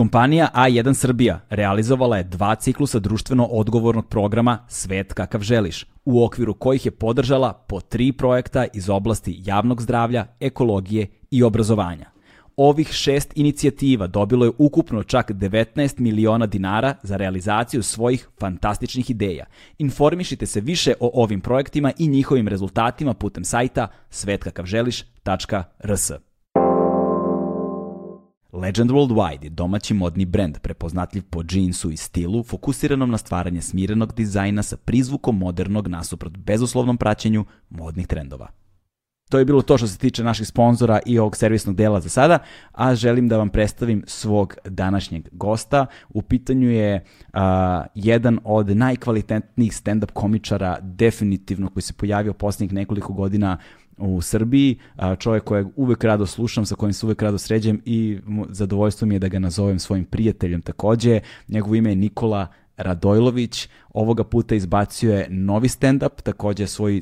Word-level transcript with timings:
Kompanija 0.00 0.48
A1 0.54 0.94
Srbija 0.94 1.40
realizovala 1.50 2.16
je 2.16 2.24
dva 2.24 2.54
ciklusa 2.54 2.98
društveno 2.98 3.44
odgovornog 3.44 4.08
programa 4.08 4.58
Svet 4.68 5.12
kakav 5.12 5.40
želiš, 5.40 5.86
u 6.04 6.24
okviru 6.24 6.54
kojih 6.54 6.86
je 6.86 6.90
podržala 6.90 7.52
po 7.52 7.80
tri 7.80 8.12
projekta 8.12 8.66
iz 8.74 8.90
oblasti 8.90 9.40
javnog 9.44 9.82
zdravlja, 9.82 10.26
ekologije 10.40 11.06
i 11.30 11.42
obrazovanja. 11.42 12.10
Ovih 12.56 12.88
šest 12.88 13.32
inicijativa 13.34 14.06
dobilo 14.06 14.44
je 14.44 14.52
ukupno 14.58 15.02
čak 15.02 15.30
19 15.30 16.00
miliona 16.00 16.46
dinara 16.46 16.94
za 17.02 17.16
realizaciju 17.16 17.82
svojih 17.82 18.28
fantastičnih 18.38 19.10
ideja. 19.10 19.44
Informišite 19.78 20.46
se 20.46 20.60
više 20.60 20.94
o 21.00 21.10
ovim 21.14 21.40
projektima 21.40 21.92
i 21.98 22.08
njihovim 22.08 22.48
rezultatima 22.48 23.14
putem 23.14 23.44
sajta 23.44 23.88
svetkakavželiš.rs. 24.10 26.12
Legend 28.52 28.90
Worldwide 28.90 29.44
je 29.44 29.50
domaći 29.50 29.94
modni 29.94 30.24
brend 30.24 30.58
prepoznatljiv 30.58 31.22
po 31.30 31.42
džinsu 31.42 31.90
i 31.90 31.96
stilu, 31.96 32.42
fokusiranom 32.42 33.10
na 33.10 33.18
stvaranje 33.18 33.60
smirenog 33.60 34.14
dizajna 34.14 34.62
sa 34.62 34.76
prizvukom 34.76 35.38
modernog 35.38 35.88
nasuprot 35.88 36.36
bezuslovnom 36.36 36.96
praćenju 36.96 37.44
modnih 37.70 38.06
trendova. 38.06 38.48
To 39.30 39.38
je 39.38 39.44
bilo 39.44 39.62
to 39.62 39.78
što 39.78 39.86
se 39.86 39.98
tiče 39.98 40.24
naših 40.24 40.48
sponzora 40.48 41.00
i 41.06 41.18
ovog 41.18 41.36
servisnog 41.36 41.76
dela 41.76 42.00
za 42.00 42.08
sada, 42.08 42.38
a 42.72 42.94
želim 42.94 43.28
da 43.28 43.38
vam 43.38 43.48
predstavim 43.48 44.04
svog 44.06 44.56
današnjeg 44.64 45.28
gosta. 45.32 45.86
U 46.08 46.22
pitanju 46.22 46.70
je 46.70 47.04
uh, 47.04 47.40
jedan 47.94 48.38
od 48.44 48.76
najkvalitetnijih 48.76 49.72
stand-up 49.72 50.12
komičara 50.12 50.78
definitivno 50.80 51.68
koji 51.68 51.82
se 51.82 51.92
pojavio 51.92 52.32
posljednjih 52.32 52.72
nekoliko 52.72 53.12
godina 53.12 53.58
u 54.00 54.20
Srbiji, 54.20 54.78
čovjek 55.18 55.44
kojeg 55.44 55.66
uvek 55.76 56.04
rado 56.04 56.26
slušam, 56.26 56.66
sa 56.66 56.74
kojim 56.74 56.92
se 56.92 57.06
uvek 57.06 57.22
rado 57.22 57.38
sređem 57.38 57.80
i 57.84 58.18
zadovoljstvo 58.48 59.06
mi 59.06 59.14
je 59.14 59.18
da 59.18 59.28
ga 59.28 59.38
nazovem 59.38 59.78
svojim 59.78 60.04
prijateljem 60.04 60.62
takođe. 60.62 61.20
Njegovo 61.48 61.74
ime 61.74 61.90
je 61.90 61.96
Nikola 61.96 62.46
Radojlović 62.82 63.68
ovoga 63.92 64.24
puta 64.24 64.54
izbacio 64.54 65.14
je 65.14 65.26
novi 65.30 65.68
stand-up, 65.68 66.22
takođe 66.22 66.66
svoj 66.66 67.00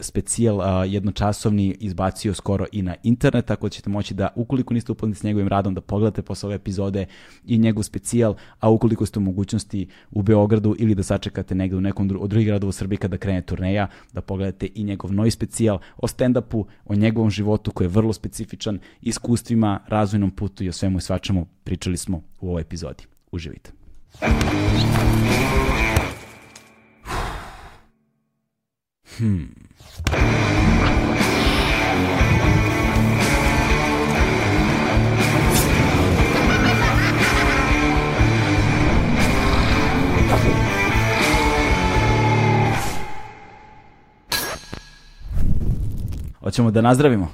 specijal 0.00 0.86
jednočasovni 0.86 1.76
izbacio 1.80 2.34
skoro 2.34 2.66
i 2.72 2.82
na 2.82 2.94
internet, 3.02 3.46
tako 3.46 3.66
da 3.66 3.70
ćete 3.70 3.90
moći 3.90 4.14
da, 4.14 4.28
ukoliko 4.34 4.74
niste 4.74 4.92
upoznati 4.92 5.20
s 5.20 5.22
njegovim 5.22 5.48
radom, 5.48 5.74
da 5.74 5.80
pogledate 5.80 6.22
posle 6.22 6.46
ove 6.46 6.56
epizode 6.56 7.06
i 7.44 7.58
njegov 7.58 7.82
specijal, 7.82 8.34
a 8.60 8.70
ukoliko 8.70 9.06
ste 9.06 9.18
u 9.18 9.22
mogućnosti 9.22 9.88
u 10.10 10.22
Beogradu 10.22 10.76
ili 10.78 10.94
da 10.94 11.02
sačekate 11.02 11.54
negde 11.54 11.76
u 11.76 11.80
nekom 11.80 12.08
dru 12.08 12.22
od 12.22 12.30
drugih 12.30 12.46
gradova 12.46 12.68
u 12.68 12.72
Srbiji 12.72 12.98
kada 12.98 13.16
krene 13.16 13.42
turneja, 13.42 13.88
da 14.12 14.20
pogledate 14.20 14.68
i 14.74 14.84
njegov 14.84 15.12
novi 15.12 15.30
specijal 15.30 15.78
o 15.96 16.06
stand-upu, 16.06 16.64
o 16.84 16.94
njegovom 16.94 17.30
životu 17.30 17.70
koji 17.70 17.84
je 17.84 17.90
vrlo 17.90 18.12
specifičan, 18.12 18.78
iskustvima, 19.02 19.80
razvojnom 19.88 20.30
putu 20.30 20.64
i 20.64 20.68
o 20.68 20.72
svemu 20.72 20.98
i 20.98 21.00
svačemu 21.00 21.46
pričali 21.64 21.96
smo 21.96 22.22
u 22.40 22.48
ovoj 22.48 22.62
epizodi. 22.62 23.04
Uživite. 23.32 23.85
Hmm. 29.18 29.46
Hoćemo 46.40 46.70
da 46.70 46.80
nazdravimo? 46.80 47.28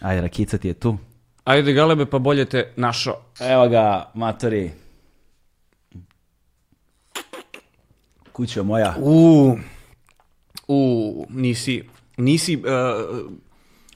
Ajde, 0.00 0.20
Rakica 0.22 0.58
ti 0.58 0.68
je 0.68 0.74
tu. 0.74 0.96
Ajde, 1.44 1.72
Galebe, 1.72 2.06
pa 2.06 2.18
bolje 2.18 2.44
te 2.44 2.72
našo. 2.76 3.14
Evo 3.40 3.68
ga, 3.68 4.10
matori. 4.14 4.70
Kuća 8.32 8.62
moja. 8.62 8.94
U, 8.98 9.56
u, 10.68 11.26
nisi, 11.30 11.84
nisi 12.16 12.56
uh, 12.56 12.62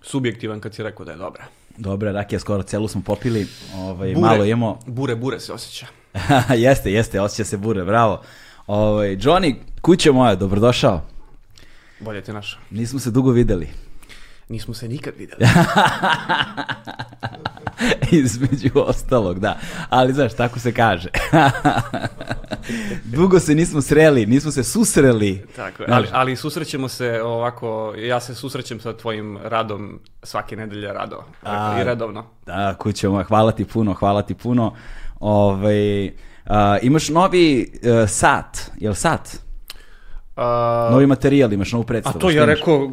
subjektivan 0.02 0.60
kad 0.60 0.74
si 0.74 0.82
rekao 0.82 1.06
da 1.06 1.12
je 1.12 1.18
dobra. 1.18 1.44
Dobra, 1.76 2.12
rakija 2.12 2.38
skoro 2.38 2.62
celu 2.62 2.88
smo 2.88 3.02
popili, 3.02 3.46
ovaj, 3.74 4.14
bure, 4.14 4.26
malo 4.28 4.44
imamo... 4.44 4.78
Bure, 4.86 5.16
bure 5.16 5.40
se 5.40 5.52
osjeća. 5.52 5.86
jeste, 6.64 6.92
jeste, 6.92 7.20
osjeća 7.20 7.44
se 7.44 7.56
bure, 7.56 7.84
bravo. 7.84 8.22
Ovaj, 8.66 9.16
Johnny, 9.16 9.54
kuća 9.80 10.12
moja, 10.12 10.34
dobrodošao. 10.34 11.02
Bolje 12.00 12.22
te 12.22 12.32
našao. 12.32 12.60
Nismo 12.70 12.98
se 12.98 13.10
dugo 13.10 13.30
videli. 13.30 13.68
Nismo 14.48 14.74
se 14.74 14.88
nikad 14.88 15.14
videli. 15.18 15.40
Između 18.24 18.70
ostalog, 18.74 19.40
da. 19.40 19.58
Ali 19.88 20.12
znaš, 20.12 20.34
tako 20.34 20.58
se 20.58 20.74
kaže. 20.74 21.08
Dugo 23.14 23.40
se 23.40 23.54
nismo 23.54 23.82
sreli, 23.82 24.26
nismo 24.26 24.50
se 24.50 24.64
susreli. 24.64 25.46
Tako 25.56 25.82
je, 25.82 25.88
ali, 25.92 26.08
ali 26.12 26.36
susrećemo 26.36 26.88
se 26.88 27.22
ovako, 27.22 27.94
ja 27.96 28.20
se 28.20 28.34
susrećem 28.34 28.80
sa 28.80 28.96
tvojim 28.96 29.38
radom 29.44 30.00
svake 30.22 30.56
nedelje 30.56 30.92
rado. 30.92 31.24
A, 31.42 31.78
I 31.80 31.84
redovno. 31.84 32.26
Da, 32.46 32.74
kućo 32.78 33.10
moja, 33.10 33.24
hvala 33.24 33.52
ti 33.52 33.64
puno, 33.64 33.94
hvala 33.94 34.22
ti 34.22 34.34
puno. 34.34 34.74
Ove, 35.20 35.54
ovaj, 35.54 36.12
a, 36.46 36.78
imaš 36.82 37.08
novi 37.08 37.72
uh, 37.82 38.08
sat, 38.08 38.70
jel 38.76 38.94
sat? 38.94 39.45
Uh, 40.36 40.42
novi 40.92 41.06
materijal, 41.06 41.52
imaš 41.52 41.72
novu 41.72 41.84
predstavu. 41.84 42.16
A 42.16 42.20
to 42.20 42.30
ja 42.30 42.44
rekao, 42.44 42.90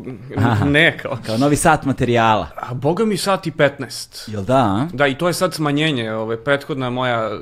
ne 0.65 0.97
kao. 0.97 1.17
Kao 1.25 1.37
novi 1.37 1.55
sat 1.55 1.85
materijala. 1.85 2.47
A 2.55 2.73
boga 2.73 3.05
mi 3.05 3.17
sat 3.17 3.47
i 3.47 3.51
15. 3.51 4.31
Jel 4.31 4.43
da? 4.43 4.57
A? 4.57 4.87
Da, 4.93 5.07
i 5.07 5.17
to 5.17 5.27
je 5.27 5.33
sad 5.33 5.53
smanjenje. 5.53 6.13
Ove, 6.13 6.43
prethodna 6.43 6.89
moja 6.89 7.19
e, 7.19 7.39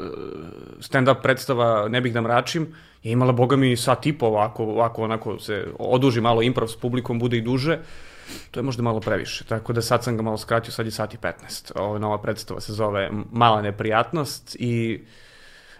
stand-up 0.79 1.22
predstava, 1.22 1.88
ne 1.88 2.01
bih 2.01 2.13
da 2.13 2.22
mračim, 2.22 2.73
je 3.03 3.11
imala 3.11 3.31
boga 3.31 3.56
mi 3.56 3.78
sat 3.78 4.06
i 4.06 4.13
po 4.13 4.25
ovako, 4.25 4.63
ovako 4.63 5.03
onako 5.03 5.40
se 5.40 5.67
oduži 5.79 6.22
malo 6.22 6.41
improv 6.41 6.67
s 6.67 6.75
publikom, 6.75 7.19
bude 7.19 7.38
i 7.38 7.41
duže. 7.41 7.79
To 8.51 8.59
je 8.59 8.63
možda 8.63 8.84
malo 8.84 9.00
previše, 9.00 9.44
tako 9.44 9.73
da 9.73 9.81
sad 9.81 10.03
sam 10.03 10.17
ga 10.17 10.23
malo 10.23 10.38
skratio, 10.38 10.72
sad 10.72 10.85
je 10.85 10.91
sat 10.91 11.13
i 11.13 11.17
15. 11.17 11.72
Ova 11.75 12.00
nova 12.00 12.17
predstava 12.22 12.61
se 12.61 12.73
zove 12.73 13.09
Mala 13.31 13.61
neprijatnost 13.61 14.56
i 14.59 15.01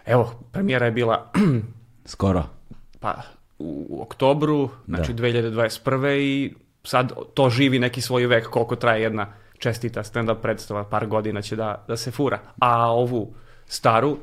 evo, 0.06 0.34
premijera 0.52 0.86
je 0.86 0.92
bila... 0.92 1.32
Skoro. 2.06 2.44
Pa, 3.00 3.22
u 3.62 4.02
oktobru, 4.02 4.70
znači 4.86 5.14
da. 5.14 5.24
2021. 5.24 6.18
i 6.18 6.54
sad 6.84 7.14
to 7.34 7.50
živi 7.50 7.80
neki 7.80 8.02
svoj 8.02 8.28
vek 8.28 8.48
koliko 8.48 8.76
traje 8.76 9.02
jedna 9.02 9.34
čestita 9.58 10.04
stand-up 10.04 10.42
predstava, 10.42 10.84
par 10.84 11.08
godina 11.08 11.42
će 11.42 11.56
da, 11.56 11.86
da 11.88 11.98
se 11.98 12.12
fura. 12.12 12.40
A 12.60 12.92
ovu 12.92 13.34
staru 13.66 14.12
uh, 14.12 14.18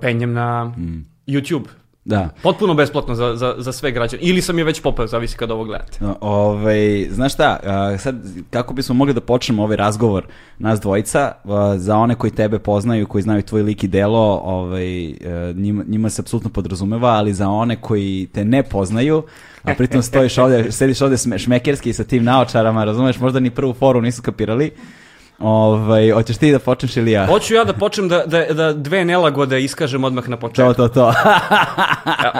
penjem 0.00 0.32
na 0.32 0.64
mm. 0.64 1.06
YouTube. 1.26 1.68
Da. 2.04 2.28
Potpuno 2.42 2.74
besplatno 2.74 3.14
za, 3.14 3.36
za, 3.36 3.54
za 3.58 3.72
sve 3.72 3.92
građane. 3.92 4.22
Ili 4.22 4.42
sam 4.42 4.58
je 4.58 4.64
već 4.64 4.80
popeo, 4.80 5.06
zavisi 5.06 5.36
kada 5.36 5.54
ovo 5.54 5.64
gledate. 5.64 5.98
Ove, 6.04 6.14
ovaj, 6.20 7.08
znaš 7.10 7.34
šta, 7.34 7.58
sad 7.98 8.16
kako 8.50 8.74
bismo 8.74 8.94
mogli 8.94 9.14
da 9.14 9.20
počnemo 9.20 9.62
ovaj 9.62 9.76
razgovor 9.76 10.26
nas 10.58 10.80
dvojica, 10.80 11.32
za 11.76 11.96
one 11.96 12.14
koji 12.14 12.30
tebe 12.30 12.58
poznaju, 12.58 13.06
koji 13.06 13.22
znaju 13.22 13.42
tvoj 13.42 13.62
lik 13.62 13.84
i 13.84 13.88
delo, 13.88 14.40
ovaj, 14.44 15.10
e, 15.10 15.14
njima, 15.56 15.84
njima 15.88 16.10
se 16.10 16.22
apsolutno 16.22 16.50
podrazumeva, 16.50 17.08
ali 17.08 17.34
za 17.34 17.48
one 17.48 17.76
koji 17.80 18.28
te 18.32 18.44
ne 18.44 18.62
poznaju, 18.62 19.22
a 19.62 19.74
pritom 19.74 20.02
stojiš 20.02 20.38
ovde, 20.38 20.72
sediš 20.72 21.00
ovde 21.00 21.16
šmekerski 21.38 21.92
sa 21.92 22.04
tim 22.04 22.24
naočarama, 22.24 22.84
razumeš, 22.84 23.20
možda 23.20 23.40
ni 23.40 23.50
prvu 23.50 23.72
foru 23.72 24.00
nisu 24.00 24.22
kapirali, 24.22 24.70
Ovaj, 25.38 26.10
hoćeš 26.10 26.36
ti 26.36 26.52
da 26.52 26.58
počneš 26.58 26.96
ili 26.96 27.10
ja? 27.10 27.26
Hoću 27.26 27.54
ja 27.54 27.64
da 27.64 27.72
počnem 27.72 28.08
da, 28.08 28.24
da, 28.26 28.44
da 28.44 28.72
dve 28.72 29.04
nelagode 29.04 29.62
iskažem 29.62 30.04
odmah 30.04 30.28
na 30.28 30.36
početku. 30.36 30.74
To, 30.74 30.88
to, 30.88 30.94
to. 30.94 31.14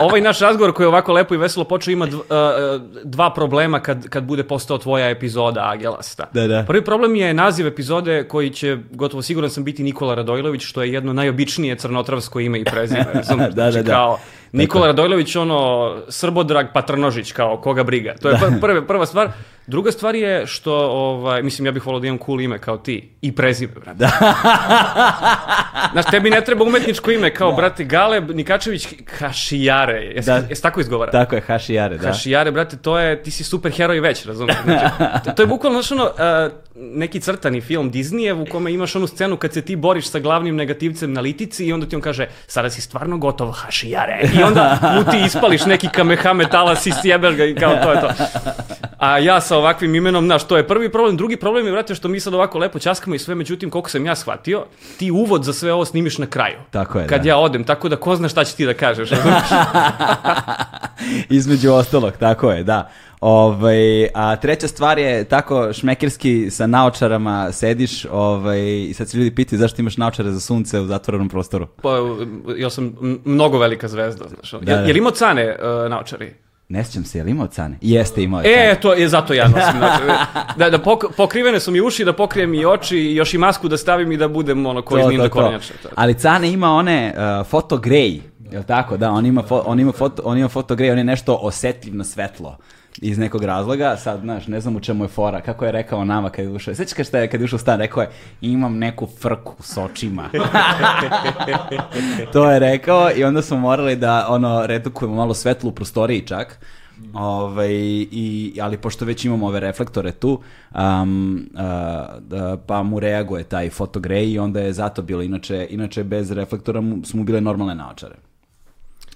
ovaj 0.07 0.21
naš 0.21 0.41
razgovor 0.41 0.73
koji 0.73 0.85
je 0.85 0.89
ovako 0.89 1.13
lepo 1.13 1.35
i 1.35 1.39
veselo 1.39 1.65
počeo 1.65 1.93
ima 1.93 2.09
dva 3.05 3.31
problema 3.35 3.81
kad, 3.81 4.09
kad 4.09 4.25
bude 4.25 4.45
postao 4.45 4.79
tvoja 4.79 5.09
epizoda 5.09 5.61
Agelasta. 5.65 6.25
Da, 6.33 6.47
da. 6.47 6.65
Prvi 6.67 6.85
problem 6.85 7.17
je 7.17 7.35
naziv 7.35 7.67
epizode 7.67 8.29
koji 8.29 8.51
će, 8.51 8.79
gotovo 8.91 9.23
siguran 9.23 9.51
sam, 9.51 9.65
biti 9.65 9.83
Nikola 9.83 10.15
Radojlović, 10.15 10.63
što 10.63 10.83
je 10.83 10.93
jedno 10.93 11.13
najobičnije 11.13 11.77
crnotravsko 11.77 12.41
ime 12.41 12.61
i 12.61 12.65
prezime. 12.65 13.07
da, 13.29 13.37
da, 13.37 13.71
znači, 13.71 13.87
da. 13.87 13.93
Kao, 13.93 14.19
Nikola 14.55 14.87
Radojlović, 14.87 15.37
ono, 15.37 15.95
Srbodrag 16.09 16.67
Patrnožić, 16.75 17.33
kao 17.33 17.57
koga 17.57 17.83
briga. 17.83 18.15
To 18.23 18.29
je 18.29 18.39
da. 18.39 18.51
prva, 18.61 18.83
prva 18.83 19.07
stvar. 19.07 19.31
Druga 19.67 19.93
stvar 19.93 20.15
je 20.15 20.47
što, 20.47 20.75
ovaj, 20.75 21.43
mislim, 21.43 21.67
ja 21.67 21.73
bih 21.73 21.87
volao 21.87 22.01
da 22.01 22.07
imam 22.07 22.19
cool 22.27 22.41
ime 22.41 22.59
kao 22.59 22.79
ti. 22.79 23.11
I 23.23 23.33
prezime, 23.33 23.73
brate. 23.73 23.99
Da. 23.99 24.11
Znaš, 25.93 26.05
tebi 26.11 26.31
ne 26.31 26.41
treba 26.45 26.65
umetničko 26.65 27.11
ime 27.11 27.35
kao, 27.35 27.51
da. 27.51 27.57
brate, 27.57 27.85
Galeb 27.85 28.31
Nikačević 28.31 28.89
Hašijare. 29.19 30.13
Jesi, 30.15 30.27
da. 30.27 30.43
jesi 30.49 30.63
tako 30.63 30.81
izgovara? 30.81 31.13
Tako 31.13 31.35
je, 31.35 31.41
Hašijare, 31.41 31.99
da. 31.99 32.07
Hašijare, 32.07 32.51
brate, 32.51 32.77
to 32.77 32.99
je, 32.99 33.23
ti 33.23 33.31
si 33.31 33.45
super 33.45 33.73
heroj 33.73 34.01
već, 34.01 34.27
razumiješ? 34.27 34.59
Znači, 34.65 34.85
to, 35.25 35.31
to 35.31 35.43
je 35.43 35.47
bukvalno, 35.47 35.83
znaš, 35.83 35.93
ono, 35.93 36.05
uh, 36.05 36.53
neki 36.75 37.21
crtani 37.21 37.61
film 37.61 37.93
Disneyev 37.93 38.43
u 38.43 38.47
kome 38.51 38.73
imaš 38.73 38.97
onu 38.97 39.07
scenu 39.07 39.37
kad 39.37 39.53
se 39.53 39.63
ti 39.63 39.77
boriš 39.77 40.09
sa 40.11 40.19
glavnim 40.19 40.57
negativcem 40.57 41.13
na 41.13 41.21
litici 41.21 41.67
i 41.67 41.73
onda 41.73 41.87
ti 41.87 41.97
on 41.97 42.03
kaže, 42.03 42.27
sada 42.47 42.71
si 42.71 42.81
stvarno 42.81 43.19
gotov, 43.19 43.51
Hašijare. 43.51 44.21
I 44.35 44.43
onda 44.47 44.79
mu 44.97 45.11
ti 45.11 45.23
ispališ 45.27 45.67
neki 45.67 45.89
kamehame 45.89 46.49
talas 46.49 46.87
i 46.87 46.93
sjebeš 47.03 47.35
ga 47.37 47.45
i 47.45 47.55
kao 47.55 47.77
to 47.83 47.93
je 47.93 48.01
to. 48.01 48.09
A 48.99 49.19
ja 49.19 49.41
sa 49.41 49.57
ovakvim 49.57 49.95
imenom, 49.95 50.25
znaš, 50.25 50.45
to 50.45 50.57
je 50.57 50.69
prvi 50.69 50.93
problem. 50.93 51.17
Drugi 51.17 51.37
problem 51.37 51.67
je, 51.67 51.73
vrate, 51.73 51.95
što 51.95 52.09
mi 52.09 52.21
sad 52.21 52.35
ovako 52.35 52.59
lepo 52.59 52.79
ćaskamo 52.79 53.15
i 53.15 53.19
sve, 53.19 53.35
međutim, 53.35 53.71
koliko 53.71 53.91
sam 53.91 54.07
ja 54.07 54.15
shvatio, 54.15 54.65
ti 54.99 55.11
uvod 55.11 55.45
za 55.45 55.53
sve 55.53 55.73
ovo 55.73 55.85
snimiš 55.85 56.19
na 56.19 56.27
kraju. 56.27 56.57
Tako 56.71 56.99
je, 56.99 57.07
Kad 57.07 57.23
da. 57.23 57.29
ja 57.29 57.37
odem, 57.39 57.65
tako 57.65 57.89
da 57.89 57.97
ko 57.97 58.17
zna 58.17 58.29
šta 58.29 58.45
će 58.45 58.57
ti 58.57 58.67
da 58.67 58.75
kažeš. 58.75 59.11
Između 61.31 61.73
ostalog, 61.73 62.13
tako 62.17 62.51
je, 62.51 62.63
da. 62.63 62.91
Ovaj, 63.27 64.09
a 64.15 64.37
treća 64.37 64.69
stvar 64.69 64.99
je 64.99 65.25
tako 65.25 65.73
šmekerski 65.73 66.51
sa 66.51 66.67
naočarama 66.67 67.53
sediš 67.53 68.05
ovaj, 68.13 68.61
i 68.61 68.95
sad 68.95 69.09
se 69.09 69.19
ljudi 69.19 69.35
pitaju 69.35 69.59
zašto 69.59 69.83
imaš 69.83 69.97
naočare 69.97 70.31
za 70.31 70.41
sunce 70.41 70.81
u 70.81 70.87
zatvorenom 70.87 71.29
prostoru. 71.29 71.67
pa, 71.83 71.91
ja 72.57 72.71
sam 72.71 72.95
mnogo 73.25 73.59
velika 73.59 73.89
zvezda, 73.89 74.25
znaš. 74.29 74.51
Da, 74.53 74.59
Da. 74.59 74.73
Je 74.73 74.93
li 74.93 74.99
imao 74.99 75.11
cane 75.13 75.57
uh, 75.59 75.91
naočari? 75.91 76.35
Ne 76.69 76.85
sjećam 76.85 77.05
se, 77.05 77.19
je 77.19 77.25
li 77.25 77.31
imao 77.31 77.47
cane? 77.47 77.79
Jeste 77.81 78.23
imao 78.23 78.41
je 78.41 78.45
cane. 78.45 78.71
E, 78.71 78.81
to 78.81 78.93
je 78.93 79.09
zato 79.09 79.35
ja 79.35 79.49
nosim 79.49 79.81
naočare. 79.81 80.13
Da, 80.57 80.71
da 80.71 80.79
pok- 80.79 81.13
pokrivene 81.17 81.61
su 81.61 81.71
mi 81.71 81.81
uši, 81.81 82.05
da 82.05 82.13
pokrijem 82.13 82.55
i 82.55 82.67
oči, 82.67 82.99
i 82.99 83.15
još 83.15 83.35
i 83.35 83.39
masku 83.39 83.69
da 83.69 83.77
stavim 83.77 84.13
i 84.13 84.17
da 84.17 84.29
budem 84.29 84.67
ono 84.67 84.83
koji 84.83 85.31
kornjače. 85.31 85.73
To. 85.83 85.89
Ali 85.95 86.15
Cane 86.15 86.51
ima 86.51 86.71
one 86.71 87.15
uh, 87.43 87.47
je 88.53 88.59
li 88.59 88.65
tako? 88.67 88.97
Da, 88.97 89.11
on 89.11 89.27
ima, 89.27 89.43
fo, 89.43 89.63
on 89.67 89.81
ima 89.81 89.93
foto, 89.93 90.23
on 90.25 90.39
ima 90.39 90.49
foto 90.49 90.77
grej, 90.77 90.91
on 90.91 90.99
je 90.99 91.05
nešto 91.05 91.39
osetljiv 91.43 91.97
na 91.97 92.05
svetlo 92.05 92.59
iz 93.03 93.19
nekog 93.19 93.45
razloga, 93.45 93.97
sad, 93.97 94.21
znaš, 94.21 94.47
ne 94.47 94.61
znam 94.61 94.77
u 94.77 94.81
čemu 94.81 95.05
je 95.05 95.09
fora, 95.09 95.41
kako 95.41 95.65
je 95.65 95.73
rekao 95.73 96.05
nama 96.05 96.31
kad 96.31 96.45
je 96.45 96.51
ušao, 96.51 96.75
sećaš 96.75 96.93
kad, 96.93 97.07
šta 97.07 97.19
je, 97.19 97.31
kad 97.31 97.41
je 97.41 97.45
ušao 97.45 97.59
stan, 97.59 97.79
rekao 97.79 98.03
je, 98.03 98.09
imam 98.41 98.79
neku 98.79 99.09
frku 99.21 99.55
s 99.61 99.77
očima. 99.77 100.31
to 102.33 102.51
je 102.51 102.59
rekao 102.59 103.11
i 103.17 103.25
onda 103.25 103.43
smo 103.43 103.57
morali 103.57 103.97
da, 103.97 104.27
ono, 104.29 104.67
redukujemo 104.67 105.15
malo 105.15 105.35
svetlo 105.35 105.71
u 105.71 105.75
prostoriji 105.75 106.27
čak, 106.27 106.59
Ovaj, 107.13 107.73
i, 108.11 108.59
ali 108.63 108.77
pošto 108.77 109.05
već 109.05 109.25
imamo 109.25 109.47
ove 109.47 109.61
reflektore 109.61 110.13
tu, 110.13 110.41
um, 110.75 111.47
uh, 111.55 111.61
da, 112.21 112.57
pa 112.67 112.83
mu 112.83 113.01
reaguje 113.01 113.45
taj 113.45 113.71
fotogrej 113.71 114.31
i 114.31 114.39
onda 114.39 114.61
je 114.61 114.73
zato 114.73 115.03
bilo, 115.03 115.23
inače, 115.23 115.67
inače 115.71 116.05
bez 116.05 116.31
reflektora 116.31 116.81
mu, 116.81 117.05
su 117.05 117.17
mu 117.17 117.25
bile 117.25 117.41
normalne 117.41 117.75
naočare. 117.75 118.15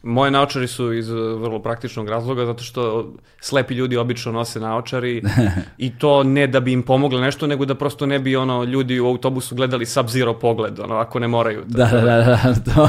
Moje 0.08 0.30
naočari 0.30 0.66
su 0.68 0.92
iz 0.92 1.10
uh, 1.10 1.40
vrlo 1.40 1.58
praktičnog 1.62 2.08
razloga, 2.08 2.46
zato 2.46 2.62
što 2.62 3.12
slepi 3.40 3.74
ljudi 3.74 3.96
obično 3.96 4.32
nose 4.32 4.60
naočari 4.60 5.22
i 5.78 5.98
to 5.98 6.22
ne 6.22 6.46
da 6.46 6.60
bi 6.60 6.72
im 6.72 6.82
pomoglo 6.82 7.20
nešto, 7.20 7.46
nego 7.46 7.64
da 7.64 7.74
prosto 7.74 8.06
ne 8.06 8.18
bi 8.18 8.36
ono 8.36 8.64
ljudi 8.64 9.00
u 9.00 9.06
autobusu 9.06 9.54
gledali 9.54 9.86
sub-zero 9.86 10.38
pogled, 10.38 10.80
ono, 10.80 10.94
ako 10.94 11.18
ne 11.18 11.28
moraju. 11.28 11.62
Da, 11.66 11.86
da, 11.86 12.00
da, 12.00 12.16
da, 12.24 12.54
to... 12.74 12.88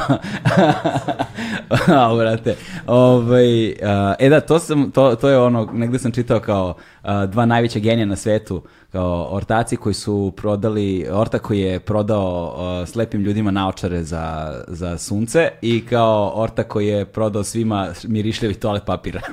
A, 1.93 2.15
brate. 2.15 2.55
Ovaj, 2.87 3.71
a, 3.83 4.15
e 4.19 4.29
da, 4.29 4.39
to, 4.39 4.59
sam, 4.59 4.91
to, 4.91 5.15
to 5.15 5.29
je 5.29 5.37
ono, 5.37 5.69
negde 5.73 5.99
sam 5.99 6.11
čitao 6.11 6.39
kao 6.39 6.75
a, 7.03 7.25
dva 7.25 7.45
najveća 7.45 7.79
genija 7.79 8.05
na 8.05 8.15
svetu, 8.15 8.63
kao 8.91 9.27
ortaci 9.31 9.77
koji 9.77 9.93
su 9.93 10.33
prodali, 10.37 11.07
orta 11.11 11.39
koji 11.39 11.59
je 11.59 11.79
prodao 11.79 12.55
a, 12.57 12.85
slepim 12.85 13.21
ljudima 13.21 13.51
naočare 13.51 14.03
za, 14.03 14.55
za 14.67 14.97
sunce 14.97 15.49
i 15.61 15.85
kao 15.85 16.31
orta 16.35 16.63
koji 16.63 16.87
je 16.87 17.05
prodao 17.05 17.43
svima 17.43 17.87
mirišljavi 18.03 18.53
toalet 18.53 18.85
papir. 18.85 19.19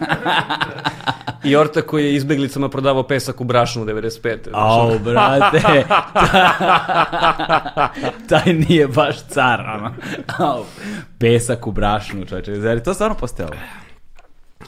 I 1.45 1.57
Orta 1.57 1.83
koji 1.83 2.05
je 2.05 2.15
izbeglicama 2.15 2.69
prodavao 2.69 3.03
pesak 3.03 3.41
u 3.41 3.45
brašnu 3.45 3.85
95. 3.85 4.39
znaš, 4.49 4.55
ono. 4.55 4.93
Au, 4.93 4.99
brate. 4.99 5.63
Taj 8.29 8.53
nije 8.53 8.89
baš 8.89 9.17
car, 9.23 9.61
ono. 9.61 9.95
Au, 10.39 10.65
pesak 11.19 11.67
u 11.67 11.73
brašnu, 11.73 12.25
čoveče. 12.25 12.61
Zar 12.61 12.77
je 12.77 12.83
to 12.83 12.95
stvarno 12.95 13.17
postojalo? 13.17 13.57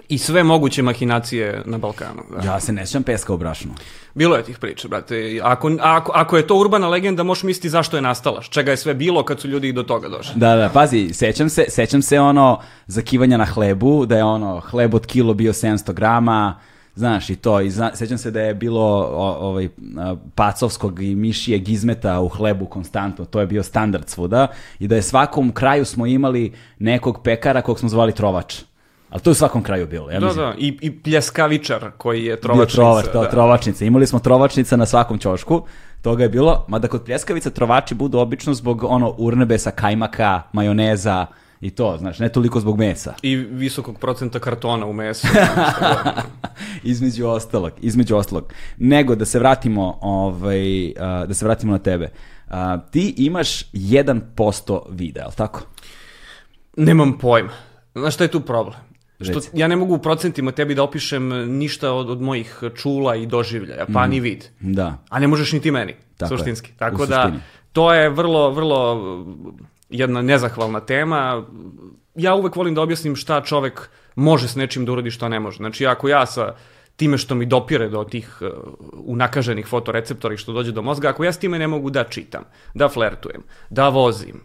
I 0.08 0.18
sve 0.18 0.42
moguće 0.42 0.82
mahinacije 0.82 1.62
na 1.66 1.78
Balkanu. 1.78 2.22
Da. 2.30 2.46
Ja 2.46 2.60
se 2.60 2.72
ne 2.72 2.86
sjećam 2.86 3.02
peska 3.02 3.34
u 3.34 3.36
brašnu. 3.36 3.74
Bilo 4.14 4.36
je 4.36 4.44
tih 4.44 4.58
priča, 4.58 4.88
brate. 4.88 5.40
Ako, 5.42 5.70
ako, 5.80 6.12
ako 6.14 6.36
je 6.36 6.46
to 6.46 6.56
urbana 6.56 6.88
legenda, 6.88 7.22
možeš 7.22 7.42
misliti 7.42 7.68
zašto 7.68 7.96
je 7.96 8.02
nastala, 8.02 8.42
čega 8.42 8.70
je 8.70 8.76
sve 8.76 8.94
bilo 8.94 9.22
kad 9.22 9.40
su 9.40 9.48
ljudi 9.48 9.72
do 9.72 9.82
toga 9.82 10.08
došli. 10.08 10.32
Da, 10.36 10.56
da, 10.56 10.68
pazi, 10.68 11.10
sećam 11.12 11.48
se, 11.48 11.64
sećam 11.68 12.02
se 12.02 12.20
ono 12.20 12.60
zakivanja 12.86 13.36
na 13.36 13.44
hlebu, 13.44 14.06
da 14.06 14.16
je 14.16 14.24
ono 14.24 14.60
hleb 14.60 14.94
od 14.94 15.06
kilo 15.06 15.34
bio 15.34 15.52
700 15.52 15.92
grama, 15.92 16.60
znaš 16.94 17.30
i 17.30 17.36
to, 17.36 17.60
i 17.60 17.70
zna, 17.70 17.90
sećam 17.94 18.18
se 18.18 18.30
da 18.30 18.40
je 18.40 18.54
bilo 18.54 18.82
o, 19.12 19.36
ovaj, 19.40 19.68
pacovskog 20.34 21.02
i 21.02 21.14
mišijeg 21.14 21.68
izmeta 21.68 22.20
u 22.20 22.28
hlebu 22.28 22.66
konstantno, 22.66 23.24
to 23.24 23.40
je 23.40 23.46
bio 23.46 23.62
standard 23.62 24.08
svuda, 24.08 24.46
i 24.78 24.88
da 24.88 24.96
je 24.96 25.02
svakom 25.02 25.52
kraju 25.52 25.84
smo 25.84 26.06
imali 26.06 26.52
nekog 26.78 27.22
pekara 27.24 27.62
kog 27.62 27.78
smo 27.78 27.88
zvali 27.88 28.12
trovač. 28.12 28.62
Ali 29.10 29.22
to 29.22 29.30
je 29.30 29.32
u 29.32 29.34
svakom 29.34 29.62
kraju 29.62 29.86
bilo, 29.86 30.10
ja 30.10 30.20
Da, 30.20 30.26
mislim. 30.26 30.44
da, 30.46 30.54
i, 30.58 30.78
i 30.80 31.02
pljeskavičar 31.02 31.90
koji 31.96 32.24
je 32.24 32.34
Bio 32.36 32.42
trovačnica. 32.42 32.74
trovač, 32.76 33.04
to, 33.12 33.22
da. 33.22 33.30
trovačnica. 33.30 33.84
Imali 33.84 34.06
smo 34.06 34.18
trovačnica 34.18 34.76
na 34.76 34.86
svakom 34.86 35.18
ćošku, 35.18 35.62
toga 36.02 36.22
je 36.22 36.28
bilo, 36.28 36.64
mada 36.68 36.88
kod 36.88 37.04
pljeskavica 37.04 37.50
trovači 37.50 37.94
budu 37.94 38.18
obično 38.18 38.54
zbog 38.54 38.84
ono 38.84 39.14
urnebesa, 39.18 39.70
kajmaka, 39.70 40.42
majoneza 40.52 41.26
i 41.60 41.70
to, 41.70 41.96
znaš, 41.98 42.18
ne 42.18 42.28
toliko 42.28 42.60
zbog 42.60 42.78
mesa. 42.78 43.14
I 43.22 43.36
visokog 43.36 43.98
procenta 43.98 44.38
kartona 44.38 44.86
u 44.86 44.92
mesu. 44.92 45.26
između 46.82 47.26
ostalog, 47.26 47.72
između 47.80 48.16
ostalog. 48.16 48.52
Nego 48.78 49.14
da 49.14 49.24
se 49.24 49.38
vratimo, 49.38 49.98
ovaj, 50.00 50.92
da 51.26 51.34
se 51.34 51.44
vratimo 51.44 51.72
na 51.72 51.78
tebe. 51.78 52.10
Ti 52.90 53.14
imaš 53.16 53.72
1% 53.72 54.80
videa, 54.90 55.22
je 55.22 55.26
li 55.28 55.34
tako? 55.36 55.60
Nemam 56.76 57.18
pojma. 57.18 57.50
Znaš 57.94 58.14
šta 58.14 58.24
je 58.24 58.30
tu 58.30 58.40
problem? 58.40 58.87
Što 59.20 59.40
ja 59.52 59.68
ne 59.68 59.76
mogu 59.76 59.94
u 59.94 59.98
procentima 59.98 60.52
tebi 60.52 60.74
da 60.74 60.82
opišem 60.82 61.28
ništa 61.58 61.92
od, 61.92 62.10
od 62.10 62.20
mojih 62.20 62.62
čula 62.74 63.16
i 63.16 63.26
doživljaja, 63.26 63.86
pa 63.92 64.06
ni 64.06 64.20
vid. 64.20 64.44
Da. 64.60 64.98
A 65.08 65.18
ne 65.18 65.26
možeš 65.26 65.52
ni 65.52 65.60
ti 65.60 65.70
meni, 65.70 65.92
Mhm. 65.92 66.00
Tako 66.18 66.34
je, 66.34 66.38
suštinski. 66.38 66.70
u 66.70 66.78
Tako 66.78 67.06
da, 67.06 67.22
suštini. 67.22 67.42
to 67.72 67.94
je 67.94 68.10
vrlo, 68.10 68.50
vrlo 68.50 69.00
jedna 69.90 70.22
nezahvalna 70.22 70.80
tema. 70.80 71.46
Ja 72.14 72.34
uvek 72.34 72.56
volim 72.56 72.74
da 72.74 72.82
objasnim 72.82 73.16
šta 73.16 73.40
čovek 73.40 73.88
može 74.14 74.48
s 74.48 74.56
nečim 74.56 74.84
da 74.84 74.92
uradi, 74.92 75.10
šta 75.10 75.28
ne 75.28 75.40
može. 75.40 75.56
Znači, 75.56 75.86
ako 75.86 76.08
ja 76.08 76.26
sa 76.26 76.54
time 76.96 77.18
što 77.18 77.34
mi 77.34 77.46
dopire 77.46 77.88
do 77.88 78.04
tih 78.04 78.38
uh, 78.40 78.48
unakaženih 78.94 79.66
fotoreceptora 79.66 80.34
i 80.34 80.36
što 80.36 80.52
dođe 80.52 80.72
do 80.72 80.82
mozga, 80.82 81.08
ako 81.08 81.24
ja 81.24 81.32
s 81.32 81.38
time 81.38 81.58
ne 81.58 81.66
mogu 81.66 81.90
da 81.90 82.04
čitam, 82.04 82.42
da 82.74 82.88
flertujem, 82.88 83.42
da 83.70 83.88
vozim, 83.88 84.40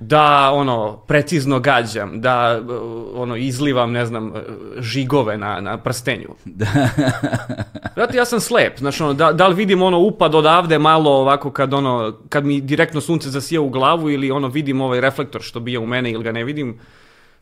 da 0.00 0.50
ono 0.54 0.96
precizno 0.96 1.60
gađam, 1.60 2.20
da 2.20 2.60
uh, 2.60 2.72
ono 3.14 3.36
izlivam 3.36 3.92
ne 3.92 4.06
znam 4.06 4.26
uh, 4.26 4.36
žigove 4.78 5.38
na 5.38 5.60
na 5.60 5.78
prstenju. 5.78 6.28
Znate, 7.94 8.16
ja 8.16 8.24
sam 8.24 8.40
slep, 8.40 8.78
znaš, 8.78 9.00
ono, 9.00 9.14
da, 9.14 9.32
da 9.32 9.46
li 9.46 9.54
vidim 9.54 9.82
ono 9.82 9.98
upad 9.98 10.34
odavde 10.34 10.78
malo 10.78 11.10
ovako 11.10 11.50
kad 11.50 11.74
ono, 11.74 12.18
kad 12.28 12.46
mi 12.46 12.60
direktno 12.60 13.00
sunce 13.00 13.30
zasija 13.30 13.60
u 13.60 13.68
glavu 13.68 14.10
ili 14.10 14.30
ono 14.30 14.48
vidim 14.48 14.80
ovaj 14.80 15.00
reflektor 15.00 15.42
što 15.42 15.60
bije 15.60 15.78
u 15.78 15.86
mene 15.86 16.10
ili 16.10 16.24
ga 16.24 16.32
ne 16.32 16.44
vidim, 16.44 16.78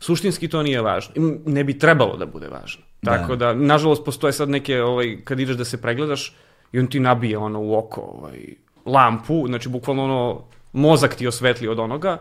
suštinski 0.00 0.49
to 0.49 0.62
nije 0.62 0.83
važno. 0.83 1.15
Ne 1.47 1.65
bi 1.65 1.79
trebalo 1.79 2.17
da 2.17 2.27
bude 2.27 2.49
važno. 2.49 2.83
Tako 3.05 3.37
da, 3.37 3.55
nažalost, 3.55 4.05
postoje 4.05 4.33
sad 4.33 4.49
neke, 4.49 4.83
ovaj, 4.83 5.19
kad 5.25 5.41
ideš 5.41 5.57
da 5.57 5.65
se 5.65 5.83
pregledaš 5.83 6.37
i 6.73 6.79
on 6.79 6.87
ti 6.87 7.00
nabije 7.00 7.38
ono 7.38 7.61
u 7.61 7.79
oko 7.79 8.00
ovaj, 8.00 8.38
lampu, 8.87 9.45
znači 9.47 9.69
bukvalno 9.69 10.05
ono, 10.05 10.43
mozak 10.73 11.15
ti 11.15 11.27
osvetli 11.27 11.69
od 11.69 11.79
onoga 11.79 12.19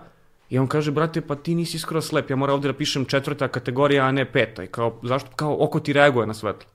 i 0.50 0.60
on 0.60 0.68
kaže, 0.68 0.92
brate, 0.92 1.22
pa 1.22 1.36
ti 1.36 1.56
nisi 1.56 1.80
skoro 1.80 2.02
slep, 2.02 2.30
ja 2.30 2.36
moram 2.36 2.54
ovdje 2.54 2.72
da 2.72 2.78
pišem 2.78 3.06
četvrta 3.06 3.48
kategorija, 3.48 4.06
a 4.06 4.12
ne 4.12 4.26
peta. 4.26 4.64
I 4.64 4.68
kao, 4.68 5.00
zašto? 5.04 5.30
Kao, 5.36 5.58
oko 5.60 5.80
ti 5.80 5.94
reaguje 5.94 6.28
na 6.28 6.34
svetlo. 6.34 6.70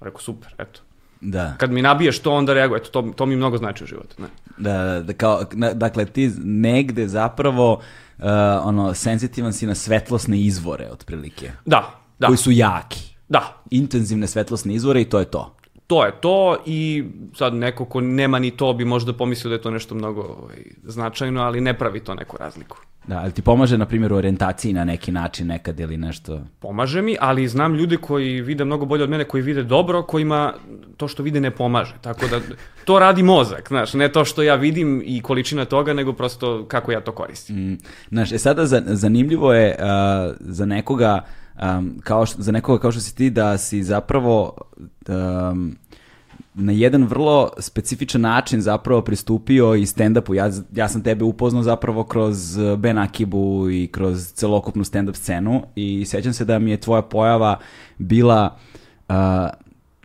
Rekao, 0.00 0.20
super, 0.20 0.54
eto. 0.58 0.80
Da. 1.20 1.54
Kad 1.58 1.72
mi 1.72 1.82
nabiješ 1.82 2.18
to, 2.18 2.32
onda 2.32 2.54
reaguje. 2.54 2.78
Eto, 2.78 2.90
to, 2.90 3.12
to 3.16 3.26
mi 3.26 3.36
mnogo 3.36 3.56
znači 3.58 3.84
u 3.84 3.86
životu. 3.86 4.22
Ne. 4.22 4.28
Da, 4.58 5.00
da, 5.00 5.12
kao, 5.12 5.44
na- 5.52 5.72
dakle, 5.72 6.04
ti 6.04 6.30
negde 6.38 7.08
zapravo 7.08 7.72
uh, 7.72 8.24
ono, 8.64 8.94
senzitivan 8.94 9.52
si 9.52 9.66
na 9.66 9.74
svetlosne 9.74 10.40
izvore, 10.40 10.88
otprilike. 10.92 11.50
Da, 11.66 11.90
da, 12.18 12.26
Koji 12.26 12.36
su 12.36 12.50
jaki. 12.50 13.00
da. 13.28 13.62
Intenzivne 13.70 14.26
svetlosne 14.26 14.74
izvore 14.74 15.00
i 15.00 15.04
to 15.04 15.18
je 15.18 15.24
to. 15.24 15.54
To 15.86 16.04
je 16.06 16.12
to 16.20 16.56
i 16.66 17.04
sad 17.36 17.54
neko 17.54 17.84
ko 17.84 18.00
nema 18.00 18.38
ni 18.38 18.50
to 18.50 18.72
bi 18.72 18.84
možda 18.84 19.12
pomislio 19.12 19.48
da 19.48 19.54
je 19.54 19.62
to 19.62 19.70
nešto 19.70 19.94
mnogo 19.94 20.22
ovaj, 20.22 20.56
značajno, 20.84 21.42
ali 21.42 21.60
ne 21.60 21.78
pravi 21.78 22.00
to 22.00 22.14
neku 22.14 22.36
razliku. 22.40 22.76
Da, 23.10 23.18
ali 23.18 23.32
ti 23.32 23.42
pomaže, 23.42 23.78
na 23.78 23.86
primjer, 23.86 24.12
u 24.12 24.16
orijentaciji 24.16 24.72
na 24.72 24.84
neki 24.84 25.12
način 25.12 25.46
nekad 25.46 25.80
ili 25.80 25.96
nešto. 25.96 26.40
Pomaže 26.60 27.02
mi, 27.02 27.16
ali 27.20 27.48
znam 27.48 27.74
ljude 27.74 27.96
koji 27.96 28.40
vide 28.40 28.64
mnogo 28.64 28.86
bolje 28.86 29.04
od 29.04 29.10
mene, 29.10 29.24
koji 29.24 29.42
vide 29.42 29.62
dobro, 29.62 30.02
kojima 30.02 30.54
to 30.96 31.08
što 31.08 31.22
vide 31.22 31.40
ne 31.40 31.50
pomaže. 31.50 31.94
Tako 32.00 32.26
da 32.28 32.40
to 32.84 32.98
radi 32.98 33.22
mozak, 33.22 33.68
znaš, 33.68 33.94
ne 33.94 34.12
to 34.12 34.24
što 34.24 34.42
ja 34.42 34.54
vidim 34.54 35.02
i 35.04 35.22
količina 35.22 35.64
toga, 35.64 35.92
nego 35.92 36.12
prosto 36.12 36.64
kako 36.68 36.92
ja 36.92 37.00
to 37.00 37.12
koristim. 37.12 37.56
Mm, 37.56 37.78
Znaš, 38.10 38.32
e 38.32 38.38
sada 38.38 38.66
za- 38.66 38.82
zanimljivo 38.86 39.54
je 39.54 39.76
uh, 39.78 39.84
za 40.40 40.66
nekoga 40.66 41.24
um, 41.62 42.00
kao 42.04 42.26
što, 42.26 42.42
za 42.42 42.52
nekoga 42.52 42.80
kao 42.80 42.92
što 42.92 43.00
si 43.00 43.16
ti 43.16 43.30
da 43.30 43.58
si 43.58 43.82
zapravo 43.82 44.54
um, 45.08 45.76
na 46.54 46.72
jedan 46.72 47.04
vrlo 47.04 47.50
specifičan 47.58 48.20
način 48.20 48.60
zapravo 48.60 49.02
pristupio 49.02 49.74
i 49.74 49.86
stand-upu. 49.86 50.34
Ja, 50.34 50.50
ja 50.74 50.88
sam 50.88 51.02
tebe 51.02 51.24
upoznao 51.24 51.62
zapravo 51.62 52.04
kroz 52.04 52.58
Ben 52.78 52.98
Akibu 52.98 53.70
i 53.70 53.88
kroz 53.92 54.32
celokupnu 54.32 54.84
stand-up 54.84 55.14
scenu 55.14 55.62
i 55.74 56.04
sećam 56.04 56.32
se 56.32 56.44
da 56.44 56.58
mi 56.58 56.70
je 56.70 56.80
tvoja 56.80 57.02
pojava 57.02 57.58
bila 57.98 58.56
uh, 59.08 59.14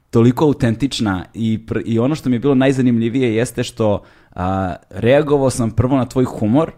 toliko 0.09 0.45
autentična 0.45 1.25
i, 1.33 1.59
pr- 1.67 1.81
i 1.85 1.99
ono 1.99 2.15
što 2.15 2.29
mi 2.29 2.35
je 2.35 2.39
bilo 2.39 2.55
najzanimljivije 2.55 3.35
jeste 3.35 3.63
što 3.63 3.93
uh, 3.93 4.41
reagovao 4.89 5.49
sam 5.49 5.71
prvo 5.71 5.97
na 5.97 6.05
tvoj 6.05 6.25
humor 6.25 6.71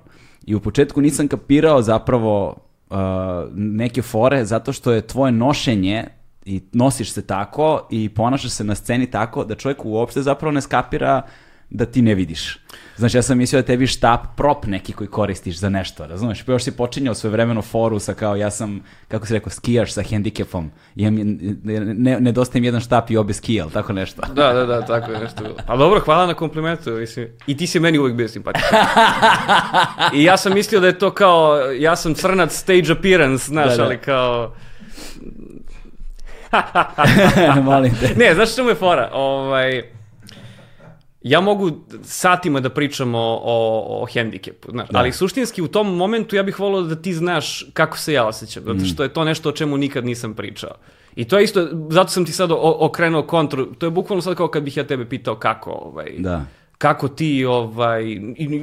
i 0.45 0.55
u 0.55 0.59
početku 0.59 1.01
nisam 1.01 1.27
kapirao 1.27 1.81
zapravo 1.81 2.55
uh, 2.89 2.97
neke 3.55 4.01
fore 4.01 4.45
zato 4.45 4.73
što 4.73 4.91
je 4.91 5.07
tvoje 5.07 5.31
nošenje 5.31 6.07
i 6.47 6.61
nosiš 6.73 7.11
se 7.11 7.27
tako 7.27 7.87
i 7.89 8.09
ponašaš 8.09 8.51
se 8.51 8.63
na 8.63 8.75
sceni 8.75 9.11
tako 9.11 9.43
da 9.43 9.55
čovjek 9.55 9.85
uopšte 9.85 10.21
zapravo 10.21 10.51
ne 10.51 10.61
skapira 10.61 11.21
da 11.69 11.85
ti 11.85 12.01
ne 12.01 12.15
vidiš. 12.15 12.59
Znači, 12.97 13.17
ja 13.17 13.21
sam 13.21 13.37
mislio 13.37 13.61
da 13.61 13.65
tebi 13.65 13.87
štap 13.87 14.21
prop 14.35 14.65
neki 14.65 14.93
koji 14.93 15.07
koristiš 15.07 15.57
za 15.57 15.69
nešto, 15.69 16.07
razumeš? 16.07 16.43
Pa 16.43 16.51
još 16.51 16.63
si 16.63 16.71
počinjao 16.71 17.15
svoje 17.15 17.31
vremeno 17.31 17.61
foru 17.61 17.99
sa 17.99 18.13
kao, 18.13 18.35
ja 18.35 18.51
sam, 18.51 18.81
kako 19.07 19.25
si 19.25 19.33
rekao, 19.33 19.49
skijaš 19.49 19.93
sa 19.93 20.01
hendikepom. 20.01 20.71
Imam, 20.95 21.37
ne, 21.63 22.19
nedostaje 22.19 22.61
mi 22.61 22.67
jedan 22.67 22.81
štap 22.81 23.11
i 23.11 23.17
obe 23.17 23.33
skijal, 23.33 23.69
tako 23.69 23.93
nešto. 23.93 24.21
Da, 24.33 24.53
da, 24.53 24.65
da, 24.65 24.81
tako 24.81 25.11
je 25.11 25.19
nešto 25.19 25.43
bilo. 25.43 25.55
Pa 25.67 25.77
dobro, 25.77 25.99
hvala 25.99 26.25
na 26.25 26.33
komplimentu. 26.33 26.91
Mislim. 26.91 27.27
I 27.47 27.57
ti 27.57 27.67
si 27.67 27.79
meni 27.79 27.99
uvek 27.99 28.15
bio 28.15 28.27
simpatičan. 28.27 28.69
I 30.15 30.23
ja 30.23 30.37
sam 30.37 30.53
mislio 30.53 30.81
da 30.81 30.87
je 30.87 30.99
to 30.99 31.11
kao, 31.11 31.57
ja 31.79 31.95
sam 31.95 32.13
crnac 32.13 32.53
stage 32.53 32.91
appearance, 32.91 33.45
znaš, 33.45 33.69
Da, 33.69 33.77
da. 33.77 33.83
ali 33.83 33.97
kao... 33.97 34.53
Molim 37.63 37.91
te. 37.95 38.15
Ne, 38.17 38.33
znaš 38.35 38.51
što 38.51 38.63
mu 38.63 38.69
je 38.69 38.75
fora? 38.75 39.09
Ovaj, 39.13 39.83
ja 41.21 41.41
mogu 41.41 41.71
satima 42.03 42.59
da 42.59 42.69
pričam 42.69 43.15
o, 43.15 43.41
o, 43.43 44.01
o 44.01 44.07
hendikepu, 44.07 44.71
znaš, 44.71 44.89
Da. 44.89 44.99
ali 44.99 45.11
suštinski 45.11 45.61
u 45.61 45.67
tom 45.67 45.95
momentu 45.95 46.35
ja 46.35 46.43
bih 46.43 46.59
volio 46.59 46.81
da 46.81 46.95
ti 46.95 47.13
znaš 47.13 47.65
kako 47.73 47.97
se 47.97 48.13
ja 48.13 48.25
osjećam, 48.25 48.63
zato 48.63 48.75
Mm. 48.75 48.85
što 48.85 49.03
je 49.03 49.09
to 49.09 49.23
nešto 49.23 49.49
o 49.49 49.53
čemu 49.53 49.77
nikad 49.77 50.05
nisam 50.05 50.33
pričao. 50.33 50.71
I 51.15 51.25
to 51.25 51.37
je 51.37 51.43
isto, 51.43 51.67
zato 51.89 52.09
sam 52.09 52.25
ti 52.25 52.31
sad 52.31 52.51
o- 52.51 52.57
okrenuo 52.79 53.23
kontru, 53.23 53.65
to 53.67 53.85
je 53.85 53.91
bukvalno 53.91 54.21
sad 54.21 54.35
kao 54.35 54.47
kad 54.47 54.63
bih 54.63 54.77
ja 54.77 54.83
tebe 54.83 55.05
pitao 55.05 55.35
kako, 55.35 55.71
ovaj, 55.71 56.13
Da. 56.17 56.41
Kako 56.77 57.07
ti, 57.07 57.45
ovaj, 57.45 58.03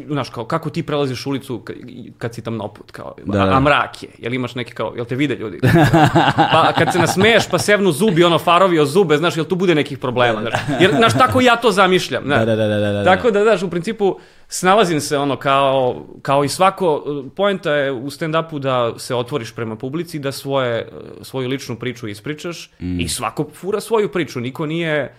znaš, 0.08 0.30
kao, 0.30 0.44
kako 0.44 0.70
ti 0.70 0.82
prelaziš 0.82 1.26
ulicu 1.26 1.58
kad, 1.58 1.76
kad 2.18 2.34
si 2.34 2.42
tam 2.42 2.56
noput, 2.56 2.90
kao, 2.90 3.14
Da, 3.24 3.42
a, 3.42 3.46
da. 3.46 3.52
a 3.52 3.60
mrak 3.60 4.02
je, 4.02 4.08
jel 4.18 4.34
imaš 4.34 4.54
neke 4.54 4.72
kao, 4.74 4.92
jel 4.96 5.04
te 5.04 5.14
vide 5.14 5.34
ljudi? 5.36 5.58
Pa 6.52 6.72
kad 6.78 6.92
se 6.92 6.98
nasmeješ 6.98 7.48
pa 7.50 7.58
sevnu 7.58 7.92
zubi, 7.92 8.24
ono 8.24 8.38
farovi 8.38 8.78
o 8.78 8.86
zube, 8.86 9.16
znaš, 9.16 9.36
jel 9.36 9.44
tu 9.44 9.54
bude 9.54 9.74
nekih 9.74 9.98
problema, 9.98 10.40
znaš, 10.40 10.54
jer, 10.80 10.90
znaš, 10.96 11.12
tako 11.12 11.40
ja 11.40 11.56
to 11.56 11.70
zamišljam, 11.70 12.22
znaš. 12.24 12.38
Da, 12.38 12.44
da, 12.44 12.56
da, 12.56 12.68
da, 12.68 12.78
da, 12.80 12.92
da. 12.92 13.04
Tako 13.04 13.30
da, 13.30 13.42
znaš, 13.42 13.62
u 13.62 13.70
principu 13.70 14.16
snalazim 14.48 15.00
se 15.00 15.18
ono 15.18 15.36
kao, 15.36 16.04
kao 16.22 16.44
i 16.44 16.48
svako, 16.48 17.04
poenta 17.36 17.72
je 17.72 17.92
u 17.92 18.10
stand-upu 18.10 18.58
da 18.58 18.98
se 18.98 19.14
otvoriš 19.14 19.54
prema 19.54 19.76
publici, 19.76 20.18
da 20.18 20.32
svoje, 20.32 20.88
svoju 21.22 21.48
ličnu 21.48 21.76
priču 21.76 22.08
ispričaš 22.08 22.70
Mm. 22.80 23.00
i 23.00 23.08
svako 23.08 23.46
fura 23.54 23.80
svoju 23.80 24.12
priču, 24.12 24.40
niko 24.40 24.66
nije 24.66 25.14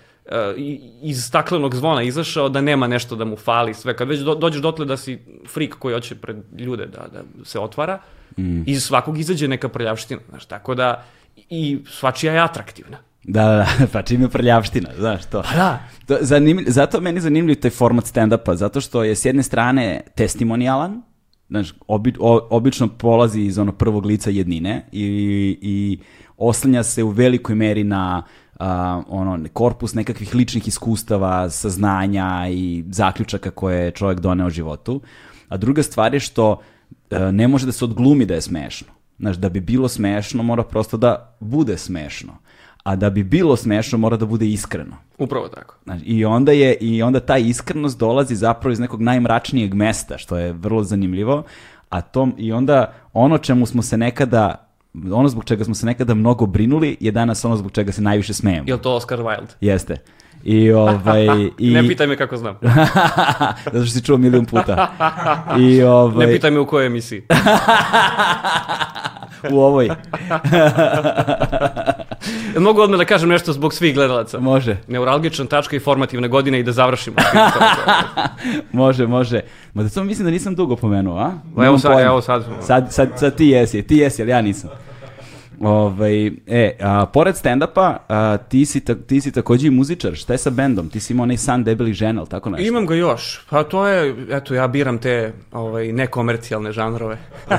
iz 1.01 1.23
staklenog 1.23 1.75
zvona 1.75 2.03
izašao 2.03 2.49
da 2.49 2.61
nema 2.61 2.87
nešto 2.87 3.15
da 3.15 3.25
mu 3.25 3.35
fali 3.35 3.73
sve. 3.73 3.95
Kad 3.95 4.07
već 4.07 4.19
do, 4.19 4.35
dođeš 4.35 4.61
dotle 4.61 4.85
da 4.85 4.97
si 4.97 5.19
frik 5.53 5.75
koji 5.79 5.93
hoće 5.93 6.15
pred 6.15 6.37
ljude 6.57 6.85
da, 6.85 7.07
da 7.13 7.45
se 7.45 7.59
otvara, 7.59 7.99
Mm. 8.37 8.63
iz 8.65 8.83
svakog 8.83 9.19
izađe 9.19 9.47
neka 9.47 9.69
prljavština, 9.69 10.21
znaš, 10.29 10.45
tako 10.45 10.75
da 10.75 11.03
i 11.49 11.79
svačija 11.89 12.33
je 12.33 12.39
atraktivna. 12.39 12.97
Da, 13.23 13.43
da, 13.43 13.67
da, 13.79 13.87
pa 13.93 14.01
čim 14.01 14.21
je 14.21 14.29
prljavština, 14.29 14.89
znaš 14.97 15.25
to. 15.25 15.41
Pa 15.41 15.55
da. 15.55 15.79
To, 16.07 16.17
zanimljiv, 16.21 16.69
zato 16.69 17.01
meni 17.01 17.19
zanimljiv 17.19 17.55
taj 17.55 17.71
format 17.71 18.05
stand-upa, 18.05 18.55
zato 18.55 18.81
što 18.81 19.03
je 19.03 19.15
s 19.15 19.25
jedne 19.25 19.43
strane 19.43 20.01
testimonijalan, 20.15 21.01
znaš, 21.49 21.73
obi, 21.87 22.13
o, 22.19 22.47
obično 22.49 22.87
polazi 22.87 23.41
iz 23.41 23.57
onog 23.57 23.77
prvog 23.77 24.05
lica 24.05 24.29
jednine 24.29 24.85
i, 24.91 25.05
i 25.61 25.99
oslanja 26.37 26.83
se 26.83 27.03
u 27.03 27.09
velikoj 27.09 27.55
meri 27.55 27.83
na 27.83 28.23
a, 28.59 29.01
ono, 29.07 29.39
korpus 29.53 29.93
nekakvih 29.93 30.35
ličnih 30.35 30.67
iskustava, 30.67 31.49
saznanja 31.49 32.47
i 32.49 32.83
zaključaka 32.89 33.51
koje 33.51 33.85
je 33.85 33.91
čovjek 33.91 34.19
doneo 34.19 34.49
životu. 34.49 35.01
A 35.49 35.57
druga 35.57 35.83
stvar 35.83 36.13
je 36.13 36.19
što 36.19 36.61
e, 37.09 37.31
ne 37.31 37.47
može 37.47 37.65
da 37.65 37.71
se 37.71 37.85
odglumi 37.85 38.25
da 38.25 38.33
je 38.33 38.41
smešno. 38.41 38.87
Znaš, 39.19 39.35
da 39.35 39.49
bi 39.49 39.59
bilo 39.59 39.87
smešno, 39.87 40.43
mora 40.43 40.63
prosto 40.63 40.97
da 40.97 41.37
bude 41.39 41.77
smešno. 41.77 42.33
A 42.83 42.95
da 42.95 43.09
bi 43.09 43.23
bilo 43.23 43.55
smešno, 43.55 43.97
mora 43.97 44.17
da 44.17 44.25
bude 44.25 44.47
iskreno. 44.47 44.95
Upravo 45.17 45.47
tako. 45.47 45.75
Znaš, 45.83 46.01
I 46.03 46.25
onda 46.25 46.51
je 46.51 46.73
i 46.73 47.01
onda 47.03 47.19
ta 47.19 47.37
iskrenost 47.37 47.99
dolazi 47.99 48.35
zapravo 48.35 48.71
iz 48.73 48.79
nekog 48.79 49.01
najmračnijeg 49.01 49.73
mesta, 49.73 50.17
što 50.17 50.37
je 50.37 50.53
vrlo 50.53 50.83
zanimljivo, 50.83 51.43
a 51.89 52.01
tom 52.01 52.35
i 52.37 52.51
onda 52.51 52.93
ono 53.13 53.37
čemu 53.37 53.65
smo 53.65 53.81
se 53.81 53.97
nekada 53.97 54.64
ono 55.11 55.27
zbog 55.27 55.45
čega 55.45 55.63
smo 55.63 55.75
se 55.75 55.85
nekada 55.85 56.13
mnogo 56.13 56.45
brinuli 56.45 56.97
je 56.99 57.11
danas 57.11 57.45
ono 57.45 57.57
zbog 57.57 57.71
čega 57.71 57.91
se 57.91 58.01
najviše 58.01 58.33
smejemo. 58.33 58.63
Je 58.67 58.81
to 58.81 58.95
Oscar 58.95 59.19
Wilde? 59.19 59.53
Jeste. 59.61 59.97
I 60.43 60.71
ovaj 60.71 61.25
i 61.57 61.73
Ne 61.73 61.87
pitaj 61.87 62.07
me 62.07 62.17
kako 62.17 62.37
znam. 62.37 62.55
zato 63.73 63.85
što 63.85 63.99
si 63.99 64.03
čuo 64.03 64.17
milion 64.17 64.45
puta. 64.45 64.87
I 65.59 65.83
ovaj 65.83 66.27
Ne 66.27 66.33
pitaj 66.33 66.51
me 66.51 66.59
u 66.59 66.65
kojoj 66.65 66.87
emisiji. 66.87 67.21
u 69.51 69.59
ovoj 69.59 69.89
Jel 72.53 72.61
Mogu 72.63 72.81
odmah 72.81 72.97
da 72.99 73.05
kažem 73.05 73.29
nešto 73.29 73.53
zbog 73.53 73.73
svih 73.73 73.95
gledalaca. 73.95 74.39
može. 74.39 74.77
Neuralgična 74.87 75.45
tačka 75.45 75.75
i 75.75 75.79
formativne 75.79 76.27
godine 76.27 76.59
i 76.59 76.63
da 76.63 76.71
završimo. 76.71 77.15
Može, 78.71 79.07
može. 79.07 79.41
Ma 79.73 79.83
da 79.83 79.89
to 79.89 80.03
mislim 80.03 80.25
da 80.25 80.31
nisam 80.31 80.55
dugo 80.55 80.75
pomenuo, 80.75 81.17
a? 81.17 81.31
evo 81.47 81.61
Nemam 81.63 81.79
sad, 81.79 81.91
pojma. 81.91 82.07
evo 82.07 82.21
sad. 82.21 82.45
Sad, 82.61 82.93
sad, 82.93 83.09
sad 83.15 83.35
ti 83.35 83.47
jesi, 83.47 83.83
ti 83.83 83.97
jesi, 83.97 84.21
ali 84.21 84.31
ja 84.31 84.41
nisam. 84.41 84.69
Ovaj, 85.61 86.27
e, 86.47 86.77
a, 86.81 87.05
pored 87.05 87.35
stand-upa, 87.35 87.97
a, 88.09 88.37
ti, 88.37 88.65
si 88.65 88.79
ta, 88.79 88.95
ti 88.95 89.21
si 89.21 89.31
takođe 89.31 89.67
i 89.67 89.71
muzičar. 89.71 90.15
Šta 90.15 90.33
je 90.33 90.37
sa 90.37 90.49
bendom? 90.49 90.89
Ti 90.89 90.99
si 90.99 91.13
imao 91.13 91.23
onaj 91.23 91.37
san 91.37 91.63
debelih 91.63 91.93
žena, 91.93 92.21
ali 92.21 92.29
tako 92.29 92.49
nešto? 92.49 92.67
Imam 92.67 92.85
ga 92.85 92.95
još. 92.95 93.45
Pa 93.49 93.63
to 93.63 93.87
je, 93.87 94.15
eto, 94.29 94.53
ja 94.53 94.67
biram 94.67 94.97
te 94.97 95.33
ovaj, 95.51 95.91
nekomercijalne 95.91 96.71
žanrove. 96.71 97.17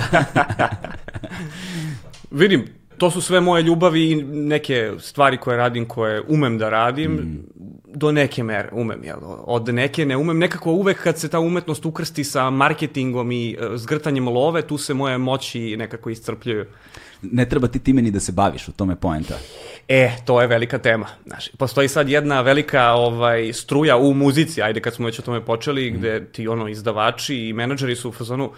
Vidim, 2.30 2.64
to 2.99 3.11
su 3.11 3.21
sve 3.21 3.41
moje 3.41 3.62
ljubavi 3.62 4.11
i 4.11 4.23
neke 4.25 4.93
stvari 4.99 5.37
koje 5.37 5.57
radim, 5.57 5.88
koje 5.88 6.23
umem 6.29 6.59
da 6.59 6.71
radim, 6.71 7.43
do 7.97 8.12
neke 8.12 8.43
mere 8.43 8.69
umem, 8.73 9.05
jel? 9.05 9.19
Od 9.45 9.75
neke 9.75 10.07
ne 10.07 10.17
umem. 10.17 10.38
Nekako 10.38 10.73
uvek 10.73 11.03
kad 11.03 11.19
se 11.19 11.29
ta 11.29 11.41
umetnost 11.41 11.87
ukrsti 11.87 12.25
sa 12.25 12.50
marketingom 12.50 13.33
i 13.33 13.53
e, 13.53 13.76
zgrtanjem 13.76 14.29
love, 14.29 14.62
tu 14.62 14.79
se 14.79 14.95
moje 14.95 15.19
moći 15.19 15.76
nekako 15.76 16.11
iscrpljuju. 16.11 16.67
Ne 17.23 17.49
treba 17.49 17.69
ti 17.69 17.79
time 17.79 18.03
ni 18.03 18.11
da 18.11 18.21
se 18.21 18.33
baviš, 18.33 18.69
u 18.69 18.73
tome 18.73 18.93
je 18.93 18.97
poenta. 18.97 19.35
E, 19.88 20.11
to 20.25 20.41
je 20.41 20.47
velika 20.47 20.79
tema. 20.79 21.07
Znaš, 21.26 21.49
postoji 21.49 21.88
sad 21.88 22.09
jedna 22.09 22.41
velika 22.41 22.93
ovaj, 22.93 23.53
struja 23.53 23.97
u 23.97 24.15
muzici, 24.15 24.62
ajde 24.62 24.81
kad 24.81 24.95
smo 24.95 25.07
već 25.07 25.19
o 25.19 25.23
tome 25.23 25.45
počeli, 25.45 25.91
gde 25.91 26.25
ti 26.25 26.49
ono 26.49 26.69
izdavači 26.69 27.37
i 27.37 27.53
menadžeri 27.53 27.97
su 27.97 28.09
u 28.09 28.12
fazonu, 28.12 28.50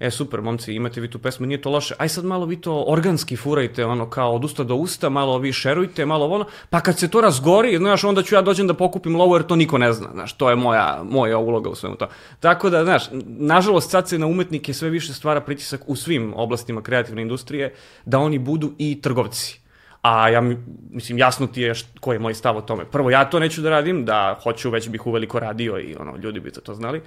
e 0.00 0.10
super 0.10 0.40
momci, 0.40 0.74
imate 0.74 1.00
vi 1.00 1.10
tu 1.10 1.18
pesmu, 1.18 1.46
nije 1.46 1.62
to 1.62 1.70
loše, 1.70 1.94
aj 1.98 2.08
sad 2.08 2.24
malo 2.24 2.46
vi 2.46 2.60
to 2.60 2.84
organski 2.86 3.36
furajte, 3.36 3.86
ono 3.86 4.10
kao 4.10 4.34
od 4.34 4.44
usta 4.44 4.64
do 4.64 4.74
usta, 4.74 5.08
malo 5.08 5.38
vi 5.38 5.52
šerujte, 5.52 6.06
malo 6.06 6.26
ono, 6.26 6.44
pa 6.70 6.80
kad 6.80 6.98
se 6.98 7.10
to 7.10 7.20
razgori, 7.20 7.76
znaš, 7.76 8.04
onda 8.04 8.22
ću 8.22 8.34
ja 8.34 8.42
dođem 8.42 8.66
da 8.66 8.74
pokupim 8.74 9.16
lovu 9.16 9.36
jer 9.36 9.42
to 9.42 9.56
niko 9.56 9.78
ne 9.78 9.92
zna, 9.92 10.08
znaš, 10.12 10.32
to 10.32 10.50
je 10.50 10.56
moja, 10.56 11.02
moja 11.10 11.38
uloga 11.38 11.70
u 11.70 11.74
svemu 11.74 11.96
to. 11.96 12.08
Tako 12.40 12.70
da, 12.70 12.84
znaš, 12.84 13.02
nažalost 13.26 13.90
sad 13.90 14.08
se 14.08 14.18
na 14.18 14.26
umetnike 14.26 14.74
sve 14.74 14.90
više 14.90 15.12
stvara 15.12 15.40
pritisak 15.40 15.80
u 15.86 15.96
svim 15.96 16.32
oblastima 16.36 16.82
kreativne 16.82 17.22
industrije, 17.22 17.74
da 18.04 18.18
oni 18.18 18.38
budu 18.38 18.72
i 18.78 19.00
trgovci. 19.00 19.60
A 20.02 20.28
ja, 20.28 20.40
mi- 20.40 20.58
mislim, 20.90 21.18
jasno 21.18 21.46
ti 21.46 21.62
je 21.62 21.74
koji 22.00 22.16
je 22.16 22.18
moj 22.18 22.34
stav 22.34 22.56
o 22.56 22.60
tome. 22.60 22.84
Prvo, 22.84 23.10
ja 23.10 23.24
to 23.24 23.38
neću 23.38 23.62
da 23.62 23.70
radim, 23.70 24.04
da 24.04 24.38
hoću, 24.42 24.70
već 24.70 24.88
bih 24.88 25.06
uveliko 25.06 25.40
radio 25.40 25.78
i 25.80 25.96
ono, 26.00 26.16
ljudi 26.16 26.40
bi 26.40 26.50
za 26.50 26.60
to 26.60 26.74
znali. 26.74 27.00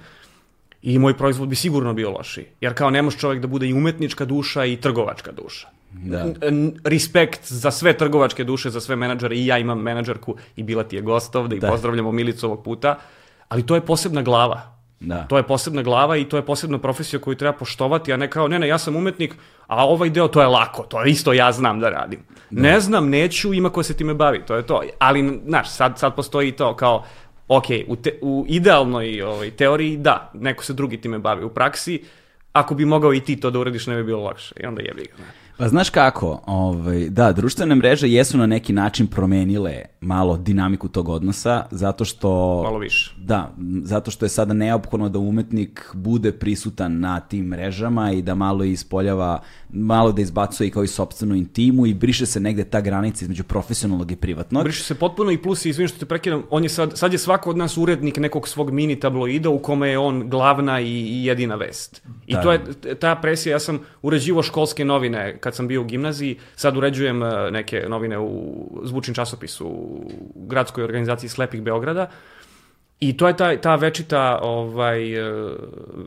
I 0.82 0.98
moj 0.98 1.16
proizvod 1.16 1.48
bi 1.48 1.56
sigurno 1.56 1.94
bio 1.94 2.10
lošiji. 2.10 2.44
Jer 2.60 2.74
kao 2.74 2.90
ne 2.90 3.02
može 3.02 3.18
čovjek 3.18 3.42
da 3.42 3.46
bude 3.46 3.68
i 3.68 3.72
umetnička 3.72 4.24
duša 4.24 4.64
i 4.64 4.76
trgovačka 4.76 5.32
duša. 5.32 5.68
Da. 5.92 6.26
Respekt 6.84 7.40
za 7.44 7.70
sve 7.70 7.92
trgovačke 7.92 8.44
duše, 8.44 8.70
za 8.70 8.80
sve 8.80 8.96
menadžere. 8.96 9.36
I 9.36 9.46
ja 9.46 9.58
imam 9.58 9.82
menadžerku 9.82 10.36
i 10.56 10.62
bila 10.62 10.84
ti 10.84 10.96
je 10.96 11.02
gost 11.02 11.36
ovde 11.36 11.56
i 11.56 11.60
Da. 11.60 11.68
pozdravljamo 11.68 12.12
Milicu 12.12 12.46
ovog 12.46 12.64
puta. 12.64 12.98
Ali 13.48 13.66
to 13.66 13.74
je 13.74 13.80
posebna 13.80 14.22
glava. 14.22 14.78
Da. 15.00 15.26
To 15.28 15.36
je 15.36 15.42
posebna 15.42 15.82
glava 15.82 16.16
i 16.16 16.24
to 16.24 16.36
je 16.36 16.46
posebna 16.46 16.78
profesija 16.78 17.20
koju 17.20 17.36
treba 17.36 17.52
poštovati, 17.52 18.12
a 18.12 18.16
ne 18.16 18.30
kao, 18.30 18.48
ne, 18.48 18.58
ne, 18.58 18.68
ja 18.68 18.78
sam 18.78 18.96
umetnik, 18.96 19.34
a 19.66 19.86
ovaj 19.86 20.10
deo 20.10 20.28
to 20.28 20.40
je 20.40 20.46
lako, 20.46 20.82
to 20.82 21.02
je 21.04 21.10
isto 21.10 21.32
ja 21.32 21.52
znam 21.52 21.80
da 21.80 21.90
radim. 21.90 22.20
Ne 22.50 22.80
znam, 22.80 23.08
neću, 23.08 23.54
ima 23.54 23.70
ko 23.70 23.82
se 23.82 23.94
time 23.94 24.14
bavi, 24.14 24.42
to 24.46 24.56
je 24.56 24.66
to. 24.66 24.82
Ali, 24.98 25.40
znaš, 25.46 25.70
sad, 25.70 25.98
sad 25.98 26.14
postoji 26.14 26.52
to 26.52 26.76
kao, 26.76 27.04
ok, 27.48 27.64
u, 27.86 27.96
te, 27.96 28.18
u 28.22 28.44
idealnoj 28.48 29.22
ovaj, 29.22 29.50
teoriji, 29.50 29.96
da, 29.96 30.30
neko 30.34 30.64
se 30.64 30.72
drugi 30.72 31.00
time 31.00 31.18
bavi. 31.18 31.44
U 31.44 31.48
praksi, 31.48 32.02
ako 32.52 32.74
bi 32.74 32.84
mogao 32.84 33.14
i 33.14 33.20
ti 33.20 33.40
to 33.40 33.50
da 33.50 33.58
uradiš, 33.58 33.86
ne 33.86 33.96
bi 33.96 34.04
bilo 34.04 34.22
lakše. 34.22 34.54
I 34.60 34.66
onda 34.66 34.82
jebi 34.82 35.02
ga. 35.02 35.24
Pa 35.58 35.68
znaš 35.68 35.90
kako, 35.90 36.42
ovaj, 36.46 37.08
da, 37.08 37.32
društvene 37.32 37.74
mreže 37.74 38.08
jesu 38.08 38.38
na 38.38 38.46
neki 38.46 38.72
način 38.72 39.06
promenile 39.06 39.82
malo 40.00 40.36
dinamiku 40.36 40.88
tog 40.88 41.08
odnosa, 41.08 41.64
zato 41.70 42.04
što... 42.04 42.60
Malo 42.64 42.78
više. 42.78 43.14
Da, 43.18 43.54
zato 43.82 44.10
što 44.10 44.24
je 44.24 44.28
sada 44.28 44.54
neophodno 44.54 45.08
da 45.08 45.18
umetnik 45.18 45.90
bude 45.94 46.32
prisutan 46.32 47.00
na 47.00 47.20
tim 47.20 47.46
mrežama 47.46 48.12
i 48.12 48.22
da 48.22 48.34
malo 48.34 48.64
ispoljava, 48.64 49.40
malo 49.70 50.12
da 50.12 50.22
izbacuje 50.22 50.68
i 50.68 50.70
kao 50.70 50.84
i 50.84 50.86
sobstvenu 50.86 51.34
intimu 51.34 51.86
i 51.86 51.94
briše 51.94 52.26
se 52.26 52.40
negde 52.40 52.64
ta 52.64 52.80
granica 52.80 53.24
između 53.24 53.44
profesionalnog 53.44 54.12
i 54.12 54.16
privatnog. 54.16 54.64
Briše 54.64 54.84
se 54.84 54.94
potpuno 54.94 55.30
i 55.30 55.38
plus, 55.38 55.64
izvim 55.64 55.88
što 55.88 55.98
te 55.98 56.06
prekidam, 56.06 56.42
on 56.50 56.62
je 56.62 56.68
sad, 56.68 56.98
sad 56.98 57.12
je 57.12 57.18
svako 57.18 57.50
od 57.50 57.56
nas 57.56 57.76
urednik 57.76 58.16
nekog 58.16 58.48
svog 58.48 58.70
mini 58.70 59.00
tabloida 59.00 59.50
u 59.50 59.58
kome 59.58 59.88
je 59.88 59.98
on 59.98 60.28
glavna 60.28 60.80
i, 60.80 61.24
jedina 61.24 61.54
vest. 61.54 62.02
I 62.26 62.32
Da. 62.32 62.42
to 62.42 62.52
je 62.52 62.60
ta 63.00 63.16
presija, 63.16 63.54
ja 63.54 63.60
sam 63.60 63.80
uređivo 64.02 64.42
školske 64.42 64.84
novine 64.84 65.38
kad 65.38 65.54
sam 65.54 65.68
bio 65.68 65.80
u 65.80 65.84
gimnaziji, 65.84 66.36
sad 66.56 66.76
uređujem 66.76 67.22
eh, 67.22 67.50
neke 67.50 67.84
novine 67.88 68.18
u 68.18 68.68
zvučnim 68.84 69.14
časopisu 69.14 69.87
u 70.34 70.46
gradskoj 70.46 70.84
organizaciji 70.84 71.30
Slepih 71.30 71.62
Beograda. 71.62 72.10
I 73.00 73.16
to 73.16 73.28
je 73.28 73.36
ta, 73.36 73.56
ta 73.56 73.74
večita, 73.74 74.38
ovaj, 74.42 75.14
eh, 75.14 75.56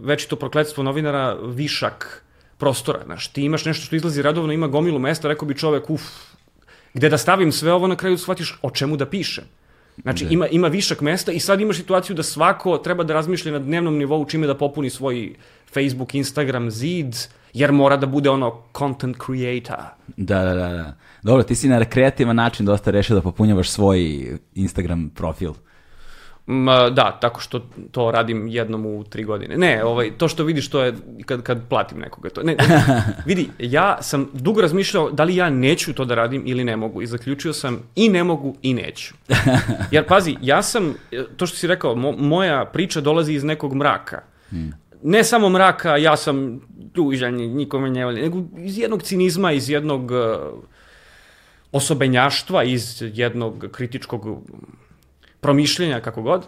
večito 0.02 0.36
prokletstvo 0.36 0.84
novinara, 0.84 1.38
višak 1.44 2.24
prostora. 2.58 3.00
Znaš, 3.06 3.28
ti 3.28 3.44
imaš 3.44 3.66
nešto 3.66 3.86
što 3.86 3.96
izlazi 3.96 4.22
radovno, 4.22 4.54
ima 4.54 4.68
gomilu 4.68 5.00
mesta, 5.00 5.28
rekao 5.28 5.48
bi 5.48 5.58
čovek, 5.58 5.90
uf, 5.90 6.02
gde 6.94 7.10
da 7.10 7.18
stavim 7.18 7.52
sve 7.52 7.74
ovo, 7.74 7.88
na 7.88 7.96
kraju 7.96 8.18
shvatiš 8.18 8.60
o 8.62 8.70
čemu 8.70 8.98
da 8.98 9.06
pišem. 9.06 9.44
Znači, 10.02 10.28
ima, 10.30 10.48
ima 10.48 10.68
višak 10.68 11.02
mesta 11.02 11.32
i 11.32 11.40
sad 11.40 11.62
imaš 11.62 11.78
situaciju 11.78 12.16
da 12.16 12.24
svako 12.24 12.78
treba 12.78 13.04
da 13.04 13.14
razmišlja 13.14 13.52
na 13.52 13.60
dnevnom 13.60 13.98
nivou 13.98 14.26
čime 14.26 14.48
da 14.48 14.58
popuni 14.58 14.90
svoj 14.90 15.34
Facebook, 15.74 16.16
Instagram, 16.16 16.72
zid, 16.72 17.16
jer 17.54 17.72
mora 17.72 17.98
da 17.98 18.08
bude 18.08 18.30
ono 18.30 18.64
content 18.78 19.18
creator. 19.26 19.86
Da, 20.18 20.44
da, 20.44 20.54
da, 20.54 20.70
da. 20.70 20.94
Dobro, 21.24 21.44
ti 21.44 21.56
si 21.56 21.70
na 21.70 21.80
rekreativan 21.80 22.36
način 22.36 22.66
dosta 22.66 22.92
rešio 22.92 23.16
da 23.16 23.22
popunjavaš 23.22 23.70
svoj 23.70 24.28
Instagram 24.56 25.10
profil. 25.16 25.54
Ma, 26.46 26.90
da, 26.90 27.18
tako 27.22 27.42
što 27.42 27.60
to 27.92 28.12
radim 28.12 28.48
jednom 28.48 28.86
u 28.86 29.04
tri 29.04 29.24
godine. 29.24 29.58
Ne, 29.58 29.84
ovaj, 29.84 30.12
to 30.18 30.28
što 30.28 30.44
vidiš 30.44 30.70
to 30.70 30.84
je 30.84 30.94
kad, 31.26 31.42
kad 31.42 31.68
platim 31.70 32.00
nekoga. 32.00 32.30
To, 32.30 32.44
ne, 32.44 32.56
vidi, 33.26 33.50
ja 33.60 33.98
sam 34.02 34.30
dugo 34.34 34.62
razmišljao 34.62 35.12
da 35.12 35.24
li 35.24 35.36
ja 35.36 35.50
neću 35.50 35.94
to 35.94 36.06
da 36.06 36.16
radim 36.16 36.44
ili 36.46 36.64
ne 36.64 36.76
mogu 36.76 37.02
i 37.02 37.08
zaključio 37.08 37.54
sam 37.54 37.80
i 37.96 38.10
ne 38.10 38.24
mogu 38.24 38.56
i 38.62 38.74
neću. 38.74 39.14
Jer 39.92 40.08
pazi, 40.08 40.36
ja 40.42 40.62
sam, 40.62 40.94
to 41.38 41.46
što 41.46 41.58
si 41.58 41.68
rekao, 41.68 41.96
mo, 41.96 42.12
moja 42.12 42.66
priča 42.66 43.02
dolazi 43.02 43.34
iz 43.34 43.44
nekog 43.44 43.76
mraka. 43.76 44.22
Ne 45.04 45.24
samo 45.24 45.50
mraka, 45.50 45.98
ja 45.98 46.18
sam 46.18 46.62
tužan, 46.94 47.36
nikome 47.36 47.90
ne 47.90 48.06
volim, 48.06 48.24
nego 48.24 48.44
iz 48.58 48.78
jednog 48.78 49.04
cinizma, 49.04 49.52
iz 49.52 49.70
jednog 49.70 50.12
uh, 50.12 50.18
osobenjaštva, 51.72 52.64
iz 52.64 53.02
jednog 53.02 53.66
kritičkog 53.72 54.28
promišljenja, 55.40 56.00
kako 56.00 56.22
god. 56.22 56.46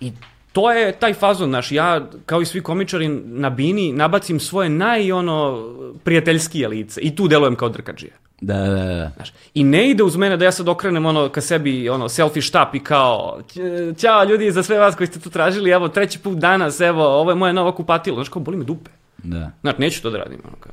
I 0.00 0.12
to 0.52 0.72
je 0.72 0.92
taj 0.92 1.14
fazon, 1.14 1.48
znaš, 1.48 1.72
ja, 1.72 2.08
kao 2.26 2.42
i 2.42 2.46
svi 2.46 2.62
komičari 2.62 3.08
na 3.24 3.50
bini, 3.50 3.92
nabacim 3.92 4.40
svoje 4.40 4.68
naj, 4.68 5.12
ono, 5.12 5.68
prijateljskije 6.04 6.68
lice 6.68 7.00
i 7.00 7.16
tu 7.16 7.28
delujem 7.28 7.56
kao 7.56 7.68
drkađija. 7.68 8.12
Da, 8.40 8.54
da, 8.56 8.68
da. 8.84 9.10
Znaš, 9.16 9.32
I 9.54 9.64
ne 9.64 9.90
ide 9.90 10.02
uz 10.02 10.16
mene 10.16 10.36
da 10.36 10.44
ja 10.44 10.52
sad 10.52 10.68
okrenem 10.68 11.06
ono 11.06 11.28
ka 11.28 11.40
sebi 11.40 11.88
ono 11.88 12.08
selfie 12.08 12.42
štap 12.42 12.74
i 12.74 12.80
kao 12.80 13.40
"Ć- 13.44 13.60
ćao 13.98 14.24
ljudi 14.24 14.50
za 14.50 14.62
sve 14.62 14.78
vas 14.78 14.94
koji 14.94 15.06
ste 15.06 15.20
tu 15.20 15.30
tražili, 15.30 15.70
evo 15.70 15.88
treći 15.88 16.18
put 16.18 16.38
danas, 16.38 16.80
evo 16.80 17.04
ovo 17.04 17.30
je 17.30 17.34
moje 17.34 17.52
novo 17.52 17.72
kupatilo. 17.72 18.16
Znaš 18.16 18.28
kao 18.28 18.42
boli 18.42 18.56
me 18.56 18.64
dupe. 18.64 18.90
da. 19.18 19.50
Znači 19.60 19.80
neću 19.80 20.02
to 20.02 20.10
da 20.10 20.18
radim. 20.18 20.38
Ono, 20.44 20.56
kao. 20.60 20.72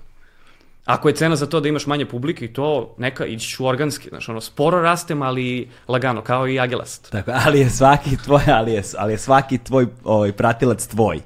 Ako 0.85 1.09
je 1.09 1.15
cena 1.15 1.35
za 1.35 1.45
to 1.45 1.59
da 1.59 1.67
imaš 1.67 1.85
manje 1.87 2.05
publike 2.05 2.45
i 2.45 2.53
to 2.53 2.95
neka 2.97 3.25
ići 3.25 3.49
ću 3.49 3.65
organski, 3.65 4.09
znaš, 4.09 4.29
ono 4.29 4.41
sporo 4.41 4.81
rastem, 4.81 5.21
ali 5.21 5.69
lagano, 5.87 6.21
kao 6.21 6.47
i 6.47 6.59
agelast. 6.59 7.11
Tako, 7.11 7.31
ali 7.45 7.59
je 7.59 7.69
svaki 7.69 8.17
tvoj, 8.17 8.41
ali 8.47 8.71
je, 8.71 8.83
ali 8.97 9.13
je 9.13 9.17
svaki 9.17 9.57
tvoj 9.57 9.87
ovaj, 10.03 10.31
pratilac 10.31 10.87
tvoj. 10.87 11.19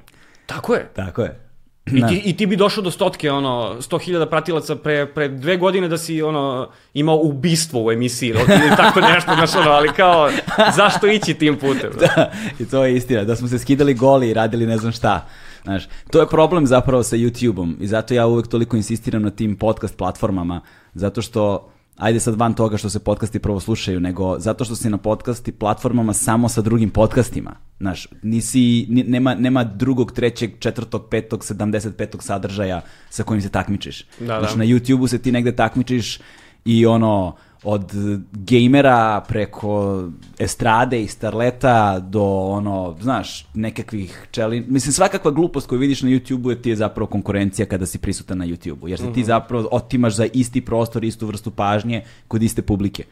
Tako 0.45 0.73
je. 0.73 0.89
Tako 0.95 1.21
je. 1.21 1.39
I 1.85 2.07
ti, 2.07 2.21
I 2.25 2.37
ti 2.37 2.45
bi 2.45 2.55
došao 2.55 2.83
do 2.83 2.91
stotke, 2.91 3.31
ono, 3.31 3.75
100.000 3.79 4.25
pratilaca 4.29 4.75
pre, 4.75 5.05
pre 5.13 5.27
dve 5.27 5.57
godine 5.57 5.87
da 5.87 5.97
si, 5.97 6.21
ono, 6.21 6.69
imao 6.93 7.19
ubistvo 7.23 7.85
u 7.85 7.91
emisiji, 7.91 8.29
ili 8.29 8.75
tako 8.77 9.01
nešto, 9.13 9.35
znaš, 9.35 9.55
ono, 9.55 9.71
ali 9.71 9.89
kao, 9.93 10.29
zašto 10.75 11.07
ići 11.07 11.33
tim 11.33 11.57
putem? 11.57 11.89
Da, 11.99 12.31
i 12.59 12.65
to 12.65 12.85
je 12.85 12.95
istina, 12.95 13.23
da 13.23 13.35
smo 13.35 13.47
se 13.47 13.59
skidali 13.59 13.93
goli 13.93 14.29
i 14.29 14.33
radili 14.33 14.65
ne 14.65 14.77
znam 14.77 14.91
šta. 14.91 15.27
Znaš, 15.63 15.83
to 16.11 16.19
je 16.19 16.27
problem 16.27 16.67
zapravo 16.67 17.03
sa 17.03 17.15
YouTube-om 17.15 17.75
i 17.79 17.87
zato 17.87 18.13
ja 18.13 18.27
uvek 18.27 18.47
toliko 18.47 18.77
insistiram 18.77 19.21
na 19.21 19.29
tim 19.29 19.57
podcast 19.57 19.97
platformama, 19.97 20.61
zato 20.93 21.21
što 21.21 21.70
ajde 21.97 22.19
sad 22.19 22.35
van 22.35 22.53
toga 22.53 22.77
što 22.77 22.89
se 22.89 22.99
podcasti 22.99 23.39
prvo 23.39 23.59
slušaju, 23.59 23.99
nego 23.99 24.39
zato 24.39 24.65
što 24.65 24.75
si 24.75 24.89
na 24.89 24.97
podcasti 24.97 25.51
platformama 25.51 26.13
samo 26.13 26.49
sa 26.49 26.61
drugim 26.61 26.89
podcastima. 26.89 27.51
Znaš, 27.79 28.07
nisi, 28.23 28.59
ni- 28.89 29.03
nema, 29.03 29.35
nema 29.35 29.63
drugog, 29.63 30.11
trećeg, 30.11 30.51
četvrtog, 30.59 31.07
petog, 31.09 31.39
75. 31.41 32.21
sadržaja 32.21 32.81
sa 33.09 33.23
kojim 33.23 33.41
se 33.41 33.49
takmičiš. 33.49 34.03
Da, 34.19 34.25
Znaš, 34.39 34.51
da. 34.51 34.57
na 34.57 34.65
YouTube-u 34.65 35.07
se 35.07 35.17
ti 35.17 35.31
negde 35.31 35.55
takmičiš 35.55 36.19
i 36.65 36.85
ono, 36.85 37.35
od 37.63 37.91
gejmera 38.31 39.21
preko 39.27 40.03
estrade 40.39 41.01
i 41.03 41.07
starleta 41.07 41.99
do 41.99 42.23
ono, 42.23 42.95
znaš, 43.01 43.45
nekakvih 43.53 44.27
čeli... 44.31 44.65
Mislim, 44.67 44.93
svakakva 44.93 45.31
glupost 45.31 45.67
koju 45.67 45.79
vidiš 45.79 46.01
na 46.01 46.09
YouTube-u 46.09 46.49
je 46.49 46.61
ti 46.61 46.69
je 46.69 46.75
zapravo 46.75 47.07
konkurencija 47.07 47.65
kada 47.65 47.85
si 47.85 47.97
prisutan 47.97 48.37
na 48.37 48.45
YouTube-u, 48.45 48.87
jer 48.87 48.99
se 48.99 49.13
ti 49.13 49.23
zapravo 49.23 49.67
otimaš 49.71 50.15
za 50.15 50.25
isti 50.33 50.61
prostor, 50.61 51.03
istu 51.03 51.27
vrstu 51.27 51.51
pažnje 51.51 52.03
kod 52.27 52.43
iste 52.43 52.61
publike. 52.61 53.03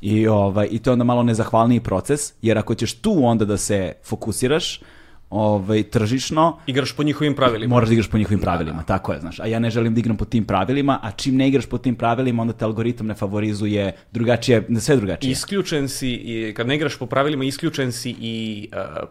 I, 0.00 0.28
ovaj, 0.28 0.68
I 0.70 0.78
to 0.78 0.90
je 0.90 0.92
onda 0.92 1.04
malo 1.04 1.22
nezahvalniji 1.22 1.80
proces, 1.80 2.32
jer 2.42 2.58
ako 2.58 2.74
ćeš 2.74 2.94
tu 2.94 3.24
onda 3.24 3.44
da 3.44 3.56
se 3.56 3.92
fokusiraš, 4.04 4.80
ovaj, 5.30 5.82
tržišno, 5.82 6.58
Igraš 6.66 6.92
po 6.92 7.02
njihovim 7.02 7.34
pravilima. 7.34 7.74
moraš 7.74 7.88
da 7.88 7.92
igraš 7.92 8.08
po 8.10 8.18
njihovim 8.18 8.40
pravilima, 8.40 8.82
tako 8.82 9.12
je, 9.12 9.20
znaš. 9.20 9.40
A 9.40 9.46
ja 9.46 9.58
ne 9.58 9.70
želim 9.70 9.94
da 9.94 10.00
igram 10.00 10.16
po 10.16 10.24
tim 10.24 10.44
pravilima, 10.44 10.98
a 11.02 11.10
čim 11.10 11.36
ne 11.36 11.48
igraš 11.48 11.66
po 11.66 11.78
tim 11.78 11.94
pravilima, 11.96 12.42
onda 12.42 12.54
te 12.54 12.64
algoritam 12.64 13.06
ne 13.06 13.14
favorizuje 13.14 13.92
drugačije, 14.12 14.66
sve 14.80 14.96
drugačije. 14.96 15.30
Isključen 15.32 15.88
si, 15.88 16.10
i, 16.10 16.54
kad 16.54 16.66
ne 16.66 16.76
igraš 16.76 16.98
po 16.98 17.06
pravilima, 17.06 17.44
isključen 17.44 17.92
si 17.92 18.14
i 18.20 18.68
uh, 18.72 19.08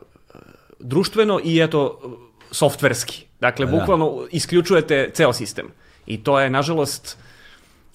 društveno 0.80 1.39
i 1.43 1.60
eto, 1.62 1.99
softverski. 2.51 3.25
Dakle, 3.39 3.65
Da. 3.65 3.71
bukvalno 3.71 4.27
isključujete 4.32 5.10
ceo 5.13 5.34
sistem. 5.34 5.65
I 6.06 6.23
to 6.23 6.39
je, 6.39 6.49
nažalost, 6.49 7.17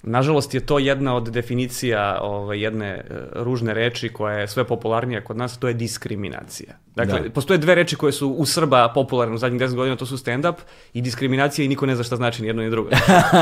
nažalost 0.03 0.53
je 0.53 0.59
to 0.59 0.79
jedna 0.79 1.15
od 1.15 1.29
definicija 1.29 2.19
ovaj, 2.21 2.59
jedne 2.63 2.87
e, 2.87 3.03
ružne 3.33 3.73
reči 3.73 4.09
koja 4.09 4.37
je 4.37 4.47
sve 4.47 4.63
popularnija 4.63 5.21
kod 5.23 5.37
nas, 5.37 5.57
to 5.57 5.67
je 5.67 5.73
diskriminacija. 5.73 6.73
Dakle, 6.95 7.19
Da. 7.19 7.29
postoje 7.29 7.57
dve 7.57 7.75
reči 7.75 7.95
koje 7.95 8.11
su 8.11 8.29
u 8.29 8.45
Srba 8.45 8.91
popularne 8.93 9.35
u 9.35 9.37
zadnjih 9.37 9.61
10 9.61 9.75
godina, 9.75 9.95
to 9.95 10.05
su 10.05 10.17
stand-up 10.17 10.55
i 10.93 11.01
diskriminacija 11.01 11.65
i 11.65 11.67
niko 11.67 11.85
ne 11.85 11.95
zna 11.95 12.03
šta 12.03 12.15
znači 12.15 12.41
ni 12.41 12.47
jedno 12.47 12.63
ni 12.63 12.69
drugo. 12.69 12.89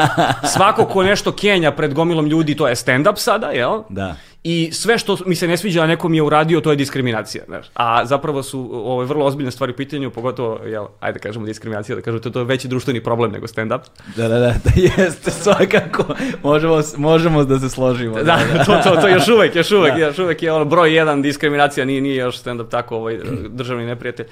Svako 0.54 0.86
ko 0.86 1.04
nešto 1.04 1.32
kenja 1.32 1.72
pred 1.72 1.94
gomilom 1.94 2.26
ljudi, 2.28 2.56
to 2.56 2.68
je 2.68 2.76
stand-up 2.76 3.16
sada, 3.18 3.48
jel? 3.48 3.82
Da. 3.90 4.16
I 4.44 4.70
sve 4.74 4.98
što 4.98 5.18
mi 5.26 5.36
se 5.36 5.48
ne 5.48 5.58
sviđa, 5.58 5.84
a 5.84 5.88
nekom 5.88 6.14
je 6.14 6.22
uradio, 6.22 6.62
to 6.62 6.70
je 6.72 6.76
diskriminacija. 6.76 7.44
Znaš. 7.48 7.66
A 7.74 8.06
zapravo 8.06 8.44
su 8.44 8.70
ove 8.74 9.06
vrlo 9.06 9.26
ozbiljne 9.26 9.52
stvari 9.52 9.74
u 9.74 9.76
pitanju, 9.76 10.12
pogotovo, 10.12 10.60
jel, 10.66 10.86
ajde 11.00 11.20
da 11.20 11.24
kažemo 11.24 11.46
diskriminacija, 11.46 11.96
da 11.96 12.02
kažete, 12.02 12.32
to 12.32 12.40
je 12.40 12.46
veći 12.46 12.68
društveni 12.68 13.04
problem 13.04 13.32
nego 13.32 13.48
stand-up. 13.48 13.82
Da, 14.16 14.28
da, 14.28 14.40
da, 14.40 14.54
da 14.66 14.72
jeste, 14.76 15.32
svakako. 15.32 16.04
Možemo, 16.44 16.82
možemo 16.98 17.44
da 17.44 17.60
se 17.60 17.70
složimo. 17.70 18.24
Da, 18.24 18.40
to, 18.66 18.80
to, 18.84 19.02
to 19.02 19.08
još 19.08 19.28
uvek, 19.28 19.56
još 19.56 19.72
uvek, 19.72 19.94
Da. 19.94 20.00
još 20.00 20.20
uvek 20.20 20.44
je 20.44 20.52
ono 20.52 20.66
broj 20.66 20.96
jedan 20.96 21.22
diskriminacija, 21.22 21.86
nije, 21.86 22.02
nije 22.02 22.16
još 22.16 22.44
stand-up 22.44 22.70
tako 22.70 22.96
ovaj, 22.96 23.20
državni 23.50 23.86
neprijatelj. 23.86 24.26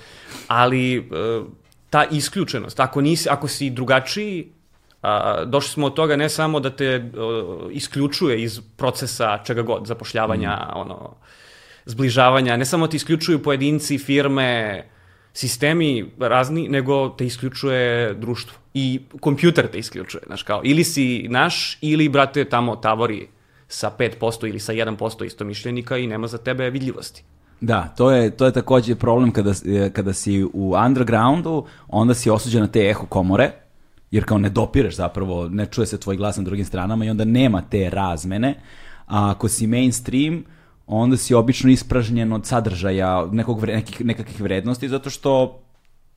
Ali 0.48 0.98
e, 0.98 1.02
ta 1.90 2.06
isključenost, 2.12 2.80
ako, 2.80 3.02
nisi, 3.02 3.30
ako 3.30 3.48
si 3.48 3.70
drugačiji, 3.70 4.48
a, 5.02 5.46
došli 5.46 5.70
smo 5.70 5.86
od 5.86 5.94
toga 5.94 6.16
ne 6.16 6.30
samo 6.30 6.60
da 6.60 6.70
te 6.70 6.86
e, 6.86 7.02
isključuje 7.72 8.42
iz 8.42 8.62
procesa 8.78 9.38
čega 9.46 9.62
god, 9.62 9.88
zapošljavanja, 9.88 10.68
ono, 10.76 11.16
zbližavanja, 11.86 12.58
ne 12.58 12.66
samo 12.66 12.88
te 12.88 12.98
isključuju 12.98 13.44
pojedinci, 13.44 13.98
firme, 13.98 14.84
sistemi 15.34 16.12
razni, 16.20 16.68
nego 16.70 17.10
te 17.10 17.26
isključuje 17.26 18.14
društvo. 18.14 18.58
I 18.74 19.02
kompjuter 19.20 19.68
te 19.68 19.80
isključuje, 19.80 20.24
znaš 20.26 20.44
kao, 20.44 20.62
ili 20.64 20.84
si 20.84 21.28
naš, 21.30 21.78
ili, 21.82 22.10
brate, 22.10 22.46
tamo 22.46 22.76
tavori 22.76 23.28
sa 23.68 23.92
5% 24.00 24.50
ili 24.50 24.60
sa 24.60 24.74
1% 24.74 25.26
istomišljenika 25.26 25.98
i 25.98 26.08
nema 26.08 26.28
za 26.28 26.38
tebe 26.38 26.70
vidljivosti. 26.70 27.24
Da, 27.62 27.94
to 27.98 28.12
je, 28.12 28.38
to 28.38 28.46
je 28.46 28.52
takođe 28.52 28.96
problem 28.96 29.32
kada, 29.32 29.54
kada 29.94 30.14
si 30.14 30.44
u 30.54 30.76
undergroundu, 30.86 31.66
onda 31.88 32.14
si 32.14 32.30
osuđen 32.30 32.62
na 32.62 32.68
te 32.68 32.90
eho 32.90 33.06
komore, 33.06 33.52
jer 34.12 34.26
kao 34.26 34.38
ne 34.38 34.50
dopireš 34.50 34.96
zapravo, 34.96 35.50
ne 35.50 35.66
čuje 35.66 35.88
se 35.88 36.00
tvoj 36.00 36.16
glas 36.16 36.38
na 36.38 36.44
drugim 36.44 36.66
stranama 36.66 37.06
i 37.06 37.10
onda 37.10 37.26
nema 37.26 37.62
te 37.62 37.90
razmene, 37.90 38.56
a 39.08 39.32
ako 39.32 39.48
si 39.48 39.68
mainstream, 39.68 40.44
onda 40.88 41.18
si 41.18 41.34
obično 41.34 41.70
ispražnjen 41.72 42.34
od 42.34 42.46
sadržaja 42.46 43.28
nekog 43.32 43.60
vre, 43.62 43.76
nekih, 43.76 44.06
nekakvih 44.06 44.42
vrednosti, 44.42 44.90
zato 44.90 45.10
što 45.10 45.60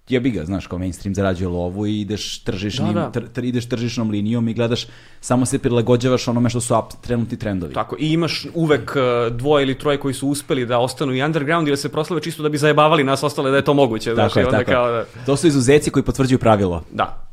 jebi 0.09 0.31
ga, 0.31 0.45
znaš, 0.45 0.67
kao 0.67 0.79
mainstream 0.79 1.15
zarađuje 1.15 1.49
lovu 1.49 1.87
i 1.87 2.01
ideš 2.01 2.39
tržišnim, 2.39 2.93
Da, 2.93 3.01
da. 3.01 3.11
Tr, 3.11 3.23
tr- 3.31 3.45
ideš 3.45 3.69
tržišnom 3.69 4.11
linijom 4.11 4.49
i 4.49 4.55
gledaš, 4.55 4.87
samo 5.21 5.47
se 5.47 5.59
prilagođavaš 5.59 6.29
onome 6.29 6.51
što 6.51 6.61
su 6.61 6.75
up, 6.77 6.85
trenutni 7.01 7.39
trendovi. 7.39 7.75
Tako, 7.75 7.97
i 7.99 8.13
imaš 8.13 8.47
uvek 8.55 8.93
e, 8.97 9.01
dvoje 9.31 9.63
ili 9.63 9.79
troje 9.79 9.99
koji 9.99 10.15
su 10.15 10.29
uspeli 10.29 10.67
da 10.67 10.79
ostanu 10.79 11.15
i 11.15 11.23
underground 11.23 11.69
ili 11.69 11.73
da 11.73 11.81
se 11.81 11.89
proslave 11.89 12.23
čisto 12.23 12.43
da 12.43 12.49
bi 12.49 12.59
zajebavali 12.59 13.05
nas 13.05 13.23
ostale 13.23 13.51
da 13.51 13.57
je 13.57 13.65
to 13.65 13.75
moguće. 13.75 14.15
znaš, 14.15 14.29
Tako 14.29 14.39
i 14.39 14.43
je, 14.43 14.47
onda 14.47 14.59
tako 14.59 14.71
je. 14.71 14.75
kao 14.75 14.91
da, 14.91 15.05
To 15.27 15.37
su 15.37 15.47
izuzeci 15.47 15.91
koji 15.91 16.03
potvrđuju 16.03 16.39
pravilo. 16.39 16.83
da. 16.91 17.32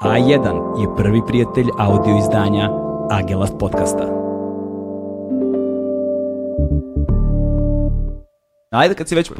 A1 0.00 0.80
je 0.80 0.96
prvi 0.96 1.22
prijatelj 1.26 1.66
audio 1.78 2.18
izdanja 2.18 2.70
Agelast 3.10 3.54
podcasta. 3.58 4.26
Ajde 8.70 8.94
kad 8.94 9.08
si 9.08 9.14
već 9.14 9.30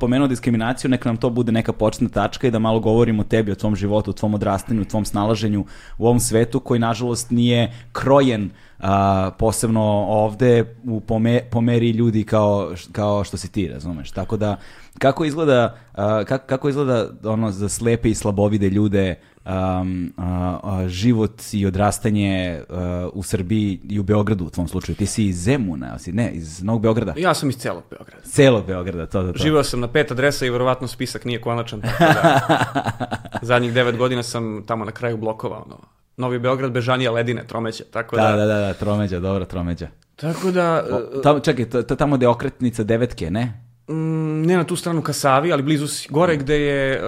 pomenuo 0.00 0.28
diskriminaciju, 0.28 0.90
neka 0.90 1.08
nam 1.08 1.16
to 1.16 1.30
bude 1.30 1.52
neka 1.52 1.72
početna 1.72 2.08
tačka 2.08 2.46
i 2.46 2.50
da 2.50 2.58
malo 2.58 2.80
govorimo 2.80 3.22
o 3.22 3.24
tebi, 3.24 3.52
o 3.52 3.54
tvom 3.54 3.76
životu, 3.76 4.10
o 4.10 4.14
tvom 4.14 4.34
odrastanju, 4.34 4.80
o 4.80 4.84
tvom 4.84 5.04
snalaženju 5.04 5.64
u 5.98 6.06
ovom 6.06 6.20
svetu 6.20 6.60
koji 6.60 6.80
nažalost 6.80 7.30
nije 7.30 7.72
krojen 7.92 8.50
a, 8.78 9.30
posebno 9.38 9.82
ovde 10.08 10.76
u 10.84 11.00
pome, 11.00 11.40
po 11.50 11.60
meri 11.60 11.90
ljudi 11.90 12.24
kao, 12.24 12.72
kao 12.92 13.24
što 13.24 13.36
si 13.36 13.52
ti, 13.52 13.68
razumeš. 13.68 14.10
Tako 14.10 14.36
da, 14.36 14.56
kako 14.98 15.24
izgleda, 15.24 15.76
a, 15.92 16.24
kako, 16.24 16.46
kako 16.46 16.68
izgleda 16.68 17.08
ono 17.24 17.50
za 17.50 17.68
slepe 17.68 18.10
i 18.10 18.14
slabovide 18.14 18.70
ljude 18.70 19.20
um, 19.44 20.12
a, 20.16 20.58
a, 20.62 20.88
život 20.88 21.42
i 21.52 21.66
odrastanje 21.66 22.62
a, 22.68 23.08
u 23.12 23.22
Srbiji 23.22 23.80
i 23.88 23.98
u 23.98 24.02
Beogradu 24.02 24.44
u 24.44 24.50
tvom 24.50 24.68
slučaju? 24.68 24.96
Ti 24.96 25.06
si 25.06 25.26
iz 25.26 25.44
Zemuna, 25.44 25.98
si, 25.98 26.12
ne, 26.12 26.30
iz 26.32 26.62
Novog 26.62 26.82
Beograda? 26.82 27.14
Ja 27.16 27.34
sam 27.34 27.48
iz 27.48 27.56
celog 27.56 27.82
Beograda. 27.90 28.22
Celog 28.22 28.66
Beograda, 28.66 29.06
to 29.06 29.22
da 29.22 29.32
to. 29.32 29.38
Živeo 29.38 29.64
sam 29.64 29.80
na 29.80 29.88
pet 29.88 30.10
adresa 30.10 30.46
i 30.46 30.50
verovatno 30.50 30.88
spisak 30.88 31.24
nije 31.24 31.40
konačan. 31.40 31.80
Tako 31.80 32.04
da, 32.04 32.40
zadnjih 33.42 33.72
devet 33.72 33.96
godina 33.96 34.22
sam 34.22 34.62
tamo 34.66 34.84
na 34.84 34.92
kraju 34.92 35.16
blokova. 35.16 35.62
Ono. 35.66 35.78
Novi 36.16 36.38
Beograd, 36.38 36.72
Bežanija, 36.72 37.12
Ledine, 37.12 37.46
Tromeće. 37.46 37.84
Tako 37.84 38.16
da, 38.16 38.22
Da, 38.22 38.36
da, 38.36 38.46
da, 38.46 38.58
da, 38.60 38.74
tromeđa, 38.74 39.20
dobro, 39.20 39.44
tromeđa. 39.44 39.88
Tako 40.16 40.50
da, 40.50 40.84
O, 40.90 41.20
tamo, 41.20 41.40
čekaj, 41.40 41.70
to, 41.70 41.82
to 41.82 41.96
tamo 41.96 42.16
gde 42.16 42.24
je 42.24 42.28
okretnica 42.28 42.84
devetke, 42.84 43.30
ne? 43.30 43.71
Mm, 43.92 44.46
ne 44.46 44.56
na 44.56 44.64
tu 44.64 44.76
stranu 44.76 45.02
ka 45.02 45.12
Savi, 45.12 45.52
ali 45.52 45.62
blizu 45.62 45.86
si, 45.86 46.08
gore 46.10 46.36
gde 46.36 46.60
je 46.60 46.94
e, 46.94 47.00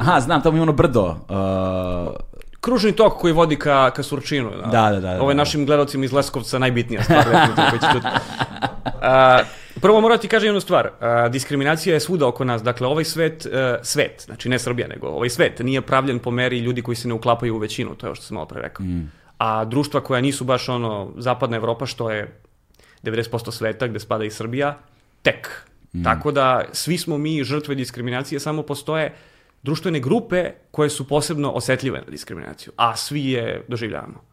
Aha, 0.00 0.20
znam, 0.20 0.42
tamo 0.42 0.56
je 0.56 0.62
ono 0.62 0.72
brdo. 0.72 1.16
Uh, 1.28 2.32
kružni 2.62 2.92
tok 2.92 3.18
koji 3.20 3.32
vodi 3.32 3.56
ka, 3.56 3.90
ka 3.90 4.02
Surčinu. 4.02 4.50
Da, 4.50 4.70
da, 4.70 4.90
da, 4.90 5.00
da, 5.00 5.20
Ovo 5.20 5.30
je 5.30 5.34
da. 5.34 5.38
našim 5.38 5.66
gledalcima 5.66 6.04
iz 6.04 6.12
Leskovca 6.12 6.58
najbitnija 6.58 7.02
stvar. 7.02 7.26
A, 9.02 9.38
prvo 9.80 10.00
moram 10.00 10.18
ti 10.18 10.28
kažem 10.28 10.46
jednu 10.46 10.60
stvar. 10.60 10.90
A, 11.00 11.28
diskriminacija 11.28 11.94
je 11.94 12.00
svuda 12.00 12.26
oko 12.26 12.44
nas. 12.44 12.62
Dakle, 12.62 12.86
ovaj 12.86 13.04
svet, 13.04 13.46
e, 13.46 13.78
svet, 13.82 14.22
znači 14.24 14.48
ne 14.48 14.58
Srbija, 14.58 14.88
nego 14.88 15.08
ovaj 15.08 15.28
svet 15.28 15.58
nije 15.58 15.80
pravljen 15.80 16.18
po 16.18 16.30
meri 16.30 16.58
ljudi 16.58 16.82
koji 16.82 16.96
se 16.96 17.08
ne 17.08 17.14
uklapaju 17.14 17.54
u 17.54 17.58
većinu, 17.58 17.94
to 17.94 18.06
je 18.06 18.08
ovo 18.08 18.14
što 18.14 18.24
sam 18.24 18.34
malo 18.34 18.46
pre 18.46 18.62
rekao. 18.62 18.86
Mm. 18.86 19.10
A 19.38 19.64
društva 19.64 20.00
koja 20.00 20.20
nisu 20.20 20.44
baš 20.44 20.68
ono 20.68 21.12
zapadna 21.16 21.56
Evropa, 21.56 21.86
što 21.86 22.10
je 22.10 22.40
90% 23.02 23.50
sveta 23.50 23.86
gde 23.86 24.00
spada 24.00 24.24
i 24.24 24.30
Srbija, 24.30 24.78
tek. 25.22 25.66
Mm. 25.92 26.04
Tako 26.04 26.32
da 26.32 26.64
svi 26.72 26.98
smo 26.98 27.18
mi 27.18 27.44
žrtve 27.44 27.74
diskriminacije, 27.74 28.40
samo 28.40 28.62
postoje 28.62 29.14
društvene 29.62 30.00
grupe 30.00 30.50
koje 30.70 30.90
su 30.90 31.08
posebno 31.08 31.50
osetljive 31.50 31.98
na 31.98 32.10
diskriminaciju, 32.10 32.72
a 32.76 32.96
svi 32.96 33.26
je 33.26 33.64
doživljavamo. 33.68 34.24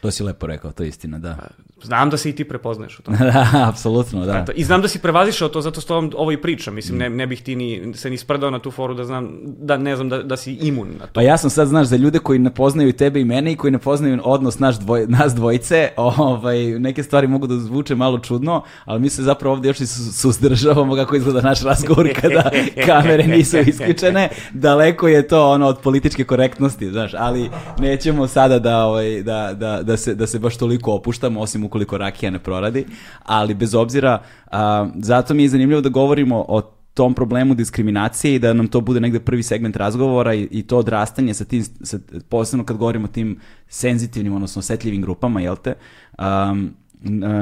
to 0.00 0.10
si 0.10 0.22
lepo 0.22 0.46
rekao, 0.46 0.72
to 0.72 0.82
je 0.82 0.88
istina, 0.88 1.18
da. 1.18 1.48
Znam 1.82 2.10
da 2.10 2.16
se 2.16 2.30
i 2.30 2.32
ti 2.32 2.44
prepoznaješ 2.44 2.98
u 2.98 3.02
tome. 3.02 3.18
da, 3.32 3.68
apsolutno, 3.68 4.26
da. 4.26 4.38
Eto, 4.38 4.52
I 4.56 4.64
znam 4.64 4.82
da 4.82 4.88
si 4.88 4.98
prevazišao 4.98 5.48
to, 5.48 5.60
zato 5.60 5.80
što 5.80 5.94
vam 5.94 6.10
ovo 6.16 6.32
i 6.32 6.36
pričam. 6.36 6.74
Mislim, 6.74 6.98
ne, 6.98 7.10
ne 7.10 7.26
bih 7.26 7.42
ti 7.42 7.56
ni, 7.56 7.92
se 7.94 8.10
ni 8.10 8.16
sprdao 8.16 8.50
na 8.50 8.58
tu 8.58 8.70
foru 8.70 8.94
da 8.94 9.04
znam, 9.04 9.30
da 9.44 9.76
ne 9.76 9.96
znam 9.96 10.08
da, 10.08 10.22
da 10.22 10.36
si 10.36 10.52
imun 10.52 10.88
na 11.00 11.06
to. 11.06 11.12
Pa 11.12 11.22
ja 11.22 11.36
sam 11.36 11.50
sad, 11.50 11.68
znaš, 11.68 11.86
za 11.86 11.96
ljude 11.96 12.18
koji 12.18 12.38
ne 12.38 12.54
poznaju 12.54 12.92
tebe 12.92 13.20
i 13.20 13.24
mene 13.24 13.52
i 13.52 13.56
koji 13.56 13.70
ne 13.70 13.78
poznaju 13.78 14.20
odnos 14.24 14.58
naš 14.58 14.78
dvoj, 14.78 15.06
nas 15.08 15.34
dvojice, 15.34 15.88
ovaj, 15.96 16.58
neke 16.78 17.02
stvari 17.02 17.26
mogu 17.26 17.46
da 17.46 17.56
zvuče 17.56 17.94
malo 17.94 18.18
čudno, 18.18 18.62
ali 18.84 19.00
mi 19.00 19.08
se 19.10 19.22
zapravo 19.22 19.54
ovdje 19.54 19.68
još 19.68 19.80
i 19.80 19.86
su- 19.86 20.12
suzdržavamo 20.12 20.94
kako 20.94 21.16
izgleda 21.16 21.40
naš 21.40 21.62
razgovor 21.62 22.08
kada 22.20 22.50
kamere 22.86 23.26
nisu 23.26 23.58
isključene. 23.58 24.28
Daleko 24.52 25.08
je 25.08 25.28
to 25.28 25.50
ono 25.50 25.66
od 25.66 25.78
političke 25.78 26.24
korektnosti, 26.24 26.90
znaš, 26.90 27.12
ali 27.18 27.50
nećemo 27.78 28.26
sada 28.26 28.58
da, 28.58 28.84
ovaj, 28.84 29.22
da, 29.22 29.54
da, 29.54 29.82
da, 29.82 29.96
se, 29.96 30.14
da 30.14 30.26
se 30.26 30.38
baš 30.38 30.56
toliko 30.56 30.92
opuštamo, 30.92 31.40
osim 31.40 31.64
ukoliko 31.70 31.98
rakija 31.98 32.30
ne 32.30 32.38
proradi, 32.38 32.84
ali 33.22 33.54
bez 33.54 33.74
obzira, 33.74 34.18
a, 34.50 34.88
zato 34.98 35.34
mi 35.34 35.42
je 35.42 35.48
zanimljivo 35.48 35.80
da 35.80 35.88
govorimo 35.88 36.44
o 36.48 36.60
tom 36.94 37.14
problemu 37.14 37.54
diskriminacije 37.54 38.34
i 38.34 38.38
da 38.38 38.52
nam 38.52 38.68
to 38.68 38.80
bude 38.80 39.00
negde 39.00 39.20
prvi 39.20 39.42
segment 39.42 39.76
razgovora 39.76 40.34
i, 40.34 40.48
i 40.50 40.62
to 40.62 40.78
odrastanje 40.78 41.34
sa 41.34 41.44
tim, 41.44 41.64
sa, 41.64 41.98
posebno 42.28 42.64
kad 42.64 42.76
govorimo 42.76 43.04
o 43.04 43.14
tim 43.14 43.38
senzitivnim, 43.68 44.34
odnosno 44.34 44.60
osetljivim 44.60 45.02
grupama, 45.02 45.40
jel 45.40 45.56
te? 45.56 45.74
Um, 46.18 46.74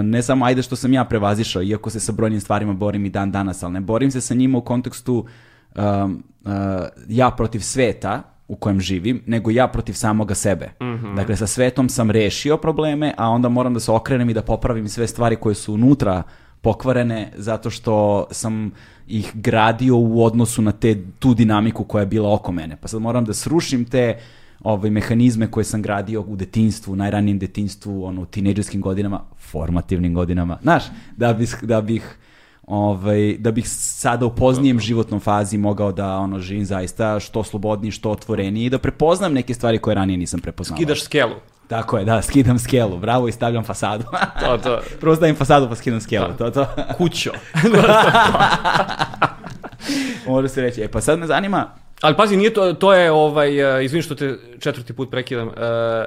ne 0.02 0.22
samo 0.22 0.44
ajde 0.44 0.62
što 0.62 0.76
sam 0.76 0.92
ja 0.92 1.04
prevazišao, 1.04 1.62
iako 1.62 1.90
se 1.90 2.00
sa 2.00 2.12
brojnim 2.12 2.40
stvarima 2.40 2.72
borim 2.72 3.06
i 3.06 3.10
dan 3.10 3.32
danas, 3.32 3.62
ali 3.62 3.72
ne 3.72 3.80
borim 3.80 4.10
se 4.10 4.20
sa 4.20 4.34
njima 4.34 4.58
u 4.58 4.62
kontekstu 4.64 5.26
um, 5.76 6.22
uh, 6.44 6.52
ja 7.08 7.30
protiv 7.30 7.60
sveta 7.60 8.22
u 8.48 8.56
kojem 8.56 8.80
živim, 8.80 9.22
nego 9.26 9.50
ja 9.50 9.68
protiv 9.68 9.92
samoga 9.92 10.34
sebe. 10.34 10.70
Dakle, 11.16 11.36
sa 11.36 11.46
svetom 11.46 11.88
sam 11.88 12.10
rešio 12.10 12.56
probleme, 12.56 13.14
a 13.16 13.28
onda 13.28 13.48
moram 13.48 13.74
da 13.74 13.80
se 13.80 13.92
okrenem 13.92 14.30
i 14.30 14.34
da 14.34 14.42
popravim 14.42 14.88
sve 14.88 15.06
stvari 15.06 15.36
koje 15.36 15.54
su 15.54 15.74
unutra 15.74 16.22
pokvarene 16.60 17.32
zato 17.36 17.70
što 17.70 18.26
sam 18.30 18.70
ih 19.08 19.30
gradio 19.34 19.96
u 19.96 20.24
odnosu 20.24 20.62
na 20.62 20.72
te, 20.72 20.96
tu 21.18 21.34
dinamiku 21.34 21.84
koja 21.84 22.00
je 22.00 22.06
bila 22.06 22.34
oko 22.34 22.52
mene. 22.52 22.76
Pa 22.76 22.88
sad 22.88 23.02
moram 23.02 23.24
da 23.24 23.34
srušim 23.34 23.84
te 23.84 24.18
ovaj, 24.60 24.90
mehanizme 24.90 25.50
koje 25.50 25.64
sam 25.64 25.82
gradio 25.82 26.20
u 26.20 26.36
detinstvu, 26.36 26.92
u 26.92 26.96
najranijem 26.96 27.38
detinstvu, 27.38 28.04
ono, 28.04 28.22
u 28.22 28.26
tinejdžerskim 28.26 28.80
godinama, 28.80 29.20
formativnim 29.38 30.14
godinama, 30.14 30.58
znaš, 30.62 30.84
da 31.16 31.32
bih, 31.32 31.58
da 31.62 31.80
bih 31.80 32.18
ovaj, 32.68 33.36
da 33.38 33.50
bih 33.50 33.68
sada 33.68 34.26
u 34.26 34.34
poznijem 34.34 34.80
životnom 34.80 35.20
fazi 35.20 35.58
mogao 35.58 35.92
da 35.92 36.16
ono 36.16 36.38
živim 36.38 36.64
zaista 36.64 37.20
što 37.20 37.44
slobodniji, 37.44 37.90
što 37.90 38.10
otvoreniji 38.10 38.64
i 38.64 38.70
da 38.70 38.78
prepoznam 38.78 39.32
neke 39.32 39.54
stvari 39.54 39.78
koje 39.78 39.94
ranije 39.94 40.16
nisam 40.16 40.40
prepoznao. 40.40 40.76
Kidaš 40.76 41.02
skelu. 41.02 41.34
Tako 41.68 41.98
je, 41.98 42.04
da, 42.04 42.22
skidam 42.22 42.58
skelu, 42.58 42.98
bravo 42.98 43.28
i 43.28 43.32
stavljam 43.32 43.64
fasadu. 43.64 44.04
To, 44.44 44.58
to. 44.58 44.80
Prvo 45.00 45.16
stavim 45.16 45.36
fasadu 45.36 45.68
pa 45.68 45.74
skidam 45.74 46.00
skelu, 46.00 46.26
to, 46.38 46.50
to. 46.50 46.66
Kućo. 46.96 47.30
Može 50.28 50.48
se 50.48 50.60
reći. 50.60 50.82
E 50.82 50.88
pa 50.88 51.00
sad 51.00 51.18
me 51.18 51.26
zanima, 51.26 51.66
Ali 52.00 52.16
pazi, 52.16 52.36
nije 52.36 52.54
to, 52.54 52.72
to 52.72 52.94
je, 52.94 53.12
ovaj, 53.12 53.76
uh, 53.76 53.84
izvini 53.84 54.02
što 54.02 54.14
te 54.14 54.38
četvrti 54.58 54.92
put 54.92 55.10
prekidam, 55.10 55.48
uh, 55.48 55.54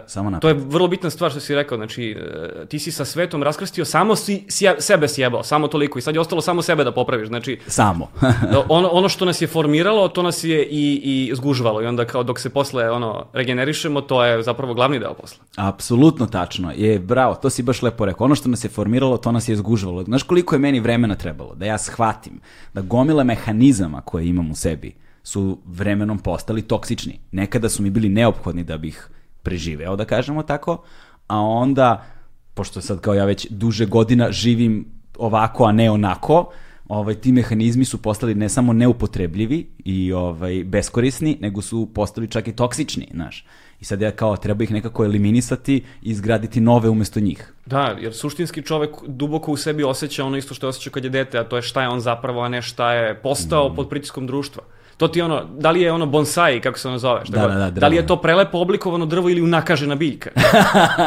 Samo 0.08 0.40
to 0.40 0.48
je 0.48 0.54
vrlo 0.54 0.88
bitna 0.88 1.10
stvar 1.10 1.32
što 1.32 1.40
si 1.40 1.56
rekao, 1.56 1.78
znači, 1.78 2.18
uh, 2.20 2.68
ti 2.68 2.80
si 2.80 2.92
sa 2.92 3.06
svetom 3.06 3.44
raskrstio, 3.44 3.86
samo 3.86 4.16
si, 4.16 4.46
sje, 4.48 4.76
sebe 4.80 5.08
sjebao, 5.08 5.44
samo 5.44 5.68
toliko 5.68 6.00
i 6.00 6.02
sad 6.02 6.16
je 6.16 6.22
ostalo 6.22 6.42
samo 6.42 6.62
sebe 6.62 6.84
da 6.84 6.92
popraviš, 6.92 7.28
znači, 7.28 7.60
samo. 7.68 8.08
ono, 8.70 8.88
ono 8.88 9.10
što 9.10 9.26
nas 9.26 9.42
je 9.42 9.48
formiralo, 9.48 10.08
to 10.08 10.24
nas 10.24 10.44
je 10.44 10.66
i, 10.66 11.02
i 11.04 11.36
zgužvalo 11.36 11.82
i 11.82 11.86
onda 11.86 12.06
kao 12.06 12.24
dok 12.24 12.40
se 12.40 12.50
posle 12.50 12.92
ono 12.92 13.26
regenerišemo, 13.34 14.02
to 14.02 14.26
je 14.26 14.44
zapravo 14.44 14.74
glavni 14.74 15.00
deo 15.00 15.14
posla. 15.14 15.44
Apsolutno 15.56 16.26
tačno. 16.26 16.72
Je, 16.76 17.00
bravo, 17.00 17.36
to 17.36 17.50
si 17.50 17.64
baš 17.64 17.82
lepo 17.82 18.06
rekao. 18.06 18.26
Ono 18.26 18.36
što 18.36 18.50
nas 18.50 18.64
je 18.64 18.70
formiralo, 18.70 19.18
to 19.18 19.32
nas 19.32 19.50
je 19.50 19.56
zgužvalo. 19.56 20.04
Znaš 20.04 20.24
koliko 20.24 20.56
je 20.56 20.60
meni 20.60 20.80
vremena 20.80 21.16
trebalo 21.16 21.56
da 21.56 21.66
ja 21.66 21.78
shvatim 21.78 22.40
da 22.74 22.82
gomile 22.82 23.24
mehanizama 23.24 24.02
koje 24.02 24.28
imam 24.28 24.52
u 24.52 24.56
sebi 24.56 25.02
su 25.24 25.58
vremenom 25.66 26.20
postali 26.20 26.62
toksični. 26.62 27.20
Nekada 27.32 27.70
su 27.70 27.84
mi 27.84 27.90
bili 27.90 28.10
neophodni 28.10 28.64
da 28.64 28.78
bih 28.78 29.10
preživeo, 29.44 29.96
da 29.96 30.06
kažemo 30.06 30.44
tako, 30.44 30.84
a 31.28 31.40
onda, 31.40 32.06
pošto 32.54 32.82
sad 32.82 33.02
kao 33.02 33.14
ja 33.14 33.26
već 33.26 33.48
duže 33.50 33.86
godina 33.86 34.32
živim 34.32 34.86
ovako, 35.18 35.66
a 35.66 35.72
ne 35.72 35.92
onako, 35.92 36.52
ovaj, 36.88 37.16
ti 37.16 37.32
mehanizmi 37.32 37.86
su 37.86 38.02
postali 38.02 38.36
ne 38.36 38.50
samo 38.50 38.74
neupotrebljivi 38.74 39.70
i 39.86 40.14
ovaj, 40.14 40.64
beskorisni, 40.64 41.38
nego 41.42 41.62
su 41.62 41.90
postali 41.94 42.28
čak 42.28 42.48
i 42.48 42.56
toksični, 42.56 43.08
znaš. 43.14 43.46
I 43.80 43.86
sad 43.86 44.02
ja 44.02 44.12
kao 44.12 44.38
treba 44.38 44.64
ih 44.64 44.72
nekako 44.72 45.06
eliminisati 45.06 45.76
i 45.76 46.10
izgraditi 46.10 46.62
nove 46.62 46.90
umesto 46.90 47.20
njih. 47.20 47.54
Da, 47.66 47.98
jer 48.02 48.14
suštinski 48.14 48.62
čovek 48.62 48.90
duboko 49.08 49.52
u 49.52 49.58
sebi 49.58 49.84
osjeća 49.84 50.26
ono 50.26 50.38
isto 50.38 50.54
što 50.54 50.68
je 50.68 50.70
osjećao 50.70 50.92
kad 50.92 51.04
je 51.04 51.10
dete, 51.10 51.40
a 51.40 51.44
to 51.44 51.56
je 51.56 51.62
šta 51.62 51.82
je 51.82 51.88
on 51.88 52.00
zapravo, 52.00 52.42
a 52.42 52.50
ne 52.50 52.62
šta 52.62 52.94
je 52.94 53.22
postao 53.22 53.70
Mm. 53.70 53.76
pod 53.76 53.90
pritiskom 53.90 54.28
društva. 54.28 54.64
To 55.02 55.08
ti 55.08 55.22
ono, 55.22 55.42
da 55.58 55.72
li 55.72 55.82
je 55.82 55.92
ono 55.92 56.06
bonsai, 56.06 56.60
kako 56.62 56.80
se 56.80 56.88
ono 56.88 56.98
zove? 56.98 57.26
šta 57.26 57.48
Da, 57.48 57.48
da, 57.48 57.56
da, 57.56 57.70
da 57.72 57.88
li 57.88 57.96
je 57.96 58.02
drvo. 58.02 58.16
to 58.16 58.22
prelepo 58.22 58.58
oblikovano 58.58 59.06
drvo 59.06 59.30
ili 59.30 59.42
unakažena 59.42 59.96
biljka? 59.96 60.30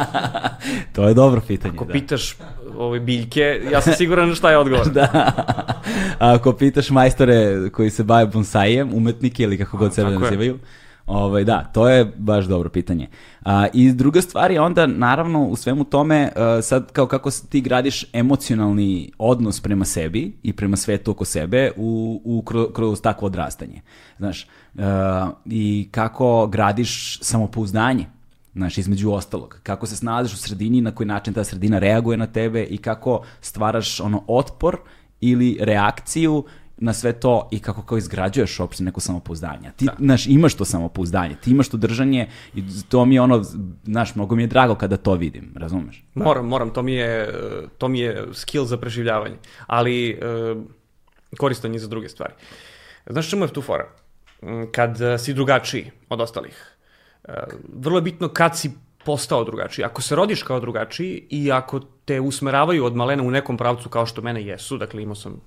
to 0.94 1.08
je 1.08 1.14
dobro 1.14 1.40
pitanje. 1.46 1.74
Ako 1.74 1.84
da. 1.84 1.92
pitaš 1.92 2.36
ove 2.78 3.00
biljke, 3.00 3.60
ja 3.72 3.80
sam 3.80 3.92
siguran 3.92 4.34
šta 4.34 4.50
je 4.50 4.58
odgovor. 4.58 4.90
da. 4.98 5.08
A 6.18 6.34
ako 6.34 6.52
pitaš 6.52 6.90
majstore 6.90 7.70
koji 7.70 7.90
se 7.90 8.04
bave 8.04 8.26
bonsaijem, 8.26 8.94
umetnike 8.94 9.42
ili 9.42 9.58
kako 9.58 9.76
god 9.76 9.94
sebe 9.94 10.14
tako 10.14 10.42
je. 10.42 10.54
Ovaj, 11.06 11.44
da, 11.44 11.64
to 11.64 11.88
je 11.88 12.04
baš 12.16 12.44
dobro 12.44 12.68
pitanje. 12.68 13.08
A, 13.42 13.66
I 13.72 13.92
druga 13.92 14.22
stvar 14.22 14.50
je 14.50 14.60
onda, 14.60 14.86
naravno, 14.86 15.46
u 15.46 15.56
svemu 15.56 15.84
tome, 15.84 16.30
a, 16.36 16.62
sad 16.62 16.92
kao 16.92 17.06
kako 17.06 17.30
ti 17.48 17.60
gradiš 17.60 18.04
emocionalni 18.12 19.12
odnos 19.18 19.60
prema 19.60 19.84
sebi 19.84 20.36
i 20.42 20.52
prema 20.52 20.76
svetu 20.76 21.10
oko 21.10 21.24
sebe 21.24 21.70
u, 21.76 22.20
u, 22.24 22.42
kroz, 22.42 22.66
kroz 22.74 23.00
takvo 23.00 23.26
odrastanje. 23.26 23.80
Znaš, 24.18 24.46
a, 24.78 25.30
i 25.46 25.88
kako 25.90 26.46
gradiš 26.46 27.18
samopouzdanje 27.22 28.06
Znaš, 28.54 28.78
između 28.78 29.10
ostalog, 29.10 29.60
kako 29.62 29.86
se 29.86 29.96
snalaziš 29.96 30.32
u 30.32 30.36
sredini, 30.36 30.80
na 30.80 30.90
koji 30.90 31.06
način 31.06 31.34
ta 31.34 31.44
sredina 31.44 31.78
reaguje 31.78 32.16
na 32.16 32.26
tebe 32.26 32.64
i 32.64 32.78
kako 32.78 33.24
stvaraš 33.40 34.00
ono 34.00 34.24
otpor 34.26 34.76
ili 35.20 35.58
reakciju 35.60 36.44
na 36.84 36.92
sve 36.92 37.12
to 37.12 37.48
i 37.50 37.58
kako 37.58 37.82
kao 37.82 37.98
izgrađuješ 37.98 38.60
uopšte 38.60 38.84
neko 38.84 39.00
samopouzdanje. 39.00 39.70
Ti, 39.76 39.84
da. 39.84 39.96
znaš, 39.98 40.26
imaš 40.26 40.54
to 40.54 40.64
samopouzdanje, 40.64 41.36
ti 41.40 41.50
imaš 41.50 41.68
to 41.68 41.76
držanje 41.76 42.28
i 42.54 42.62
to 42.88 43.04
mi 43.04 43.14
je 43.14 43.20
ono, 43.20 43.42
znaš, 43.84 44.14
mnogo 44.14 44.36
mi 44.36 44.42
je 44.42 44.46
drago 44.46 44.74
kada 44.74 44.96
to 44.96 45.14
vidim, 45.14 45.54
razumeš? 45.56 46.04
Da. 46.14 46.24
Moram, 46.24 46.46
moram, 46.46 46.70
to 46.70 46.82
mi 46.82 46.92
je, 46.92 47.32
to 47.78 47.88
mi 47.88 48.00
je 48.00 48.26
skill 48.32 48.64
za 48.64 48.76
preživljavanje, 48.76 49.36
ali 49.66 50.20
uh, 50.20 50.62
koristan 51.38 51.72
je 51.72 51.80
za 51.80 51.88
druge 51.88 52.08
stvari. 52.08 52.34
Znaš 53.06 53.30
čemu 53.30 53.44
je 53.44 53.52
tu 53.52 53.62
fora? 53.62 53.88
Kad 54.72 54.98
si 55.18 55.34
drugačiji 55.34 55.90
od 56.08 56.20
ostalih, 56.20 56.76
vrlo 57.72 57.98
je 57.98 58.02
bitno 58.02 58.28
kad 58.28 58.58
si 58.58 58.70
postao 59.04 59.44
drugačiji. 59.44 59.84
Ako 59.84 60.02
se 60.02 60.16
rodiš 60.16 60.42
kao 60.42 60.60
drugačiji 60.60 61.26
i 61.30 61.52
ako 61.52 61.80
te 62.04 62.20
usmeravaju 62.20 62.84
od 62.84 62.96
malena 62.96 63.22
u 63.22 63.30
nekom 63.30 63.56
pravcu 63.56 63.88
kao 63.88 64.06
što 64.06 64.22
mene 64.22 64.44
jesu, 64.44 64.78
dakle 64.78 65.02
imao 65.02 65.14
sam 65.14 65.40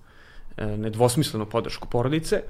e, 0.58 0.66
nedvosmislenu 0.66 1.46
podršku 1.46 1.88
porodice, 1.88 2.42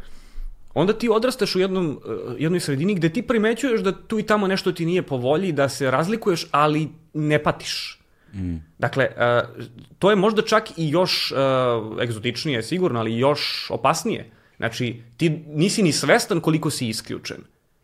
onda 0.74 0.94
ti 0.94 1.10
odrastaš 1.10 1.56
u 1.56 1.60
jednom, 1.60 2.00
e, 2.06 2.44
jednoj 2.44 2.60
sredini 2.60 2.96
gde 2.96 3.10
ti 3.10 3.22
primećuješ 3.22 3.82
da 3.82 3.92
tu 3.92 4.20
i 4.20 4.24
tamo 4.24 4.48
nešto 4.48 4.72
ti 4.72 4.86
nije 4.86 5.02
po 5.02 5.18
volji, 5.18 5.52
da 5.52 5.70
se 5.70 5.92
razlikuješ, 5.92 6.48
ali 6.52 6.90
ne 7.14 7.44
patiš. 7.44 8.00
Mm. 8.34 8.56
Dakle, 8.78 9.04
e, 9.04 9.44
to 10.00 10.10
je 10.10 10.16
možda 10.16 10.42
čak 10.42 10.70
i 10.78 10.90
još 10.90 11.34
egzotičnije, 12.02 12.64
sigurno, 12.64 13.00
ali 13.00 13.18
još 13.18 13.68
opasnije. 13.72 14.32
Znači, 14.58 15.02
ti 15.18 15.30
nisi 15.48 15.84
ni 15.84 15.92
svestan 15.92 16.42
koliko 16.42 16.70
si 16.70 16.88
isključen. 16.88 17.38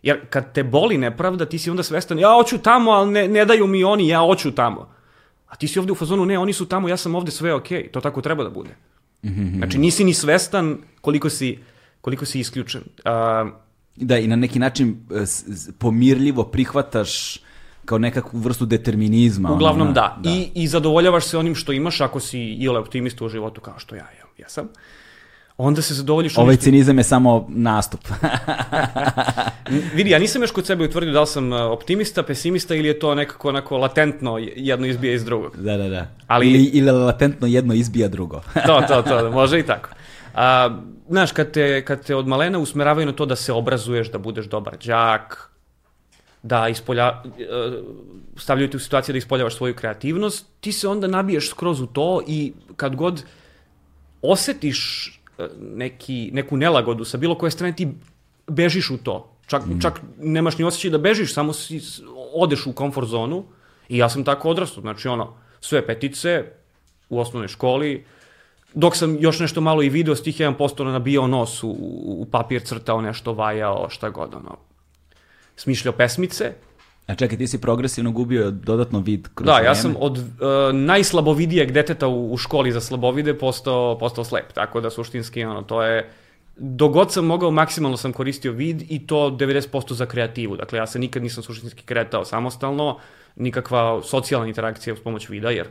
Jer 0.03 0.19
kad 0.29 0.53
te 0.53 0.63
boli 0.63 0.97
nepravda, 0.97 1.45
ti 1.45 1.59
si 1.59 1.69
onda 1.69 1.83
svestan, 1.83 2.19
ja 2.19 2.33
hoću 2.33 2.57
tamo, 2.57 2.91
ali 2.91 3.11
ne, 3.11 3.27
ne 3.27 3.45
daju 3.45 3.67
mi 3.67 3.83
oni, 3.83 4.07
ja 4.07 4.19
hoću 4.19 4.51
tamo. 4.51 4.93
A 5.47 5.55
ti 5.55 5.67
si 5.67 5.79
ovde 5.79 5.91
u 5.91 5.95
fazonu, 5.95 6.25
ne, 6.25 6.39
oni 6.39 6.53
su 6.53 6.65
tamo, 6.65 6.89
ja 6.89 6.97
sam 6.97 7.15
ovde, 7.15 7.31
sve 7.31 7.53
okej. 7.53 7.83
Okay. 7.83 7.91
To 7.91 8.01
tako 8.01 8.21
treba 8.21 8.43
da 8.43 8.49
bude. 8.49 8.75
Mhm. 9.23 9.57
Znači, 9.57 9.77
nisi 9.77 10.03
ni 10.03 10.13
svestan 10.13 10.77
koliko 11.01 11.29
si, 11.29 11.59
koliko 12.01 12.25
si 12.25 12.39
isključen. 12.39 12.81
Uh, 12.81 13.51
da, 13.95 14.17
i 14.17 14.27
na 14.27 14.35
neki 14.35 14.59
način 14.59 14.97
e, 15.11 15.25
pomirljivo 15.79 16.43
prihvataš 16.43 17.39
kao 17.85 17.97
nekakvu 17.97 18.39
vrstu 18.39 18.65
determinizma. 18.65 19.51
Uglavnom 19.51 19.87
ona, 19.87 19.93
da. 19.93 20.17
da. 20.23 20.29
I, 20.29 20.51
I 20.55 20.67
zadovoljavaš 20.67 21.25
se 21.25 21.37
onim 21.37 21.55
što 21.55 21.71
imaš 21.71 22.01
ako 22.01 22.19
si 22.19 22.39
ili 22.39 22.77
optimista 22.77 23.25
u 23.25 23.29
životu 23.29 23.61
kao 23.61 23.79
što 23.79 23.95
ja, 23.95 24.07
ja, 24.19 24.25
ja 24.37 24.49
sam. 24.49 24.65
Uh, 24.65 24.71
onda 25.57 25.81
se 25.81 25.93
zadovoljiš... 25.93 26.37
Ovaj 26.37 26.55
cinizam 26.55 26.97
je 26.97 27.03
samo 27.03 27.47
nastup. 27.49 27.99
Vidi, 29.95 30.09
ja 30.09 30.19
nisam 30.19 30.41
još 30.41 30.51
kod 30.51 30.65
sebe 30.65 30.83
utvrdio 30.83 31.13
da 31.13 31.21
li 31.21 31.27
sam 31.27 31.51
uh, 31.51 31.59
optimista, 31.61 32.23
pesimista 32.23 32.75
ili 32.75 32.87
je 32.87 32.99
to 32.99 33.15
nekako 33.15 33.49
onako 33.49 33.77
latentno 33.77 34.37
jedno 34.55 34.87
izbija 34.87 35.13
iz 35.13 35.25
drugog. 35.25 35.57
Da, 35.57 35.77
da, 35.77 35.89
da. 35.89 36.07
Ali... 36.27 36.47
Ili, 36.47 36.63
ili 36.63 36.91
latentno 36.91 37.47
jedno 37.47 37.73
izbija 37.73 38.07
drugo. 38.07 38.41
to, 38.67 38.81
to, 38.87 39.01
to, 39.01 39.31
može 39.31 39.59
i 39.59 39.63
tako. 39.63 39.89
A, 40.35 40.77
znaš, 41.09 41.31
kad 41.31 41.51
te, 41.51 41.85
kad 41.85 42.05
te 42.05 42.15
od 42.15 42.27
malena 42.27 42.59
usmeravaju 42.59 43.05
na 43.05 43.13
to 43.13 43.25
da 43.25 43.35
se 43.35 43.53
obrazuješ, 43.53 44.11
da 44.11 44.17
budeš 44.17 44.45
dobar 44.45 44.77
đak, 44.85 45.49
da 46.43 46.67
ispolja, 46.67 47.21
uh, 47.25 47.33
stavljaju 48.37 48.69
te 48.69 48.77
u 48.77 48.79
situaciju 48.79 49.13
da 49.13 49.17
ispoljavaš 49.17 49.55
svoju 49.55 49.75
kreativnost, 49.75 50.45
ti 50.59 50.71
se 50.71 50.87
onda 50.87 51.07
nabiješ 51.07 51.49
skroz 51.49 51.81
u 51.81 51.87
to 51.87 52.21
i 52.27 52.53
kad 52.75 52.95
god 52.95 53.23
osetiš 54.21 55.11
neki, 55.59 56.29
neku 56.33 56.57
nelagodu 56.57 57.05
sa 57.05 57.17
bilo 57.17 57.35
koje 57.37 57.51
strane, 57.51 57.75
ti 57.75 57.87
bežiš 58.47 58.89
u 58.89 58.97
to. 58.97 59.29
Čak, 59.47 59.65
mm. 59.65 59.79
čak 59.81 60.01
nemaš 60.17 60.57
ni 60.57 60.65
osjećaj 60.65 60.91
da 60.91 60.97
bežiš, 60.97 61.33
samo 61.33 61.53
si, 61.53 61.81
odeš 62.33 62.65
u 62.65 62.73
komfort 62.73 63.07
zonu 63.07 63.43
i 63.89 63.97
ja 63.97 64.09
sam 64.09 64.23
tako 64.23 64.49
odrastao. 64.49 64.81
Znači, 64.81 65.07
ono, 65.07 65.33
sve 65.61 65.85
petice 65.85 66.43
u 67.09 67.19
osnovnoj 67.19 67.47
školi, 67.47 68.05
dok 68.73 68.95
sam 68.95 69.17
još 69.19 69.39
nešto 69.39 69.61
malo 69.61 69.83
i 69.83 69.89
video 69.89 70.15
s 70.15 70.23
tih 70.23 70.39
1% 70.39 70.83
nabijao 70.83 71.27
nos 71.27 71.63
u, 71.63 71.69
u 72.05 72.27
papir, 72.31 72.61
crtao 72.61 73.01
nešto, 73.01 73.33
vajao, 73.33 73.89
šta 73.89 74.09
god, 74.09 74.33
ono, 74.33 74.57
smišljao 75.55 75.93
pesmice, 75.93 76.53
A 77.07 77.15
čekaj, 77.15 77.37
ti 77.37 77.47
si 77.47 77.61
progresivno 77.61 78.11
gubio 78.11 78.51
dodatno 78.51 78.99
vid 78.99 79.27
kroz 79.35 79.45
Da, 79.45 79.59
ja 79.59 79.75
sam 79.75 79.95
od 79.99 80.17
uh, 80.17 80.25
najslabovidijeg 80.73 81.71
deteta 81.71 82.07
u, 82.07 82.33
u 82.33 82.37
školi 82.37 82.71
za 82.71 82.81
slabovide 82.81 83.37
postao, 83.37 83.97
postao 83.97 84.23
slep, 84.23 84.53
tako 84.53 84.81
da 84.81 84.89
suštinski 84.89 85.43
ono, 85.43 85.61
to 85.61 85.83
je 85.83 86.09
dogod 86.55 87.11
sam 87.11 87.25
mogao, 87.25 87.51
maksimalno 87.51 87.97
sam 87.97 88.13
koristio 88.13 88.51
vid 88.51 88.83
i 88.89 89.07
to 89.07 89.15
90% 89.15 89.93
za 89.93 90.05
kreativu. 90.05 90.57
Dakle, 90.57 90.79
ja 90.79 90.87
se 90.87 90.99
nikad 90.99 91.23
nisam 91.23 91.43
suštinski 91.43 91.83
kretao 91.83 92.25
samostalno, 92.25 92.99
nikakva 93.35 94.01
socijalna 94.03 94.47
interakcija 94.47 94.93
uz 94.93 94.99
pomoć 94.99 95.29
vida, 95.29 95.49
jer 95.49 95.67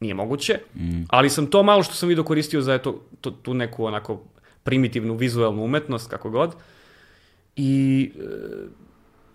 nije 0.00 0.14
moguće, 0.14 0.58
mm. 0.74 1.04
ali 1.08 1.30
sam 1.30 1.46
to 1.46 1.62
malo 1.62 1.82
što 1.82 1.94
sam 1.94 2.08
video 2.08 2.24
koristio 2.24 2.60
za 2.60 2.74
eto, 2.74 3.00
to, 3.20 3.30
tu 3.30 3.54
neku 3.54 3.84
onako 3.84 4.22
primitivnu 4.62 5.14
vizualnu 5.14 5.64
umetnost, 5.64 6.10
kako 6.10 6.30
god. 6.30 6.54
I 7.56 8.10
e, 8.18 8.22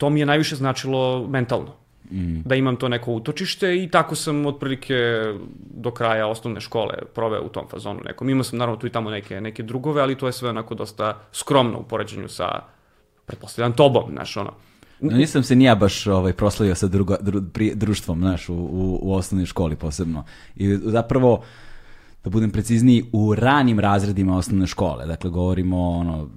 to 0.02 0.10
mi 0.10 0.20
je 0.20 0.26
najviše 0.26 0.56
značilo 0.56 1.28
mentalno. 1.28 1.74
Mm. 2.12 2.42
Da 2.46 2.56
imam 2.56 2.76
to 2.76 2.88
neko 2.90 3.12
utočište 3.14 3.84
i 3.84 3.88
tako 3.88 4.16
sam 4.16 4.46
otprilike 4.46 4.96
do 5.74 5.92
kraja 5.92 6.28
osnovne 6.28 6.62
škole 6.62 6.94
proveo 7.16 7.44
u 7.46 7.50
tom 7.50 7.68
fazonu 7.70 8.00
nekom. 8.06 8.30
Imao 8.30 8.44
sam 8.44 8.60
naravno 8.60 8.80
tu 8.80 8.88
i 8.88 8.90
tamo 8.90 9.10
neke, 9.10 9.42
neke 9.42 9.64
drugove, 9.64 10.02
ali 10.02 10.18
to 10.18 10.28
je 10.28 10.34
sve 10.34 10.50
onako 10.50 10.76
dosta 10.76 11.20
skromno 11.32 11.80
u 11.80 11.84
poređenju 11.84 12.28
sa, 12.28 12.50
pretpostavljam, 13.26 13.74
tobom, 13.74 14.10
znaš, 14.12 14.38
ono. 14.38 14.52
No, 15.00 15.18
nisam 15.18 15.44
se 15.44 15.56
nija 15.56 15.76
baš 15.76 16.08
ovaj, 16.08 16.34
proslavio 16.34 16.76
sa 16.76 16.88
drugo, 16.88 17.18
dru, 17.22 17.42
pri, 17.54 17.76
društvom, 17.76 18.20
znaš, 18.20 18.50
u, 18.50 18.56
u, 18.56 19.00
u 19.02 19.14
osnovnoj 19.14 19.46
školi 19.46 19.76
posebno. 19.76 20.26
I 20.56 20.76
zapravo, 20.76 21.44
da 22.24 22.30
budem 22.30 22.52
precizniji, 22.52 23.06
u 23.14 23.36
ranim 23.36 23.80
razredima 23.80 24.38
osnovne 24.38 24.68
škole, 24.68 25.06
dakle 25.06 25.30
govorimo 25.30 25.90
ono, 25.90 26.30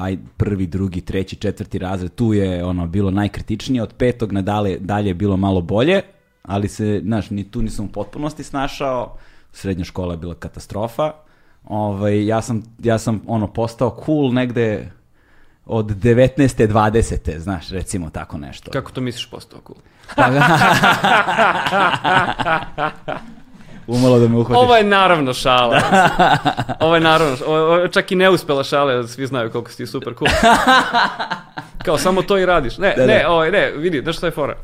aj, 0.00 0.16
prvi, 0.36 0.66
drugi, 0.66 1.00
treći, 1.00 1.36
četvrti 1.36 1.78
razred, 1.78 2.14
tu 2.14 2.32
je 2.32 2.64
ono 2.64 2.86
bilo 2.86 3.10
najkritičnije, 3.10 3.82
od 3.82 3.92
petog 3.92 4.32
na 4.32 4.42
dalje, 4.42 4.78
dalje 4.78 5.08
je 5.08 5.14
bilo 5.14 5.36
malo 5.36 5.60
bolje, 5.60 6.02
ali 6.42 6.68
se, 6.68 7.00
znaš, 7.04 7.30
ni 7.30 7.50
tu 7.50 7.62
nisam 7.62 7.84
u 7.84 7.88
potpunosti 7.88 8.42
snašao, 8.42 9.16
srednja 9.52 9.84
škola 9.84 10.14
je 10.14 10.18
bila 10.18 10.34
katastrofa, 10.34 11.12
ovaj, 11.64 12.26
ja, 12.26 12.42
sam, 12.42 12.62
ja 12.78 12.98
sam 12.98 13.22
ono 13.26 13.52
postao 13.52 14.02
cool 14.06 14.32
negde 14.32 14.90
od 15.66 15.86
19. 15.86 16.68
20. 16.68 17.38
znaš, 17.38 17.68
recimo 17.68 18.10
tako 18.10 18.38
nešto. 18.38 18.70
Kako 18.70 18.92
to 18.92 19.00
misliš 19.00 19.30
postao 19.30 19.60
cool? 19.66 19.78
umalo 23.86 24.18
da 24.18 24.28
me 24.28 24.36
uhvatiš. 24.36 24.62
Ovo 24.62 24.76
je 24.76 24.84
naravno 24.84 25.34
šala. 25.34 25.80
ovo 26.80 26.94
je 26.94 27.00
naravno, 27.00 27.36
ovo 27.46 27.76
je 27.76 27.92
čak 27.92 28.12
i 28.12 28.14
neuspela 28.14 28.64
šala, 28.64 29.06
svi 29.06 29.26
znaju 29.26 29.50
koliko 29.50 29.70
si 29.70 29.76
ti 29.76 29.86
super 29.86 30.14
cool. 30.18 30.30
Kao, 31.84 31.98
samo 31.98 32.22
to 32.22 32.38
i 32.38 32.46
radiš. 32.46 32.78
Ne, 32.78 32.94
da, 32.96 33.06
ne, 33.06 33.18
da. 33.22 33.30
Ovaj, 33.30 33.50
ne, 33.50 33.70
vidi, 33.70 34.00
znaš 34.02 34.16
što 34.16 34.26
je 34.26 34.30
fora? 34.30 34.56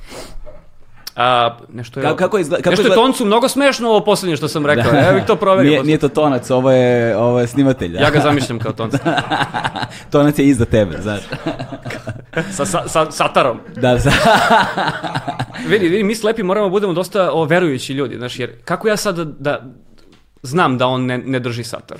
A, 1.17 1.57
nešto 1.73 2.01
je, 2.01 2.05
kako, 2.05 2.17
kako 2.17 2.39
izgleda, 2.39 2.63
kako 2.63 2.71
nešto 2.71 2.83
izgleda... 2.83 3.01
je 3.01 3.07
toncu 3.07 3.25
mnogo 3.25 3.49
smešno 3.49 3.89
ovo 3.89 4.01
poslednje 4.01 4.37
što 4.37 4.49
sam 4.49 4.67
rekao. 4.67 4.93
Da. 4.93 4.99
Ja 4.99 5.13
bih 5.13 5.23
to 5.27 5.37
proverio. 5.37 5.71
Nije, 5.71 5.85
nije 5.85 5.99
to 5.99 6.09
tonac, 6.09 6.51
ovo 6.51 6.71
je, 6.71 7.17
ovo 7.17 7.41
je 7.41 7.47
snimatelj. 7.47 7.93
Da? 7.93 7.99
Ja 7.99 8.11
ga 8.11 8.21
zamišljam 8.21 8.59
kao 8.59 8.73
tonca. 8.73 8.99
tonac 10.13 10.39
je 10.39 10.47
iza 10.47 10.65
tebe, 10.65 10.99
znaš. 11.03 11.21
sa, 12.57 12.65
sa, 12.65 12.89
sa 12.89 13.11
satarom. 13.11 13.61
Da, 13.77 14.01
sa... 14.01 14.11
vidi, 15.69 15.89
vidi, 15.89 16.05
mi 16.05 16.15
slepi 16.15 16.43
moramo 16.43 16.69
budemo 16.69 16.93
dosta 16.93 17.31
o, 17.33 17.45
verujući 17.45 17.93
ljudi, 17.93 18.17
znaš, 18.17 18.39
jer 18.39 18.53
kako 18.65 18.89
ja 18.89 18.97
sad 18.97 19.17
da, 19.17 19.25
da 19.25 19.63
znam 20.43 20.79
da 20.79 20.87
on 20.87 21.07
ne, 21.07 21.19
ne 21.19 21.41
drži 21.41 21.65
satar. 21.65 21.99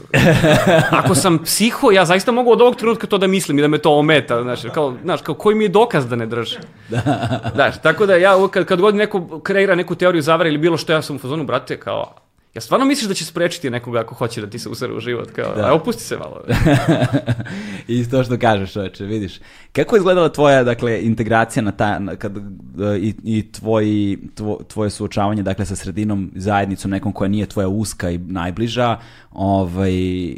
Ako 1.01 1.15
sam 1.15 1.39
psiho, 1.45 1.91
ja 1.91 2.05
zaista 2.05 2.33
mogu 2.33 2.53
od 2.53 2.61
ovog 2.61 2.77
trenutka 2.77 3.07
to 3.07 3.19
da 3.19 3.27
mislim 3.27 3.59
i 3.59 3.63
da 3.63 3.69
me 3.69 3.79
to 3.79 3.99
ometa, 3.99 4.43
znaš, 4.43 4.61
kao, 4.75 4.95
znaš, 5.03 5.23
kao 5.23 5.35
koji 5.35 5.57
mi 5.57 5.65
je 5.65 5.69
dokaz 5.69 6.07
da 6.07 6.17
ne 6.17 6.27
drži. 6.27 6.57
Znaš, 7.55 7.83
tako 7.83 8.07
da 8.07 8.17
ja 8.17 8.49
kad, 8.51 8.65
kad 8.65 8.81
god 8.81 8.95
neko 8.95 9.41
kreira 9.41 9.75
neku 9.75 9.95
teoriju 9.95 10.23
zavara 10.23 10.49
ili 10.49 10.59
bilo 10.59 10.77
što, 10.77 10.93
ja 10.93 11.03
sam 11.03 11.17
u 11.17 11.19
fazonu, 11.19 11.45
brate, 11.45 11.81
kao, 11.81 12.15
Ja 12.55 12.61
stvarno 12.61 12.87
misliš 12.87 13.09
da 13.09 13.15
će 13.15 13.25
sprečiti 13.25 13.71
nekoga 13.71 14.01
ako 14.01 14.15
hoće 14.15 14.41
da 14.41 14.51
ti 14.51 14.59
se 14.59 14.69
usere 14.69 14.93
u 14.93 15.01
život? 15.01 15.31
Kao, 15.31 15.55
Da. 15.57 15.71
a 15.71 15.75
opusti 15.75 16.03
se 16.03 16.17
malo. 16.17 16.41
I 17.89 18.11
to 18.11 18.25
što 18.25 18.39
kažeš, 18.39 18.73
čoveče, 18.73 19.05
vidiš. 19.05 19.41
Kako 19.73 19.97
je 19.97 19.99
izgledala 19.99 20.29
tvoja, 20.29 20.65
dakle, 20.65 21.03
integracija 21.03 21.63
na 21.63 21.73
ta, 21.73 21.99
na, 21.99 22.17
kad, 22.17 22.37
e, 22.37 22.41
i, 22.99 23.15
i 23.25 23.53
tvoji, 23.53 24.19
tvo, 24.35 24.61
tvoje 24.69 24.91
suočavanje, 24.91 25.43
dakle, 25.43 25.67
sa 25.67 25.77
sredinom, 25.77 26.31
zajednicom, 26.35 26.91
nekom 26.91 27.13
koja 27.13 27.29
nije 27.29 27.47
tvoja 27.47 27.69
uska 27.69 28.11
i 28.11 28.19
najbliža, 28.19 28.99
ovaj, 29.33 30.27
e, 30.33 30.37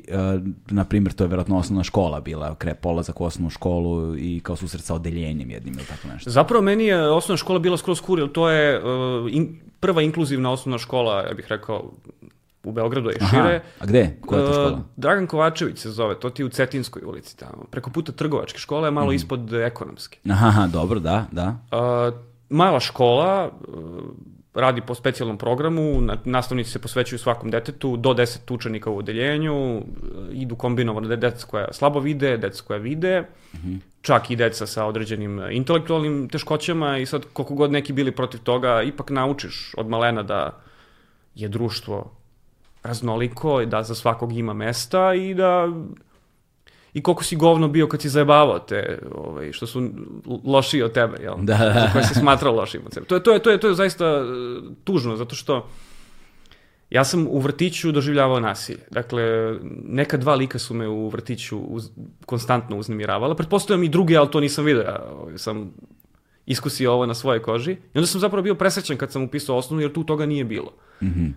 na 0.70 0.84
primjer, 0.84 1.12
to 1.12 1.24
je 1.24 1.28
vjerojatno 1.28 1.58
osnovna 1.58 1.84
škola 1.84 2.20
bila, 2.20 2.54
kre, 2.54 2.74
polazak 2.74 3.20
u 3.20 3.24
osnovnu 3.24 3.50
školu 3.50 4.16
i 4.18 4.40
kao 4.42 4.56
susret 4.56 4.84
sa 4.84 4.94
odeljenjem 4.94 5.50
jednim 5.50 5.74
ili 5.74 5.84
tako 5.84 6.08
nešto. 6.08 6.30
Zapravo 6.30 6.62
meni 6.62 6.84
je 6.84 7.10
osnovna 7.10 7.36
škola 7.36 7.58
bila 7.58 7.76
skroz 7.76 8.00
kur, 8.00 8.32
to 8.32 8.50
je 8.50 8.78
uh, 8.78 9.32
in, 9.32 9.56
prva 9.84 10.02
inkluzivna 10.02 10.50
osnovna 10.50 10.78
škola, 10.78 11.22
ja 11.22 11.34
bih 11.34 11.46
rekao, 11.48 11.90
u 12.64 12.72
Beogradu 12.72 13.10
je 13.10 13.16
šire. 13.30 13.60
a 13.80 13.86
gde? 13.86 14.16
Koja 14.20 14.40
je 14.40 14.46
to 14.46 14.52
škola? 14.52 14.80
Dragan 14.96 15.26
Kovačević 15.26 15.78
se 15.78 15.90
zove, 15.90 16.14
to 16.16 16.30
ti 16.30 16.42
je 16.42 16.46
u 16.46 16.50
Cetinskoj 16.50 17.02
ulici 17.04 17.36
tamo. 17.36 17.64
Preko 17.70 17.90
puta 17.90 18.12
trgovačke 18.12 18.58
škole, 18.58 18.90
malo 18.90 19.06
Mhm. 19.06 19.14
ispod 19.14 19.52
ekonomske. 19.54 20.18
Aha, 20.26 20.46
aha, 20.48 20.66
dobro, 20.68 21.00
da, 21.00 21.26
da. 21.32 21.56
Uh, 21.72 22.14
mala 22.50 22.80
škola, 22.80 23.50
radi 24.54 24.80
po 24.80 24.94
specijalnom 24.94 25.38
programu, 25.38 26.00
na, 26.00 26.16
nastavnici 26.24 26.70
se 26.70 26.78
posvećuju 26.78 27.18
svakom 27.18 27.50
detetu, 27.50 27.96
do 27.96 28.10
10 28.10 28.54
učenika 28.54 28.90
u 28.90 28.98
odeljenju, 28.98 29.76
uh, 29.76 29.82
idu 30.32 30.56
kombinovano 30.56 31.08
da 31.08 31.14
je 31.14 31.18
deca 31.18 31.46
koja 31.46 31.72
slabo 31.72 32.00
vide, 32.00 32.36
deca 32.36 32.62
koja 32.66 32.78
vide, 32.78 33.24
čak 34.02 34.30
i 34.30 34.36
deca 34.36 34.66
sa 34.66 34.84
određenim 34.84 35.40
intelektualnim 35.50 36.28
teškoćama 36.28 36.98
i 36.98 37.06
sad 37.06 37.24
koliko 37.32 37.54
god 37.54 37.72
neki 37.72 37.92
bili 37.92 38.12
protiv 38.12 38.40
toga, 38.40 38.82
ipak 38.82 39.10
naučiš 39.10 39.74
od 39.76 39.88
malena 39.88 40.22
da 40.22 40.60
je 41.34 41.48
društvo 41.48 42.10
raznoliko 42.82 43.60
i 43.60 43.66
da 43.66 43.82
za 43.82 43.94
svakog 43.94 44.32
ima 44.32 44.52
mesta 44.52 45.14
i 45.14 45.34
da 45.34 45.68
i 46.94 47.02
koliko 47.02 47.24
si 47.24 47.36
govno 47.36 47.68
bio 47.68 47.88
kad 47.88 48.02
si 48.02 48.08
zajebavao 48.08 48.58
te, 48.58 48.98
ovaj, 49.14 49.52
što 49.52 49.66
su 49.66 49.90
lošiji 50.44 50.82
od 50.82 50.92
tebe, 50.92 51.16
jel? 51.22 51.34
Da, 51.42 51.58
da. 51.58 51.90
Koje 51.92 52.04
si 52.04 52.14
smatrao 52.14 52.54
lošim 52.54 52.80
od 52.86 52.94
sebe. 52.94 53.06
To 53.06 53.14
je, 53.14 53.22
to 53.22 53.32
je, 53.32 53.38
to 53.38 53.50
je, 53.50 53.60
to 53.60 53.68
je 53.68 53.74
zaista 53.74 54.04
e, 54.06 54.24
tužno, 54.84 55.16
zato 55.16 55.34
što 55.34 55.68
ja 56.90 57.04
sam 57.04 57.26
u 57.30 57.38
vrtiću 57.38 57.92
doživljavao 57.92 58.40
nasilje. 58.40 58.86
Dakle, 58.90 59.54
neka 59.84 60.16
dva 60.16 60.34
lika 60.34 60.58
su 60.58 60.74
me 60.74 60.88
u 60.88 61.08
vrtiću 61.08 61.58
uz, 61.58 61.90
konstantno 62.26 62.76
uznemiravala. 62.76 63.34
Pretpostavljam 63.34 63.84
i 63.84 63.88
drugi, 63.88 64.16
ali 64.16 64.30
to 64.30 64.40
nisam 64.40 64.64
vidio. 64.64 64.82
Ja 64.82 65.02
ovaj, 65.20 65.38
sam 65.38 65.74
iskusio 66.46 66.92
ovo 66.92 67.06
na 67.06 67.14
svojoj 67.14 67.42
koži. 67.42 67.72
I 67.72 67.98
onda 67.98 68.06
sam 68.06 68.20
zapravo 68.20 68.42
bio 68.42 68.54
presrećan 68.54 68.96
kad 68.96 69.12
sam 69.12 69.22
upisao 69.22 69.56
osnovnu, 69.56 69.82
jer 69.82 69.92
tu 69.92 70.04
toga 70.04 70.26
nije 70.26 70.44
bilo. 70.44 70.72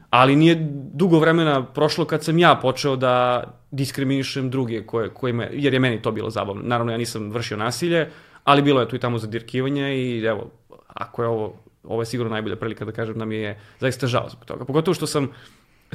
Ali 0.09 0.35
nije 0.35 0.55
dugo 0.93 1.19
vremena 1.19 1.65
prošlo 1.65 2.05
kad 2.05 2.23
sam 2.23 2.39
ja 2.39 2.55
počeo 2.61 2.95
da 2.95 3.43
diskriminišem 3.71 4.49
druge, 4.49 4.83
koje, 4.85 5.09
kojima, 5.09 5.47
jer 5.51 5.73
je 5.73 5.79
meni 5.79 6.01
to 6.01 6.11
bilo 6.11 6.29
zabavno. 6.29 6.61
Naravno, 6.63 6.91
ja 6.91 6.97
nisam 6.97 7.31
vršio 7.31 7.57
nasilje, 7.57 8.09
ali 8.43 8.61
bilo 8.61 8.81
je 8.81 8.89
tu 8.89 8.95
i 8.95 8.99
tamo 8.99 9.17
zadirkivanje 9.17 9.97
i 9.97 10.23
evo, 10.25 10.51
ako 10.87 11.23
je 11.23 11.27
ovo, 11.27 11.55
ovo 11.83 12.01
je 12.01 12.05
sigurno 12.05 12.31
najbolja 12.31 12.55
prilika 12.55 12.85
da 12.85 12.91
kažem 12.91 13.19
da 13.19 13.25
mi 13.25 13.35
je 13.35 13.59
zaista 13.79 14.07
žao 14.07 14.29
zbog 14.29 14.45
toga. 14.45 14.65
Pogotovo 14.65 14.95
što 14.95 15.07
sam 15.07 15.29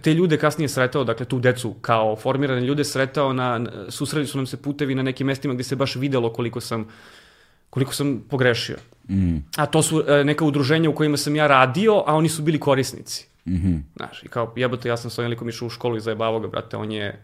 te 0.03 0.15
ljude 0.15 0.37
kasnije 0.37 0.69
sretao, 0.69 1.05
dakle 1.05 1.27
tu 1.27 1.39
decu 1.39 1.75
kao 1.81 2.17
formirane 2.17 2.61
ljude 2.61 2.85
sretao, 2.85 3.33
na, 3.33 3.59
na- 3.59 3.91
susreli 3.91 4.27
su 4.27 4.39
nam 4.39 4.47
se 4.47 4.63
putevi 4.63 4.95
na 4.95 5.03
nekim 5.03 5.27
mestima 5.27 5.55
gde 5.55 5.65
se 5.65 5.77
baš 5.77 5.97
videlo 5.97 6.33
koliko 6.33 6.61
sam 6.61 6.87
koliko 7.71 7.95
sam 7.95 8.23
pogrešio. 8.31 8.77
Mm. 9.09 9.37
A 9.57 9.67
to 9.67 9.83
su 9.83 10.05
e, 10.09 10.25
neka 10.25 10.45
udruženja 10.45 10.91
u 10.91 10.95
kojima 10.95 11.17
sam 11.17 11.37
ja 11.37 11.47
radio, 11.47 12.05
a 12.07 12.15
oni 12.15 12.29
su 12.29 12.43
bili 12.43 12.61
korisnici. 12.61 13.32
Mhm. 13.47 13.77
Znaš, 13.97 14.23
i 14.23 14.29
kao, 14.29 14.53
jebote, 14.57 14.89
ja 14.89 14.97
sam 14.97 15.11
s 15.11 15.19
ovim 15.19 15.31
likom 15.31 15.49
išao 15.49 15.67
u 15.67 15.71
školu 15.71 15.97
i 15.97 16.01
zajebavao 16.01 16.41
ga, 16.41 16.49
brate, 16.49 16.77
on 16.77 16.93
je, 16.93 17.23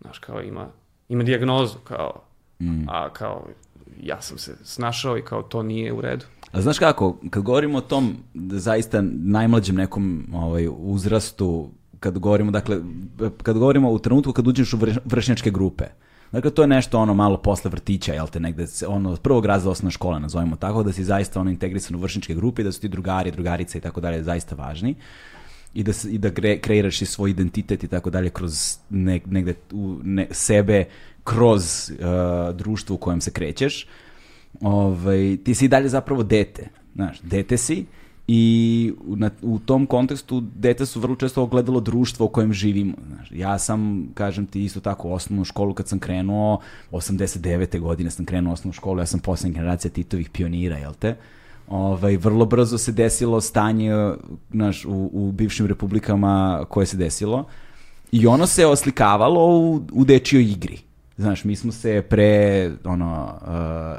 znaš, 0.00 0.18
kao 0.18 0.42
ima, 0.42 0.66
ima 1.08 1.22
dijagnozu, 1.22 1.78
kao, 1.78 2.22
a 2.88 3.10
kao, 3.10 3.46
ja 4.02 4.20
sam 4.20 4.38
se 4.38 4.56
snašao 4.64 5.18
i 5.18 5.22
kao, 5.22 5.42
to 5.42 5.62
nije 5.62 5.92
u 5.92 6.00
redu. 6.00 6.24
A 6.52 6.60
znaš 6.60 6.78
kako, 6.78 7.16
kad 7.30 7.42
govorimo 7.42 7.78
o 7.78 7.82
tom 7.82 8.16
da 8.34 8.58
zaista 8.58 9.02
najmlađem 9.14 9.76
nekom 9.76 10.26
ovaj, 10.34 10.68
uzrastu, 10.70 11.70
kad 12.00 12.18
govorimo, 12.18 12.50
dakle, 12.50 12.80
kad 13.42 13.58
govorimo 13.58 13.90
u 13.90 13.98
trenutku 13.98 14.32
kad 14.32 14.46
uđeš 14.48 14.72
u 14.72 14.78
vrš- 14.78 14.98
vršnjačke 15.04 15.50
grupe, 15.50 15.84
Dakle, 16.32 16.50
to 16.50 16.62
je 16.62 16.68
nešto 16.68 16.98
ono 16.98 17.14
malo 17.14 17.36
posle 17.36 17.70
vrtića, 17.70 18.12
jel 18.12 18.26
te, 18.26 18.40
negde, 18.40 18.66
se- 18.66 18.86
ono, 18.86 19.10
od 19.12 19.20
prvog 19.20 19.46
razda 19.46 19.70
osnovne 19.70 19.90
škole, 19.90 20.20
nazovimo 20.20 20.56
tako, 20.56 20.82
da 20.82 20.92
si 20.92 21.04
zaista 21.04 21.40
ono 21.40 21.50
integrisan 21.50 21.96
u 21.96 22.00
vršničke 22.00 22.34
grupe 22.34 22.62
i 22.62 22.64
da 22.64 22.72
su 22.72 22.80
ti 22.80 22.88
drugari, 22.88 23.30
drugarice 23.30 23.78
i 23.78 23.80
tako 23.80 24.00
dalje 24.00 24.22
zaista 24.22 24.54
važni 24.54 24.94
i 25.74 25.82
da, 25.82 25.92
i 26.10 26.18
da 26.18 26.30
kre, 26.30 26.58
kreiraš 26.58 27.02
i 27.02 27.06
svoj 27.06 27.30
identitet 27.30 27.84
i 27.84 27.88
tako 27.88 28.10
dalje 28.10 28.30
kroz 28.30 28.78
ne, 28.90 29.20
negde 29.26 29.54
u, 29.72 29.98
ne, 30.02 30.26
sebe, 30.30 30.84
kroz 31.24 31.90
uh, 31.90 32.56
društvo 32.56 32.94
u 32.94 32.98
kojem 32.98 33.20
se 33.20 33.30
krećeš, 33.30 33.86
ovaj, 34.60 35.38
ti 35.44 35.54
si 35.54 35.64
i 35.64 35.68
dalje 35.68 35.88
zapravo 35.88 36.22
dete, 36.22 36.68
znaš, 36.94 37.20
dete 37.20 37.56
si 37.56 37.84
i 38.28 38.92
na, 39.06 39.30
u 39.42 39.58
tom 39.58 39.86
kontekstu 39.86 40.40
dete 40.40 40.86
su 40.86 41.00
vrlo 41.00 41.16
često 41.16 41.42
ogledalo 41.42 41.80
društva 41.80 42.26
u 42.26 42.28
kojem 42.28 42.52
živimo. 42.52 42.94
Znaš. 43.06 43.28
Ja 43.32 43.58
sam, 43.58 44.08
kažem 44.14 44.46
ti, 44.46 44.64
isto 44.64 44.80
tako 44.80 45.10
osnovnu 45.10 45.44
školu 45.44 45.74
kad 45.74 45.88
sam 45.88 45.98
krenuo, 45.98 46.60
89. 46.92 47.80
godine 47.80 48.10
sam 48.10 48.24
krenuo 48.24 48.52
osnovnu 48.52 48.72
školu, 48.72 48.98
ja 48.98 49.06
sam 49.06 49.20
posljednja 49.20 49.54
generacija 49.54 49.90
Titovih 49.90 50.30
pionira, 50.30 50.76
jel 50.76 50.92
te? 50.98 51.16
Ovaj, 51.68 52.16
vrlo 52.16 52.46
brzo 52.46 52.78
se 52.78 52.92
desilo 52.92 53.40
stanje 53.40 53.92
znaš, 54.50 54.84
u, 54.84 55.10
u 55.12 55.32
bivšim 55.32 55.66
republikama 55.66 56.64
koje 56.68 56.86
se 56.86 56.96
desilo 56.96 57.44
i 58.12 58.26
ono 58.26 58.46
se 58.46 58.66
oslikavalo 58.66 59.46
u, 59.46 59.82
u 59.92 60.04
dečijoj 60.04 60.42
igri. 60.42 60.78
Znaš, 61.16 61.44
mi 61.44 61.56
smo 61.56 61.72
se 61.72 62.02
pre 62.02 62.70
ono, 62.84 63.24
uh, 63.24 63.48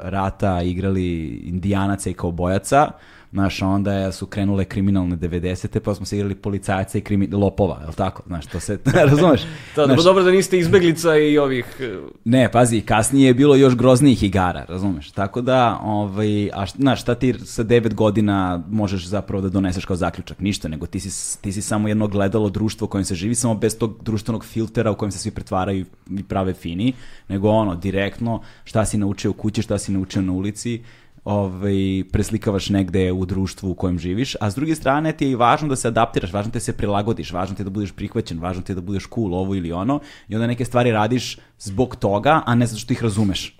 rata 0.02 0.62
igrali 0.62 1.26
indijanaca 1.44 2.10
i 2.10 2.14
kaubojaca, 2.14 2.90
znaš, 3.32 3.62
onda 3.62 3.92
je- 3.92 4.12
su 4.12 4.26
krenule 4.26 4.64
kriminalne 4.64 5.16
90. 5.16 5.80
pa 5.80 5.94
smo 5.94 6.06
se 6.06 6.16
igrali 6.16 6.34
policajca 6.34 6.98
i 6.98 7.00
krimi, 7.00 7.26
lopova, 7.26 7.80
je 7.80 7.86
li 7.86 7.94
tako? 7.94 8.22
Znaš, 8.26 8.46
to 8.46 8.60
se, 8.60 8.78
razumeš? 9.10 9.40
Da, 9.76 9.84
Znaš, 9.86 10.04
dobro 10.04 10.22
da 10.24 10.30
niste 10.30 10.58
izbeglica 10.58 11.16
i 11.16 11.38
ovih... 11.38 11.66
e, 11.80 11.98
ne, 12.24 12.52
pazi, 12.52 12.80
kasnije 12.80 13.26
je 13.26 13.34
bilo 13.34 13.54
još 13.54 13.76
groznijih 13.76 14.22
igara, 14.22 14.64
razumeš? 14.64 15.10
Tako 15.10 15.40
da, 15.40 15.80
ovaj, 15.82 16.50
a 16.50 16.66
znaš, 16.68 17.00
šta 17.02 17.14
ti 17.14 17.34
sa 17.34 17.62
devet 17.62 17.94
godina 17.94 18.36
možeš 18.70 19.06
zapravo 19.06 19.42
da 19.42 19.48
doneseš 19.48 19.84
kao 19.84 19.96
zaključak? 19.96 20.40
Ništa, 20.40 20.68
nego 20.68 20.86
ti 20.86 21.00
si, 21.00 21.10
ti 21.40 21.52
si 21.52 21.62
samo 21.62 21.88
jedno 21.88 22.08
gledalo 22.08 22.48
društvo 22.50 22.84
u 22.84 22.88
kojem 22.88 23.04
se 23.04 23.14
živi, 23.14 23.34
samo 23.34 23.54
bez 23.54 23.78
tog 23.78 23.98
društvenog 24.02 24.44
filtera 24.44 24.90
u 24.90 24.96
kojem 24.96 25.12
se 25.12 25.18
svi 25.18 25.30
pretvaraju 25.30 25.86
i 26.10 26.22
prave 26.22 26.54
fini, 26.54 26.92
nego 27.28 27.48
ono, 27.50 27.74
direktno, 27.74 28.40
šta 28.64 28.84
si 28.84 28.98
naučio 28.98 29.30
u 29.30 29.34
kući, 29.34 29.62
šta 29.62 29.78
si 29.78 29.92
naučio 29.92 30.22
na 30.22 30.32
ulici, 30.32 30.82
ovaj, 31.26 32.04
preslikavaš 32.12 32.68
negde 32.70 33.12
u 33.12 33.24
društvu 33.26 33.70
u 33.70 33.74
kojem 33.74 33.98
živiš, 33.98 34.36
a 34.40 34.50
s 34.50 34.54
druge 34.54 34.74
strane 34.74 35.12
ti 35.12 35.24
je 35.24 35.30
i 35.30 35.34
važno 35.34 35.68
da 35.68 35.76
se 35.76 35.88
adaptiraš, 35.88 36.32
važno 36.32 36.52
ti 36.52 36.56
je 36.56 36.60
da 36.60 36.64
se 36.64 36.76
prilagodiš, 36.76 37.32
važno 37.32 37.56
ti 37.56 37.62
je 37.62 37.64
da 37.64 37.70
budeš 37.70 37.92
prihvaćen, 37.92 38.38
važno 38.38 38.62
ti 38.62 38.72
je 38.72 38.78
da 38.78 38.80
budeš 38.80 39.08
cool, 39.14 39.34
ovo 39.34 39.54
ili 39.54 39.72
ono, 39.72 40.00
i 40.28 40.34
onda 40.34 40.46
neke 40.46 40.64
stvari 40.64 40.92
radiš 40.92 41.38
zbog 41.58 41.96
toga, 41.96 42.42
a 42.46 42.54
ne 42.54 42.66
zato 42.66 42.80
što 42.80 42.92
ih 42.92 43.02
razumeš. 43.02 43.56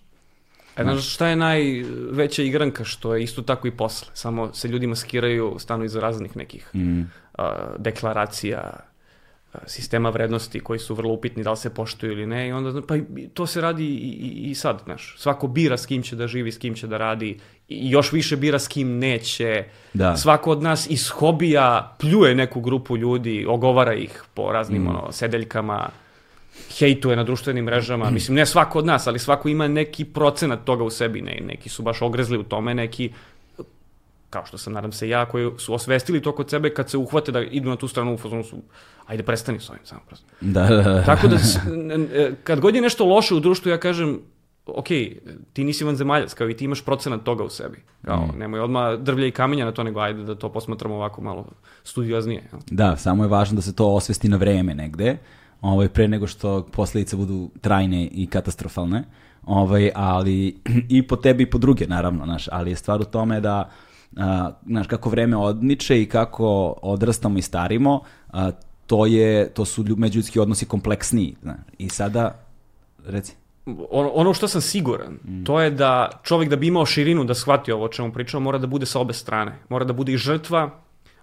E, 0.76 0.82
znaš 0.82 1.14
šta 1.14 1.26
je 1.26 1.36
najveća 1.36 2.42
igranka, 2.42 2.84
što 2.84 3.14
je 3.14 3.22
isto 3.22 3.42
tako 3.42 3.68
i 3.68 3.70
posle. 3.70 4.08
Samo 4.14 4.54
se 4.54 4.68
ljudi 4.68 4.86
maskiraju, 4.86 5.56
stanu 5.58 5.84
iza 5.84 6.00
raznih 6.00 6.36
nekih 6.36 6.70
Mm. 6.74 7.02
a, 7.38 7.74
deklaracija, 7.78 8.72
sistema 9.66 10.10
vrednosti 10.10 10.60
koji 10.60 10.78
su 10.78 10.94
vrlo 10.94 11.12
upitni 11.12 11.42
da 11.42 11.50
li 11.50 11.56
se 11.56 11.74
poštuju 11.74 12.12
ili 12.12 12.26
ne 12.26 12.48
i 12.48 12.52
onda 12.52 12.82
pa 12.82 12.94
to 13.34 13.46
se 13.46 13.60
radi 13.60 13.84
i, 13.84 13.88
i, 13.88 14.50
i 14.50 14.54
sad, 14.54 14.82
znaš. 14.84 15.14
Svako 15.18 15.46
bira 15.46 15.76
s 15.76 15.86
kim 15.86 16.02
će 16.02 16.16
da 16.16 16.26
živi, 16.26 16.52
s 16.52 16.58
kim 16.58 16.74
će 16.74 16.86
da 16.86 16.96
radi 16.96 17.38
i 17.68 17.90
još 17.90 18.12
više 18.12 18.36
bira 18.36 18.58
s 18.58 18.68
kim 18.68 18.98
neće. 18.98 19.64
Da. 19.94 20.16
Svako 20.16 20.50
od 20.50 20.62
nas 20.62 20.90
iz 20.90 21.08
hobija 21.08 21.96
pljuje 22.00 22.34
neku 22.34 22.60
grupu 22.60 22.96
ljudi, 22.96 23.46
ogovara 23.48 23.94
ih 23.94 24.24
po 24.34 24.52
raznim 24.52 24.82
Mm. 24.82 24.88
ono, 24.88 25.12
sedeljkama, 25.12 25.88
hejtuje 26.78 27.16
na 27.16 27.24
društvenim 27.24 27.64
mrežama. 27.64 28.10
Mislim, 28.10 28.34
ne 28.34 28.46
svako 28.46 28.78
od 28.78 28.86
nas, 28.86 29.06
ali 29.06 29.18
svako 29.18 29.48
ima 29.48 29.68
neki 29.68 30.04
procenat 30.04 30.64
toga 30.64 30.84
u 30.84 30.90
sebi. 30.90 31.20
Ne, 31.20 31.40
neki 31.46 31.68
su 31.68 31.82
baš 31.82 32.02
ogrezli 32.02 32.38
u 32.38 32.42
tome, 32.42 32.74
neki 32.74 33.10
kao 34.30 34.46
što 34.46 34.58
sam, 34.58 34.72
nadam 34.72 34.92
se, 34.92 35.08
ja, 35.08 35.26
koji 35.26 35.50
su 35.58 35.74
osvestili 35.74 36.22
to 36.22 36.32
kod 36.32 36.50
sebe, 36.50 36.74
kad 36.74 36.90
se 36.90 36.96
uhvate 36.96 37.32
da 37.32 37.40
idu 37.40 37.70
na 37.70 37.76
tu 37.76 37.88
stranu 37.88 38.14
u 38.14 38.18
fazonu 38.18 38.44
su, 38.44 38.56
ajde 39.06 39.22
prestani 39.22 39.60
s 39.60 39.70
ovim, 39.70 39.82
samo 39.84 40.00
prosto. 40.06 40.26
Da, 40.40 40.66
da, 40.66 40.82
da. 40.82 41.02
Tako 41.02 41.28
da, 41.28 41.36
e, 42.14 42.32
kad 42.44 42.60
god 42.60 42.74
je 42.74 42.80
nešto 42.80 43.04
loše 43.04 43.34
u 43.34 43.40
društvu, 43.40 43.70
ja 43.70 43.78
kažem, 43.80 44.20
ok, 44.66 44.86
ti 45.52 45.64
nisi 45.64 45.84
vanzemaljac, 45.84 46.34
kao 46.34 46.50
i 46.50 46.56
ti 46.56 46.64
imaš 46.64 46.84
procenat 46.84 47.22
toga 47.22 47.44
u 47.44 47.48
sebi. 47.48 47.82
Kao, 48.04 48.28
nemoj 48.36 48.60
odmah 48.60 48.98
drvlja 48.98 49.26
i 49.26 49.30
kamenja 49.30 49.64
na 49.64 49.72
to, 49.72 49.82
nego 49.82 50.00
ajde 50.00 50.22
da 50.22 50.34
to 50.34 50.52
posmatramo 50.52 50.94
ovako 50.94 51.22
malo 51.22 51.46
studioznije. 51.84 52.42
jel? 52.52 52.60
Da, 52.70 52.96
samo 52.96 53.24
je 53.24 53.28
važno 53.28 53.56
da 53.56 53.62
se 53.62 53.74
to 53.74 53.94
osvesti 53.94 54.28
na 54.28 54.36
vreme 54.36 54.74
negde, 54.74 55.18
ovaj, 55.60 55.88
pre 55.88 56.08
nego 56.08 56.26
što 56.26 56.62
posledice 56.72 57.16
budu 57.16 57.50
trajne 57.60 58.08
i 58.12 58.26
katastrofalne, 58.26 59.04
ovaj, 59.46 59.90
ali 59.94 60.56
i 60.98 61.02
po 61.06 61.16
tebi 61.16 61.42
i 61.42 61.50
po 61.50 61.58
druge, 61.58 61.86
naravno, 61.86 62.24
znaš, 62.24 62.48
ali 62.52 62.70
je 62.70 62.76
stvar 62.76 63.00
u 63.00 63.04
tome 63.04 63.40
da, 63.40 63.54
a, 63.54 63.68
znaš, 64.66 64.86
kako 64.86 65.10
vreme 65.10 65.36
odmiče 65.36 66.02
i 66.02 66.06
kako 66.06 66.74
odrastamo 66.82 67.38
i 67.38 67.42
starimo, 67.42 68.00
a, 68.32 68.50
to, 68.86 69.06
je, 69.06 69.54
to 69.54 69.64
su 69.64 69.84
lju- 69.84 69.96
međuljudski 69.96 70.40
odnosi 70.40 70.66
kompleksniji. 70.66 71.36
Znaš. 71.42 71.56
I 71.78 71.88
sada, 71.88 72.38
reci. 73.06 73.34
ono, 73.90 74.08
ono 74.08 74.34
što 74.34 74.48
sam 74.48 74.60
siguran, 74.60 75.18
to 75.44 75.60
je 75.60 75.70
da 75.70 76.20
čovjek 76.22 76.50
da 76.50 76.56
bi 76.56 76.66
imao 76.66 76.86
širinu 76.86 77.24
da 77.24 77.34
shvati 77.34 77.72
ovo 77.72 77.84
o 77.84 77.88
čemu 77.88 78.12
pričamo, 78.12 78.44
mora 78.44 78.58
da 78.58 78.66
bude 78.66 78.86
sa 78.86 79.00
obe 79.00 79.12
strane. 79.12 79.58
Mora 79.68 79.84
da 79.84 79.92
bude 79.92 80.12
i 80.12 80.16
žrtva, 80.16 80.70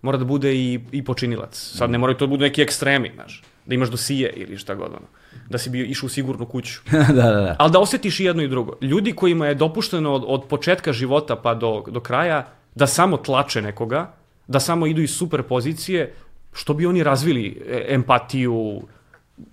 mora 0.01 0.17
da 0.17 0.25
bude 0.25 0.55
i, 0.55 0.79
i 0.91 1.03
počinilac. 1.05 1.55
Sad 1.77 1.89
ne 1.89 1.97
moraju 1.97 2.17
to 2.17 2.25
da 2.25 2.29
budu 2.29 2.41
neki 2.41 2.61
ekstremi, 2.61 3.11
znaš, 3.15 3.43
da 3.65 3.75
imaš 3.75 3.89
dosije 3.89 4.33
ili 4.35 4.57
šta 4.57 4.75
god 4.75 4.87
ono. 4.87 5.07
Da 5.49 5.57
si 5.57 5.69
bi 5.69 5.81
išao 5.81 6.07
u 6.07 6.09
sigurnu 6.09 6.45
kuću. 6.45 6.81
da, 6.91 7.13
da, 7.13 7.31
da. 7.31 7.55
Ali 7.59 7.71
da 7.71 7.79
osjetiš 7.79 8.19
i 8.19 8.23
jedno 8.23 8.43
i 8.43 8.47
drugo. 8.47 8.73
Ljudi 8.81 9.11
kojima 9.11 9.47
je 9.47 9.55
dopušteno 9.55 10.13
od, 10.13 10.23
od 10.27 10.43
početka 10.49 10.93
života 10.93 11.35
pa 11.35 11.53
do, 11.53 11.83
do 11.87 11.99
kraja 11.99 12.47
da 12.75 12.87
samo 12.87 13.17
tlače 13.17 13.61
nekoga, 13.61 14.13
da 14.47 14.59
samo 14.59 14.87
idu 14.87 15.01
iz 15.01 15.11
super 15.11 15.43
pozicije, 15.43 16.13
što 16.53 16.73
bi 16.73 16.85
oni 16.85 17.03
razvili 17.03 17.63
e, 17.67 17.85
empatiju, 17.89 18.81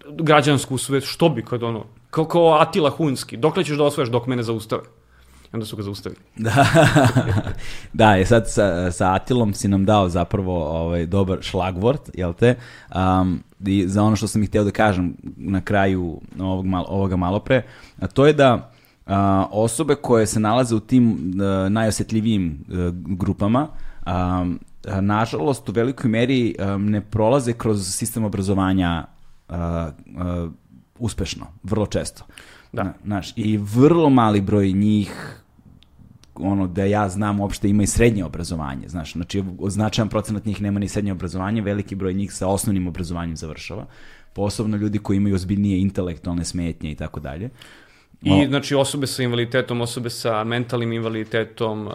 građansku 0.08 0.78
svet, 0.78 1.04
što 1.06 1.28
bi 1.28 1.44
kad 1.44 1.62
ono, 1.62 1.84
kao, 2.10 2.24
kao 2.24 2.58
Atila 2.60 2.90
Hunski, 2.90 3.36
dokle 3.36 3.64
ćeš 3.64 3.76
da 3.76 3.84
osvojaš 3.84 4.08
dok 4.08 4.26
mene 4.26 4.42
zaustave? 4.42 4.82
I 5.52 5.56
onda 5.56 5.66
su 5.66 5.76
ga 5.76 5.82
zaustavili. 5.82 6.20
Da, 6.36 6.66
da 7.92 8.14
je 8.14 8.26
sad 8.26 8.50
sa, 8.50 8.92
sa 8.92 9.14
Atilom 9.14 9.54
si 9.54 9.68
nam 9.68 9.84
dao 9.84 10.08
zapravo 10.08 10.64
ovaj, 10.64 11.06
dobar 11.06 11.38
šlagvort, 11.40 12.10
jel 12.14 12.32
te? 12.32 12.54
Um, 12.94 13.42
i 13.66 13.88
za 13.88 14.02
ono 14.02 14.16
što 14.16 14.28
sam 14.28 14.42
ih 14.42 14.48
htio 14.48 14.64
da 14.64 14.70
kažem 14.70 15.16
na 15.36 15.60
kraju 15.60 16.20
ovog 16.38 16.66
mal, 16.66 16.84
ovoga 16.88 17.16
malopre, 17.16 17.62
a 18.00 18.06
to 18.06 18.26
je 18.26 18.32
da 18.32 18.72
osobe 19.50 19.94
koje 19.94 20.26
se 20.26 20.40
nalaze 20.40 20.74
u 20.74 20.80
tim 20.80 21.34
a, 21.40 21.68
najosjetljivijim 21.68 22.64
a, 22.68 22.90
grupama, 22.94 23.68
a, 24.06 24.46
a, 24.88 25.00
nažalost 25.00 25.68
u 25.68 25.72
velikoj 25.72 26.10
meri 26.10 26.54
a, 26.58 26.76
ne 26.76 27.00
prolaze 27.00 27.52
kroz 27.52 27.86
sistem 27.96 28.24
obrazovanja 28.24 29.06
a, 29.48 29.90
a, 30.18 30.48
uspešno, 30.98 31.46
vrlo 31.62 31.86
često. 31.86 32.24
Da. 32.72 32.84
Na- 32.84 32.94
Znaš, 33.04 33.32
i 33.36 33.56
vrlo 33.56 34.10
mali 34.10 34.40
broj 34.40 34.72
njih 34.72 35.36
ono 36.34 36.66
da 36.66 36.84
ja 36.84 37.08
znam 37.08 37.40
uopšte 37.40 37.68
ima 37.68 37.82
i 37.82 37.86
srednje 37.86 38.24
obrazovanje, 38.24 38.88
znaš, 38.88 39.12
znači 39.12 39.44
značajan 39.68 40.08
procenat 40.08 40.44
njih 40.44 40.62
nema 40.62 40.80
ni 40.80 40.88
srednje 40.88 41.12
obrazovanje, 41.12 41.62
veliki 41.62 41.94
broj 41.94 42.14
njih 42.14 42.32
sa 42.32 42.48
osnovnim 42.48 42.86
obrazovanjem 42.86 43.36
završava, 43.36 43.86
posebno 44.32 44.76
ljudi 44.76 44.98
koji 44.98 45.16
imaju 45.16 45.34
ozbiljnije 45.34 45.80
intelektualne 45.80 46.44
smetnje 46.44 46.92
i 46.92 46.94
tako 46.94 47.20
dalje. 47.20 47.50
I, 48.22 48.46
znači, 48.46 48.74
osobe 48.74 49.06
sa 49.06 49.22
invaliditetom, 49.22 49.80
osobe 49.80 50.10
sa 50.10 50.44
mentalnim 50.44 50.92
invaliditetom, 50.92 51.86
uh, 51.86 51.92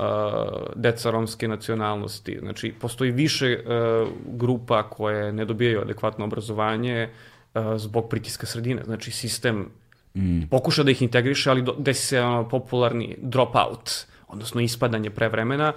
deca 0.76 1.11
romske 1.11 1.47
nacionalnosti. 1.47 2.38
Znači, 2.39 2.73
postoji 2.80 3.11
više 3.11 3.59
uh, 3.59 4.07
grupa 4.26 4.84
koje 4.89 5.34
ne 5.34 5.45
dobijaju 5.45 5.82
adekvatno 5.82 6.26
obrazovanje 6.26 7.09
uh, 7.53 7.61
zbog 7.78 8.09
pritiska 8.09 8.45
sredine. 8.45 8.84
Znači, 8.84 9.11
sistem 9.11 9.69
mm. 10.15 10.41
pokuša 10.49 10.84
da 10.84 10.91
ih 10.91 11.01
integriše, 11.01 11.49
ali 11.49 11.61
do, 11.61 11.76
desi 11.78 12.05
se 12.05 12.21
ono, 12.21 12.49
popularni 12.49 13.15
dropout, 13.21 13.91
odnosno 14.28 14.61
ispadanje 14.61 15.09
pre 15.09 15.30
vremena. 15.30 15.73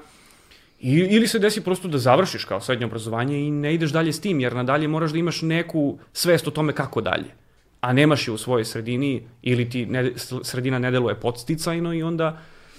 I, 0.81 0.97
ili 0.97 1.29
se 1.29 1.39
desi 1.39 1.61
prosto 1.65 1.89
da 1.89 1.99
završiš 1.99 2.45
kao 2.45 2.61
srednje 2.61 2.87
obrazovanje 2.87 3.39
i 3.41 3.51
ne 3.51 3.75
ideš 3.75 3.91
dalje 3.91 4.13
s 4.13 4.21
tim, 4.21 4.41
jer 4.41 4.55
nadalje 4.57 4.89
moraš 4.89 5.13
da 5.13 5.19
imaš 5.19 5.43
neku 5.43 5.99
svest 6.13 6.49
o 6.49 6.51
tome 6.51 6.73
kako 6.73 7.01
dalje. 7.01 7.35
A 7.81 7.93
nemaš 7.93 8.29
je 8.29 8.35
u 8.35 8.39
svojoj 8.39 8.65
sredini 8.65 9.23
ili 9.43 9.71
ti 9.71 9.87
ne, 9.87 10.13
sredina 10.43 10.79
ne 10.79 10.91
deluje 10.91 11.21
podsticajno 11.21 11.95
i 11.95 12.03
onda 12.03 12.39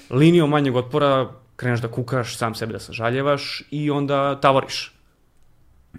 linijom 0.09 0.49
manjeg 0.49 0.75
otpora 0.75 1.29
kreneš 1.55 1.81
da 1.81 1.87
kukaš, 1.87 2.37
sam 2.37 2.55
sebe 2.55 2.73
da 2.73 2.79
sažaljevaš 2.79 3.63
i 3.71 3.91
onda 3.91 4.39
tavoriš. 4.39 4.93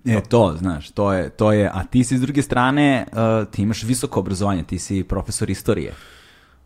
E, 0.07 0.21
to, 0.29 0.55
znaš, 0.59 0.91
to 0.91 1.13
je, 1.13 1.31
to 1.31 1.53
je, 1.53 1.71
a 1.75 1.85
ti 1.85 2.05
si 2.05 2.19
s 2.19 2.21
druge 2.21 2.43
strane, 2.43 3.07
uh, 3.13 3.49
ti 3.51 3.63
imaš 3.63 3.83
visoko 3.83 4.21
obrazovanje, 4.21 4.63
ti 4.63 4.79
si 4.79 5.05
profesor 5.05 5.51
istorije. 5.51 5.95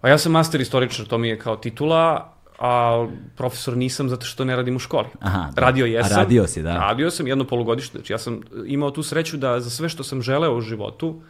Pa 0.01 0.09
ja 0.09 0.19
sam 0.19 0.33
master 0.33 0.61
istoričar, 0.61 1.07
to 1.07 1.19
mi 1.19 1.29
je 1.29 1.39
kao 1.39 1.57
titula, 1.57 2.33
a 2.59 3.07
profesor 3.37 3.77
nisam 3.77 4.09
zato 4.09 4.27
što 4.27 4.45
ne 4.45 4.57
radim 4.57 4.77
u 4.77 4.79
školi. 4.79 5.09
Aha, 5.21 5.51
da. 5.55 5.61
radio 5.61 5.85
A 5.85 5.89
jesam. 5.89 6.17
radio 6.17 6.47
si, 6.47 6.63
da. 6.63 6.79
Radio 6.79 7.11
sam 7.11 7.27
jedno 7.27 7.45
polugodište, 7.45 7.99
znači 7.99 8.13
ja 8.13 8.19
sam 8.19 8.41
imao 8.67 8.91
tu 8.91 9.03
sreću 9.03 9.37
da 9.37 9.61
za 9.61 9.71
sve 9.71 9.89
što 9.89 10.05
sam 10.05 10.23
želeo 10.23 10.57
u 10.57 10.61
životu, 10.61 11.23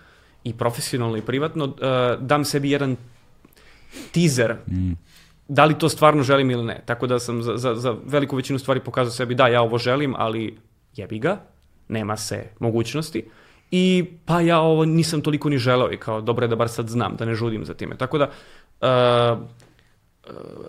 i 0.45 0.53
profesionalno 0.53 1.17
i 1.17 1.23
privatno, 1.23 1.65
uh, 1.65 1.73
dam 2.21 2.45
sebi 2.45 2.71
jedan 2.71 2.97
teaser 4.13 4.57
Mm. 4.71 4.93
da 5.49 5.65
li 5.65 5.79
to 5.79 5.89
stvarno 5.89 6.23
želim 6.23 6.51
ili 6.51 6.65
ne. 6.65 6.83
Tako 6.87 7.07
da 7.07 7.19
sam 7.19 7.43
za, 7.43 7.57
za, 7.57 7.75
za 7.75 7.97
veliku 8.07 8.37
većinu 8.37 8.59
stvari 8.59 8.81
pokazao 8.81 9.13
sebi 9.13 9.35
da 9.35 9.49
ja 9.49 9.63
ovo 9.63 9.79
želim, 9.79 10.15
ali 10.19 10.59
jebi 10.97 11.19
ga, 11.19 11.41
nema 11.89 12.17
se 12.17 12.45
mogućnosti. 12.59 13.25
I 13.71 14.05
pa 14.25 14.41
ja 14.41 14.61
ovo 14.61 14.85
nisam 14.85 15.21
toliko 15.21 15.49
ni 15.49 15.59
želeo 15.59 15.93
i 15.93 15.97
kao 15.97 16.21
dobro 16.21 16.45
je 16.45 16.49
da 16.49 16.57
bar 16.57 16.69
sad 16.69 16.89
znam, 16.89 17.17
da 17.17 17.25
ne 17.25 17.35
žudim 17.35 17.65
za 17.65 17.75
time. 17.75 17.97
Tako 17.97 18.19
da 18.19 18.31
uh, 18.81 19.47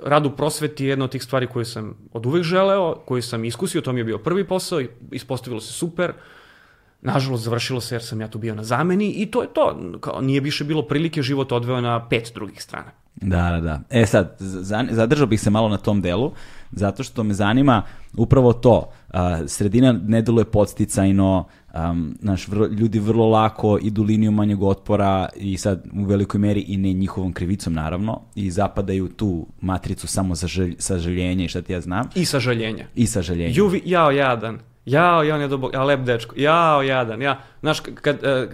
rad 0.04 0.26
u 0.26 0.32
prosveti 0.32 0.86
je 0.86 0.90
jedna 0.90 1.06
od 1.06 1.12
tih 1.12 1.24
stvari 1.24 1.48
koju 1.48 1.66
sam 1.66 1.98
od 2.14 2.26
uvek 2.26 2.44
želeo, 2.44 2.96
koju 2.96 3.22
sam 3.22 3.46
iskusio, 3.46 3.82
to 3.82 3.94
mi 3.94 4.00
je 4.00 4.04
bio 4.04 4.18
prvi 4.18 4.48
posao, 4.48 4.82
ispostavilo 5.12 5.62
se 5.62 5.74
super. 5.74 6.14
Nažalost, 7.06 7.44
završilo 7.44 7.82
se 7.82 7.96
jer 7.96 8.04
sam 8.04 8.22
ja 8.22 8.28
tu 8.28 8.38
bio 8.38 8.56
na 8.56 8.64
zameni 8.64 9.10
i 9.12 9.26
to 9.26 9.42
je 9.42 9.48
to. 9.50 9.66
Kao, 10.00 10.22
nije 10.22 10.40
više 10.40 10.64
bilo 10.64 10.82
prilike, 10.82 11.22
život 11.22 11.52
odveo 11.52 11.82
na 11.82 12.08
pet 12.08 12.32
drugih 12.36 12.64
strana. 12.64 12.92
Da, 13.16 13.52
da, 13.52 13.62
da. 13.62 13.82
E 13.92 14.06
sad, 14.06 14.36
za- 14.40 14.88
zadržao 14.92 15.28
bih 15.28 15.42
se 15.42 15.50
malo 15.50 15.70
na 15.70 15.78
tom 15.78 16.02
delu, 16.02 16.32
zato 16.72 17.04
što 17.04 17.24
me 17.24 17.34
zanima 17.34 17.82
upravo 18.18 18.54
to. 18.54 18.90
Sredina 19.48 19.92
ne 19.94 20.22
deluje 20.22 20.46
podsticajno, 20.46 21.46
um, 21.76 22.18
znaš, 22.22 22.48
vrlo, 22.48 22.66
ljudi 22.68 23.00
vrlo 23.00 23.30
lako 23.30 23.80
idu 23.82 24.04
liniju 24.04 24.32
manjeg 24.32 24.64
otpora 24.64 25.30
i 25.36 25.58
sad 25.58 25.84
u 25.94 26.04
velikoj 26.04 26.40
meri 26.40 26.62
i 26.62 26.78
ne 26.78 26.94
njihovom 26.94 27.34
krivicom 27.34 27.74
naravno 27.74 28.22
i 28.36 28.52
zapadaju 28.52 29.08
tu 29.08 29.48
matricu 29.62 30.08
samo 30.08 30.36
sažaljenja 30.78 31.46
i 31.46 31.48
šta 31.48 31.62
ti 31.62 31.74
ja 31.74 31.82
znam 31.82 32.10
I 32.16 32.26
sažaljenja. 32.26 32.86
i 32.96 33.08
sažaljenja. 33.08 33.54
Juvi, 33.56 33.82
jao, 33.86 34.12
jadan. 34.12 34.60
Jao, 34.86 35.24
jao, 35.24 35.38
ne 35.38 35.48
dobog, 35.48 35.76
a 35.76 35.84
lep 35.84 36.00
dečko. 36.00 36.36
Jao, 36.38 36.82
jadan. 36.82 37.22
Ja, 37.22 37.40
znaš, 37.62 37.80
kad, 38.02 38.24
e, 38.24 38.48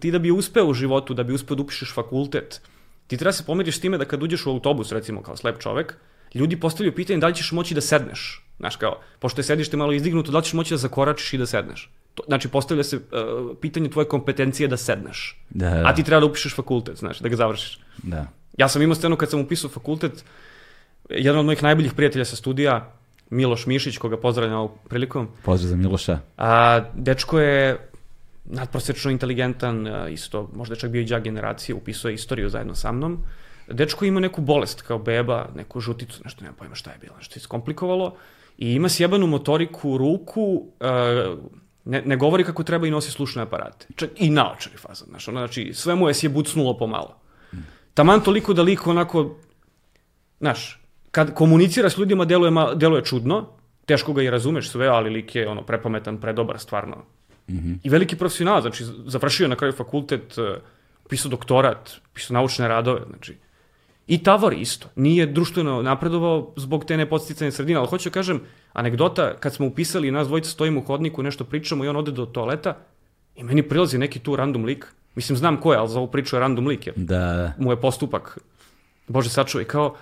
ti 0.00 0.10
da 0.10 0.18
bi 0.18 0.30
uspeo 0.30 0.66
u 0.66 0.74
životu, 0.74 1.14
da 1.14 1.22
bi 1.22 1.34
uspeo 1.34 1.56
da 1.56 1.62
upišeš 1.62 1.94
fakultet, 1.94 2.60
ti 3.06 3.16
treba 3.16 3.32
se 3.32 3.44
pomiriš 3.46 3.76
s 3.76 3.80
time 3.80 3.98
da 3.98 4.04
kad 4.04 4.22
uđeš 4.22 4.46
u 4.46 4.50
autobus, 4.50 4.92
recimo 4.92 5.22
kao 5.22 5.36
slep 5.36 5.58
čovek, 5.58 5.94
ljudi 6.34 6.60
postavljaju 6.60 6.94
pitanje 6.94 7.18
da 7.18 7.26
li 7.26 7.34
ćeš 7.34 7.52
moći 7.52 7.74
da 7.74 7.80
sedneš. 7.80 8.42
Znaš, 8.58 8.76
kao, 8.76 9.00
pošto 9.18 9.40
je 9.40 9.44
sedište 9.44 9.76
malo 9.76 9.92
izdignuto, 9.92 10.32
da 10.32 10.38
li 10.38 10.44
ćeš 10.44 10.52
moći 10.52 10.74
da 10.74 10.78
zakoračiš 10.78 11.32
i 11.32 11.38
da 11.38 11.46
sedneš. 11.46 11.90
To, 12.14 12.22
znači, 12.26 12.48
postavlja 12.48 12.84
se 12.84 12.96
e, 12.96 13.00
pitanje 13.60 13.90
tvoje 13.90 14.08
kompetencije 14.08 14.68
da 14.68 14.76
sedneš. 14.76 15.42
Da, 15.50 15.70
da, 15.70 15.82
A 15.86 15.94
ti 15.94 16.04
treba 16.04 16.20
da 16.20 16.26
upišeš 16.26 16.54
fakultet, 16.54 16.96
znaš, 16.96 17.18
da 17.18 17.28
ga 17.28 17.36
završiš. 17.36 17.80
da. 18.02 18.26
Ja 18.58 18.68
sam 18.68 18.82
imao 18.82 18.94
scenu 18.94 19.16
kad 19.16 19.30
sam 19.30 19.40
upisao 19.40 19.70
fakultet, 19.70 20.24
jedan 21.10 21.38
od 21.38 21.44
mojih 21.44 21.62
najboljih 21.62 21.94
prijatelja 21.94 22.24
sa 22.24 22.36
studija, 22.36 22.92
Miloš 23.30 23.66
Mišić, 23.66 23.98
koga 23.98 24.16
pozdravljam 24.16 24.58
ovom 24.58 24.70
prilikom, 24.88 25.28
Pozdrav 25.44 25.70
za 25.70 25.76
Miloša. 25.76 26.18
a 26.36 26.80
dečko 26.94 27.40
je 27.40 27.88
nadprosečno 28.44 29.10
inteligentan, 29.10 29.86
isto, 30.10 30.50
možda 30.54 30.74
je 30.74 30.80
čak 30.80 30.90
bio 30.90 31.00
i 31.00 31.04
đak 31.04 31.22
generacije, 31.22 31.74
upisao 31.74 32.08
je 32.08 32.14
istoriju 32.14 32.48
zajedno 32.48 32.74
sa 32.74 32.92
mnom. 32.92 33.18
Dečko 33.68 34.04
ima 34.04 34.20
neku 34.20 34.40
bolest 34.40 34.82
kao 34.82 34.98
beba, 34.98 35.48
neku 35.54 35.80
žuticu, 35.80 36.20
nešto 36.24 36.44
nema 36.44 36.56
pojma 36.56 36.74
šta 36.74 36.90
je 36.90 36.98
bilo, 36.98 37.16
nešto 37.16 37.38
je 37.38 37.40
iskomplikovalo. 37.40 38.14
I 38.58 38.72
ima 38.72 38.88
sjebanu 38.88 39.26
motoriku 39.26 39.98
ruku, 39.98 40.66
ne, 41.84 42.02
ne 42.02 42.16
govori 42.16 42.44
kako 42.44 42.62
treba 42.62 42.86
i 42.86 42.90
nosi 42.90 43.10
slušne 43.10 43.42
aparate. 43.42 43.86
Čak 43.96 44.10
i 44.16 44.30
naočari 44.30 44.76
faza, 44.76 45.04
znaš, 45.04 45.28
ono, 45.28 45.40
znači, 45.40 45.72
sve 45.74 45.94
mu 45.94 46.08
je 46.08 46.14
sjebucnulo 46.14 46.78
pomalo. 46.78 47.16
Taman 47.94 48.20
toliko 48.20 48.54
da 48.54 48.62
lik 48.62 48.86
onako, 48.86 49.36
znaš, 50.40 50.85
kad 51.16 51.34
komunicira 51.34 51.90
s 51.90 51.96
ljudima 51.98 52.24
deluje, 52.24 52.50
ma, 52.50 52.74
deluje 52.74 53.04
čudno, 53.04 53.46
teško 53.86 54.12
ga 54.12 54.22
i 54.22 54.30
razumeš 54.30 54.68
sve, 54.70 54.86
ali 54.86 55.10
lik 55.10 55.34
je 55.34 55.48
ono 55.48 55.62
prepametan, 55.62 56.18
predobar, 56.20 56.58
stvarno. 56.58 56.96
I 57.82 57.88
veliki 57.88 58.16
profesional, 58.16 58.60
znači 58.60 58.84
završio 59.06 59.44
je 59.44 59.48
na 59.48 59.56
kraju 59.56 59.72
fakultet, 59.72 60.38
eh, 60.38 60.58
pisao 61.08 61.30
doktorat, 61.30 61.92
pisao 62.14 62.34
naučne 62.34 62.68
radove, 62.68 63.00
znači. 63.08 63.36
I 64.06 64.18
Tavor 64.22 64.52
isto. 64.52 64.88
Nije 64.96 65.26
društveno 65.26 65.82
napredovao 65.82 66.52
zbog 66.56 66.84
te 66.84 66.96
nepodsticane 66.96 67.50
sredine, 67.52 67.78
ali 67.78 67.88
hoću 67.88 68.10
da 68.10 68.14
kažem, 68.14 68.40
anegdota, 68.72 69.36
kad 69.40 69.54
smo 69.54 69.66
upisali, 69.66 70.10
nas 70.10 70.28
dvojica 70.28 70.50
stojimo 70.50 70.80
u 70.80 70.84
hodniku, 70.84 71.22
nešto 71.22 71.44
pričamo 71.44 71.84
i 71.84 71.88
on 71.88 71.96
ode 71.96 72.12
do 72.12 72.26
toaleta 72.26 72.76
i 73.36 73.44
meni 73.44 73.62
prilazi 73.62 73.98
neki 73.98 74.18
tu 74.18 74.36
random 74.36 74.64
lik. 74.64 74.86
Mislim, 75.14 75.36
znam 75.36 75.56
ko 75.60 75.72
je, 75.72 75.78
ali 75.78 75.88
za 75.88 75.98
ovu 75.98 76.10
priču 76.10 76.36
je 76.36 76.40
random 76.40 76.66
lik, 76.66 76.86
jer 76.86 76.94
Da, 76.96 77.18
da. 77.18 77.52
mu 77.58 77.72
je 77.72 77.80
postupak. 77.80 78.38
Bože, 79.08 79.30
sačuvaj, 79.30 79.64
kao, 79.64 79.94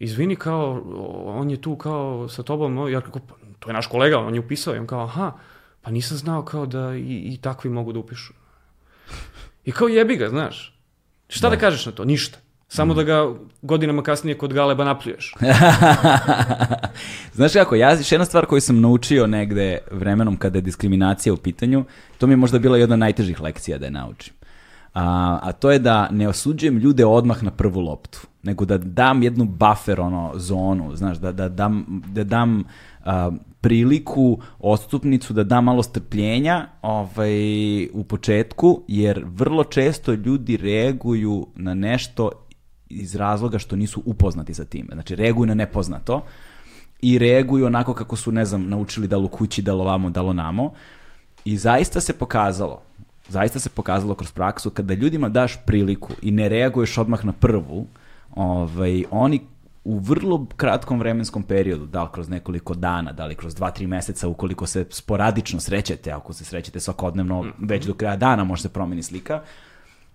izvini, 0.00 0.36
kao, 0.36 0.82
on 1.24 1.50
je 1.50 1.60
tu 1.60 1.76
kao 1.76 2.28
sa 2.28 2.42
tobom, 2.42 2.92
ja 2.92 3.00
kako, 3.00 3.18
pa, 3.18 3.34
to 3.58 3.70
je 3.70 3.74
naš 3.74 3.86
kolega, 3.86 4.18
on 4.18 4.34
je 4.34 4.40
upisao, 4.40 4.74
i 4.74 4.78
on 4.78 4.86
kao, 4.86 5.04
aha, 5.04 5.32
pa 5.82 5.90
nisam 5.90 6.16
znao 6.16 6.42
kao 6.44 6.66
da 6.66 6.94
i, 6.96 7.32
i 7.32 7.38
takvi 7.40 7.70
mogu 7.70 7.92
da 7.92 7.98
upišu. 7.98 8.32
I 9.64 9.72
kao 9.72 9.88
jebi 9.88 10.16
ga, 10.16 10.28
znaš. 10.28 10.78
Šta 11.28 11.50
da. 11.50 11.56
kažeš 11.56 11.86
na 11.86 11.92
to? 11.92 12.04
Ništa. 12.04 12.38
Samo 12.68 12.94
da 12.94 13.02
ga 13.02 13.34
godinama 13.62 14.02
kasnije 14.02 14.38
kod 14.38 14.52
Galeba 14.52 14.84
napljuješ. 14.84 15.34
Znaš 17.36 17.52
kako, 17.52 17.74
ja 17.74 17.92
još 17.92 18.12
jedna 18.12 18.24
stvar 18.24 18.46
koju 18.46 18.60
sam 18.60 18.80
naučio 18.80 19.26
negde 19.26 19.78
vremenom 19.90 20.36
kada 20.36 20.58
je 20.58 20.62
diskriminacija 20.62 21.32
u 21.32 21.36
pitanju, 21.36 21.84
to 22.18 22.26
mi 22.26 22.32
je 22.32 22.36
možda 22.36 22.58
bila 22.58 22.78
jedna 22.78 22.94
od 22.94 22.98
najtežih 22.98 23.40
lekcija 23.40 23.78
da 23.78 23.84
je 23.84 23.90
naučim. 23.90 24.34
A, 24.94 25.38
a 25.42 25.52
to 25.52 25.70
je 25.70 25.78
da 25.78 26.08
ne 26.10 26.28
osuđujem 26.28 26.78
ljude 26.78 27.04
odmah 27.04 27.42
na 27.42 27.50
prvu 27.50 27.80
loptu, 27.80 28.18
nego 28.48 28.64
da 28.64 28.78
dam 28.78 29.22
jednu 29.22 29.44
buffer 29.44 30.00
ono, 30.00 30.32
zonu, 30.36 30.96
znaš, 30.96 31.18
da, 31.18 31.32
da 31.32 31.48
dam, 31.48 32.02
da 32.06 32.24
dam 32.24 32.64
a, 33.04 33.30
priliku, 33.60 34.38
odstupnicu, 34.58 35.32
da 35.32 35.44
dam 35.44 35.64
malo 35.64 35.82
strpljenja 35.82 36.66
ovaj, 36.82 37.84
u 37.92 38.04
početku, 38.04 38.82
jer 38.88 39.24
vrlo 39.26 39.64
često 39.64 40.12
ljudi 40.12 40.56
reaguju 40.56 41.46
na 41.56 41.74
nešto 41.74 42.30
iz 42.88 43.14
razloga 43.14 43.58
što 43.58 43.76
nisu 43.76 44.02
upoznati 44.04 44.54
sa 44.54 44.64
time. 44.64 44.88
Znači, 44.92 45.16
reaguju 45.16 45.46
na 45.46 45.54
nepoznato 45.54 46.22
i 47.02 47.18
reaguju 47.18 47.66
onako 47.66 47.94
kako 47.94 48.16
su, 48.16 48.32
ne 48.32 48.44
znam, 48.44 48.68
naučili 48.68 49.08
da 49.08 49.16
lo 49.16 49.28
kući, 49.28 49.62
da 49.62 49.74
lo 49.74 49.84
vamo, 49.84 50.10
da 50.10 50.22
lo 50.22 50.32
namo. 50.32 50.72
I 51.44 51.56
zaista 51.56 52.00
se 52.00 52.12
pokazalo, 52.12 52.82
zaista 53.28 53.60
se 53.60 53.68
pokazalo 53.68 54.14
kroz 54.14 54.32
praksu, 54.32 54.70
kada 54.70 54.94
ljudima 54.94 55.28
daš 55.28 55.58
priliku 55.66 56.12
i 56.22 56.30
ne 56.30 56.48
reaguješ 56.48 56.98
odmah 56.98 57.24
na 57.24 57.32
prvu, 57.32 57.86
ovaj, 58.30 59.04
oni 59.10 59.40
u 59.84 59.98
vrlo 59.98 60.46
kratkom 60.56 60.98
vremenskom 60.98 61.42
periodu, 61.42 61.86
da 61.86 62.02
li 62.02 62.08
kroz 62.12 62.28
nekoliko 62.28 62.74
dana, 62.74 63.12
da 63.12 63.26
li 63.26 63.34
kroz 63.34 63.54
dva, 63.54 63.70
tri 63.70 63.86
meseca, 63.86 64.28
ukoliko 64.28 64.66
se 64.66 64.86
sporadično 64.90 65.60
srećete, 65.60 66.12
ako 66.12 66.32
se 66.32 66.44
srećete 66.44 66.80
svakodnevno, 66.80 67.46
već 67.58 67.86
do 67.86 67.94
kraja 67.94 68.16
dana 68.16 68.44
može 68.44 68.62
se 68.62 68.68
promeni 68.68 69.02
slika, 69.02 69.42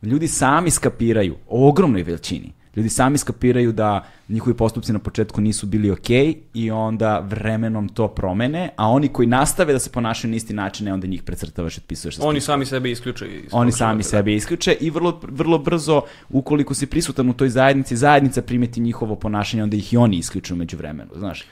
ljudi 0.01 0.27
sami 0.27 0.71
skapiraju, 0.71 1.35
ogromnoj 1.47 2.03
veličini, 2.03 2.53
ljudi 2.75 2.89
sami 2.89 3.17
skapiraju 3.17 3.71
da 3.71 4.05
njihovi 4.29 4.57
postupci 4.57 4.93
na 4.93 4.99
početku 4.99 5.41
nisu 5.41 5.67
bili 5.67 5.91
ok 5.91 6.09
i 6.53 6.71
onda 6.71 7.19
vremenom 7.19 7.89
to 7.89 8.07
promene, 8.07 8.69
a 8.75 8.89
oni 8.89 9.07
koji 9.07 9.27
nastave 9.27 9.73
da 9.73 9.79
se 9.79 9.89
ponašaju 9.89 10.31
na 10.31 10.37
isti 10.37 10.53
način, 10.53 10.85
ne 10.85 10.93
onda 10.93 11.07
njih 11.07 11.23
precrtavaš 11.23 11.77
i 11.77 11.81
otpisuješ. 11.81 12.15
Oni 12.19 12.41
sami 12.41 12.65
sebe 12.65 12.91
isključe. 12.91 13.25
oni 13.51 13.71
svog 13.71 13.77
sami 13.77 14.03
sebe 14.03 14.35
isključe 14.35 14.77
i 14.79 14.89
vrlo, 14.89 15.19
vrlo 15.23 15.57
brzo, 15.57 16.01
ukoliko 16.29 16.73
si 16.73 16.85
prisutan 16.85 17.29
u 17.29 17.33
toj 17.33 17.49
zajednici, 17.49 17.97
zajednica 17.97 18.41
primeti 18.41 18.81
njihovo 18.81 19.15
ponašanje, 19.15 19.63
onda 19.63 19.77
ih 19.77 19.93
i 19.93 19.97
oni 19.97 20.17
isključuju 20.17 20.57
među 20.57 20.77
vremenu, 20.77 21.09
znaš. 21.15 21.45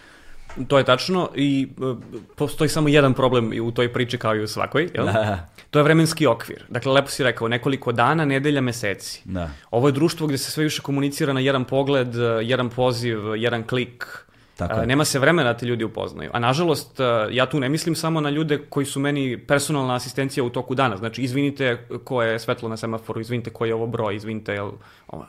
To 0.67 0.77
je 0.77 0.83
tačno 0.83 1.29
i 1.35 1.67
e, 1.81 1.95
postoji 2.35 2.69
samo 2.69 2.89
jedan 2.89 3.13
problem 3.13 3.51
u 3.61 3.71
toj 3.71 3.93
priči 3.93 4.17
kao 4.17 4.35
i 4.35 4.43
u 4.43 4.47
svakoj, 4.47 4.89
jel? 4.93 5.05
Da. 5.05 5.47
To 5.69 5.79
je 5.79 5.83
vremenski 5.83 6.27
okvir. 6.27 6.65
Dakle, 6.69 6.91
lepo 6.91 7.09
si 7.09 7.23
rekao, 7.23 7.47
nekoliko 7.47 7.91
dana, 7.91 8.25
nedelja, 8.25 8.61
meseci. 8.61 9.21
Da. 9.25 9.49
Ovo 9.71 9.87
je 9.87 9.91
društvo 9.91 10.27
gde 10.27 10.37
se 10.37 10.51
sve 10.51 10.63
više 10.63 10.81
komunicira 10.81 11.33
na 11.33 11.39
jedan 11.39 11.65
pogled, 11.65 12.15
e, 12.15 12.19
jedan 12.41 12.69
poziv, 12.69 13.19
jedan 13.35 13.63
klik. 13.63 14.25
Tako 14.57 14.79
E, 14.79 14.81
je. 14.81 14.87
Nema 14.87 15.05
se 15.05 15.19
vremena 15.19 15.53
da 15.53 15.57
te 15.57 15.65
ljudi 15.65 15.83
upoznaju. 15.83 16.29
A 16.33 16.39
nažalost, 16.39 16.99
ja 17.31 17.45
tu 17.45 17.59
ne 17.59 17.69
mislim 17.69 17.95
samo 17.95 18.21
na 18.21 18.29
ljude 18.29 18.57
koji 18.69 18.85
su 18.85 18.99
meni 18.99 19.37
personalna 19.37 19.95
asistencija 19.95 20.43
u 20.43 20.49
toku 20.49 20.75
dana. 20.75 20.97
Znači, 20.97 21.21
izvinite 21.21 21.87
ko 22.03 22.23
je 22.23 22.39
svetlo 22.39 22.69
na 22.69 22.77
semaforu, 22.77 23.21
izvinite 23.21 23.49
koji 23.49 23.69
je 23.69 23.75
ovo 23.75 23.87
broj, 23.87 24.15
izvinite, 24.15 24.53
jel, 24.53 24.71
ovo, 25.07 25.25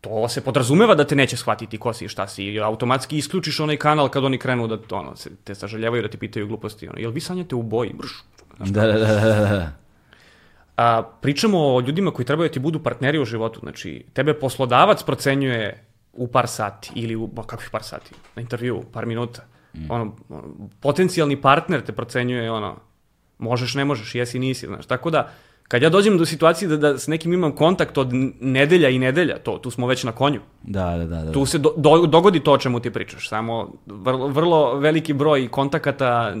to 0.00 0.28
se 0.28 0.40
podrazumeva 0.40 0.94
da 0.94 1.04
te 1.04 1.16
neće 1.16 1.36
shvatiti 1.36 1.78
ko 1.78 1.92
si 1.92 2.04
i 2.04 2.08
šta 2.08 2.28
si. 2.28 2.44
I 2.44 2.60
automatski 2.60 3.18
isključiš 3.18 3.60
onaj 3.60 3.76
kanal 3.76 4.08
kad 4.08 4.24
oni 4.24 4.38
krenu 4.38 4.66
da 4.66 4.78
ono, 4.90 5.16
se, 5.16 5.30
te 5.44 5.54
sažaljevaju 5.54 6.02
da 6.02 6.08
ti 6.08 6.18
pitaju 6.18 6.46
gluposti. 6.46 6.88
Ono, 6.88 6.98
jel 6.98 7.10
vi 7.10 7.20
sanjate 7.20 7.54
u 7.54 7.62
boji? 7.62 7.92
Brš. 7.92 8.24
Da, 8.58 8.86
da, 8.86 8.92
da, 8.92 9.06
da, 9.06 9.34
da. 9.34 9.72
A, 10.76 11.02
pričamo 11.20 11.58
o 11.58 11.80
ljudima 11.80 12.10
koji 12.10 12.26
trebaju 12.26 12.48
da 12.48 12.52
ti 12.52 12.58
budu 12.58 12.82
partneri 12.82 13.18
u 13.18 13.24
životu. 13.24 13.60
Znači, 13.60 14.04
tebe 14.12 14.34
poslodavac 14.34 15.02
procenjuje 15.02 15.84
u 16.12 16.26
par 16.28 16.48
sati 16.48 16.90
ili 16.94 17.16
u, 17.16 17.26
ba, 17.26 17.42
kakvih 17.42 17.70
par 17.70 17.82
sati? 17.82 18.14
Na 18.36 18.42
intervju, 18.42 18.82
par 18.92 19.06
minuta. 19.06 19.42
Ono, 19.88 20.16
ono, 20.28 20.42
potencijalni 20.80 21.40
partner 21.40 21.84
te 21.84 21.92
procenjuje 21.92 22.50
ono, 22.50 22.76
možeš, 23.38 23.74
ne 23.74 23.84
možeš, 23.84 24.14
jesi, 24.14 24.38
nisi, 24.38 24.66
znaš. 24.66 24.86
Tako 24.86 25.10
da, 25.10 25.30
kad 25.70 25.82
ja 25.82 25.88
dođem 25.88 26.18
do 26.18 26.26
situacije 26.26 26.68
da, 26.68 26.76
da 26.76 26.98
s 26.98 27.06
nekim 27.06 27.32
imam 27.32 27.52
kontakt 27.52 27.98
od 27.98 28.08
nedelja 28.40 28.88
i 28.88 28.98
nedelja, 28.98 29.38
to, 29.38 29.58
tu 29.58 29.70
smo 29.70 29.86
već 29.86 30.04
na 30.04 30.12
konju. 30.12 30.40
Da, 30.62 30.96
da, 30.96 31.04
da, 31.04 31.22
da. 31.22 31.32
Tu 31.32 31.46
se 31.46 31.58
do, 31.58 31.74
do, 31.76 32.06
dogodi 32.06 32.40
to 32.40 32.52
o 32.52 32.58
čemu 32.58 32.80
ti 32.80 32.90
pričaš, 32.90 33.28
samo 33.28 33.72
vrlo, 33.86 34.28
vrlo 34.28 34.78
veliki 34.78 35.12
broj 35.12 35.48
kontakata, 35.48 36.32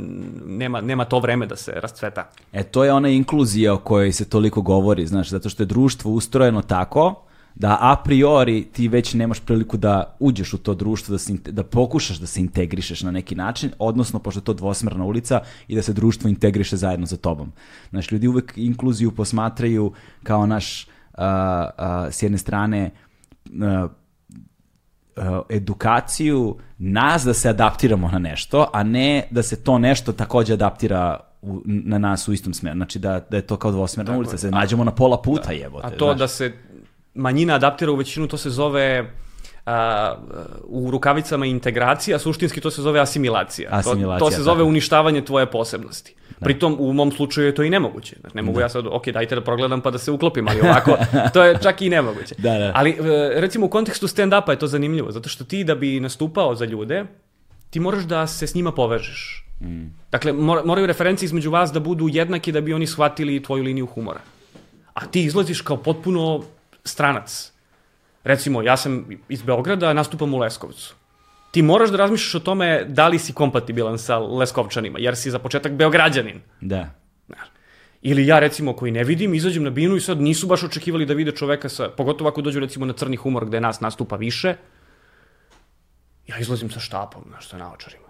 nema, 0.46 0.80
nema 0.80 1.04
to 1.04 1.18
vreme 1.18 1.46
da 1.46 1.56
se 1.56 1.72
rascveta. 1.76 2.30
E, 2.52 2.62
to 2.62 2.84
je 2.84 2.92
ona 2.92 3.08
inkluzija 3.08 3.74
o 3.74 3.78
kojoj 3.78 4.12
se 4.12 4.28
toliko 4.28 4.62
govori, 4.62 5.06
znaš, 5.06 5.28
zato 5.28 5.48
što 5.48 5.62
je 5.62 5.66
društvo 5.66 6.10
ustrojeno 6.12 6.62
tako 6.62 7.29
da 7.54 7.78
a 7.80 7.96
priori 8.04 8.64
ti 8.72 8.88
već 8.88 9.14
nemaš 9.14 9.40
priliku 9.40 9.76
da 9.76 10.16
uđeš 10.18 10.54
u 10.54 10.58
to 10.58 10.74
društvo, 10.74 11.12
da, 11.12 11.18
se, 11.18 11.32
da 11.46 11.64
pokušaš 11.64 12.18
da 12.18 12.26
se 12.26 12.40
integrišeš 12.40 13.02
na 13.02 13.10
neki 13.10 13.34
način, 13.34 13.70
odnosno 13.78 14.18
pošto 14.18 14.40
je 14.40 14.44
to 14.44 14.54
dvosmerna 14.54 15.04
ulica 15.04 15.40
i 15.68 15.74
da 15.74 15.82
se 15.82 15.92
društvo 15.92 16.28
integriše 16.28 16.76
zajedno 16.76 17.06
sa 17.06 17.16
tobom. 17.16 17.52
Znaš, 17.90 18.12
ljudi 18.12 18.28
uvek 18.28 18.52
inkluziju 18.56 19.10
posmatraju 19.10 19.92
kao 20.22 20.46
naš, 20.46 20.86
a, 21.14 21.70
a, 21.78 22.10
s 22.10 22.22
jedne 22.22 22.38
strane, 22.38 22.90
a, 23.62 23.88
a, 25.16 25.42
edukaciju 25.48 26.56
nas 26.78 27.22
da 27.24 27.34
se 27.34 27.48
adaptiramo 27.48 28.08
na 28.08 28.18
nešto, 28.18 28.70
a 28.72 28.82
ne 28.82 29.26
da 29.30 29.42
se 29.42 29.64
to 29.64 29.78
nešto 29.78 30.12
takođe 30.12 30.52
adaptira 30.52 31.20
u, 31.42 31.62
na 31.64 31.98
nas 31.98 32.28
u 32.28 32.32
istom 32.32 32.54
smeru. 32.54 32.76
Znači 32.76 32.98
da, 32.98 33.20
da 33.30 33.36
je 33.36 33.42
to 33.42 33.56
kao 33.56 33.70
dvosmerna 33.70 34.18
ulica, 34.18 34.32
da 34.32 34.38
se 34.38 34.50
nađemo 34.50 34.84
na 34.84 34.94
pola 34.94 35.22
puta 35.22 35.52
jebote. 35.52 35.86
A 35.86 35.90
to 35.90 36.04
znaš. 36.04 36.18
da 36.18 36.28
se 36.28 36.52
manjina 37.14 37.54
adaptira 37.54 37.92
u 37.92 37.96
većinu, 37.96 38.28
to 38.28 38.36
se 38.36 38.50
zove 38.50 39.10
a, 39.66 40.14
u 40.64 40.90
rukavicama 40.90 41.46
integracija, 41.46 42.18
suštinski 42.18 42.60
to 42.60 42.70
se 42.70 42.82
zove 42.82 43.00
asimilacija. 43.00 43.68
Asimilacija, 43.72 44.18
to, 44.18 44.24
to 44.24 44.30
se 44.30 44.42
zove 44.42 44.58
tako. 44.58 44.68
uništavanje 44.68 45.24
tvoje 45.24 45.46
posebnosti. 45.46 46.14
Pritom, 46.40 46.76
u 46.78 46.92
mom 46.92 47.12
slučaju 47.12 47.46
je 47.46 47.54
to 47.54 47.62
i 47.62 47.70
nemoguće. 47.70 48.16
Znači, 48.20 48.36
ne 48.36 48.42
mogu 48.42 48.60
ja 48.60 48.68
sad, 48.68 48.86
ok, 48.86 49.08
dajte 49.08 49.34
da 49.34 49.40
progledam 49.40 49.80
pa 49.80 49.90
da 49.90 49.98
se 49.98 50.10
uklopim, 50.10 50.48
ali 50.48 50.60
ovako, 50.60 50.96
to 51.34 51.44
je 51.44 51.58
čak 51.62 51.82
i 51.82 51.90
nemoguće. 51.90 52.34
Da, 52.38 52.58
da. 52.58 52.72
Ali, 52.74 52.90
e, 52.90 53.40
recimo, 53.40 53.66
u 53.66 53.68
kontekstu 53.68 54.06
stand-upa 54.06 54.50
je 54.50 54.58
to 54.58 54.66
zanimljivo, 54.66 55.10
zato 55.10 55.28
što 55.28 55.44
ti 55.44 55.64
da 55.64 55.74
bi 55.74 56.00
nastupao 56.00 56.54
za 56.54 56.64
ljude, 56.64 57.04
ti 57.70 57.80
moraš 57.80 58.04
da 58.04 58.26
se 58.26 58.46
s 58.46 58.54
njima 58.54 58.72
povežeš. 58.72 59.46
Mm. 59.60 59.86
Dakle, 60.10 60.32
mora- 60.32 60.64
moraju 60.64 60.86
referencije 60.86 61.26
između 61.26 61.50
vas 61.50 61.72
da 61.72 61.80
budu 61.80 62.08
jednaki 62.08 62.52
da 62.52 62.60
bi 62.60 62.74
oni 62.74 62.86
shvatili 62.86 63.42
tvoju 63.42 63.62
liniju 63.62 63.86
humora. 63.86 64.20
A 64.94 65.06
ti 65.06 65.24
izlaziš 65.24 65.60
kao 65.60 65.76
potpuno 65.76 66.42
stranac. 66.84 67.52
Recimo, 68.24 68.62
ja 68.62 68.76
sam 68.76 69.06
iz 69.28 69.42
Beograda, 69.42 69.92
nastupam 69.92 70.34
u 70.34 70.38
Leskovcu. 70.38 70.94
Ti 71.50 71.62
moraš 71.62 71.90
da 71.90 71.96
razmišljaš 71.96 72.34
o 72.34 72.40
tome 72.40 72.84
da 72.84 73.08
li 73.08 73.18
si 73.18 73.32
kompatibilan 73.32 73.98
sa 73.98 74.18
Leskovčanima, 74.18 74.98
jer 74.98 75.16
si 75.16 75.30
za 75.30 75.38
početak 75.38 75.72
Beograđanin. 75.72 76.40
Da. 76.60 76.90
Ili 78.02 78.26
ja 78.26 78.38
recimo 78.38 78.72
koji 78.72 78.92
ne 78.92 79.04
vidim, 79.04 79.34
izađem 79.34 79.62
na 79.62 79.70
binu 79.70 79.96
i 79.96 80.00
sad 80.00 80.20
nisu 80.20 80.46
baš 80.46 80.62
očekivali 80.62 81.06
da 81.06 81.14
vide 81.14 81.32
čoveka 81.32 81.68
sa, 81.68 81.88
pogotovo 81.88 82.30
ako 82.30 82.42
dođu 82.42 82.60
recimo 82.60 82.86
na 82.86 82.92
crni 82.92 83.16
humor 83.16 83.44
gde 83.46 83.60
nas 83.60 83.80
nastupa 83.80 84.16
više, 84.16 84.54
ja 86.26 86.38
izlazim 86.38 86.70
sa 86.70 86.80
štapom, 86.80 87.24
znaš, 87.28 87.48
sa 87.48 87.58
naočarima. 87.58 88.08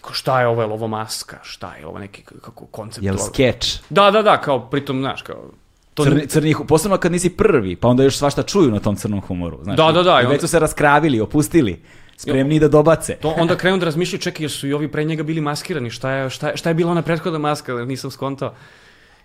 Kao 0.00 0.12
šta 0.12 0.40
je 0.40 0.46
ovo, 0.46 0.62
je 0.62 0.66
li 0.66 0.72
ovo 0.72 0.88
maska, 0.88 1.38
šta 1.42 1.74
je 1.76 1.86
ovo 1.86 1.98
neki 1.98 2.22
kako 2.22 2.66
koncept. 2.66 3.04
Jel 3.04 3.16
skeč? 3.18 3.78
Da, 3.90 4.10
da, 4.10 4.22
da, 4.22 4.40
kao 4.40 4.70
pritom, 4.70 5.00
znaš, 5.00 5.22
kao... 5.22 5.50
To 5.94 6.04
Crni, 6.04 6.26
crni, 6.26 6.54
posebno 6.68 6.96
kad 6.96 7.12
nisi 7.12 7.30
prvi, 7.30 7.76
pa 7.76 7.88
onda 7.88 8.02
još 8.02 8.16
svašta 8.16 8.42
čuju 8.42 8.70
na 8.70 8.80
tom 8.80 8.96
crnom 8.96 9.20
humoru. 9.20 9.58
Znaš, 9.62 9.76
Da, 9.76 9.92
da, 9.92 10.02
da, 10.02 10.20
i 10.22 10.26
već 10.26 10.40
su 10.40 10.48
se 10.48 10.58
raskravili, 10.58 11.20
opustili, 11.20 11.82
spremni 12.16 12.60
da 12.60 12.68
dobace. 12.68 13.16
To 13.16 13.34
onda 13.38 13.56
krenu 13.56 13.78
da 13.78 13.84
razmišljaju, 13.84 14.20
čekaj, 14.20 14.44
jer 14.44 14.50
su 14.50 14.68
i 14.68 14.72
ovi 14.72 14.88
pre 14.88 15.04
njega 15.04 15.22
bili 15.22 15.40
maskirani, 15.40 15.90
šta 15.90 16.12
je, 16.12 16.30
šta 16.30 16.48
je, 16.48 16.56
šta 16.56 16.70
je 16.70 16.74
bila 16.74 16.90
ona 16.90 17.02
prethodna 17.02 17.38
maska, 17.38 17.74
nisam 17.74 18.10
skontao. 18.10 18.54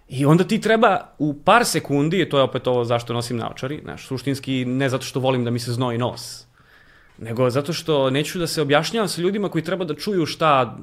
I 0.10 0.26
onda 0.26 0.44
ti 0.44 0.62
treba 0.62 1.00
u 1.18 1.34
par 1.34 1.66
sekundi, 1.66 2.30
to 2.30 2.38
je 2.38 2.44
opet 2.44 2.68
ovo 2.68 2.86
zašto 2.86 3.14
nosim 3.14 3.38
naočari, 3.38 3.80
znaš, 3.84 4.08
suštinski 4.08 4.66
ne 4.66 4.90
zato 4.90 5.04
što 5.04 5.20
volim 5.20 5.44
da 5.44 5.52
mi 5.52 5.60
se 5.60 5.74
znoji 5.74 5.98
nos, 5.98 6.46
nego 7.18 7.50
zato 7.50 7.74
što 7.74 8.10
neću 8.10 8.40
da 8.40 8.48
se 8.48 8.62
objašnjavam 8.62 9.08
sa 9.08 9.22
ljudima 9.22 9.50
koji 9.50 9.64
treba 9.64 9.86
da 9.86 9.96
čuju 9.96 10.26
šta 10.26 10.78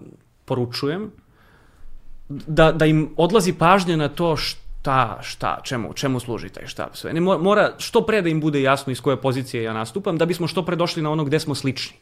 poručujem, 0.45 1.11
da, 2.29 2.73
da 2.73 2.87
im 2.87 3.11
odlazi 3.17 3.53
pažnja 3.53 3.97
na 3.97 4.09
to 4.09 4.37
šta, 4.85 5.19
šta, 5.23 5.61
čemu, 5.63 5.93
čemu 5.93 6.21
služi 6.21 6.49
taj 6.49 6.67
šta 6.67 6.89
sve. 6.93 7.13
Ne, 7.13 7.21
mo- 7.21 7.39
mora 7.43 7.73
što 7.79 8.07
pre 8.07 8.23
da 8.23 8.29
im 8.29 8.41
bude 8.41 8.63
jasno 8.63 8.93
iz 8.93 9.01
koje 9.01 9.21
pozicije 9.21 9.63
ja 9.63 9.73
nastupam, 9.73 10.19
da 10.19 10.27
bismo 10.27 10.47
što 10.47 10.65
pre 10.65 10.77
došli 10.77 11.03
na 11.03 11.11
ono 11.11 11.25
gde 11.25 11.41
smo 11.41 11.55
slični. 11.55 11.97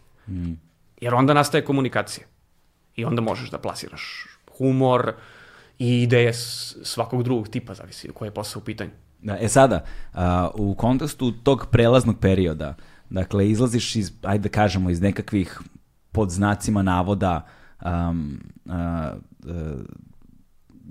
Jer 1.00 1.14
onda 1.14 1.34
nastaje 1.34 1.64
komunikacija. 1.64 2.26
I 2.96 3.04
onda 3.04 3.22
možeš 3.22 3.50
da 3.50 3.58
plasiraš 3.58 4.26
humor 4.58 5.12
i 5.78 6.02
ideje 6.02 6.32
svakog 6.82 7.22
drugog 7.22 7.48
tipa, 7.48 7.74
zavisi 7.74 8.08
koji 8.14 8.26
je 8.26 8.34
posao 8.34 8.60
u 8.60 8.64
pitanju. 8.64 8.90
Da, 9.22 9.38
e 9.40 9.48
sada, 9.48 9.84
a, 10.12 10.50
u 10.54 10.74
kontekstu 10.74 11.32
tog 11.32 11.66
prelaznog 11.70 12.18
perioda, 12.18 12.74
dakle, 13.10 13.50
izlaziš 13.50 13.96
iz, 13.96 14.12
ajde 14.22 14.42
da 14.42 14.48
kažemo, 14.48 14.90
iz 14.90 15.00
nekakvih 15.00 15.60
pod 16.12 16.30
znacima 16.30 16.82
navoda 16.82 17.46
um, 17.84 18.40
a, 18.68 19.14
a, 19.46 19.76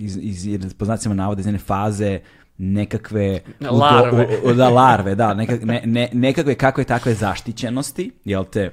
iz, 0.02 0.18
iz 0.22 0.45
jedne, 0.45 0.70
pod 0.78 0.86
znacima 0.86 1.16
navoda 1.16 1.39
iz 1.39 1.45
jedne 1.45 1.60
faze 1.60 2.20
nekakve 2.58 3.39
Larve. 3.62 4.28
u- 4.43 4.49
u- 4.49 4.54
da 4.54 4.70
larve, 4.70 5.16
da, 5.16 5.34
nekak, 5.34 5.64
ne, 5.64 5.82
ne, 5.86 6.10
nekakve 6.14 6.56
kakve 6.56 6.84
takve 6.84 7.14
zaštićenosti, 7.14 8.12
jel 8.26 8.43
te, 8.45 8.72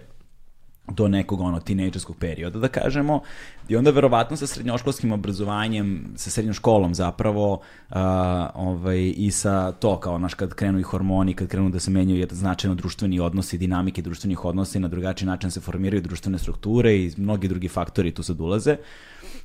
do 0.91 1.09
nekog 1.09 1.41
ono 1.41 1.61
tinejdžerskog 1.61 2.17
perioda 2.17 2.59
da 2.59 2.69
kažemo 2.69 3.21
i 3.69 3.77
onda 3.77 3.91
verovatno 3.91 4.37
sa 4.37 4.47
srednjoškolskim 4.47 5.13
obrazovanjem 5.13 6.13
sa 6.17 6.31
srednjom 6.31 6.55
školom 6.55 6.95
zapravo 6.95 7.61
a, 7.91 8.51
ovaj, 8.55 9.13
i 9.17 9.31
sa 9.31 9.73
to 9.73 10.01
kao 10.01 10.19
naš 10.19 10.35
kad 10.35 10.55
krenu 10.55 10.79
i 10.79 10.83
hormoni 10.83 11.35
kad 11.35 11.49
krenu 11.49 11.71
da 11.71 11.81
se 11.81 11.91
menjaju 11.91 12.27
značajno 12.31 12.75
društveni 12.75 13.21
odnosi 13.21 13.59
dinamike 13.59 14.03
društvenih 14.03 14.45
odnosa 14.45 14.79
i 14.79 14.83
na 14.83 14.89
drugačiji 14.89 15.27
način 15.27 15.51
se 15.51 15.61
formiraju 15.61 16.03
društvene 16.03 16.39
strukture 16.39 16.97
i 16.97 17.13
mnogi 17.17 17.49
drugi 17.49 17.69
faktori 17.69 18.11
tu 18.11 18.23
sad 18.23 18.41
ulaze 18.41 18.77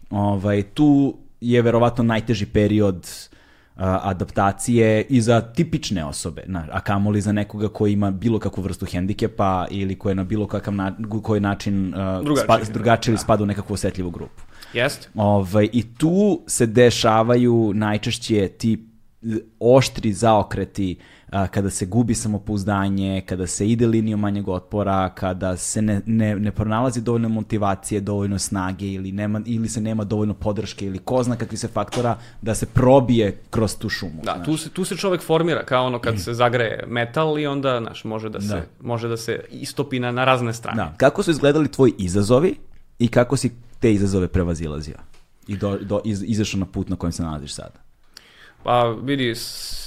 ovaj, 0.10 0.62
tu 0.64 1.18
je 1.44 1.62
verovatno 1.62 2.04
najteži 2.04 2.46
period 2.46 3.08
adaptacije 3.76 5.06
i 5.10 5.22
za 5.22 5.42
tipične 5.42 6.06
osobe, 6.06 6.44
na, 6.46 6.68
a 6.72 6.80
kamoli 6.80 7.22
za 7.22 7.32
nekoga 7.32 7.68
koji 7.68 7.94
ima 7.94 8.12
bilo 8.12 8.40
kakvu 8.40 8.62
vrstu 8.62 8.86
hendikepa 8.86 9.66
ili 9.72 9.96
koji 9.96 10.12
je 10.12 10.16
na 10.16 10.24
bilo 10.24 10.48
kakav 10.48 10.74
na, 10.74 10.98
koji 11.24 11.42
način 11.42 11.94
a, 11.96 12.22
Drugačiji. 12.24 12.44
spa, 12.44 12.74
drugačiji 12.74 13.12
ili 13.12 13.18
spada 13.18 13.44
u 13.44 13.46
nekakvu 13.46 13.74
osetljivu 13.74 14.10
grupu. 14.12 14.44
Jeste. 14.74 15.10
Ovaj, 15.16 15.70
I 15.72 15.96
tu 15.96 16.42
se 16.48 16.66
dešavaju 16.66 17.72
najčešće 17.74 18.48
ti 18.48 18.88
oštri 19.60 20.14
zaokreti 20.14 20.98
a, 21.34 21.48
kada 21.48 21.70
se 21.70 21.86
gubi 21.86 22.16
samopouzdanje, 22.16 23.22
kada 23.26 23.48
se 23.48 23.68
ide 23.68 23.88
linijom 23.88 24.20
manjeg 24.20 24.48
otpora, 24.48 25.10
kada 25.10 25.58
se 25.58 25.82
ne, 25.82 26.02
ne, 26.06 26.36
ne 26.36 26.52
pronalazi 26.52 27.02
dovoljno 27.02 27.30
motivacije, 27.30 28.02
dovoljno 28.02 28.40
snage 28.40 28.86
ili, 28.88 29.12
nema, 29.12 29.42
ili 29.46 29.70
se 29.70 29.82
nema 29.82 30.04
dovoljno 30.04 30.34
podrške 30.34 30.86
ili 30.86 30.98
ko 30.98 31.24
zna 31.24 31.36
kakvi 31.36 31.58
se 31.58 31.68
faktora 31.68 32.18
da 32.42 32.56
se 32.56 32.66
probije 32.66 33.38
kroz 33.50 33.78
tu 33.78 33.90
šumu. 33.90 34.22
Da, 34.24 34.34
znaš. 34.36 34.46
tu 34.46 34.58
se, 34.58 34.70
tu 34.70 34.86
se 34.86 34.98
čovek 34.98 35.22
formira 35.22 35.66
kao 35.66 35.86
ono 35.86 36.00
kad 36.00 36.20
se 36.20 36.34
zagreje 36.34 36.84
metal 36.88 37.40
i 37.40 37.48
onda, 37.48 37.80
znaš, 37.82 38.04
može 38.04 38.30
da 38.30 38.42
se, 38.42 38.48
Da. 38.48 38.64
može 38.82 39.08
da 39.08 39.18
se 39.18 39.40
istopi 39.52 40.00
na, 40.00 40.12
na 40.12 40.26
razne 40.26 40.54
strane. 40.54 40.78
Da. 40.78 40.94
Kako 40.98 41.24
su 41.24 41.32
izgledali 41.32 41.72
tvoji 41.72 41.94
izazovi 41.98 42.56
i 43.00 43.08
kako 43.08 43.38
si 43.38 43.52
te 43.80 43.94
izazove 43.94 44.28
prevazilazio? 44.28 44.96
I 45.48 45.58
do, 45.58 45.78
do, 45.78 46.02
iz, 46.06 46.24
izašao 46.28 46.60
na 46.60 46.66
put 46.66 46.90
na 46.90 46.96
kojem 46.96 47.12
se 47.12 47.24
nalaziš 47.24 47.54
sada? 47.54 47.83
Pa 48.64 48.96
vidi, 49.04 49.34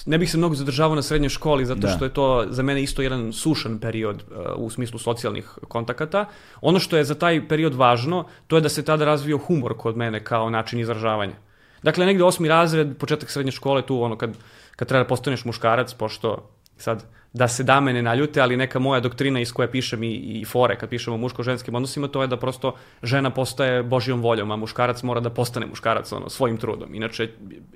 ne 0.07 0.19
bih 0.19 0.31
se 0.31 0.39
mnogo 0.39 0.55
zadržavao 0.55 0.95
na 0.95 1.03
srednjoj 1.03 1.29
školi 1.29 1.67
zato 1.67 1.81
Da. 1.81 1.89
što 1.89 2.05
je 2.05 2.15
to 2.15 2.47
za 2.49 2.63
mene 2.63 2.83
isto 2.83 3.03
jedan 3.03 3.33
sušan 3.33 3.79
period 3.79 4.23
uh, 4.31 4.37
u 4.57 4.71
smislu 4.71 4.99
socijalnih 4.99 5.49
kontakata. 5.69 6.25
Ono 6.61 6.79
što 6.79 6.97
je 6.97 7.05
za 7.05 7.15
taj 7.15 7.49
period 7.49 7.75
važno, 7.75 8.25
to 8.47 8.57
je 8.57 8.61
da 8.61 8.69
se 8.69 8.85
tada 8.85 9.05
razvio 9.05 9.39
humor 9.39 9.75
kod 9.77 9.97
mene 9.97 10.25
kao 10.25 10.51
način 10.51 10.81
izražavanja. 10.81 11.35
Dakle, 11.83 12.07
negde 12.07 12.25
osmi 12.25 12.49
razred, 12.49 12.97
početak 12.99 13.31
srednje 13.31 13.53
škole, 13.53 13.83
tu 13.83 14.03
ono 14.03 14.17
kad, 14.17 14.37
kad 14.77 14.89
treba 14.89 15.05
da 15.05 15.09
postaneš 15.09 15.45
muškarac, 15.45 15.95
pošto 15.95 16.49
sad 16.77 17.05
da 17.37 17.49
se 17.49 17.63
dame 17.63 17.93
ne 17.93 18.03
naljute, 18.03 18.41
ali 18.41 18.57
neka 18.57 18.79
moja 18.79 19.01
doktrina 19.01 19.41
iz 19.41 19.53
koje 19.53 19.71
pišem 19.71 20.03
i, 20.03 20.15
i 20.41 20.45
fore 20.45 20.77
kad 20.79 20.89
pišemo 20.89 21.17
o 21.17 21.19
muško-ženskim 21.19 21.75
odnosima, 21.75 22.09
to 22.09 22.23
je 22.23 22.29
da 22.29 22.37
prosto 22.37 22.75
žena 23.03 23.31
postaje 23.31 23.83
božjom 23.83 24.23
voljom, 24.23 24.51
a 24.51 24.57
muškarac 24.57 25.03
mora 25.03 25.21
da 25.21 25.31
postane 25.31 25.67
muškarac 25.67 26.13
ono, 26.13 26.29
svojim 26.29 26.57
trudom. 26.57 26.95
Inače, 26.95 27.29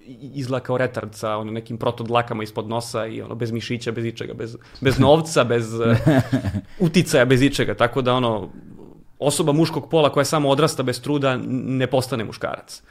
i- 0.06 0.30
izgleda 0.34 0.64
kao 0.64 0.78
retard 0.78 1.14
sa 1.14 1.36
ono, 1.36 1.52
nekim 1.52 1.78
protodlakama 1.78 2.42
ispod 2.42 2.68
nosa 2.68 3.06
i 3.06 3.20
ono, 3.22 3.34
bez 3.34 3.52
mišića, 3.52 3.92
bez 3.92 4.04
ičega, 4.04 4.34
bez, 4.34 4.56
bez 4.80 4.98
novca, 4.98 5.44
bez 5.44 5.74
uh, 5.74 5.96
uticaja, 6.86 7.24
bez 7.24 7.42
ičega. 7.42 7.74
Tako 7.74 8.02
da 8.02 8.14
ono, 8.14 8.48
osoba 9.18 9.52
muškog 9.52 9.90
pola 9.90 10.12
koja 10.12 10.24
samo 10.24 10.48
odrasta 10.48 10.82
bez 10.82 11.02
truda 11.02 11.36
ne 11.46 11.86
postane 11.86 12.24
muškarac 12.24 12.82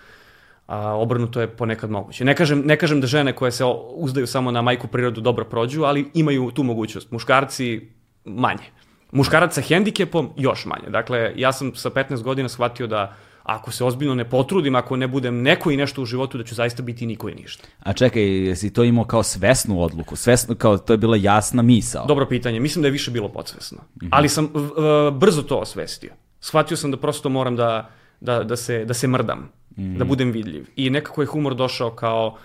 a 0.70 0.94
obrnuto 0.96 1.42
je 1.42 1.48
ponekad 1.48 1.90
moguće. 1.90 2.26
Ne 2.26 2.36
kažem, 2.36 2.62
ne 2.66 2.78
kažem 2.78 3.02
da 3.02 3.08
žene 3.08 3.34
koje 3.36 3.52
se 3.52 3.64
uzdaju 3.96 4.28
samo 4.28 4.52
na 4.52 4.62
majku 4.62 4.88
prirodu 4.88 5.22
dobro 5.22 5.46
prođu, 5.46 5.84
ali 5.84 6.12
imaju 6.14 6.52
tu 6.52 6.64
mogućnost. 6.64 7.12
Muškarci 7.12 7.90
manje. 8.26 8.70
Muškarac 9.12 9.54
sa 9.56 9.62
hendikepom 9.62 10.30
još 10.38 10.66
manje. 10.66 10.90
Dakle, 10.90 11.34
ja 11.36 11.52
sam 11.52 11.76
sa 11.76 11.90
15 11.90 12.22
godina 12.24 12.50
shvatio 12.50 12.88
da 12.88 13.14
ako 13.44 13.72
se 13.72 13.84
ozbiljno 13.84 14.16
ne 14.16 14.30
potrudim, 14.30 14.76
ako 14.76 14.96
ne 14.96 15.08
budem 15.08 15.42
neko 15.42 15.72
i 15.72 15.78
nešto 15.78 16.02
u 16.02 16.06
životu, 16.06 16.38
da 16.38 16.44
ću 16.44 16.56
zaista 16.56 16.84
biti 16.84 17.06
niko 17.06 17.30
i 17.30 17.36
ništa. 17.36 17.68
A 17.80 17.94
čekaj, 17.94 18.24
jesi 18.48 18.74
to 18.74 18.84
imao 18.84 19.06
kao 19.06 19.24
svesnu 19.24 19.82
odluku? 19.82 20.16
Svesno, 20.16 20.56
kao 20.56 20.78
to 20.78 20.94
je 20.94 20.98
bila 20.98 21.18
jasna 21.18 21.62
misao? 21.62 22.06
Dobro 22.06 22.26
pitanje, 22.26 22.60
mislim 22.60 22.82
da 22.82 22.88
je 22.88 22.92
više 22.92 23.12
bilo 23.12 23.30
podsvesno. 23.30 23.78
Ali 24.12 24.30
sam 24.30 24.50
v- 24.54 24.62
v- 24.62 25.12
brzo 25.12 25.42
to 25.42 25.56
osvestio. 25.58 26.12
Shvatio 26.40 26.78
sam 26.78 26.92
da 26.92 26.98
prosto 26.98 27.30
moram 27.30 27.56
da, 27.56 27.90
da, 28.22 28.44
da, 28.44 28.56
se, 28.56 28.86
da 28.86 28.94
se 28.94 29.08
mrdam, 29.08 29.50
da 29.76 30.06
budem 30.06 30.32
vidljiv. 30.32 30.68
I 30.76 30.90
nekako 30.90 31.22
je 31.22 31.28
humor 31.28 31.56
došao 31.56 31.92
kao 31.92 32.38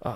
a, 0.00 0.14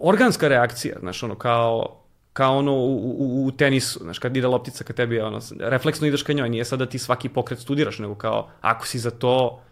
organska 0.00 0.48
reakcija, 0.48 0.96
znaš, 1.00 1.22
ono, 1.22 1.34
kao 1.34 1.98
kao 2.32 2.58
ono 2.58 2.72
u, 2.72 2.96
u, 3.18 3.46
u 3.46 3.50
tenisu, 3.52 3.98
znaš, 4.02 4.18
kad 4.18 4.36
ide 4.36 4.46
loptica 4.46 4.84
ka 4.84 4.92
tebi, 4.92 5.20
ono, 5.20 5.40
refleksno 5.60 6.06
ideš 6.06 6.22
ka 6.22 6.32
njoj, 6.32 6.48
nije 6.48 6.64
sad 6.64 6.78
da 6.78 6.86
ti 6.86 6.98
svaki 6.98 7.28
pokret 7.28 7.58
studiraš, 7.58 7.98
nego 7.98 8.14
kao, 8.14 8.48
ako 8.60 8.86
si 8.86 8.98
za 8.98 9.10
to, 9.10 9.62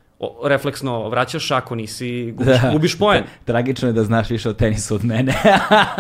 refleksno 0.45 1.09
vraćaš, 1.09 1.51
ako 1.51 1.75
nisi, 1.75 2.33
gubiš, 2.33 2.57
gubiš 2.73 2.99
poen. 2.99 3.25
Tragično 3.45 3.89
je 3.89 3.93
da 3.93 4.05
znaš 4.05 4.31
više 4.31 4.49
o 4.49 4.53
tenisu 4.53 4.95
od 4.95 5.05
mene. 5.05 5.35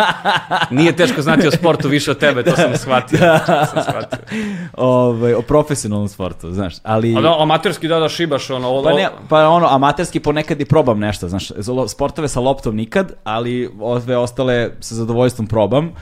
Nije 0.70 0.96
teško 0.96 1.22
znati 1.22 1.46
o 1.46 1.50
sportu 1.50 1.88
više 1.88 2.10
od 2.10 2.18
tebe, 2.18 2.42
to 2.42 2.56
sam 2.56 2.76
shvatio. 2.76 3.18
To 3.18 3.66
sam 3.66 3.82
shvatio. 3.82 4.18
Ove, 4.76 5.36
o 5.36 5.42
profesionalnom 5.42 6.08
sportu, 6.08 6.52
znaš. 6.52 6.74
Ali... 6.82 7.16
A 7.16 7.20
da, 7.20 7.36
amaterski 7.40 7.88
da 7.88 7.98
da 7.98 8.08
šibaš, 8.08 8.50
ono... 8.50 8.68
o- 8.68 8.82
Pa, 8.82 8.92
ne, 8.92 9.08
pa 9.28 9.48
ono, 9.48 9.66
amaterski 9.66 10.20
ponekad 10.20 10.60
i 10.60 10.64
probam 10.64 10.98
nešto, 10.98 11.28
znaš, 11.28 11.48
sportove 11.88 12.28
sa 12.28 12.40
loptom 12.40 12.76
nikad, 12.76 13.12
ali 13.24 13.70
ove 13.80 14.16
ostale 14.16 14.70
sa 14.80 14.94
zadovoljstvom 14.94 15.46
probam. 15.46 15.92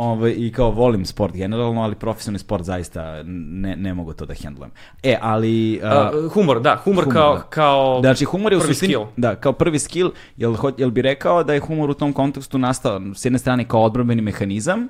Ove, 0.00 0.32
I 0.32 0.52
kao 0.52 0.70
volim 0.70 1.04
sport 1.06 1.34
generalno, 1.34 1.82
ali 1.82 1.94
profesionalni 1.94 2.38
sport 2.38 2.64
zaista 2.64 3.22
ne, 3.24 3.76
ne 3.76 3.94
mogu 3.94 4.12
to 4.12 4.26
da 4.26 4.34
hendlujem. 4.34 4.70
E, 5.02 5.18
ali... 5.20 5.80
a, 5.82 5.88
A, 5.88 6.28
humor, 6.34 6.60
da, 6.60 6.80
humor, 6.84 7.04
humor, 7.04 7.14
kao, 7.14 7.34
da. 7.34 7.42
kao 7.42 8.00
Znači, 8.00 8.24
humor 8.24 8.52
je 8.52 8.56
u 8.56 8.60
prvi 8.60 8.74
suštini, 8.74 8.92
skill. 8.92 9.06
da, 9.16 9.34
kao 9.34 9.52
prvi 9.52 9.78
skill, 9.78 10.10
jel, 10.36 10.54
jel 10.76 10.90
bi 10.90 11.02
rekao 11.02 11.44
da 11.44 11.54
je 11.54 11.60
humor 11.60 11.90
u 11.90 11.94
tom 11.94 12.12
kontekstu 12.12 12.58
nastao 12.58 13.00
s 13.14 13.24
jedne 13.24 13.38
strane 13.38 13.68
kao 13.68 13.82
odbrambeni 13.82 14.22
mehanizam, 14.22 14.88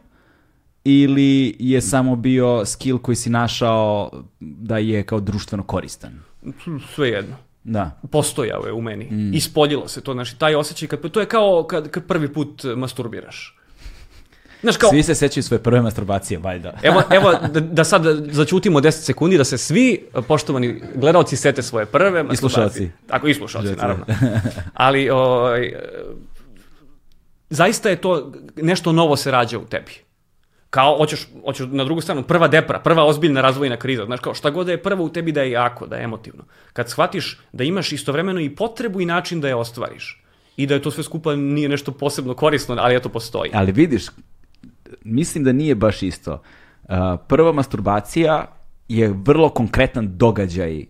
ili 0.84 1.56
je 1.58 1.80
samo 1.80 2.16
bio 2.16 2.64
skill 2.64 2.98
koji 2.98 3.16
si 3.16 3.30
našao 3.30 4.10
da 4.40 4.78
je 4.78 5.02
kao 5.02 5.20
društveno 5.20 5.62
koristan? 5.62 6.12
Sve 6.94 7.08
jedno. 7.08 7.36
Da. 7.64 8.00
Postojao 8.10 8.66
je 8.66 8.72
u 8.72 8.82
meni. 8.82 9.04
Mm. 9.10 9.34
Ispoljilo 9.34 9.88
se 9.88 10.00
to, 10.00 10.12
znači, 10.12 10.38
taj 10.38 10.54
osjećaj, 10.54 10.88
kad, 10.88 11.10
to 11.10 11.20
je 11.20 11.26
kao 11.26 11.66
kad, 11.68 11.90
kad 11.90 12.06
prvi 12.06 12.32
put 12.32 12.62
masturbiraš. 12.76 13.57
Znaš, 14.62 14.76
kao, 14.76 14.90
Svi 14.90 15.02
se 15.02 15.14
sećaju 15.14 15.44
svoje 15.44 15.62
prve 15.62 15.80
masturbacije, 15.80 16.38
valjda. 16.38 16.72
Evo, 16.82 17.02
evo 17.10 17.32
da, 17.52 17.60
da 17.60 17.84
sad 17.84 18.02
začutimo 18.30 18.80
10 18.80 18.90
sekundi, 18.90 19.38
da 19.38 19.44
se 19.44 19.58
svi, 19.58 20.06
poštovani 20.28 20.82
gledalci, 20.94 21.36
sete 21.36 21.62
svoje 21.62 21.86
prve 21.86 22.22
masturbacije. 22.22 22.38
slušalci. 22.38 22.90
Tako, 23.06 23.28
i 23.28 23.34
slušalci, 23.34 23.76
naravno. 23.76 24.04
Ali, 24.74 25.10
ovaj, 25.10 25.66
e, 25.66 25.80
zaista 27.50 27.88
je 27.88 27.96
to, 27.96 28.32
nešto 28.56 28.92
novo 28.92 29.16
se 29.16 29.30
rađa 29.30 29.58
u 29.58 29.64
tebi. 29.64 29.92
Kao, 30.70 30.96
hoćeš, 30.96 31.28
hoćeš 31.44 31.66
na 31.70 31.84
drugu 31.84 32.00
stranu, 32.00 32.22
prva 32.22 32.48
depra, 32.48 32.78
prva 32.78 33.04
ozbiljna 33.04 33.40
razvojna 33.40 33.76
kriza. 33.76 34.04
Znaš, 34.04 34.20
kao, 34.20 34.34
šta 34.34 34.50
god 34.50 34.66
da 34.66 34.72
je 34.72 34.82
prva 34.82 35.02
u 35.02 35.08
tebi 35.08 35.32
da 35.32 35.42
je 35.42 35.50
jako, 35.50 35.86
da 35.86 35.96
je 35.96 36.04
emotivno. 36.04 36.44
Kad 36.72 36.90
shvatiš 36.90 37.40
da 37.52 37.64
imaš 37.64 37.92
istovremeno 37.92 38.40
i 38.40 38.54
potrebu 38.54 39.00
i 39.00 39.06
način 39.06 39.40
da 39.40 39.48
je 39.48 39.54
ostvariš. 39.54 40.24
I 40.56 40.66
da 40.66 40.74
je 40.74 40.82
to 40.82 40.90
sve 40.90 41.04
skupa 41.04 41.36
nije 41.36 41.68
nešto 41.68 41.92
posebno 41.92 42.34
korisno, 42.34 42.76
ali 42.78 42.96
eto 42.96 43.08
postoji. 43.08 43.50
Ali 43.54 43.72
vidiš, 43.72 44.06
mislim 45.04 45.44
da 45.44 45.52
nije 45.52 45.74
baš 45.74 46.02
isto. 46.02 46.32
Uh, 46.32 46.94
prva 47.28 47.52
masturbacija 47.52 48.46
je 48.88 49.14
vrlo 49.24 49.48
konkretan 49.48 50.16
događaj 50.18 50.84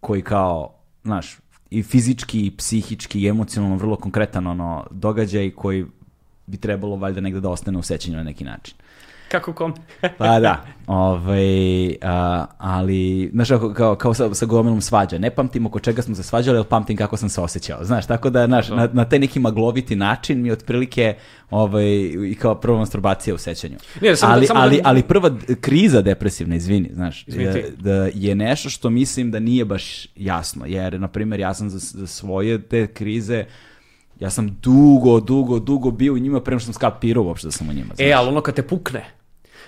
koji 0.00 0.22
kao, 0.22 0.74
znaš, 1.04 1.38
i 1.70 1.82
fizički, 1.82 2.46
i 2.46 2.56
psihički, 2.56 3.20
i 3.20 3.28
emocionalno 3.28 3.76
vrlo 3.76 3.96
konkretan 3.96 4.46
ono 4.46 4.86
događaj 4.90 5.50
koji 5.50 5.86
bi 6.46 6.56
trebalo 6.56 6.96
valjda 6.96 7.20
negde 7.20 7.40
da 7.40 7.48
ostane 7.48 7.78
u 7.78 7.82
sećanju 7.82 8.16
na 8.16 8.22
neki 8.22 8.44
način. 8.44 8.74
Kako 9.32 9.52
kom? 9.52 9.74
Pa 10.18 10.40
da, 10.40 10.64
ovaj, 10.86 11.96
a, 12.02 12.46
ali, 12.58 13.30
znaš, 13.32 13.48
kao, 13.48 13.72
kao, 13.74 13.94
kao 13.94 14.14
sa, 14.14 14.34
sa 14.34 14.46
gomilom 14.46 14.80
svađa. 14.80 15.18
Ne 15.18 15.30
pamtim 15.30 15.66
oko 15.66 15.78
čega 15.80 16.02
smo 16.02 16.14
se 16.14 16.22
svađali, 16.22 16.56
ali 16.58 16.66
pamtim 16.66 16.96
kako 16.96 17.16
sam 17.16 17.28
se 17.28 17.40
osjećao. 17.40 17.84
Znaš, 17.84 18.06
tako 18.06 18.30
da, 18.30 18.46
znaš, 18.46 18.68
na, 18.68 18.88
na 18.92 19.04
taj 19.04 19.18
neki 19.18 19.40
magloviti 19.40 19.96
način 19.96 20.42
mi 20.42 20.50
otprilike 20.50 21.14
ovaj, 21.50 21.84
i 22.30 22.36
kao 22.40 22.54
prva 22.54 22.78
masturbacija 22.78 23.34
u 23.34 23.38
sećanju. 23.38 23.76
Samo 24.16 24.32
da- 24.32 24.36
ali, 24.36 24.46
samo 24.46 24.60
da- 24.60 24.64
ali, 24.66 24.80
ali 24.84 25.02
prva 25.02 25.30
kriza 25.60 26.02
depresivna, 26.02 26.56
izvini, 26.56 26.90
znaš, 26.94 27.28
Izvini 27.28 27.44
je, 27.44 27.72
da 27.78 28.08
je 28.14 28.34
nešto 28.34 28.70
što 28.70 28.90
mislim 28.90 29.30
da 29.30 29.38
nije 29.38 29.64
baš 29.64 30.08
jasno. 30.16 30.66
Jer, 30.66 31.00
na 31.00 31.08
primjer, 31.08 31.40
ja 31.40 31.54
sam 31.54 31.70
za, 31.70 31.78
za 31.78 32.06
svoje 32.06 32.62
te 32.62 32.86
krize 32.86 33.44
Ja 34.20 34.30
sam 34.30 34.58
dugo, 34.62 35.20
dugo, 35.20 35.58
dugo 35.58 35.90
bio 35.90 36.14
u 36.14 36.18
njima 36.18 36.40
prema 36.40 36.58
što 36.58 36.64
sam 36.64 36.74
skapirao 36.74 37.24
uopšte 37.24 37.46
da 37.46 37.50
sam 37.50 37.68
u 37.68 37.72
njima. 37.72 37.92
E, 37.92 37.96
znaš. 37.96 38.18
ali 38.18 38.28
ono 38.28 38.40
kad 38.40 38.54
te 38.54 38.62
pukne, 38.62 39.04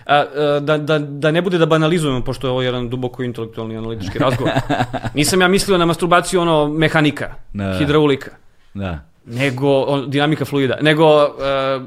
a, 0.06 0.16
a, 0.16 0.60
da, 0.60 0.78
da, 0.78 0.98
da 0.98 1.30
ne 1.30 1.42
bude 1.42 1.58
da 1.58 1.66
banalizujemo, 1.66 2.24
pošto 2.24 2.46
je 2.46 2.50
ovo 2.50 2.62
jedan 2.62 2.88
duboko 2.88 3.22
intelektualni 3.22 3.76
analitički 3.76 4.18
razgovor. 4.18 4.52
Nisam 5.14 5.40
ja 5.40 5.48
mislio 5.48 5.78
na 5.78 5.86
masturbaciju 5.86 6.40
ono 6.40 6.68
mehanika, 6.68 7.34
Da. 7.52 7.76
hidraulika. 7.78 8.30
Da. 8.74 8.98
nego 9.26 9.80
on, 9.82 10.10
dinamika 10.10 10.44
fluida, 10.44 10.78
nego 10.80 11.24
uh, 11.24 11.82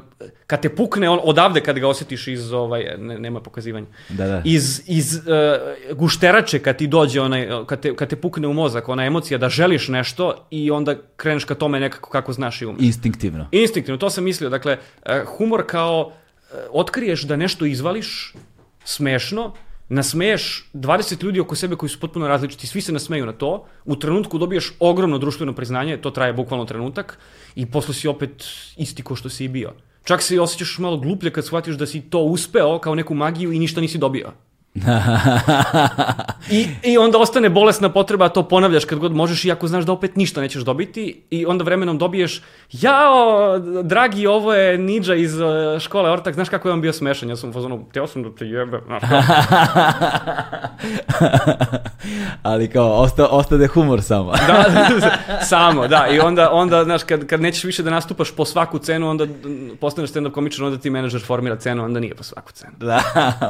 kad 0.46 0.62
te 0.62 0.68
pukne 0.68 1.10
on 1.10 1.20
odavde 1.22 1.60
kad 1.60 1.78
ga 1.78 1.88
osjetiš 1.88 2.28
iz 2.28 2.52
ovaj 2.52 2.84
ne, 2.98 3.18
nema 3.18 3.40
pokazivanja. 3.40 3.86
Da, 4.08 4.26
da. 4.26 4.42
Iz 4.44 4.82
iz 4.86 5.14
uh, 5.16 5.22
gušterače 5.96 6.58
kad 6.58 6.76
ti 6.76 6.86
dođe 6.86 7.20
onaj 7.20 7.48
kad 7.66 7.80
te 7.80 7.96
kad 7.96 8.08
te 8.08 8.16
pukne 8.16 8.48
u 8.48 8.52
mozak 8.52 8.88
ona 8.88 9.04
emocija 9.04 9.38
da 9.38 9.48
želiš 9.48 9.88
nešto 9.88 10.46
i 10.50 10.70
onda 10.70 10.94
kreneš 11.16 11.44
ka 11.44 11.54
tome 11.54 11.80
nekako 11.80 12.10
kako 12.10 12.32
znaš 12.32 12.62
i 12.62 12.66
umeš. 12.66 12.82
Instinktivno. 12.82 13.48
Instinktivno, 13.52 13.98
to 13.98 14.10
sam 14.10 14.24
mislio. 14.24 14.50
Dakle, 14.50 14.76
uh, 15.06 15.12
humor 15.36 15.66
kao 15.66 16.12
otkriješ 16.70 17.22
da 17.22 17.36
nešto 17.36 17.66
izvališ 17.66 18.34
smešno, 18.84 19.52
nasmeješ 19.88 20.70
20 20.74 21.24
ljudi 21.24 21.40
oko 21.40 21.56
sebe 21.56 21.76
koji 21.76 21.90
su 21.90 22.00
potpuno 22.00 22.28
različiti, 22.28 22.66
svi 22.66 22.80
se 22.80 22.92
nasmeju 22.92 23.26
na 23.26 23.32
to, 23.32 23.66
u 23.84 23.96
trenutku 23.96 24.38
dobiješ 24.38 24.72
ogromno 24.80 25.18
društveno 25.18 25.52
priznanje, 25.52 25.96
to 25.96 26.10
traje 26.10 26.32
bukvalno 26.32 26.64
trenutak, 26.64 27.18
i 27.54 27.66
posle 27.66 27.94
si 27.94 28.08
opet 28.08 28.44
isti 28.76 29.02
ko 29.02 29.16
što 29.16 29.28
si 29.28 29.44
i 29.44 29.48
bio. 29.48 29.72
Čak 30.04 30.22
se 30.22 30.40
osjećaš 30.40 30.78
malo 30.78 30.96
gluplje 30.96 31.30
kad 31.30 31.44
shvatiš 31.44 31.76
da 31.76 31.86
si 31.86 32.00
to 32.00 32.20
uspeo 32.20 32.78
kao 32.78 32.94
neku 32.94 33.14
magiju 33.14 33.52
i 33.52 33.58
ništa 33.58 33.80
nisi 33.80 33.98
dobio. 33.98 34.32
I, 36.50 36.66
I 36.82 36.98
onda 36.98 37.18
ostane 37.18 37.48
bolesna 37.50 37.88
potreba, 37.88 38.24
a 38.24 38.28
to 38.28 38.48
ponavljaš 38.48 38.84
kad 38.84 38.98
god 38.98 39.12
možeš, 39.14 39.44
iako 39.44 39.68
znaš 39.68 39.84
da 39.84 39.92
opet 39.92 40.16
ništa 40.16 40.40
nećeš 40.40 40.62
dobiti, 40.62 41.22
i 41.30 41.46
onda 41.46 41.64
vremenom 41.64 41.98
dobiješ, 41.98 42.42
jao, 42.72 43.58
dragi, 43.82 44.26
ovo 44.26 44.54
je 44.54 44.78
Ninja 44.78 45.14
iz 45.14 45.40
uh, 45.40 45.78
škole 45.80 46.10
Ortak, 46.10 46.34
znaš 46.34 46.48
kako 46.48 46.68
je 46.68 46.72
on 46.72 46.80
bio 46.80 46.92
smešan, 46.92 47.28
ja 47.28 47.36
sam 47.36 47.50
u 47.50 47.52
fazonu, 47.52 47.84
teo 47.92 48.06
sam 48.06 48.22
da 48.22 48.30
te 48.34 48.44
jebe, 48.46 48.80
znaš. 48.86 49.02
Ali 52.42 52.70
kao, 52.70 52.92
osta, 52.92 53.26
ostade 53.26 53.66
humor 53.66 54.02
samo. 54.02 54.32
da, 54.32 54.64
samo, 55.50 55.88
da, 55.88 56.06
i 56.10 56.20
onda, 56.20 56.50
onda 56.52 56.84
znaš, 56.84 57.02
kad, 57.02 57.26
kad 57.26 57.40
nećeš 57.40 57.64
više 57.64 57.82
da 57.82 57.90
nastupaš 57.90 58.30
po 58.30 58.44
svaku 58.44 58.78
cenu, 58.78 59.10
onda 59.10 59.26
postaneš 59.80 60.10
stand-up 60.10 60.30
komičar, 60.30 60.64
onda 60.64 60.78
ti 60.78 60.90
menadžer 60.90 61.22
formira 61.22 61.56
cenu, 61.56 61.84
onda 61.84 62.00
nije 62.00 62.14
po 62.14 62.22
svaku 62.22 62.52
cenu. 62.52 62.72
da, 62.78 63.02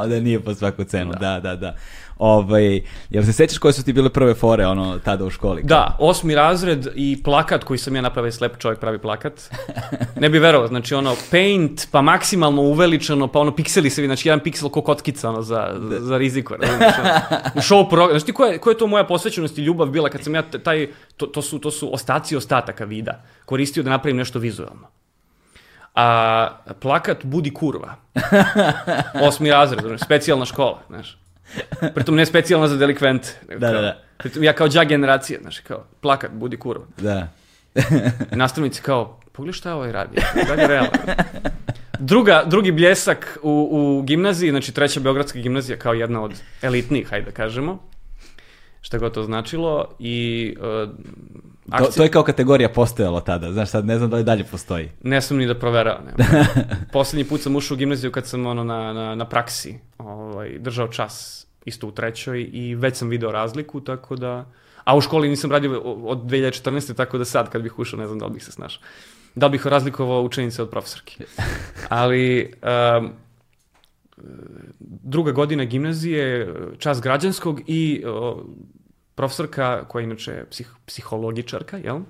onda 0.03 0.21
nije 0.21 0.41
po 0.41 0.55
svaku 0.55 0.85
cenu, 0.85 1.08
da, 1.13 1.41
da, 1.41 1.57
da. 1.57 1.75
Ovaj, 2.19 2.81
jel 3.11 3.25
se 3.25 3.33
sećaš 3.33 3.59
koje 3.59 3.73
su 3.73 3.85
ti 3.85 3.93
bile 3.93 4.09
prve 4.11 4.35
fore, 4.35 4.67
ono, 4.67 4.99
tada 4.99 5.25
u 5.25 5.31
školi? 5.31 5.63
Da, 5.63 5.97
osmi 5.99 6.35
razred 6.35 6.87
i 6.95 7.23
plakat 7.25 7.65
koji 7.65 7.79
sam 7.79 7.97
ja 7.97 8.03
napravio, 8.03 8.33
slep 8.33 8.59
čovjek 8.59 8.81
pravi 8.81 8.99
plakat. 8.99 9.33
Ne 10.21 10.29
bi 10.29 10.39
verovao, 10.39 10.69
znači 10.69 10.95
ono, 10.95 11.15
paint, 11.31 11.89
pa 11.91 12.03
maksimalno 12.03 12.63
uveličano, 12.63 13.29
pa 13.29 13.41
ono, 13.41 13.55
pikseli 13.55 13.91
se, 13.91 14.05
znači 14.05 14.29
jedan 14.29 14.41
piksel 14.41 14.69
ko 14.69 14.83
kockica, 14.83 15.29
ono, 15.29 15.43
za, 15.43 15.75
za, 15.81 16.01
za 16.01 16.19
riziko. 16.19 16.57
Znači, 16.77 17.01
ono, 17.01 17.11
u 17.55 17.59
show 17.59 17.91
program, 17.91 18.19
znači 18.19 18.33
koja, 18.33 18.53
je- 18.53 18.59
koja 18.59 18.73
je 18.73 18.79
to 18.79 18.87
moja 18.87 19.05
posvećenost 19.05 19.59
i 19.59 19.63
ljubav 19.63 19.87
bila 19.87 20.09
kad 20.09 20.25
sam 20.25 20.35
ja 20.35 20.43
taj, 20.43 20.89
to, 21.17 21.27
to, 21.27 21.43
su, 21.43 21.59
to 21.59 21.71
su 21.71 21.95
ostaci 21.95 22.37
ostataka 22.37 22.85
vida, 22.85 23.23
koristio 23.45 23.83
da 23.83 23.91
napravim 23.91 24.17
nešto 24.17 24.39
vizualno. 24.39 24.89
A 25.99 26.49
plakat 26.81 27.25
Budi 27.25 27.51
kurva. 27.51 27.95
Osmi 29.29 29.51
razred, 29.51 29.85
ono, 29.87 29.99
specijalna 29.99 30.45
škola, 30.45 30.83
znaš. 30.89 31.19
Pritom 31.95 32.15
ne 32.17 32.27
specijalna 32.27 32.69
za 32.69 32.77
delikvente. 32.77 33.29
nego 33.49 33.61
Da, 33.61 33.67
da, 33.67 33.73
kao- 33.73 33.83
da. 33.83 33.99
Pritom 34.19 34.45
ja 34.45 34.53
kao 34.53 34.69
đa 34.69 34.85
generacija, 34.85 35.39
znaš, 35.43 35.59
kao 35.59 35.85
plakat 36.01 36.31
Budi 36.33 36.57
kurva. 36.57 36.85
Da. 36.97 37.29
Nastavnici 38.31 38.83
kao, 38.83 39.21
pogledaj 39.33 39.53
šta 39.59 39.75
ovaj 39.75 39.93
radi, 39.93 40.17
da 40.47 40.63
je 40.63 40.69
realno. 40.69 40.91
Druga, 41.99 42.43
drugi 42.47 42.73
bljesak 42.73 43.39
u, 43.43 43.69
u 43.73 44.03
gimnaziji, 44.03 44.51
znači 44.51 44.73
treća 44.73 45.01
Beogradska 45.01 45.39
gimnazija 45.39 45.79
kao 45.79 45.95
jedna 45.95 46.23
od 46.23 46.33
elitnijih, 46.63 47.09
hajde 47.11 47.25
da 47.27 47.33
kažemo, 47.33 47.79
šta 48.81 48.99
god 48.99 49.15
to 49.15 49.23
značilo, 49.23 49.89
i 49.99 50.55
uh, 50.61 50.91
akcija, 51.71 51.91
to 51.91 52.03
je 52.03 52.09
kao 52.09 52.23
kategorija 52.23 52.69
postojalo 52.69 53.21
tada, 53.21 53.53
znaš, 53.53 53.71
sad 53.71 53.87
ne 53.87 53.99
znam 53.99 54.11
da 54.11 54.17
li 54.17 54.25
dalje 54.25 54.45
postoji. 54.45 54.91
ne 55.03 55.21
sam 55.23 55.37
ni 55.37 55.47
da 55.47 55.59
proveravam. 55.59 56.05
Poslednji 56.93 57.25
put 57.25 57.41
sam 57.41 57.57
ušao 57.57 57.75
u 57.75 57.79
gimnaziju 57.79 58.13
kad 58.13 58.27
sam 58.27 58.47
ono 58.47 58.65
na, 58.65 58.93
na, 58.93 59.15
na 59.15 59.25
praksi 59.25 59.79
ovaj, 59.99 60.59
držao 60.59 60.89
čas 60.89 61.47
isto 61.65 61.87
u 61.87 61.91
trećoj 61.91 62.51
i 62.53 62.75
već 62.75 62.97
sam 62.97 63.09
video 63.09 63.33
razliku, 63.33 63.81
tako 63.81 64.17
da... 64.17 64.47
A 64.85 64.97
u 64.97 65.01
školi 65.01 65.29
nisam 65.29 65.53
radio 65.53 65.81
od 65.81 66.19
2014. 66.19 66.95
tako 66.95 67.19
da 67.19 67.25
sad 67.25 67.51
kad 67.51 67.63
bih 67.63 67.79
ušao 67.79 67.99
ne 68.01 68.07
znam 68.07 68.19
da 68.19 68.27
li 68.27 68.33
bih 68.33 68.45
se 68.45 68.53
snašao. 68.53 68.83
Da 69.35 69.47
li 69.47 69.53
bih 69.53 69.67
razlikovao 69.67 70.23
učenice 70.23 70.63
od 70.63 70.71
profesorki. 70.71 71.25
Ali 71.89 72.53
um, 72.99 73.11
druga 74.81 75.33
godina 75.33 75.65
gimnazije, 75.65 76.55
čas 76.79 77.01
građanskog 77.01 77.61
i 77.67 78.05
o, 78.07 78.45
profesorka 79.19 79.85
koja 79.89 80.01
je 80.01 80.05
inače 80.07 80.45
psih, 80.51 80.71
psihologičarka, 80.87 81.77
jel? 81.77 82.01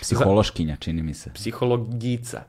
Psihološkinja, 0.00 0.76
čini 0.76 1.02
mi 1.02 1.14
se. 1.14 1.30
psihologica. 1.34 2.42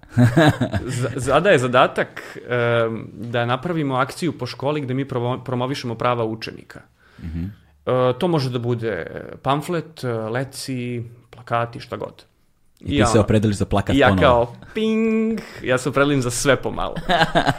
Zada 1.27 1.49
je 1.53 1.59
zadatak 1.59 2.21
em, 2.49 3.07
da 3.13 3.45
napravimo 3.45 3.95
akciju 3.95 4.33
po 4.37 4.45
školi 4.45 4.81
gde 4.81 4.93
mi 4.93 5.05
promo- 5.05 5.43
promovišemo 5.43 5.95
prava 5.95 6.25
učenika. 6.25 6.81
E, 7.21 8.13
to 8.19 8.27
može 8.27 8.49
da 8.49 8.59
bude 8.59 9.05
pamflet, 9.41 10.03
e, 10.03 10.07
leci, 10.07 11.03
plakati, 11.29 11.79
šta 11.79 11.97
god. 11.97 12.25
I 12.79 12.97
ti 12.99 13.05
se 13.05 13.19
opredeliš 13.19 13.57
za 13.57 13.65
plakat 13.65 13.95
ja 13.95 14.07
ponovo. 14.09 14.21
kao, 14.21 14.55
ping, 14.73 15.39
ja 15.63 15.77
se 15.77 15.89
opredelim 15.89 16.21
za 16.21 16.31
sve 16.31 16.55
pomalo. 16.55 16.95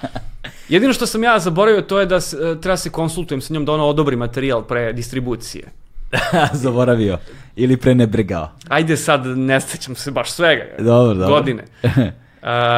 Jedino 0.68 0.92
što 0.92 1.06
sam 1.06 1.22
ja 1.24 1.38
zaboravio 1.38 1.82
to 1.82 2.00
je 2.00 2.06
da 2.06 2.16
e, 2.16 2.60
treba 2.60 2.76
se 2.76 2.90
konsultujem 2.90 3.40
sa 3.40 3.54
njom 3.54 3.64
da 3.64 3.72
ona 3.72 3.84
odobri 3.84 4.16
materijal 4.16 4.64
pre 4.66 4.92
distribucije. 4.92 5.85
Zaboravio. 6.62 7.18
Ili 7.56 7.76
prenebregao. 7.76 8.50
Ajde 8.68 8.96
sad, 8.96 9.26
ne 9.26 9.60
sećam 9.60 9.94
se 9.94 10.10
baš 10.10 10.30
svega. 10.30 10.64
Dobro, 10.78 11.14
dobro. 11.14 11.34
Godine. 11.34 11.64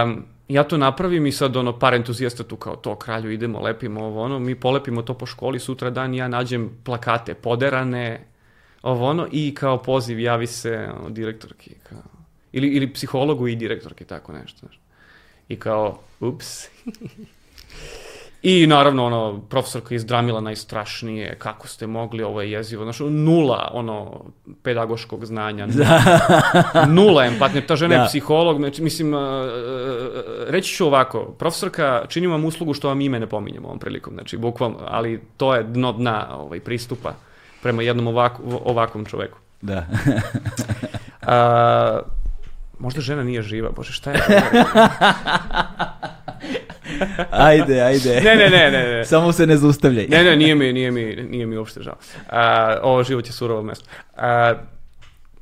Um, 0.04 0.24
ja 0.48 0.64
to 0.64 0.76
napravim 0.76 1.26
i 1.26 1.32
sad 1.32 1.56
ono 1.56 1.78
par 1.78 1.94
entuzijasta 1.94 2.44
tu 2.44 2.56
kao 2.56 2.76
to 2.76 2.94
kralju 2.94 3.30
idemo, 3.30 3.60
lepimo 3.60 4.04
ovo 4.04 4.22
ono, 4.22 4.38
mi 4.38 4.54
polepimo 4.54 5.02
to 5.02 5.14
po 5.14 5.26
školi, 5.26 5.58
sutra 5.58 5.90
dan 5.90 6.14
ja 6.14 6.28
nađem 6.28 6.70
plakate 6.84 7.34
poderane, 7.34 8.26
ovo 8.82 9.06
ono 9.06 9.28
i 9.32 9.54
kao 9.54 9.82
poziv 9.82 10.20
javi 10.20 10.46
se 10.46 10.88
ono, 11.00 11.10
direktorki 11.10 11.74
kao, 11.88 12.02
ili, 12.52 12.68
ili 12.68 12.92
psihologu 12.92 13.48
i 13.48 13.56
direktorki, 13.56 14.04
tako 14.04 14.32
nešto. 14.32 14.58
Znaš. 14.58 14.80
I 15.48 15.56
kao, 15.56 15.98
ups. 16.20 16.64
I 18.42 18.66
naravno, 18.66 19.06
ono, 19.06 19.40
profesorka 19.40 19.94
izdramila 19.94 20.40
najstrašnije, 20.40 21.36
kako 21.38 21.68
ste 21.68 21.86
mogli, 21.86 22.22
ovo 22.22 22.42
je 22.42 22.50
jezivo, 22.50 22.84
znaš, 22.84 22.98
nula, 22.98 23.70
ono, 23.72 24.24
pedagoškog 24.62 25.24
znanja, 25.26 25.68
nula 26.96 27.24
empatnje, 27.24 27.60
ta 27.60 27.76
žena 27.76 27.96
Da. 27.96 28.02
je 28.02 28.08
psiholog, 28.08 28.56
znači, 28.56 28.82
mislim, 28.82 29.14
uh, 29.14 29.20
uh, 29.20 29.26
reći 30.48 30.74
ću 30.74 30.86
ovako, 30.86 31.24
profesorka, 31.24 32.04
činim 32.08 32.30
vam 32.30 32.44
uslugu 32.44 32.74
što 32.74 32.88
vam 32.88 33.00
ime 33.00 33.20
ne 33.20 33.26
pominjem 33.26 33.64
ovom 33.64 33.78
prilikom, 33.78 34.14
znači, 34.14 34.36
bukvalno, 34.36 34.78
ali 34.86 35.22
to 35.36 35.54
je 35.54 35.62
dno 35.62 35.92
dna 35.92 36.26
ovaj, 36.36 36.60
pristupa 36.60 37.14
prema 37.62 37.82
jednom 37.82 38.06
ovako, 38.06 38.42
ovakvom 38.64 39.04
čoveku. 39.04 39.38
Da. 39.60 39.86
A, 41.22 42.00
možda 42.78 43.00
žena 43.00 43.22
nije 43.22 43.42
živa, 43.42 43.70
bože, 43.70 43.92
šta 43.92 44.10
je? 44.10 44.20
ajde, 47.30 47.80
ajde. 47.80 48.20
ne, 48.20 48.36
ne, 48.36 48.50
ne, 48.50 48.70
ne, 48.70 48.96
ne. 48.96 49.04
Samo 49.04 49.32
se 49.32 49.46
ne 49.46 49.56
zaustavljaj. 49.56 50.06
Ne, 50.08 50.24
ne, 50.24 50.36
nije 50.36 50.54
mi, 50.54 50.72
nije 50.72 50.90
mi, 50.90 51.16
nije 51.30 51.46
mi 51.46 51.56
uopšte 51.56 51.82
žao. 51.82 51.96
A, 52.30 52.76
ovo 52.82 53.04
život 53.04 53.26
je 53.26 53.32
surovo 53.32 53.62
mesto. 53.62 53.84
A, 54.16 54.54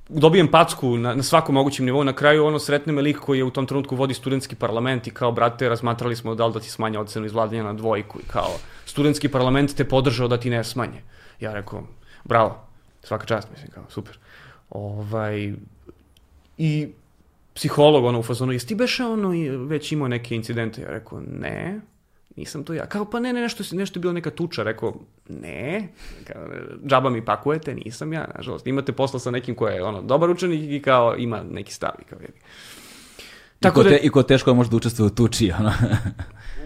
dobijem 0.09 0.49
packu 0.49 0.97
na, 0.97 1.15
na 1.15 1.23
svakom 1.23 1.55
mogućem 1.55 1.87
nivou, 1.87 2.05
na 2.05 2.13
kraju 2.13 2.47
ono 2.47 2.59
sretne 2.59 2.93
me 2.93 3.03
lik 3.03 3.19
koji 3.19 3.39
je 3.39 3.45
u 3.45 3.51
tom 3.51 3.67
trenutku 3.67 3.97
vodi 3.97 4.15
studentski 4.15 4.55
parlament 4.55 5.07
i 5.07 5.11
kao, 5.11 5.33
brate, 5.33 5.69
razmatrali 5.69 6.17
smo 6.17 6.35
da 6.35 6.47
li 6.47 6.53
da 6.53 6.61
ti 6.61 6.71
smanja 6.71 7.01
ocenu 7.01 7.27
iz 7.27 7.33
vladanja 7.33 7.63
na 7.63 7.73
dvojku 7.73 8.19
i 8.21 8.29
kao, 8.29 8.51
studentski 8.85 9.29
parlament 9.29 9.77
te 9.77 9.85
podržao 9.85 10.29
da 10.29 10.37
ti 10.37 10.51
ne 10.51 10.65
smanje. 10.65 11.03
Ja 11.41 11.53
rekao, 11.53 11.83
bravo, 12.25 12.67
svaka 13.03 13.27
čast, 13.27 13.49
mislim, 13.51 13.71
kao, 13.71 13.85
super. 13.89 14.19
Ovaj, 14.71 15.53
I 16.59 16.89
psiholog, 17.57 18.05
ono, 18.05 18.19
u 18.19 18.23
fazonu, 18.23 18.53
jesi 18.53 18.67
ti 18.67 18.75
beše, 18.75 19.05
ono, 19.05 19.35
i 19.35 19.49
već 19.49 19.93
imao 19.93 20.09
neke 20.09 20.35
incidente? 20.35 20.83
Ja 20.83 20.91
rekao, 20.91 21.21
ne, 21.21 21.81
nisam 22.37 22.65
to 22.65 22.75
ja. 22.75 22.87
Kao, 22.87 23.05
pa 23.05 23.21
ne, 23.21 23.33
ne, 23.33 23.41
nešto, 23.41 23.65
nešto 23.77 23.99
je 23.99 24.01
bilo 24.01 24.13
neka 24.13 24.31
tuča. 24.31 24.63
Rekao, 24.63 24.95
ne, 25.29 25.89
kao, 26.25 26.43
džaba 26.87 27.11
mi 27.11 27.25
pakujete, 27.25 27.75
nisam 27.75 28.13
ja, 28.13 28.29
nažalost. 28.37 28.67
Imate 28.67 28.93
posla 28.93 29.21
sa 29.21 29.31
nekim 29.31 29.55
ko 29.55 29.69
je, 29.69 29.83
ono, 29.83 30.03
dobar 30.03 30.31
učenik 30.31 30.71
i 30.71 30.83
kao, 30.83 31.17
ima 31.19 31.43
neki 31.51 31.73
stav. 31.73 31.93
i 32.03 32.05
Kao, 32.05 32.19
jebi. 32.21 32.39
I 33.61 33.71
ko, 33.71 33.85
te, 33.85 33.97
I 33.97 34.09
ko 34.09 34.23
teško 34.23 34.55
može 34.55 34.71
da 34.71 34.77
učestvuje 34.77 35.07
u 35.07 35.15
tuči, 35.15 35.53
ono. 35.61 35.73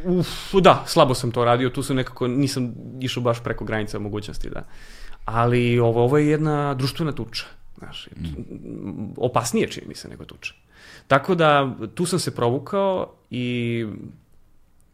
Uf, 0.05 0.55
da, 0.62 0.84
slabo 0.86 1.14
sam 1.14 1.30
to 1.30 1.45
radio, 1.45 1.70
tu 1.70 1.82
sam 1.82 1.97
nekako, 1.97 2.28
nisam 2.28 2.74
išao 3.01 3.22
baš 3.22 3.43
preko 3.45 3.64
granica 3.64 3.99
mogućnosti, 3.99 4.51
da. 4.51 4.66
Ali 5.24 5.78
ovo, 5.78 6.05
ovo 6.05 6.18
je 6.18 6.28
jedna 6.28 6.74
društvena 6.74 7.12
tuča, 7.12 7.45
znaš, 7.78 8.09
mm. 8.16 8.26
opasnije 9.16 9.68
čini 9.68 9.86
mi 9.88 9.95
se 9.95 10.09
nego 10.09 10.24
tuča. 10.24 10.55
Tako 11.11 11.34
da, 11.34 11.70
tu 11.94 12.06
sam 12.06 12.18
se 12.18 12.34
provukao 12.34 13.06
i 13.30 13.86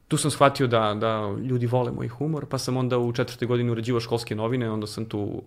tu 0.08 0.16
sam 0.16 0.30
shvatio 0.30 0.66
da, 0.66 0.94
da 0.94 1.34
ljudi 1.42 1.66
vole 1.66 1.92
moj 1.92 2.08
humor, 2.08 2.46
pa 2.46 2.58
sam 2.58 2.76
onda 2.76 2.98
u 2.98 3.12
četvrtoj 3.12 3.48
godini 3.48 3.70
uređivao 3.70 4.00
školske 4.00 4.34
novine, 4.34 4.70
onda 4.70 4.86
sam 4.86 5.04
tu 5.04 5.42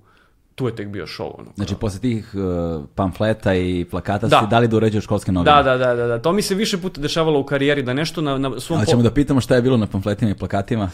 tu 0.55 0.67
je 0.67 0.75
tek 0.75 0.87
bio 0.87 1.05
show. 1.05 1.31
Ono, 1.39 1.51
Znači, 1.55 1.75
posle 1.75 1.99
tih 1.99 2.31
uh, 2.33 2.83
pamfleta 2.95 3.53
i 3.55 3.85
plakata 3.91 4.27
Da. 4.27 4.37
ste 4.37 4.47
dali 4.47 4.67
da 4.67 4.77
uređuješ 4.77 5.03
školske 5.03 5.31
novine. 5.31 5.55
da, 5.55 5.63
da, 5.63 5.77
da, 5.77 5.95
da, 5.95 6.07
da, 6.07 6.21
to 6.21 6.31
mi 6.31 6.41
se 6.41 6.55
više 6.55 6.77
puta 6.77 7.01
dešavalo 7.01 7.39
u 7.39 7.43
karijeri, 7.43 7.83
da 7.83 7.93
nešto 7.93 8.21
na, 8.21 8.37
na 8.37 8.59
svom... 8.59 8.79
Ali 8.79 8.85
po- 8.85 8.89
ćemo 8.91 9.03
da 9.03 9.11
pitamo 9.11 9.41
šta 9.41 9.55
je 9.55 9.61
bilo 9.61 9.77
na 9.77 9.87
pamfletima 9.87 10.31
i 10.31 10.35
plakatima. 10.35 10.89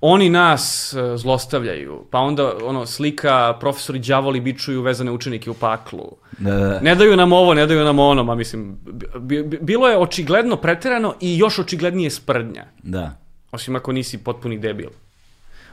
Oni 0.00 0.28
nas 0.28 0.92
e, 0.94 1.16
zlostavljaju, 1.16 2.06
pa 2.10 2.18
onda 2.18 2.52
ono 2.62 2.86
slika 2.86 3.56
profesori 3.60 3.98
đavoli 3.98 4.40
bičuju 4.40 4.82
vezane 4.82 5.10
učenike 5.10 5.50
u 5.50 5.54
paklu. 5.54 6.16
Da, 6.38 6.50
da. 6.52 6.80
Ne 6.80 6.94
daju 6.94 7.16
nam 7.16 7.32
ovo, 7.32 7.54
ne 7.54 7.66
daju 7.66 7.84
nam 7.84 7.98
ono, 7.98 8.24
ma 8.24 8.34
mislim, 8.34 8.78
bi- 9.18 9.42
bi- 9.42 9.58
bilo 9.60 9.88
je 9.88 9.98
očigledno 9.98 10.56
preterano 10.56 11.14
i 11.20 11.38
još 11.38 11.58
očiglednije 11.58 12.10
sprdnja. 12.10 12.64
da. 12.82 13.16
Osim 13.52 13.76
ako 13.76 13.92
nisi 13.92 14.18
potpuni 14.18 14.58
debil. 14.58 14.88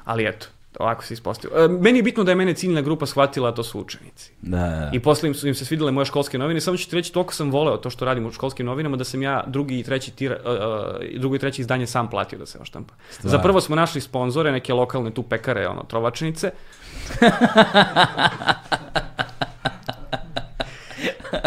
Ali 0.05 0.25
eto, 0.25 0.47
ovako 0.79 1.03
se 1.03 1.13
ispostavio. 1.13 1.65
E, 1.65 1.67
meni 1.67 1.99
je 1.99 2.03
bitno 2.03 2.23
da 2.23 2.31
je 2.31 2.35
mene 2.35 2.53
ciljna 2.53 2.81
grupa 2.81 3.05
shvatila, 3.05 3.49
a 3.49 3.51
to 3.51 3.63
su 3.63 3.79
učenici. 3.79 4.31
Da, 4.41 4.57
da. 4.57 4.89
I 4.93 4.99
posle 4.99 5.29
im 5.29 5.35
su 5.35 5.47
im 5.47 5.55
se 5.55 5.65
svidele 5.65 5.91
moje 5.91 6.05
školske 6.05 6.37
novine, 6.37 6.61
samo 6.61 6.77
ću 6.77 6.89
ti 6.89 6.95
reći, 6.95 7.13
toliko 7.13 7.33
sam 7.33 7.51
voleo 7.51 7.77
to 7.77 7.89
što 7.89 8.05
radim 8.05 8.25
u 8.25 8.31
školskim 8.31 8.65
novinama, 8.65 8.97
da 8.97 9.03
sam 9.03 9.21
ja 9.21 9.43
drugi 9.47 9.79
i 9.79 9.83
treći, 9.83 10.11
tira, 10.11 10.37
uh, 10.45 10.51
uh, 10.51 11.19
drugo 11.19 11.35
i 11.35 11.39
treći 11.39 11.61
izdanje 11.61 11.87
sam 11.87 12.09
platio 12.09 12.39
da 12.39 12.45
se 12.45 12.59
oštampa. 12.61 12.93
Stvarno? 13.09 13.31
Za 13.31 13.39
prvo 13.43 13.61
smo 13.61 13.75
našli 13.75 14.01
sponzore, 14.01 14.51
neke 14.51 14.73
lokalne 14.73 15.11
tu 15.11 15.23
pekare, 15.23 15.67
ono, 15.67 15.83
trovačnice. 15.83 16.51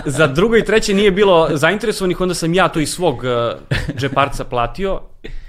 Za 0.04 0.26
drugo 0.26 0.56
i 0.56 0.64
treće 0.64 0.94
nije 0.94 1.10
bilo 1.10 1.48
zainteresovanih, 1.52 2.20
onda 2.20 2.34
sam 2.34 2.54
ja 2.54 2.68
to 2.68 2.80
iz 2.80 2.90
svog 2.90 3.16
uh, 3.16 3.22
džeparca 3.96 4.44
platio, 4.44 5.00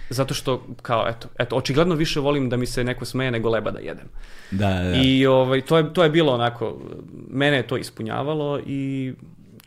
zato 0.10 0.34
što, 0.34 0.66
kao, 0.82 1.08
eto, 1.08 1.28
eto, 1.40 1.56
očigledno 1.56 1.96
više 1.96 2.20
volim 2.20 2.50
da 2.50 2.58
mi 2.58 2.66
se 2.66 2.84
neko 2.84 3.06
smeje 3.06 3.32
nego 3.32 3.50
leba 3.50 3.72
da 3.72 3.80
jedem. 3.80 4.08
Da, 4.52 4.68
da, 4.68 4.84
da. 4.84 4.98
I 5.04 5.26
ovaj, 5.26 5.62
to, 5.62 5.78
je, 5.78 5.94
to 5.94 6.04
je 6.04 6.10
bilo 6.10 6.34
onako, 6.34 6.78
mene 7.30 7.58
je 7.58 7.68
to 7.68 7.78
ispunjavalo 7.78 8.60
i 8.66 9.14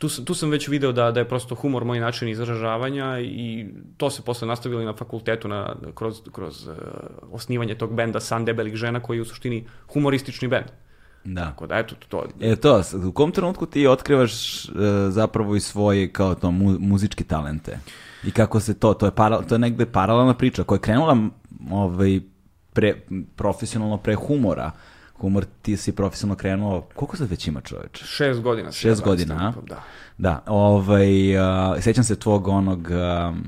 tu 0.01 0.09
sam, 0.09 0.25
tu 0.25 0.33
sam 0.33 0.49
već 0.49 0.67
video 0.67 0.91
da, 0.91 1.11
da 1.11 1.19
je 1.19 1.27
prosto 1.27 1.55
humor 1.55 1.85
moj 1.85 1.99
način 1.99 2.29
izražavanja 2.29 3.19
i 3.19 3.65
to 3.97 4.09
se 4.09 4.21
posle 4.21 4.47
nastavilo 4.47 4.81
i 4.81 4.85
na 4.85 4.93
fakultetu 4.93 5.47
na, 5.47 5.75
kroz, 5.95 6.21
kroz 6.31 6.67
uh, 6.67 6.75
osnivanje 7.31 7.75
tog 7.75 7.93
benda 7.93 8.19
San 8.19 8.45
debelih 8.45 8.75
žena 8.75 8.99
koji 8.99 9.17
je 9.17 9.21
u 9.21 9.25
suštini 9.25 9.65
humoristični 9.93 10.47
bend. 10.47 10.65
da. 11.23 11.45
Tako 11.45 11.67
da, 11.67 11.77
eto, 11.77 11.95
to, 12.09 12.25
E 12.39 12.55
to, 12.55 12.81
u 13.07 13.11
kom 13.11 13.31
trenutku 13.31 13.65
ti 13.65 13.87
otkrivaš 13.87 14.65
e, 14.65 14.69
zapravo 15.09 15.55
i 15.55 15.59
svoje 15.59 16.13
kao 16.13 16.35
to 16.35 16.51
mu, 16.51 16.79
muzičke 16.79 17.23
talente? 17.23 17.79
I 18.23 18.31
kako 18.31 18.59
se 18.59 18.73
to, 18.73 18.93
to 18.93 19.05
je, 19.05 19.11
para, 19.11 19.41
to 19.41 19.55
je 19.55 19.59
negde 19.59 19.85
paralelna 19.85 20.33
priča 20.33 20.63
koja 20.63 20.75
je 20.75 20.81
krenula 20.81 21.17
ovaj, 21.71 22.19
pre, 22.73 23.01
profesionalno 23.35 23.97
pre 23.97 24.15
humora. 24.15 24.71
Humor 25.13 25.45
ti 25.61 25.77
si 25.77 25.91
profesionalno 25.91 26.35
krenuo, 26.37 26.81
koliko 26.95 27.17
sad 27.17 27.29
već 27.29 27.47
ima 27.47 27.61
čoveče? 27.61 28.05
šest 28.05 28.41
godina. 28.41 28.71
Šest 28.71 29.03
godina, 29.03 29.35
a? 29.35 29.61
Da. 29.67 29.83
Da, 30.17 30.43
ovaj, 30.47 31.37
a, 31.37 31.75
sećam 31.81 32.03
se 32.03 32.19
tvog 32.19 32.47
onog 32.47 32.87
um, 32.91 33.43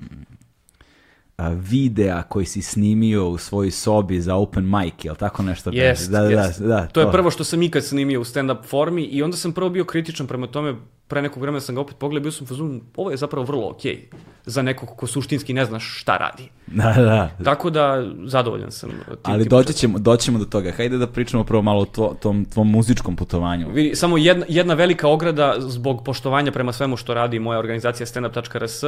videa 1.38 2.24
koji 2.24 2.46
si 2.46 2.62
snimio 2.62 3.28
u 3.28 3.38
svojoj 3.38 3.72
sobi 3.72 4.22
za 4.22 4.36
open 4.36 4.70
mic, 4.70 4.94
jel 5.04 5.16
tako 5.16 5.44
nešto? 5.44 5.70
Jest, 5.74 6.12
da, 6.12 6.22
da, 6.22 6.30
jest. 6.30 6.62
da, 6.62 6.68
da, 6.68 6.88
to 6.88 7.02
je 7.02 7.12
prvo 7.12 7.32
što 7.32 7.44
sam 7.44 7.62
ikad 7.62 7.84
snimio 7.84 8.22
u 8.22 8.24
stand-up 8.24 8.64
formi 8.66 9.04
i 9.04 9.24
onda 9.24 9.38
sam 9.38 9.52
prvo 9.52 9.70
bio 9.70 9.86
kritičan 9.86 10.28
prema 10.28 10.48
tome, 10.48 10.76
pre 11.08 11.22
nekog 11.22 11.42
vremena 11.42 11.62
sam 11.62 11.76
ga 11.76 11.82
opet 11.82 11.98
pogledao, 11.98 12.24
bio 12.24 12.32
sam 12.32 12.44
u 12.44 12.48
fazonu, 12.48 12.82
ovo 12.96 13.12
je 13.12 13.18
zapravo 13.18 13.46
vrlo 13.46 13.70
okej 13.70 14.10
za 14.46 14.62
nekog 14.62 14.90
ko 14.98 15.08
suštinski 15.08 15.54
ne 15.54 15.66
znaš 15.66 16.00
šta 16.00 16.18
radi. 16.18 16.50
Da, 16.68 16.94
da, 16.98 17.30
da. 17.40 17.44
Tako 17.44 17.70
da, 17.70 18.06
zadovoljan 18.26 18.72
sam. 18.72 18.90
Tim, 18.90 19.18
Ali 19.24 19.44
tim 19.44 19.50
doći 19.50 19.74
ćemo, 19.74 20.00
doći 20.00 20.26
ćemo 20.26 20.40
do 20.40 20.46
toga. 20.46 20.72
Hajde 20.72 20.98
da 20.98 21.08
pričamo 21.08 21.44
prvo 21.44 21.62
malo 21.62 21.82
o 21.82 21.86
tvo, 21.86 22.16
tom 22.22 22.46
tvom 22.46 22.72
muzičkom 22.72 23.16
putovanju. 23.16 23.70
Vidi, 23.70 23.96
samo 23.96 24.18
jedna, 24.18 24.46
jedna 24.50 24.74
velika 24.74 25.08
ograda 25.08 25.56
zbog 25.60 26.04
poštovanja 26.06 26.52
prema 26.52 26.74
svemu 26.74 26.98
što 26.98 27.14
radi 27.14 27.40
moja 27.40 27.60
organizacija 27.60 28.08
standup.rs 28.08 28.84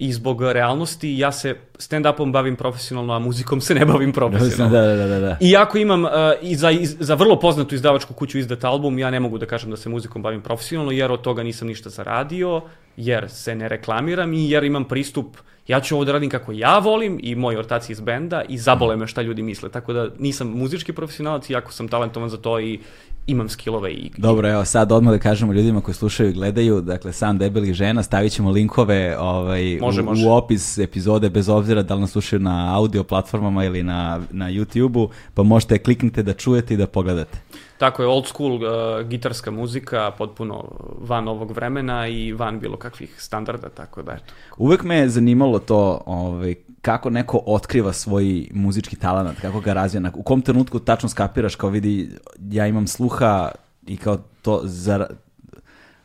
i 0.00 0.12
zbog 0.12 0.42
realnosti, 0.42 1.18
ja 1.18 1.32
se 1.32 1.54
stand-upom 1.78 2.32
bavim 2.32 2.56
profesionalno, 2.56 3.12
a 3.12 3.18
muzikom 3.18 3.60
se 3.60 3.74
ne 3.74 3.84
bavim 3.84 4.12
profesionalno. 4.12 4.76
da, 4.76 4.96
da, 4.96 5.06
da, 5.06 5.20
da. 5.20 5.36
Iako 5.40 5.78
imam 5.78 6.04
uh, 6.04 6.10
i 6.42 6.56
za, 6.56 6.70
iz- 6.70 6.96
za 7.00 7.14
vrlo 7.14 7.38
poznatu 7.40 7.74
izdavačku 7.74 8.14
kuću 8.14 8.38
izdat 8.38 8.64
album, 8.64 8.98
ja 8.98 9.10
ne 9.10 9.20
mogu 9.20 9.38
da 9.38 9.46
kažem 9.46 9.70
da 9.70 9.76
se 9.76 9.88
muzikom 9.88 10.22
bavim 10.22 10.40
profesionalno, 10.40 10.92
jer 10.92 11.12
od 11.12 11.20
toga 11.20 11.42
nisam 11.42 11.68
ništa 11.68 11.90
zaradio, 11.90 12.60
jer 13.00 13.30
se 13.30 13.54
ne 13.54 13.68
reklamiram 13.68 14.32
i 14.32 14.50
jer 14.50 14.64
imam 14.64 14.84
pristup, 14.84 15.36
ja 15.68 15.80
ću 15.80 15.94
ovo 15.94 16.04
da 16.04 16.12
radim 16.12 16.30
kako 16.30 16.52
ja 16.52 16.78
volim 16.78 17.18
i 17.22 17.34
moji 17.34 17.56
ortaci 17.56 17.92
iz 17.92 18.00
benda 18.00 18.42
i 18.48 18.58
zabole 18.58 18.96
me 18.96 19.06
šta 19.06 19.22
ljudi 19.22 19.42
misle. 19.42 19.68
Tako 19.68 19.92
da 19.92 20.08
nisam 20.18 20.48
muzički 20.48 20.92
profesionalac, 20.92 21.50
iako 21.50 21.72
sam 21.72 21.88
talentovan 21.88 22.28
za 22.28 22.36
to 22.36 22.60
i 22.60 22.78
imam 23.26 23.48
skillove 23.48 23.92
i... 23.92 24.10
Dobro, 24.16 24.48
evo 24.48 24.64
sad 24.64 24.92
odmah 24.92 25.14
da 25.14 25.18
kažemo 25.18 25.52
ljudima 25.52 25.80
koji 25.80 25.94
slušaju 25.94 26.30
i 26.30 26.32
gledaju, 26.32 26.80
dakle 26.80 27.12
sam 27.12 27.38
debelih 27.38 27.74
žena, 27.74 28.02
stavit 28.02 28.32
ćemo 28.32 28.50
linkove 28.50 29.18
ovaj, 29.18 29.78
Može, 29.80 30.00
u, 30.00 30.04
može. 30.04 30.26
u 30.26 30.32
opis 30.32 30.78
epizode 30.78 31.30
bez 31.30 31.48
obzira 31.48 31.82
da 31.82 31.94
li 31.94 32.00
nas 32.00 32.10
slušaju 32.10 32.40
na 32.40 32.76
audio 32.76 33.04
platformama 33.04 33.64
ili 33.64 33.82
na, 33.82 34.20
na 34.30 34.50
YouTube-u, 34.50 35.10
pa 35.34 35.42
možete 35.42 35.78
kliknite 35.78 36.22
da 36.22 36.32
čujete 36.32 36.74
i 36.74 36.76
da 36.76 36.86
pogledate. 36.86 37.38
Tako 37.80 38.02
je, 38.02 38.08
old 38.08 38.26
school 38.26 38.54
uh, 38.54 39.08
gitarska 39.08 39.50
muzika, 39.50 40.10
potpuno 40.18 40.64
van 40.98 41.28
ovog 41.28 41.52
vremena 41.52 42.08
i 42.08 42.32
van 42.32 42.60
bilo 42.60 42.76
kakvih 42.76 43.22
standarda, 43.22 43.68
tako 43.68 44.02
da 44.02 44.12
eto. 44.12 44.34
Uvek 44.56 44.82
me 44.84 44.96
je 44.96 45.08
zanimalo 45.08 45.58
to 45.58 46.02
ovaj, 46.06 46.54
kako 46.82 47.10
neko 47.10 47.42
otkriva 47.46 47.92
svoj 47.92 48.48
muzički 48.54 48.96
talent, 48.96 49.40
kako 49.40 49.60
ga 49.60 49.72
razvija, 49.72 50.12
u 50.14 50.22
kom 50.22 50.42
trenutku 50.42 50.78
tačno 50.78 51.08
skapiraš 51.08 51.54
kao 51.54 51.70
vidi 51.70 52.10
ja 52.50 52.66
imam 52.66 52.86
sluha 52.86 53.50
i 53.86 53.96
kao 53.96 54.18
to 54.42 54.60
za 54.64 55.06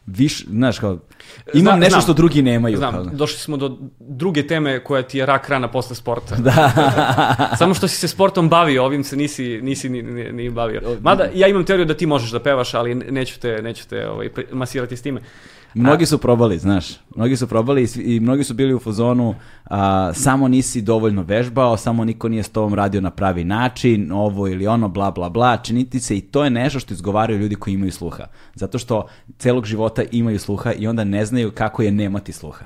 viš, 0.08 0.46
znaš 0.46 0.80
kao 0.80 0.98
imam 1.54 1.72
Zna- 1.72 1.76
nešto 1.76 1.90
znam. 1.90 2.02
što 2.02 2.14
drugi 2.14 2.42
nemaju. 2.42 2.80
kao, 2.80 2.92
Znam, 2.92 3.18
došli 3.18 3.40
smo 3.40 3.58
do 3.58 3.78
druge 4.00 4.48
teme 4.48 4.84
koja 4.84 5.04
ti 5.04 5.18
je 5.18 5.26
rak 5.26 5.50
rana 5.50 5.72
posle 5.72 5.96
sporta. 5.96 6.36
Da. 6.46 6.72
Samo 7.58 7.74
što 7.74 7.88
si 7.88 7.98
se 7.98 8.08
sportom 8.08 8.50
bavio, 8.50 8.86
ovim 8.86 9.04
se 9.04 9.16
nisi, 9.16 9.60
nisi 9.62 9.90
ni, 9.90 10.02
ni, 10.02 10.32
ni 10.32 10.50
bavio. 10.50 10.82
Mada, 11.02 11.26
ja 11.34 11.48
imam 11.48 11.66
teoriju 11.66 11.86
da 11.86 11.94
ti 11.94 12.06
možeš 12.06 12.32
da 12.32 12.40
pevaš, 12.40 12.74
ali 12.74 12.96
neću 12.96 13.40
te, 13.40 13.62
neću 13.62 13.88
te 13.88 14.10
ovaj, 14.10 14.30
masirati 14.52 14.98
s 14.98 15.02
time. 15.02 15.22
Mnogi 15.76 16.06
su 16.06 16.18
probali, 16.18 16.60
znaš, 16.60 16.88
mnogi 17.16 17.38
su 17.38 17.48
probali 17.48 17.84
i, 17.84 18.16
i 18.16 18.20
mnogi 18.20 18.44
su 18.44 18.54
bili 18.54 18.74
u 18.74 18.80
fazonu 18.80 19.36
a, 19.66 20.14
samo 20.14 20.48
nisi 20.48 20.82
dovoljno 20.82 21.22
vežbao, 21.22 21.78
samo 21.78 22.06
niko 22.06 22.30
nije 22.30 22.44
s 22.44 22.50
tobom 22.50 22.74
radio 22.74 23.02
na 23.02 23.12
pravi 23.12 23.44
način, 23.44 24.12
ovo 24.12 24.48
ili 24.48 24.68
ono, 24.68 24.90
bla, 24.90 25.12
bla, 25.12 25.30
bla, 25.30 25.58
činiti 25.58 26.00
se 26.00 26.18
i 26.18 26.22
to 26.22 26.44
je 26.44 26.50
nešto 26.50 26.80
što 26.80 26.94
izgovaraju 26.94 27.40
ljudi 27.40 27.56
koji 27.56 27.74
imaju 27.74 27.92
sluha. 27.92 28.24
Zato 28.54 28.80
što 28.80 29.08
celog 29.38 29.66
života 29.66 30.04
imaju 30.12 30.40
sluha 30.40 30.74
i 30.74 30.88
onda 30.88 31.04
ne 31.04 31.26
znaju 31.26 31.52
kako 31.52 31.82
je 31.82 31.92
nemati 31.92 32.32
sluha. 32.32 32.66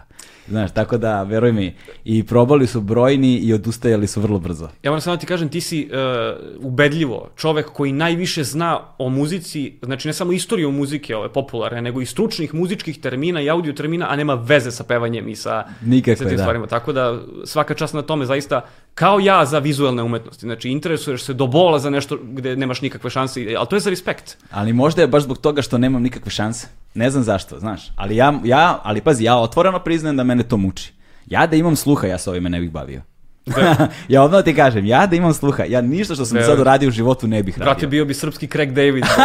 Znaš, 0.50 0.72
tako 0.72 0.98
da, 0.98 1.24
veruj 1.24 1.52
mi, 1.52 1.76
i 2.06 2.24
probali 2.24 2.68
su 2.68 2.82
brojni 2.82 3.38
i 3.38 3.54
odustajali 3.54 4.08
su 4.08 4.22
vrlo 4.22 4.40
brzo. 4.40 4.70
Ja 4.84 4.92
moram 4.92 5.02
samo 5.02 5.16
da 5.16 5.20
ti 5.20 5.26
kažem, 5.26 5.50
ti 5.50 5.62
si 5.62 5.90
uh, 5.92 6.66
ubedljivo 6.66 7.30
čovek 7.36 7.66
koji 7.66 7.92
najviše 7.92 8.44
zna 8.44 8.80
o 8.98 9.10
muzici, 9.10 9.74
znači 9.82 10.08
ne 10.08 10.14
samo 10.14 10.32
istoriju 10.32 10.72
muzike 10.72 11.16
ove 11.16 11.34
popularne, 11.34 11.82
nego 11.82 12.02
i 12.02 12.06
stručnih 12.06 12.54
muzičkih 12.54 13.00
termina 13.00 13.42
i 13.42 13.50
audio 13.50 13.74
termina, 13.74 14.08
a 14.10 14.16
nema 14.16 14.34
veze 14.34 14.72
sa 14.72 14.84
pevanjem 14.84 15.30
i 15.30 15.36
sa, 15.36 15.64
Nikakve, 15.82 16.16
sa 16.16 16.26
tim 16.26 16.38
da. 16.38 16.44
stvarima. 16.44 16.68
Tako 16.68 16.94
da 16.94 17.22
svaka 17.44 17.74
čast 17.74 17.94
na 17.94 18.02
tome 18.02 18.26
zaista, 18.26 18.62
kao 18.96 19.20
ja 19.20 19.46
za 19.46 19.60
vizuelne 19.60 20.04
umetnosti. 20.04 20.46
Znači 20.46 20.70
interesuješ 20.70 21.24
se 21.24 21.34
do 21.34 21.48
bola 21.48 21.80
za 21.80 21.90
nešto 21.90 22.18
gde 22.24 22.56
nemaš 22.56 22.82
nikakve 22.82 23.10
šanse, 23.10 23.56
ali 23.58 23.68
to 23.68 23.76
je 23.76 23.80
za 23.80 23.90
respekt. 23.90 24.38
Ali 24.52 24.74
možda 24.74 25.02
je 25.02 25.08
baš 25.08 25.24
zbog 25.24 25.38
toga 25.38 25.62
što 25.62 25.78
nemam 25.78 26.02
nikakve 26.04 26.32
šanse. 26.32 26.68
Ne 26.94 27.10
znam 27.10 27.24
zašto, 27.24 27.60
znaš. 27.60 27.92
Ali 27.96 28.16
ja, 28.16 28.40
ja 28.44 28.80
ali 28.84 29.02
pazi, 29.02 29.24
ja 29.24 29.38
otvoreno 29.38 29.80
priznajem 29.80 30.18
da 30.18 30.24
mene 30.24 30.44
to 30.44 30.58
muči. 30.58 30.94
Ja 31.26 31.48
da 31.48 31.56
imam 31.56 31.76
sluha, 31.76 32.08
ja 32.08 32.18
se 32.18 32.30
ovime 32.30 32.50
ne 32.50 32.60
bih 32.60 32.72
bavio. 32.72 33.02
ja 34.08 34.24
odmah 34.24 34.44
ti 34.44 34.56
kažem, 34.56 34.86
ja 34.86 35.08
da 35.08 35.16
imam 35.16 35.34
sluha, 35.34 35.64
ja 35.64 35.82
ništa 35.82 36.16
što 36.16 36.26
sam 36.26 36.36
Verujem. 36.36 36.52
sad 36.52 36.62
uradio 36.62 36.88
u 36.88 36.92
životu 36.92 37.28
ne 37.28 37.44
bih 37.44 37.56
Brate, 37.58 37.70
radio. 37.74 37.90
bio 37.90 38.06
bi 38.06 38.14
srpski 38.14 38.48
Craig 38.48 38.72
David. 38.72 39.04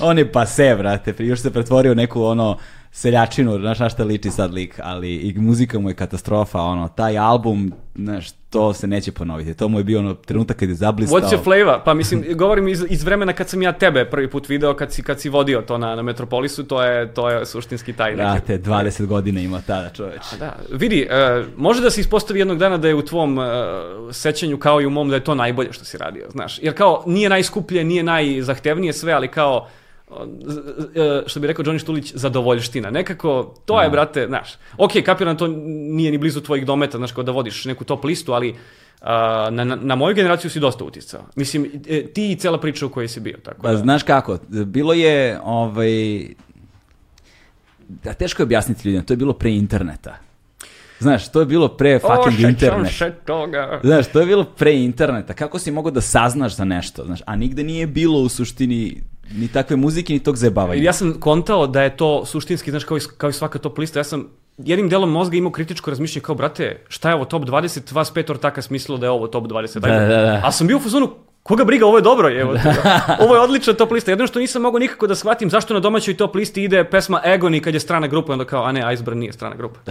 On 0.00 0.18
je 0.18 0.32
pase, 0.32 0.74
brate, 0.78 1.14
još 1.18 1.40
se 1.40 1.52
pretvorio 1.52 1.94
neku 1.94 2.24
ono 2.24 2.58
seljačinu, 2.94 3.58
znaš 3.58 3.78
na 3.78 3.88
šta 3.88 4.04
liči 4.04 4.30
sad 4.30 4.54
lik, 4.54 4.80
ali 4.82 5.14
i 5.14 5.34
muzika 5.36 5.78
mu 5.78 5.88
je 5.90 5.94
katastrofa, 5.94 6.60
ono, 6.60 6.88
taj 6.88 7.18
album, 7.18 7.72
znaš, 7.94 8.30
to 8.50 8.72
se 8.72 8.86
neće 8.86 9.12
ponoviti. 9.12 9.54
To 9.54 9.68
mu 9.68 9.78
je 9.78 9.84
bio 9.84 9.98
ono 9.98 10.14
trenutak 10.14 10.56
kad 10.56 10.68
je 10.68 10.74
zablistao. 10.74 11.20
What's 11.20 11.32
your 11.32 11.44
flavor? 11.44 11.80
Pa 11.84 11.94
mislim, 11.94 12.24
govorim 12.34 12.68
iz, 12.68 12.84
iz 12.88 13.04
vremena 13.04 13.32
kad 13.32 13.48
sam 13.48 13.62
ja 13.62 13.72
tebe 13.72 14.04
prvi 14.04 14.30
put 14.30 14.48
video, 14.48 14.74
kad 14.74 14.92
si, 14.92 15.02
kad 15.02 15.20
si 15.20 15.28
vodio 15.28 15.62
to 15.62 15.78
na, 15.78 15.96
na 15.96 16.02
Metropolisu, 16.02 16.64
to 16.64 16.82
je, 16.82 17.14
to 17.14 17.30
je 17.30 17.46
suštinski 17.46 17.92
taj 17.92 18.10
neki- 18.10 18.16
Brate, 18.16 18.58
20 18.58 19.06
godina 19.06 19.40
ima 19.40 19.60
tada 19.66 19.88
čoveč. 19.90 20.22
Da, 20.38 20.56
vidi, 20.72 21.08
e, 21.10 21.44
može 21.56 21.82
da 21.82 21.90
se 21.90 22.00
ispostavi 22.00 22.38
jednog 22.38 22.58
dana 22.58 22.78
da 22.78 22.88
je 22.88 22.94
u 22.94 23.02
tvom 23.02 23.38
e, 23.38 23.42
sećanju 24.10 24.58
kao 24.58 24.80
i 24.80 24.86
u 24.86 24.90
mom 24.90 25.08
da 25.08 25.14
je 25.14 25.24
to 25.24 25.34
najbolje 25.34 25.72
što 25.72 25.84
si 25.84 25.98
radio, 25.98 26.26
znaš. 26.30 26.58
Jer 26.62 26.74
kao 26.74 27.02
nije 27.06 27.28
najskuplje, 27.28 27.84
nije 27.84 28.02
najzahtevnije 28.02 28.92
sve, 28.92 29.12
ali 29.12 29.28
kao 29.28 29.68
što 31.26 31.40
bi 31.40 31.46
rekao 31.46 31.64
Johnny 31.64 31.78
Štulić, 31.78 32.12
zadovoljština. 32.14 32.90
Nekako, 32.90 33.54
to 33.64 33.82
je, 33.82 33.90
brate, 33.90 34.26
znaš, 34.26 34.54
ok, 34.76 34.92
kapiram, 35.04 35.36
to 35.36 35.46
nije 35.66 36.10
ni 36.10 36.18
blizu 36.18 36.40
tvojih 36.40 36.66
dometa, 36.66 36.98
znaš, 36.98 37.12
kao 37.12 37.24
da 37.24 37.32
vodiš 37.32 37.64
neku 37.64 37.84
top 37.84 38.04
listu, 38.04 38.32
ali 38.32 38.54
a, 39.00 39.48
na, 39.50 39.64
na, 39.64 39.94
moju 39.94 40.14
generaciju 40.14 40.50
si 40.50 40.60
dosta 40.60 40.84
uticao. 40.84 41.20
Mislim, 41.36 41.70
e, 41.88 42.06
ti 42.06 42.32
i 42.32 42.36
cela 42.36 42.60
priča 42.60 42.86
u 42.86 42.88
kojoj 42.88 43.08
si 43.08 43.20
bio. 43.20 43.38
Tako 43.42 43.62
Pa 43.62 43.70
da. 43.70 43.76
znaš 43.76 44.02
kako, 44.02 44.38
bilo 44.48 44.92
je, 44.92 45.40
ovaj, 45.44 46.26
da 47.88 48.12
teško 48.12 48.42
je 48.42 48.44
objasniti 48.44 48.88
ljudima, 48.88 49.04
to 49.04 49.12
je 49.12 49.16
bilo 49.16 49.32
pre 49.32 49.50
interneta. 49.50 50.16
Znaš, 50.98 51.32
to 51.32 51.40
je 51.40 51.46
bilo 51.46 51.68
pre 51.68 51.98
fucking 51.98 52.36
sećam 52.36 52.50
interneta. 52.50 52.90
se 52.90 53.14
toga. 53.26 53.80
Znaš, 53.84 54.06
to 54.06 54.20
je 54.20 54.26
bilo 54.26 54.44
pre 54.44 54.74
interneta. 54.74 55.34
Kako 55.34 55.58
si 55.58 55.70
mogao 55.70 55.90
da 55.90 56.00
saznaš 56.00 56.56
za 56.56 56.64
nešto? 56.64 57.04
Znaš, 57.04 57.20
a 57.26 57.36
nigde 57.36 57.64
nije 57.64 57.86
bilo 57.86 58.18
u 58.18 58.28
suštini 58.28 59.02
ni 59.34 59.48
takve 59.48 59.76
muzike, 59.76 60.12
ni 60.12 60.18
tog 60.18 60.36
zajebavanja. 60.36 60.82
Ja 60.82 60.92
sam 60.92 61.20
kontao 61.20 61.66
da 61.66 61.82
je 61.82 61.96
to 61.96 62.26
suštinski, 62.26 62.70
znaš, 62.70 62.84
kao 62.84 62.96
i, 62.96 63.00
kao 63.18 63.30
i 63.30 63.32
svaka 63.32 63.58
top 63.58 63.78
lista, 63.78 64.00
ja 64.00 64.04
sam 64.04 64.28
jednim 64.58 64.88
delom 64.88 65.10
mozga 65.10 65.36
imao 65.36 65.52
kritičko 65.52 65.90
razmišljanje 65.90 66.22
kao, 66.22 66.34
brate, 66.34 66.84
šta 66.88 67.08
je 67.08 67.14
ovo 67.14 67.24
top 67.24 67.42
20, 67.42 67.94
vas 67.94 68.10
pet 68.10 68.30
ortaka 68.30 68.62
smislilo 68.62 68.98
da 68.98 69.06
je 69.06 69.10
ovo 69.10 69.26
top 69.26 69.44
20. 69.44 69.78
Da, 69.78 69.88
da, 69.88 70.22
da. 70.22 70.40
A 70.44 70.52
sam 70.52 70.66
bio 70.66 70.76
u 70.76 70.80
fazonu, 70.80 71.10
koga 71.42 71.64
briga, 71.64 71.86
ovo 71.86 71.98
je 71.98 72.02
dobro, 72.02 72.40
evo. 72.40 72.54
ovo 73.24 73.34
je 73.34 73.40
odlična 73.40 73.72
top 73.72 73.90
lista. 73.90 74.10
Jedino 74.10 74.26
što 74.26 74.38
nisam 74.38 74.62
mogao 74.62 74.78
nikako 74.78 75.06
da 75.06 75.14
shvatim 75.14 75.50
zašto 75.50 75.74
na 75.74 75.80
domaćoj 75.80 76.16
top 76.16 76.34
listi 76.34 76.64
ide 76.64 76.84
pesma 76.84 77.20
Egoni 77.24 77.60
kad 77.60 77.74
je 77.74 77.80
strana 77.80 78.06
grupa, 78.06 78.32
onda 78.32 78.44
kao, 78.44 78.64
a 78.64 78.72
ne, 78.72 78.94
Iceberg 78.94 79.18
nije 79.18 79.32
strana 79.32 79.56
grupa. 79.56 79.80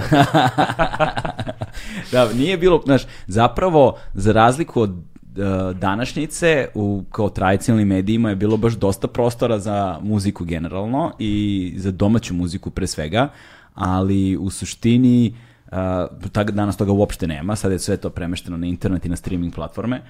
da, 2.11 2.33
nije 2.33 2.57
bilo, 2.57 2.81
znaš, 2.85 3.01
zapravo, 3.27 3.97
za 4.13 4.31
razliku 4.31 4.81
od 4.81 4.91
današnjice 5.73 6.67
u 6.73 7.03
kao 7.11 7.29
tradicionalnim 7.29 7.87
medijima 7.87 8.29
je 8.29 8.35
bilo 8.35 8.57
baš 8.57 8.73
dosta 8.73 9.07
prostora 9.07 9.59
za 9.59 9.99
muziku 10.01 10.45
generalno 10.45 11.11
i 11.19 11.73
za 11.77 11.91
domaću 11.91 12.33
muziku 12.33 12.69
pre 12.69 12.87
svega, 12.87 13.29
ali 13.73 14.37
u 14.37 14.49
suštini 14.49 15.33
uh, 15.71 15.77
tak, 16.31 16.51
danas 16.51 16.77
toga 16.77 16.91
uopšte 16.91 17.27
nema, 17.27 17.55
sad 17.55 17.71
je 17.71 17.79
sve 17.79 17.97
to 17.97 18.09
premešteno 18.09 18.57
na 18.57 18.67
internet 18.67 19.05
i 19.05 19.09
na 19.09 19.15
streaming 19.15 19.53
platforme, 19.55 20.01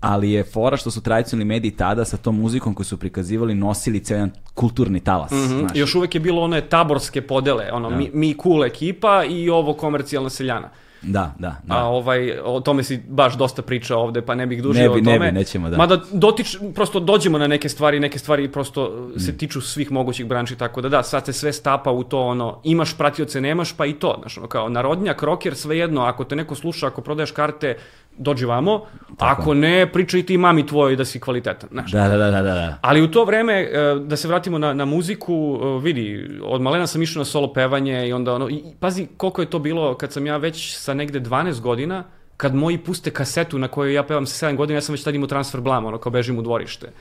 ali 0.00 0.30
je 0.30 0.44
fora 0.44 0.76
što 0.76 0.90
su 0.90 1.00
tradicionalni 1.00 1.44
mediji 1.44 1.70
tada 1.70 2.04
sa 2.04 2.16
tom 2.16 2.40
muzikom 2.40 2.74
koju 2.74 2.84
su 2.84 2.96
prikazivali 2.98 3.54
nosili 3.54 4.00
ceo 4.00 4.14
jedan 4.14 4.30
kulturni 4.54 5.00
talas. 5.00 5.30
znaš. 5.30 5.70
Još 5.74 5.94
uvek 5.94 6.14
je 6.14 6.20
bilo 6.20 6.42
one 6.42 6.60
taborske 6.60 7.22
podele, 7.22 7.72
ono, 7.72 7.90
mi, 7.90 8.10
mi 8.14 8.36
cool 8.42 8.64
ekipa 8.64 9.24
i 9.24 9.50
ovo 9.50 9.74
komercijalna 9.74 10.30
seljana. 10.30 10.70
Da, 11.02 11.34
da, 11.38 11.56
da. 11.64 11.74
A 11.74 11.84
ovaj, 11.84 12.38
o 12.44 12.60
tome 12.60 12.82
si 12.82 13.00
baš 13.08 13.36
dosta 13.36 13.62
pričao 13.62 14.00
ovde, 14.00 14.22
pa 14.22 14.34
ne 14.34 14.46
bih 14.46 14.62
dužio 14.62 14.82
Ne 14.82 14.88
bi, 14.88 14.94
o 14.94 14.96
ne 15.02 15.14
tome. 15.14 15.26
bi, 15.26 15.38
nećemo, 15.38 15.70
da. 15.70 15.76
Mada 15.76 16.00
dotič, 16.12 16.56
prosto 16.74 17.00
dođemo 17.00 17.38
na 17.38 17.46
neke 17.46 17.68
stvari, 17.68 18.00
neke 18.00 18.18
stvari 18.18 18.52
prosto 18.52 19.08
Mm. 19.16 19.20
se 19.20 19.36
tiču 19.36 19.60
svih 19.60 19.92
mogućih 19.92 20.26
branči, 20.26 20.56
tako 20.56 20.80
da 20.80 20.88
da, 20.88 21.02
sad 21.02 21.24
se 21.24 21.32
sve 21.32 21.52
stapa 21.52 21.90
u 21.90 22.04
to, 22.04 22.20
ono, 22.20 22.60
imaš 22.64 22.96
pratioce, 22.96 23.40
nemaš, 23.40 23.72
pa 23.72 23.86
i 23.86 23.92
to, 23.92 24.16
znaš, 24.20 24.38
ono, 24.38 24.46
kao 24.46 24.68
narodnjak, 24.68 25.22
rocker, 25.22 25.54
svejedno, 25.54 26.02
ako 26.02 26.24
te 26.24 26.36
neko 26.36 26.54
sluša, 26.54 26.86
ako 26.86 27.00
prodaješ 27.00 27.30
karte, 27.30 27.76
dođi 28.18 28.44
vamo, 28.44 28.86
ako 29.18 29.54
ne, 29.54 29.92
pričaj 29.92 30.22
ti 30.22 30.38
mami 30.38 30.66
tvojoj 30.66 30.96
da 30.96 31.04
si 31.04 31.20
kvalitetan, 31.20 31.68
znaš. 31.72 31.92
Da, 31.92 32.08
da, 32.08 32.16
da, 32.16 32.30
da, 32.30 32.42
da. 32.42 32.78
Ali 32.82 33.02
u 33.02 33.10
to 33.10 33.24
vreme, 33.24 33.52
e, 33.52 33.94
da 34.04 34.16
se 34.16 34.28
vratimo 34.28 34.58
na, 34.58 34.72
na 34.74 34.84
muziku, 34.84 35.60
e, 35.62 35.82
vidi, 35.82 36.30
od 36.42 36.60
malena 36.60 36.86
sam 36.86 37.02
išao 37.02 37.20
na 37.20 37.24
solo 37.24 37.52
pevanje 37.52 38.08
i 38.08 38.12
onda 38.12 38.34
ono, 38.34 38.48
i, 38.48 38.62
pazi 38.80 39.06
koliko 39.16 39.42
je 39.42 39.50
to 39.50 39.58
bilo 39.58 39.94
kad 39.94 40.12
sam 40.12 40.26
ja 40.26 40.36
već 40.36 40.76
sa 40.76 40.94
negde 40.94 41.20
12 41.20 41.60
godina, 41.60 42.04
kad 42.36 42.54
moji 42.54 42.78
puste 42.78 43.10
kasetu 43.10 43.58
na 43.58 43.68
kojoj 43.68 43.94
ja 43.94 44.02
pevam 44.02 44.26
sa 44.26 44.46
7 44.46 44.56
godina, 44.56 44.76
ja 44.76 44.80
sam 44.80 44.92
već 44.92 45.04
tad 45.04 45.14
imao 45.14 45.28
transfer 45.28 45.60
blam, 45.60 45.84
ono, 45.84 45.98
kao 45.98 46.12
bežim 46.12 46.38
u 46.38 46.42
dvorište. 46.42 46.92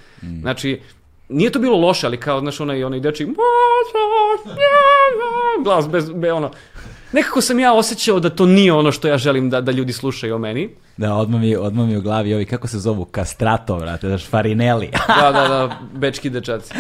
Znači, 0.42 0.82
nije 1.30 1.52
to 1.52 1.60
bilo 1.60 1.78
loše, 1.78 2.08
ali 2.08 2.18
kao, 2.18 2.40
znaš, 2.40 2.60
onaj, 2.60 2.84
onaj 2.84 3.00
dečiji, 3.00 3.28
glas 5.64 5.90
bez, 5.90 6.12
be, 6.12 6.34
ono, 6.34 6.52
nekako 7.12 7.42
sam 7.42 7.60
ja 7.60 7.74
osjećao 7.74 8.20
da 8.20 8.30
to 8.30 8.46
nije 8.46 8.74
ono 8.74 8.92
što 8.92 9.08
ja 9.08 9.18
želim 9.18 9.50
da, 9.50 9.62
da 9.62 9.72
ljudi 9.72 9.94
slušaju 9.94 10.36
o 10.36 10.38
meni. 10.38 10.70
Da, 10.98 11.14
odmah 11.14 11.42
mi, 11.42 11.56
odmah 11.56 11.88
mi 11.88 11.98
u 11.98 12.02
glavi 12.02 12.34
ovi, 12.34 12.46
kako 12.46 12.68
se 12.68 12.80
zovu, 12.80 13.06
kastrato, 13.06 13.76
brate, 13.76 14.08
daš, 14.08 14.28
farineli. 14.30 14.90
Da, 15.08 15.32
da, 15.32 15.48
da, 15.48 15.80
bečki 15.94 16.30
dečaci. 16.30 16.74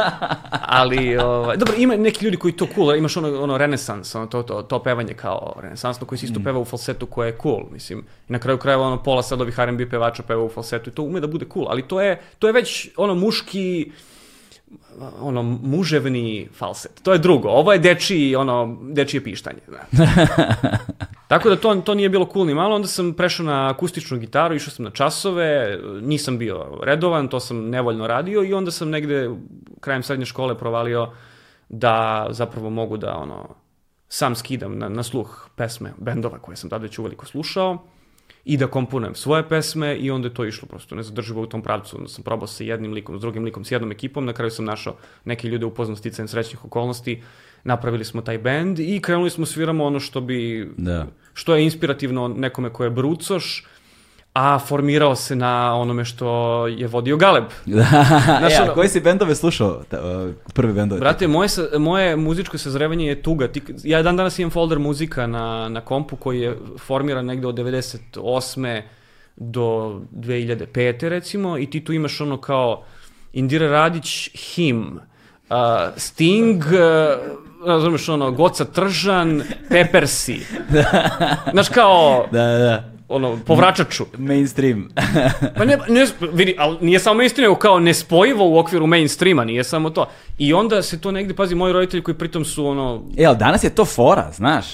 Ali, 0.80 1.16
ovaj, 1.16 1.56
dobro, 1.56 1.74
ima 1.78 1.96
neki 1.96 2.24
ljudi 2.24 2.36
koji 2.36 2.52
to 2.52 2.66
cool, 2.74 2.96
imaš 2.96 3.16
ono, 3.16 3.42
ono 3.42 3.58
renesans, 3.58 4.14
ono, 4.14 4.26
to, 4.26 4.42
to, 4.42 4.62
to 4.62 4.82
pevanje 4.82 5.14
kao 5.14 5.54
renesansno, 5.62 6.06
koji 6.06 6.18
se 6.18 6.26
isto 6.26 6.40
peva 6.44 6.58
u 6.58 6.64
falsetu 6.64 7.06
koje 7.06 7.28
je 7.28 7.38
cool, 7.42 7.62
mislim. 7.72 8.04
I 8.28 8.32
na 8.32 8.38
kraju 8.38 8.58
krajeva 8.58 8.86
ono 8.86 9.02
pola 9.02 9.22
sad 9.22 9.40
ovih 9.40 9.58
R&B 9.58 9.90
pevača 9.90 10.22
peva 10.22 10.44
u 10.44 10.48
falsetu 10.48 10.90
i 10.90 10.92
to 10.92 11.02
ume 11.02 11.20
da 11.20 11.26
bude 11.26 11.46
cool, 11.52 11.66
ali 11.68 11.82
to 11.82 12.00
je, 12.00 12.20
to 12.38 12.46
je 12.46 12.52
već 12.52 12.88
ono 12.96 13.14
muški, 13.14 13.92
ono 15.20 15.42
muževni 15.42 16.48
falset. 16.54 17.02
To 17.02 17.12
je 17.12 17.18
drugo. 17.18 17.48
Ovo 17.48 17.72
je 17.72 17.78
dečiji, 17.78 18.36
ono, 18.36 18.78
dečije 18.82 19.24
pištanje. 19.24 19.60
Da. 19.68 20.06
Tako 21.28 21.48
da 21.48 21.56
to, 21.56 21.74
to 21.74 21.94
nije 21.94 22.08
bilo 22.08 22.28
cool 22.32 22.46
ni 22.46 22.54
malo, 22.54 22.74
onda 22.74 22.88
sam 22.88 23.12
prešao 23.12 23.46
na 23.46 23.70
akustičnu 23.70 24.18
gitaru, 24.18 24.54
išao 24.54 24.70
sam 24.70 24.84
na 24.84 24.90
časove, 24.90 25.78
nisam 26.02 26.38
bio 26.38 26.78
redovan, 26.82 27.28
to 27.28 27.40
sam 27.40 27.70
nevoljno 27.70 28.06
radio 28.06 28.44
i 28.44 28.54
onda 28.54 28.70
sam 28.70 28.90
negde 28.90 29.30
krajem 29.80 30.02
srednje 30.02 30.26
škole 30.26 30.58
provalio 30.58 31.10
da 31.68 32.26
zapravo 32.30 32.70
mogu 32.70 32.96
da 32.96 33.16
ono 33.16 33.48
sam 34.08 34.34
skidam 34.34 34.78
na, 34.78 34.88
na 34.88 35.02
sluh 35.02 35.48
pesme 35.56 35.92
bendova 35.98 36.38
koje 36.38 36.56
sam 36.56 36.70
tada 36.70 36.82
već 36.82 36.98
uveliko 36.98 37.26
slušao 37.26 37.78
i 38.44 38.56
da 38.56 38.66
komponujem 38.66 39.14
svoje 39.14 39.48
pesme 39.48 39.96
i 39.96 40.10
onda 40.10 40.28
je 40.28 40.34
to 40.34 40.44
išlo 40.44 40.68
prosto 40.68 40.94
nezadrživo 40.94 41.42
u 41.42 41.46
tom 41.46 41.62
pravcu. 41.62 41.96
Onda 41.96 42.08
sam 42.08 42.24
probao 42.24 42.46
sa 42.46 42.64
jednim 42.64 42.92
likom, 42.92 43.18
s 43.18 43.20
drugim 43.20 43.44
likom, 43.44 43.64
s 43.64 43.70
jednom 43.70 43.92
ekipom, 43.92 44.24
na 44.24 44.32
kraju 44.32 44.50
sam 44.50 44.64
našao 44.64 44.96
neke 45.24 45.48
ljude 45.48 45.66
upoznao 45.66 45.96
sticajem 45.96 46.28
srećnih 46.28 46.64
okolnosti, 46.64 47.22
napravili 47.64 48.04
smo 48.04 48.22
taj 48.22 48.38
bend 48.38 48.78
i 48.78 49.00
krenuli 49.02 49.30
smo 49.30 49.46
sviramo 49.46 49.84
ono 49.84 50.00
što 50.00 50.20
bi 50.20 50.70
Da. 50.76 51.06
što 51.34 51.54
je 51.54 51.64
inspirativno 51.64 52.28
nekome 52.28 52.70
ko 52.72 52.84
je 52.84 52.90
brucoš, 52.90 53.64
a 54.32 54.58
formirao 54.58 55.14
se 55.16 55.36
na 55.36 55.74
onome 55.74 56.04
što 56.04 56.66
je 56.66 56.86
vodio 56.86 57.16
Galeb. 57.16 57.44
Da, 57.66 57.84
Znaš, 58.38 58.52
e, 58.52 58.62
a 58.62 58.74
koji 58.74 58.88
si 58.88 59.00
bendove 59.00 59.34
slušao? 59.34 59.82
Ta, 59.88 60.26
prvi 60.54 60.72
bendove? 60.72 61.00
Brate, 61.00 61.28
moje, 61.28 61.48
moje 61.78 62.16
muzičko 62.16 62.58
sazrevanje 62.58 63.06
je 63.06 63.22
tuga. 63.22 63.48
Ti, 63.48 63.62
ja 63.84 64.02
dan 64.02 64.16
danas 64.16 64.38
imam 64.38 64.50
folder 64.50 64.78
muzika 64.78 65.26
na, 65.26 65.68
na 65.68 65.80
kompu 65.80 66.16
koji 66.16 66.40
je 66.40 66.56
formiran 66.78 67.26
negde 67.26 67.46
od 67.46 67.54
98. 67.54 68.82
do 69.36 70.00
2005. 70.12 71.08
recimo 71.08 71.58
i 71.58 71.70
ti 71.70 71.84
tu 71.84 71.92
imaš 71.92 72.20
ono 72.20 72.40
kao 72.40 72.84
Indira 73.32 73.68
Radić, 73.68 74.30
Him, 74.34 75.00
uh, 75.50 75.56
Sting, 75.96 76.64
uh, 76.64 77.66
razumeš 77.66 78.08
ono, 78.08 78.30
Goca 78.30 78.64
Tržan, 78.64 79.42
Peppersi. 79.68 80.40
Znaš 81.52 81.68
kao, 81.68 82.26
Da, 82.32 82.42
da, 82.42 82.58
da. 82.58 82.91
Ono, 83.12 83.38
povračaču. 83.46 84.04
Mainstream. 84.18 84.88
Pa 85.56 85.64
ne, 85.64 85.78
ne, 85.88 86.06
vidi, 86.32 86.54
ali 86.58 86.76
nije 86.80 86.98
samo 86.98 87.16
mainstream, 87.16 87.50
nego 87.50 87.58
kao 87.58 87.80
nespojivo 87.80 88.48
u 88.48 88.58
okviru 88.58 88.86
mainstreama, 88.86 89.44
nije 89.44 89.64
samo 89.64 89.90
to. 89.90 90.08
I 90.38 90.52
onda 90.52 90.82
se 90.82 91.00
to 91.00 91.10
negde, 91.10 91.34
pazi, 91.34 91.54
moji 91.54 91.72
roditelji 91.72 92.02
koji 92.02 92.14
pritom 92.14 92.44
su 92.44 92.66
ono... 92.66 93.02
e, 93.16 93.24
ali 93.24 93.36
danas 93.36 93.64
je 93.64 93.70
to 93.70 93.84
fora, 93.84 94.30
znaš. 94.32 94.66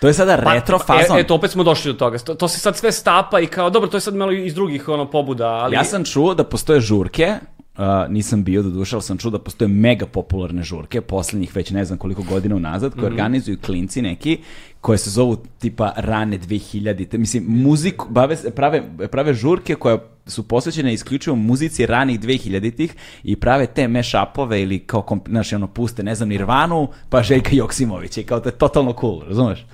To 0.00 0.08
je 0.08 0.14
sada 0.14 0.36
retro 0.36 0.78
fazon. 0.78 1.16
E, 1.16 1.20
eto, 1.20 1.34
opet 1.34 1.50
smo 1.50 1.64
došli 1.64 1.92
do 1.92 1.98
toga. 1.98 2.18
To, 2.18 2.34
to 2.34 2.48
se 2.48 2.58
sad 2.60 2.76
sve 2.76 2.92
stapa 2.92 3.40
i 3.40 3.46
kao, 3.46 3.70
dobro, 3.70 3.88
to 3.88 3.96
je 3.96 4.00
sad 4.00 4.14
malo 4.14 4.32
iz 4.32 4.54
drugih 4.54 4.88
ono, 4.88 5.10
pobuda, 5.10 5.48
ali... 5.48 5.76
Ja 5.76 5.84
sam 5.84 6.04
čuo 6.04 6.34
da 6.34 6.44
postoje 6.44 6.80
žurke, 6.80 7.34
uh, 7.78 7.82
nisam 8.08 8.44
bio 8.44 8.62
do 8.62 8.70
duše, 8.70 8.96
ali 8.96 9.02
sam 9.02 9.18
čuo 9.18 9.30
da 9.30 9.38
postoje 9.38 9.68
mega 9.68 10.06
popularne 10.06 10.62
žurke, 10.62 11.00
poslednjih 11.00 11.56
već 11.56 11.70
ne 11.70 11.84
znam 11.84 11.98
koliko 11.98 12.22
godina 12.22 12.56
unazad, 12.56 12.92
koje 12.94 13.02
Mhm. 13.04 13.12
organizuju 13.14 13.58
klinci 13.66 14.02
neki, 14.02 14.38
koje 14.80 14.98
se 14.98 15.10
zovu 15.10 15.36
tipa 15.58 15.92
rane 15.96 16.38
2000-te. 16.38 17.18
Mislim, 17.18 17.44
muziku, 17.48 18.06
bave, 18.10 18.36
prave, 18.54 18.82
prave 19.10 19.34
žurke 19.34 19.74
koje 19.74 19.98
su 20.26 20.48
posvećene 20.48 20.94
isključivo 20.94 21.36
muzici 21.36 21.86
ranih 21.86 22.20
2000-ih 22.20 22.94
i 23.22 23.36
prave 23.36 23.66
te 23.66 23.88
mashupove 23.88 24.62
ili 24.62 24.78
kao, 24.78 25.18
znaš, 25.28 25.52
ono, 25.52 25.66
puste, 25.66 26.02
ne 26.02 26.14
znam, 26.14 26.28
Nirvanu, 26.28 26.88
pa 27.08 27.22
Željka 27.22 27.50
Joksimovića 27.52 28.20
i 28.20 28.24
kao 28.24 28.40
to 28.40 28.48
je 28.48 28.58
totalno 28.58 28.94
cool, 29.00 29.22
razumeš? 29.28 29.66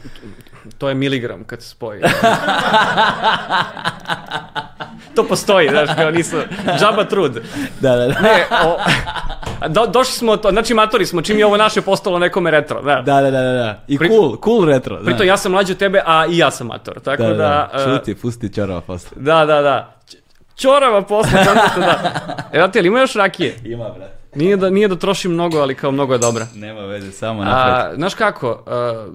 To 0.79 0.89
je 0.89 0.95
miligram 0.95 1.45
kad 1.45 1.63
se 1.63 1.69
spoji. 1.69 2.01
to 5.15 5.25
postoji, 5.25 5.69
znaš, 5.69 5.89
kao 5.97 6.11
nisu... 6.11 6.37
Džaba 6.79 7.05
trud. 7.05 7.33
Da, 7.81 7.97
da, 7.97 8.07
da. 8.07 8.21
Ne, 8.21 8.45
o, 8.65 8.79
do, 9.69 9.87
došli 9.87 10.13
smo, 10.13 10.37
to, 10.37 10.51
znači 10.51 10.75
matori 10.75 11.07
smo, 11.07 11.23
čim 11.23 11.39
je 11.39 11.47
ovo 11.47 11.57
naše 11.57 11.81
postalo 11.81 12.19
nekome 12.19 12.51
retro, 12.51 12.83
da. 12.83 12.95
Da, 12.95 13.21
da, 13.21 13.31
da, 13.31 13.43
da, 13.43 13.53
da. 13.53 13.81
I 13.89 13.99
Pri- 13.99 14.09
cool, 14.09 14.37
cool 14.45 14.65
retro. 14.65 14.97
Pritom 14.97 15.17
znaš. 15.17 15.29
ja 15.29 15.37
sam 15.37 15.53
mlađi 15.53 15.73
od 15.73 15.79
tebe, 15.79 16.03
a 16.07 16.27
i 16.27 16.39
ja 16.39 16.51
sam 16.51 16.67
mator, 16.67 17.01
tako 17.01 17.23
Da, 17.23 17.29
da... 17.29 17.35
da, 17.35 17.71
e, 17.75 17.85
šuti, 17.85 18.15
pusti 18.15 18.55
čorava 18.55 18.81
posle. 18.81 19.11
Da, 19.17 19.45
da, 19.47 19.63
da. 19.63 19.95
Ćorava 20.57 21.03
posle, 21.03 21.45
kako 21.45 21.81
da. 21.81 22.13
E, 22.53 22.59
da 22.59 22.71
ali 22.79 22.87
ima 22.89 23.01
još 23.01 23.15
rakije? 23.15 23.57
Ima, 23.65 23.85
brate. 23.85 24.21
Nije 24.35 24.57
da, 24.57 24.71
nije 24.71 24.89
da 24.89 24.97
trošim 24.97 25.33
mnogo, 25.33 25.59
ali 25.59 25.75
kao 25.75 25.91
mnogo 25.91 26.13
je 26.13 26.19
dobra. 26.19 26.47
Nema 26.55 26.81
veze, 26.81 27.13
samo 27.13 27.45
napred. 27.45 27.75
A, 27.75 27.95
znaš 27.95 28.15
kako, 28.15 28.63
a, 28.67 29.07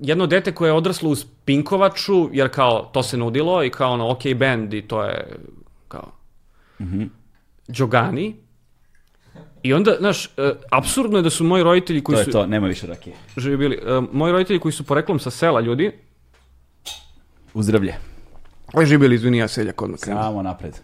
jedno 0.00 0.26
dete 0.26 0.54
koje 0.54 0.68
je 0.68 0.72
odraslo 0.72 1.10
uz 1.10 1.24
Pinkovaču, 1.44 2.28
jer 2.32 2.48
kao 2.48 2.90
to 2.92 3.02
se 3.02 3.16
nudilo 3.16 3.64
i 3.64 3.70
kao 3.70 3.92
ono 3.92 4.10
OK 4.10 4.22
band 4.36 4.74
i 4.74 4.82
to 4.82 5.02
je 5.04 5.36
kao 5.88 6.12
Đogani. 7.68 8.36
I 9.62 9.72
onda, 9.72 9.96
znaš, 9.98 10.26
e, 10.26 10.52
apsurdno 10.70 11.18
je 11.18 11.22
da 11.22 11.30
su 11.30 11.44
moji 11.44 11.62
roditelji 11.62 12.04
koji 12.04 12.16
To 12.16 12.20
je 12.20 12.24
su 12.24 12.30
to, 12.30 12.46
nema 12.46 12.66
više 12.66 12.86
rakije. 12.86 13.16
živi 13.36 13.56
bili, 13.56 13.76
e, 13.76 14.00
moji 14.12 14.32
roditelji 14.32 14.60
koji 14.60 14.72
su 14.72 14.84
poreklom 14.84 15.18
sa 15.18 15.30
sela 15.30 15.60
ljudi, 15.60 15.92
Uzdravlje. 17.54 17.94
Oj, 18.72 18.86
žibeli, 18.86 19.14
izvini, 19.14 19.38
ja 19.38 19.48
seljak 19.48 19.82
odmah 19.82 20.00
krenem. 20.00 20.22
Samo 20.22 20.42
napred. 20.42 20.74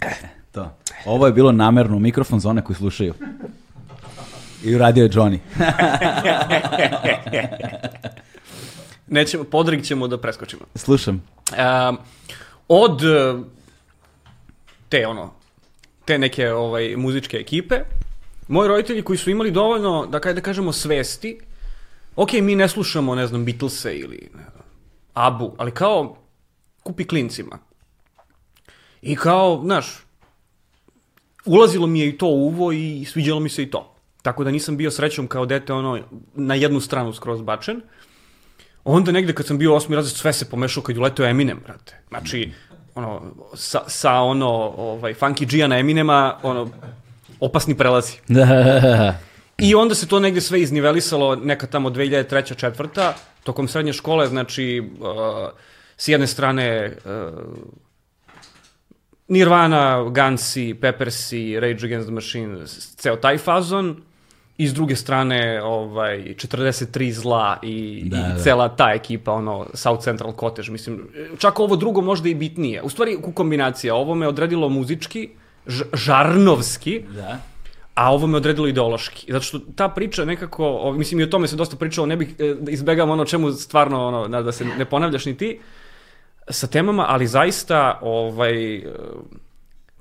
E, 0.00 0.10
to. 0.52 0.76
Ovo 1.06 1.26
je 1.26 1.32
bilo 1.32 1.52
namerno 1.52 1.98
mikrofon 1.98 2.40
za 2.40 2.50
one 2.50 2.64
koji 2.64 2.76
slušaju. 2.76 3.14
I 4.64 4.74
uradio 4.74 5.02
je 5.02 5.10
Johnny. 5.10 5.38
Nećemo, 9.06 9.44
podrig 9.44 9.84
ćemo 9.84 10.08
da 10.08 10.20
preskočimo. 10.20 10.62
Slušam. 10.74 11.22
Um, 11.88 11.98
od 12.68 13.02
e, 13.02 13.34
te 14.88 15.06
ono 15.06 15.32
te 16.04 16.18
neke 16.18 16.52
ovaj 16.52 16.96
muzičke 16.96 17.36
ekipe 17.36 17.80
moji 18.48 18.68
roditelji 18.68 19.02
koji 19.02 19.16
su 19.16 19.30
imali 19.30 19.50
dovoljno 19.50 20.06
da 20.06 20.20
kaj 20.20 20.34
da 20.34 20.40
kažemo 20.40 20.72
svesti 20.72 21.40
ok, 22.16 22.32
mi 22.32 22.54
ne 22.54 22.68
slušamo 22.68 23.14
ne 23.14 23.26
znam 23.26 23.44
Beatlese 23.44 23.94
ili 23.94 24.30
ne 24.34 24.42
znam, 24.52 24.64
Abu 25.14 25.54
ali 25.58 25.70
kao 25.70 26.16
kupi 26.82 27.04
klincima 27.04 27.58
i 29.02 29.16
kao 29.16 29.60
znaš 29.64 29.86
ulazilo 31.44 31.86
mi 31.86 32.00
je 32.00 32.08
i 32.08 32.18
to 32.18 32.26
uvo 32.26 32.72
i 32.72 33.04
sviđalo 33.04 33.40
mi 33.40 33.48
se 33.48 33.62
i 33.62 33.70
to 33.70 33.95
tako 34.26 34.44
da 34.44 34.50
nisam 34.50 34.76
bio 34.76 34.90
srećom 34.90 35.26
kao 35.26 35.46
dete 35.46 35.72
ono 35.72 35.98
na 36.34 36.54
jednu 36.54 36.80
stranu 36.80 37.12
skroz 37.12 37.42
bačen 37.42 37.80
Onda 38.86 39.12
negde 39.12 39.32
kad 39.34 39.46
sam 39.46 39.58
bio 39.58 39.74
osmi 39.74 39.96
razred 39.96 40.16
sve 40.16 40.32
se 40.32 40.50
pomešao 40.50 40.82
kad 40.82 40.96
je 40.96 41.00
uleteo 41.00 41.26
Eminem, 41.26 41.60
brate. 41.64 41.96
Znači, 42.08 42.52
ono, 42.94 43.22
sa, 43.54 43.80
sa 43.86 44.12
ono, 44.12 44.48
ovaj, 44.76 45.14
Funky 45.14 45.50
G-a 45.50 45.66
na 45.66 45.78
Eminema, 45.78 46.38
ono, 46.42 46.70
opasni 47.40 47.76
prelazi. 47.76 48.12
I 49.66 49.74
onda 49.74 49.94
se 49.94 50.08
to 50.08 50.20
negde 50.20 50.40
sve 50.40 50.60
iznivelisalo, 50.60 51.36
neka 51.36 51.66
tamo 51.66 51.90
2003. 51.90 52.56
četvrta, 52.56 53.14
tokom 53.44 53.68
srednje 53.68 53.92
škole, 53.92 54.26
znači, 54.26 54.90
uh, 55.00 55.06
s 55.96 56.08
jedne 56.08 56.26
strane 56.26 56.96
uh, 57.04 57.12
Nirvana, 59.28 60.02
Gunsi, 60.02 60.76
Peppersi, 60.80 61.60
Rage 61.60 61.86
Against 61.86 62.06
the 62.06 62.14
Machine, 62.14 62.66
ceo 62.96 63.16
taj 63.16 63.38
fazon, 63.38 63.96
i 64.58 64.68
s 64.68 64.74
druge 64.74 64.96
strane 64.96 65.62
ovaj 65.62 66.18
43 66.18 67.12
zla 67.12 67.58
i, 67.62 68.02
da, 68.06 68.16
i 68.16 68.20
da. 68.20 68.38
cela 68.42 68.68
ta 68.68 68.92
ekipa 68.92 69.32
ono 69.32 69.66
South 69.74 70.04
Central 70.04 70.32
Cottage 70.40 70.70
mislim 70.70 71.08
čak 71.38 71.60
ovo 71.60 71.76
drugo 71.76 72.00
možda 72.00 72.28
i 72.28 72.34
bitnije 72.34 72.82
u 72.82 72.88
stvari 72.88 73.16
u 73.24 73.32
kombinacija 73.32 73.94
ovo 73.94 74.14
me 74.14 74.28
odredilo 74.28 74.68
muzički 74.68 75.28
žarnovski 75.92 77.02
da 77.14 77.38
a 77.96 78.12
ovo 78.12 78.26
me 78.26 78.36
odredilo 78.36 78.68
ideološki. 78.68 79.32
Zato 79.32 79.44
što 79.44 79.58
ta 79.58 79.88
priča 79.88 80.24
nekako, 80.24 80.92
mislim 80.96 81.20
i 81.20 81.22
o 81.22 81.26
tome 81.26 81.48
se 81.48 81.56
dosta 81.56 81.76
pričalo, 81.76 82.06
ne 82.06 82.16
bih 82.16 82.34
e, 82.38 82.54
da 82.60 82.70
izbegam 82.70 83.10
ono 83.10 83.24
čemu 83.24 83.52
stvarno 83.52 84.06
ono, 84.06 84.42
da 84.42 84.52
se 84.52 84.64
ne 84.64 84.84
ponavljaš 84.84 85.24
ni 85.26 85.36
ti 85.36 85.60
sa 86.48 86.66
temama, 86.66 87.06
ali 87.08 87.26
zaista 87.26 87.98
ovaj, 88.02 88.84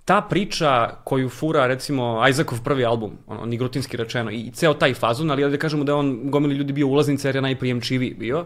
ta 0.06 0.22
priča 0.22 0.90
koju 1.04 1.30
fura 1.30 1.68
recimo 1.68 2.28
Isaacov 2.30 2.64
prvi 2.64 2.86
album, 2.86 3.18
ono, 3.28 3.46
nigrutinski 3.46 3.98
rečeno, 3.98 4.32
i 4.32 4.52
ceo 4.54 4.74
taj 4.74 4.94
fazon, 4.94 5.32
ali 5.32 5.52
da 5.52 5.58
kažemo 5.58 5.84
da 5.84 5.92
je 5.92 5.96
on 5.96 6.20
gomili 6.24 6.56
ljudi 6.56 6.74
bio 6.74 6.88
ulaznica 6.88 7.28
jer 7.28 7.36
je 7.36 7.42
najprijemčiviji 7.42 8.14
bio, 8.14 8.46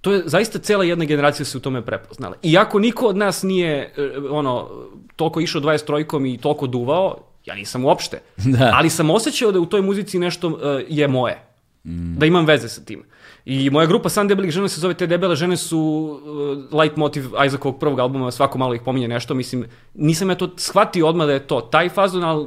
to 0.00 0.12
je 0.12 0.22
zaista 0.26 0.58
cela 0.58 0.84
jedna 0.84 1.04
generacija 1.04 1.46
se 1.46 1.58
u 1.58 1.60
tome 1.60 1.82
prepoznala. 1.86 2.36
Iako 2.42 2.78
niko 2.78 3.06
od 3.06 3.16
nas 3.16 3.42
nije 3.42 3.92
e, 3.96 4.10
ono 4.30 4.68
toliko 5.16 5.40
išao 5.40 5.60
23-kom 5.60 6.26
i 6.26 6.38
toliko 6.38 6.66
duvao, 6.66 7.16
ja 7.46 7.54
nisam 7.54 7.84
uopšte. 7.84 8.20
Da. 8.58 8.70
Ali 8.74 8.90
sam 8.90 9.10
osjećao 9.10 9.52
da 9.52 9.60
u 9.60 9.66
toj 9.66 9.82
muzici 9.82 10.18
nešto 10.18 10.48
uh, 10.48 10.56
je 10.88 11.08
moje. 11.08 11.44
Mm. 11.84 12.14
Da 12.18 12.26
imam 12.26 12.46
veze 12.46 12.68
sa 12.68 12.84
tim. 12.84 13.04
I 13.50 13.70
moja 13.70 13.86
grupa 13.86 14.08
San 14.08 14.28
debelih 14.28 14.50
žena 14.50 14.68
se 14.68 14.80
zove 14.80 14.94
Te 14.94 15.06
debele 15.06 15.36
žene 15.36 15.56
su 15.56 15.78
uh, 15.78 16.80
light 16.80 16.96
motiv 16.96 17.24
Isaacovog 17.46 17.80
prvog 17.80 17.98
albuma, 18.00 18.30
svako 18.30 18.58
malo 18.58 18.74
ih 18.74 18.82
pominje 18.84 19.08
nešto, 19.08 19.34
mislim, 19.34 19.64
nisam 19.94 20.30
ja 20.30 20.34
to 20.34 20.50
shvatio 20.56 21.08
odmah 21.08 21.26
da 21.26 21.32
je 21.32 21.46
to 21.46 21.60
taj 21.60 21.88
fazon, 21.88 22.24
ali 22.24 22.46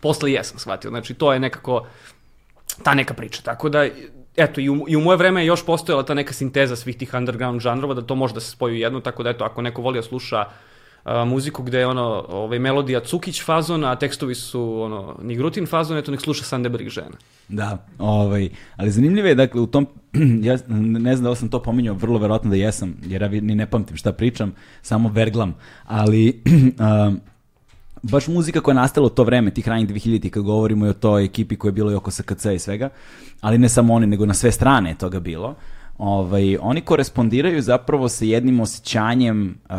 posle 0.00 0.32
jesam 0.32 0.58
shvatio, 0.58 0.90
znači 0.90 1.14
to 1.14 1.32
je 1.32 1.40
nekako 1.40 1.86
ta 2.82 2.94
neka 2.94 3.14
priča, 3.14 3.42
tako 3.42 3.68
da 3.68 3.86
eto, 4.36 4.60
i 4.60 4.70
u, 4.70 4.84
i 4.88 4.96
u 4.96 5.00
moje 5.00 5.16
vreme 5.16 5.42
je 5.42 5.46
još 5.46 5.66
postojala 5.66 6.02
ta 6.02 6.14
neka 6.14 6.32
sinteza 6.32 6.76
svih 6.76 6.96
tih 6.96 7.14
underground 7.14 7.60
žanrova, 7.60 7.94
da 7.94 8.02
to 8.02 8.14
može 8.14 8.34
da 8.34 8.40
se 8.40 8.50
spoji 8.50 8.72
u 8.72 8.78
jedno, 8.78 9.00
tako 9.00 9.22
da 9.22 9.30
eto, 9.30 9.44
ako 9.44 9.62
neko 9.62 9.82
voli 9.82 9.98
da 9.98 10.02
sluša 10.02 10.44
a, 11.08 11.24
muziku 11.24 11.62
gde 11.62 11.78
je 11.78 11.86
ono, 11.86 12.24
ovaj, 12.28 12.58
melodija 12.58 13.00
Cukić 13.00 13.44
fazon, 13.44 13.84
a 13.84 13.96
tekstovi 13.96 14.34
su 14.34 14.80
ono, 14.80 15.16
Nigrutin 15.22 15.66
fazon, 15.66 15.98
eto 15.98 16.10
nek 16.10 16.20
sluša 16.20 16.44
Sandeberg 16.44 16.88
žena. 16.88 17.16
Da, 17.48 17.86
ovaj, 17.98 18.48
ali 18.76 18.90
zanimljivo 18.90 19.28
je, 19.28 19.34
dakle, 19.34 19.60
u 19.60 19.66
tom, 19.66 19.86
ja 20.46 20.58
ne 20.68 21.16
znam 21.16 21.30
da 21.30 21.34
sam 21.34 21.48
to 21.48 21.62
pominjao, 21.62 21.94
vrlo 21.94 22.18
verovatno 22.18 22.50
da 22.50 22.56
jesam, 22.56 22.94
jer 23.06 23.22
ja 23.22 23.28
ni 23.28 23.54
ne 23.54 23.66
pamtim 23.66 23.96
šta 23.96 24.12
pričam, 24.12 24.54
samo 24.82 25.08
verglam, 25.08 25.54
ali 25.84 26.42
um, 27.08 27.20
baš 28.02 28.28
muzika 28.28 28.60
koja 28.60 28.72
je 28.72 28.80
nastala 28.80 29.06
u 29.06 29.10
to 29.10 29.24
vreme, 29.24 29.50
tih 29.50 29.68
ranih 29.68 29.88
2000 29.88 30.30
kad 30.30 30.42
govorimo 30.42 30.86
i 30.86 30.88
o 30.90 30.94
toj 30.94 31.24
ekipi 31.24 31.56
koja 31.56 31.68
je 31.68 31.72
bilo 31.72 31.92
i 31.92 31.94
oko 31.94 32.10
SKC 32.10 32.44
i 32.54 32.58
svega, 32.58 32.88
ali 33.40 33.58
ne 33.58 33.68
samo 33.68 33.94
oni, 33.94 34.06
nego 34.06 34.26
na 34.26 34.34
sve 34.34 34.52
strane 34.52 34.90
je 34.90 34.98
toga 34.98 35.20
bilo, 35.20 35.54
ovaj, 35.98 36.56
oni 36.60 36.80
korespondiraju 36.80 37.62
zapravo 37.62 38.08
sa 38.08 38.24
jednim 38.24 38.60
osjećanjem 38.60 39.58
uh, 39.70 39.76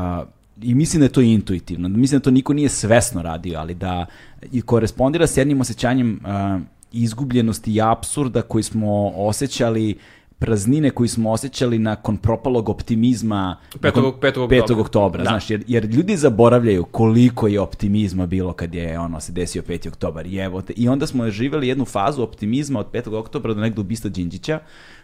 i 0.61 0.75
mislim 0.75 0.99
da 0.99 1.05
je 1.05 1.11
to 1.11 1.21
intuitivno, 1.21 1.89
mislim 1.89 2.19
da 2.19 2.23
to 2.23 2.31
niko 2.31 2.53
nije 2.53 2.69
svesno 2.69 3.21
radio, 3.21 3.59
ali 3.59 3.75
da 3.75 4.05
i 4.51 4.61
korespondira 4.61 5.27
s 5.27 5.37
jednim 5.37 5.61
osjećanjem 5.61 6.19
uh, 6.23 6.61
izgubljenosti 6.91 7.73
i 7.73 7.81
absurda 7.81 8.41
koji 8.41 8.63
smo 8.63 9.11
osjećali 9.15 9.97
praznine 10.39 10.89
koji 10.89 11.09
smo 11.09 11.31
osjećali 11.31 11.79
nakon 11.79 12.17
propalog 12.17 12.69
optimizma 12.69 13.57
5. 13.73 14.13
5. 14.21 14.47
5. 14.47 14.79
oktobra, 14.79 15.23
da. 15.23 15.29
znaš, 15.29 15.49
jer, 15.49 15.63
jer 15.67 15.85
ljudi 15.85 16.17
zaboravljaju 16.17 16.83
koliko 16.83 17.47
je 17.47 17.59
optimizma 17.59 18.25
bilo 18.25 18.53
kad 18.53 18.75
je 18.75 18.99
ono 18.99 19.19
se 19.19 19.31
desio 19.31 19.61
5. 19.61 19.87
oktobar 19.87 20.25
i 20.25 20.37
evo 20.37 20.61
te, 20.61 20.73
i 20.73 20.89
onda 20.89 21.07
smo 21.07 21.29
živeli 21.29 21.67
jednu 21.67 21.85
fazu 21.85 22.23
optimizma 22.23 22.79
od 22.79 22.91
5. 22.91 23.15
oktobra 23.15 23.53
do 23.53 23.61
nekdo 23.61 23.81
ubista 23.81 24.09
Đinđića, 24.09 24.59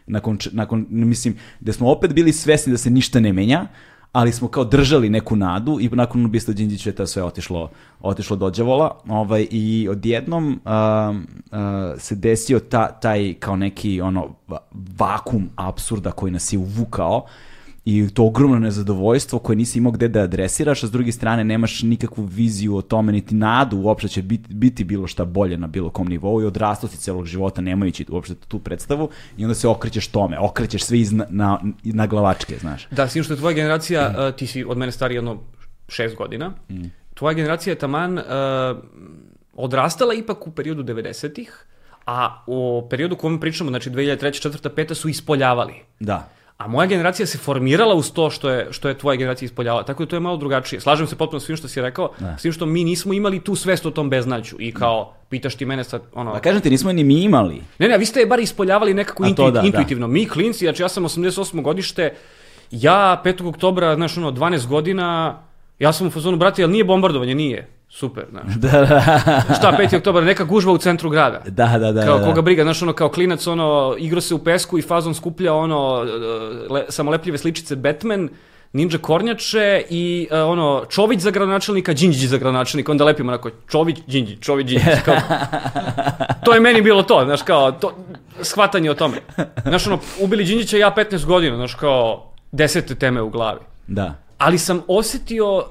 nakon, 0.07 0.37
nakon, 0.51 0.85
mislim, 0.89 1.37
gde 1.59 1.73
smo 1.73 1.91
opet 1.91 2.13
bili 2.13 2.33
svesni 2.33 2.71
da 2.71 2.77
se 2.77 2.89
ništa 2.89 3.19
ne 3.19 3.33
menja, 3.33 3.67
ali 4.11 4.31
smo 4.31 4.47
kao 4.47 4.63
držali 4.63 5.09
neku 5.09 5.35
nadu 5.35 5.77
i 5.81 5.89
nakon 5.89 6.25
ubistva 6.25 6.53
Đinđića 6.53 6.89
je 6.89 6.95
to 6.95 7.07
sve 7.07 7.23
otišlo, 7.23 7.69
otišlo 8.01 8.35
do 8.35 8.49
đavola. 8.49 8.97
Ovaj, 9.07 9.47
i 9.51 9.87
odjednom 9.91 10.47
uh, 10.65 11.15
uh, 11.15 11.57
se 11.97 12.15
desio 12.15 12.59
ta, 12.59 12.91
taj 12.91 13.33
kao 13.33 13.55
neki 13.55 14.01
ono 14.01 14.29
vakum 14.97 15.49
absurda 15.55 16.11
koji 16.11 16.31
nas 16.31 16.53
je 16.53 16.59
uvukao 16.59 17.25
i 17.85 18.09
to 18.13 18.25
ogromno 18.25 18.59
nezadovoljstvo 18.59 19.39
koje 19.39 19.55
nisi 19.55 19.77
imao 19.77 19.91
gde 19.91 20.07
da 20.07 20.21
adresiraš, 20.21 20.83
a 20.83 20.87
s 20.87 20.91
druge 20.91 21.11
strane 21.11 21.43
nemaš 21.43 21.81
nikakvu 21.81 22.23
viziju 22.23 22.75
o 22.75 22.81
tome, 22.81 23.11
niti 23.11 23.35
nadu 23.35 23.77
uopšte 23.77 24.07
će 24.07 24.21
biti, 24.21 24.53
biti 24.53 24.83
bilo 24.83 25.07
šta 25.07 25.25
bolje 25.25 25.57
na 25.57 25.67
bilo 25.67 25.89
kom 25.89 26.07
nivou 26.07 26.41
i 26.41 26.45
odrastao 26.45 26.89
si 26.89 26.97
celog 26.97 27.25
života 27.25 27.61
nemajući 27.61 28.05
uopšte 28.09 28.35
tu 28.47 28.59
predstavu 28.59 29.09
i 29.37 29.45
onda 29.45 29.55
se 29.55 29.67
okrećeš 29.67 30.07
tome, 30.07 30.39
okrećeš 30.39 30.83
sve 30.83 30.99
iz 30.99 31.11
na, 31.11 31.25
na, 31.29 31.59
na 31.83 32.07
glavačke, 32.07 32.57
znaš. 32.57 32.87
Da, 32.91 33.07
s 33.07 33.11
što 33.23 33.33
je 33.33 33.37
tvoja 33.37 33.53
generacija, 33.53 34.09
mm. 34.09 34.23
uh, 34.23 34.35
ti 34.35 34.47
si 34.47 34.63
od 34.63 34.77
mene 34.77 34.91
stari 34.91 35.15
jedno 35.15 35.37
šest 35.87 36.15
godina, 36.15 36.49
mm. 36.69 36.83
tvoja 37.13 37.33
generacija 37.33 37.71
je 37.71 37.79
taman 37.79 38.17
uh, 38.17 38.23
odrastala 39.53 40.13
ipak 40.13 40.47
u 40.47 40.51
periodu 40.51 40.83
90-ih, 40.83 41.65
a 42.05 42.43
u 42.47 42.87
periodu 42.89 43.15
kojem 43.15 43.39
pričamo, 43.39 43.69
znači 43.69 43.89
2003. 43.89 44.49
4. 44.49 44.69
5. 44.69 44.93
su 44.93 45.09
ispoljavali. 45.09 45.73
Da. 45.99 46.29
A 46.57 46.67
moja 46.67 46.87
generacija 46.87 47.25
se 47.25 47.37
formirala 47.37 47.95
uz 47.95 48.11
to 48.11 48.29
što 48.29 48.49
je, 48.49 48.67
što 48.71 48.87
je 48.87 48.97
tvoja 48.97 49.15
generacija 49.15 49.45
ispoljala. 49.45 49.83
Tako 49.83 50.05
da 50.05 50.09
to 50.09 50.15
je 50.15 50.19
malo 50.19 50.37
drugačije. 50.37 50.79
Slažem 50.81 51.07
se 51.07 51.15
potpuno 51.15 51.39
s 51.39 51.45
svim 51.45 51.57
što 51.57 51.67
si 51.67 51.81
rekao, 51.81 52.11
da. 52.19 52.37
s 52.37 52.41
tim 52.41 52.51
što 52.51 52.65
mi 52.65 52.83
nismo 52.83 53.13
imali 53.13 53.39
tu 53.39 53.55
svest 53.55 53.85
o 53.85 53.91
tom 53.91 54.09
beznaću. 54.09 54.55
I 54.59 54.71
kao, 54.71 55.13
pitaš 55.29 55.55
ti 55.55 55.65
mene 55.65 55.83
sad, 55.83 56.01
ono... 56.13 56.33
Da 56.33 56.39
kažem 56.39 56.61
ti, 56.61 56.69
nismo 56.69 56.91
ni 56.91 57.03
mi 57.03 57.23
imali. 57.23 57.61
Ne, 57.79 57.87
ne, 57.87 57.97
vi 57.97 58.05
ste 58.05 58.19
je 58.19 58.25
bar 58.25 58.39
ispoljavali 58.39 58.93
nekako 58.93 59.25
intu, 59.25 59.43
da, 59.43 59.51
da, 59.51 59.67
intuitivno. 59.67 60.07
Da. 60.07 60.13
Mi 60.13 60.25
klinci, 60.29 60.65
znači 60.65 60.81
ja 60.83 60.89
sam 60.89 61.03
88. 61.03 61.61
godište, 61.61 62.13
ja 62.71 63.21
5. 63.25 63.49
oktobra, 63.49 63.95
znaš, 63.95 64.17
ono, 64.17 64.31
12 64.31 64.67
godina, 64.67 65.39
ja 65.79 65.93
sam 65.93 66.07
u 66.07 66.09
fazonu, 66.09 66.37
brate, 66.37 66.63
ali 66.63 66.71
nije 66.71 66.83
bombardovanje, 66.83 67.35
nije. 67.35 67.67
Super, 67.89 68.25
znaš. 68.29 68.55
Da, 68.63 68.71
da. 68.71 69.55
Šta, 69.57 69.77
5. 69.79 69.97
oktobar, 69.97 70.23
neka 70.23 70.43
gužva 70.43 70.73
u 70.73 70.77
centru 70.77 71.09
grada. 71.09 71.41
Da, 71.47 71.77
da, 71.79 71.91
da. 71.91 72.05
Kao 72.05 72.19
da, 72.19 72.25
koga 72.25 72.41
briga, 72.41 72.63
znaš, 72.63 72.81
ono, 72.81 72.93
kao 72.93 73.09
klinac, 73.09 73.47
ono, 73.47 73.95
igra 73.97 74.21
se 74.21 74.35
u 74.35 74.39
pesku 74.39 74.77
i 74.77 74.81
fazon 74.81 75.15
skuplja, 75.15 75.53
ono, 75.53 76.05
le, 76.69 76.85
samolepljive 76.89 77.37
sličice 77.37 77.75
Batman, 77.75 78.29
Ninja 78.73 78.97
Kornjače 78.97 79.83
i 79.89 80.27
uh, 80.31 80.37
ono, 80.49 80.85
Čović 80.89 81.19
za 81.19 81.31
gradonačelnika, 81.31 81.93
Đinđić 81.93 82.29
za 82.29 82.37
gradonačelnika, 82.37 82.91
onda 82.91 83.05
lepimo 83.05 83.31
onako, 83.31 83.49
Čović, 83.67 83.97
Đinđić, 84.07 84.39
Čović, 84.39 84.67
Đinđić, 84.67 84.99
kao, 85.05 85.15
to 86.45 86.53
je 86.53 86.59
meni 86.59 86.81
bilo 86.81 87.03
to, 87.03 87.21
znaš, 87.25 87.41
kao, 87.41 87.71
to, 87.71 87.93
shvatanje 88.41 88.91
o 88.91 88.93
tome. 88.93 89.17
Znaš, 89.65 89.87
ono, 89.87 89.99
ubili 90.21 90.43
Đinđića 90.43 90.77
ja 90.77 90.93
15 90.97 91.25
godina, 91.25 91.55
znaš, 91.55 91.75
kao, 91.75 92.31
desete 92.51 92.95
teme 92.95 93.21
u 93.21 93.29
glavi. 93.29 93.59
Da. 93.87 94.24
Ali 94.37 94.57
sam 94.57 94.81
osetio 94.87 95.57
uh, 95.57 95.63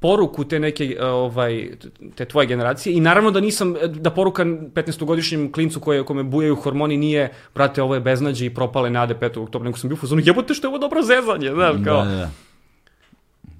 poruku 0.00 0.44
te 0.44 0.58
neke 0.60 0.96
ovaj 1.02 1.70
te 2.14 2.24
tvoje 2.24 2.46
generacije 2.46 2.96
i 2.96 3.00
naravno 3.00 3.30
da 3.30 3.40
nisam 3.40 3.74
da 3.88 4.10
poruka 4.10 4.44
15-godišnjem 4.44 5.52
klincu 5.52 5.80
koje 5.80 6.04
kome 6.04 6.22
bujaju 6.22 6.56
hormoni 6.56 6.96
nije 6.96 7.32
brate 7.54 7.82
ovo 7.82 7.94
je 7.94 8.00
beznađe 8.00 8.46
i 8.46 8.54
propale 8.54 8.90
nade 8.90 9.14
5. 9.14 9.42
oktobra 9.42 9.64
nego 9.64 9.78
sam 9.78 9.88
bio 9.88 9.94
u 9.94 9.98
fazonu 9.98 10.22
jebote 10.24 10.54
što 10.54 10.66
je 10.66 10.68
ovo 10.68 10.78
dobro 10.78 11.02
zezanje 11.02 11.50
znaš 11.54 11.76
kao 11.84 12.04
Da, 12.04 12.10
da, 12.10 12.16
da. 12.16 12.30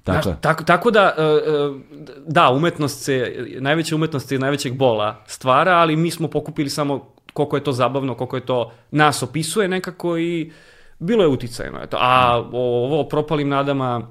Tako 0.03 0.21
Znaš, 0.23 0.37
tako, 0.41 0.63
tako 0.63 0.91
da, 0.91 1.13
e, 1.17 1.21
e, 1.21 1.33
da, 2.27 2.49
umetnost 2.49 3.03
se, 3.03 3.45
najveća 3.59 3.95
umetnost 3.95 4.27
se 4.27 4.39
najvećeg 4.39 4.73
bola 4.73 5.23
stvara, 5.27 5.71
ali 5.71 5.95
mi 5.95 6.11
smo 6.11 6.27
pokupili 6.27 6.69
samo 6.69 7.13
koliko 7.33 7.57
je 7.57 7.63
to 7.63 7.71
zabavno, 7.71 8.15
koliko 8.15 8.35
je 8.35 8.45
to 8.45 8.71
nas 8.91 9.23
opisuje 9.23 9.67
nekako 9.67 10.17
i 10.17 10.51
bilo 10.99 11.23
je 11.23 11.27
uticajno. 11.29 11.79
Eto. 11.83 11.97
A 11.99 12.37
o- 12.51 12.85
ovo 12.85 13.01
o 13.01 13.07
propalim 13.09 13.49
nadama, 13.49 14.07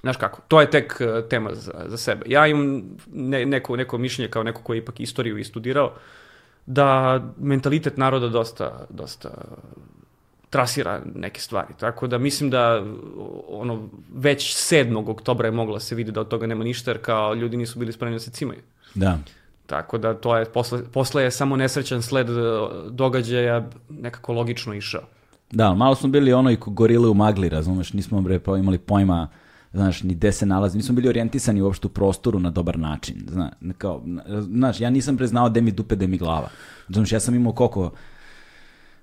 znaš 0.00 0.16
kako, 0.16 0.40
to 0.48 0.60
je 0.60 0.70
tek 0.70 0.96
e, 1.00 1.28
tema 1.28 1.54
za, 1.54 1.72
za 1.86 1.96
sebe. 1.96 2.22
Ja 2.28 2.46
imam 2.46 2.82
ne, 3.12 3.46
neko, 3.46 3.76
neko 3.76 3.98
mišljenje 3.98 4.30
kao 4.30 4.42
neko 4.42 4.62
koji 4.62 4.76
je 4.76 4.82
ipak 4.82 5.00
istoriju 5.00 5.38
i 5.38 5.44
studirao, 5.44 5.92
da 6.66 7.20
mentalitet 7.38 7.96
naroda 7.96 8.28
dosta, 8.28 8.86
dosta 8.90 9.30
trasira 10.50 11.00
neke 11.14 11.40
stvari. 11.40 11.74
Tako 11.78 12.06
da 12.06 12.18
mislim 12.18 12.50
da 12.50 12.84
ono 13.48 13.88
već 14.14 14.56
7. 14.56 15.10
oktobra 15.10 15.48
je 15.48 15.52
mogla 15.52 15.80
se 15.80 15.94
vidi 15.94 16.12
da 16.12 16.20
od 16.20 16.28
toga 16.28 16.46
nema 16.46 16.64
ništa 16.64 16.90
jer 16.90 17.02
kao 17.02 17.34
ljudi 17.34 17.56
nisu 17.56 17.78
bili 17.78 17.92
spremni 17.92 18.14
da 18.16 18.20
se 18.20 18.30
cimaju. 18.30 18.60
Da. 18.94 19.18
Tako 19.66 19.98
da 19.98 20.14
to 20.14 20.36
je 20.36 20.44
posle, 20.44 20.84
posle 20.92 21.22
je 21.22 21.30
samo 21.30 21.56
nesrećan 21.56 22.02
sled 22.02 22.30
e, 22.30 22.32
događaja 22.90 23.66
nekako 23.88 24.32
logično 24.32 24.74
išao. 24.74 25.02
Da, 25.52 25.74
malo 25.74 25.94
smo 25.94 26.08
bili 26.08 26.32
ono 26.32 26.50
i 26.50 26.58
gorile 26.66 27.08
u 27.08 27.14
magli, 27.14 27.48
razumeš, 27.48 27.92
nismo 27.92 28.20
bre 28.20 28.38
pa 28.38 28.58
imali 28.58 28.78
pojma, 28.78 29.28
znaš, 29.72 30.02
ni 30.02 30.14
gde 30.14 30.32
se 30.32 30.46
nalazi, 30.46 30.76
nismo 30.76 30.94
bili 30.94 31.08
orijentisani 31.08 31.62
uopšte 31.62 31.86
u 31.86 31.90
prostoru 31.90 32.38
na 32.38 32.50
dobar 32.50 32.78
način, 32.78 33.26
zna, 33.28 33.50
kao, 33.78 34.02
znaš, 34.40 34.80
ja 34.80 34.90
nisam 34.90 35.16
bre 35.16 35.26
znao 35.26 35.50
gde 35.50 35.60
mi 35.60 35.72
dupe, 35.72 35.96
gde 35.96 36.06
mi 36.06 36.18
glava. 36.18 36.48
Znaš, 36.88 37.12
ja 37.12 37.20
sam 37.20 37.34
imao 37.34 37.52
koliko, 37.52 37.90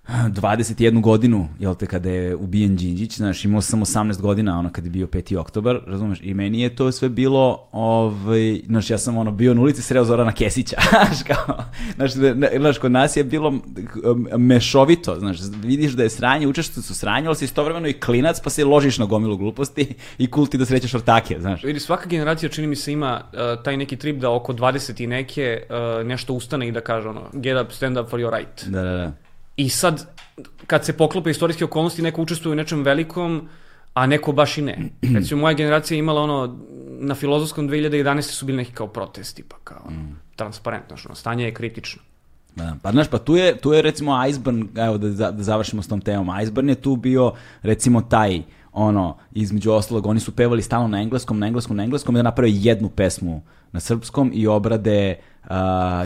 21 0.08 1.02
godinu, 1.02 1.48
jel 1.60 1.76
te, 1.76 1.86
kada 1.86 2.10
je 2.10 2.36
ubijen 2.36 2.76
Đinđić, 2.76 3.18
znaš, 3.18 3.46
imao 3.46 3.62
sam 3.62 3.82
18 3.82 4.22
godina, 4.22 4.60
ono, 4.60 4.70
kada 4.72 4.88
je 4.88 4.92
bio 4.92 5.08
5. 5.08 5.38
oktobar, 5.38 5.80
razumeš, 5.88 6.20
i 6.22 6.34
meni 6.34 6.62
je 6.62 6.76
to 6.76 6.92
sve 6.92 7.10
bilo, 7.10 7.68
ovaj, 7.72 8.62
znaš, 8.66 8.90
ja 8.90 8.98
sam, 8.98 9.18
ono, 9.18 9.32
bio 9.32 9.54
na 9.54 9.62
ulici 9.62 9.82
sreo 9.82 10.06
Zorana 10.06 10.32
Kesića, 10.32 10.76
znaš, 10.90 11.24
kao, 11.28 11.64
znaš, 11.96 12.12
znaš, 12.58 12.78
kod 12.78 12.92
nas 12.92 13.16
je 13.16 13.24
bilo 13.24 13.54
mešovito, 14.38 15.20
znaš, 15.20 15.38
vidiš 15.64 15.92
da 15.92 16.04
je 16.04 16.10
sranje, 16.10 16.48
učeš 16.48 16.68
što 16.72 16.82
su 16.82 16.96
sranje, 16.96 17.28
ali 17.28 17.36
si 17.36 17.46
istovremeno 17.46 17.88
i 17.88 17.94
klinac, 17.94 18.40
pa 18.44 18.50
se 18.50 18.66
ložiš 18.66 18.98
na 18.98 19.06
gomilu 19.06 19.38
gluposti 19.38 19.94
i 20.18 20.32
kulti 20.32 20.58
da 20.58 20.66
srećeš 20.66 20.94
ortake, 20.94 21.38
znaš. 21.40 21.64
Vidi, 21.64 21.80
svaka 21.80 22.10
generacija 22.10 22.50
čini 22.50 22.68
mi 22.68 22.76
se 22.76 22.92
ima 22.92 23.22
uh, 23.34 23.64
taj 23.64 23.78
neki 23.78 23.96
trip 23.96 24.22
da 24.22 24.32
oko 24.32 24.54
20 24.54 25.04
i 25.04 25.08
neke 25.08 25.64
uh, 25.70 26.08
nešto 26.08 26.34
ustane 26.34 26.68
i 26.68 26.72
da 26.72 26.82
kaže 26.82 27.10
ono, 27.10 27.22
get 27.34 27.66
up, 27.66 27.72
stand 27.72 27.98
up 27.98 28.10
for 28.10 28.20
your 28.20 28.38
right. 28.38 28.70
Da, 28.70 28.82
da, 28.82 28.92
da. 28.92 29.12
I 29.62 29.70
sad, 29.70 30.08
kad 30.68 30.86
se 30.86 30.98
poklope 30.98 31.30
istorijske 31.30 31.66
okolnosti, 31.66 32.02
neko 32.02 32.22
učestvuje 32.22 32.52
u 32.52 32.56
nečem 32.56 32.84
velikom, 32.84 33.48
a 33.94 34.06
neko 34.08 34.32
baš 34.32 34.58
i 34.58 34.62
ne. 34.62 34.78
Recimo, 35.16 35.42
moja 35.42 35.54
generacija 35.54 35.96
je 35.96 36.00
imala 36.00 36.22
ono, 36.22 36.60
na 37.00 37.16
filozofskom 37.16 37.70
2011. 37.70 38.22
su 38.22 38.46
bili 38.46 38.58
neki 38.58 38.72
kao 38.72 38.88
protesti, 38.88 39.44
pa 39.44 39.56
kao 39.64 39.92
mm. 39.92 40.20
transparentno, 40.36 40.98
što 40.98 41.10
ono, 41.10 41.16
stanje 41.16 41.46
je 41.46 41.54
kritično. 41.54 42.02
Da, 42.56 42.76
pa 42.82 42.92
znaš, 42.92 43.08
pa 43.08 43.18
tu 43.18 43.36
je, 43.36 43.58
tu 43.58 43.74
je 43.74 43.82
recimo 43.82 44.28
Iceburn, 44.28 44.68
evo 44.76 44.98
da, 44.98 45.32
da 45.32 45.44
završimo 45.44 45.82
s 45.82 45.88
tom 45.88 46.02
temom, 46.02 46.42
Iceburn 46.42 46.70
je 46.70 46.76
tu 46.76 46.96
bio 46.96 47.34
recimo 47.62 48.02
taj, 48.02 48.42
ono, 48.74 49.18
između 49.32 49.72
ostalog, 49.72 50.06
oni 50.06 50.20
su 50.20 50.36
pevali 50.36 50.62
stalno 50.62 50.88
na 50.88 51.02
engleskom, 51.02 51.40
na 51.40 51.48
engleskom, 51.48 51.78
na 51.78 51.84
engleskom, 51.84 52.16
i 52.16 52.20
da 52.20 52.24
naprave 52.24 52.52
jednu 52.54 52.90
pesmu 52.90 53.42
na 53.72 53.80
srpskom 53.80 54.32
i 54.34 54.48
obrade 54.48 55.16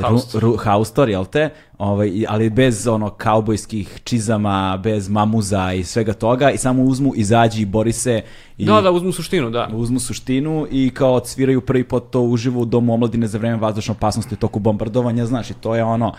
Haustor. 0.01 0.41
ru, 0.41 0.51
ru, 0.51 0.57
haustor, 0.57 1.09
jel 1.09 1.25
te? 1.25 1.49
Ovaj, 1.77 2.25
ali 2.27 2.49
bez 2.49 2.87
ono 2.87 3.09
kaubojskih 3.09 4.01
čizama, 4.03 4.79
bez 4.83 5.09
mamuza 5.09 5.73
i 5.73 5.83
svega 5.83 6.13
toga 6.13 6.51
i 6.51 6.57
samo 6.57 6.83
uzmu, 6.83 7.13
izađi 7.15 7.61
i 7.61 7.65
bori 7.65 7.91
se 7.91 8.21
i 8.57 8.65
Da, 8.65 8.81
da, 8.81 8.91
uzmu 8.91 9.11
suštinu, 9.11 9.49
da. 9.49 9.69
uzmu 9.73 9.99
suštinu 9.99 10.67
i 10.71 10.91
kao 10.93 11.25
sviraju 11.25 11.61
prvi 11.61 11.83
pot 11.83 12.11
to 12.11 12.21
uživo 12.21 12.61
u 12.61 12.65
Domu 12.65 12.93
omladine 12.93 13.27
za 13.27 13.37
vreme 13.37 13.57
vazdušne 13.57 13.91
opasnosti 13.91 14.33
u 14.33 14.37
toku 14.37 14.59
bombardovanja, 14.59 15.25
znaš, 15.25 15.49
i 15.49 15.53
to 15.53 15.75
je 15.75 15.83
ono 15.83 16.13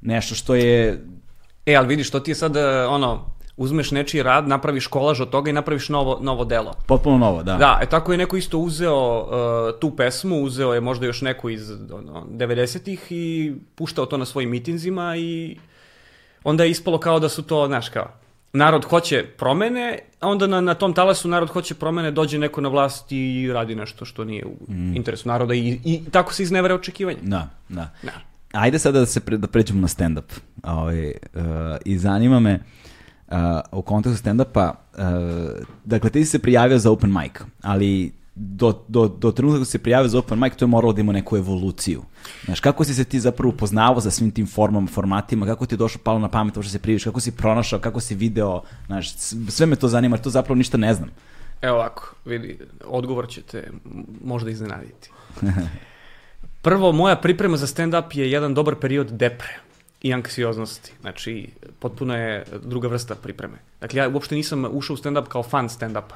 nešto 0.00 0.34
što 0.34 0.54
je 0.54 1.04
E, 1.66 1.74
ali 1.74 1.88
vidiš, 1.88 2.10
to 2.10 2.20
ti 2.20 2.30
je 2.30 2.34
sad, 2.34 2.56
e, 2.56 2.86
ono, 2.86 3.35
uzmeš 3.56 3.90
nečiji 3.90 4.22
rad, 4.22 4.48
napraviš 4.48 4.86
kolaž 4.86 5.20
od 5.20 5.30
toga 5.30 5.50
i 5.50 5.52
napraviš 5.52 5.88
novo, 5.88 6.18
novo 6.22 6.44
delo. 6.44 6.74
potpuno 6.86 7.18
novo, 7.18 7.42
da. 7.42 7.56
Da, 7.56 7.78
e 7.82 7.86
tako 7.86 8.12
je 8.12 8.18
neko 8.18 8.36
isto 8.36 8.58
uzeo 8.58 9.20
uh, 9.20 9.80
tu 9.80 9.96
pesmu, 9.96 10.42
uzeo 10.42 10.74
je 10.74 10.80
možda 10.80 11.06
još 11.06 11.22
neku 11.22 11.50
iz 11.50 11.70
ono, 11.70 12.26
90-ih 12.30 13.06
i 13.10 13.54
puštao 13.74 14.06
to 14.06 14.16
na 14.16 14.24
svojim 14.24 14.50
mitinzima 14.50 15.16
i 15.16 15.56
onda 16.44 16.64
je 16.64 16.70
ispalo 16.70 16.98
kao 16.98 17.20
da 17.20 17.28
su 17.28 17.42
to, 17.42 17.66
znaš 17.66 17.88
kao, 17.88 18.08
narod 18.52 18.84
hoće 18.84 19.24
promene, 19.38 19.98
a 20.20 20.28
onda 20.28 20.46
na, 20.46 20.60
na 20.60 20.74
tom 20.74 20.92
talasu 20.94 21.28
narod 21.28 21.48
hoće 21.48 21.74
promene, 21.74 22.10
dođe 22.10 22.38
neko 22.38 22.60
na 22.60 22.68
vlast 22.68 23.12
i 23.12 23.50
radi 23.52 23.74
nešto 23.74 24.04
što 24.04 24.24
nije 24.24 24.44
u 24.46 24.56
interesu 24.94 25.28
naroda 25.28 25.54
i, 25.54 25.80
i 25.84 26.02
tako 26.10 26.34
se 26.34 26.42
iznevere 26.42 26.74
očekivanja. 26.74 27.18
Da, 27.22 27.48
da. 27.68 27.90
Da. 28.02 28.12
Ajde 28.52 28.78
sada 28.78 28.98
da 28.98 29.06
se 29.06 29.20
pre, 29.20 29.36
da 29.36 29.46
pređemo 29.46 29.80
na 29.80 29.88
stand 29.88 30.18
up. 30.18 30.32
Ovaj 30.62 31.06
uh, 31.06 31.12
i 31.84 31.98
zanima 31.98 32.40
me 32.40 32.54
uh, 32.54 32.60
u 33.72 33.82
kontekstu 33.82 34.22
stand-upa, 34.22 34.70
uh, 34.70 35.02
dakle 35.84 36.10
ti 36.10 36.24
si 36.24 36.30
se 36.30 36.38
prijavio 36.38 36.78
za 36.78 36.90
open 36.90 37.12
mic, 37.12 37.32
ali 37.62 38.12
do, 38.34 38.84
do, 38.88 39.08
do 39.08 39.32
trenutka 39.32 39.64
se 39.64 39.78
prijavio 39.78 40.08
za 40.08 40.18
open 40.18 40.40
mic, 40.40 40.56
to 40.56 40.64
je 40.64 40.68
moralo 40.68 40.92
da 40.92 41.00
ima 41.00 41.12
neku 41.12 41.36
evoluciju. 41.36 42.02
Znaš, 42.44 42.60
kako 42.60 42.84
si 42.84 42.94
se 42.94 43.04
ti 43.04 43.20
zapravo 43.20 43.48
upoznavao 43.48 44.00
sa 44.00 44.10
svim 44.10 44.30
tim 44.30 44.46
formama, 44.46 44.86
formatima, 44.86 45.46
kako 45.46 45.66
ti 45.66 45.74
je 45.74 45.78
došlo 45.78 46.00
palo 46.04 46.18
na 46.18 46.28
pamet 46.28 46.54
to 46.54 46.62
što 46.62 46.72
se 46.72 46.78
prijaviš, 46.78 47.04
kako 47.04 47.20
si 47.20 47.36
pronašao, 47.36 47.78
kako 47.78 48.00
si 48.00 48.14
video, 48.14 48.62
znaš, 48.86 49.14
sve 49.48 49.66
me 49.66 49.76
to 49.76 49.88
zanima, 49.88 50.16
to 50.16 50.30
zapravo 50.30 50.58
ništa 50.58 50.78
ne 50.78 50.94
znam. 50.94 51.10
Evo 51.62 51.76
ovako, 51.76 52.14
vidi, 52.24 52.58
odgovor 52.84 53.28
će 53.28 53.42
te 53.42 53.70
možda 54.24 54.50
iznenaditi. 54.50 55.10
Prvo, 56.62 56.92
moja 56.92 57.16
priprema 57.16 57.56
za 57.56 57.66
stand-up 57.66 58.16
je 58.16 58.30
jedan 58.30 58.54
dobar 58.54 58.74
period 58.74 59.10
depre 59.10 59.65
i 60.02 60.12
anksioznosti. 60.14 60.92
Znači, 61.00 61.48
potpuno 61.78 62.16
je 62.16 62.44
druga 62.62 62.88
vrsta 62.88 63.14
pripreme. 63.14 63.58
Dakle, 63.80 63.98
ja 63.98 64.08
uopšte 64.08 64.34
nisam 64.34 64.64
ušao 64.70 64.94
u 64.94 64.96
stand-up 64.96 65.28
kao 65.28 65.42
fan 65.42 65.68
stand-upa, 65.68 66.14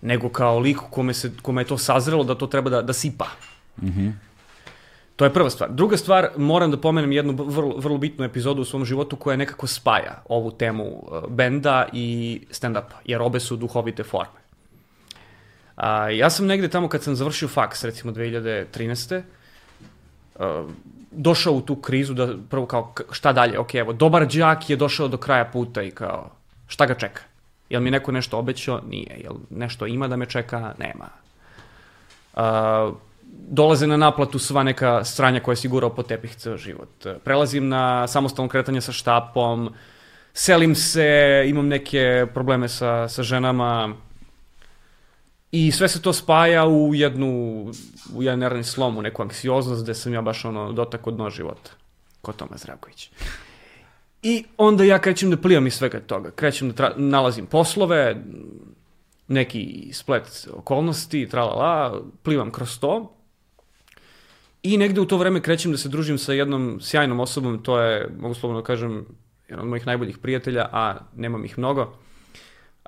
nego 0.00 0.28
kao 0.28 0.58
lik 0.58 0.78
kome, 0.90 1.14
se, 1.14 1.32
kome 1.42 1.62
je 1.62 1.66
to 1.66 1.78
sazrelo 1.78 2.24
da 2.24 2.34
to 2.34 2.46
treba 2.46 2.70
da, 2.70 2.82
da 2.82 2.92
sipa. 2.92 3.26
To 5.16 5.24
je 5.24 5.32
prva 5.32 5.50
stvar. 5.50 5.70
Druga 5.70 5.96
stvar, 5.96 6.28
moram 6.36 6.70
da 6.70 6.76
pomenem 6.76 7.12
jednu 7.12 7.32
vrlo, 7.32 7.76
vrlo 7.76 7.98
bitnu 7.98 8.24
epizodu 8.24 8.62
u 8.62 8.64
svom 8.64 8.84
životu 8.84 9.16
koja 9.16 9.36
nekako 9.36 9.66
spaja 9.66 10.22
ovu 10.28 10.50
temu 10.50 10.84
uh, 10.84 11.28
benda 11.28 11.88
i 11.92 12.40
stand-upa, 12.50 13.02
jer 13.04 13.22
obe 13.22 13.40
su 13.40 13.56
duhovite 13.56 14.02
forme. 14.02 14.42
A, 15.76 16.10
ja 16.10 16.30
sam 16.30 16.46
negde 16.46 16.68
tamo 16.68 16.88
kad 16.88 17.02
sam 17.02 17.16
završio 17.16 17.48
faks, 17.48 17.84
recimo 17.84 18.12
2013. 18.12 19.22
Došao 21.10 21.52
u 21.52 21.60
tu 21.60 21.76
krizu 21.76 22.14
da 22.14 22.28
prvo 22.50 22.66
kao 22.66 22.92
šta 23.10 23.32
dalje, 23.32 23.58
ok, 23.58 23.74
evo, 23.74 23.92
dobar 23.92 24.26
đak 24.26 24.70
je 24.70 24.76
došao 24.76 25.08
do 25.08 25.16
kraja 25.16 25.44
puta 25.44 25.82
i 25.82 25.90
kao 25.90 26.30
šta 26.66 26.86
ga 26.86 26.94
čeka? 26.94 27.22
Jel 27.70 27.80
mi 27.80 27.90
neko 27.90 28.12
nešto 28.12 28.38
obećao? 28.38 28.80
Nije. 28.88 29.20
Jel 29.22 29.34
nešto 29.50 29.86
ima 29.86 30.08
da 30.08 30.16
me 30.16 30.26
čeka? 30.26 30.74
Nema. 30.78 31.08
Uh, 32.34 32.96
dolaze 33.48 33.86
na 33.86 33.96
naplatu 33.96 34.38
sva 34.38 34.62
neka 34.62 35.04
stranja 35.04 35.40
koja 35.40 35.52
je 35.52 35.56
sigurao 35.56 35.90
po 35.90 36.02
tepih 36.02 36.34
ceo 36.36 36.56
život. 36.56 37.06
Prelazim 37.24 37.68
na 37.68 38.06
samostalno 38.08 38.48
kretanje 38.48 38.80
sa 38.80 38.92
štapom, 38.92 39.72
selim 40.34 40.74
se, 40.74 41.44
imam 41.46 41.68
neke 41.68 42.26
probleme 42.34 42.68
sa, 42.68 43.08
sa 43.08 43.22
ženama, 43.22 43.94
I 45.52 45.72
sve 45.72 45.88
se 45.88 46.02
to 46.02 46.12
spaja 46.12 46.66
u 46.66 46.94
jednu, 46.94 47.30
u 48.14 48.22
jedan 48.22 48.38
nervni 48.38 48.64
slom, 48.64 48.98
u 48.98 49.02
neku 49.02 49.22
anksioznost 49.22 49.82
gde 49.82 49.94
sam 49.94 50.14
ja 50.14 50.22
baš 50.22 50.44
ono 50.44 50.72
dotak 50.72 51.06
od 51.06 51.14
dno 51.14 51.30
života. 51.30 51.70
Ko 52.20 52.32
Toma 52.32 52.56
Zdravković. 52.56 53.10
I 54.22 54.44
onda 54.56 54.84
ja 54.84 54.98
krećem 54.98 55.30
da 55.30 55.36
plivam 55.36 55.66
iz 55.66 55.74
svega 55.74 56.00
toga. 56.00 56.30
Krećem 56.30 56.70
da 56.70 56.92
nalazim 56.96 57.46
poslove, 57.46 58.16
neki 59.28 59.90
splet 59.92 60.48
okolnosti, 60.52 61.28
tralala, 61.28 62.02
plivam 62.22 62.50
kroz 62.50 62.78
to. 62.78 63.12
I 64.62 64.76
negde 64.76 65.00
u 65.00 65.06
to 65.06 65.16
vreme 65.16 65.42
krećem 65.42 65.72
da 65.72 65.78
se 65.78 65.88
družim 65.88 66.18
sa 66.18 66.32
jednom 66.32 66.78
sjajnom 66.80 67.20
osobom, 67.20 67.62
to 67.62 67.80
je, 67.80 68.08
mogu 68.18 68.34
slobodno 68.34 68.62
kažem, 68.62 69.06
jedan 69.48 69.64
od 69.64 69.68
mojih 69.68 69.86
najboljih 69.86 70.18
prijatelja, 70.18 70.68
a 70.72 70.98
nemam 71.16 71.44
ih 71.44 71.58
mnogo 71.58 71.92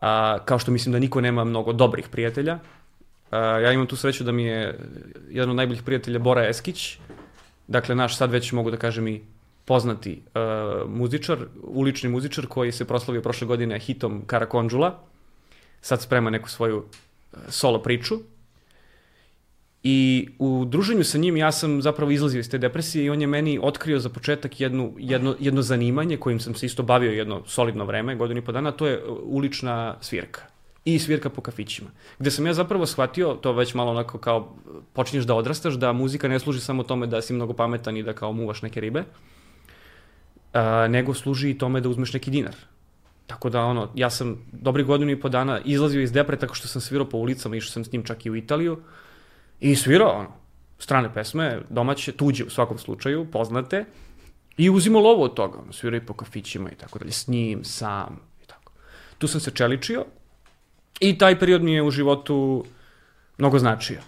a, 0.05 0.39
kao 0.45 0.59
što 0.59 0.73
mislim 0.73 0.93
da 0.93 0.99
niko 0.99 1.21
nema 1.21 1.45
mnogo 1.45 1.73
dobrih 1.73 2.09
prijatelja. 2.09 2.59
A, 3.31 3.39
ja 3.39 3.73
imam 3.73 3.87
tu 3.87 3.97
sreću 3.97 4.25
da 4.25 4.33
mi 4.33 4.45
je 4.45 4.79
jedan 5.31 5.51
od 5.51 5.57
najboljih 5.57 5.83
prijatelja 5.83 6.19
Bora 6.19 6.49
Eskić, 6.49 6.99
dakle 7.67 7.95
naš 7.95 8.17
sad 8.17 8.31
već 8.31 8.53
mogu 8.53 8.71
da 8.71 8.77
kažem 8.77 9.09
i 9.09 9.21
poznati 9.65 10.21
uh, 10.35 10.91
muzičar, 10.91 11.39
ulični 11.63 12.09
muzičar 12.09 12.47
koji 12.47 12.73
se 12.73 12.85
proslavio 12.85 13.23
prošle 13.23 13.47
godine 13.47 13.79
hitom 13.79 14.23
Karakonđula, 14.27 14.99
sad 15.81 16.03
sprema 16.03 16.31
neku 16.31 16.49
svoju 16.49 16.77
uh, 16.77 17.39
solo 17.49 17.83
priču. 17.83 18.19
I 19.87 20.29
u 20.39 20.65
druženju 20.65 21.05
sa 21.05 21.19
njim 21.19 21.37
ja 21.37 21.53
sam 21.53 21.83
zapravo 21.83 22.11
izlazio 22.11 22.41
iz 22.41 22.51
te 22.51 22.59
depresije 22.59 23.05
i 23.05 23.11
on 23.11 23.21
je 23.21 23.27
meni 23.27 23.59
otkrio 23.63 23.99
za 23.99 24.09
početak 24.09 24.61
jednu, 24.61 24.95
jedno, 24.99 25.37
jedno 25.41 25.63
zanimanje 25.63 26.17
kojim 26.17 26.41
sam 26.41 26.55
se 26.55 26.67
isto 26.67 26.83
bavio 26.83 27.11
jedno 27.11 27.43
solidno 27.47 27.85
vreme, 27.85 28.17
godinu 28.17 28.41
i 28.41 28.45
po 28.45 28.53
dana, 28.53 28.73
to 28.73 28.87
je 28.87 29.05
ulična 29.23 29.97
svirka 30.01 30.41
i 30.85 30.99
svirka 30.99 31.31
po 31.31 31.41
kafićima. 31.41 31.91
Gde 32.19 32.31
sam 32.31 32.47
ja 32.47 32.55
zapravo 32.55 32.87
shvatio, 32.87 33.35
to 33.35 33.53
već 33.53 33.75
malo 33.75 33.91
onako 33.91 34.19
kao 34.19 34.57
počinješ 34.93 35.25
da 35.25 35.35
odrastaš, 35.35 35.75
da 35.75 35.93
muzika 35.93 36.29
ne 36.29 36.39
služi 36.39 36.61
samo 36.61 36.83
tome 36.83 37.07
da 37.07 37.23
si 37.23 37.33
mnogo 37.33 37.53
pametan 37.53 37.97
i 37.97 38.03
da 38.03 38.13
kao 38.13 38.33
muvaš 38.33 38.63
neke 38.63 38.81
ribe, 38.81 39.05
a, 40.53 40.89
nego 40.89 41.15
služi 41.15 41.51
i 41.51 41.59
tome 41.59 41.81
da 41.81 41.89
uzmeš 41.89 42.13
neki 42.13 42.31
dinar. 42.31 42.55
Tako 43.27 43.51
da, 43.51 43.65
ono, 43.65 43.89
ja 43.95 44.11
sam 44.11 44.37
dobri 44.53 44.83
godinu 44.85 45.11
i 45.11 45.21
po 45.21 45.29
dana 45.29 45.61
izlazio 45.65 46.01
iz 46.01 46.13
depre 46.13 46.37
tako 46.37 46.55
što 46.55 46.69
sam 46.69 46.81
svirao 46.81 47.09
po 47.09 47.19
ulicama, 47.19 47.57
išao 47.57 47.71
sam 47.71 47.85
s 47.85 47.93
njim 47.93 48.03
čak 48.03 48.27
i 48.27 48.31
u 48.31 48.37
Italiju 48.37 48.79
i 49.65 49.77
svirao, 49.77 50.19
ono, 50.19 50.29
strane 50.79 51.15
pesme, 51.15 51.61
domaće, 51.71 52.13
tuđe 52.13 52.45
u 52.45 52.51
svakom 52.51 52.79
slučaju, 52.79 53.27
poznate, 53.31 53.85
i 54.57 54.71
uzimo 54.71 55.01
lovu 55.01 55.23
od 55.23 55.35
toga, 55.35 55.59
ono, 55.59 55.73
svirao 55.73 55.97
i 55.97 56.07
po 56.07 56.13
kafićima 56.13 56.71
i 56.71 56.75
tako 56.75 56.99
dalje, 56.99 57.13
s 57.13 57.29
njim, 57.29 57.65
sam, 57.65 58.21
i 58.43 58.47
tako. 58.47 58.73
Tu 59.19 59.29
sam 59.29 59.41
se 59.41 59.51
čeličio 59.51 60.05
i 61.01 61.19
taj 61.19 61.39
period 61.39 61.63
mi 61.63 61.73
je 61.73 61.83
u 61.83 61.91
životu 61.91 62.65
mnogo 63.39 63.59
značio. 63.59 64.01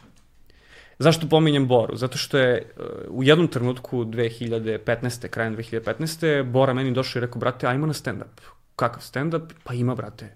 Zašto 0.99 1.29
pominjem 1.29 1.69
Boru? 1.69 1.97
Zato 1.97 2.19
što 2.19 2.39
je 2.39 2.73
uh, 2.77 2.85
u 3.09 3.23
jednom 3.23 3.49
trenutku 3.49 4.05
2015. 4.05 5.29
krajem 5.29 5.57
2015. 5.57 6.43
Bora 6.43 6.75
meni 6.75 6.93
došao 6.93 7.21
i 7.21 7.25
rekao, 7.25 7.41
brate, 7.41 7.67
ajmo 7.67 7.87
na 7.87 7.93
stand-up. 7.93 8.41
Kakav 8.77 9.03
stand-up? 9.03 9.53
Pa 9.65 9.75
ima, 9.75 9.95
brate. 9.95 10.35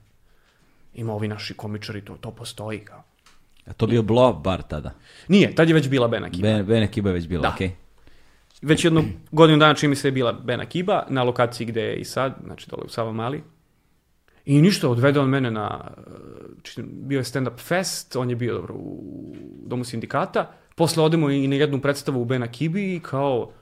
Ima 0.94 1.14
ovi 1.14 1.28
naši 1.28 1.54
komičari, 1.54 2.04
to, 2.04 2.16
to 2.20 2.30
postoji. 2.30 2.78
Kao. 2.78 3.09
A 3.66 3.72
to 3.72 3.86
bio 3.86 4.02
Blow 4.02 4.42
bar 4.42 4.62
tada? 4.62 4.94
Nije, 5.28 5.54
tad 5.54 5.68
je 5.68 5.74
već 5.74 5.88
bila 5.88 6.08
Bena 6.08 6.30
Kiba. 6.30 6.48
Bene, 6.48 6.62
Bene 6.62 6.90
Kiba 6.92 7.08
je 7.08 7.14
već 7.14 7.28
bila, 7.28 7.42
Da. 7.42 7.48
okej. 7.54 7.70
Već 8.62 8.84
jednu 8.84 9.04
godinu 9.32 9.58
dana 9.58 9.74
čini 9.74 9.90
mi 9.90 9.96
se 9.96 10.08
je 10.08 10.12
bila 10.12 10.32
Bena 10.32 10.66
Kiba, 10.66 11.06
na 11.08 11.22
lokaciji 11.22 11.66
gde 11.66 11.82
je 11.82 11.96
i 11.96 12.04
sad, 12.04 12.34
znači 12.44 12.70
dole 12.70 12.82
u 12.84 12.88
Sava 12.88 13.12
Mali. 13.12 13.42
I 14.44 14.62
ništa, 14.62 14.88
odvede 14.88 15.20
on 15.20 15.28
mene 15.28 15.50
na, 15.50 15.90
či- 16.62 16.82
bio 16.82 17.18
je 17.18 17.24
stand-up 17.24 17.58
fest, 17.58 18.16
on 18.16 18.30
je 18.30 18.36
bio 18.36 18.54
dobro 18.54 18.74
u 18.74 19.34
domu 19.66 19.84
sindikata, 19.84 20.50
posle 20.74 21.02
odemo 21.04 21.30
i 21.30 21.48
na 21.48 21.56
jednu 21.56 21.80
predstavu 21.80 22.22
u 22.22 22.24
Bena 22.24 22.46
Kibi 22.48 22.94
i 22.94 23.00
kao, 23.00 23.52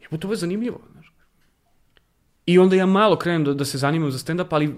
je 0.00 0.18
to 0.18 0.30
je 0.30 0.36
zanimljivo. 0.36 0.80
Znaš. 0.92 1.12
I 2.46 2.58
onda 2.58 2.76
ja 2.76 2.86
malo 2.86 3.16
krenem 3.16 3.44
da, 3.44 3.54
da 3.54 3.64
se 3.64 3.78
zanimam 3.78 4.10
za 4.10 4.18
stand-up, 4.18 4.46
ali 4.50 4.74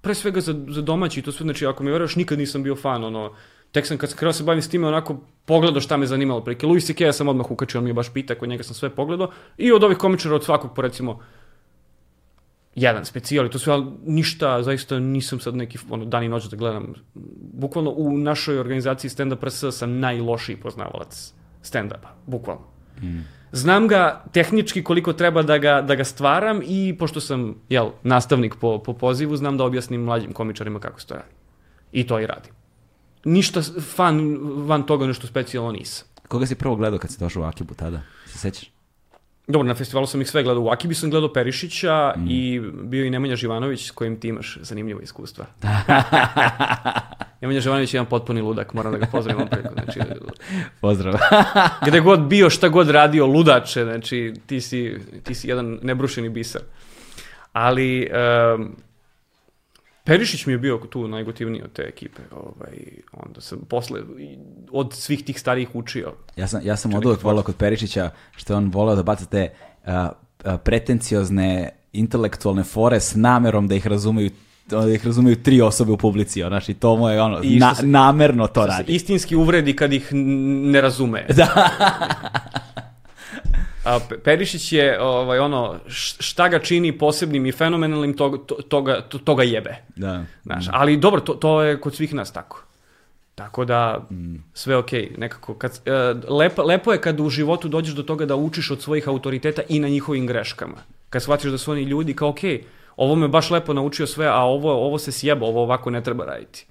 pre 0.00 0.14
svega 0.14 0.40
za, 0.40 0.54
za 0.68 0.82
domaći, 0.82 1.22
to 1.22 1.32
sve, 1.32 1.44
znači 1.44 1.66
ako 1.66 1.82
mi 1.82 1.90
veruješ, 1.90 2.16
nikad 2.16 2.38
nisam 2.38 2.62
bio 2.62 2.76
fan, 2.76 3.04
ono, 3.04 3.32
tek 3.74 3.86
sam 3.86 3.98
kad 3.98 4.10
sam 4.10 4.18
krenuo 4.18 4.32
da 4.32 4.36
se 4.38 4.44
bavim 4.44 4.62
s 4.62 4.68
time, 4.68 4.88
onako 4.88 5.16
pogledao 5.44 5.80
šta 5.80 5.96
me 5.96 6.06
zanimalo, 6.06 6.44
preke 6.44 6.66
Louis 6.66 6.86
C.K. 6.86 7.04
ja 7.04 7.12
sam 7.12 7.28
odmah 7.28 7.50
ukačio, 7.50 7.78
on 7.78 7.84
mi 7.84 7.90
je 7.90 7.94
baš 7.94 8.12
pita, 8.12 8.34
kod 8.34 8.48
njega 8.48 8.62
sam 8.62 8.74
sve 8.74 8.90
pogledao, 8.90 9.30
i 9.58 9.72
od 9.72 9.84
ovih 9.84 9.98
komičara, 9.98 10.34
od 10.34 10.44
svakog, 10.44 10.74
po 10.74 10.82
recimo, 10.82 11.18
jedan 12.74 13.04
specijal 13.04 13.48
to 13.48 13.58
sve, 13.58 13.72
ali 13.72 13.86
ništa, 14.06 14.62
zaista 14.62 14.98
nisam 14.98 15.40
sad 15.40 15.56
neki, 15.56 15.78
ono, 15.90 16.04
dan 16.04 16.24
i 16.24 16.28
noć 16.28 16.48
da 16.50 16.56
gledam. 16.56 16.94
Bukvalno 17.52 17.90
u 17.90 18.18
našoj 18.18 18.58
organizaciji 18.58 19.10
Stand 19.10 19.32
Up 19.32 19.44
RS 19.44 19.64
sam 19.70 19.98
najlošiji 19.98 20.56
poznavalac 20.56 21.32
stand-upa, 21.62 22.14
bukvalno. 22.26 22.66
Znam 23.52 23.88
ga 23.88 24.24
tehnički 24.32 24.84
koliko 24.84 25.12
treba 25.12 25.42
da 25.42 25.58
ga, 25.58 25.80
da 25.82 25.94
ga 25.94 26.04
stvaram 26.04 26.60
i 26.66 26.96
pošto 26.98 27.20
sam 27.20 27.54
jel, 27.68 27.90
nastavnik 28.02 28.54
po, 28.60 28.78
po 28.78 28.92
pozivu, 28.92 29.36
znam 29.36 29.56
da 29.58 29.64
objasnim 29.64 30.04
mlađim 30.04 30.32
komičarima 30.32 30.80
kako 30.80 31.00
se 31.00 31.06
to 31.06 31.14
radi. 31.14 31.34
I 31.92 32.06
to 32.06 32.20
i 32.20 32.26
radim. 32.26 32.63
Ništa 33.24 33.62
fan 33.94 34.38
van 34.66 34.82
toga 34.82 35.06
nešto 35.06 35.26
specijalno 35.26 35.72
nisam. 35.72 36.06
Koga 36.28 36.46
si 36.46 36.54
prvo 36.54 36.76
gledao 36.76 36.98
kad 36.98 37.10
si 37.10 37.18
došao 37.18 37.42
u 37.42 37.46
Akibu 37.46 37.74
tada? 37.74 38.00
Se 38.26 38.38
sećaš? 38.38 38.74
Dobro, 39.46 39.68
na 39.68 39.74
festivalu 39.74 40.06
sam 40.06 40.20
ih 40.20 40.28
sve 40.28 40.42
gledao. 40.42 40.62
U 40.62 40.68
Akibi 40.68 40.94
sam 40.94 41.10
gledao 41.10 41.32
Perišića 41.32 42.14
i 42.28 42.60
bio 42.82 43.04
i 43.04 43.10
Nemanja 43.10 43.36
Živanović 43.36 43.86
s 43.86 43.90
kojim 43.90 44.20
ti 44.20 44.28
imaš 44.28 44.58
zanimljivo 44.62 45.00
iskustva. 45.00 45.46
Nemanja 47.40 47.60
Živanović 47.60 47.94
je 47.94 47.98
jedan 47.98 48.08
potpuni 48.08 48.40
ludak, 48.40 48.74
moram 48.74 48.92
da 48.92 48.98
ga 48.98 49.06
pozdravim 49.06 49.48
priliku. 49.48 49.74
Znači, 49.74 50.00
Pozdrav. 50.80 51.14
gde 51.86 52.00
god 52.00 52.20
bio, 52.20 52.50
šta 52.50 52.68
god 52.68 52.90
radio, 52.90 53.26
ludače, 53.26 53.84
znači 53.84 54.34
ti 54.46 54.60
si, 54.60 54.98
ti 55.22 55.34
si 55.34 55.48
jedan 55.48 55.78
nebrušeni 55.82 56.28
biser. 56.28 56.60
Ali 57.52 58.10
um, 58.56 58.76
Perišić 60.04 60.46
mi 60.46 60.52
je 60.52 60.58
bio 60.58 60.76
tu 60.78 61.08
najgotivniji 61.08 61.62
od 61.62 61.72
te 61.72 61.82
ekipe. 61.82 62.22
Ovaj, 62.32 62.78
onda 63.12 63.40
sam 63.40 63.58
posle 63.60 64.00
od 64.70 64.92
svih 64.92 65.24
tih 65.24 65.40
starijih 65.40 65.68
učio. 65.74 66.12
ja 66.36 66.46
sam, 66.48 66.60
ja 66.64 66.76
sam 66.76 66.94
od 66.94 67.06
uvek 67.06 67.22
volao 67.22 67.42
kod 67.42 67.56
Perišića 67.56 68.10
što 68.36 68.52
je 68.52 68.56
on 68.56 68.70
volao 68.70 68.96
da 68.96 69.02
baca 69.02 69.24
te 69.24 69.52
a, 69.86 70.08
pretenciozne 70.56 71.70
intelektualne 71.92 72.64
fore 72.64 73.00
s 73.00 73.14
namerom 73.14 73.68
da 73.68 73.74
ih 73.74 73.86
razumeju 73.86 74.30
da 74.66 74.90
ih 74.90 75.06
razumeju 75.06 75.36
tri 75.36 75.60
osobe 75.60 75.92
u 75.92 75.96
publici, 75.96 76.42
ono, 76.42 76.50
znači 76.50 76.74
to 76.74 76.96
mu 76.96 77.08
je 77.08 77.22
ono, 77.22 77.40
I 77.42 77.56
na, 77.56 77.74
se- 77.74 77.86
namerno 77.86 78.46
to 78.46 78.66
radi. 78.66 78.92
istinski 78.92 79.36
uvredi 79.36 79.76
kad 79.76 79.92
ih 79.92 80.08
ne 80.64 80.80
razume. 80.80 81.26
Da. 81.28 81.68
A 83.84 83.98
Pe- 84.08 84.18
Perišić 84.18 84.72
je 84.72 85.00
ovaj, 85.02 85.38
ono, 85.38 85.74
šta 86.18 86.48
ga 86.48 86.58
čini 86.58 86.98
posebnim 86.98 87.46
i 87.46 87.52
fenomenalnim, 87.52 88.16
toga, 88.16 88.38
to- 88.46 88.54
toga, 88.54 89.00
to- 89.00 89.18
toga 89.18 89.42
jebe. 89.42 89.76
da. 89.96 90.24
Znaš, 90.42 90.64
ali 90.72 90.96
dobro, 90.96 91.20
to, 91.20 91.34
to 91.34 91.62
je 91.62 91.80
kod 91.80 91.94
svih 91.94 92.14
nas 92.14 92.32
tako. 92.32 92.64
Tako 93.34 93.64
da, 93.64 94.08
sve 94.54 94.76
okej, 94.76 95.12
nekako, 95.18 95.54
kad, 95.54 95.80
e, 95.86 95.92
lepo, 96.28 96.62
lepo 96.62 96.92
je 96.92 97.00
kad 97.00 97.20
u 97.20 97.28
životu 97.28 97.68
dođeš 97.68 97.94
do 97.94 98.02
toga 98.02 98.26
da 98.26 98.36
učiš 98.36 98.70
od 98.70 98.82
svojih 98.82 99.08
autoriteta 99.08 99.62
i 99.68 99.78
na 99.80 99.88
njihovim 99.88 100.26
greškama. 100.26 100.76
Kad 101.10 101.22
shvatiš 101.22 101.50
da 101.50 101.58
su 101.58 101.72
oni 101.72 101.82
ljudi 101.82 102.14
kao, 102.14 102.28
okej, 102.28 102.64
ovo 102.96 103.14
me 103.14 103.28
baš 103.28 103.50
lepo 103.50 103.72
naučio 103.72 104.06
sve, 104.06 104.26
a 104.26 104.38
ovo, 104.38 104.72
ovo 104.86 104.98
se 104.98 105.12
sjeba, 105.12 105.46
ovo 105.46 105.62
ovako 105.62 105.90
ne 105.90 106.02
treba 106.02 106.24
raditi. 106.24 106.66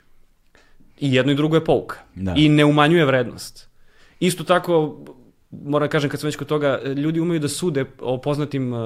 I 0.99 1.13
jedno 1.13 1.31
i 1.31 1.35
drugo 1.35 1.55
je 1.55 1.65
pouka. 1.65 1.97
Da. 2.15 2.33
I 2.37 2.49
ne 2.49 2.65
umanjuje 2.65 3.05
vrednost. 3.05 3.69
Isto 4.19 4.43
tako, 4.43 4.97
moram 5.65 5.87
da 5.87 5.91
kažem 5.91 6.09
kad 6.09 6.19
sam 6.19 6.27
već 6.27 6.35
kod 6.35 6.47
toga, 6.47 6.79
ljudi 6.95 7.19
umeju 7.19 7.39
da 7.39 7.47
sude 7.47 7.85
o 7.99 8.17
poznatim 8.21 8.73
uh, 8.73 8.79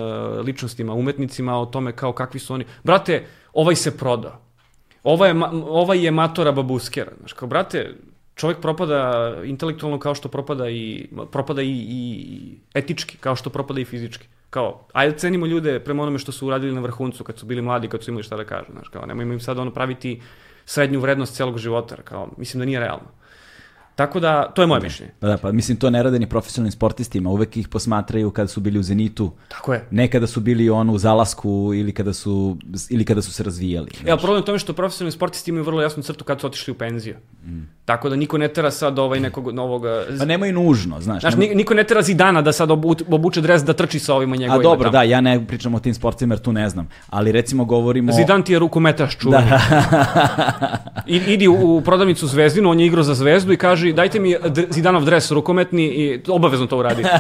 ličnostima, 0.46 0.94
umetnicima, 0.94 1.60
o 1.60 1.66
tome 1.66 1.92
kao 1.92 2.14
kakvi 2.14 2.40
su 2.40 2.54
oni. 2.54 2.66
Brate, 2.84 3.26
ovaj 3.54 3.76
se 3.76 3.98
prodao. 3.98 4.42
Ovaj 5.04 5.30
je, 5.30 5.36
ovaj 5.68 6.06
je 6.06 6.12
matora 6.12 6.52
babuskera. 6.52 7.12
Znaš, 7.20 7.34
kao, 7.34 7.48
brate, 7.48 7.96
čovjek 8.36 8.60
propada 8.62 9.34
intelektualno 9.46 10.00
kao 10.00 10.16
što 10.16 10.30
propada 10.30 10.70
i, 10.70 11.08
propada 11.32 11.62
i, 11.62 11.72
i 11.72 12.60
etički, 12.74 13.18
kao 13.18 13.36
što 13.36 13.50
propada 13.50 13.82
i 13.82 13.86
fizički. 13.86 14.28
Kao, 14.50 14.88
ajde 14.94 15.18
cenimo 15.18 15.46
ljude 15.46 15.80
prema 15.80 16.04
onome 16.04 16.20
što 16.20 16.32
su 16.32 16.48
uradili 16.48 16.76
na 16.76 16.82
vrhuncu 16.82 17.24
kad 17.24 17.38
su 17.38 17.46
bili 17.46 17.62
mladi, 17.62 17.88
kad 17.88 18.04
su 18.04 18.12
imali 18.12 18.24
šta 18.24 18.38
da 18.38 18.46
kažu. 18.46 18.72
Znaš, 18.72 18.88
kao, 18.88 19.06
nemojmo 19.06 19.34
im 19.34 19.40
sad 19.40 19.60
ono 19.60 19.72
praviti 19.72 20.22
srednju 20.66 21.00
vrednost 21.00 21.36
celog 21.36 21.58
života. 21.58 21.96
Kao, 21.96 22.30
mislim 22.38 22.60
da 22.60 22.66
nije 22.66 22.80
realno. 22.80 23.08
Tako 23.98 24.20
da, 24.20 24.52
to 24.56 24.62
je 24.62 24.68
moje 24.68 24.82
mišljenje. 24.82 25.12
Pa 25.20 25.28
da, 25.28 25.38
pa 25.38 25.52
mislim 25.52 25.78
to 25.78 25.90
ne 25.90 26.04
rade 26.04 26.20
ni 26.20 26.30
profesionalnim 26.30 26.72
sportistima, 26.72 27.30
uvek 27.30 27.58
ih 27.58 27.68
posmatraju 27.68 28.32
kada 28.32 28.48
su 28.48 28.60
bili 28.62 28.80
u 28.80 28.84
Zenitu, 28.84 29.32
Tako 29.48 29.74
je. 29.74 29.88
ne 29.92 30.08
kada 30.08 30.28
su 30.28 30.40
bili 30.40 30.70
ono 30.70 30.94
u 30.94 30.98
zalasku 30.98 31.72
ili 31.76 31.94
kada 31.94 32.14
su, 32.14 32.58
ili 32.90 33.06
kada 33.06 33.22
su 33.22 33.34
se 33.34 33.44
razvijali. 33.44 33.92
E, 34.06 34.12
ali 34.12 34.20
problem 34.20 34.42
je 34.42 34.46
tome 34.46 34.60
što 34.60 34.74
profesionalni 34.74 35.12
sportisti 35.12 35.52
imaju 35.52 35.64
vrlo 35.64 35.82
jasnu 35.82 36.04
crtu 36.04 36.24
kad 36.24 36.42
su 36.42 36.48
otišli 36.48 36.72
u 36.72 36.76
penziju. 36.76 37.16
Tako 37.86 38.10
da 38.10 38.16
niko 38.16 38.38
ne 38.38 38.48
tera 38.48 38.72
sad 38.72 39.00
ovaj 39.00 39.20
nekog 39.20 39.52
novog... 39.54 39.84
Pa 40.20 40.26
nemaju 40.26 40.54
nužno, 40.54 41.02
znaš. 41.02 41.22
Znaš, 41.22 41.36
ni- 41.36 41.56
niko 41.56 41.74
ne 41.74 41.84
tera 41.84 42.02
Zidana 42.02 42.42
da 42.42 42.52
sad 42.52 42.72
obu, 42.72 42.96
obuče 43.10 43.42
dres 43.42 43.64
da 43.64 43.74
trči 43.74 44.00
sa 44.00 44.14
ovima 44.16 44.34
A 44.34 44.38
njegovima. 44.38 44.64
dobro, 44.64 44.84
tamo. 44.84 44.92
da, 44.92 45.04
ja 45.04 45.22
ne 45.22 45.48
pričam 45.48 45.76
o 45.76 45.80
tim 45.80 45.94
sportovima 45.94 46.34
jer 46.34 46.40
tu 46.40 46.52
ne 46.54 46.70
znam, 46.70 46.90
ali 47.10 47.32
recimo 47.32 47.66
govorimo... 47.66 48.12
Zidan 48.12 48.44
ti 48.44 48.54
je 48.54 48.60
rukometaš 48.60 49.18
čuveni. 49.18 49.52
I, 51.08 51.16
idi 51.16 51.48
u, 51.48 51.78
u 51.78 51.82
prodavnicu 51.82 52.28
Zvezdinu, 52.28 52.70
on 52.70 52.80
je 52.80 52.86
igrao 52.86 53.04
za 53.04 53.14
Zvezdu 53.14 53.54
i 53.54 53.58
kaže 53.58 53.94
dajte 53.94 54.20
mi 54.20 54.36
Zidanov 54.70 55.06
dres 55.06 55.32
rukometni 55.32 55.84
i 55.84 56.22
obavezno 56.28 56.68
to 56.68 56.78
uradi. 56.78 57.04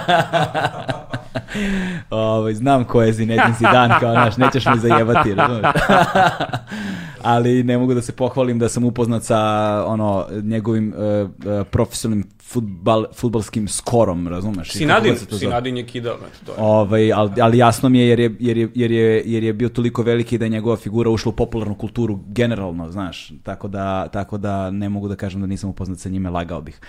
Ovaj, 2.09 2.53
znam 2.53 2.83
ko 2.83 3.01
je 3.01 3.13
Zinedine 3.13 3.53
Zidane, 3.57 3.95
kao, 3.99 4.11
znaš, 4.11 4.37
nećeš 4.37 4.65
mi 4.65 4.79
zajebati, 4.79 5.33
razumeš? 5.33 5.65
Ali 7.27 7.63
ne 7.63 7.77
mogu 7.77 7.93
da 7.93 8.01
se 8.01 8.11
pohvalim 8.11 8.59
da 8.59 8.69
sam 8.69 8.83
upoznat 8.83 9.23
sa 9.23 9.39
ono, 9.87 10.25
njegovim 10.43 10.93
uh, 10.93 11.29
uh, 11.29 11.67
profesionalnim 11.71 12.25
futbal, 12.41 13.05
futbalskim 13.15 13.67
skorom, 13.67 14.27
razumeš? 14.27 14.71
Sinadin. 14.71 15.15
Sinadin 15.39 15.77
je 15.77 15.85
kidao. 15.85 16.15
eto, 16.15 16.45
To 16.45 16.51
je. 16.51 16.57
Ovaj, 16.57 17.13
ali, 17.13 17.41
ali 17.41 17.57
jasno 17.57 17.89
mi 17.89 17.99
je 17.99 18.07
jer 18.07 18.19
je, 18.19 18.35
jer, 18.39 18.57
je, 18.57 18.69
jer, 18.75 18.91
je, 18.91 19.23
jer 19.25 19.43
je 19.43 19.53
bio 19.53 19.69
toliko 19.69 20.03
veliki 20.03 20.37
da 20.37 20.45
je 20.45 20.49
njegova 20.49 20.77
figura 20.77 21.09
ušla 21.09 21.29
u 21.29 21.35
popularnu 21.35 21.75
kulturu 21.75 22.19
generalno, 22.27 22.91
znaš, 22.91 23.31
tako 23.43 23.67
da, 23.67 24.07
tako 24.07 24.37
da 24.37 24.71
ne 24.71 24.89
mogu 24.89 25.07
da 25.07 25.15
kažem 25.15 25.41
da 25.41 25.47
nisam 25.47 25.69
upoznat 25.69 25.99
sa 25.99 26.09
njime, 26.09 26.29
lagao 26.29 26.61
bih. 26.61 26.79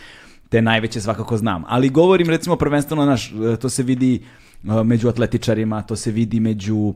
Te 0.49 0.63
najveće 0.63 1.01
svakako 1.01 1.37
znam. 1.37 1.65
Ali 1.67 1.89
govorim 1.89 2.31
recimo 2.31 2.57
prvenstveno, 2.57 3.05
znaš, 3.05 3.33
to 3.61 3.69
se 3.69 3.83
vidi 3.83 4.21
uh, 4.23 4.48
među 4.63 5.09
atletičarima, 5.09 5.83
to 5.83 5.97
se 5.97 6.11
vidi 6.11 6.41
među, 6.41 6.95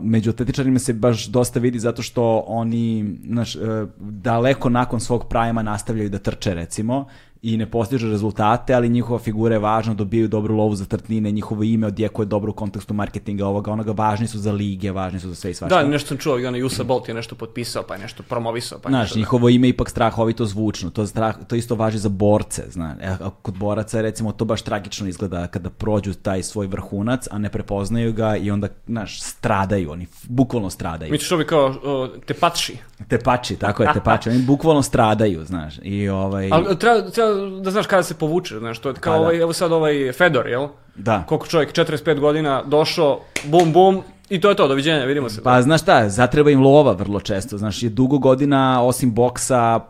među 0.00 0.30
atletičarima 0.30 0.78
se 0.78 0.92
baš 0.92 1.26
dosta 1.26 1.60
vidi 1.60 1.78
zato 1.78 2.02
što 2.02 2.44
oni, 2.46 3.16
znaš, 3.26 3.56
uh, 3.56 3.62
daleko 3.98 4.68
nakon 4.68 5.00
svog 5.00 5.28
prajma 5.28 5.62
nastavljaju 5.62 6.10
da 6.10 6.18
trče 6.18 6.54
recimo 6.54 7.06
i 7.42 7.56
ne 7.56 7.70
postižu 7.70 8.10
rezultate, 8.10 8.74
ali 8.74 8.88
njihova 8.88 9.18
figura 9.18 9.54
je 9.54 9.58
važna, 9.58 9.94
dobijaju 9.94 10.28
dobru 10.28 10.56
lovu 10.56 10.74
za 10.74 10.84
trtnine, 10.84 11.30
njihovo 11.30 11.62
ime 11.62 11.86
odjekuje 11.86 12.26
dobro 12.26 12.50
u 12.50 12.54
kontekstu 12.54 12.94
marketinga 12.94 13.46
ovoga, 13.46 13.72
onoga, 13.72 13.92
važni 13.92 14.26
su 14.26 14.38
za 14.38 14.52
lige, 14.52 14.92
važni 14.92 15.20
su 15.20 15.28
za 15.28 15.34
sve 15.34 15.50
i 15.50 15.54
svašta. 15.54 15.82
Da, 15.82 15.88
nešto 15.88 16.08
sam 16.08 16.16
čuo, 16.16 16.38
i 16.38 16.46
onaj 16.46 16.62
Usa 16.62 16.84
Bolt 16.84 17.08
je 17.08 17.14
nešto 17.14 17.34
potpisao, 17.34 17.82
pa 17.82 17.94
je 17.94 18.00
nešto 18.00 18.22
promovisao, 18.22 18.78
pa 18.78 18.88
je 18.88 18.90
Znaš, 18.90 19.02
nešto, 19.02 19.14
da. 19.14 19.18
njihovo 19.18 19.48
ime 19.48 19.66
je 19.66 19.70
ipak 19.70 19.90
strahovito 19.90 20.46
zvučno, 20.46 20.90
to, 20.90 21.06
strah, 21.06 21.36
to 21.48 21.56
isto 21.56 21.74
važi 21.74 21.98
za 21.98 22.08
borce, 22.08 22.64
znaš, 22.70 22.96
e, 23.00 23.06
a 23.20 23.30
kod 23.42 23.58
boraca 23.58 24.00
recimo 24.00 24.32
to 24.32 24.44
baš 24.44 24.62
tragično 24.62 25.08
izgleda 25.08 25.46
kada 25.46 25.70
prođu 25.70 26.14
taj 26.14 26.42
svoj 26.42 26.66
vrhunac, 26.66 27.28
a 27.30 27.38
ne 27.38 27.48
prepoznaju 27.48 28.12
ga 28.12 28.36
i 28.36 28.50
onda, 28.50 28.68
znaš, 28.86 29.22
stradaju, 29.22 29.90
oni 29.90 30.06
bukvalno 30.28 30.70
stradaju. 30.70 31.12
Misliš 31.12 31.32
ovi 31.32 31.46
kao 31.46 31.74
o, 31.84 32.08
tepači. 32.26 32.76
Tepači, 33.08 33.56
tako 33.56 33.82
je, 33.82 33.92
tepači, 33.94 34.28
oni 34.28 34.42
bukvalno 34.42 34.82
stradaju, 34.82 35.44
znaš, 35.44 35.74
i 35.82 36.08
ovaj... 36.08 36.48
Ali 36.52 36.78
treba, 36.78 37.10
treba 37.10 37.34
da 37.60 37.70
znaš 37.70 37.86
kada 37.86 38.02
se 38.02 38.14
povuče, 38.14 38.58
znaš, 38.58 38.78
to 38.78 38.88
je 38.88 38.94
kao 38.94 39.12
Pa 39.12 39.18
da. 39.18 39.22
ovaj, 39.22 39.40
evo 39.40 39.52
sad 39.52 39.72
ovaj 39.72 40.12
Fedor, 40.12 40.46
jel? 40.46 40.68
Da. 40.96 41.24
Koliko 41.26 41.46
čovjek, 41.46 41.72
45 41.72 42.20
godina, 42.20 42.62
došao, 42.66 43.20
bum, 43.44 43.72
bum, 43.72 44.02
i 44.30 44.40
to 44.40 44.48
je 44.48 44.56
to, 44.56 44.68
doviđenja, 44.68 45.04
vidimo 45.04 45.28
se. 45.28 45.42
Pa 45.42 45.62
znaš 45.62 45.82
šta, 45.82 46.08
zatreba 46.08 46.50
im 46.50 46.62
lova 46.62 46.92
vrlo 46.92 47.20
često, 47.20 47.58
znaš, 47.58 47.82
je 47.82 47.90
dugo 47.90 48.18
godina, 48.18 48.82
osim 48.82 49.14
boksa, 49.14 49.80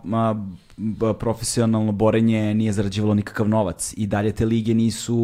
profesionalno 1.19 1.93
borenje 1.93 2.55
nije 2.55 2.73
zarađivalo 2.73 3.15
nikakav 3.15 3.49
novac 3.49 3.95
i 3.97 4.07
dalje 4.07 4.33
te 4.33 4.47
lige 4.47 4.75
nisu, 4.75 5.17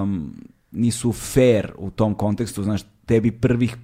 um, 0.00 0.34
nisu 0.70 1.12
fair 1.12 1.72
u 1.78 1.90
tom 1.90 2.14
kontekstu, 2.14 2.62
znaš, 2.62 2.80
tebi 3.06 3.30
prvih 3.30 3.76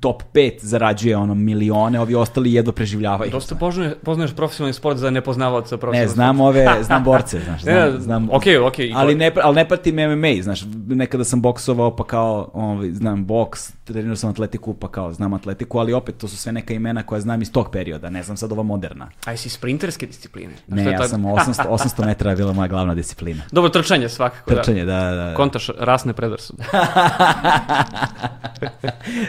top 0.00 0.22
5 0.34 0.52
zarađuje 0.60 1.16
ono 1.16 1.34
milione, 1.34 2.00
ovi 2.00 2.14
ostali 2.14 2.52
jedva 2.52 2.72
preživljavaju. 2.72 3.30
Dosta 3.30 3.54
poznaješ, 3.54 3.92
poznaješ 4.04 4.34
profesionalni 4.34 4.72
sport 4.72 4.98
za 4.98 5.10
nepoznavaoca 5.10 5.74
Ne, 5.74 5.80
profesionalnog 5.80 6.14
znam 6.14 6.40
ove, 6.40 6.66
znam 6.86 7.04
borce, 7.04 7.40
znaš, 7.44 7.62
Ne, 7.64 7.72
znam, 7.72 7.92
ne, 7.94 8.00
znam 8.00 8.28
okej, 8.32 8.58
okej, 8.58 8.86
i 8.86 8.92
ali 8.96 9.14
ne, 9.14 9.32
ali 9.42 9.54
ne 9.54 9.68
pratim 9.68 9.94
MMA, 9.94 10.42
znaš, 10.42 10.64
nekada 10.88 11.24
sam 11.24 11.42
boksovao 11.42 11.96
pa 11.96 12.04
kao, 12.04 12.50
ovaj, 12.52 12.90
znam 12.90 13.26
boks, 13.26 13.72
trenirao 13.88 14.16
sam 14.16 14.30
atletiku 14.30 14.74
pa 14.74 14.88
kao 14.88 15.12
znam 15.12 15.34
atletiku, 15.34 15.78
ali 15.78 15.92
opet 15.92 16.16
to 16.18 16.28
su 16.28 16.36
sve 16.36 16.52
neka 16.52 16.74
imena 16.74 17.02
koja 17.02 17.20
znam 17.20 17.42
iz 17.42 17.52
tog 17.52 17.70
perioda, 17.70 18.10
ne 18.10 18.22
znam 18.22 18.36
sad 18.36 18.52
ova 18.52 18.62
moderna. 18.62 19.08
A 19.24 19.30
jesi 19.30 19.48
sprinterske 19.48 20.06
discipline? 20.06 20.52
Znaš, 20.68 20.84
Ne, 20.84 20.92
ja 20.92 20.98
ta- 20.98 21.08
sam 21.08 21.22
800, 21.22 21.68
800 21.68 22.06
metara 22.06 22.30
je 22.30 22.36
bila 22.36 22.52
moja 22.52 22.68
glavna 22.68 22.94
disciplina. 22.94 23.42
Dobro, 23.52 23.70
trčanje 23.70 24.08
svakako, 24.08 24.50
Trčanje, 24.50 24.84
da, 24.84 24.94
da. 24.94 25.10
da. 25.10 25.24
da. 25.24 25.34
Kontaš 25.34 25.70
rasne 25.78 26.12
predrasude. 26.12 26.64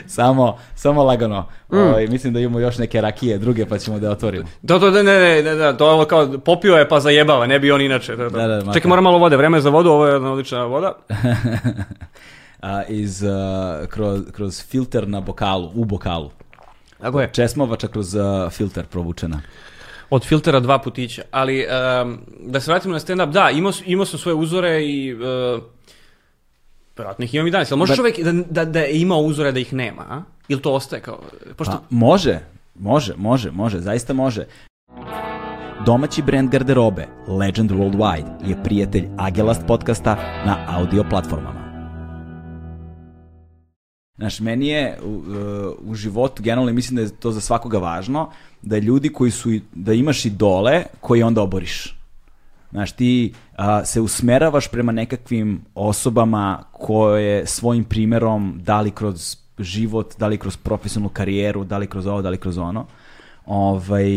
samo, 0.07 0.57
samo 0.75 1.03
lagano. 1.03 1.45
Mm. 1.71 1.77
Ovaj, 1.77 2.07
mislim 2.07 2.33
da 2.33 2.39
imamo 2.39 2.59
još 2.59 2.77
neke 2.77 3.01
rakije 3.01 3.37
druge 3.37 3.65
pa 3.65 3.77
ćemo 3.77 3.99
da 3.99 4.11
otvorimo. 4.11 4.45
Da, 4.61 4.79
da, 4.79 4.91
ne, 4.91 5.03
ne, 5.03 5.19
ne, 5.19 5.43
ne, 5.43 5.55
ne, 5.55 5.77
to 5.77 5.87
je 5.87 5.93
ovo 5.93 6.05
kao 6.05 6.37
popio 6.45 6.75
je 6.75 6.89
pa 6.89 6.99
zajebava, 6.99 7.47
ne 7.47 7.59
bi 7.59 7.71
on 7.71 7.81
inače. 7.81 8.15
Da, 8.15 8.29
Da, 8.29 8.47
da, 8.47 8.55
makar. 8.57 8.73
Čekaj, 8.73 8.89
moram 8.89 9.03
malo 9.03 9.17
vode, 9.17 9.37
vreme 9.37 9.57
je 9.57 9.61
za 9.61 9.69
vodu, 9.69 9.89
ovo 9.89 10.07
je 10.07 10.13
jedna 10.13 10.31
odlična 10.31 10.63
voda. 10.63 10.93
A, 12.61 12.83
iz, 12.83 13.23
a, 13.23 13.85
kroz, 13.89 14.21
kroz 14.31 14.63
filter 14.65 15.07
na 15.07 15.21
bokalu, 15.21 15.71
u 15.75 15.85
bokalu. 15.85 16.31
Tako 17.01 17.21
je. 17.21 17.29
Česmovača 17.33 17.87
kroz 17.87 18.15
a, 18.15 18.49
filter 18.49 18.85
provučena. 18.85 19.41
Od 20.09 20.25
filtera 20.25 20.59
dva 20.59 20.79
putića, 20.79 21.21
ali 21.31 21.65
um, 22.03 22.19
da 22.39 22.59
se 22.59 22.71
vratimo 22.71 22.93
na 22.93 22.99
stand-up, 22.99 23.31
da, 23.31 23.49
imao, 23.49 23.71
imao 23.85 24.05
sam 24.05 24.19
svoje 24.19 24.35
uzore 24.35 24.85
i... 24.85 25.13
Uh, 25.13 25.63
Vjerojatno 26.97 27.25
ih 27.25 27.33
imam 27.33 27.47
i 27.47 27.51
danas, 27.51 27.71
ali 27.71 27.79
može 27.79 27.91
Da- 27.91 27.95
čovjek 27.95 28.19
da, 28.19 28.31
da, 28.31 28.65
da 28.65 28.79
je 28.79 29.01
imao 29.01 29.19
uzore 29.19 29.51
da 29.51 29.59
ih 29.59 29.73
nema, 29.73 30.05
a? 30.09 30.21
Ili 30.47 30.61
to 30.61 30.73
ostaje 30.73 31.01
kao... 31.01 31.19
Pošto, 31.55 31.73
Pa, 31.73 31.81
može, 31.89 32.39
može, 32.75 33.13
može, 33.17 33.51
može, 33.51 33.79
zaista 33.79 34.13
može. 34.13 34.45
Domaći 35.85 36.21
brend 36.21 36.49
garderobe 36.49 37.07
Legend 37.27 37.71
Worldwide 37.71 38.49
je 38.49 38.63
prijatelj 38.63 39.07
Agelast 39.17 39.61
podcasta 39.67 40.15
na 40.45 40.65
audio 40.67 41.03
platformama. 41.09 41.68
Znaš, 44.19 44.39
meni 44.39 44.67
je 44.67 44.97
u, 45.03 45.21
u 45.81 45.95
životu, 45.95 46.43
generalno 46.43 46.73
mislim 46.73 46.95
da 46.95 47.01
je 47.01 47.09
to 47.09 47.31
za 47.31 47.41
svakoga 47.41 47.77
važno, 47.77 48.29
da 48.61 48.77
ljudi 48.77 49.09
koji 49.09 49.31
su, 49.31 49.49
da 49.73 49.93
imaš 49.93 50.25
idole 50.25 50.83
koji 50.99 51.23
onda 51.23 51.41
oboriš. 51.41 51.95
Znaš, 52.71 52.91
ti 52.91 53.33
a, 53.55 53.85
se 53.85 54.01
usmeravaš 54.01 54.67
prema 54.67 54.91
nekakvim 54.91 55.61
osobama 55.75 56.63
koje 56.71 57.45
svojim 57.45 57.83
primerom, 57.83 58.59
da 58.63 58.81
li 58.81 58.91
kroz 58.91 59.37
život, 59.59 60.15
da 60.17 60.27
li 60.27 60.37
kroz 60.37 60.57
profesionalnu 60.57 61.09
karijeru, 61.09 61.63
da 61.63 61.77
li 61.77 61.87
kroz 61.87 62.07
ovo, 62.07 62.21
da 62.21 62.29
li 62.29 62.37
kroz 62.37 62.57
ono, 62.57 62.85
ovaj, 63.45 64.09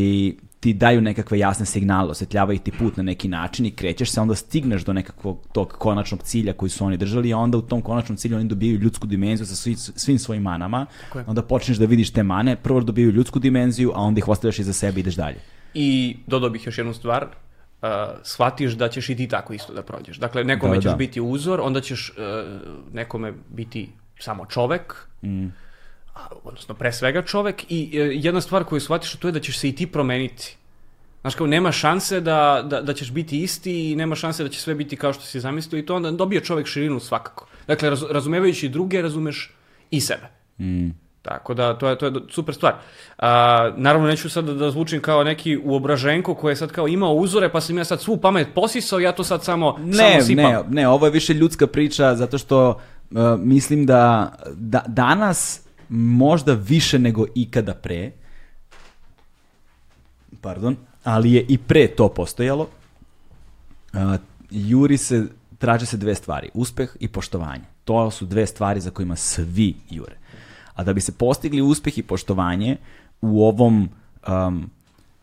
ti 0.63 0.73
daju 0.73 1.01
nekakve 1.01 1.39
jasne 1.39 1.67
signale, 1.67 2.11
osvetljavaju 2.11 2.59
ti 2.59 2.73
put 2.79 2.97
na 2.97 3.03
neki 3.03 3.29
način 3.29 3.67
i 3.67 3.71
krećeš 3.71 4.11
se, 4.11 4.21
onda 4.21 4.35
stigneš 4.35 4.85
do 4.85 4.93
nekakvog 4.93 5.47
tog 5.53 5.69
konačnog 5.79 6.23
cilja 6.23 6.53
koji 6.53 6.71
su 6.71 6.85
oni 6.85 6.97
držali, 6.97 7.33
a 7.33 7.39
onda 7.39 7.59
u 7.59 7.63
tom 7.63 7.83
konačnom 7.83 8.17
cilju 8.17 8.37
oni 8.37 8.49
dobijaju 8.49 8.79
ljudsku 8.79 9.07
dimenziju 9.07 9.47
sa 9.47 9.55
svi, 9.55 9.75
svim 9.77 10.19
svojim 10.19 10.43
manama, 10.43 10.87
onda 11.27 11.43
počneš 11.43 11.77
da 11.77 11.87
vidiš 11.87 12.11
te 12.11 12.23
mane, 12.23 12.57
prvo 12.57 12.81
dobijaju 12.81 13.13
ljudsku 13.13 13.39
dimenziju, 13.39 13.93
a 13.95 14.01
onda 14.01 14.19
ih 14.19 14.29
ostavljaš 14.29 14.59
iza 14.59 14.73
sebe 14.73 14.99
i 14.99 15.01
ideš 15.01 15.15
dalje. 15.15 15.41
I 15.75 16.17
dodao 16.27 16.51
bih 16.51 16.67
još 16.67 16.79
jednu 16.79 16.95
stvar, 16.95 17.25
uh, 17.25 17.89
shvatiš 18.23 18.73
da 18.73 18.89
ćeš 18.89 19.09
i 19.09 19.17
ti 19.17 19.29
tako 19.29 19.53
isto 19.53 19.75
da 19.75 19.83
prođeš. 19.83 20.17
Dakle, 20.17 20.45
nekome 20.45 20.75
Da, 20.75 20.81
ćeš 20.81 20.91
da. 20.91 20.97
biti 20.97 21.21
uzor, 21.21 21.61
onda 21.61 21.81
ćeš 21.81 22.11
uh, 22.11 22.15
nekome 22.93 23.33
biti 23.49 23.89
samo 24.19 24.47
čovek, 24.47 24.95
Mm. 25.25 25.47
Odnosno 26.45 26.75
pre 26.75 26.93
svega 26.93 27.23
čovek 27.23 27.65
i 27.69 27.91
uh, 27.93 28.25
jedna 28.25 28.41
stvar 28.41 28.65
koju 28.65 28.81
shvatiš 28.81 29.17
to 29.17 29.29
je 29.29 29.33
da 29.33 29.41
ćeš 29.41 29.59
se 29.59 29.69
i 29.69 29.75
ti 29.75 29.87
promeniti. 29.87 30.57
Znaš 31.21 31.35
kao, 31.35 31.47
nema 31.47 31.73
šanse 31.73 32.21
da, 32.21 32.65
da, 32.67 32.81
da 32.83 32.95
ćeš 32.95 33.11
biti 33.13 33.43
isti 33.43 33.91
i 33.91 33.97
nema 33.97 34.15
šanse 34.15 34.43
da 34.43 34.49
će 34.49 34.61
sve 34.61 34.75
biti 34.75 34.97
kao 34.97 35.13
što 35.13 35.23
si 35.23 35.41
zamislio 35.41 35.79
i 35.79 35.87
to 35.87 35.97
onda 35.97 36.11
dobije 36.11 36.41
čovek 36.41 36.67
širinu 36.67 37.01
svakako. 37.01 37.47
Dakle, 37.67 37.91
raz, 37.91 38.03
razumevajući 38.11 38.69
druge, 38.69 39.03
razumeš 39.03 39.55
i 39.91 40.01
sebe. 40.01 40.27
Mm. 40.61 40.89
Tako 41.23 41.55
da, 41.55 41.79
to 41.79 41.89
je, 41.89 41.99
to 41.99 42.07
je 42.07 42.13
super 42.31 42.55
stvar. 42.55 42.75
A, 43.19 43.71
naravno, 43.77 44.09
neću 44.09 44.31
sad 44.31 44.45
da, 44.45 44.55
da 44.55 44.71
zvučim 44.71 45.01
kao 45.01 45.25
neki 45.25 45.59
uobraženko 45.65 46.35
koji 46.35 46.53
je 46.53 46.57
sad 46.57 46.73
kao 46.73 46.89
imao 46.89 47.15
uzore, 47.15 47.53
pa 47.53 47.61
sam 47.61 47.79
ja 47.79 47.85
sad 47.85 48.01
svu 48.01 48.17
pamet 48.17 48.49
posisao, 48.55 48.99
ja 48.99 49.13
to 49.13 49.25
sad 49.25 49.45
samo, 49.45 49.77
Ne, 49.79 49.95
samo 49.95 50.23
sipam. 50.23 50.45
ne, 50.45 50.63
ne, 50.69 50.89
ovo 50.89 51.07
je 51.07 51.13
više 51.13 51.35
ljudska 51.35 51.67
priča 51.67 52.15
zato 52.15 52.39
što 52.39 52.69
uh, 53.11 53.19
mislim 53.39 53.87
da, 53.87 54.33
da 54.55 54.83
danas 54.87 55.63
možda 55.93 56.53
više 56.53 56.99
nego 56.99 57.27
ikada 57.35 57.75
pre, 57.75 58.11
pardon, 60.41 60.77
ali 61.05 61.33
je 61.33 61.45
i 61.49 61.59
pre 61.59 61.89
to 61.89 62.09
postojalo, 62.09 62.69
uh, 63.93 64.01
juri 64.51 64.99
se, 64.99 65.27
traže 65.59 65.87
se 65.87 65.97
dve 65.97 66.15
stvari, 66.15 66.51
uspeh 66.55 66.97
i 67.01 67.09
poštovanje. 67.09 67.65
To 67.85 68.11
su 68.11 68.27
dve 68.27 68.47
stvari 68.47 68.81
za 68.81 68.91
kojima 68.91 69.17
svi 69.17 69.75
jure. 69.91 70.17
A 70.75 70.85
da 70.85 70.93
bi 70.93 71.01
se 71.01 71.13
postigli 71.13 71.63
uspeh 71.63 71.99
i 71.99 72.03
poštovanje 72.03 72.77
u 73.21 73.45
ovom 73.45 73.89
um, 74.29 74.71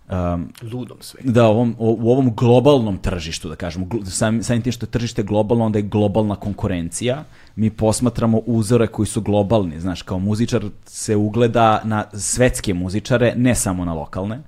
um, 0.10 0.54
Ludom 0.72 0.98
sve. 1.02 1.20
da, 1.24 1.48
ovom, 1.48 1.76
u 1.78 2.12
ovom 2.12 2.36
globalnom 2.36 2.98
tržištu, 2.98 3.50
da 3.50 3.56
kažemo, 3.56 3.88
sam, 4.06 4.44
samim 4.44 4.62
tim 4.62 4.72
što 4.72 4.86
je 4.86 4.92
tržište 4.92 5.24
globalno, 5.24 5.66
onda 5.66 5.80
je 5.80 5.84
globalna 5.84 6.36
konkurencija. 6.36 7.24
Mi 7.60 7.70
posmatramo 7.70 8.38
uzore 8.46 8.88
koji 8.88 9.06
su 9.06 9.22
globalni, 9.22 9.80
znaš, 9.80 10.02
kao 10.02 10.20
muzičar 10.20 10.66
se 10.86 11.16
ugleda 11.16 11.82
na 11.84 12.06
svetske 12.14 12.74
muzičare, 12.74 13.34
ne 13.36 13.56
samo 13.56 13.86
na 13.86 13.94
lokalne. 13.94 14.40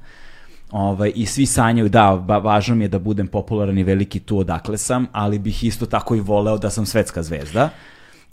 Ovaj, 0.72 1.12
I 1.16 1.26
svi 1.26 1.46
sanjaju, 1.46 1.90
da, 1.90 2.24
ba, 2.28 2.38
važno 2.38 2.76
mi 2.76 2.84
je 2.84 2.88
da 2.88 3.00
budem 3.00 3.28
popularan 3.28 3.78
i 3.78 3.84
veliki 3.84 4.20
tu 4.20 4.38
odakle 4.38 4.78
sam, 4.78 5.08
ali 5.12 5.40
bih 5.40 5.64
isto 5.64 5.86
tako 5.86 6.16
i 6.16 6.20
voleo 6.20 6.58
da 6.58 6.70
sam 6.70 6.86
svetska 6.86 7.24
zvezda. 7.24 7.70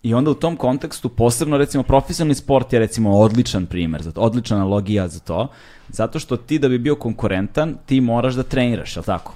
I 0.03 0.15
onda 0.15 0.31
u 0.31 0.35
tom 0.35 0.57
kontekstu, 0.57 1.09
posebno 1.09 1.59
recimo 1.59 1.83
profesionalni 1.83 2.35
sport 2.35 2.73
je 2.73 2.79
recimo 2.79 3.19
odličan 3.19 3.67
primer, 3.67 4.03
za 4.03 4.13
to, 4.13 4.21
odlična 4.21 4.57
analogija 4.57 5.09
za 5.09 5.21
to, 5.21 5.49
zato 5.89 6.19
što 6.19 6.37
ti 6.37 6.59
da 6.59 6.69
bi 6.69 6.79
bio 6.79 6.97
konkurentan, 6.97 7.77
ti 7.87 8.01
moraš 8.01 8.35
da 8.35 8.43
treniraš, 8.43 8.97
je 8.97 9.03
tako? 9.03 9.35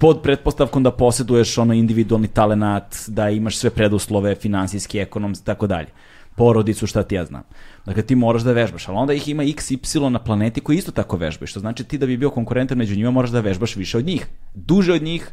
Pod 0.00 0.22
pretpostavkom 0.22 0.82
da 0.82 0.90
posjeduješ 0.90 1.58
ono 1.58 1.74
individualni 1.74 2.28
talenat, 2.28 2.96
da 3.06 3.30
imaš 3.30 3.56
sve 3.56 3.70
preduslove, 3.70 4.34
finansijski, 4.34 4.98
ekonomski, 4.98 5.46
tako 5.46 5.66
dalje. 5.66 5.88
Porodicu, 6.36 6.86
šta 6.86 7.02
ti 7.02 7.14
ja 7.14 7.24
znam. 7.24 7.42
Dakle, 7.86 8.02
ti 8.02 8.14
moraš 8.14 8.42
da 8.42 8.52
vežbaš, 8.52 8.88
ali 8.88 8.98
onda 8.98 9.12
ih 9.12 9.28
ima 9.28 9.42
x, 9.42 9.70
y 9.70 10.10
na 10.10 10.18
planeti 10.18 10.60
koji 10.60 10.76
isto 10.76 10.92
tako 10.92 11.16
vežbaju, 11.16 11.46
što 11.46 11.60
znači 11.60 11.84
ti 11.84 11.98
da 11.98 12.06
bi 12.06 12.16
bio 12.16 12.30
konkurentan 12.30 12.78
među 12.78 12.96
njima 12.96 13.10
moraš 13.10 13.30
da 13.30 13.40
vežbaš 13.40 13.76
više 13.76 13.98
od 13.98 14.06
njih. 14.06 14.26
Duže 14.54 14.92
od 14.92 15.02
njih, 15.02 15.30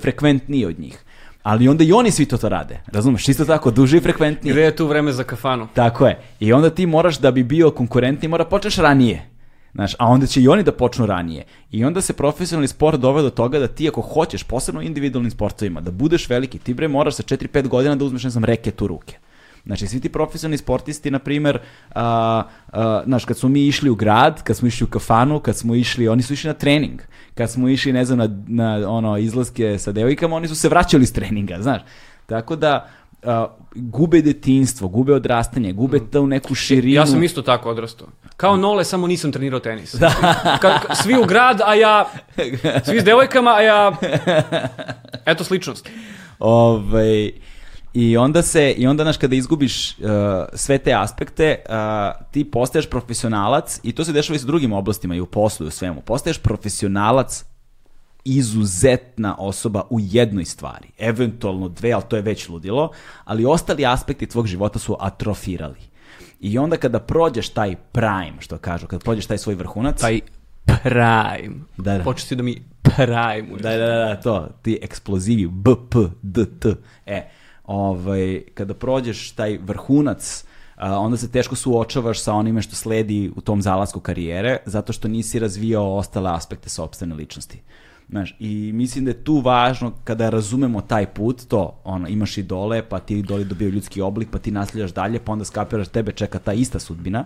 frekventnije 0.00 0.66
od 0.68 0.78
njih. 0.80 1.04
Ali 1.42 1.68
onda 1.68 1.84
i 1.84 1.92
oni 1.92 2.10
svi 2.10 2.26
to 2.26 2.38
to 2.38 2.48
rade. 2.48 2.80
Razumeš? 2.86 3.28
Isto 3.28 3.44
tako, 3.44 3.70
duže 3.70 3.96
i 3.96 4.00
frekventnije. 4.00 4.52
Gde 4.52 4.62
je 4.62 4.76
tu 4.76 4.86
vreme 4.86 5.12
za 5.12 5.24
kafanu? 5.24 5.68
Tako 5.74 6.06
je. 6.06 6.18
I 6.40 6.52
onda 6.52 6.70
ti 6.70 6.86
moraš 6.86 7.18
da 7.18 7.30
bi 7.30 7.42
bio 7.42 7.70
konkurentni, 7.70 8.28
mora 8.28 8.44
počneš 8.44 8.76
ranije. 8.76 9.31
Znaš, 9.74 9.94
a 9.98 10.06
onda 10.06 10.26
će 10.26 10.42
i 10.42 10.48
oni 10.48 10.62
da 10.62 10.72
počnu 10.72 11.06
ranije. 11.06 11.44
I 11.70 11.84
onda 11.84 12.00
se 12.00 12.12
profesionalni 12.12 12.68
sport 12.68 13.00
dovede 13.00 13.22
do 13.22 13.30
toga 13.30 13.58
da 13.58 13.68
ti 13.68 13.88
ako 13.88 14.00
hoćeš, 14.00 14.42
posebno 14.42 14.80
u 14.80 14.84
individualnim 14.84 15.30
sportovima, 15.30 15.80
da 15.80 15.90
budeš 15.90 16.28
veliki, 16.28 16.58
ti 16.58 16.74
bre 16.74 16.88
moraš 16.88 17.14
sa 17.14 17.22
4-5 17.22 17.68
godina 17.68 17.96
da 17.96 18.04
uzmeš, 18.04 18.24
ne 18.24 18.30
znam, 18.30 18.44
reket 18.44 18.82
u 18.82 18.86
ruke. 18.86 19.18
Znači, 19.66 19.86
svi 19.86 20.00
ti 20.00 20.08
profesionalni 20.08 20.58
sportisti, 20.58 21.10
na 21.10 21.18
primer, 21.18 21.58
a, 21.94 22.42
a, 22.72 23.02
znaš, 23.06 23.24
kad 23.24 23.38
smo 23.38 23.48
mi 23.48 23.66
išli 23.66 23.90
u 23.90 23.94
grad, 23.94 24.42
kad 24.42 24.56
smo 24.56 24.68
išli 24.68 24.84
u 24.84 24.90
kafanu, 24.90 25.40
kad 25.40 25.56
smo 25.56 25.74
išli, 25.74 26.08
oni 26.08 26.22
su 26.22 26.32
išli 26.32 26.48
na 26.48 26.54
trening. 26.54 27.00
Kad 27.34 27.50
smo 27.50 27.68
išli, 27.68 27.92
ne 27.92 28.04
znam, 28.04 28.18
na, 28.18 28.28
na 28.46 28.90
ono, 28.90 29.18
izlaske 29.18 29.78
sa 29.78 29.92
devojkama, 29.92 30.36
oni 30.36 30.48
su 30.48 30.54
se 30.54 30.68
vraćali 30.68 31.02
iz 31.02 31.12
treninga, 31.12 31.62
znaš. 31.62 31.82
Tako 32.26 32.56
da, 32.56 32.88
a, 33.22 33.56
gube 33.74 34.22
detinstvo, 34.22 34.88
gube 34.88 35.14
odrastanje, 35.14 35.72
gube 35.72 36.00
tu 36.10 36.26
neku 36.26 36.54
širinu. 36.54 36.94
Ja 36.94 37.06
sam 37.06 37.22
isto 37.22 37.42
tako 37.42 37.70
odrastao. 37.70 38.08
Kao 38.36 38.56
Nole, 38.56 38.84
samo 38.84 39.06
nisam 39.06 39.32
trenirao 39.32 39.60
tenis. 39.60 39.94
Da. 39.94 40.10
Ka, 40.60 40.78
ka, 40.78 40.94
svi 40.94 41.18
u 41.18 41.24
grad, 41.24 41.60
a 41.64 41.74
ja... 41.74 42.10
Svi 42.84 43.00
s 43.00 43.04
devojkama, 43.04 43.50
a 43.50 43.60
ja... 43.60 43.92
Eto 45.26 45.44
sličnost. 45.44 45.88
Ovaj, 46.38 47.30
I 47.94 48.16
onda 48.16 48.42
se, 48.42 48.70
i 48.70 48.86
onda, 48.86 49.04
znaš, 49.04 49.16
kada 49.16 49.36
izgubiš 49.36 49.90
uh, 49.90 50.06
sve 50.54 50.78
te 50.78 50.94
aspekte, 50.94 51.56
uh, 51.68 51.74
ti 52.30 52.44
postaješ 52.44 52.86
profesionalac, 52.90 53.80
i 53.82 53.92
to 53.92 54.04
se 54.04 54.12
dešava 54.12 54.36
i 54.36 54.38
sa 54.38 54.46
drugim 54.46 54.72
oblastima, 54.72 55.14
i 55.14 55.20
u 55.20 55.26
poslu, 55.26 55.66
i 55.66 55.68
u 55.68 55.70
svemu. 55.70 56.00
Postaješ 56.00 56.38
profesionalac 56.38 57.44
izuzetna 58.24 59.36
osoba 59.38 59.82
u 59.90 60.00
jednoj 60.00 60.44
stvari. 60.44 60.88
Eventualno 60.98 61.68
dve, 61.68 61.92
ali 61.92 62.02
to 62.08 62.16
je 62.16 62.22
već 62.22 62.48
ludilo, 62.48 62.90
ali 63.24 63.44
ostali 63.44 63.86
aspekti 63.86 64.26
tvog 64.26 64.46
života 64.46 64.78
su 64.78 64.96
atrofirali. 65.00 65.78
I 66.40 66.58
onda 66.58 66.76
kada 66.76 67.00
prođeš 67.00 67.48
taj 67.48 67.76
prime, 67.76 68.36
što 68.40 68.58
kažu, 68.58 68.86
kada 68.86 69.04
prođeš 69.04 69.26
taj 69.26 69.38
svoj 69.38 69.54
vrhunac... 69.54 70.00
Taj 70.00 70.20
prime. 70.64 71.64
Da, 71.76 71.98
da. 71.98 72.04
Počeš 72.04 72.24
ti 72.24 72.36
da 72.36 72.42
mi 72.42 72.62
prime. 72.82 73.60
Da, 73.60 73.70
da, 73.70 73.86
da, 73.86 73.96
da, 73.96 74.20
to, 74.20 74.48
ti 74.62 74.78
eksplozivi, 74.82 75.46
B, 75.46 75.70
P, 75.90 75.98
D, 76.22 76.44
T. 76.60 76.74
E, 77.06 77.28
ovaj, 77.64 78.42
kada 78.54 78.74
prođeš 78.74 79.30
taj 79.30 79.58
vrhunac, 79.62 80.44
onda 80.76 81.16
se 81.16 81.30
teško 81.30 81.56
suočavaš 81.56 82.20
sa 82.22 82.34
onime 82.34 82.62
što 82.62 82.76
sledi 82.76 83.32
u 83.36 83.40
tom 83.40 83.62
zalasku 83.62 84.00
karijere, 84.00 84.56
zato 84.66 84.92
što 84.92 85.08
nisi 85.08 85.38
razvijao 85.38 85.96
ostale 85.96 86.30
aspekte 86.30 86.68
sobstvene 86.68 87.14
ličnosti. 87.14 87.62
Znaš, 88.12 88.34
i 88.38 88.70
mislim 88.74 89.04
da 89.04 89.10
je 89.10 89.24
tu 89.24 89.40
važno 89.40 89.92
kada 90.04 90.30
razumemo 90.30 90.80
taj 90.80 91.06
put, 91.06 91.42
to, 91.48 91.80
ono, 91.84 92.08
imaš 92.08 92.38
idole, 92.38 92.82
pa 92.88 92.98
ti 93.00 93.18
idoli 93.18 93.44
dobiju 93.44 93.70
ljudski 93.70 94.00
oblik, 94.00 94.28
pa 94.32 94.38
ti 94.38 94.50
nasljedaš 94.50 94.92
dalje, 94.92 95.18
pa 95.18 95.32
onda 95.32 95.44
skapiraš 95.44 95.88
tebe 95.88 96.12
čeka 96.12 96.38
ta 96.38 96.52
ista 96.52 96.78
sudbina. 96.78 97.24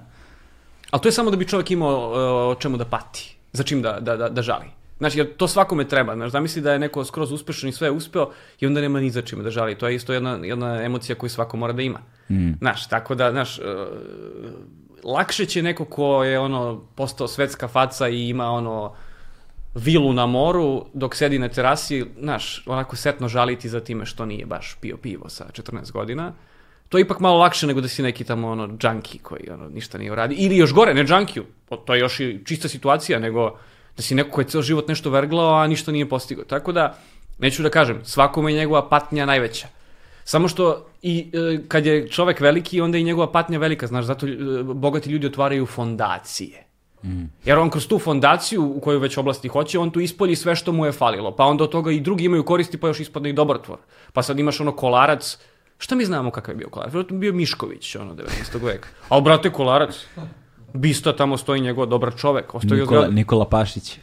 Ali 0.91 1.03
to 1.03 1.09
je 1.09 1.13
samo 1.13 1.31
da 1.31 1.37
bi 1.37 1.49
čovjek 1.49 1.71
imao 1.71 2.11
uh, 2.11 2.17
o 2.53 2.61
čemu 2.61 2.77
da 2.77 2.85
pati, 2.85 3.37
za 3.53 3.63
čim 3.63 3.83
da, 3.83 3.99
da, 4.01 4.17
da, 4.17 4.29
da 4.29 4.43
žali. 4.43 4.67
Znači, 4.99 5.19
jer 5.19 5.37
to 5.37 5.49
svakome 5.49 5.89
treba. 5.89 6.15
Znaš, 6.15 6.33
zamisli 6.33 6.63
da 6.63 6.73
je 6.73 6.79
neko 6.79 7.05
skroz 7.05 7.33
uspešan 7.33 7.69
i 7.69 7.73
sve 7.73 7.91
uspeo 7.91 8.31
i 8.61 8.67
onda 8.67 8.81
nema 8.81 9.01
ni 9.01 9.11
za 9.11 9.23
čime 9.23 9.43
da 9.43 9.51
žali. 9.51 9.75
To 9.79 9.89
je 9.89 9.95
isto 9.95 10.13
jedna, 10.13 10.39
jedna 10.43 10.83
emocija 10.83 11.17
koju 11.17 11.31
svako 11.31 11.57
mora 11.57 11.73
da 11.73 11.83
ima. 11.83 11.99
Mm. 12.31 12.53
Znaš, 12.59 12.89
tako 12.89 13.15
da, 13.15 13.31
znaš, 13.31 13.59
uh, 13.59 13.65
lakše 15.05 15.47
će 15.47 15.63
neko 15.63 15.85
ko 15.85 16.25
je 16.25 16.39
ono 16.39 16.81
postao 16.95 17.29
svetska 17.29 17.69
faca 17.69 18.09
i 18.09 18.29
ima 18.29 18.51
ono 18.51 18.95
vilu 19.77 20.13
na 20.13 20.27
moru, 20.27 20.87
dok 20.95 21.15
sedi 21.15 21.39
na 21.39 21.49
terasi, 21.49 22.05
znaš, 22.21 22.63
onako 22.67 22.97
setno 22.97 23.29
žaliti 23.29 23.69
za 23.69 23.81
time 23.81 24.07
što 24.07 24.27
nije 24.27 24.47
baš 24.47 24.77
pio 24.81 24.97
pivo 24.97 25.29
sa 25.29 25.45
14 25.53 25.93
godina. 25.93 26.33
To 26.89 26.99
je 26.99 27.03
ipak 27.03 27.21
malo 27.21 27.39
lakše 27.39 27.67
nego 27.67 27.81
da 27.81 27.89
si 27.89 28.03
neki 28.03 28.25
tamo 28.25 28.49
ono 28.49 28.69
junkie 28.83 29.21
koji 29.23 29.51
ono, 29.51 29.69
ništa 29.69 29.99
nije 29.99 30.13
uradi. 30.13 30.35
Ili 30.35 30.57
još 30.57 30.73
gore, 30.73 30.95
ne 30.95 31.05
junkie, 31.09 31.43
to 31.85 31.95
je 31.95 32.01
još 32.01 32.21
i 32.21 32.41
čista 32.45 32.69
situacija, 32.69 33.19
nego 33.19 33.59
da 33.97 34.03
si 34.03 34.15
neko 34.15 34.31
ko 34.31 34.41
je 34.41 34.49
ceo 34.49 34.63
život 34.63 34.89
nešto 34.89 35.11
verglao, 35.11 35.55
a 35.55 35.67
ništa 35.67 35.93
nije 35.93 36.09
postigao. 36.09 36.45
Tako 36.45 36.73
da, 36.73 36.99
neću 37.39 37.63
da 37.63 37.71
kažem, 37.71 38.01
svakome 38.05 38.53
je 38.53 38.59
njegova 38.59 38.89
patnja 38.89 39.27
najveća. 39.27 39.69
Samo 40.25 40.49
što 40.49 40.87
i 41.03 41.31
e, 41.33 41.59
kad 41.69 41.87
je 41.87 42.09
čovek 42.09 42.41
veliki, 42.41 42.81
onda 42.81 42.99
je 42.99 43.01
i 43.01 43.05
njegova 43.05 43.33
patnja 43.33 43.59
velika, 43.59 43.87
znaš, 43.87 44.05
zato 44.05 44.27
e, 44.27 44.63
bogati 44.63 45.11
ljudi 45.11 45.27
otvaraju 45.27 45.67
fondacije. 45.67 46.66
Mm. 47.07 47.31
Jer 47.45 47.59
on 47.59 47.71
kroz 47.71 47.87
tu 47.87 47.99
fondaciju 47.99 48.73
u 48.77 48.81
koju 48.81 48.99
već 48.99 49.17
oblasti 49.17 49.49
hoće, 49.49 49.79
on 49.79 49.91
tu 49.91 50.01
ispolji 50.01 50.37
sve 50.37 50.57
što 50.57 50.73
mu 50.73 50.87
je 50.87 50.93
falilo. 50.93 51.37
Pa 51.37 51.45
onda 51.45 51.65
od 51.65 51.71
toga 51.71 51.91
i 51.91 52.01
drugi 52.01 52.25
imaju 52.25 52.45
koristi, 52.45 52.79
pa 52.79 52.87
još 52.87 53.01
ispadne 53.01 53.31
i 53.31 53.33
dobar 53.33 53.59
tvor. 53.59 53.79
Pa 54.13 54.23
sad 54.23 54.39
imaš 54.39 54.61
ono 54.61 54.73
kolarac, 54.73 55.39
šta 55.79 55.95
mi 55.95 56.05
znamo 56.05 56.31
kakav 56.31 56.55
je 56.55 56.57
bio 56.57 56.69
kolarac? 56.69 56.93
Vjerojatno 56.93 57.19
bio 57.19 57.33
Mišković, 57.33 57.97
ono, 57.97 58.15
19. 58.15 58.65
veka. 58.65 58.89
A 59.09 59.21
brate, 59.21 59.53
kolarac, 59.53 60.07
Bista 60.73 61.17
tamo 61.17 61.37
stoji 61.37 61.61
njegov 61.61 61.87
dobar 61.87 62.13
čovek. 62.17 62.55
Ostoji 62.55 62.81
Nikola, 62.81 63.09
Nikola 63.09 63.49
Pašić. 63.49 63.99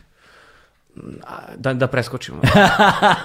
Da, 1.57 1.73
da 1.73 1.87
preskočimo. 1.87 2.41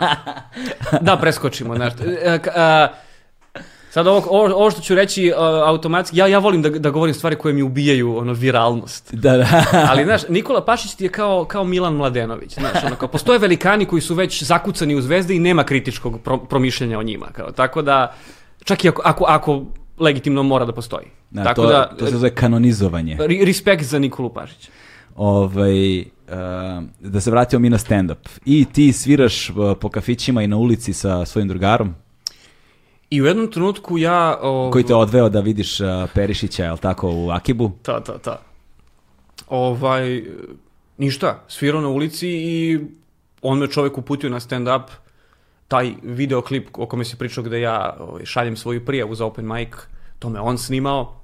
da 1.06 1.16
preskočimo. 1.16 1.76
Znaš, 1.76 1.92
a, 2.26 2.38
a, 2.54 2.88
Sad 3.98 4.06
ovo, 4.06 4.22
ovo, 4.30 4.54
ovo 4.54 4.70
što 4.70 4.80
ću 4.80 4.94
reći 4.94 5.32
uh, 5.32 5.38
automatski, 5.68 6.16
ja, 6.16 6.26
ja 6.26 6.38
volim 6.38 6.62
da, 6.62 6.70
da 6.70 6.90
govorim 6.90 7.14
stvari 7.14 7.36
koje 7.36 7.54
mi 7.54 7.62
ubijaju 7.62 8.16
ono, 8.18 8.32
viralnost. 8.32 9.14
Da, 9.24 9.36
da. 9.36 9.64
Ali, 9.88 10.04
znaš, 10.04 10.28
Nikola 10.28 10.64
Pašić 10.64 10.94
ti 10.94 11.04
je 11.04 11.08
kao, 11.08 11.44
kao 11.44 11.64
Milan 11.64 11.94
Mladenović. 11.94 12.54
Znaš, 12.54 12.84
ono, 12.84 12.96
kao, 12.96 13.08
postoje 13.08 13.38
velikani 13.38 13.84
koji 13.84 14.02
su 14.02 14.14
već 14.14 14.42
zakucani 14.42 14.94
u 14.94 15.00
zvezde 15.00 15.34
i 15.34 15.38
nema 15.38 15.64
kritičkog 15.64 16.20
pro, 16.24 16.38
promišljanja 16.38 16.98
o 16.98 17.02
njima. 17.02 17.26
Kao, 17.32 17.52
tako 17.52 17.82
da, 17.82 18.14
čak 18.64 18.84
i 18.84 18.88
ako, 18.88 19.02
ako, 19.04 19.24
ako 19.28 19.62
legitimno 19.98 20.42
mora 20.42 20.64
da 20.64 20.72
postoji. 20.72 21.06
Da, 21.30 21.44
tako 21.44 21.62
to, 21.62 21.68
da, 21.68 21.96
to 21.98 22.06
se 22.06 22.16
zove 22.16 22.34
kanonizovanje. 22.34 23.18
Respekt 23.46 23.84
za 23.84 23.98
Nikolu 23.98 24.28
Pašića. 24.28 24.70
Ovaj, 25.16 26.00
uh, 26.00 26.06
da 27.00 27.20
se 27.20 27.30
vratimo 27.30 27.60
mi 27.60 27.70
na 27.70 27.78
stand-up. 27.78 28.28
I 28.44 28.64
ti 28.72 28.92
sviraš 28.92 29.50
uh, 29.50 29.56
po 29.80 29.88
kafićima 29.88 30.42
i 30.42 30.46
na 30.46 30.56
ulici 30.56 30.92
sa 30.92 31.24
svojim 31.24 31.48
drugarom? 31.48 31.94
I 33.10 33.22
u 33.22 33.26
jednom 33.26 33.50
trenutku 33.50 33.98
ja... 33.98 34.38
Ov... 34.42 34.70
Koji 34.70 34.84
te 34.84 34.94
odveo 34.94 35.28
da 35.28 35.40
vidiš 35.40 35.80
uh, 35.80 35.86
Perišića, 36.14 36.64
je 36.64 36.72
li 36.72 36.78
tako, 36.78 37.10
u 37.10 37.30
Akibu? 37.30 37.70
Ta, 37.82 38.00
ta, 38.00 38.18
ta. 38.18 38.40
Ovaj, 39.48 40.22
ništa, 40.98 41.44
svirao 41.48 41.80
na 41.80 41.88
ulici 41.88 42.28
i 42.28 42.80
on 43.42 43.58
me 43.58 43.66
čovjek 43.66 43.98
uputio 43.98 44.30
na 44.30 44.40
stand-up, 44.40 44.82
taj 45.68 45.92
videoklip 46.02 46.68
o 46.78 46.86
kome 46.86 47.04
si 47.04 47.16
pričao 47.16 47.44
gde 47.44 47.60
ja 47.60 47.96
ovaj, 48.00 48.24
šaljem 48.24 48.56
svoju 48.56 48.84
prijavu 48.84 49.14
za 49.14 49.24
open 49.24 49.46
mic, 49.46 49.68
to 50.18 50.28
me 50.28 50.40
on 50.40 50.58
snimao, 50.58 51.17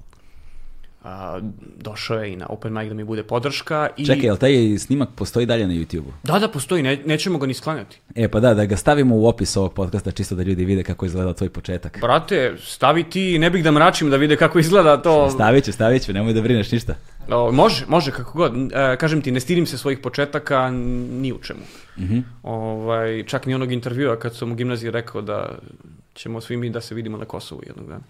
a, 1.05 1.39
došao 1.77 2.17
je 2.17 2.33
i 2.33 2.35
na 2.35 2.45
open 2.49 2.73
mic 2.73 2.87
da 2.87 2.93
mi 2.93 3.03
bude 3.03 3.23
podrška. 3.23 3.89
I... 3.97 4.05
Čekaj, 4.05 4.25
jel 4.25 4.37
taj 4.37 4.77
snimak 4.77 5.09
postoji 5.15 5.45
dalje 5.45 5.67
na 5.67 5.73
YouTube-u? 5.73 6.11
Da, 6.23 6.39
da, 6.39 6.47
postoji, 6.47 6.83
ne, 6.83 6.97
nećemo 7.05 7.37
ga 7.37 7.47
ni 7.47 7.53
sklanjati. 7.53 7.99
E, 8.15 8.27
pa 8.27 8.39
da, 8.39 8.53
da 8.53 8.65
ga 8.65 8.77
stavimo 8.77 9.15
u 9.15 9.27
opis 9.27 9.57
ovog 9.57 9.73
podcasta, 9.73 10.11
čisto 10.11 10.35
da 10.35 10.43
ljudi 10.43 10.65
vide 10.65 10.83
kako 10.83 11.05
izgleda 11.05 11.33
tvoj 11.33 11.49
početak. 11.49 11.97
Brate, 12.01 12.55
stavi 12.59 13.03
ti, 13.03 13.39
ne 13.39 13.49
bih 13.49 13.63
da 13.63 13.71
mračim 13.71 14.09
da 14.09 14.17
vide 14.17 14.35
kako 14.35 14.59
izgleda 14.59 15.01
to. 15.01 15.29
Stavit 15.29 15.65
ću, 15.65 15.71
stavit 15.71 16.05
ću, 16.05 16.13
nemoj 16.13 16.33
da 16.33 16.41
brineš 16.41 16.71
ništa. 16.71 16.95
O, 17.29 17.51
može, 17.51 17.85
može, 17.87 18.11
kako 18.11 18.37
god. 18.37 18.53
E, 18.73 18.97
kažem 18.97 19.21
ti, 19.21 19.31
ne 19.31 19.39
stidim 19.39 19.65
se 19.65 19.77
svojih 19.77 19.99
početaka 19.99 20.71
ni 20.71 21.33
u 21.33 21.39
čemu. 21.39 21.61
Mm 21.97 22.03
-hmm. 22.03 22.23
ovaj, 22.43 23.23
čak 23.23 23.45
ni 23.45 23.55
onog 23.55 23.71
intervjua 23.71 24.19
kad 24.19 24.35
sam 24.35 24.51
u 24.51 24.55
gimnaziji 24.55 24.91
rekao 24.91 25.21
da 25.21 25.57
ćemo 26.15 26.41
svi 26.41 26.57
mi 26.57 26.69
da 26.69 26.81
se 26.81 26.95
vidimo 26.95 27.17
na 27.17 27.25
Kosovu 27.25 27.61
jednog 27.67 27.87
dana. 27.87 28.03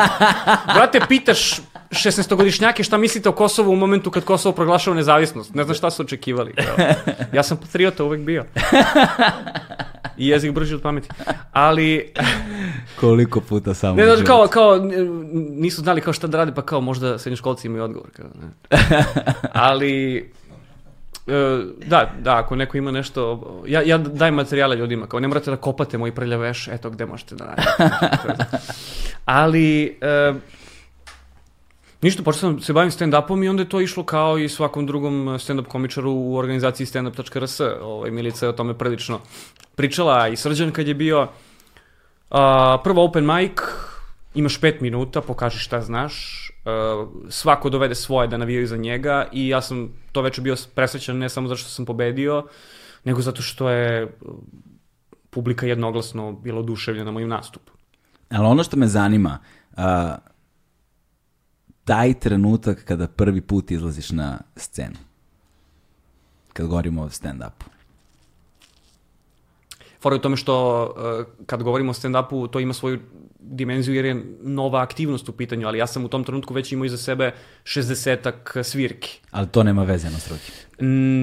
Brate, 0.74 1.00
pitaš 1.08 1.60
16-godišnjake 1.90 2.82
šta 2.82 2.98
mislite 2.98 3.28
o 3.28 3.32
Kosovu 3.32 3.72
u 3.72 3.76
momentu 3.76 4.10
kad 4.10 4.24
Kosovo 4.24 4.54
proglašava 4.54 4.96
nezavisnost. 4.96 5.54
Ne 5.54 5.64
znaš 5.64 5.78
šta 5.78 5.90
su 5.90 6.02
očekivali. 6.02 6.54
Ja 7.32 7.42
sam 7.42 7.56
patriota 7.56 8.04
uvek 8.04 8.20
bio. 8.20 8.44
I 10.16 10.28
jezik 10.28 10.52
brži 10.52 10.74
od 10.74 10.82
pameti. 10.82 11.08
Ali... 11.52 12.12
Koliko 13.00 13.40
puta 13.40 13.74
samo 13.74 13.96
Ne, 13.96 14.04
znaš, 14.04 14.26
kao, 14.26 14.46
kao, 14.46 14.78
nisu 15.50 15.80
znali 15.80 16.00
kao 16.00 16.12
šta 16.12 16.26
da 16.26 16.38
rade, 16.38 16.52
pa 16.54 16.62
kao 16.62 16.80
možda 16.80 17.18
srednjoškolci 17.18 17.66
imaju 17.66 17.84
odgovor. 17.84 18.10
Kao, 18.10 18.26
ne. 18.42 18.48
Ali 19.52 20.30
da, 21.86 22.12
da, 22.18 22.36
ako 22.36 22.56
neko 22.56 22.76
ima 22.76 22.90
nešto, 22.90 23.40
ja, 23.66 23.82
ja 23.82 23.98
dajem 23.98 24.34
materijale 24.34 24.76
ljudima, 24.76 25.06
kao 25.06 25.20
ne 25.20 25.28
morate 25.28 25.50
da 25.50 25.56
kopate 25.56 25.98
moj 25.98 26.14
prljav 26.14 26.40
veš, 26.40 26.68
eto 26.68 26.90
gde 26.90 27.06
možete 27.06 27.34
da 27.34 27.44
radite. 27.44 28.44
Ali, 29.24 29.98
e, 30.00 30.34
ništa, 32.02 32.22
počeo 32.22 32.40
sam 32.40 32.60
se 32.60 32.72
bavim 32.72 32.90
stand-upom 32.90 33.44
i 33.44 33.48
onda 33.48 33.62
je 33.62 33.68
to 33.68 33.80
išlo 33.80 34.04
kao 34.04 34.38
i 34.38 34.48
svakom 34.48 34.86
drugom 34.86 35.38
stand-up 35.38 35.68
komičaru 35.68 36.12
u 36.12 36.36
organizaciji 36.36 36.86
standup.rs. 36.86 37.60
Ovaj, 37.82 38.10
Milica 38.10 38.46
je 38.46 38.50
o 38.50 38.52
tome 38.52 38.74
prilično 38.78 39.20
pričala 39.74 40.28
i 40.28 40.36
Srđan 40.36 40.70
kad 40.70 40.88
je 40.88 40.94
bio 40.94 41.28
a, 42.30 42.78
prvo 42.84 43.04
open 43.04 43.26
mic, 43.26 43.58
imaš 44.34 44.60
pet 44.60 44.80
minuta, 44.80 45.20
pokaži 45.20 45.58
šta 45.58 45.80
znaš, 45.80 46.41
uh, 46.64 47.08
svako 47.28 47.70
dovede 47.70 47.94
svoje 47.94 48.28
da 48.28 48.36
navijaju 48.36 48.66
za 48.66 48.76
njega 48.76 49.28
i 49.32 49.48
ja 49.48 49.62
sam 49.62 49.88
to 50.12 50.22
večer 50.22 50.44
bio 50.44 50.56
presrećan 50.74 51.18
ne 51.18 51.28
samo 51.28 51.48
zato 51.48 51.56
što 51.56 51.68
sam 51.68 51.84
pobedio, 51.84 52.46
nego 53.04 53.22
zato 53.22 53.42
što 53.42 53.68
je 53.70 54.04
uh, 54.04 54.34
publika 55.30 55.66
jednoglasno 55.66 56.32
bila 56.32 56.60
oduševljena 56.60 57.10
mojim 57.10 57.28
nastupom. 57.28 57.74
Ali 58.30 58.46
ono 58.46 58.62
što 58.62 58.76
me 58.76 58.86
zanima, 58.86 59.38
uh, 59.70 59.82
taj 61.84 62.14
trenutak 62.14 62.84
kada 62.84 63.08
prvi 63.08 63.40
put 63.40 63.70
izlaziš 63.70 64.10
na 64.10 64.38
scenu, 64.56 64.98
kad 66.52 66.66
govorimo 66.66 67.02
o 67.02 67.08
stand-upu. 67.08 67.64
Fora 70.00 70.14
je 70.14 70.18
u 70.18 70.22
tome 70.22 70.36
što 70.36 70.84
uh, 70.84 71.26
kad 71.46 71.62
govorimo 71.62 71.90
o 71.90 71.94
stand-upu, 71.94 72.50
to 72.50 72.60
ima 72.60 72.72
svoju 72.72 73.00
dimenziju 73.42 73.94
jer 73.94 74.04
je 74.04 74.24
nova 74.42 74.82
aktivnost 74.82 75.28
u 75.28 75.32
pitanju, 75.32 75.66
ali 75.66 75.78
ja 75.78 75.86
sam 75.86 76.04
u 76.04 76.08
tom 76.08 76.24
trenutku 76.24 76.54
već 76.54 76.72
imao 76.72 76.84
iza 76.84 76.96
sebe 76.96 77.32
60 77.64 78.62
svirki. 78.62 79.20
Ali 79.30 79.48
to 79.48 79.62
nema 79.62 79.84
veze 79.84 80.10
na 80.10 80.18
struki. 80.18 80.52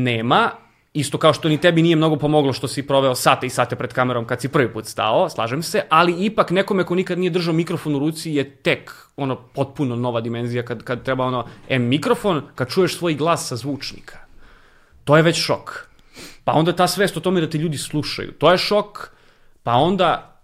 Nema, 0.04 0.52
isto 0.94 1.18
kao 1.18 1.34
što 1.34 1.50
ni 1.50 1.58
tebi 1.58 1.82
nije 1.82 1.96
mnogo 1.96 2.16
pomoglo 2.16 2.54
što 2.54 2.68
si 2.68 2.88
proveo 2.88 3.16
sate 3.16 3.48
i 3.48 3.50
sate 3.50 3.76
pred 3.76 3.94
kamerom 3.94 4.26
kad 4.26 4.42
si 4.42 4.48
prvi 4.48 4.74
put 4.74 4.86
stao, 4.86 5.30
slažem 5.30 5.64
se, 5.64 5.82
ali 5.90 6.26
ipak 6.26 6.52
nekome 6.52 6.84
ko 6.84 6.96
nikad 6.96 7.20
nije 7.20 7.30
držao 7.30 7.54
mikrofon 7.54 7.96
u 7.96 8.00
ruci 8.00 8.32
je 8.32 8.50
tek 8.50 8.92
ono 9.18 9.36
potpuno 9.36 9.96
nova 9.96 10.22
dimenzija 10.22 10.64
kad, 10.66 10.84
kad 10.84 11.04
treba 11.04 11.26
ono, 11.26 11.46
em 11.70 11.88
mikrofon, 11.88 12.42
kad 12.56 12.70
čuješ 12.70 12.98
svoj 12.98 13.14
glas 13.14 13.48
sa 13.48 13.56
zvučnika. 13.56 14.18
To 15.04 15.18
je 15.18 15.24
već 15.24 15.38
šok. 15.46 15.90
Pa 16.44 16.52
onda 16.54 16.76
ta 16.76 16.88
svest 16.88 17.18
o 17.18 17.20
tome 17.20 17.42
da 17.42 17.50
te 17.50 17.58
ljudi 17.58 17.78
slušaju, 17.78 18.32
to 18.32 18.52
je 18.52 18.58
šok, 18.58 19.10
pa 19.64 19.74
onda 19.74 20.39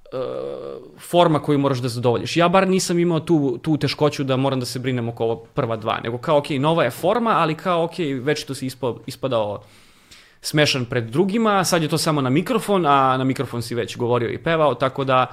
forma 0.99 1.39
koju 1.39 1.59
moraš 1.59 1.79
da 1.79 1.89
zadovoljiš. 1.89 2.37
Ja 2.37 2.49
bar 2.49 2.67
nisam 2.67 2.99
imao 2.99 3.19
tu, 3.19 3.57
tu 3.57 3.77
teškoću 3.77 4.23
da 4.23 4.37
moram 4.37 4.59
da 4.59 4.65
se 4.65 4.79
brinem 4.79 5.09
oko 5.09 5.23
ovo 5.23 5.35
prva 5.35 5.75
dva, 5.75 5.99
nego 6.03 6.17
kao, 6.17 6.37
ok, 6.37 6.49
nova 6.49 6.83
je 6.83 6.91
forma, 6.91 7.31
ali 7.31 7.55
kao, 7.55 7.83
ok, 7.83 7.93
već 8.21 8.43
to 8.43 8.55
si 8.55 8.65
ispa, 8.65 8.93
ispadao 9.05 9.61
smešan 10.41 10.85
pred 10.85 11.03
drugima, 11.03 11.63
sad 11.63 11.81
je 11.81 11.89
to 11.89 11.97
samo 11.97 12.21
na 12.21 12.29
mikrofon, 12.29 12.85
a 12.85 13.17
na 13.17 13.23
mikrofon 13.23 13.61
si 13.61 13.75
već 13.75 13.97
govorio 13.97 14.29
i 14.29 14.37
pevao, 14.37 14.75
tako 14.75 15.03
da 15.03 15.27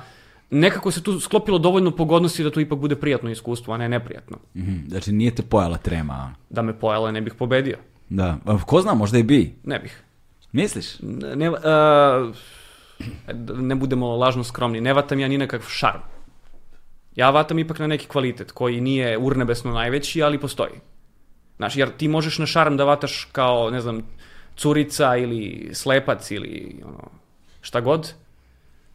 nekako 0.51 0.91
se 0.91 1.03
tu 1.03 1.21
sklopilo 1.21 1.59
dovoljno 1.59 1.91
pogodnosti 1.91 2.45
da 2.45 2.51
to 2.51 2.61
ipak 2.61 2.79
bude 2.79 2.97
prijatno 2.97 3.31
iskustvo, 3.31 3.75
a 3.75 3.77
ne 3.77 3.89
neprijatno. 3.89 4.39
Mm 4.55 4.61
-hmm. 4.61 4.89
Znači 4.89 5.13
nije 5.13 5.35
te 5.35 5.43
pojela 5.43 5.77
trema. 5.77 6.35
Da 6.51 6.63
me 6.63 6.79
pojela 6.79 7.11
ne 7.11 7.21
bih 7.21 7.35
pobedio. 7.35 7.77
Da, 8.09 8.39
ko 8.67 8.81
zna, 8.81 8.95
možda 8.95 9.19
i 9.19 9.23
bi. 9.23 9.55
Ne 9.65 9.79
bih. 9.79 10.03
Misliš? 10.53 10.87
Ne, 11.01 11.37
ne, 11.37 11.51
uh, 11.51 11.57
ne 13.57 13.75
budemo 13.75 14.17
lažno 14.17 14.45
skromni, 14.45 14.81
ne 14.81 14.93
vatam 14.93 15.21
ja 15.21 15.29
ni 15.29 15.39
nekakav 15.39 15.69
šarm. 15.69 16.01
Ja 17.17 17.31
vatam 17.31 17.59
ipak 17.59 17.79
na 17.79 17.87
neki 17.87 18.07
kvalitet 18.07 18.53
koji 18.53 18.81
nije 18.81 19.19
urnebesno 19.19 19.73
najveći, 19.73 20.23
ali 20.23 20.41
postoji. 20.41 20.73
Znaš, 21.57 21.77
jer 21.77 21.91
ti 21.97 22.09
možeš 22.09 22.39
na 22.39 22.47
šarm 22.47 22.77
da 22.77 22.85
vataš 22.85 23.29
kao, 23.33 23.71
ne 23.71 23.81
znam, 23.81 24.03
curica 24.57 25.17
ili 25.17 25.71
slepac 25.73 26.31
ili 26.31 26.83
ono, 26.85 27.11
šta 27.61 27.81
god, 27.81 28.15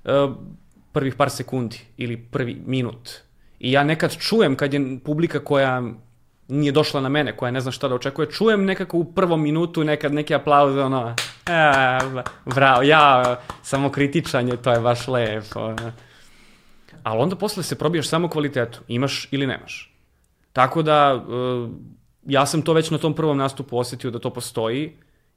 uh, 0.03 0.35
prvih 0.91 1.15
par 1.15 1.29
sekundi 1.29 1.79
ili 1.97 2.17
prvi 2.17 2.57
minut. 2.65 3.09
I 3.59 3.71
ja 3.71 3.83
nekad 3.83 4.17
čujem 4.17 4.55
kad 4.55 4.73
je 4.73 4.99
publika 5.05 5.39
koja 5.39 5.83
nije 6.47 6.71
došla 6.71 7.01
na 7.01 7.09
mene, 7.09 7.37
koja 7.37 7.51
ne 7.51 7.61
zna 7.61 7.71
šta 7.71 7.87
da 7.87 7.95
očekuje, 7.95 8.31
čujem 8.31 8.65
nekako 8.65 8.97
u 8.97 9.03
prvom 9.03 9.41
minutu 9.41 9.83
nekad 9.83 10.13
neke 10.13 10.35
aplauze, 10.35 10.81
ono, 10.81 11.15
a, 11.49 11.99
bravo, 12.45 12.83
ja, 12.83 13.35
samo 13.63 13.89
kritičanje, 13.89 14.57
to 14.57 14.71
je 14.71 14.79
baš 14.79 15.07
lepo. 15.07 15.75
Ali 17.03 17.21
onda 17.21 17.35
posle 17.35 17.63
se 17.63 17.77
probijaš 17.77 18.07
samo 18.07 18.29
kvalitetu, 18.29 18.79
imaš 18.87 19.27
ili 19.31 19.47
nemaš. 19.47 19.93
Tako 20.53 20.81
da, 20.81 21.23
ja 22.25 22.45
sam 22.45 22.61
to 22.61 22.73
već 22.73 22.91
na 22.91 22.97
tom 22.97 23.13
prvom 23.13 23.37
nastupu 23.37 23.77
osetio 23.77 24.11
da 24.11 24.19
to 24.19 24.29
postoji 24.29 24.93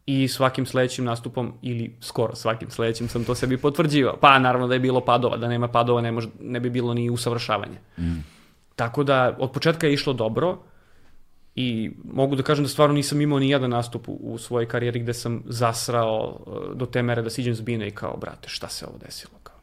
i 0.06 0.28
svakim 0.28 0.66
sledećim 0.66 1.04
nastupom 1.04 1.52
ili 1.62 1.96
skoro 2.00 2.34
svakim 2.34 2.70
sledećim 2.70 3.08
sam 3.08 3.24
to 3.24 3.34
sebi 3.34 3.56
potvrđivao. 3.56 4.16
Pa 4.20 4.38
naravno 4.38 4.68
da 4.68 4.74
je 4.74 4.80
bilo 4.80 5.00
padova, 5.00 5.36
da 5.36 5.48
nema 5.48 5.68
padova 5.68 6.00
ne, 6.00 6.12
može, 6.12 6.28
ne 6.40 6.60
bi 6.60 6.70
bilo 6.70 6.94
ni 6.94 7.10
usavršavanje. 7.10 7.78
Mm. 7.98 8.24
Tako 8.76 9.04
da 9.04 9.36
od 9.38 9.52
početka 9.52 9.86
je 9.86 9.92
išlo 9.92 10.12
dobro 10.12 10.58
i 11.54 11.90
mogu 12.12 12.36
da 12.36 12.42
kažem 12.42 12.64
da 12.64 12.68
stvarno 12.68 12.94
nisam 12.94 13.20
imao 13.20 13.38
ni 13.38 13.50
jedan 13.50 13.70
nastup 13.70 14.08
u, 14.08 14.12
u 14.12 14.38
svojoj 14.38 14.68
karijeri 14.68 15.00
gde 15.00 15.14
sam 15.14 15.42
zasrao 15.46 16.42
uh, 16.46 16.76
do 16.76 16.86
te 16.86 17.02
mere 17.02 17.22
da 17.22 17.30
siđem 17.30 17.54
s 17.54 17.60
bine 17.60 17.88
i 17.88 17.90
kao, 17.90 18.16
brate, 18.16 18.48
šta 18.48 18.68
se 18.68 18.86
ovo 18.86 18.98
desilo? 18.98 19.34
Kao. 19.42 19.56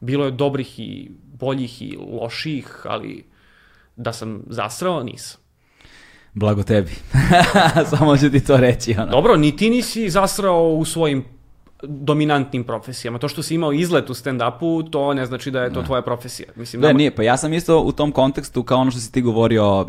Bilo 0.00 0.24
je 0.24 0.30
dobrih 0.30 0.80
i 0.80 1.10
boljih 1.40 1.82
i 1.82 1.96
loših, 1.96 2.80
ali 2.84 3.24
da 3.96 4.12
sam 4.12 4.42
zasrao, 4.46 5.02
nisam. 5.02 5.40
Blago 6.34 6.62
tebi. 6.62 6.90
Samo 7.96 8.16
ću 8.16 8.30
ti 8.30 8.44
to 8.44 8.56
reći. 8.56 8.94
Ono. 8.98 9.10
Dobro, 9.10 9.36
ni 9.36 9.56
ti 9.56 9.70
nisi 9.70 10.10
zasrao 10.10 10.68
u 10.68 10.84
svojim 10.84 11.24
dominantnim 11.82 12.64
profesijama. 12.64 13.18
To 13.18 13.28
što 13.28 13.42
si 13.42 13.54
imao 13.54 13.72
izlet 13.72 14.10
u 14.10 14.14
stand-upu, 14.14 14.90
to 14.90 15.14
ne 15.14 15.26
znači 15.26 15.50
da 15.50 15.62
je 15.62 15.72
to 15.72 15.80
ne. 15.80 15.86
tvoja 15.86 16.02
profesija. 16.02 16.48
Mislim, 16.56 16.82
ne, 16.82 16.88
da... 16.88 16.92
nije, 16.92 17.10
pa 17.14 17.22
ja 17.22 17.36
sam 17.36 17.52
isto 17.52 17.80
u 17.80 17.92
tom 17.92 18.12
kontekstu, 18.12 18.62
kao 18.62 18.78
ono 18.78 18.90
što 18.90 19.00
si 19.00 19.12
ti 19.12 19.22
govorio 19.22 19.84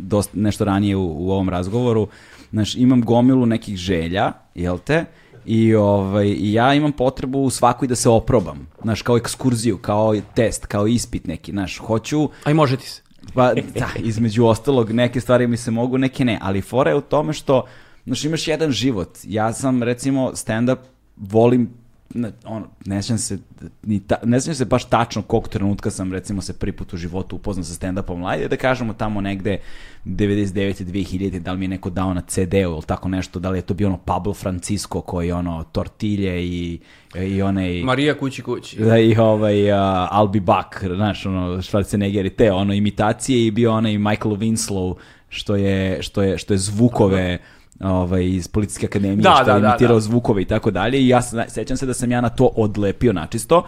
dost, 0.00 0.30
nešto 0.32 0.64
ranije 0.64 0.96
u, 0.96 1.26
u 1.26 1.30
ovom 1.30 1.48
razgovoru, 1.48 2.08
znaš, 2.50 2.74
imam 2.74 3.02
gomilu 3.02 3.46
nekih 3.46 3.76
želja, 3.76 4.32
jel 4.54 4.78
te, 4.78 5.04
I, 5.46 5.74
ovaj, 5.74 6.26
I 6.26 6.52
ja 6.52 6.74
imam 6.74 6.92
potrebu 6.92 7.38
u 7.38 7.50
svakoj 7.50 7.88
da 7.88 7.94
se 7.94 8.08
oprobam. 8.08 8.66
Znaš, 8.82 9.02
kao 9.02 9.16
ekskurziju, 9.16 9.78
kao 9.78 10.14
test, 10.34 10.66
kao 10.66 10.86
ispit 10.86 11.26
neki. 11.26 11.52
Znaš, 11.52 11.78
hoću... 11.78 12.28
Aj, 12.44 12.54
može 12.54 12.76
ti 12.76 12.88
se. 12.88 13.02
Pa, 13.34 13.54
da, 13.54 13.88
između 14.00 14.46
ostalog, 14.46 14.92
neke 14.92 15.20
stvari 15.20 15.46
mi 15.46 15.56
se 15.56 15.70
mogu, 15.70 15.98
neke 15.98 16.24
ne. 16.24 16.38
Ali 16.42 16.62
fora 16.62 16.90
je 16.90 16.96
u 16.96 17.00
tome 17.00 17.32
što, 17.32 17.66
znaš, 18.06 18.24
imaš 18.24 18.48
jedan 18.48 18.70
život. 18.70 19.18
Ja 19.24 19.52
sam, 19.52 19.82
recimo, 19.82 20.30
stand-up 20.32 20.93
volim 21.16 21.70
ne, 22.14 22.32
ono, 22.44 22.66
ne 22.84 23.02
sjećam 23.02 23.18
se, 23.18 23.38
ni 23.82 24.00
ta, 24.00 24.16
ne 24.24 24.40
sjećam 24.40 24.54
se 24.54 24.64
baš 24.64 24.84
tačno 24.84 25.22
kog 25.22 25.48
trenutka 25.48 25.90
sam 25.90 26.12
recimo 26.12 26.42
se 26.42 26.58
prvi 26.58 26.72
put 26.72 26.92
u 26.92 26.96
životu 26.96 27.36
upoznao 27.36 27.64
sa 27.64 27.74
stand-upom 27.74 28.30
live, 28.30 28.48
da 28.48 28.56
kažemo 28.56 28.92
tamo 28.92 29.20
negde 29.20 29.58
99. 30.04 30.84
2000. 30.84 31.38
da 31.38 31.52
li 31.52 31.58
mi 31.58 31.64
je 31.64 31.68
neko 31.68 31.90
dao 31.90 32.14
na 32.14 32.20
CD-u 32.20 32.72
ili 32.72 32.82
tako 32.86 33.08
nešto, 33.08 33.38
da 33.38 33.50
li 33.50 33.58
je 33.58 33.62
to 33.62 33.74
bio 33.74 33.88
ono 33.88 33.96
Pablo 33.96 34.34
Francisco 34.34 35.00
koji 35.00 35.32
ono 35.32 35.64
tortilje 35.72 36.44
i, 36.46 36.78
i 37.14 37.42
onaj... 37.42 37.82
Marija 37.82 38.18
kući 38.18 38.42
kući. 38.42 38.80
Da, 38.80 38.98
i 38.98 39.16
ovaj 39.16 39.72
uh, 39.72 39.78
I'll 40.12 40.32
be 40.32 40.40
back, 40.40 40.84
znaš, 40.94 41.26
ono, 41.26 41.62
Schwarzenegger 41.62 42.26
i 42.26 42.30
te, 42.30 42.52
ono, 42.52 42.74
imitacije 42.74 43.46
i 43.46 43.50
bio 43.50 43.72
onaj 43.72 43.98
Michael 43.98 44.36
Winslow 44.36 44.94
što 45.28 45.56
je, 45.56 46.02
što 46.02 46.22
je, 46.22 46.38
što 46.38 46.54
je 46.54 46.58
zvukove 46.58 47.38
ovaj, 47.80 48.26
iz 48.26 48.48
policijske 48.48 48.86
akademije, 48.86 49.22
da, 49.22 49.34
što 49.34 49.44
da, 49.44 49.52
je 49.52 49.58
imitirao 49.58 49.94
da, 49.94 50.00
da. 50.00 50.00
zvukove 50.00 50.42
i 50.42 50.44
tako 50.44 50.70
dalje. 50.70 51.00
I 51.00 51.08
ja 51.08 51.22
sećam 51.48 51.76
se 51.76 51.86
da 51.86 51.94
sam 51.94 52.12
ja 52.12 52.20
na 52.20 52.28
to 52.28 52.46
odlepio 52.56 53.12
načisto, 53.12 53.66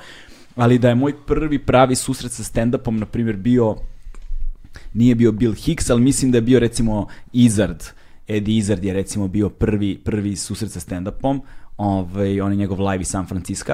ali 0.57 0.79
da 0.79 0.89
je 0.89 0.95
moj 0.95 1.15
prvi 1.27 1.59
pravi 1.59 1.95
susret 1.95 2.33
sa 2.33 2.43
stand-upom, 2.43 2.99
na 2.99 3.07
primjer, 3.07 3.37
bio 3.37 3.77
nije 4.95 5.15
bio 5.15 5.33
Bill 5.33 5.55
Hicks, 5.55 5.91
ali 5.91 6.01
mislim 6.01 6.31
da 6.31 6.39
je 6.39 6.43
bio 6.43 6.59
recimo 6.59 7.07
Izard, 7.33 7.83
Eddie 8.29 8.57
Izard 8.57 8.85
je 8.85 8.93
recimo 8.93 9.29
bio 9.29 9.49
prvi, 9.49 9.99
prvi 10.05 10.37
susret 10.37 10.73
sa 10.73 10.81
stand-upom, 10.81 11.41
ovaj, 11.77 12.41
on 12.41 12.53
je 12.53 12.57
njegov 12.57 12.81
live 12.81 13.01
iz 13.01 13.09
San 13.09 13.27
Francisco 13.27 13.73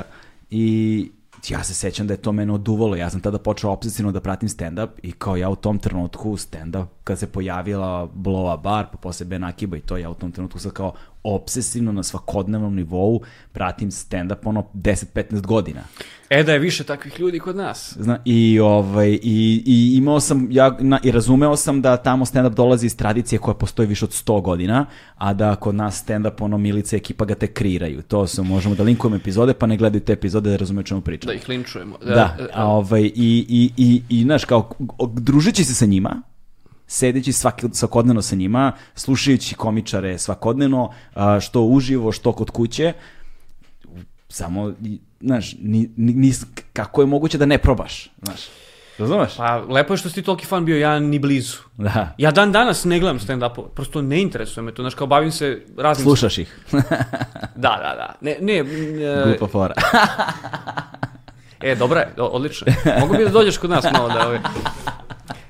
i 0.50 1.10
ja 1.48 1.64
se 1.64 1.74
sećam 1.74 2.06
da 2.06 2.14
je 2.14 2.22
to 2.22 2.32
mene 2.32 2.52
oduvalo. 2.52 2.96
Ja 2.96 3.10
sam 3.10 3.20
tada 3.20 3.38
počeo 3.38 3.70
obsesivno 3.70 4.12
da 4.12 4.20
pratim 4.20 4.48
stand-up 4.48 4.88
i 5.02 5.12
kao 5.12 5.36
ja 5.36 5.48
u 5.48 5.56
tom 5.56 5.78
trenutku 5.78 6.36
stand-up, 6.36 6.86
kad 7.04 7.18
se 7.18 7.26
pojavila 7.26 8.08
Blowa 8.14 8.62
Bar, 8.62 8.86
pa 8.92 8.98
posle 8.98 9.26
Ben 9.26 9.44
Akiba 9.44 9.76
i 9.76 9.80
to, 9.80 9.96
ja 9.96 10.10
u 10.10 10.14
tom 10.14 10.32
trenutku 10.32 10.58
sad 10.58 10.72
kao 10.72 10.92
obsesivno 11.24 11.92
na 11.92 12.02
svakodnevnom 12.02 12.74
nivou 12.74 13.22
pratim 13.52 13.90
stand-up 13.90 14.38
ono 14.44 14.66
10-15 14.74 15.46
godina. 15.46 15.80
E 16.30 16.42
da 16.42 16.52
je 16.52 16.58
više 16.58 16.84
takvih 16.84 17.20
ljudi 17.20 17.38
kod 17.38 17.56
nas. 17.56 17.96
Zna, 18.00 18.18
i, 18.24 18.60
ovaj, 18.60 19.10
i, 19.10 19.62
i 19.66 19.96
imao 19.96 20.20
sam, 20.20 20.48
ja, 20.50 20.76
na, 20.80 20.98
i 21.02 21.10
razumeo 21.10 21.56
sam 21.56 21.82
da 21.82 21.96
tamo 21.96 22.24
stand-up 22.24 22.54
dolazi 22.54 22.86
iz 22.86 22.96
tradicije 22.96 23.38
koja 23.38 23.54
postoji 23.54 23.88
više 23.88 24.04
od 24.04 24.10
100 24.10 24.42
godina, 24.42 24.86
a 25.14 25.34
da 25.34 25.54
kod 25.54 25.74
nas 25.74 26.04
stand-up, 26.06 26.42
ono, 26.44 26.58
milice 26.58 26.96
ekipa 26.96 27.24
ga 27.24 27.34
te 27.34 27.46
kreiraju. 27.46 28.02
To 28.02 28.26
se 28.26 28.42
možemo 28.42 28.74
da 28.74 28.82
linkujemo 28.82 29.16
epizode, 29.16 29.54
pa 29.54 29.66
ne 29.66 29.76
gledaju 29.76 30.00
te 30.00 30.12
epizode 30.12 30.50
da 30.50 30.56
razumiju 30.56 30.82
čemu 30.82 31.00
pričamo. 31.00 31.32
Da 31.32 31.34
ih 31.34 31.48
linčujemo. 31.48 31.98
Da, 31.98 32.14
da 32.14 32.36
a, 32.54 32.66
ovaj, 32.66 33.02
i, 33.02 33.10
i, 33.48 33.70
i, 33.76 34.02
i, 34.08 34.22
znaš, 34.22 34.44
kao, 34.44 34.70
družići 35.12 35.64
se 35.64 35.74
sa 35.74 35.86
njima, 35.86 36.22
sedeći 36.92 37.32
svaki, 37.32 37.66
svakodnevno 37.72 38.22
sa 38.22 38.36
njima, 38.36 38.72
slušajući 38.94 39.54
komičare 39.54 40.18
svakodnevno, 40.18 40.92
što 41.40 41.62
uživo, 41.62 42.12
što 42.12 42.32
kod 42.32 42.50
kuće, 42.50 42.92
samo, 44.28 44.72
znaš, 45.20 45.54
ni, 45.60 45.90
ni, 45.96 46.32
kako 46.72 47.02
je 47.02 47.06
moguće 47.06 47.38
da 47.38 47.46
ne 47.46 47.58
probaš, 47.58 48.10
znaš. 48.22 48.40
Razumeš? 48.98 49.36
Pa, 49.36 49.56
lepo 49.56 49.92
je 49.92 49.96
što 49.96 50.08
si 50.08 50.14
ti 50.14 50.22
toliki 50.22 50.46
fan 50.46 50.64
bio, 50.64 50.78
ja 50.78 50.98
ni 50.98 51.18
blizu. 51.18 51.56
Da. 51.76 52.14
Ja 52.18 52.30
dan 52.30 52.52
danas 52.52 52.84
ne 52.84 53.00
gledam 53.00 53.18
stand-upove, 53.18 53.68
prosto 53.74 54.02
ne 54.02 54.20
interesuje 54.22 54.64
me 54.64 54.74
to, 54.74 54.82
znaš, 54.82 54.94
kao 54.94 55.06
bavim 55.06 55.32
se 55.32 55.64
raznim... 55.76 56.04
Slušaš 56.04 56.38
ih. 56.38 56.58
da, 57.64 57.78
da, 57.82 57.94
da. 57.96 58.14
Ne, 58.20 58.36
ne... 58.40 58.62
ne 58.62 59.24
Glupa 59.24 59.46
fora. 59.46 59.74
e, 61.62 61.74
dobra 61.74 62.00
je, 62.00 62.12
odlično. 62.16 62.66
Mogu 63.00 63.16
bi 63.16 63.24
da 63.24 63.30
dođeš 63.30 63.58
kod 63.58 63.70
nas 63.70 63.84
malo 63.92 64.08
da... 64.08 64.26
Ovaj... 64.26 64.38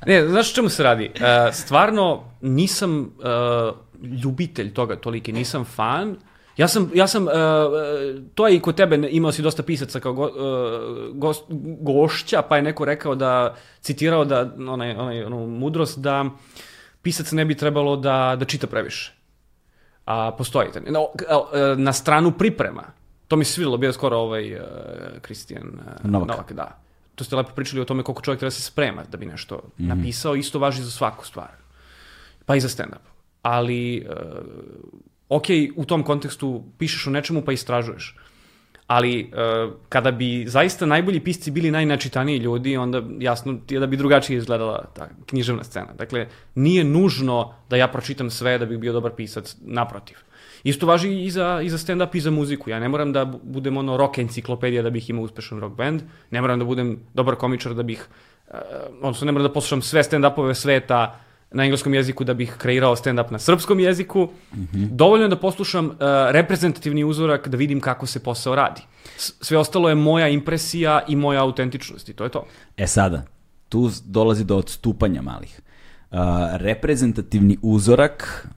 Ne, 0.07 0.29
znaš 0.29 0.55
čemu 0.55 0.69
se 0.69 0.83
radi? 0.83 1.11
Uh, 1.15 1.55
stvarno 1.55 2.24
nisam 2.41 3.01
uh, 3.01 4.09
ljubitelj 4.23 4.74
toga 4.74 4.97
toliki, 4.97 5.33
nisam 5.33 5.65
fan. 5.65 6.16
Ja 6.57 6.69
sam, 6.69 6.91
ja 6.95 7.07
sam, 7.07 7.27
uh, 7.27 7.33
to 8.35 8.49
je 8.49 8.57
i 8.57 8.61
kod 8.61 8.77
tebe, 8.77 9.09
imao 9.11 9.33
si 9.33 9.43
dosta 9.43 9.62
pisaca 9.62 10.01
kao 10.01 10.12
go, 10.12 10.23
uh, 10.23 11.16
gost, 11.16 11.45
gošća, 11.81 12.43
pa 12.43 12.57
je 12.57 12.62
neko 12.62 12.85
rekao 12.85 13.15
da, 13.15 13.55
citirao 13.81 14.24
da, 14.24 14.51
onaj, 14.69 14.91
onaj, 14.91 15.24
onu 15.24 15.47
mudrost 15.47 15.99
da 15.99 16.24
pisac 17.03 17.33
ne 17.33 17.45
bi 17.45 17.55
trebalo 17.55 17.97
da, 17.97 18.37
da 18.39 18.45
čita 18.45 18.66
previše. 18.66 19.12
A 20.07 20.33
postoji. 20.39 20.69
No, 20.89 21.07
na 21.77 21.93
stranu 21.93 22.33
priprema. 22.33 22.83
To 23.29 23.37
mi 23.37 23.45
se 23.45 23.53
svidilo, 23.53 23.77
bio 23.77 23.93
skoro 23.93 24.16
ovaj 24.16 24.61
Kristijan 25.20 25.69
uh, 25.69 26.11
Novak. 26.11 26.29
Novak, 26.29 26.53
da 26.53 26.82
to 27.15 27.25
ste 27.25 27.37
lepo 27.37 27.51
pričali 27.55 27.83
o 27.83 27.85
tome 27.85 28.03
koliko 28.03 28.23
čovjek 28.23 28.39
treba 28.39 28.47
da 28.47 28.55
se 28.55 28.63
sprema 28.63 29.05
da 29.11 29.17
bi 29.17 29.27
nešto 29.27 29.57
mm 29.57 29.83
-hmm. 29.83 29.89
napisao, 29.89 30.37
isto 30.37 30.59
važi 30.59 30.83
za 30.83 30.91
svaku 30.91 31.27
stvar. 31.27 31.51
Pa 32.47 32.57
i 32.57 32.61
za 32.61 32.69
stand-up. 32.69 33.05
Ali, 33.43 34.07
uh, 34.09 34.17
ok, 35.29 35.47
u 35.77 35.85
tom 35.85 36.03
kontekstu 36.03 36.65
pišeš 36.79 37.07
o 37.07 37.11
nečemu 37.11 37.43
pa 37.43 37.53
istražuješ. 37.53 38.17
Ali 38.87 39.31
uh, 39.33 39.73
kada 39.89 40.11
bi 40.11 40.45
zaista 40.49 40.87
najbolji 40.87 41.21
pisci 41.21 41.51
bili 41.51 41.71
najnačitaniji 41.71 42.39
ljudi, 42.39 42.77
onda 42.77 43.03
jasno 43.19 43.59
je 43.69 43.81
da 43.81 43.87
bi 43.87 43.97
drugačije 43.97 44.37
izgledala 44.37 44.85
ta 44.95 45.09
književna 45.27 45.65
scena. 45.65 45.93
Dakle, 45.99 46.29
nije 46.55 46.85
nužno 46.85 47.55
da 47.71 47.77
ja 47.77 47.89
pročitam 47.89 48.31
sve 48.31 48.59
da 48.59 48.67
bih 48.67 48.79
bio 48.79 48.93
dobar 48.93 49.13
pisac, 49.17 49.57
naprotiv. 49.61 50.17
Isto 50.65 50.87
važi 50.87 51.25
i 51.25 51.31
za, 51.31 51.61
i 51.63 51.71
za 51.71 51.79
stand-up 51.79 52.17
i 52.17 52.21
za 52.21 52.31
muziku. 52.31 52.71
Ja 52.71 52.81
ne 52.81 52.89
moram 52.89 53.13
da 53.13 53.25
budem 53.25 53.77
ono 53.77 53.97
rock 53.97 54.19
enciklopedija 54.19 54.83
da 54.83 54.91
bih 54.91 55.11
imao 55.11 55.25
uspešan 55.25 55.61
rock 55.61 55.77
band, 55.77 56.03
ne 56.31 56.41
moram 56.41 56.59
da 56.59 56.65
budem 56.65 56.99
dobar 57.15 57.37
komičar 57.37 57.75
da 57.75 57.83
bih, 57.83 58.07
uh, 58.49 58.55
odnosno 59.03 59.27
ne 59.27 59.33
moram 59.33 59.49
da 59.49 59.53
poslušam 59.53 59.83
sve 59.83 60.03
stand-upove 60.03 60.55
sveta 60.55 61.19
na 61.53 61.65
engleskom 61.65 61.95
jeziku 61.95 62.25
da 62.25 62.35
bih 62.35 62.55
kreirao 62.59 62.97
stand-up 62.97 63.31
na 63.31 63.39
srpskom 63.39 63.81
jeziku. 63.81 64.29
Mm 64.55 64.61
-hmm. 64.73 64.89
Dovoljno 64.91 65.25
je 65.25 65.29
da 65.29 65.37
poslušam 65.37 65.87
uh, 65.87 65.95
reprezentativni 66.31 67.05
uzorak 67.05 67.49
da 67.49 67.57
vidim 67.57 67.81
kako 67.81 68.07
se 68.07 68.23
posao 68.23 68.55
radi. 68.55 68.81
S 69.17 69.33
sve 69.41 69.59
ostalo 69.59 69.89
je 69.89 69.95
moja 69.95 70.29
impresija 70.29 71.01
i 71.09 71.17
moja 71.17 71.43
autentičnost 71.43 72.09
i 72.09 72.13
to 72.13 72.25
je 72.25 72.31
to. 72.31 72.47
E 72.77 72.87
sada, 72.87 73.23
tu 73.69 73.91
dolazi 74.05 74.45
do 74.45 74.57
odstupanja 74.57 75.23
malih. 75.23 75.61
Uh, 76.11 76.19
reprezentativni 76.53 77.59
uzorak 77.63 78.49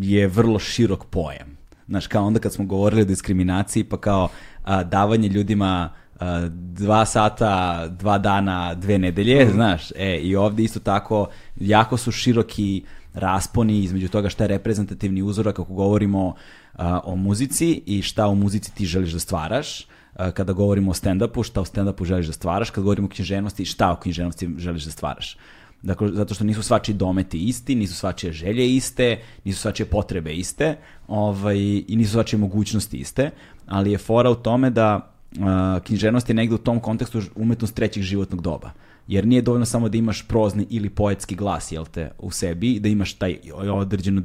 je 0.00 0.28
vrlo 0.28 0.58
širok 0.58 1.04
pojam. 1.06 1.56
Znaš, 1.88 2.06
kao 2.06 2.26
onda 2.26 2.40
kad 2.40 2.52
smo 2.52 2.64
govorili 2.64 3.02
o 3.02 3.04
diskriminaciji, 3.04 3.84
pa 3.84 3.96
kao 4.00 4.28
a, 4.64 4.84
davanje 4.84 5.28
ljudima 5.28 5.92
a, 6.20 6.48
dva 6.52 7.04
sata, 7.04 7.86
dva 7.88 8.18
dana, 8.18 8.74
dve 8.74 8.98
nedelje, 8.98 9.44
mm. 9.44 9.50
znaš, 9.50 9.90
e, 9.96 10.18
i 10.18 10.36
ovde 10.36 10.62
isto 10.62 10.80
tako 10.80 11.28
jako 11.56 11.96
su 11.96 12.12
široki 12.12 12.84
rasponi 13.14 13.78
između 13.78 14.08
toga 14.08 14.28
šta 14.28 14.44
je 14.44 14.48
reprezentativni 14.48 15.22
uzorak 15.22 15.58
ako 15.58 15.74
govorimo 15.74 16.34
a, 16.74 17.00
o 17.04 17.16
muzici 17.16 17.82
i 17.86 18.02
šta 18.02 18.28
u 18.28 18.34
muzici 18.34 18.74
ti 18.74 18.86
želiš 18.86 19.12
da 19.12 19.18
stvaraš, 19.18 19.86
kada 20.34 20.52
govorimo 20.52 20.90
o 20.90 20.94
stand-upu, 20.94 21.46
šta 21.46 21.60
u 21.60 21.64
stand-upu 21.64 22.04
želiš 22.04 22.26
da 22.26 22.32
stvaraš, 22.32 22.70
kada 22.70 22.82
govorimo 22.82 23.06
o 23.06 23.10
književnosti, 23.10 23.64
šta 23.64 23.92
u 23.92 24.00
književnosti 24.00 24.48
želiš 24.58 24.84
da 24.84 24.90
stvaraš. 24.90 25.36
Dakle, 25.82 26.12
zato 26.12 26.34
što 26.34 26.44
nisu 26.44 26.62
svačiji 26.62 26.94
dometi 26.94 27.38
isti, 27.38 27.74
nisu 27.74 27.94
svačije 27.94 28.32
želje 28.32 28.76
iste, 28.76 29.18
nisu 29.44 29.60
svačije 29.60 29.86
potrebe 29.86 30.34
iste 30.34 30.76
ovaj, 31.08 31.56
i 31.88 31.96
nisu 31.96 32.12
svačije 32.12 32.40
mogućnosti 32.40 32.96
iste, 32.96 33.30
ali 33.66 33.92
je 33.92 33.98
fora 33.98 34.30
u 34.30 34.34
tome 34.34 34.70
da 34.70 35.12
uh, 35.32 35.82
književnost 35.84 36.28
je 36.28 36.34
negde 36.34 36.54
u 36.54 36.58
tom 36.58 36.80
kontekstu 36.80 37.22
umetnost 37.34 37.74
trećeg 37.74 38.02
životnog 38.02 38.40
doba. 38.40 38.66
Uh, 38.66 38.91
jer 39.08 39.26
nije 39.26 39.42
dovoljno 39.42 39.66
samo 39.66 39.88
da 39.88 39.98
imaš 39.98 40.22
prozni 40.28 40.66
ili 40.70 40.90
poetski 40.90 41.34
glas, 41.34 41.72
jel 41.72 41.84
te, 41.86 42.10
u 42.18 42.30
sebi, 42.30 42.80
da 42.80 42.88
imaš 42.88 43.12
taj 43.12 43.38
određenu 43.72 44.22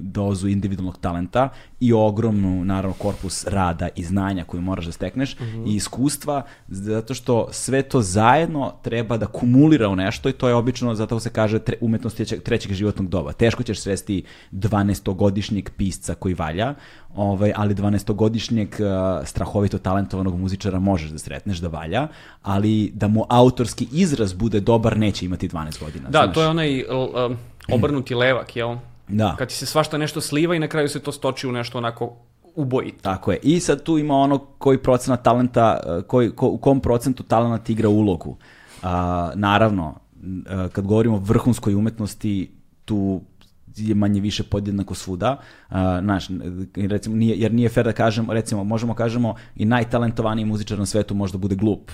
dozu 0.00 0.48
individualnog 0.48 0.98
talenta 0.98 1.48
i 1.80 1.92
ogromnu, 1.92 2.64
naravno, 2.64 2.96
korpus 2.98 3.46
rada 3.46 3.88
i 3.96 4.04
znanja 4.04 4.44
koju 4.44 4.60
moraš 4.60 4.86
da 4.86 4.92
stekneš 4.92 5.38
mm 5.38 5.42
-hmm. 5.42 5.72
i 5.72 5.74
iskustva, 5.74 6.42
zato 6.68 7.14
što 7.14 7.48
sve 7.52 7.82
to 7.82 8.02
zajedno 8.02 8.72
treba 8.82 9.16
da 9.16 9.26
kumulira 9.26 9.88
u 9.88 9.96
nešto 9.96 10.28
i 10.28 10.32
to 10.32 10.48
je 10.48 10.54
obično, 10.54 10.94
zato 10.94 11.20
se 11.20 11.30
kaže 11.30 11.58
tre, 11.58 11.76
umetnost 11.80 12.20
trećeg 12.44 12.72
životnog 12.72 13.08
doba. 13.08 13.32
Teško 13.32 13.62
ćeš 13.62 13.80
svesti 13.80 14.22
12-godišnjeg 14.52 15.70
pisca 15.76 16.14
koji 16.14 16.34
valja, 16.34 16.74
ovaj, 17.16 17.52
ali 17.56 17.74
12-godišnjeg 17.74 18.68
uh, 18.68 19.26
strahovito 19.26 19.78
talentovanog 19.78 20.38
muzičara 20.38 20.78
možeš 20.78 21.10
da 21.10 21.18
sretneš 21.18 21.58
da 21.58 21.68
valja, 21.68 22.08
ali 22.42 22.90
da 22.94 23.08
mu 23.08 23.24
autorski 23.28 23.88
izraz 23.92 24.32
bude 24.32 24.60
dobar 24.60 24.96
neće 24.96 25.24
imati 25.24 25.48
12 25.48 25.84
godina. 25.84 26.10
Da, 26.10 26.22
znaš. 26.22 26.34
to 26.34 26.42
je 26.42 26.48
onaj 26.48 26.82
uh, 26.82 27.36
obrnuti 27.72 28.14
levak, 28.14 28.56
jel? 28.56 28.76
Da. 29.08 29.34
Kad 29.38 29.48
ti 29.48 29.54
se 29.54 29.66
svašta 29.66 29.98
nešto 29.98 30.20
sliva 30.20 30.54
i 30.54 30.58
na 30.58 30.68
kraju 30.68 30.88
se 30.88 31.00
to 31.00 31.12
stoči 31.12 31.48
u 31.48 31.52
nešto 31.52 31.78
onako 31.78 32.16
uboji. 32.54 32.92
Tako 33.02 33.32
je. 33.32 33.38
I 33.42 33.60
sad 33.60 33.82
tu 33.82 33.98
ima 33.98 34.14
ono 34.14 34.38
koji 34.38 34.78
procenat 34.78 35.22
talenta, 35.22 35.80
koji, 36.06 36.30
ko, 36.30 36.46
u 36.46 36.58
kom 36.58 36.80
procentu 36.80 37.22
talent 37.22 37.70
igra 37.70 37.88
ulogu. 37.88 38.30
Uh, 38.30 38.88
naravno, 39.34 39.94
kad 40.72 40.86
govorimo 40.86 41.16
o 41.16 41.18
vrhunskoj 41.18 41.74
umetnosti, 41.74 42.50
tu 42.84 43.20
je 43.76 43.94
manje 43.94 44.20
više 44.20 44.42
podjednako 44.42 44.94
svuda. 44.94 45.36
Uh, 45.70 45.76
znaš, 46.00 46.28
recimo, 46.76 47.16
nije, 47.16 47.36
jer 47.38 47.52
nije 47.52 47.68
fair 47.68 47.86
da 47.86 47.92
kažemo, 47.92 48.32
recimo, 48.32 48.64
možemo 48.64 48.94
kažemo 48.94 49.34
i 49.56 49.64
najtalentovaniji 49.64 50.44
muzičar 50.44 50.78
na 50.78 50.86
svetu 50.86 51.14
možda 51.14 51.38
bude 51.38 51.54
glup. 51.54 51.90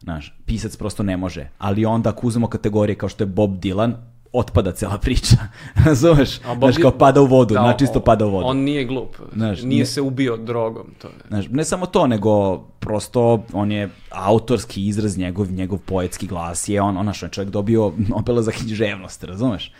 Znaš, 0.00 0.34
pisac 0.46 0.76
prosto 0.76 1.02
ne 1.02 1.16
može. 1.16 1.48
Ali 1.58 1.84
onda 1.84 2.10
ako 2.10 2.26
uzmemo 2.26 2.46
kategorije 2.46 2.96
kao 2.96 3.08
što 3.08 3.24
je 3.24 3.26
Bob 3.26 3.50
Dylan, 3.50 3.94
otpada 4.34 4.72
cela 4.72 4.98
priča. 4.98 5.36
Razumeš? 5.86 6.40
Znaš, 6.58 6.76
kao 6.76 6.90
pada 6.90 7.20
u 7.20 7.26
vodu, 7.26 7.54
da, 7.54 7.60
znači 7.60 7.84
isto 7.84 8.00
pada 8.00 8.26
u 8.26 8.30
vodu. 8.30 8.46
On 8.46 8.56
nije 8.56 8.84
glup. 8.84 9.16
Znaš, 9.34 9.62
nije 9.62 9.78
ne, 9.78 9.86
se 9.86 10.00
ubio 10.00 10.36
drogom. 10.36 10.86
To 10.98 11.08
je. 11.08 11.14
Znaš, 11.28 11.46
ne 11.50 11.64
samo 11.64 11.86
to, 11.86 12.06
nego 12.06 12.58
prosto 12.58 13.44
on 13.52 13.72
je 13.72 13.88
autorski 14.10 14.86
izraz, 14.86 15.18
njegov, 15.18 15.52
njegov 15.52 15.78
poetski 15.78 16.26
glas 16.26 16.68
je 16.68 16.82
on, 16.82 16.96
onaš, 16.96 17.22
on 17.22 17.30
čovjek 17.30 17.50
dobio 17.50 17.92
Nobela 18.08 18.42
za 18.42 18.50
književnost, 18.50 19.24
razumeš? 19.24 19.72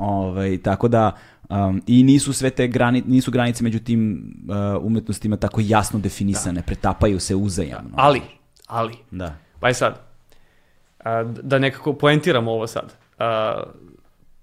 Ovaj, 0.00 0.58
tako 0.62 0.88
da, 0.88 1.12
um, 1.48 1.82
i 1.86 2.02
nisu 2.02 2.32
sve 2.32 2.50
te 2.50 2.68
grani, 2.68 3.02
nisu 3.06 3.30
granice 3.30 3.64
među 3.64 3.78
tim 3.78 4.34
uh, 4.48 4.84
umetnostima 4.84 5.36
tako 5.36 5.60
jasno 5.64 5.98
definisane, 5.98 6.60
da. 6.60 6.66
pretapaju 6.66 7.20
se 7.20 7.34
uzajamno. 7.34 7.90
Da. 7.90 8.02
Ali, 8.02 8.22
ali, 8.66 8.94
da. 9.10 9.36
pa 9.60 9.68
je 9.68 9.74
sad, 9.74 10.00
a, 11.04 11.22
da 11.42 11.58
nekako 11.58 11.92
poentiramo 11.92 12.52
ovo 12.52 12.66
sad. 12.66 12.94
A, 13.18 13.62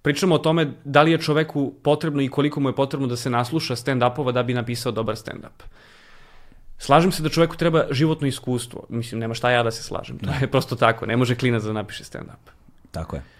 pričamo 0.01 0.35
o 0.35 0.37
tome 0.37 0.73
da 0.83 1.01
li 1.01 1.11
je 1.11 1.17
čoveku 1.17 1.73
potrebno 1.83 2.21
i 2.21 2.29
koliko 2.29 2.59
mu 2.59 2.69
je 2.69 2.75
potrebno 2.75 3.07
da 3.07 3.15
se 3.15 3.29
nasluša 3.29 3.75
stand-upova 3.75 4.31
da 4.31 4.43
bi 4.43 4.53
napisao 4.53 4.91
dobar 4.91 5.15
stand-up. 5.15 5.63
Slažem 6.77 7.11
se 7.11 7.23
da 7.23 7.29
čoveku 7.29 7.55
treba 7.55 7.85
životno 7.91 8.27
iskustvo. 8.27 8.85
Mislim, 8.89 9.19
nema 9.19 9.33
šta 9.33 9.51
ja 9.51 9.63
da 9.63 9.71
se 9.71 9.83
slažem. 9.83 10.19
To 10.19 10.25
da. 10.25 10.33
je 10.41 10.47
prosto 10.51 10.75
tako. 10.75 11.05
Ne 11.05 11.17
može 11.17 11.35
klinac 11.35 11.63
da 11.63 11.73
napiše 11.73 12.03
stand-up. 12.03 12.51
Tako 12.91 13.15
je 13.15 13.36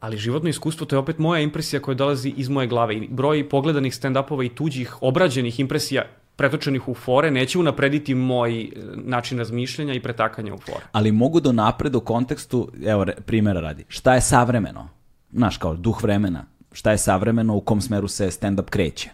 ali 0.00 0.16
životno 0.16 0.48
iskustvo 0.48 0.86
to 0.86 0.96
je 0.96 1.00
opet 1.00 1.18
moja 1.18 1.40
impresija 1.40 1.82
koja 1.82 1.94
dolazi 1.94 2.34
iz 2.36 2.48
moje 2.48 2.66
glave 2.66 2.96
i 2.96 3.08
broj 3.08 3.48
pogledanih 3.48 3.94
stand-upova 3.94 4.46
i 4.46 4.48
tuđih 4.48 5.02
obrađenih 5.02 5.60
impresija 5.60 6.02
pretočenih 6.36 6.88
u 6.88 6.94
fore 6.94 7.30
neće 7.30 7.58
unaprediti 7.58 8.14
moj 8.14 8.62
e, 8.62 8.68
način 8.94 9.38
razmišljanja 9.38 9.94
i 9.94 10.00
pretakanja 10.00 10.54
u 10.54 10.58
fore. 10.58 10.84
Ali 10.92 11.12
mogu 11.12 11.40
da 11.40 11.52
napred 11.52 11.94
u 11.94 12.00
kontekstu, 12.00 12.72
evo 12.86 13.06
primjera 13.26 13.60
radi, 13.60 13.84
šta 13.88 14.14
je 14.14 14.20
savremeno? 14.20 14.88
Znaš, 15.32 15.56
kao 15.56 15.76
duh 15.76 16.02
vremena. 16.02 16.44
Šta 16.72 16.90
je 16.90 16.98
savremeno, 16.98 17.56
u 17.56 17.60
kom 17.60 17.80
smeru 17.80 18.08
se 18.08 18.26
stand-up 18.26 18.70
kreće? 18.70 19.10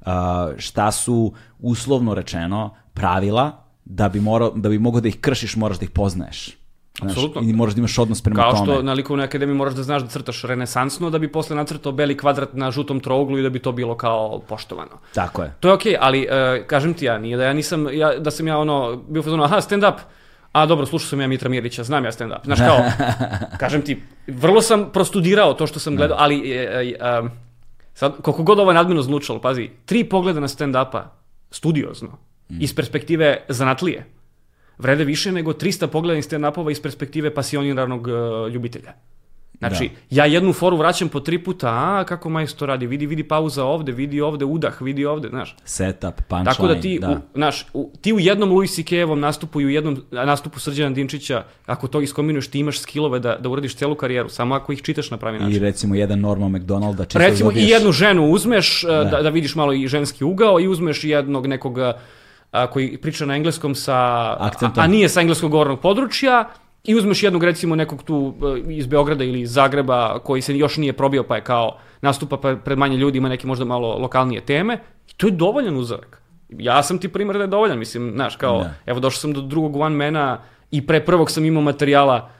Uh, 0.00 0.06
šta 0.56 0.92
su, 0.92 1.32
uslovno 1.58 2.14
rečeno, 2.14 2.74
pravila 2.94 3.64
da 3.84 4.08
bi, 4.08 4.20
morao, 4.20 4.50
da 4.50 4.68
bi 4.68 4.78
mogo 4.78 5.00
da 5.00 5.08
ih 5.08 5.20
kršiš, 5.20 5.56
moraš 5.56 5.78
da 5.78 5.84
ih 5.84 5.90
poznaješ. 5.90 6.63
Apsolutno. 7.02 7.42
I 7.42 7.52
moraš 7.52 7.74
da 7.74 7.78
imaš 7.78 7.98
odnos 7.98 8.22
prema 8.22 8.42
Kao 8.42 8.52
tome. 8.52 8.66
Kao 8.66 8.74
što 8.74 8.82
na 8.82 8.92
likovnoj 8.92 9.24
akademiji 9.24 9.56
moraš 9.56 9.74
da 9.74 9.82
znaš 9.82 10.02
da 10.02 10.08
crtaš 10.08 10.42
renesansno, 10.42 11.10
da 11.10 11.18
bi 11.18 11.32
posle 11.32 11.56
nacrtao 11.56 11.92
beli 11.92 12.16
kvadrat 12.16 12.52
na 12.52 12.70
žutom 12.70 13.00
trouglu 13.00 13.38
i 13.38 13.42
da 13.42 13.48
bi 13.48 13.58
to 13.58 13.72
bilo 13.72 13.96
kao 13.96 14.40
poštovano. 14.48 14.98
Tako 15.14 15.42
je. 15.42 15.54
To 15.60 15.68
je 15.68 15.74
okej, 15.74 15.92
okay, 15.92 15.96
ali 16.00 16.26
uh, 16.26 16.66
kažem 16.66 16.94
ti 16.94 17.04
ja, 17.04 17.18
nije 17.18 17.36
da 17.36 17.44
ja 17.44 17.52
nisam, 17.52 17.86
ja, 17.92 18.18
da 18.18 18.30
sam 18.30 18.46
ja 18.46 18.58
ono, 18.58 18.96
bio 19.08 19.22
fazonu, 19.22 19.42
aha, 19.42 19.60
stand 19.60 19.84
up, 19.84 20.00
a 20.52 20.66
dobro, 20.66 20.86
slušao 20.86 21.08
sam 21.08 21.20
ja 21.20 21.26
Mitra 21.26 21.48
Mirića, 21.48 21.84
znam 21.84 22.04
ja 22.04 22.12
stand 22.12 22.32
up. 22.32 22.44
Znaš 22.44 22.58
kao, 22.58 22.78
kažem 23.62 23.82
ti, 23.82 24.02
vrlo 24.26 24.62
sam 24.62 24.90
prostudirao 24.92 25.54
to 25.54 25.66
što 25.66 25.78
sam 25.78 25.96
gledao, 25.96 26.16
ali 26.20 26.36
uh, 26.36 27.24
uh, 27.24 27.30
sad, 27.94 28.22
koliko 28.22 28.42
god 28.42 28.58
ovo 28.58 28.70
je 28.70 28.74
nadmeno 28.74 29.02
zlučalo, 29.02 29.40
pazi, 29.40 29.70
tri 29.84 30.04
pogleda 30.04 30.40
na 30.40 30.48
stand 30.48 30.76
upa, 30.88 31.12
studiozno, 31.50 32.08
mm. 32.48 32.56
iz 32.60 32.74
perspektive 32.74 33.44
zanatlije 33.48 34.13
vrede 34.78 35.04
više 35.04 35.32
nego 35.32 35.52
300 35.52 35.86
pogledanih 35.86 36.24
stand-upova 36.24 36.70
iz 36.70 36.80
perspektive 36.80 37.34
pasioniranog 37.34 38.06
uh, 38.06 38.52
ljubitelja. 38.52 38.92
Znači, 39.58 39.90
da. 40.10 40.16
ja 40.16 40.24
jednu 40.24 40.52
foru 40.52 40.76
vraćam 40.76 41.08
po 41.08 41.20
tri 41.20 41.38
puta, 41.38 41.68
a 41.68 42.04
kako 42.08 42.30
majstor 42.30 42.68
radi, 42.68 42.86
vidi, 42.86 43.06
vidi 43.06 43.22
pauza 43.24 43.64
ovde, 43.64 43.92
vidi 43.92 44.20
ovde 44.20 44.44
udah, 44.44 44.82
vidi 44.82 45.04
ovde, 45.04 45.28
znaš. 45.28 45.56
Setup, 45.64 46.14
punchline, 46.28 46.44
Tako 46.44 46.66
da 46.66 46.80
ti, 46.80 46.98
da. 47.00 47.10
U, 47.10 47.16
znaš, 47.34 47.66
u, 47.74 47.92
ti 48.00 48.12
u 48.12 48.20
jednom 48.20 48.50
Louis 48.50 48.74
C.K.-evom 48.74 49.20
nastupu 49.20 49.60
i 49.60 49.66
u 49.66 49.68
jednom 49.68 50.02
nastupu 50.10 50.60
Srđana 50.60 50.94
Dinčića, 50.94 51.44
ako 51.66 51.88
to 51.88 52.00
iskombinuješ, 52.00 52.48
ti 52.48 52.58
imaš 52.58 52.80
skillove 52.80 53.18
da, 53.18 53.36
da 53.36 53.48
uradiš 53.48 53.76
celu 53.76 53.94
karijeru, 53.94 54.28
samo 54.28 54.54
ako 54.54 54.72
ih 54.72 54.82
čitaš 54.82 55.10
na 55.10 55.16
pravi 55.16 55.38
način. 55.38 55.56
I 55.56 55.58
recimo 55.58 55.94
jedan 55.94 56.20
Norma 56.20 56.48
McDonalda 56.48 57.04
čisto 57.04 57.18
Recimo 57.18 57.50
dobiješ... 57.50 57.68
i 57.68 57.70
jednu 57.70 57.92
ženu 57.92 58.30
uzmeš, 58.30 58.82
da. 58.82 59.04
da, 59.04 59.22
da 59.22 59.28
vidiš 59.28 59.54
malo 59.54 59.72
i 59.72 59.88
ženski 59.88 60.24
ugao 60.24 60.60
i 60.60 60.68
uzmeš 60.68 61.04
jednog 61.04 61.46
nekog 61.46 61.78
a, 62.54 62.66
koji 62.66 62.96
priča 62.96 63.26
na 63.26 63.36
engleskom 63.36 63.74
sa, 63.74 63.94
a, 63.94 64.50
a 64.76 64.86
nije 64.86 65.08
sa 65.08 65.20
engleskog 65.20 65.50
govornog 65.50 65.80
područja, 65.80 66.48
i 66.84 66.94
uzmeš 66.94 67.22
jednog 67.22 67.44
recimo 67.44 67.76
nekog 67.76 68.02
tu 68.02 68.34
e, 68.68 68.72
iz 68.72 68.86
Beograda 68.86 69.24
ili 69.24 69.40
iz 69.40 69.52
Zagreba 69.52 70.18
koji 70.18 70.42
se 70.42 70.58
još 70.58 70.76
nije 70.76 70.92
probio 70.92 71.22
pa 71.22 71.36
je 71.36 71.44
kao 71.44 71.78
nastupa 72.00 72.56
pred 72.64 72.78
manje 72.78 72.96
ljudi, 72.96 73.18
ima 73.18 73.28
neke 73.28 73.46
možda 73.46 73.64
malo 73.64 73.98
lokalnije 73.98 74.40
teme 74.40 74.78
i 75.08 75.12
to 75.16 75.26
je 75.26 75.30
dovoljan 75.30 75.76
uzorak. 75.76 76.22
Ja 76.48 76.82
sam 76.82 76.98
ti 76.98 77.08
primjer 77.08 77.36
da 77.36 77.44
je 77.44 77.48
dovoljan, 77.48 77.78
mislim, 77.78 78.12
znaš, 78.14 78.36
kao, 78.36 78.58
da. 78.58 78.74
evo 78.86 79.00
došao 79.00 79.20
sam 79.20 79.32
do 79.32 79.40
drugog 79.40 79.76
one 79.76 79.96
mena 79.96 80.40
i 80.70 80.86
pre 80.86 81.04
prvog 81.04 81.30
sam 81.30 81.44
imao 81.44 81.62
materijala 81.62 82.30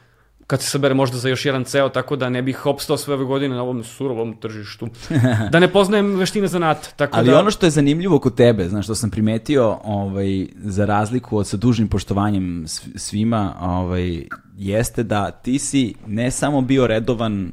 kad 0.47 0.63
se 0.63 0.71
sabere 0.71 0.95
možda 0.95 1.19
za 1.19 1.29
još 1.29 1.45
jedan 1.45 1.65
ceo, 1.65 1.89
tako 1.89 2.17
da 2.17 2.29
ne 2.29 2.43
bih 2.43 2.67
opstao 2.67 2.97
sve 2.97 3.15
ove 3.15 3.25
godine 3.25 3.55
na 3.55 3.63
ovom 3.63 3.85
surovom 3.85 4.37
tržištu. 4.37 4.89
Da 5.53 5.61
ne 5.61 5.73
poznajem 5.73 6.17
veštine 6.17 6.47
zanata. 6.47 6.89
Tako 6.97 7.17
Ali 7.17 7.31
da... 7.31 7.39
ono 7.39 7.51
što 7.51 7.67
je 7.67 7.71
zanimljivo 7.71 8.19
kod 8.19 8.35
tebe, 8.35 8.69
znaš, 8.69 8.85
što 8.85 8.95
sam 8.95 9.11
primetio, 9.11 9.79
ovaj, 9.85 10.47
za 10.57 10.85
razliku 10.85 11.39
od 11.39 11.47
sa 11.47 11.57
dužnim 11.57 11.89
poštovanjem 11.89 12.65
sv- 12.67 12.89
svima, 12.97 13.55
ovaj, 13.61 14.27
jeste 14.57 15.03
da 15.03 15.31
ti 15.31 15.59
si 15.59 15.95
ne 16.07 16.31
samo 16.31 16.61
bio 16.61 16.87
redovan 16.87 17.53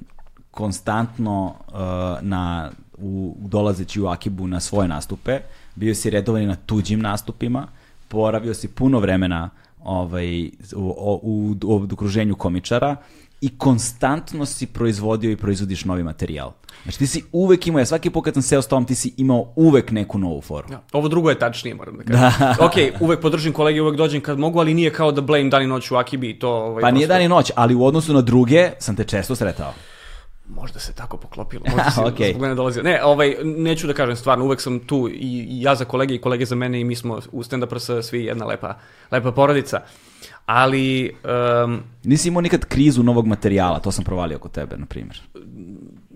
konstantno 0.51 1.55
uh, 1.67 1.73
na, 2.21 2.71
u, 2.97 3.35
dolazeći 3.39 4.01
u 4.01 4.07
Akibu 4.07 4.47
na 4.47 4.59
svoje 4.59 4.87
nastupe, 4.87 5.39
bio 5.75 5.95
si 5.95 6.09
redovan 6.09 6.41
i 6.41 6.45
na 6.45 6.55
tuđim 6.55 6.99
nastupima, 6.99 7.67
poravio 8.07 8.53
si 8.53 8.67
puno 8.67 8.99
vremena 8.99 9.49
ovaj, 9.83 10.45
u, 10.45 10.49
u, 10.75 11.19
u, 11.21 11.55
u 11.63 11.93
okruženju 11.93 12.35
komičara 12.35 12.95
i 13.41 13.57
konstantno 13.57 14.45
si 14.45 14.65
proizvodio 14.65 15.31
i 15.31 15.35
proizvodiš 15.35 15.85
novi 15.85 16.03
materijal. 16.03 16.51
Znači 16.83 16.97
ti 16.97 17.07
si 17.07 17.23
uvek 17.31 17.67
imao, 17.67 17.79
ja 17.79 17.85
svaki 17.85 18.09
put 18.09 18.25
kad 18.25 18.33
sam 18.33 18.43
seo 18.43 18.61
s 18.61 18.67
tobom, 18.67 18.85
ti 18.85 18.95
si 18.95 19.13
imao 19.17 19.53
uvek 19.55 19.91
neku 19.91 20.17
novu 20.17 20.41
foru. 20.41 20.67
Ja, 20.71 20.81
ovo 20.93 21.07
drugo 21.07 21.29
je 21.29 21.39
tačnije, 21.39 21.75
moram 21.75 21.97
da 21.97 22.03
kažem. 22.03 22.47
ok, 22.65 23.01
uvek 23.01 23.21
podržim 23.21 23.53
kolege, 23.53 23.81
uvek 23.81 23.95
dođem 23.97 24.21
kad 24.21 24.39
mogu, 24.39 24.59
ali 24.59 24.73
nije 24.73 24.93
kao 24.93 25.11
da 25.11 25.21
blame 25.21 25.49
dan 25.49 25.63
i 25.63 25.67
noć 25.67 25.91
u 25.91 25.95
Akibi 25.95 26.39
to... 26.39 26.49
Ovaj, 26.49 26.81
Pa 26.81 26.91
nije 26.91 27.07
dan 27.07 27.21
i 27.21 27.27
noć, 27.27 27.51
ali 27.55 27.75
u 27.75 27.85
odnosu 27.85 28.13
na 28.13 28.21
druge 28.21 28.71
sam 28.79 28.95
te 28.95 29.03
često 29.03 29.35
sretao. 29.35 29.73
Možda 30.55 30.79
se 30.79 30.93
tako 30.93 31.17
poklopilo, 31.17 31.63
možda 31.71 31.91
si 31.91 31.99
Okej. 32.05 32.29
zbog 32.29 32.41
mene 32.41 32.55
dolazio. 32.55 32.83
Ne, 32.83 33.03
ovaj, 33.03 33.35
neću 33.43 33.87
da 33.87 33.93
kažem 33.93 34.15
stvarno, 34.15 34.45
uvek 34.45 34.61
sam 34.61 34.79
tu 34.79 35.09
i, 35.09 35.47
i 35.49 35.61
ja 35.61 35.75
za 35.75 35.85
kolege 35.85 36.15
i 36.15 36.21
kolege 36.21 36.45
za 36.45 36.55
mene 36.55 36.81
i 36.81 36.83
mi 36.83 36.95
smo 36.95 37.19
u 37.31 37.43
stand 37.43 37.63
up 37.63 37.71
svi 38.01 38.23
jedna 38.23 38.45
lepa, 38.45 38.77
lepa 39.11 39.31
porodica. 39.31 39.81
Ali, 40.45 41.15
um, 41.63 41.83
Nisi 42.03 42.27
imao 42.27 42.41
nikad 42.41 42.65
krizu 42.65 43.03
novog 43.03 43.27
materijala, 43.27 43.79
to 43.79 43.91
sam 43.91 44.03
provalio 44.03 44.39
kod 44.39 44.51
tebe, 44.51 44.77
na 44.77 44.85
primjer. 44.85 45.21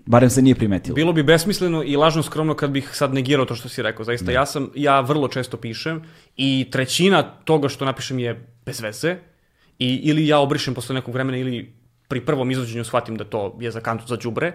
Barem 0.06 0.30
se 0.30 0.42
nije 0.42 0.54
primetilo. 0.54 0.94
bilo 0.94 1.12
bi 1.12 1.22
besmisleno 1.22 1.82
i 1.82 1.96
lažno 1.96 2.22
skromno 2.22 2.54
kad 2.54 2.70
bih 2.70 2.90
sad 2.92 3.14
negirao 3.14 3.44
to 3.44 3.54
što 3.54 3.68
si 3.68 3.82
rekao. 3.82 4.04
Zaista, 4.04 4.32
ja 4.32 4.46
sam, 4.46 4.70
ja 4.74 5.00
vrlo 5.00 5.28
često 5.28 5.56
pišem 5.56 6.02
i 6.36 6.68
trećina 6.70 7.22
toga 7.22 7.68
što 7.68 7.84
napišem 7.84 8.18
je 8.18 8.46
bez 8.66 8.80
veze 8.80 9.16
i 9.78 9.94
ili 9.94 10.26
ja 10.26 10.38
obrišem 10.38 10.74
posle 10.74 10.94
nekog 10.94 11.14
vremena 11.14 11.38
ili 11.38 11.72
pri 12.08 12.24
prvom 12.26 12.50
izvođenju 12.50 12.84
shvatim 12.84 13.16
da 13.16 13.24
to 13.24 13.56
je 13.60 13.70
za 13.70 13.80
kantu 13.80 14.06
za 14.06 14.16
đubre, 14.16 14.52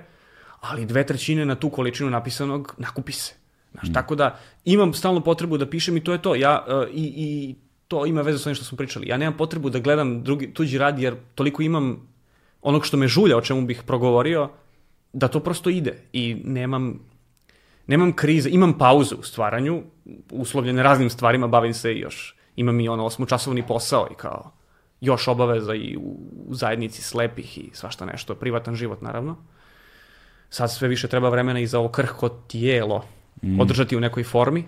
ali 0.60 0.86
dve 0.86 1.06
trećine 1.06 1.46
na 1.46 1.56
tu 1.56 1.70
količinu 1.70 2.10
napisanog 2.10 2.76
nakupi 2.78 3.12
se. 3.12 3.34
Znaš, 3.72 3.94
Tako 3.94 4.16
da 4.16 4.40
imam 4.66 4.94
stalno 4.94 5.22
potrebu 5.22 5.58
da 5.58 5.70
pišem 5.70 5.98
i 5.98 6.04
to 6.04 6.12
je 6.12 6.22
to. 6.22 6.36
Ja, 6.36 6.66
e, 6.68 6.92
i, 6.94 7.14
I 7.16 7.56
to 7.88 8.06
ima 8.06 8.22
veze 8.22 8.40
s 8.40 8.46
onim 8.46 8.56
što 8.56 8.66
smo 8.66 8.78
pričali. 8.78 9.08
Ja 9.08 9.18
nemam 9.18 9.38
potrebu 9.38 9.70
da 9.70 9.80
gledam 9.80 10.24
drugi, 10.24 10.54
tuđi 10.54 10.78
rad 10.78 11.00
jer 11.00 11.16
toliko 11.36 11.64
imam 11.64 12.08
onog 12.62 12.86
što 12.86 12.98
me 12.98 13.08
žulja, 13.08 13.38
o 13.38 13.42
čemu 13.42 13.62
bih 13.62 13.84
progovorio, 13.88 14.50
da 15.14 15.28
to 15.28 15.40
prosto 15.40 15.70
ide. 15.70 15.98
I 16.14 16.42
nemam, 16.46 17.00
nemam 17.88 18.14
krize, 18.14 18.50
imam 18.50 18.78
pauze 18.78 19.16
u 19.16 19.24
stvaranju, 19.24 19.84
uslovljene 20.32 20.84
raznim 20.84 21.10
stvarima, 21.10 21.48
bavim 21.48 21.74
se 21.74 21.96
još. 21.96 22.36
Imam 22.56 22.80
i 22.80 22.90
ono 22.90 23.06
osmočasovni 23.06 23.68
posao 23.68 24.08
i 24.12 24.16
kao 24.16 24.52
još 25.02 25.28
obaveza 25.28 25.76
i 25.76 25.98
u, 25.98 26.18
u 26.48 26.56
zajednici 26.56 27.02
slepih 27.02 27.58
i 27.58 27.70
svašta 27.74 28.06
nešto, 28.06 28.36
privatan 28.36 28.76
život 28.76 29.02
naravno. 29.02 29.38
Sad 30.50 30.74
sve 30.74 30.88
više 30.88 31.08
treba 31.08 31.30
vremena 31.30 31.60
i 31.60 31.68
za 31.68 31.80
ovo 31.80 31.90
krhko 31.90 32.30
tijelo 32.30 33.06
održati 33.60 33.98
u 33.98 34.00
nekoj 34.00 34.24
formi. 34.24 34.64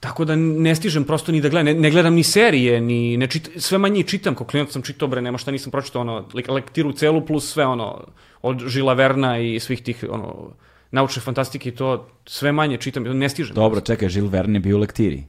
Tako 0.00 0.24
da 0.24 0.36
ne 0.36 0.74
stižem 0.74 1.04
prosto 1.04 1.32
ni 1.32 1.40
da 1.40 1.48
gledam, 1.48 1.66
ne, 1.66 1.74
ne 1.80 1.90
gledam 1.90 2.14
ni 2.14 2.22
serije, 2.22 2.80
ni 2.80 3.16
ne 3.16 3.26
čit, 3.26 3.50
sve 3.56 3.78
manje 3.78 4.02
čitam, 4.02 4.34
kao 4.34 4.46
klinac 4.46 4.72
sam 4.72 4.82
čitao, 4.82 5.08
bre, 5.08 5.22
nema 5.22 5.38
šta 5.38 5.50
nisam 5.50 5.70
pročitao, 5.70 6.00
ono, 6.00 6.28
lek- 6.32 6.50
lektiru 6.50 6.92
celu 6.92 7.26
plus 7.26 7.52
sve, 7.52 7.66
ono, 7.66 8.04
od 8.42 8.64
Žila 8.66 8.92
Verna 8.94 9.38
i 9.38 9.60
svih 9.60 9.82
tih, 9.82 10.04
ono, 10.10 10.50
naučne 10.90 11.22
fantastike 11.22 11.68
i 11.68 11.74
to, 11.74 12.08
sve 12.26 12.52
manje 12.52 12.76
čitam, 12.76 13.02
ne 13.02 13.28
stižem. 13.28 13.54
Dobro, 13.54 13.80
čekaj, 13.80 14.08
Žil 14.08 14.28
Verne 14.28 14.56
je 14.56 14.60
bio 14.60 14.76
u 14.76 14.80
lektiri. 14.80 15.24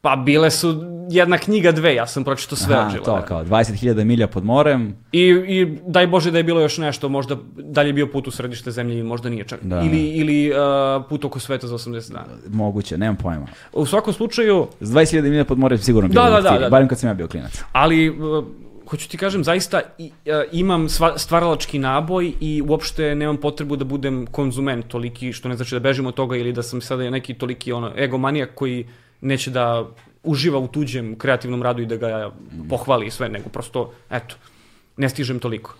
Pa 0.00 0.16
bile 0.16 0.50
su 0.50 0.74
jedna 1.10 1.38
knjiga, 1.38 1.72
dve, 1.72 1.94
ja 1.94 2.06
sam 2.06 2.24
pročitao 2.24 2.56
sve 2.56 2.74
od 2.74 2.80
Aha, 2.80 2.90
Žila 2.90 3.04
to 3.04 3.12
Verna. 3.12 3.26
kao 3.26 3.44
20.000 3.44 4.04
milja 4.04 4.26
pod 4.26 4.44
morem. 4.44 4.96
I, 5.12 5.20
I 5.48 5.78
daj 5.86 6.06
Bože 6.06 6.30
da 6.30 6.38
je 6.38 6.44
bilo 6.44 6.60
još 6.60 6.78
nešto, 6.78 7.08
možda 7.08 7.36
dalje 7.56 7.88
je 7.88 7.92
bio 7.92 8.06
put 8.06 8.26
u 8.26 8.30
središte 8.30 8.70
zemlje 8.70 8.94
ili 8.94 9.02
možda 9.02 9.28
nije 9.28 9.44
čak. 9.44 9.60
Da. 9.62 9.80
Ili, 9.80 10.00
ili 10.00 10.50
uh, 10.50 10.56
put 11.08 11.24
oko 11.24 11.38
sveta 11.40 11.66
za 11.66 11.74
80 11.74 12.12
dana. 12.12 12.26
Moguće, 12.48 12.98
nemam 12.98 13.16
pojma. 13.16 13.46
U 13.72 13.86
svakom 13.86 14.12
slučaju, 14.12 14.66
S 14.80 14.88
20.000 14.90 15.22
milja 15.22 15.44
pod 15.44 15.58
morem 15.58 15.78
sigurno 15.78 16.08
Da, 16.08 16.20
u 16.22 16.24
da, 16.24 16.30
lektiri, 16.30 16.54
da, 16.54 16.60
da. 16.60 16.68
barem 16.70 16.88
kad 16.88 16.98
sam 16.98 17.08
ja 17.10 17.14
bio 17.14 17.28
klinac. 17.28 17.62
ali 17.72 18.10
uh, 18.10 18.44
hoću 18.88 19.08
ti 19.08 19.16
kažem, 19.16 19.44
zaista 19.44 19.80
i, 19.98 20.04
uh, 20.26 20.32
imam 20.52 20.88
sva, 20.88 21.18
stvaralački 21.18 21.78
naboj 21.78 22.32
i 22.40 22.62
uopšte 22.68 23.14
nemam 23.14 23.36
potrebu 23.36 23.76
da 23.76 23.84
budem 23.84 24.26
konzument 24.26 24.86
toliki, 24.88 25.32
što 25.32 25.48
ne 25.48 25.56
znači 25.56 25.74
da 25.74 25.78
bežim 25.80 26.06
od 26.06 26.14
toga 26.14 26.36
ili 26.36 26.52
da 26.52 26.62
sam 26.62 26.80
sada 26.80 27.10
neki 27.10 27.34
toliki 27.34 27.72
ono, 27.72 27.92
egomanijak 27.96 28.50
koji 28.54 28.86
neće 29.20 29.50
da 29.50 29.84
uživa 30.22 30.58
u 30.58 30.68
tuđem 30.68 31.18
kreativnom 31.18 31.62
radu 31.62 31.82
i 31.82 31.86
da 31.86 31.96
ga 31.96 32.30
pohvali 32.68 33.06
i 33.06 33.10
sve, 33.10 33.28
nego 33.28 33.48
prosto, 33.48 33.92
eto, 34.10 34.34
ne 34.96 35.08
stižem 35.08 35.38
toliko. 35.38 35.74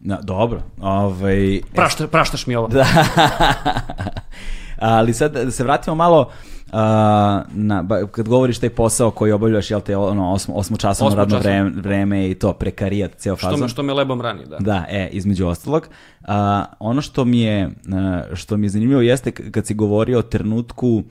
Na, 0.00 0.20
dobro, 0.22 0.62
ovaj... 0.80 1.60
Prašta, 1.74 2.06
praštaš 2.08 2.46
mi 2.46 2.56
ovo. 2.56 2.68
Da. 2.78 2.86
Ali 4.80 5.14
sad 5.14 5.32
da 5.32 5.50
se 5.50 5.64
vratimo 5.64 5.96
malo 5.96 6.30
a, 6.72 7.42
na, 7.52 7.82
ba- 7.82 8.06
kad 8.06 8.28
govoriš 8.28 8.58
taj 8.58 8.70
posao 8.70 9.10
koji 9.10 9.32
obavljaš, 9.32 9.70
jel 9.70 9.80
te, 9.80 9.96
ono, 9.96 10.32
osmo, 10.32 10.54
osmočasovno 10.54 11.16
radno 11.16 11.36
Osmočasovno. 11.36 11.64
vreme, 11.70 11.82
vreme 11.82 12.30
i 12.30 12.34
to, 12.34 12.52
prekarijat, 12.52 13.16
ceo 13.16 13.36
Što 13.36 13.46
fazon. 13.46 13.60
me, 13.60 13.68
što 13.68 13.82
me 13.82 13.92
lebom 13.92 14.20
rani, 14.20 14.46
da. 14.46 14.56
Da, 14.58 14.84
e, 14.88 15.08
između 15.12 15.46
ostalog. 15.46 15.88
A, 16.22 16.64
ono 16.78 17.00
što 17.02 17.24
mi 17.24 17.40
je, 17.40 17.70
a, 17.92 18.22
što 18.34 18.56
mi 18.56 18.66
je 18.66 18.70
zanimljivo 18.70 19.00
jeste 19.00 19.30
kad 19.30 19.66
si 19.66 19.74
govorio 19.74 20.18
o 20.18 20.22
trenutku 20.22 21.02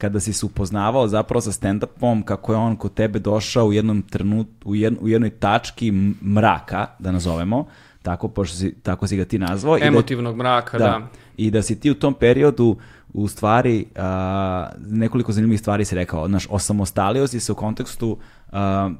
kada 0.00 0.20
si 0.20 0.32
se 0.32 0.46
upoznavao 0.46 1.08
zapravo 1.08 1.40
sa 1.40 1.52
stand-upom, 1.52 2.24
kako 2.24 2.52
je 2.52 2.58
on 2.58 2.76
kod 2.76 2.94
tebe 2.94 3.18
došao 3.18 3.66
u 3.66 3.72
jednom 3.72 4.02
trenutku, 4.02 4.70
u, 4.70 4.74
jed, 4.74 4.94
u 5.00 5.08
jednoj 5.08 5.30
tački 5.30 5.92
mraka, 6.24 6.86
da 6.98 7.12
nazovemo, 7.12 7.66
tako, 8.02 8.28
pošto 8.28 8.56
si, 8.56 8.74
tako 8.74 9.06
si 9.06 9.16
ga 9.16 9.24
ti 9.24 9.38
nazvao. 9.38 9.76
i 9.76 9.80
da- 9.80 9.86
Emotivnog 9.86 10.36
mraka, 10.36 10.78
da. 10.78 11.00
I 11.36 11.50
da 11.50 11.62
si 11.62 11.80
ti 11.80 11.90
u 11.90 11.94
tom 11.94 12.14
periodu 12.14 12.76
u 13.12 13.28
stvari 13.28 13.86
a, 13.96 14.68
nekoliko 14.80 15.32
zanimljivih 15.32 15.60
stvari 15.60 15.84
si 15.84 15.94
rekao, 15.94 16.28
znaš, 16.28 16.46
osamostalio 16.50 17.26
si 17.26 17.40
se 17.40 17.52
u 17.52 17.54
kontekstu 17.54 18.16
a, 18.52 18.90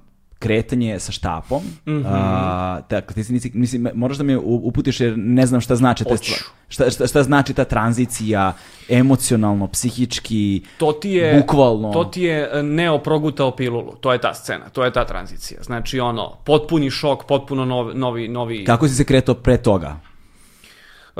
kretanje 0.40 0.98
sa 0.98 1.12
štapom. 1.12 1.62
Mhm. 1.86 2.02
a, 2.06 2.80
dakle, 2.90 3.14
ti 3.14 3.24
si, 3.24 3.32
nisi, 3.32 3.50
mislim, 3.54 3.88
moraš 3.94 4.16
da 4.16 4.24
me 4.24 4.38
uputiš 4.38 5.00
jer 5.00 5.14
ne 5.16 5.46
znam 5.46 5.60
šta 5.60 5.76
znači 5.76 6.04
te 6.04 6.16
stvari. 6.16 6.42
Šta, 6.68 6.90
šta, 6.90 7.06
šta 7.06 7.22
znači 7.22 7.54
ta 7.54 7.64
tranzicija 7.64 8.52
emocionalno, 8.88 9.66
psihički, 9.68 10.62
To 10.78 10.92
ti 10.92 11.10
je, 11.10 11.40
Bukvalno. 11.40 11.92
To 11.92 12.04
ti 12.04 12.22
je 12.22 12.50
e, 12.52 12.62
Neo 12.62 12.98
progutao 12.98 13.56
pilulu. 13.56 13.92
To 14.00 14.12
je 14.12 14.20
ta 14.20 14.34
scena, 14.34 14.68
to 14.68 14.84
je 14.84 14.92
ta 14.92 15.04
tranzicija. 15.06 15.62
Znači 15.62 16.00
ono, 16.00 16.36
potpuni 16.44 16.90
šok, 16.90 17.26
potpuno 17.26 17.64
novi, 17.94 18.28
novi 18.28 18.64
kako 18.64 18.88
si 18.88 18.94
se 18.94 19.04
kretao 19.04 19.34
pre 19.34 19.56
toga? 19.56 20.09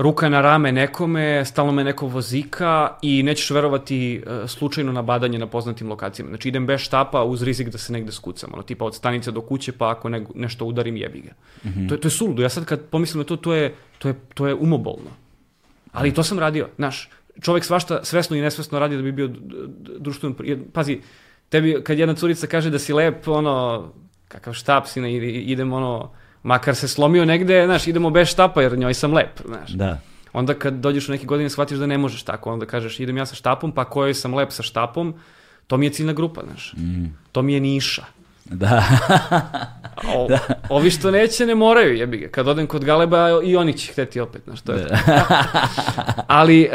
Ruka 0.03 0.29
na 0.29 0.41
rame 0.41 0.73
nekome, 0.73 1.45
stalno 1.45 1.73
me 1.73 1.85
neko 1.85 2.07
vozika 2.07 2.97
i 3.03 3.23
nećeš 3.23 3.51
verovati 3.51 4.17
e, 4.17 4.49
slučajno 4.49 4.93
nabadanje 4.93 5.39
na 5.39 5.47
poznatim 5.47 5.89
lokacijama. 5.89 6.29
Znači 6.29 6.49
idem 6.49 6.67
bez 6.67 6.81
štapa 6.81 7.25
uz 7.25 7.43
rizik 7.43 7.69
da 7.69 7.79
se 7.79 7.93
negde 7.93 8.13
skucam. 8.13 8.51
Ono, 8.53 8.63
tipa 8.63 8.85
od 8.85 8.95
stanice 8.95 9.31
do 9.31 9.41
kuće, 9.41 9.73
pa 9.73 9.91
ako 9.91 10.09
ne, 10.09 10.25
nešto 10.35 10.65
udarim, 10.65 10.97
jebi 10.97 11.21
ga. 11.21 11.33
to, 11.89 11.95
je, 11.95 12.01
to 12.01 12.07
je 12.09 12.13
suludo. 12.13 12.43
Ja 12.43 12.49
sad 12.49 12.65
kad 12.65 12.81
pomislim 12.81 13.19
na 13.19 13.25
to, 13.25 13.37
to 13.37 13.55
je, 13.55 13.75
to 13.99 14.09
je, 14.09 14.15
to 14.35 14.47
je 14.47 14.55
umobolno. 14.55 15.11
Ali 15.93 16.15
to 16.15 16.23
sam 16.23 16.39
radio, 16.39 16.69
znaš. 16.77 17.09
Čovjek 17.41 17.65
svašta 17.65 18.05
svesno 18.05 18.37
i 18.37 18.41
nesvesno 18.41 18.79
radi 18.79 18.97
da 18.97 19.03
bi 19.03 19.13
bio 19.13 19.31
društveno... 19.99 20.35
Pazi, 20.73 21.01
tebi 21.49 21.81
kad 21.85 21.99
jedna 21.99 22.15
curica 22.15 22.47
kaže 22.47 22.71
da 22.71 22.79
si 22.79 22.93
lep, 22.93 23.29
ono, 23.29 23.89
kakav 24.29 24.55
štap 24.55 24.87
si, 24.87 25.01
ne, 25.01 25.13
ide- 25.13 25.41
idem 25.41 25.73
ono, 25.73 26.13
makar 26.43 26.75
se 26.75 26.89
slomio 26.89 27.25
negde, 27.25 27.63
znaš, 27.67 27.87
idemo 27.87 28.11
bez 28.11 28.29
štapa 28.29 28.63
jer 28.63 28.79
njoj 28.79 28.95
sam 28.95 29.13
lep, 29.15 29.41
znaš. 29.47 29.71
Da. 29.71 29.99
Onda 30.33 30.55
kad 30.55 30.75
dođeš 30.75 31.09
u 31.09 31.13
neke 31.13 31.27
godine 31.27 31.51
shvatiš 31.51 31.79
da 31.79 31.87
ne 31.87 31.99
možeš 31.99 32.23
tako, 32.23 32.53
onda 32.53 32.67
kažeš 32.67 33.01
idem 33.01 33.17
ja 33.17 33.27
sa 33.27 33.35
štapom, 33.35 33.73
pa 33.73 33.85
kojoj 33.85 34.15
sam 34.15 34.35
lep 34.35 34.53
sa 34.53 34.63
štapom, 34.63 35.15
to 35.67 35.77
mi 35.77 35.87
je 35.87 35.91
ciljna 35.91 36.13
grupa, 36.13 36.43
znaš. 36.47 36.75
To 37.33 37.43
mi 37.43 37.55
je 37.55 37.61
niša. 37.61 38.05
Da. 38.45 38.83
O, 40.09 40.29
Ovi 40.69 40.91
što 40.91 41.11
neće 41.11 41.47
ne 41.47 41.55
moraju, 41.55 41.95
jebi 41.95 42.19
ga. 42.19 42.29
Kad 42.29 42.49
odem 42.49 42.67
kod 42.67 42.85
Galeba 42.85 43.29
i 43.45 43.57
oni 43.57 43.73
će 43.73 43.93
hteti 43.93 44.21
opet, 44.21 44.43
znaš, 44.45 44.61
to 44.61 44.73
je 44.73 44.87
to. 44.89 44.95
Ali 46.27 46.69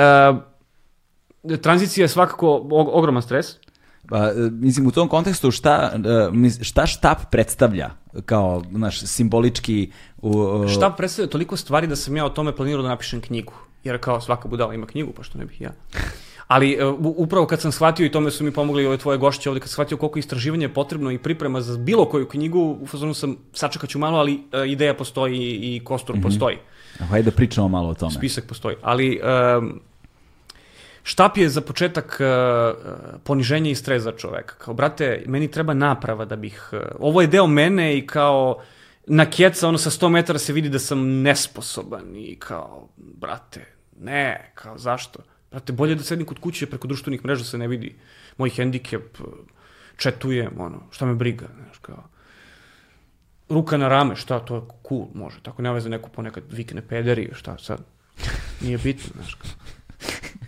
uh, 1.43 1.57
tranzicija 1.57 2.03
je 2.03 2.09
svakako 2.09 2.47
og- 2.47 2.89
ogroman 2.91 3.21
stres. 3.21 3.47
Pa, 4.09 4.27
e, 4.27 4.33
mislim, 4.51 4.87
u 4.87 4.91
tom 4.91 5.07
kontekstu 5.07 5.51
šta, 5.51 5.91
e, 6.59 6.63
šta 6.63 6.85
štap 6.85 7.19
predstavlja 7.31 7.89
kao, 8.25 8.63
znaš, 8.71 8.99
simbolički... 8.99 9.91
U, 10.21 10.63
e, 10.65 10.67
Šta 10.67 10.89
predstavlja 10.89 11.29
toliko 11.29 11.57
stvari 11.57 11.87
da 11.87 11.95
sam 11.95 12.17
ja 12.17 12.25
o 12.25 12.29
tome 12.29 12.55
planirao 12.55 12.83
da 12.83 12.89
napišem 12.89 13.21
knjigu. 13.21 13.53
Jer 13.83 13.97
kao 14.01 14.21
svaka 14.21 14.47
budala 14.47 14.73
ima 14.73 14.85
knjigu, 14.85 15.13
pa 15.13 15.23
što 15.23 15.37
ne 15.37 15.45
bih 15.45 15.61
ja. 15.61 15.71
Ali 16.47 16.77
uh, 16.83 16.95
upravo 16.99 17.47
kad 17.47 17.61
sam 17.61 17.71
shvatio 17.71 18.05
i 18.05 18.11
tome 18.11 18.31
su 18.31 18.43
mi 18.43 18.51
pomogli 18.51 18.85
ove 18.85 18.97
tvoje 18.97 19.17
gošće 19.17 19.49
ovde, 19.49 19.59
kad 19.59 19.69
sam 19.69 19.73
shvatio 19.73 19.97
koliko 19.97 20.19
istraživanja 20.19 20.65
je 20.65 20.73
potrebno 20.73 21.11
i 21.11 21.17
priprema 21.17 21.61
za 21.61 21.77
bilo 21.77 22.05
koju 22.05 22.27
knjigu, 22.27 22.77
u 22.81 22.87
fazonu 22.87 23.13
sam, 23.13 23.37
sačekat 23.53 23.89
ću 23.89 23.99
malo, 23.99 24.17
ali 24.17 24.33
uh, 24.33 24.71
ideja 24.71 24.93
postoji 24.93 25.59
i 25.61 25.81
kostur 25.83 26.15
mm 26.15 26.19
-hmm. 26.19 26.23
postoji. 26.23 26.57
Hajde 27.09 27.31
da 27.31 27.35
pričamo 27.35 27.67
malo 27.67 27.89
o 27.89 27.93
tome. 27.93 28.11
Spisak 28.11 28.47
postoji. 28.47 28.75
Ali 28.81 29.19
um, 29.57 29.81
štap 31.05 31.37
je 31.37 31.49
za 31.49 31.61
početak 31.61 32.17
uh, 32.19 33.19
poniženje 33.23 33.71
i 33.71 33.75
stres 33.75 34.03
za 34.03 34.11
čoveka. 34.11 34.55
Kao, 34.57 34.73
brate, 34.73 35.23
meni 35.27 35.51
treba 35.51 35.73
naprava 35.73 36.25
da 36.25 36.35
bih... 36.35 36.69
Uh, 36.73 36.79
ovo 36.99 37.21
je 37.21 37.27
deo 37.27 37.47
mene 37.47 37.97
i 37.97 38.07
kao 38.07 38.61
na 39.07 39.25
keca, 39.29 39.67
ono 39.67 39.77
sa 39.77 39.89
100 39.89 40.09
metara 40.09 40.39
se 40.39 40.53
vidi 40.53 40.69
da 40.69 40.79
sam 40.79 41.21
nesposoban 41.21 42.15
i 42.15 42.35
kao, 42.39 42.87
brate, 42.97 43.65
ne, 43.99 44.51
kao, 44.55 44.77
zašto? 44.77 45.19
Brate, 45.51 45.73
bolje 45.73 45.95
da 45.95 46.03
sedim 46.03 46.25
kod 46.25 46.39
kuće 46.39 46.65
preko 46.65 46.87
društvenih 46.87 47.25
mreža 47.25 47.43
se 47.43 47.57
ne 47.57 47.67
vidi 47.67 47.95
moj 48.37 48.49
hendikep, 48.49 49.17
četujem, 49.97 50.59
ono, 50.59 50.81
šta 50.91 51.05
me 51.05 51.15
briga, 51.15 51.47
znaš, 51.55 51.77
kao. 51.77 52.03
Ruka 53.49 53.77
na 53.77 53.87
rame, 53.87 54.15
šta, 54.15 54.39
to 54.39 54.55
je 54.55 54.61
cool, 54.89 55.07
može, 55.13 55.43
tako 55.43 55.61
nema 55.61 55.75
veze 55.75 55.89
neko 55.89 56.09
ponekad 56.09 56.43
vikne 56.49 56.81
pederi, 56.81 57.29
šta 57.33 57.57
sad, 57.57 57.81
nije 58.61 58.77
bitno, 58.77 59.11
znaš, 59.15 59.35
kao. 59.35 59.51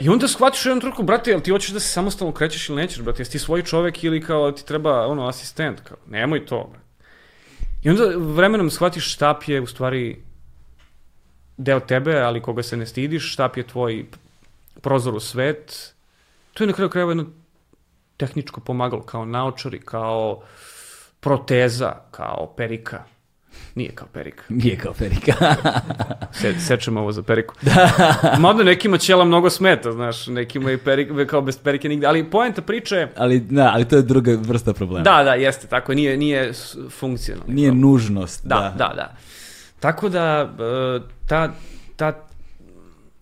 I 0.00 0.08
onda 0.08 0.28
shvatiš 0.28 0.66
u 0.66 0.68
jednom 0.68 0.80
trenutku, 0.80 1.02
brate, 1.02 1.30
jel 1.30 1.40
ti 1.40 1.50
hoćeš 1.50 1.70
da 1.70 1.80
se 1.80 1.88
samostalno 1.88 2.34
krećeš 2.34 2.68
ili 2.68 2.82
nećeš, 2.82 3.02
brate, 3.02 3.20
jesi 3.20 3.32
ti 3.32 3.38
svoj 3.38 3.62
čovek 3.62 4.04
ili 4.04 4.22
kao 4.22 4.52
ti 4.52 4.66
treba, 4.66 5.06
ono, 5.06 5.28
asistent, 5.28 5.80
kao, 5.80 5.96
nemoj 6.06 6.46
to, 6.46 6.68
brate. 6.72 6.90
I 7.82 7.90
onda 7.90 8.04
vremenom 8.16 8.70
shvatiš 8.70 9.14
štap 9.14 9.48
je 9.48 9.60
u 9.60 9.66
stvari 9.66 10.22
deo 11.56 11.80
tebe, 11.80 12.20
ali 12.20 12.42
koga 12.42 12.62
se 12.62 12.76
ne 12.76 12.86
stidiš, 12.86 13.32
štap 13.32 13.56
je 13.56 13.66
tvoj 13.66 14.06
prozor 14.80 15.14
u 15.14 15.20
svet. 15.20 15.94
To 16.52 16.64
je 16.64 16.68
na 16.68 16.72
kraju 16.72 16.90
krajeva 16.90 17.10
jedno 17.10 17.26
tehničko 18.16 18.60
pomagalo, 18.60 19.02
kao 19.02 19.24
naočari, 19.24 19.80
kao 19.80 20.42
proteza, 21.20 21.92
kao 22.10 22.54
perika. 22.56 23.04
Nije 23.74 23.90
kao 23.90 24.08
perika. 24.12 24.42
Nije 24.48 24.76
kao 24.76 24.92
perika. 24.92 25.32
Se, 26.40 26.54
sečemo 26.60 27.00
ovo 27.00 27.12
za 27.12 27.22
periku. 27.22 27.54
Da. 27.62 27.90
Mada 28.40 28.62
nekima 28.62 28.98
ćela 28.98 29.24
mnogo 29.24 29.50
smeta, 29.50 29.92
znaš, 29.92 30.26
nekima 30.26 30.72
i 30.72 30.76
perika, 30.76 31.26
kao 31.26 31.42
bez 31.42 31.58
perike 31.58 31.88
nigde. 31.88 32.06
Ali 32.06 32.30
poenta 32.30 32.62
priče... 32.62 33.08
Ali, 33.16 33.40
da, 33.40 33.70
ali 33.74 33.88
to 33.88 33.96
je 33.96 34.02
druga 34.02 34.36
vrsta 34.40 34.72
problema. 34.72 35.04
Da, 35.04 35.22
da, 35.24 35.34
jeste, 35.34 35.66
tako, 35.66 35.94
nije, 35.94 36.16
nije 36.16 36.52
funkcionalno. 36.90 37.54
Nije 37.54 37.72
nužnost. 37.72 38.46
Da, 38.46 38.74
da, 38.78 38.88
da. 38.88 38.94
da. 38.94 39.16
Tako 39.80 40.08
da, 40.08 40.54
e, 40.58 41.00
ta, 41.28 41.52
ta 41.96 42.26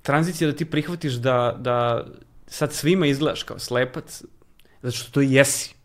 tranzicija 0.03 0.51
da 0.51 0.57
ti 0.57 0.65
prihvatiš 0.65 1.13
da, 1.13 1.57
da 1.59 2.07
sad 2.47 2.73
svima 2.73 3.07
izgledaš 3.07 3.43
kao 3.43 3.59
slepac, 3.59 4.23
zato 4.83 4.97
što 4.97 5.11
to 5.11 5.21
jesi. 5.21 5.78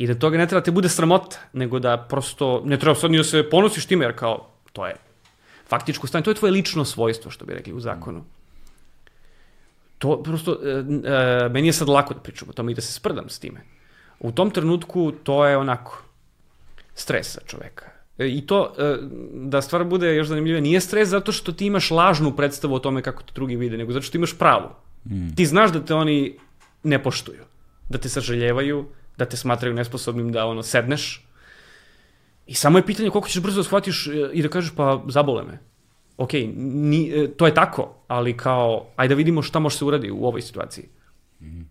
I 0.00 0.06
da 0.06 0.14
toga 0.14 0.38
ne 0.38 0.46
treba 0.48 0.60
da 0.60 0.64
te 0.64 0.72
bude 0.72 0.88
sramota, 0.88 1.36
nego 1.52 1.78
da 1.78 1.98
prosto, 2.08 2.62
ne 2.64 2.78
treba 2.80 2.94
sad 2.96 3.10
ni 3.10 3.18
da 3.20 3.24
se 3.24 3.42
ponosiš 3.50 3.84
time, 3.86 4.04
jer 4.04 4.14
kao, 4.16 4.46
to 4.72 4.86
je 4.86 4.94
faktičko 5.68 6.06
stanje, 6.06 6.24
to 6.24 6.30
je 6.30 6.38
tvoje 6.38 6.52
lično 6.52 6.84
svojstvo, 6.84 7.30
što 7.30 7.44
bi 7.44 7.52
rekli 7.54 7.72
u 7.72 7.80
zakonu. 7.80 8.22
To 9.98 10.22
prosto, 10.22 10.56
e, 10.64 10.70
e, 10.70 11.48
meni 11.48 11.68
je 11.68 11.72
sad 11.72 11.88
lako 11.88 12.14
da 12.14 12.20
pričam 12.20 12.48
o 12.48 12.52
tome 12.52 12.72
i 12.72 12.74
da 12.74 12.80
se 12.80 12.92
sprdam 12.92 13.28
s 13.28 13.38
time. 13.38 13.60
U 14.20 14.32
tom 14.32 14.50
trenutku 14.50 15.12
to 15.22 15.44
je 15.46 15.56
onako 15.56 16.02
stres 16.94 17.34
za 17.34 17.40
čoveka. 17.46 17.90
E, 18.18 18.28
I 18.28 18.40
to, 18.46 18.72
e, 18.78 18.96
da 19.34 19.60
stvar 19.62 19.84
bude 19.84 20.14
još 20.16 20.28
zanimljiva, 20.28 20.60
nije 20.60 20.80
stres 20.80 21.08
zato 21.08 21.32
što 21.32 21.52
ti 21.52 21.66
imaš 21.66 21.90
lažnu 21.90 22.32
predstavu 22.36 22.74
o 22.74 22.78
tome 22.78 23.02
kako 23.02 23.22
te 23.22 23.32
drugi 23.34 23.56
vide, 23.56 23.76
nego 23.76 23.92
zato 23.92 24.06
što 24.06 24.16
imaš 24.16 24.38
pravu. 24.38 24.68
Mm. 25.04 25.34
Ti 25.36 25.46
znaš 25.46 25.72
da 25.72 25.84
te 25.84 25.94
oni 25.94 26.38
ne 26.82 27.02
poštuju, 27.02 27.44
da 27.88 27.98
te 27.98 28.08
saželjevaju, 28.08 28.86
da 29.16 29.24
te 29.24 29.36
smatraju 29.36 29.74
nesposobnim 29.74 30.32
da 30.32 30.46
ono 30.46 30.62
sedneš. 30.62 31.26
I 32.46 32.54
samo 32.54 32.78
je 32.78 32.86
pitanje 32.86 33.10
koliko 33.10 33.28
ćeš 33.28 33.42
brzo 33.42 33.60
da 33.60 33.64
shvatiš 33.64 34.06
e, 34.06 34.30
i 34.32 34.42
da 34.42 34.48
kažeš 34.48 34.72
pa 34.76 35.02
zabole 35.08 35.44
me. 35.44 35.58
Ok, 36.16 36.32
ni, 36.56 37.10
e, 37.14 37.28
to 37.36 37.46
je 37.46 37.54
tako, 37.54 37.94
ali 38.08 38.36
kao, 38.36 38.86
ajde 38.96 39.14
da 39.14 39.18
vidimo 39.18 39.42
šta 39.42 39.58
može 39.58 39.76
se 39.76 39.84
uradi 39.84 40.10
u 40.10 40.24
ovoj 40.26 40.42
situaciji. 40.42 40.88
Mm. 41.40 41.62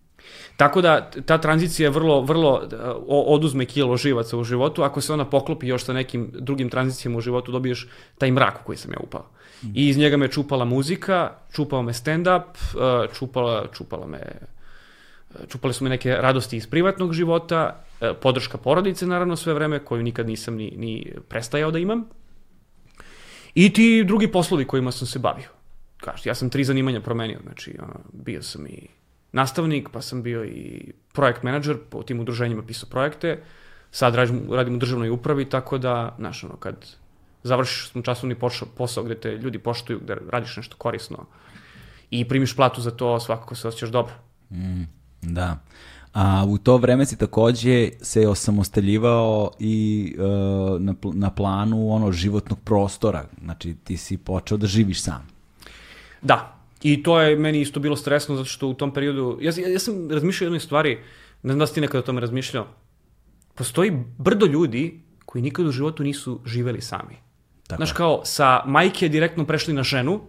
Tako 0.56 0.80
da 0.80 1.10
ta 1.26 1.38
tranzicija 1.38 1.86
je 1.86 1.90
vrlo, 1.90 2.20
vrlo 2.20 2.62
e, 2.72 2.76
oduzme 3.08 3.64
kilo 3.64 3.96
živaca 3.96 4.38
u 4.38 4.44
životu, 4.44 4.82
ako 4.82 5.00
se 5.00 5.12
ona 5.12 5.24
poklopi 5.24 5.66
još 5.66 5.84
sa 5.84 5.92
nekim 5.92 6.30
drugim 6.32 6.70
tranzicijama 6.70 7.18
u 7.18 7.20
životu, 7.20 7.52
dobiješ 7.52 7.88
taj 8.18 8.30
mrak 8.30 8.60
u 8.60 8.64
koji 8.66 8.78
sam 8.78 8.92
ja 8.92 8.98
upao. 9.02 9.26
Mm. 9.62 9.66
I 9.74 9.88
iz 9.88 9.98
njega 9.98 10.16
me 10.16 10.28
čupala 10.28 10.64
muzika, 10.64 11.32
čupao 11.52 11.82
me 11.82 11.92
stand-up, 11.92 12.42
čupala, 13.18 13.66
čupala 13.72 14.06
me 14.06 14.20
čupali 15.48 15.74
su 15.74 15.84
me 15.84 15.90
neke 15.90 16.10
radosti 16.10 16.56
iz 16.56 16.66
privatnog 16.66 17.12
života, 17.12 17.84
e, 18.00 18.14
podrška 18.14 18.58
porodice 18.58 19.06
naravno 19.06 19.36
sve 19.36 19.54
vreme, 19.54 19.78
koju 19.78 20.02
nikad 20.02 20.26
nisam 20.26 20.54
ni, 20.54 20.72
ni 20.76 21.12
prestajao 21.28 21.70
da 21.70 21.78
imam. 21.78 22.04
I 23.54 23.72
ti 23.72 24.04
drugi 24.04 24.32
poslovi 24.32 24.64
kojima 24.64 24.92
sam 24.92 25.06
se 25.06 25.18
bavio. 25.18 25.48
Kaži, 25.96 26.28
ja 26.28 26.34
sam 26.34 26.50
tri 26.50 26.64
zanimanja 26.64 27.00
promenio, 27.00 27.38
znači 27.42 27.76
ono, 27.82 27.94
bio 28.12 28.42
sam 28.42 28.66
i 28.66 28.88
nastavnik, 29.32 29.88
pa 29.92 30.00
sam 30.02 30.22
bio 30.22 30.44
i 30.44 30.92
projekt 31.12 31.42
menadžer, 31.42 31.76
po 31.90 32.02
tim 32.02 32.20
udruženjima 32.20 32.62
pisao 32.62 32.88
projekte, 32.90 33.42
sad 33.90 34.14
radim, 34.14 34.52
radim 34.52 34.74
u 34.74 34.78
državnoj 34.78 35.10
upravi, 35.10 35.44
tako 35.44 35.78
da, 35.78 36.14
znaš, 36.18 36.44
ono, 36.44 36.56
kad 36.56 36.86
završiš 37.42 37.92
časovni 38.04 38.36
posao 38.76 39.04
gde 39.04 39.14
te 39.14 39.30
ljudi 39.30 39.58
poštuju, 39.58 40.00
gde 40.00 40.16
radiš 40.30 40.56
nešto 40.56 40.76
korisno 40.76 41.26
i 42.10 42.28
primiš 42.28 42.56
platu 42.56 42.80
za 42.80 42.90
to, 42.90 43.20
svakako 43.20 43.54
se 43.54 43.68
osjećaš 43.68 43.88
dobro. 43.88 44.14
Mm. 44.50 44.99
Da. 45.22 45.58
A 46.12 46.44
u 46.48 46.58
to 46.58 46.76
vreme 46.76 47.06
si 47.06 47.18
takođe 47.18 47.90
se 48.02 48.28
osamostaljivao 48.28 49.50
i 49.58 50.14
uh, 50.18 50.80
na, 50.80 50.94
na 51.14 51.30
planu 51.30 51.92
ono 51.92 52.12
životnog 52.12 52.58
prostora. 52.64 53.24
Znači 53.44 53.74
ti 53.84 53.96
si 53.96 54.16
počeo 54.16 54.58
da 54.58 54.66
živiš 54.66 55.02
sam. 55.02 55.26
Da. 56.22 56.56
I 56.82 57.02
to 57.02 57.20
je 57.20 57.36
meni 57.36 57.60
isto 57.60 57.80
bilo 57.80 57.96
stresno 57.96 58.36
zato 58.36 58.48
što 58.48 58.68
u 58.68 58.74
tom 58.74 58.94
periodu 58.94 59.38
ja, 59.40 59.52
ja, 59.56 59.68
ja 59.68 59.78
sam 59.78 60.10
razmišljao 60.10 60.46
o 60.46 60.48
jednoj 60.48 60.60
stvari, 60.60 60.98
ne 61.42 61.52
znam 61.52 61.58
da 61.58 61.66
si 61.66 61.74
ti 61.74 61.80
nekada 61.80 61.98
o 61.98 62.02
tome 62.02 62.20
razmišljao. 62.20 62.66
Postoji 63.54 63.92
brdo 64.18 64.46
ljudi 64.46 65.00
koji 65.26 65.42
nikad 65.42 65.66
u 65.66 65.72
životu 65.72 66.02
nisu 66.02 66.40
živeli 66.46 66.80
sami. 66.80 67.16
Tako. 67.66 67.78
Znaš, 67.78 67.92
kao 67.92 68.20
sa 68.24 68.62
majke 68.66 69.08
direktno 69.08 69.46
prešli 69.46 69.74
na 69.74 69.82
ženu, 69.82 70.20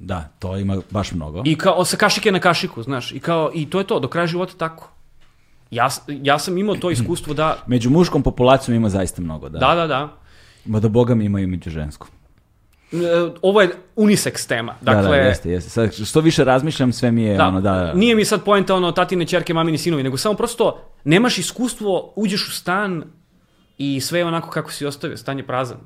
Da, 0.00 0.28
to 0.38 0.56
ima 0.56 0.80
baš 0.90 1.12
mnogo. 1.12 1.42
I 1.44 1.58
kao 1.58 1.84
sa 1.84 1.96
kašike 1.96 2.32
na 2.32 2.40
kašiku, 2.40 2.82
znaš, 2.82 3.12
i 3.12 3.20
kao 3.20 3.50
i 3.54 3.70
to 3.70 3.78
je 3.78 3.86
to, 3.86 4.00
do 4.00 4.08
kraja 4.08 4.26
života 4.26 4.52
tako. 4.58 4.90
Ja, 5.70 5.88
ja 6.08 6.38
sam 6.38 6.58
imao 6.58 6.76
to 6.76 6.90
iskustvo 6.90 7.34
da... 7.34 7.56
Među 7.66 7.90
muškom 7.90 8.22
populacijom 8.22 8.76
ima 8.76 8.88
zaista 8.88 9.22
mnogo, 9.22 9.48
da. 9.48 9.58
Da, 9.58 9.74
da, 9.74 9.86
da. 9.86 10.08
Ma 10.64 10.80
da 10.80 10.88
boga 10.88 11.14
mi 11.14 11.24
ima 11.24 11.40
i 11.40 11.46
među 11.46 11.70
ženskom. 11.70 12.08
E, 12.92 12.96
ovo 13.42 13.60
je 13.60 13.70
unisex 13.96 14.48
tema. 14.48 14.74
Dakle, 14.80 15.02
da, 15.02 15.08
da, 15.08 15.14
jeste, 15.16 15.50
jeste. 15.50 15.70
Sad, 15.70 16.06
što 16.06 16.20
više 16.20 16.44
razmišljam, 16.44 16.92
sve 16.92 17.10
mi 17.10 17.22
je 17.22 17.36
da, 17.36 17.48
ono, 17.48 17.60
da, 17.60 17.72
da. 17.72 17.94
Nije 17.94 18.14
mi 18.14 18.24
sad 18.24 18.44
poenta 18.44 18.74
ono 18.74 18.92
tatine, 18.92 19.26
čerke, 19.26 19.54
mamini, 19.54 19.78
sinovi, 19.78 20.02
nego 20.02 20.16
samo 20.16 20.34
prosto 20.34 20.80
nemaš 21.04 21.38
iskustvo, 21.38 22.12
uđeš 22.16 22.48
u 22.48 22.52
stan 22.52 23.04
i 23.78 24.00
sve 24.00 24.18
je 24.18 24.24
onako 24.24 24.50
kako 24.50 24.72
si 24.72 24.86
ostavio, 24.86 25.16
stan 25.16 25.38
je 25.38 25.46
prazan. 25.46 25.78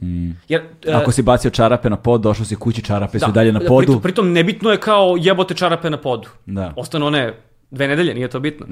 Mm. 0.00 0.30
Jer, 0.48 0.62
uh, 0.88 0.96
Ako 0.96 1.12
si 1.12 1.22
bacio 1.22 1.50
čarape 1.50 1.90
na 1.90 1.96
pod, 1.96 2.20
došao 2.20 2.44
si 2.44 2.56
kući, 2.56 2.82
čarape 2.82 3.18
da, 3.18 3.26
su 3.26 3.32
dalje 3.32 3.52
na 3.52 3.60
podu. 3.60 3.86
Pritom, 3.86 4.02
pritom 4.02 4.32
nebitno 4.32 4.70
je 4.70 4.80
kao 4.80 5.16
jebote 5.20 5.54
čarape 5.54 5.90
na 5.90 5.96
podu. 5.96 6.28
Da. 6.46 6.72
Ostane 6.76 7.04
one 7.04 7.34
dve 7.70 7.88
nedelje, 7.88 8.14
nije 8.14 8.28
to 8.28 8.40
bitno. 8.40 8.66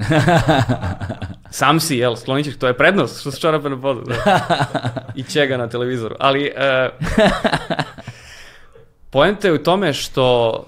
Sam 1.49 1.79
si, 1.79 1.97
jel, 1.97 2.15
Slonićeš, 2.15 2.57
to 2.57 2.67
je 2.67 2.77
prednost 2.77 3.21
što 3.21 3.31
su 3.31 3.41
čarape 3.41 3.69
na 3.69 3.81
podu. 3.81 4.01
Da. 4.01 4.39
I 5.15 5.23
čega 5.23 5.57
na 5.57 5.69
televizoru. 5.69 6.15
Ali, 6.19 6.51
uh, 6.55 7.07
poenta 9.13 9.47
je 9.47 9.53
u 9.53 9.63
tome 9.63 9.93
što 9.93 10.65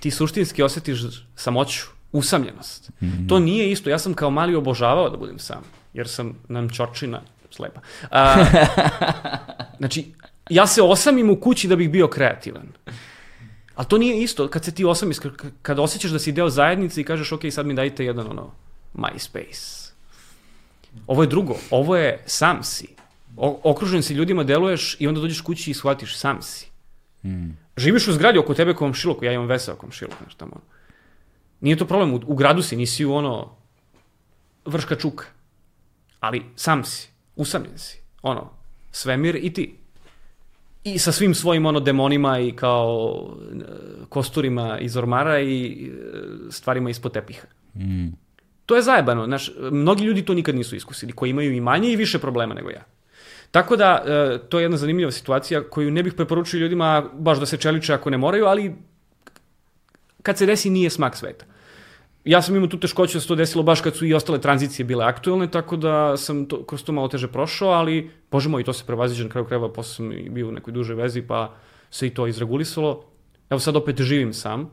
ti 0.00 0.10
suštinski 0.10 0.62
osjetiš 0.62 0.98
samoću, 1.36 1.86
usamljenost. 2.12 2.90
Mm 3.00 3.06
-hmm. 3.06 3.28
To 3.28 3.38
nije 3.38 3.70
isto. 3.70 3.90
Ja 3.90 3.98
sam 3.98 4.14
kao 4.14 4.30
mali 4.30 4.54
obožavao 4.54 5.10
da 5.10 5.16
budem 5.16 5.38
sam, 5.38 5.62
jer 5.94 6.08
sam 6.08 6.34
nam 6.48 6.70
čočina 6.70 7.20
slepa. 7.58 7.80
A, 8.10 8.44
znači, 9.80 10.12
ja 10.50 10.66
se 10.66 10.82
osamim 10.82 11.30
u 11.30 11.36
kući 11.40 11.68
da 11.68 11.76
bih 11.76 11.90
bio 11.90 12.08
kreativan. 12.08 12.72
Ali 13.74 13.86
to 13.86 13.98
nije 13.98 14.22
isto, 14.22 14.48
kad 14.48 14.64
se 14.64 14.74
ti 14.74 14.84
osamiš, 14.84 15.18
kad 15.62 15.78
osjećaš 15.78 16.10
da 16.10 16.18
si 16.18 16.32
deo 16.32 16.50
zajednice 16.50 17.00
i 17.00 17.04
kažeš, 17.04 17.32
ok, 17.32 17.42
sad 17.50 17.66
mi 17.66 17.74
dajte 17.74 18.04
jedan, 18.04 18.30
ono, 18.30 18.50
MySpace. 18.94 19.90
Ovo 21.06 21.22
je 21.22 21.28
drugo, 21.28 21.54
ovo 21.70 21.96
je 21.96 22.22
sam 22.26 22.64
si. 22.64 22.88
O, 23.36 23.60
okružen 23.64 24.02
si 24.02 24.14
ljudima, 24.14 24.44
deluješ 24.44 24.96
i 24.98 25.06
onda 25.06 25.20
dođeš 25.20 25.40
kući 25.40 25.70
i 25.70 25.74
shvatiš, 25.74 26.16
sam 26.18 26.42
si. 26.42 26.66
Mm. 27.24 27.50
Živiš 27.76 28.08
u 28.08 28.12
zgradi 28.12 28.38
oko 28.38 28.54
tebe 28.54 28.74
komšiluku, 28.74 29.24
ja 29.24 29.32
imam 29.32 29.46
vesa 29.46 29.74
komšiluk, 29.74 30.18
znaš 30.22 30.34
tamo. 30.34 30.60
Nije 31.60 31.76
to 31.76 31.86
problem, 31.86 32.14
u, 32.14 32.20
u 32.26 32.34
gradu 32.34 32.62
si, 32.62 32.76
nisi 32.76 33.04
u 33.04 33.14
ono, 33.14 33.50
vrška 34.64 34.96
čuka. 34.96 35.24
Ali 36.20 36.42
sam 36.56 36.84
si 36.84 37.08
usamljen 37.38 37.78
si. 37.78 37.98
Ono, 38.22 38.50
svemir 38.92 39.36
i 39.36 39.52
ti. 39.52 39.74
i 40.84 40.98
sa 40.98 41.12
svim 41.12 41.34
svojim 41.34 41.66
ono 41.66 41.80
demonima 41.80 42.38
i 42.38 42.52
kao 42.52 43.26
e, 43.52 43.64
kosturima 44.08 44.78
iz 44.78 44.96
ormara 44.96 45.40
i 45.40 45.86
e, 45.86 46.50
stvarima 46.50 46.90
ispod 46.90 47.12
tepiha. 47.12 47.46
Mm. 47.74 48.08
To 48.66 48.76
je 48.76 48.82
zajebano, 48.82 49.24
znaš, 49.26 49.50
mnogi 49.70 50.04
ljudi 50.04 50.24
to 50.24 50.34
nikad 50.34 50.54
nisu 50.54 50.76
iskusili, 50.76 51.12
koji 51.12 51.30
imaju 51.30 51.52
i 51.52 51.60
manje 51.60 51.92
i 51.92 51.96
više 51.96 52.18
problema 52.18 52.54
nego 52.54 52.70
ja. 52.70 52.84
Tako 53.50 53.76
da, 53.76 54.04
e, 54.06 54.38
to 54.48 54.58
je 54.58 54.64
jedna 54.64 54.76
zanimljiva 54.76 55.10
situacija 55.10 55.62
koju 55.62 55.90
ne 55.90 56.02
bih 56.02 56.14
preporučio 56.14 56.58
ljudima 56.58 57.04
baš 57.12 57.38
da 57.38 57.46
se 57.46 57.56
čeliče 57.56 57.94
ako 57.94 58.10
ne 58.10 58.18
moraju, 58.18 58.46
ali 58.46 58.74
kad 60.22 60.38
se 60.38 60.46
desi 60.46 60.70
nije 60.70 60.90
smak 60.90 61.16
sveta. 61.16 61.44
Ja 62.24 62.42
sam 62.42 62.56
imao 62.56 62.68
tu 62.68 62.80
teškoću 62.80 63.16
da 63.16 63.20
se 63.20 63.28
to 63.28 63.34
desilo 63.34 63.62
baš 63.64 63.80
kad 63.80 63.96
su 63.96 64.06
i 64.06 64.14
ostale 64.14 64.40
tranzicije 64.40 64.86
bile 64.86 65.04
aktuelne, 65.04 65.50
tako 65.50 65.76
da 65.76 66.16
sam 66.16 66.46
to, 66.46 66.64
kroz 66.64 66.84
to 66.84 66.92
malo 66.92 67.08
teže 67.08 67.28
prošao, 67.28 67.68
ali, 67.68 68.10
bože 68.30 68.48
moj, 68.48 68.64
to 68.64 68.72
se 68.72 68.84
prevaziđe 68.86 69.24
na 69.24 69.30
kraju 69.30 69.46
krajeva, 69.46 69.72
posle 69.72 69.94
sam 69.94 70.12
i 70.12 70.28
bio 70.28 70.48
u 70.48 70.52
nekoj 70.52 70.72
dužoj 70.72 70.96
vezi, 70.96 71.22
pa 71.22 71.54
se 71.90 72.06
i 72.06 72.10
to 72.10 72.26
izregulisalo. 72.26 73.04
Evo 73.50 73.60
sad 73.60 73.76
opet 73.76 74.00
živim 74.00 74.32
sam, 74.32 74.70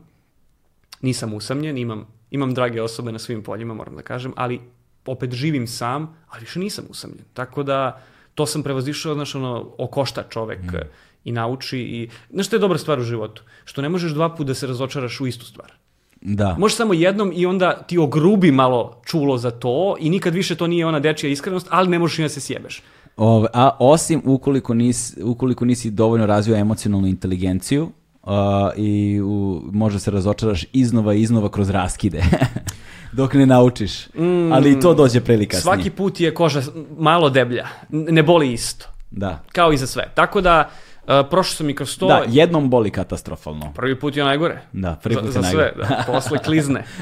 nisam 1.02 1.34
usamljen, 1.34 1.78
imam, 1.78 2.06
imam 2.30 2.54
drage 2.54 2.82
osobe 2.82 3.12
na 3.12 3.18
svim 3.18 3.42
poljima, 3.42 3.74
moram 3.74 3.96
da 3.96 4.02
kažem, 4.02 4.32
ali 4.36 4.60
opet 5.06 5.32
živim 5.32 5.66
sam, 5.66 6.16
ali 6.28 6.40
više 6.40 6.58
nisam 6.58 6.84
usamljen. 6.90 7.24
Tako 7.34 7.62
da, 7.62 8.02
to 8.34 8.46
sam 8.46 8.62
prevazišao, 8.62 9.14
znaš, 9.14 9.34
ono, 9.34 9.74
okošta 9.78 10.22
čovek 10.28 10.62
mm. 10.62 10.76
i 11.24 11.32
nauči 11.32 11.78
i, 11.78 12.08
znaš, 12.30 12.46
što 12.46 12.56
je 12.56 12.60
dobra 12.60 12.78
stvar 12.78 13.00
u 13.00 13.02
životu? 13.02 13.42
Što 13.64 13.82
ne 13.82 13.88
možeš 13.88 14.12
dva 14.12 14.28
puta 14.34 14.44
da 14.44 14.54
se 14.54 14.66
razočaraš 14.66 15.20
u 15.20 15.26
istu 15.26 15.46
stvar. 15.46 15.72
Da. 16.20 16.56
Možeš 16.58 16.76
samo 16.76 16.94
jednom 16.94 17.32
i 17.34 17.46
onda 17.46 17.82
ti 17.82 17.98
ogrubi 17.98 18.50
malo 18.50 19.00
čulo 19.04 19.38
za 19.38 19.50
to 19.50 19.96
i 20.00 20.10
nikad 20.10 20.34
više 20.34 20.54
to 20.54 20.66
nije 20.66 20.86
ona 20.86 21.00
dečija 21.00 21.30
iskrenost, 21.30 21.66
ali 21.70 21.88
ne 21.88 21.98
možeš 21.98 22.18
i 22.18 22.22
da 22.22 22.28
se 22.28 22.40
sjebeš. 22.40 22.82
Ove, 23.16 23.48
a 23.52 23.76
osim 23.78 24.22
ukoliko, 24.24 24.74
nis, 24.74 25.16
ukoliko 25.22 25.64
nisi 25.64 25.90
dovoljno 25.90 26.26
razvio 26.26 26.56
emocionalnu 26.56 27.06
inteligenciju 27.06 27.90
uh, 28.22 28.30
i 28.76 29.20
u, 29.20 29.62
možda 29.72 29.98
se 29.98 30.10
razočaraš 30.10 30.64
iznova 30.72 31.14
i 31.14 31.22
iznova 31.22 31.48
kroz 31.48 31.70
raskide. 31.70 32.24
Dok 33.12 33.34
ne 33.34 33.46
naučiš. 33.46 34.08
Mm, 34.14 34.52
Ali 34.52 34.72
i 34.72 34.80
to 34.80 34.94
dođe 34.94 35.20
prilika 35.20 35.56
Svaki 35.56 35.90
put 35.90 36.20
je 36.20 36.34
koža 36.34 36.62
malo 36.98 37.30
deblja. 37.30 37.66
Ne 37.90 38.22
boli 38.22 38.52
isto. 38.52 38.86
Da. 39.10 39.42
Kao 39.52 39.72
i 39.72 39.76
za 39.76 39.86
sve. 39.86 40.10
Tako 40.14 40.40
da, 40.40 40.70
uh, 41.08 41.26
prošao 41.30 41.54
sam 41.54 41.70
i 41.70 41.74
kroz 41.74 41.98
to. 41.98 42.06
Da, 42.06 42.22
jednom 42.26 42.70
boli 42.70 42.90
katastrofalno. 42.90 43.72
Prvi 43.74 44.00
put 44.00 44.16
je 44.16 44.24
najgore. 44.24 44.60
Da, 44.72 44.96
prvi 45.02 45.14
put 45.16 45.24
za, 45.24 45.28
je 45.28 45.32
za 45.32 45.40
najgore. 45.40 45.72
sve, 45.76 45.86
da. 45.88 46.04
Posle 46.06 46.38
klizne. 46.38 46.84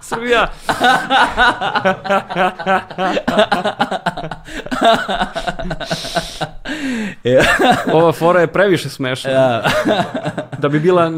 Srbija. 0.00 0.48
Ova 7.92 8.12
fora 8.12 8.40
je 8.40 8.46
previše 8.46 8.88
smešna. 8.88 9.30
da, 9.30 9.62
Da 10.58 10.68
bi 10.68 10.80
bila 10.80 11.10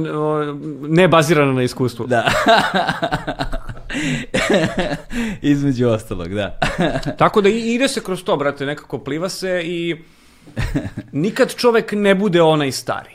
ne 0.82 1.08
bazirana 1.08 1.52
na 1.52 1.62
iskustvu. 1.62 2.06
da. 2.06 2.24
Između 5.42 5.88
ostalog, 5.88 6.34
da. 6.34 6.58
Tako 7.18 7.40
da 7.40 7.48
ide 7.48 7.88
se 7.88 8.02
kroz 8.04 8.24
to, 8.24 8.36
brate, 8.36 8.66
nekako 8.66 8.98
pliva 8.98 9.28
se 9.28 9.62
i 9.64 9.96
nikad 11.12 11.54
čovek 11.54 11.92
ne 11.92 12.14
bude 12.14 12.42
onaj 12.42 12.72
stari. 12.72 13.14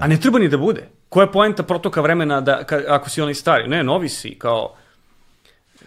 A 0.00 0.06
ne 0.06 0.20
treba 0.20 0.38
ni 0.38 0.48
da 0.48 0.56
bude. 0.56 0.88
Koja 1.08 1.24
je 1.24 1.32
poenta 1.32 1.62
protoka 1.62 2.00
vremena 2.00 2.40
da, 2.40 2.64
ka, 2.64 2.80
ako 2.88 3.10
si 3.10 3.22
onaj 3.22 3.34
stari? 3.34 3.68
Ne, 3.68 3.82
novi 3.82 4.08
si, 4.08 4.34
kao 4.38 4.74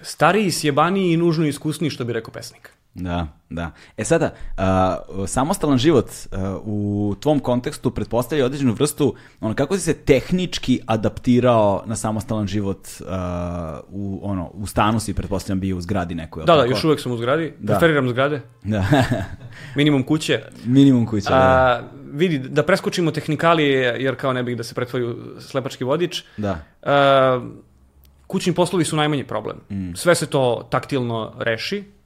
stariji, 0.02 0.52
sjebaniji 0.52 1.14
i 1.14 1.18
nužno 1.18 1.46
iskusniji, 1.46 1.90
što 1.90 2.06
bi 2.06 2.14
rekao 2.14 2.34
pesnik. 2.34 2.77
Da, 2.98 3.28
da. 3.50 3.72
E 3.98 4.04
sada, 4.04 4.34
a, 4.58 4.98
samostalan 5.28 5.78
život 5.78 6.10
a, 6.32 6.58
u 6.66 7.16
tvom 7.20 7.40
kontekstu 7.40 7.92
pretpostavlja 7.92 8.46
određenu 8.46 8.74
vrstu, 8.74 9.16
ono, 9.42 9.56
kako 9.56 9.76
si 9.76 9.82
se 9.82 9.94
tehnički 9.94 10.80
adaptirao 10.86 11.84
na 11.86 11.96
samostalan 11.96 12.48
život 12.48 12.88
a, 13.08 13.80
u, 13.90 14.20
ono, 14.24 14.52
u 14.54 14.68
stanu 14.68 15.00
si, 15.00 15.14
pretpostavljam, 15.14 15.60
bio 15.60 15.78
u 15.78 15.82
zgradi 15.82 16.16
nekoj. 16.16 16.44
Da, 16.46 16.56
da, 16.56 16.66
još 16.66 16.84
uvek 16.84 17.00
sam 17.00 17.12
u 17.12 17.18
zgradi, 17.18 17.54
Da. 17.60 17.74
preferiram 17.74 18.10
zgrade, 18.10 18.42
Da. 18.64 18.86
minimum 19.76 20.04
kuće. 20.04 20.42
Minimum 20.66 21.06
kuća, 21.06 21.30
da. 21.30 21.36
A, 21.36 21.82
vidi, 22.12 22.40
da 22.40 22.64
preskočimo 22.64 23.12
tehnikalije, 23.12 23.96
jer 24.00 24.16
kao 24.16 24.34
ne 24.34 24.44
bih 24.44 24.58
da 24.58 24.64
se 24.64 24.76
pretvori 24.76 25.16
slepački 25.40 25.84
vodič, 25.84 26.24
Da. 26.38 26.60
Uh, 26.82 27.44
kućni 28.28 28.54
poslovi 28.54 28.86
su 28.86 28.96
najmanji 28.96 29.24
problem. 29.24 29.58
Mm. 29.72 29.96
Sve 29.96 30.16
se 30.16 30.26
to 30.26 30.68
taktilno 30.70 31.34
reši, 31.40 31.80
uh, 31.80 31.97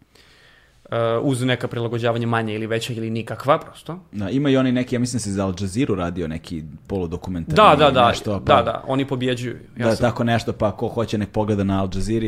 uz 1.22 1.42
neka 1.44 1.68
prilagođavanja 1.68 2.28
manje 2.28 2.56
ili 2.56 2.68
veća 2.68 2.94
ili 2.94 3.10
nikakva, 3.10 3.60
prosto. 3.60 4.00
Da, 4.12 4.30
ima 4.30 4.50
i 4.50 4.58
oni 4.58 4.72
neki, 4.72 4.96
ja 4.96 5.00
mislim 5.00 5.18
da 5.18 5.24
se 5.24 5.32
za 5.32 5.46
Al 5.46 5.54
Jazeera 5.62 5.96
radio 5.96 6.28
neki 6.28 6.64
poludokumentarni 6.88 7.56
Da, 7.56 7.86
da, 7.86 7.92
da, 7.92 8.08
nešto, 8.08 8.42
pa, 8.46 8.56
da, 8.56 8.62
da, 8.62 8.84
oni 8.88 9.06
pobjeđuju. 9.08 9.58
Ja 9.78 9.86
da, 9.86 9.96
sam- 9.96 10.10
tako 10.10 10.24
nešto, 10.24 10.54
pa 10.54 10.72
ko 10.72 10.88
hoće 10.88 11.18
nek 11.18 11.30
pogleda 11.30 11.64
na 11.64 11.82
Al 11.82 11.90
Jazeera 11.96 12.28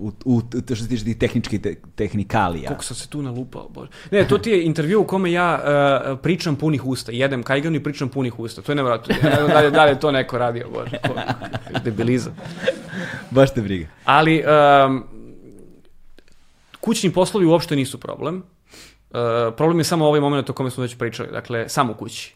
uh, 0.00 0.12
u, 0.24 0.36
u, 0.36 0.42
to 0.42 0.74
što 0.74 0.84
se 0.84 0.88
tiče 0.88 1.04
tih 1.04 1.16
tehničkih 1.16 1.60
te, 1.60 1.74
tehnikalija. 1.94 2.66
Koliko 2.66 2.84
sam 2.84 2.96
se 2.96 3.08
tu 3.08 3.22
nalupao, 3.22 3.68
bože. 3.68 3.90
Ne, 4.10 4.28
to 4.28 4.38
ti 4.38 4.50
je 4.50 4.64
intervju 4.64 5.00
u 5.00 5.04
kome 5.04 5.32
ja 5.32 5.60
uh, 6.12 6.18
pričam 6.18 6.56
punih 6.56 6.86
usta, 6.86 7.12
jedem 7.12 7.42
kajganu 7.42 7.76
i 7.76 7.82
pričam 7.82 8.08
punih 8.08 8.38
usta. 8.38 8.62
To 8.62 8.72
je 8.72 8.76
nevjerojatno. 8.76 9.14
Ja 9.24 9.46
da 9.46 9.60
li, 9.60 9.70
da 9.70 9.84
li 9.84 9.90
je 9.90 10.00
to 10.00 10.10
neko 10.10 10.38
radio, 10.38 10.66
bože. 10.72 10.96
Debilizam. 11.84 12.36
Baš 13.30 13.54
te 13.54 13.60
briga. 13.62 13.86
Ali 14.04 14.42
um, 14.86 15.04
kućni 16.86 17.12
poslovi 17.12 17.46
uopšte 17.46 17.76
nisu 17.76 18.00
problem. 18.00 18.36
Uh, 18.36 19.54
problem 19.56 19.78
je 19.78 19.84
samo 19.84 20.06
ovaj 20.06 20.20
moment 20.20 20.50
o 20.50 20.52
kome 20.52 20.70
smo 20.70 20.82
već 20.82 20.98
pričali, 20.98 21.28
dakle, 21.32 21.68
samo 21.68 21.92
u 21.92 21.94
kući. 21.94 22.34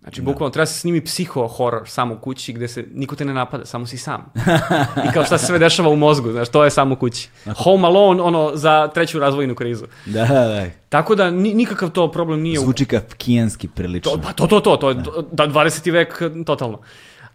Znači, 0.00 0.22
bukvalno 0.22 0.50
treba 0.50 0.66
se 0.66 0.80
snimi 0.80 1.00
psiho-horor 1.00 1.86
samo 1.86 2.14
u 2.14 2.18
kući 2.18 2.52
gde 2.52 2.68
se 2.68 2.84
niko 2.94 3.16
te 3.16 3.24
ne 3.24 3.34
napada, 3.34 3.64
samo 3.64 3.86
si 3.86 3.98
sam. 3.98 4.32
I 5.08 5.12
kao 5.14 5.24
šta 5.24 5.38
se 5.38 5.46
sve 5.46 5.58
dešava 5.58 5.88
u 5.88 5.96
mozgu, 5.96 6.32
znaš, 6.32 6.48
to 6.48 6.64
je 6.64 6.70
samo 6.70 6.94
u 6.94 6.96
kući. 6.96 7.28
Home 7.56 7.86
Alone, 7.86 8.22
ono, 8.22 8.50
za 8.54 8.88
treću 8.94 9.18
razvojnu 9.18 9.54
krizu. 9.54 9.84
Da, 10.06 10.24
da, 10.24 10.48
da. 10.48 10.66
Tako 10.88 11.14
da 11.14 11.30
ni, 11.30 11.54
nikakav 11.54 11.90
to 11.90 12.10
problem 12.10 12.40
nije 12.40 12.58
u 12.58 12.62
Zvuči 12.62 12.84
kafkijanski 12.84 13.68
prilično. 13.68 14.12
to, 14.12 14.20
pa 14.22 14.32
to, 14.32 14.46
to, 14.46 14.60
to, 14.60 14.76
to 14.76 14.88
je 14.88 14.94
da, 15.32 15.46
20. 15.46 15.92
vek 15.92 16.22
totalno. 16.46 16.78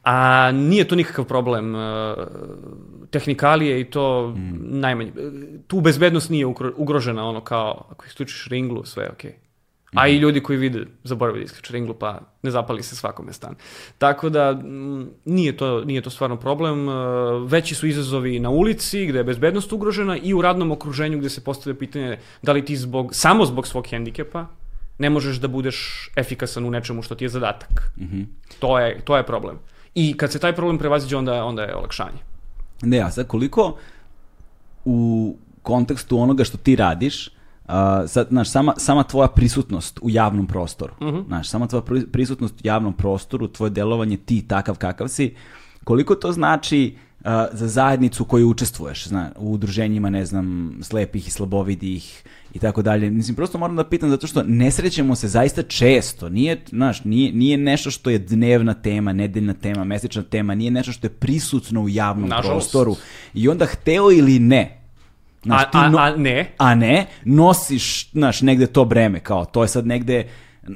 A 0.09 0.51
nije 0.51 0.87
to 0.87 0.95
nikakav 0.95 1.25
problem. 1.25 1.75
e, 1.75 2.15
Tehnikalije 3.11 3.81
i 3.81 3.85
to 3.85 4.35
najmanje. 4.61 5.09
E, 5.09 5.31
Tu 5.67 5.81
bezbednost 5.81 6.29
nije 6.29 6.45
ugro- 6.45 6.73
ugrožena, 6.77 7.25
ono 7.25 7.41
kao 7.41 7.85
ako 7.91 8.05
isključiš 8.05 8.47
ringlu, 8.47 8.85
sve 8.85 9.03
je 9.03 9.11
okej. 9.11 9.33
A 9.95 10.07
i 10.07 10.17
ljudi 10.17 10.41
koji 10.43 10.57
vide, 10.57 10.85
zaboravili 11.03 11.41
da 11.41 11.45
isključe 11.45 11.73
ringlu, 11.73 11.93
pa 11.93 12.19
ne 12.43 12.51
zapali 12.51 12.83
se 12.83 12.95
svakome 12.95 13.33
stan. 13.33 13.55
Tako 13.97 14.29
da, 14.29 14.53
mm, 14.53 15.07
nije 15.25 15.57
to, 15.57 15.81
nije 15.85 16.01
to 16.01 16.09
stvarno 16.09 16.37
problem. 16.37 16.89
E, 16.89 16.93
Veći 17.47 17.75
su 17.75 17.87
izazovi 17.87 18.39
na 18.39 18.49
ulici, 18.49 19.05
gde 19.05 19.19
je 19.19 19.23
bezbednost 19.23 19.73
ugrožena, 19.73 20.17
i 20.17 20.33
u 20.33 20.41
radnom 20.41 20.71
okruženju 20.71 21.17
gde 21.19 21.29
se 21.29 21.43
postavlja 21.43 21.79
pitanje 21.79 22.17
da 22.41 22.51
li 22.51 22.65
ti 22.65 22.75
zbog, 22.75 23.09
samo 23.13 23.45
zbog 23.45 23.67
svog 23.67 23.87
hendikepa 23.87 24.45
ne 24.97 25.09
možeš 25.09 25.37
da 25.37 25.47
budeš 25.47 26.09
efikasan 26.15 26.65
u 26.65 26.71
nečemu 26.71 27.01
što 27.01 27.15
ti 27.15 27.25
je 27.25 27.29
zadatak. 27.29 27.93
To, 28.59 28.79
je, 28.79 29.01
to 29.05 29.17
je 29.17 29.23
problem. 29.23 29.59
I 29.95 30.13
kad 30.17 30.31
se 30.31 30.39
taj 30.39 30.55
problem 30.55 30.77
prevaziđe, 30.77 31.17
onda, 31.17 31.43
onda 31.45 31.63
je 31.63 31.75
olakšanje. 31.75 32.17
Ne, 32.81 32.99
a 32.99 33.11
sad 33.11 33.27
koliko 33.27 33.77
u 34.85 35.35
kontekstu 35.61 36.19
onoga 36.19 36.43
što 36.43 36.57
ti 36.57 36.75
radiš, 36.75 37.29
a, 37.67 38.07
sad, 38.07 38.27
znaš, 38.29 38.49
sama, 38.49 38.73
sama 38.77 39.03
tvoja 39.03 39.27
prisutnost 39.27 39.99
u 40.01 40.09
javnom 40.09 40.47
prostoru, 40.47 40.93
znaš, 41.27 41.49
sama 41.49 41.67
tvoja 41.67 41.83
pri- 41.83 42.07
prisutnost 42.11 42.53
u 42.55 42.61
javnom 42.63 42.93
prostoru, 42.93 43.47
tvoje 43.47 43.69
delovanje, 43.69 44.17
ti 44.17 44.47
takav 44.47 44.77
kakav 44.77 45.07
si, 45.07 45.35
koliko 45.83 46.15
to 46.15 46.31
znači 46.31 46.95
a, 47.23 47.47
za 47.51 47.67
zajednicu 47.67 48.23
u 48.23 48.25
kojoj 48.25 48.45
učestvuješ, 48.45 49.07
zna, 49.07 49.31
u 49.37 49.53
udruženjima, 49.53 50.09
ne 50.09 50.25
znam, 50.25 50.77
slepih 50.81 51.27
i 51.27 51.31
slabovidih 51.31 52.23
i 52.53 52.59
tako 52.59 52.81
dalje. 52.81 53.09
Mislim, 53.09 53.35
prosto 53.35 53.57
moram 53.57 53.75
da 53.75 53.83
pitam 53.83 54.09
zato 54.09 54.27
što 54.27 54.43
ne 54.43 54.71
srećemo 54.71 55.15
se 55.15 55.27
zaista 55.27 55.63
često. 55.63 56.29
Nije, 56.29 56.61
znaš, 56.69 57.03
nije, 57.03 57.31
nije 57.33 57.57
nešto 57.57 57.91
što 57.91 58.09
je 58.09 58.19
dnevna 58.19 58.73
tema, 58.73 59.13
nedeljna 59.13 59.53
tema, 59.53 59.83
mesečna 59.83 60.23
tema, 60.23 60.55
nije 60.55 60.71
nešto 60.71 60.91
što 60.91 61.05
je 61.05 61.11
prisutno 61.11 61.81
u 61.81 61.89
javnom 61.89 62.29
Nažalost. 62.29 62.49
prostoru. 62.71 62.95
I 63.33 63.49
onda 63.49 63.65
hteo 63.65 64.11
ili 64.11 64.39
ne, 64.39 64.81
znaš, 65.43 65.61
A, 65.63 65.69
a, 65.73 65.89
no- 65.89 65.97
a 65.97 66.15
ne, 66.15 66.53
a 66.57 66.75
ne, 66.75 67.05
nosiš, 67.25 68.11
znaš, 68.11 68.41
negde 68.41 68.67
to 68.67 68.85
breme, 68.85 69.19
kao, 69.19 69.45
to 69.45 69.61
je 69.61 69.67
sad 69.67 69.87
negde 69.87 70.27
uh, 70.63 70.73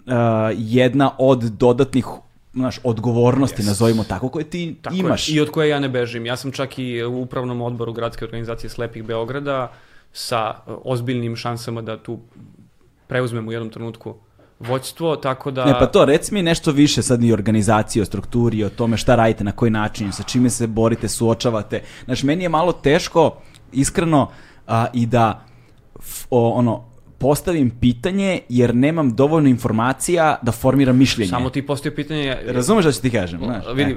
jedna 0.56 1.12
od 1.18 1.40
dodatnih 1.42 2.06
znaš, 2.54 2.80
odgovornosti, 2.84 3.62
Yes. 3.62 3.66
nazovimo 3.66 4.04
tako, 4.04 4.30
koje 4.30 4.46
ti 4.46 4.76
tako 4.82 4.96
imaš. 4.96 5.30
je. 5.30 5.36
I 5.36 5.40
od 5.40 5.50
koje 5.50 5.70
ja 5.70 5.80
ne 5.80 5.90
bežim. 5.90 6.26
Ja 6.26 6.36
sam 6.36 6.52
čak 6.52 6.80
i 6.80 7.04
u 7.04 7.22
upravnom 7.22 7.62
odboru 7.62 7.94
Gradske 7.94 8.26
organizacije 8.26 8.70
Slepih 8.70 9.04
Beograda 9.04 9.72
sa 10.14 10.56
e, 10.68 10.72
ozbiljnim 10.84 11.36
šansama 11.36 11.82
da 11.82 11.98
tu 11.98 12.20
preuzmem 13.08 13.48
u 13.48 13.52
jednom 13.52 13.70
trenutku 13.70 14.16
voćstvo, 14.60 15.16
tako 15.16 15.52
da... 15.52 15.66
Ne, 15.66 15.80
pa 15.80 15.86
to, 15.86 16.06
reci 16.06 16.34
mi 16.34 16.44
nešto 16.44 16.72
više 16.72 17.02
sad 17.02 17.24
i 17.24 17.32
o 17.32 17.34
organizaciji, 17.34 18.02
o 18.02 18.06
strukturi, 18.06 18.64
o 18.64 18.70
tome 18.70 18.98
šta 18.98 19.16
radite, 19.16 19.44
na 19.44 19.52
koji 19.52 19.72
način, 19.72 20.12
sa 20.12 20.24
čime 20.24 20.50
se 20.50 20.68
borite, 20.68 21.08
suočavate. 21.08 21.82
Znaš, 22.06 22.24
meni 22.24 22.44
je 22.44 22.50
malo 22.50 22.72
teško, 22.72 23.38
iskreno, 23.72 24.30
a, 24.68 24.86
i 24.94 25.06
da 25.06 25.46
f- 26.00 26.26
o, 26.30 26.50
ono, 26.50 26.84
postavim 27.24 27.70
pitanje 27.70 28.40
jer 28.50 28.76
nemam 28.76 29.16
dovoljno 29.16 29.50
informacija 29.50 30.36
da 30.42 30.52
formiram 30.52 30.98
mišljenje. 30.98 31.30
Samo 31.30 31.50
ti 31.50 31.62
postoje 31.66 31.96
pitanje... 31.96 32.38
Razumeš 32.48 32.86
da 32.86 32.92
ću 32.92 33.02
ti 33.02 33.10
kažem, 33.10 33.40
znaš? 33.40 33.64
Vidi, 33.74 33.92
e, 33.92 33.96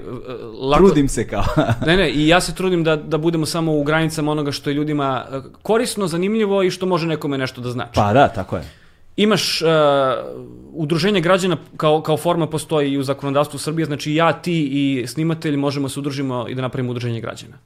lako, 0.60 0.84
Trudim 0.84 1.08
se 1.08 1.28
kao. 1.28 1.44
Ne, 1.86 1.96
ne, 1.96 2.10
i 2.10 2.28
ja 2.28 2.40
se 2.40 2.54
trudim 2.54 2.84
da, 2.84 2.96
da 2.96 3.18
budemo 3.18 3.46
samo 3.46 3.72
u 3.72 3.82
granicama 3.84 4.32
onoga 4.32 4.52
što 4.52 4.70
je 4.70 4.74
ljudima 4.74 5.24
eh, 5.30 5.40
korisno, 5.62 6.06
zanimljivo 6.06 6.62
i 6.62 6.70
što 6.70 6.86
može 6.86 7.06
nekome 7.06 7.38
nešto 7.38 7.60
da 7.60 7.70
znači. 7.70 7.90
pa 7.94 8.12
da, 8.12 8.28
tako 8.28 8.56
je. 8.56 8.62
Imaš 9.16 9.62
uh, 9.62 9.68
udruženje 10.72 11.20
građana 11.20 11.56
kao, 11.76 12.02
kao 12.02 12.16
forma 12.16 12.46
postoji 12.46 12.92
i 12.92 12.98
u 12.98 13.02
zakonodavstvu 13.02 13.58
Srbije, 13.58 13.86
znači 13.86 14.14
ja, 14.14 14.32
ti 14.32 14.68
i 14.72 15.06
snimatelj 15.06 15.56
možemo 15.56 15.88
se 15.88 16.00
udružimo 16.00 16.46
i 16.48 16.54
da 16.54 16.62
napravimo 16.62 16.90
udruženje 16.90 17.20
građana. 17.20 17.56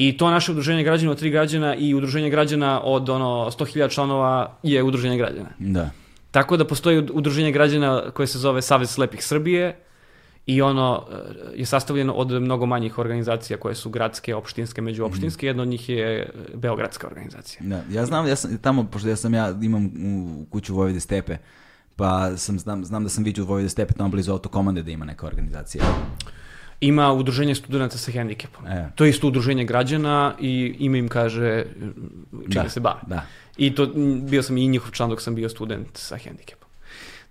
I 0.00 0.16
to 0.16 0.30
naše 0.30 0.52
udruženje 0.52 0.82
građana 0.82 1.12
od 1.12 1.18
tri 1.18 1.30
građana 1.30 1.74
i 1.74 1.94
udruženje 1.94 2.30
građana 2.30 2.80
od 2.84 3.08
ono 3.08 3.26
100.000 3.50 3.90
članova 3.90 4.58
je 4.62 4.82
udruženje 4.82 5.16
građana. 5.16 5.48
Da. 5.58 5.90
Tako 6.30 6.56
da 6.56 6.66
postoji 6.66 6.98
ud- 6.98 7.10
udruženje 7.14 7.52
građana 7.52 8.10
koje 8.10 8.26
se 8.26 8.38
zove 8.38 8.62
Savez 8.62 8.90
slepih 8.90 9.24
Srbije 9.24 9.76
i 10.46 10.62
ono 10.62 11.02
e, 11.10 11.60
je 11.60 11.66
sastavljeno 11.66 12.12
od 12.12 12.30
mnogo 12.42 12.66
manjih 12.66 12.98
organizacija 12.98 13.56
koje 13.56 13.74
su 13.74 13.90
gradske, 13.90 14.34
opštinske, 14.34 14.82
međuopštinske. 14.82 15.46
Jedna 15.46 15.62
od 15.62 15.68
njih 15.68 15.88
je 15.88 16.20
e, 16.22 16.28
Beogradska 16.54 17.06
organizacija. 17.06 17.60
Da, 17.64 17.82
ja 17.90 18.06
znam, 18.06 18.26
ja 18.28 18.36
sam 18.36 18.58
tamo, 18.58 18.84
pošto 18.84 19.08
ja 19.08 19.16
sam 19.16 19.34
ja 19.34 19.54
imam 19.62 19.84
u 19.86 20.46
kuću 20.50 20.74
Vojvode 20.74 21.00
Stepe, 21.00 21.36
pa 21.96 22.36
sam, 22.36 22.58
znam, 22.58 22.84
znam 22.84 23.02
da 23.02 23.08
sam 23.10 23.24
vidio 23.24 23.44
u 23.44 23.46
Vojvode 23.46 23.68
Stepe 23.68 23.94
tamo 23.94 24.08
blizu 24.08 24.32
autokomande 24.32 24.82
da 24.82 24.90
ima 24.90 25.04
neka 25.04 25.26
organizacija. 25.26 25.84
Ima 26.80 27.12
udruženje 27.12 27.54
studenta 27.54 27.98
sa 27.98 28.12
hendikepom. 28.12 28.66
E. 28.66 28.90
To 28.94 29.04
je 29.04 29.10
isto 29.10 29.26
udruženje 29.26 29.64
građana 29.64 30.34
i 30.40 30.76
ime 30.78 30.98
im 30.98 31.08
kaže 31.08 31.64
čime 32.42 32.62
Da, 32.62 32.68
se 32.68 32.80
bave. 32.80 33.00
da. 33.06 33.22
I 33.56 33.74
to, 33.74 33.86
bio 34.22 34.42
sam 34.42 34.56
i 34.56 34.68
njihov 34.68 34.90
član 34.90 35.10
dok 35.10 35.20
sam 35.20 35.34
bio 35.34 35.48
student 35.48 35.88
sa 35.92 36.16
hendikepom. 36.16 36.68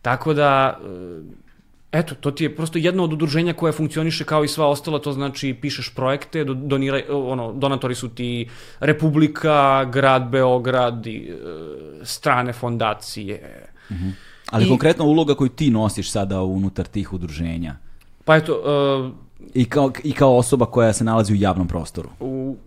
Tako 0.02 0.34
da, 0.34 0.80
e, 1.92 2.00
eto, 2.00 2.16
to 2.16 2.32
ti 2.32 2.44
je 2.44 2.56
prosto 2.56 2.78
jedno 2.78 3.04
od 3.04 3.14
udruženja 3.14 3.54
koje 3.54 3.74
funkcioniše 3.74 4.24
kao 4.24 4.44
i 4.44 4.48
sva 4.48 4.68
ostala, 4.68 5.00
to 5.00 5.12
znači 5.12 5.54
pišeš 5.54 5.90
projekte, 5.90 6.44
do- 6.44 6.54
doniraj, 6.54 7.04
ono, 7.10 7.54
donatori 7.54 7.96
su 7.96 8.10
ti 8.10 8.50
Republika, 8.80 9.86
grad 9.86 10.30
Beograd, 10.30 11.08
i, 11.08 11.30
e, 11.30 11.36
strane 12.04 12.54
fondacije. 12.54 13.66
Ali 14.52 14.66
I- 14.66 14.70
konkretno 14.70 15.06
uloga 15.06 15.36
koju 15.36 15.50
ti 15.50 15.70
nosiš 15.70 16.12
sada 16.12 16.42
unutar 16.42 16.86
tih 16.86 17.14
udruženja 17.14 17.76
Pa 18.26 18.36
eto, 18.36 18.54
e, 18.54 19.27
i 19.54 19.66
kao, 19.66 19.92
i 20.04 20.12
kao 20.12 20.38
osoba 20.38 20.66
koja 20.66 20.94
se 20.94 21.04
nalazi 21.04 21.34
u 21.34 21.36
javnom 21.36 21.68
prostoru. 21.68 22.10
U, 22.20 22.58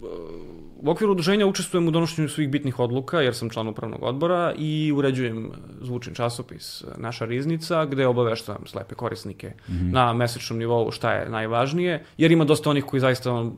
u 0.82 0.90
okviru 0.90 1.12
udruženja 1.12 1.46
učestvujem 1.46 1.88
u 1.88 1.90
donošenju 1.90 2.28
svih 2.28 2.48
bitnih 2.48 2.78
odluka, 2.78 3.20
jer 3.20 3.34
sam 3.34 3.50
član 3.50 3.68
upravnog 3.68 4.02
odbora 4.02 4.54
i 4.58 4.92
uređujem 4.96 5.50
zvučni 5.80 6.14
časopis 6.14 6.84
Naša 6.96 7.24
riznica, 7.24 7.84
gde 7.84 8.06
obaveštavam 8.06 8.66
slepe 8.66 8.94
korisnike 8.94 9.52
na 9.68 10.12
mesečnom 10.12 10.58
nivou 10.58 10.90
šta 10.90 11.12
je 11.12 11.30
najvažnije, 11.30 12.04
jer 12.16 12.32
ima 12.32 12.44
dosta 12.44 12.70
onih 12.70 12.84
koji 12.84 13.00
zaista... 13.00 13.32
ono, 13.32 13.52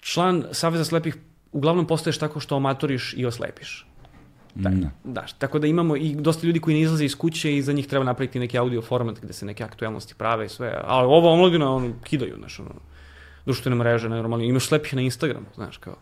Član 0.00 0.44
Saveza 0.52 0.84
slepih 0.84 1.16
uglavnom 1.52 1.86
postaješ 1.86 2.18
tako 2.18 2.40
što 2.40 2.56
amatoriš 2.56 3.14
i 3.16 3.26
oslepiš. 3.26 3.87
Da, 4.58 4.70
Mm. 4.70 4.90
da, 5.04 5.24
tako 5.38 5.58
da 5.58 5.66
imamo 5.66 5.96
i 5.96 6.14
dosta 6.14 6.46
ljudi 6.46 6.60
koji 6.60 6.74
ne 6.74 6.80
izlaze 6.80 7.04
iz 7.04 7.16
kuće 7.16 7.56
i 7.56 7.62
za 7.62 7.72
njih 7.72 7.86
treba 7.86 8.04
napraviti 8.04 8.38
neki 8.38 8.58
audio 8.58 8.82
format 8.82 9.20
gde 9.20 9.32
se 9.32 9.46
neke 9.46 9.64
aktuelnosti 9.64 10.14
prave 10.14 10.46
i 10.46 10.48
sve. 10.48 10.80
Ali 10.84 11.06
ovo 11.06 11.32
omladina, 11.32 11.74
ono, 11.74 11.92
kidaju, 12.04 12.34
znaš, 12.38 12.60
ono, 12.60 12.70
društvene 13.46 13.76
mreže, 13.76 14.08
najnormalnije. 14.08 14.48
Imaš 14.48 14.66
slepih 14.66 14.94
na 14.94 15.02
Instagramu, 15.02 15.46
znaš, 15.54 15.76
kao. 15.76 15.94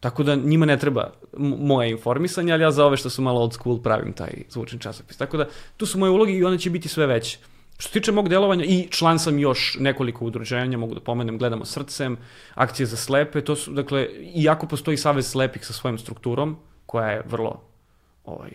Tako 0.00 0.22
da 0.22 0.34
njima 0.34 0.66
ne 0.66 0.78
treba 0.78 1.10
moje 1.38 1.90
informisanje, 1.90 2.52
ali 2.52 2.62
ja 2.62 2.70
za 2.70 2.86
ove 2.86 2.96
što 2.96 3.10
su 3.10 3.22
malo 3.22 3.40
old 3.40 3.52
school 3.52 3.82
pravim 3.82 4.12
taj 4.12 4.30
zvučni 4.48 4.78
časopis. 4.80 5.16
Tako 5.16 5.36
da 5.36 5.48
tu 5.76 5.86
su 5.86 5.98
moje 5.98 6.10
uloge 6.10 6.32
i 6.32 6.44
one 6.44 6.58
će 6.58 6.70
biti 6.70 6.88
sve 6.88 7.06
veće. 7.06 7.38
Što 7.78 7.88
se 7.88 7.92
tiče 7.92 8.12
mog 8.12 8.28
delovanja, 8.28 8.64
i 8.64 8.86
član 8.90 9.18
sam 9.18 9.38
još 9.38 9.76
nekoliko 9.80 10.24
udruženja, 10.24 10.78
mogu 10.78 10.94
da 10.94 11.00
pomenem, 11.00 11.38
gledamo 11.38 11.64
srcem, 11.64 12.16
akcije 12.54 12.86
za 12.86 12.96
slepe, 12.96 13.40
to 13.40 13.56
su, 13.56 13.72
dakle, 13.72 14.08
iako 14.34 14.66
postoji 14.66 14.96
Savez 14.96 15.26
slepih 15.26 15.66
sa 15.66 15.72
svojom 15.72 15.98
strukturom, 15.98 16.56
koja 16.86 17.10
je 17.10 17.22
vrlo 17.26 17.71
ovaj, 18.24 18.50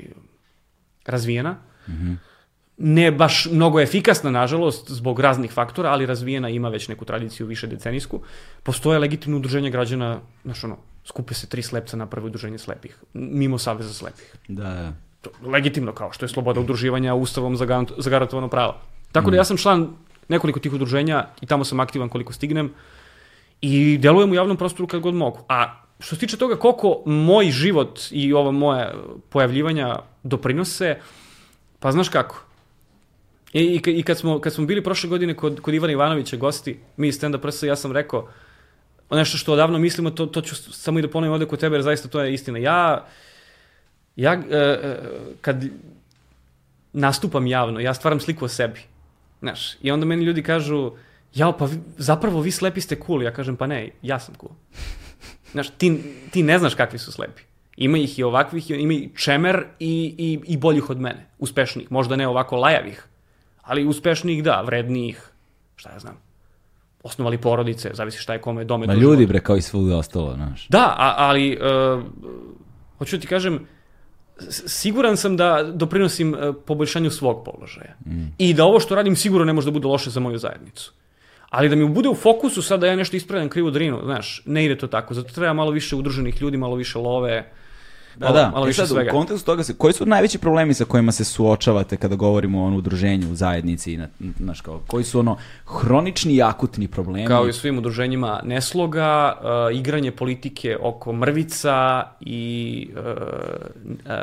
razvijena, 1.06 1.56
ne 2.78 3.12
baš 3.12 3.46
mnogo 3.52 3.80
efikasna, 3.80 4.32
nažalost, 4.32 4.92
zbog 4.92 5.20
raznih 5.20 5.52
faktora, 5.52 5.90
ali 5.90 6.06
razvijena 6.06 6.50
ima 6.50 6.70
već 6.70 6.88
neku 6.88 7.06
tradiciju 7.06 7.48
više 7.48 7.68
decenijsku. 7.68 8.22
Postoje 8.64 9.00
legitimno 9.00 9.38
udruženje 9.38 9.70
građana, 9.70 10.20
znaš 10.44 10.64
ono, 10.64 10.78
skupe 11.06 11.34
se 11.34 11.48
tri 11.48 11.62
slepca 11.62 11.98
na 11.98 12.06
prvo 12.06 12.28
udruženje 12.28 12.58
slepih, 12.58 13.04
mimo 13.14 13.58
Saveza 13.58 13.94
slepih. 13.94 14.36
Da, 14.48 14.64
da. 14.64 14.94
To, 15.22 15.30
legitimno 15.42 15.92
kao 15.92 16.12
što 16.12 16.26
je 16.26 16.30
sloboda 16.30 16.60
udruživanja 16.60 17.16
ustavom 17.16 17.56
zagarant- 17.58 17.94
zagarantovano 17.98 18.48
pravo. 18.48 18.76
Tako 19.12 19.32
da 19.32 19.38
ja 19.38 19.44
sam 19.44 19.58
član 19.58 19.90
nekoliko 20.28 20.60
tih 20.60 20.74
udruženja 20.74 21.28
i 21.42 21.46
tamo 21.46 21.64
sam 21.64 21.80
aktivan 21.80 22.10
koliko 22.10 22.34
stignem 22.34 22.74
i 23.62 23.98
delujem 23.98 24.32
u 24.32 24.36
javnom 24.36 24.58
prostoru 24.58 24.88
kad 24.88 25.02
god 25.02 25.14
mogu. 25.14 25.40
A 25.50 25.87
što 26.00 26.16
se 26.16 26.20
tiče 26.20 26.38
toga 26.38 26.56
koliko 26.56 27.02
moj 27.06 27.52
život 27.52 28.00
i 28.12 28.34
ova 28.34 28.52
moja 28.52 28.94
pojavljivanja 29.30 29.96
doprinose, 30.24 30.98
pa 31.80 31.92
znaš 31.92 32.10
kako? 32.10 32.44
I, 33.54 33.62
i, 33.62 33.82
i 33.92 34.04
kad, 34.04 34.18
smo, 34.18 34.40
kad 34.40 34.54
smo 34.54 34.66
bili 34.66 34.84
prošle 34.84 35.10
godine 35.10 35.34
kod, 35.34 35.62
kod 35.62 35.74
Ivana 35.74 35.94
Ivanovića 35.94 36.38
gosti, 36.38 36.80
mi 36.98 37.08
iz 37.08 37.20
stand-up 37.20 37.42
prsa, 37.42 37.66
ja 37.66 37.76
sam 37.76 37.92
rekao 37.92 38.30
nešto 39.12 39.38
što 39.38 39.54
odavno 39.54 39.80
mislimo, 39.80 40.10
to, 40.10 40.26
to 40.26 40.42
ću 40.42 40.56
samo 40.56 41.00
i 41.00 41.02
da 41.02 41.10
ponovim 41.10 41.34
ovde 41.34 41.46
kod 41.46 41.60
tebe, 41.60 41.76
jer 41.76 41.84
zaista 41.84 42.08
to 42.08 42.22
je 42.22 42.34
istina. 42.34 42.60
Ja, 42.60 43.06
ja 44.16 44.34
e, 44.34 44.58
e, 44.58 45.00
kad 45.42 45.66
nastupam 46.94 47.48
javno, 47.48 47.80
ja 47.80 47.94
stvaram 47.94 48.20
sliku 48.20 48.46
o 48.46 48.48
sebi. 48.48 48.80
Znaš, 49.40 49.78
i 49.82 49.92
onda 49.92 50.06
meni 50.06 50.26
ljudi 50.26 50.44
kažu, 50.44 50.92
jao, 51.34 51.58
pa 51.58 51.66
vi, 51.66 51.80
zapravo 51.98 52.42
vi 52.42 52.52
slepi 52.52 52.82
ste 52.82 52.98
cool. 53.06 53.24
Ja 53.24 53.32
kažem, 53.32 53.56
pa 53.56 53.68
ne, 53.68 53.90
ja 54.02 54.20
sam 54.20 54.36
cool. 54.36 54.52
Znaš, 55.52 55.70
ti, 55.70 56.02
ti 56.32 56.44
ne 56.44 56.60
znaš 56.60 56.76
kakvi 56.76 57.00
su 57.00 57.12
slepi. 57.12 57.42
Ima 57.78 57.98
ih 57.98 58.20
i 58.20 58.24
ovakvih, 58.24 58.70
ima 58.70 58.94
i 58.94 59.10
čemer 59.16 59.66
i, 59.80 60.16
i, 60.18 60.40
i 60.54 60.58
boljih 60.58 60.90
od 60.90 61.02
mene, 61.02 61.30
uspešnijih. 61.40 61.92
Možda 61.92 62.16
ne 62.16 62.28
ovako 62.28 62.56
lajavih, 62.56 63.08
ali 63.62 63.86
uspešnijih 63.86 64.44
da, 64.44 64.62
vrednijih, 64.62 65.30
šta 65.76 65.92
ja 65.92 66.00
znam. 66.00 66.18
Osnovali 67.04 67.38
porodice, 67.38 67.92
zavisi 67.94 68.18
šta 68.18 68.34
je 68.34 68.42
kome 68.42 68.64
dome 68.64 68.88
Ma 68.88 68.94
do 68.94 69.00
ljudi 69.00 69.26
bre, 69.26 69.40
kao 69.40 69.58
i 69.58 69.62
svuda 69.62 69.98
ostalo, 69.98 70.34
znaš. 70.34 70.68
Da, 70.68 70.96
a, 70.98 71.14
ali 71.18 71.58
uh, 71.58 72.04
hoću 72.98 73.20
ti 73.20 73.28
kažem, 73.28 73.68
siguran 74.50 75.18
sam 75.18 75.38
da 75.38 75.64
doprinosim 75.74 76.34
uh, 76.34 76.56
poboljšanju 76.66 77.12
svog 77.12 77.46
položaja. 77.46 77.96
I 78.38 78.54
da 78.54 78.66
ovo 78.66 78.80
što 78.80 78.96
radim 78.96 79.16
sigurno 79.16 79.46
ne 79.46 79.54
može 79.54 79.66
da 79.66 79.72
bude 79.72 79.88
loše 79.88 80.10
za 80.10 80.20
moju 80.20 80.38
zajednicu. 80.38 80.94
Ali 81.50 81.70
da 81.70 81.76
mi 81.76 81.90
bude 81.90 82.10
u 82.10 82.16
fokusu 82.16 82.62
sad 82.62 82.80
da 82.80 82.88
ja 82.88 82.96
nešto 82.96 83.18
ispravljam 83.18 83.50
krivu 83.50 83.72
drinu, 83.72 84.02
znaš, 84.04 84.42
ne 84.46 84.66
ide 84.66 84.78
to 84.78 84.88
tako. 84.88 85.14
Zato 85.14 85.34
treba 85.34 85.54
malo 85.54 85.72
više 85.72 85.96
udruženih 85.96 86.42
ljudi, 86.42 86.58
malo 86.58 86.76
više 86.76 87.00
love, 87.00 87.52
Da, 88.18 88.26
malo, 88.26 88.38
da. 88.38 88.50
malo 88.50 88.66
E 88.66 88.68
više 88.68 88.82
sad, 88.82 88.90
svega. 88.90 89.12
u 89.12 89.14
kontekstu 89.14 89.46
toga, 89.46 89.64
se, 89.64 89.74
koji 89.78 89.94
su 89.94 90.06
najveći 90.06 90.38
problemi 90.38 90.74
sa 90.74 90.86
kojima 90.86 91.12
se 91.12 91.24
suočavate 91.24 91.98
kada 91.98 92.16
govorimo 92.16 92.62
o 92.62 92.66
ono 92.66 92.78
udruženju, 92.78 93.32
u 93.32 93.36
zajednici, 93.36 93.98
na, 93.98 94.08
znaš, 94.40 94.62
kao, 94.62 94.82
koji 94.88 95.04
su 95.04 95.20
ono 95.20 95.38
hronični 95.66 96.34
i 96.34 96.42
akutni 96.42 96.88
problemi? 96.88 97.28
Kao 97.28 97.48
i 97.48 97.50
u 97.50 97.54
svim 97.54 97.78
udruženjima 97.78 98.42
nesloga, 98.44 99.38
uh, 99.42 99.78
igranje 99.78 100.12
politike 100.12 100.78
oko 100.82 101.14
mrvica 101.14 102.04
i 102.20 102.90
uh, 102.92 103.02
uh, 103.86 104.14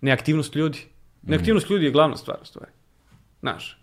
neaktivnost 0.00 0.54
ljudi. 0.54 0.78
Neaktivnost 1.22 1.70
ljudi 1.70 1.84
je 1.84 1.90
glavna 1.90 2.16
stvar, 2.16 2.38
u 2.42 2.46
stvari. 2.46 2.70
Znaš, 3.40 3.79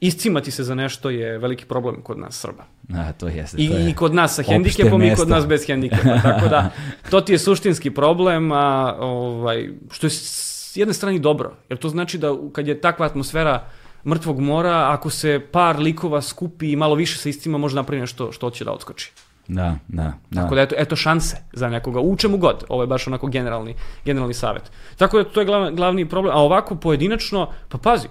iscimati 0.00 0.50
se 0.50 0.64
za 0.64 0.74
nešto 0.74 1.10
je 1.10 1.38
veliki 1.38 1.64
problem 1.64 2.02
kod 2.02 2.18
nas 2.18 2.40
Srba. 2.40 2.64
A, 2.94 3.12
to 3.12 3.28
jeste, 3.28 3.56
I, 3.60 3.68
to 3.68 3.76
je 3.76 3.90
I 3.90 3.94
kod 3.94 4.14
nas 4.14 4.34
sa 4.34 4.42
hendikepom 4.42 5.02
i 5.02 5.14
kod 5.16 5.28
nas 5.28 5.46
bez 5.46 5.66
hendikepa. 5.66 6.18
Tako 6.22 6.48
da, 6.48 6.70
to 7.10 7.20
ti 7.20 7.32
je 7.32 7.38
suštinski 7.38 7.90
problem, 7.90 8.52
a, 8.52 8.96
ovaj, 8.98 9.68
što 9.90 10.06
je 10.06 10.10
s 10.10 10.76
jedne 10.76 10.94
strane 10.94 11.18
dobro. 11.18 11.56
Jer 11.68 11.78
to 11.78 11.88
znači 11.88 12.18
da 12.18 12.34
kad 12.52 12.68
je 12.68 12.80
takva 12.80 13.06
atmosfera 13.06 13.64
mrtvog 14.06 14.40
mora, 14.40 14.92
ako 14.92 15.10
se 15.10 15.40
par 15.52 15.78
likova 15.78 16.22
skupi 16.22 16.72
i 16.72 16.76
malo 16.76 16.94
više 16.94 17.18
se 17.18 17.30
istima, 17.30 17.58
može 17.58 17.76
napraviti 17.76 18.00
nešto 18.00 18.32
što 18.32 18.50
će 18.50 18.64
da 18.64 18.72
odskoči. 18.72 19.12
Da, 19.48 19.76
da, 19.88 20.12
da. 20.30 20.42
Tako 20.42 20.54
da 20.54 20.60
eto, 20.60 20.74
eto 20.78 20.96
šanse 20.96 21.36
za 21.52 21.68
nekoga, 21.68 22.00
u 22.00 22.16
čemu 22.16 22.38
god. 22.38 22.64
Ovo 22.68 22.82
je 22.82 22.86
baš 22.86 23.06
onako 23.06 23.26
generalni, 23.26 23.74
generalni 24.04 24.34
savjet. 24.34 24.70
Tako 24.96 25.18
da 25.18 25.24
to 25.24 25.40
je 25.40 25.46
glavni, 25.46 25.76
glavni 25.76 26.08
problem. 26.08 26.34
A 26.36 26.38
ovako 26.38 26.76
pojedinačno, 26.76 27.50
pa 27.68 27.78
pazi, 27.78 28.08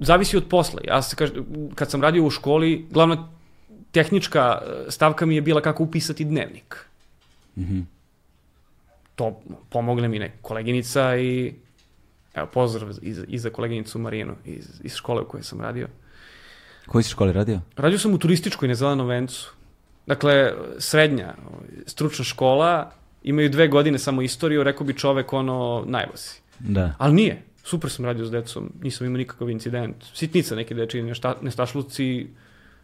zavisi 0.00 0.36
od 0.36 0.48
posla. 0.48 0.80
Ja 0.86 1.02
se 1.02 1.16
kaž, 1.16 1.30
kad 1.74 1.90
sam 1.90 2.02
radio 2.02 2.24
u 2.24 2.30
školi, 2.30 2.86
glavna 2.90 3.28
tehnička 3.90 4.62
e, 4.62 4.90
stavka 4.90 5.26
mi 5.26 5.34
je 5.34 5.40
bila 5.40 5.60
kako 5.60 5.82
upisati 5.82 6.24
dnevnik. 6.24 6.86
Mhm. 7.58 7.80
To 9.14 9.40
pomogne 9.68 10.08
mi 10.08 10.18
neka 10.18 10.36
koleginica 10.42 11.16
i 11.16 11.54
evo 12.34 12.46
pozdrav 12.46 12.90
i 13.02 13.12
za, 13.12 13.24
i 13.28 13.38
za 13.38 13.50
koleginicu 13.50 13.98
Marinu 13.98 14.34
iz, 14.44 14.80
iz 14.84 14.94
škole 14.94 15.22
u 15.22 15.28
kojoj 15.28 15.42
sam 15.42 15.60
radio. 15.60 15.88
Koji 16.86 17.04
si 17.04 17.10
školi 17.10 17.32
radio? 17.32 17.60
Radio 17.76 17.98
sam 17.98 18.14
u 18.14 18.18
turističkoj 18.18 18.68
na 18.68 18.74
Zelenom 18.74 19.06
vencu. 19.06 19.52
Dakle, 20.06 20.52
srednja, 20.78 21.34
ovaj, 21.46 21.68
stručna 21.86 22.24
škola 22.24 22.92
imaju 23.22 23.48
dve 23.48 23.68
godine 23.68 23.98
samo 23.98 24.22
istoriju, 24.22 24.62
rekao 24.62 24.86
bi 24.86 24.94
čovek 24.94 25.32
ono, 25.32 25.84
najbosi. 25.86 26.40
Da. 26.58 26.94
Ali 26.98 27.14
nije. 27.14 27.42
Super 27.62 27.90
sam 27.90 28.04
radio 28.04 28.26
s 28.26 28.30
decom, 28.30 28.72
nisam 28.82 29.06
imao 29.06 29.18
nikakav 29.18 29.50
incident. 29.50 30.04
Sitnica 30.14 30.54
neke 30.54 30.74
dečije, 30.74 31.02
nešta, 31.02 31.36
nestašluci, 31.42 32.26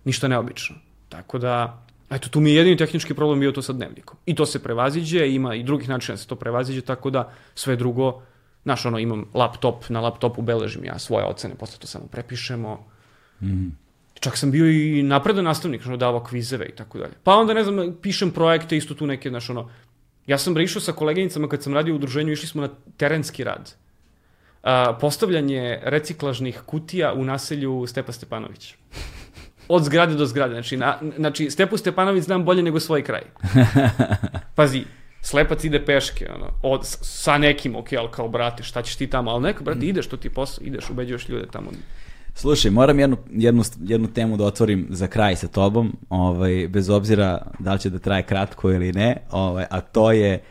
ništa 0.04 0.28
neobično. 0.28 0.76
Tako 1.08 1.38
da, 1.38 1.82
eto, 2.10 2.28
tu 2.28 2.40
mi 2.40 2.50
je 2.50 2.56
jedini 2.56 2.76
tehnički 2.76 3.14
problem 3.14 3.40
bio 3.40 3.52
to 3.52 3.62
sa 3.62 3.72
dnevnikom. 3.72 4.18
I 4.26 4.34
to 4.34 4.46
se 4.46 4.62
prevaziđe, 4.62 5.28
ima 5.28 5.54
i 5.54 5.62
drugih 5.62 5.88
načina 5.88 6.14
da 6.14 6.22
se 6.22 6.26
to 6.26 6.36
prevaziđe, 6.36 6.80
tako 6.80 7.10
da 7.10 7.32
sve 7.54 7.76
drugo, 7.76 8.22
znaš, 8.62 8.86
ono, 8.86 8.98
imam 8.98 9.24
laptop, 9.34 9.88
na 9.88 10.00
laptopu 10.00 10.42
beležim 10.42 10.84
ja 10.84 10.98
svoje 10.98 11.24
ocene, 11.24 11.54
posle 11.54 11.78
to 11.78 11.86
samo 11.86 12.06
prepišemo. 12.06 12.86
Mhm. 13.42 13.68
Čak 14.20 14.36
sam 14.36 14.50
bio 14.50 14.70
i 14.70 15.02
napredan 15.02 15.44
nastavnik, 15.44 15.86
ono, 15.86 15.96
davao 15.96 16.24
kvizeve 16.24 16.66
i 16.66 16.72
tako 16.72 16.98
dalje. 16.98 17.12
Pa 17.22 17.34
onda, 17.36 17.54
ne 17.54 17.64
znam, 17.64 17.96
pišem 18.02 18.30
projekte, 18.30 18.76
isto 18.76 18.94
tu 18.94 19.06
neke, 19.06 19.28
znaš, 19.28 19.50
ono, 19.50 19.70
ja 20.26 20.38
sam 20.38 20.58
išao 20.58 20.82
sa 20.82 20.92
koleginicama 20.92 21.48
kad 21.48 21.62
sam 21.62 21.74
radio 21.74 21.94
u 21.94 21.96
udruženju, 21.96 22.32
išli 22.32 22.48
smo 22.48 22.62
na 22.62 22.68
terenski 22.96 23.44
rad. 23.44 23.74
A, 24.66 24.96
postavljanje 25.00 25.78
reciklažnih 25.82 26.60
kutija 26.66 27.12
u 27.12 27.24
naselju 27.24 27.84
Stepa 27.86 28.12
Stepanović. 28.12 28.74
Od 29.68 29.84
zgrade 29.84 30.14
do 30.14 30.26
zgrade. 30.26 30.54
Znači, 30.54 30.76
na, 30.76 30.98
znači 31.16 31.50
Stepu 31.50 31.76
Stepanović 31.76 32.24
znam 32.24 32.44
bolje 32.44 32.62
nego 32.62 32.80
svoj 32.80 33.02
kraj. 33.02 33.22
Pazi, 34.56 34.84
slepac 35.22 35.64
ide 35.64 35.84
peške, 35.84 36.26
ono, 36.34 36.46
od, 36.62 36.80
sa 36.84 37.38
nekim, 37.38 37.76
ok, 37.76 37.92
ali 37.92 38.08
kao, 38.10 38.28
brate, 38.28 38.62
šta 38.62 38.82
ćeš 38.82 38.96
ti 38.96 39.06
tamo? 39.06 39.30
Ali 39.30 39.42
neko, 39.42 39.64
brate, 39.64 39.86
ideš, 39.86 40.06
to 40.06 40.16
ti 40.16 40.30
posao, 40.30 40.64
ideš, 40.64 40.90
ubeđuješ 40.90 41.28
ljude 41.28 41.46
tamo. 41.52 41.70
Slušaj, 42.34 42.70
moram 42.70 42.98
jednu, 42.98 43.16
jednu, 43.30 43.62
jednu 43.82 44.08
temu 44.08 44.36
da 44.36 44.44
otvorim 44.44 44.86
za 44.90 45.06
kraj 45.06 45.36
sa 45.36 45.48
tobom, 45.48 45.96
ovaj, 46.08 46.68
bez 46.68 46.90
obzira 46.90 47.46
da 47.58 47.72
li 47.72 47.78
će 47.78 47.90
da 47.90 47.98
traje 47.98 48.22
kratko 48.22 48.70
ili 48.70 48.92
ne, 48.92 49.16
ovaj, 49.30 49.64
a 49.70 49.80
to 49.80 50.12
je 50.12 50.42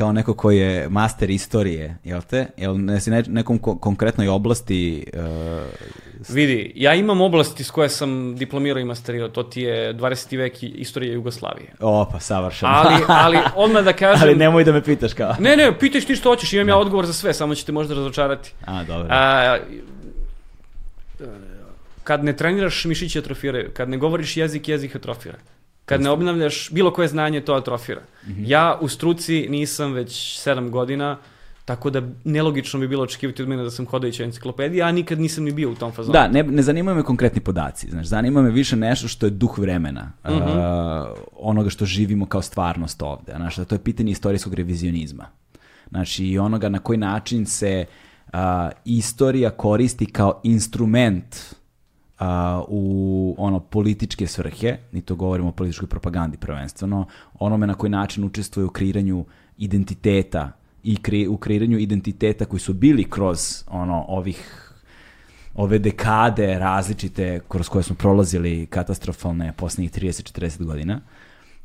kao 0.00 0.12
neko 0.12 0.34
ko 0.34 0.50
je 0.50 0.88
master 0.88 1.30
istorije, 1.30 1.96
jel 2.04 2.22
te? 2.22 2.46
Jel 2.56 2.84
ne 2.84 3.00
si 3.00 3.10
ne, 3.10 3.22
nekom 3.28 3.58
ko, 3.58 3.76
konkretnoj 3.76 4.28
oblasti 4.28 5.04
uh, 5.14 6.32
Vidi, 6.34 6.72
ja 6.74 6.94
imam 6.94 7.20
oblasti 7.20 7.64
s 7.64 7.70
koje 7.70 7.88
sam 7.88 8.36
diplomirao 8.36 8.80
i 8.80 8.84
masterirao, 8.84 9.28
to 9.28 9.42
ti 9.42 9.60
je 9.60 9.94
20. 9.94 10.38
vek 10.38 10.62
i 10.62 10.66
istorija 10.66 11.12
Jugoslavije. 11.12 11.74
O, 11.80 12.06
pa 12.12 12.20
savršeno. 12.20 12.72
Ali, 12.74 13.04
ali 13.24 13.38
odmah 13.54 13.84
da 13.84 13.92
kažem... 13.92 14.22
Ali 14.22 14.36
nemoj 14.36 14.64
da 14.64 14.72
me 14.72 14.82
pitaš 14.82 15.12
kao. 15.12 15.34
Ne, 15.38 15.56
ne, 15.56 15.78
pitaj 15.78 16.00
ti 16.00 16.16
što 16.16 16.30
hoćeš, 16.30 16.52
imam 16.52 16.68
ja 16.68 16.76
odgovor 16.76 17.06
za 17.06 17.12
sve, 17.12 17.34
samo 17.34 17.54
ćete 17.54 17.72
možda 17.72 17.94
razočarati. 17.94 18.52
A, 18.66 18.84
dobro. 18.84 19.08
A, 19.10 19.58
kad 22.04 22.24
ne 22.24 22.36
treniraš, 22.36 22.84
mišići 22.84 23.18
atrofiraju. 23.18 23.70
Kad 23.74 23.88
ne 23.88 23.96
govoriš 23.96 24.36
jezik, 24.36 24.68
jezik 24.68 24.96
atrofira. 24.96 25.38
Kad 25.84 26.00
ne 26.00 26.10
obnavljaš 26.10 26.70
bilo 26.70 26.92
koje 26.92 27.08
znanje, 27.08 27.40
to 27.40 27.54
atrofira. 27.54 28.02
Mhm. 28.26 28.44
Ja 28.46 28.78
u 28.80 28.88
struci 28.88 29.46
nisam 29.48 29.92
već 29.92 30.40
7 30.46 30.70
godina, 30.70 31.18
tako 31.64 31.90
da 31.90 32.02
nelogično 32.24 32.80
bi 32.80 32.88
bilo 32.88 33.02
očekivati 33.02 33.42
od 33.42 33.48
mene 33.48 33.62
da 33.62 33.70
sam 33.70 33.86
hodajuća 33.86 34.24
enciklopedija, 34.24 34.86
a 34.86 34.92
nikad 34.92 35.20
nisam 35.20 35.44
ni 35.44 35.52
bio 35.52 35.70
u 35.70 35.74
tom 35.74 35.92
fazonu. 35.92 36.12
Da, 36.12 36.28
ne, 36.28 36.42
ne 36.42 36.62
zanimaju 36.62 36.96
me 36.96 37.02
konkretni 37.02 37.40
podaci, 37.40 37.90
znaš, 37.90 38.06
zanima 38.06 38.42
me 38.42 38.50
više 38.50 38.76
nešto 38.76 39.08
što 39.08 39.26
je 39.26 39.30
duh 39.30 39.58
vremena, 39.58 40.12
uh, 40.24 40.30
onoga 41.36 41.70
što 41.70 41.86
živimo 41.86 42.26
kao 42.26 42.42
stvarnost 42.42 43.02
ovde, 43.02 43.32
znaš, 43.36 43.56
da 43.56 43.64
to 43.64 43.74
je 43.74 43.78
pitanje 43.78 44.12
istorijskog 44.12 44.54
revizionizma. 44.54 45.26
Znači, 45.90 46.26
i 46.26 46.38
onoga 46.38 46.68
na 46.68 46.78
koji 46.78 46.98
način 46.98 47.46
se 47.46 47.84
uh, 48.26 48.38
istorija 48.84 49.50
koristi 49.50 50.06
kao 50.06 50.40
instrument 50.42 51.36
uh, 52.20 52.26
u 52.68 53.34
ono 53.38 53.60
političke 53.60 54.26
svrhe, 54.26 54.78
ni 54.92 55.00
to 55.02 55.14
govorimo 55.14 55.48
o 55.48 55.52
političkoj 55.52 55.88
propagandi 55.88 56.36
prvenstveno, 56.36 57.06
onome 57.38 57.66
na 57.66 57.74
koji 57.74 57.90
način 57.90 58.24
učestvuje 58.24 58.66
u 58.66 58.70
kreiranju 58.70 59.24
identiteta 59.58 60.52
i 60.82 60.96
kre, 60.96 61.28
u 61.28 61.36
kreiranju 61.36 61.78
identiteta 61.78 62.44
koji 62.44 62.60
su 62.60 62.74
bili 62.74 63.10
kroz 63.10 63.64
ono 63.68 64.04
ovih 64.08 64.66
ove 65.54 65.78
dekade 65.78 66.58
različite 66.58 67.40
kroz 67.48 67.68
koje 67.68 67.82
smo 67.82 67.96
prolazili 67.96 68.66
katastrofalne 68.66 69.52
poslednjih 69.56 69.92
30-40 69.92 70.64
godina. 70.64 71.00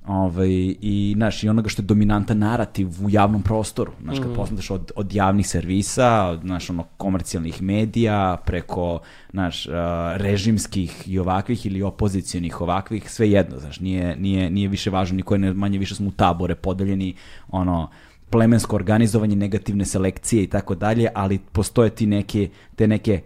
Ovaj, 0.08 0.50
i, 0.82 1.14
znaš, 1.18 1.44
I 1.44 1.50
onoga 1.50 1.70
što 1.70 1.82
je 1.82 1.86
dominantan 1.86 2.38
narativ 2.38 2.88
u 3.06 3.10
javnom 3.10 3.42
prostoru. 3.42 3.92
Znaš, 4.04 4.20
kad 4.20 4.36
posmetaš 4.36 4.72
od, 4.72 4.92
od 4.96 5.14
javnih 5.14 5.48
servisa, 5.48 6.24
od 6.24 6.42
znaš, 6.42 6.70
ono, 6.70 6.84
komercijalnih 6.98 7.62
medija, 7.62 8.38
preko 8.46 9.00
znaš, 9.32 9.68
uh, 9.68 9.74
režimskih 10.16 11.04
i 11.08 11.20
ovakvih 11.20 11.66
ili 11.66 11.82
opozicionih 11.82 12.62
ovakvih, 12.62 13.12
sve 13.12 13.32
jedno, 13.32 13.60
znaš, 13.60 13.80
nije, 13.80 14.16
nije, 14.16 14.50
nije 14.50 14.68
više 14.68 14.90
važno, 14.90 15.16
niko 15.16 15.34
je 15.34 15.40
ne, 15.40 15.54
manje 15.54 15.78
više 15.80 15.96
smo 15.96 16.08
u 16.08 16.12
tabore 16.12 16.56
podeljeni, 16.56 17.16
ono, 17.50 17.90
plemensko 18.30 18.76
organizovanje, 18.76 19.36
negativne 19.36 19.86
selekcije 19.86 20.44
i 20.44 20.48
tako 20.48 20.76
dalje, 20.76 21.08
ali 21.14 21.38
postoje 21.38 21.90
ti 21.90 22.06
neke, 22.06 22.50
te 22.76 22.88
neke 22.88 23.22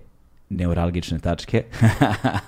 neuralgične 0.49 1.19
tačke. 1.19 1.63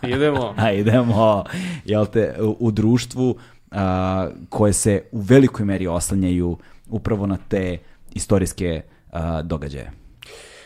Idemo. 0.03 0.53
A 0.64 0.72
idemo, 0.72 1.44
jel 1.86 2.06
te, 2.06 2.36
u, 2.41 2.58
u 2.60 2.72
društvu 2.72 3.36
a, 3.72 4.30
koje 4.49 4.73
se 4.73 5.03
u 5.11 5.19
velikoj 5.22 5.65
meri 5.65 5.88
oslanjaju 5.88 6.57
upravo 6.89 7.27
na 7.27 7.38
te 7.48 7.77
istorijske 8.14 8.81
a, 9.11 9.41
događaje. 9.41 9.91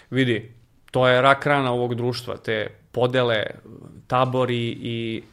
Vidi, 0.10 0.52
to 0.92 1.08
je 1.08 1.22
rak 1.22 1.46
rana 1.46 1.72
ovog 1.72 1.96
društva, 1.96 2.38
te 2.38 2.68
podele, 2.92 3.44
tabori 4.08 4.68
i 4.68 5.24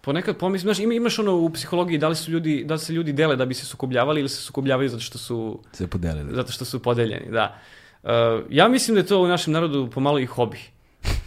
ponekad 0.00 0.36
pomislim, 0.36 0.66
znaš, 0.66 0.78
ima, 0.84 0.94
imaš 0.94 1.18
ono 1.18 1.36
u 1.36 1.50
psihologiji 1.50 1.98
da 1.98 2.08
li 2.08 2.16
su 2.16 2.30
ljudi, 2.30 2.64
da 2.64 2.74
li 2.74 2.80
se 2.80 2.92
ljudi 2.92 3.12
dele 3.12 3.36
da 3.36 3.46
bi 3.46 3.54
se 3.54 3.66
sukobljavali 3.66 4.20
ili 4.20 4.28
se 4.28 4.42
sukobljavaju 4.42 4.88
zato 4.88 5.02
što 5.02 5.18
su 5.18 5.60
Sve 5.72 5.86
podelili. 5.86 6.34
zato 6.34 6.52
što 6.52 6.64
su 6.64 6.82
podeljeni, 6.82 7.30
da. 7.30 7.58
Uh, 8.02 8.10
ja 8.50 8.68
mislim 8.68 8.94
da 8.94 9.00
je 9.00 9.06
to 9.06 9.22
u 9.22 9.26
našem 9.26 9.52
narodu 9.52 9.90
pomalo 9.94 10.18
i 10.18 10.26
hobi. 10.26 10.58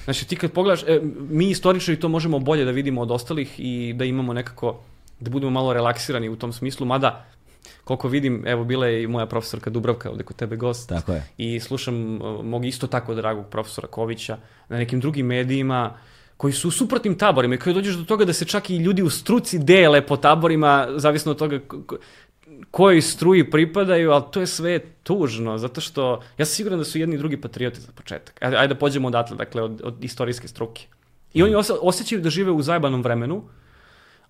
Znači 0.04 0.28
ti 0.28 0.36
kad 0.36 0.52
pogledaš, 0.52 0.84
e, 0.84 1.02
mi 1.30 1.50
istoričari 1.50 2.00
to 2.00 2.10
možemo 2.10 2.40
bolje 2.40 2.66
da 2.66 2.72
vidimo 2.72 3.02
od 3.02 3.12
ostalih 3.12 3.56
i 3.58 3.94
da 3.94 4.06
imamo 4.06 4.34
nekako, 4.34 4.84
da 5.22 5.30
budemo 5.30 5.52
malo 5.52 5.74
relaksirani 5.74 6.30
u 6.30 6.36
tom 6.36 6.54
smislu, 6.54 6.86
mada 6.86 7.26
koliko 7.84 8.08
vidim, 8.08 8.44
evo 8.48 8.64
bila 8.64 8.88
je 8.88 9.04
i 9.04 9.08
moja 9.08 9.26
profesorka 9.26 9.70
Dubravka 9.70 10.10
ovde 10.10 10.24
kod 10.24 10.36
tebe 10.36 10.56
gost. 10.56 10.90
Tako 10.90 11.14
je. 11.14 11.24
I 11.38 11.60
slušam 11.60 12.22
uh, 12.22 12.46
mog 12.46 12.66
isto 12.66 12.88
tako 12.88 13.16
dragog 13.16 13.46
profesora 13.50 13.88
Kovića 13.88 14.38
na 14.70 14.78
nekim 14.78 15.00
drugim 15.00 15.26
medijima 15.26 15.98
koji 16.38 16.54
su 16.54 16.68
u 16.68 16.72
suprotnim 16.72 17.18
taborima 17.18 17.56
i 17.56 17.58
koji 17.58 17.74
dođeš 17.74 17.96
do 17.96 18.04
toga 18.06 18.26
da 18.26 18.34
se 18.34 18.46
čak 18.46 18.70
i 18.70 18.78
ljudi 18.78 19.02
u 19.02 19.10
struci 19.10 19.60
dele 19.60 20.02
po 20.06 20.18
taborima, 20.18 20.88
zavisno 20.96 21.32
od 21.32 21.38
toga 21.38 21.60
ko- 21.68 21.82
ko- 21.86 21.98
kojoj 22.72 23.02
struji 23.02 23.50
pripadaju, 23.52 24.12
ali 24.12 24.24
to 24.32 24.40
je 24.40 24.48
sve 24.48 24.80
tužno, 25.04 25.58
zato 25.58 25.82
što 25.82 26.22
ja 26.38 26.46
sam 26.46 26.56
siguran 26.56 26.80
da 26.80 26.86
su 26.86 27.00
jedni 27.00 27.16
i 27.16 27.18
drugi 27.18 27.38
patrioti 27.42 27.82
za 27.82 27.92
početak. 27.96 28.44
Ajde, 28.44 28.68
da 28.68 28.76
pođemo 28.76 29.08
odatle, 29.08 29.38
dakle, 29.38 29.62
od, 29.62 29.82
od 29.84 30.04
istorijske 30.04 30.48
struke. 30.48 30.86
I 31.34 31.44
oni 31.44 31.56
ose, 31.56 31.74
osjećaju 31.82 32.22
da 32.22 32.30
žive 32.30 32.52
u 32.52 32.62
zajebanom 32.62 33.04
vremenu, 33.04 33.44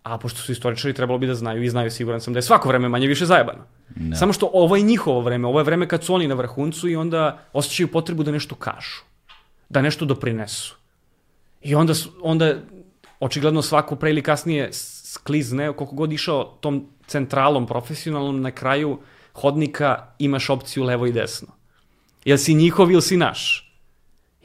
a 0.03 0.17
pošto 0.17 0.39
su 0.39 0.51
istoričari, 0.51 0.93
trebalo 0.93 1.19
bi 1.19 1.27
da 1.27 1.35
znaju 1.35 1.63
i 1.63 1.69
znaju, 1.69 1.91
siguran 1.91 2.21
sam 2.21 2.33
da 2.33 2.37
je 2.37 2.43
svako 2.43 2.69
vreme 2.69 2.89
manje 2.89 3.07
više 3.07 3.25
zajebano. 3.25 3.63
Da. 3.89 4.15
Samo 4.15 4.33
što 4.33 4.49
ovo 4.53 4.75
je 4.75 4.81
njihovo 4.81 5.21
vreme, 5.21 5.47
ovo 5.47 5.59
je 5.59 5.63
vreme 5.63 5.87
kad 5.87 6.03
su 6.03 6.13
oni 6.13 6.27
na 6.27 6.35
vrhuncu 6.35 6.89
i 6.89 6.95
onda 6.95 7.39
osjećaju 7.53 7.91
potrebu 7.91 8.23
da 8.23 8.31
nešto 8.31 8.55
kažu, 8.55 9.01
da 9.69 9.81
nešto 9.81 10.05
doprinesu. 10.05 10.75
I 11.61 11.75
onda, 11.75 11.93
onda 12.21 12.55
očigledno 13.19 13.61
svako 13.61 13.95
pre 13.95 14.09
ili 14.09 14.21
kasnije 14.21 14.69
sklizne, 14.73 15.73
koliko 15.73 15.95
god 15.95 16.11
išao 16.11 16.43
tom 16.43 16.87
centralom 17.07 17.67
profesionalnom, 17.67 18.41
na 18.41 18.51
kraju 18.51 18.99
hodnika 19.33 20.07
imaš 20.19 20.49
opciju 20.49 20.83
levo 20.83 21.05
i 21.05 21.11
desno. 21.11 21.47
Jel 22.25 22.37
si 22.37 22.53
njihov 22.53 22.91
ili 22.91 23.01
si 23.01 23.17
naš? 23.17 23.67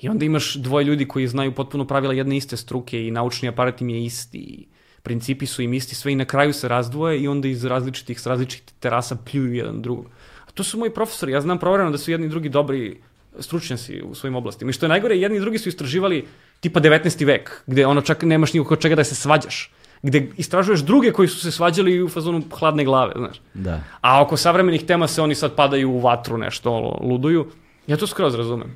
I 0.01 0.09
onda 0.09 0.25
imaš 0.25 0.55
dvoje 0.55 0.85
ljudi 0.85 1.09
koji 1.09 1.27
znaju 1.27 1.55
potpuno 1.55 1.87
pravila 1.87 2.15
jedne 2.15 2.37
iste 2.37 2.57
struke 2.57 3.07
i 3.07 3.11
naučni 3.11 3.49
aparat 3.49 3.81
im 3.81 3.89
je 3.89 4.05
isti 4.05 4.39
i 4.39 4.67
principi 5.07 5.47
su 5.47 5.63
im 5.63 5.75
isti 5.75 5.95
sve 5.95 6.13
i 6.13 6.17
na 6.19 6.25
kraju 6.25 6.53
se 6.53 6.69
razdvoje 6.69 7.21
i 7.21 7.29
onda 7.29 7.49
iz 7.49 7.65
različitih, 7.65 8.21
s 8.21 8.27
različitih 8.27 8.75
terasa 8.81 9.17
pljuju 9.17 9.55
jedan 9.55 9.83
drugog. 9.83 10.07
A 10.47 10.51
to 10.51 10.65
su 10.65 10.79
moji 10.79 10.91
profesori, 10.91 11.33
ja 11.33 11.41
znam 11.41 11.59
provereno 11.63 11.91
da 11.95 11.99
su 11.99 12.11
jedni 12.11 12.27
i 12.27 12.31
drugi 12.31 12.49
dobri 12.49 12.97
stručnjaci 13.39 14.03
u 14.03 14.15
svojim 14.15 14.37
oblastima. 14.37 14.71
I 14.71 14.73
što 14.73 14.87
je 14.87 14.89
najgore, 14.89 15.17
jedni 15.17 15.39
i 15.39 15.41
drugi 15.41 15.59
su 15.59 15.69
istraživali 15.69 16.25
tipa 16.61 16.81
19. 16.81 17.27
vek, 17.27 17.53
gde 17.67 17.87
ono 17.87 18.03
čak 18.03 18.23
nemaš 18.23 18.53
nikog 18.53 18.73
od 18.73 18.83
čega 18.83 18.99
da 18.99 19.05
se 19.05 19.15
svađaš. 19.15 19.71
Gde 20.03 20.27
istražuješ 20.37 20.81
druge 20.81 21.13
koji 21.13 21.29
su 21.29 21.39
se 21.41 21.51
svađali 21.55 22.03
u 22.03 22.09
fazonu 22.09 22.43
hladne 22.59 22.85
glave, 22.85 23.15
znaš. 23.17 23.41
Da. 23.55 23.81
A 24.01 24.23
oko 24.23 24.37
savremenih 24.37 24.85
tema 24.85 25.07
se 25.09 25.23
oni 25.23 25.35
sad 25.35 25.55
padaju 25.55 25.91
u 25.91 26.01
vatru 26.01 26.39
nešto, 26.39 26.73
ono, 26.73 26.99
luduju. 27.13 27.47
Ja 27.87 27.97
to 27.97 28.07
skroz 28.07 28.35
razumem. 28.35 28.75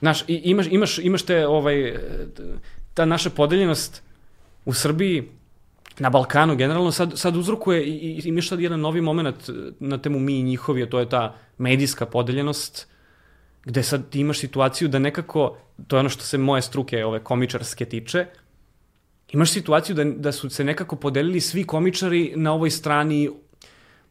Znaš, 0.00 0.24
i, 0.28 0.40
imaš, 0.44 0.66
imaš, 0.70 0.98
imaš 0.98 1.22
te, 1.22 1.46
ovaj, 1.46 1.96
ta 2.94 3.04
naša 3.04 3.30
podeljenost 3.30 4.02
u 4.64 4.72
Srbiji, 4.72 5.28
na 5.98 6.10
Balkanu 6.10 6.56
generalno, 6.56 6.92
sad, 6.92 7.18
sad 7.18 7.36
uzrokuje 7.36 7.84
i, 7.84 7.92
i 7.92 8.28
imaš 8.28 8.48
sad 8.48 8.60
jedan 8.60 8.80
novi 8.80 9.00
moment 9.00 9.50
na 9.80 9.98
temu 9.98 10.18
mi 10.18 10.38
i 10.38 10.42
njihovi, 10.42 10.82
a 10.82 10.90
to 10.90 10.98
je 10.98 11.08
ta 11.08 11.34
medijska 11.58 12.06
podeljenost, 12.06 12.86
gde 13.64 13.82
sad 13.82 14.10
ti 14.10 14.20
imaš 14.20 14.38
situaciju 14.38 14.88
da 14.88 14.98
nekako, 14.98 15.56
to 15.86 15.96
je 15.96 16.00
ono 16.00 16.08
što 16.08 16.24
se 16.24 16.38
moje 16.38 16.62
struke, 16.62 17.04
ove 17.04 17.24
komičarske 17.24 17.84
tiče, 17.84 18.26
imaš 19.32 19.50
situaciju 19.50 19.96
da, 19.96 20.04
da 20.04 20.32
su 20.32 20.50
se 20.50 20.64
nekako 20.64 20.96
podelili 20.96 21.40
svi 21.40 21.64
komičari 21.64 22.32
na 22.36 22.52
ovoj 22.52 22.70
strani 22.70 23.30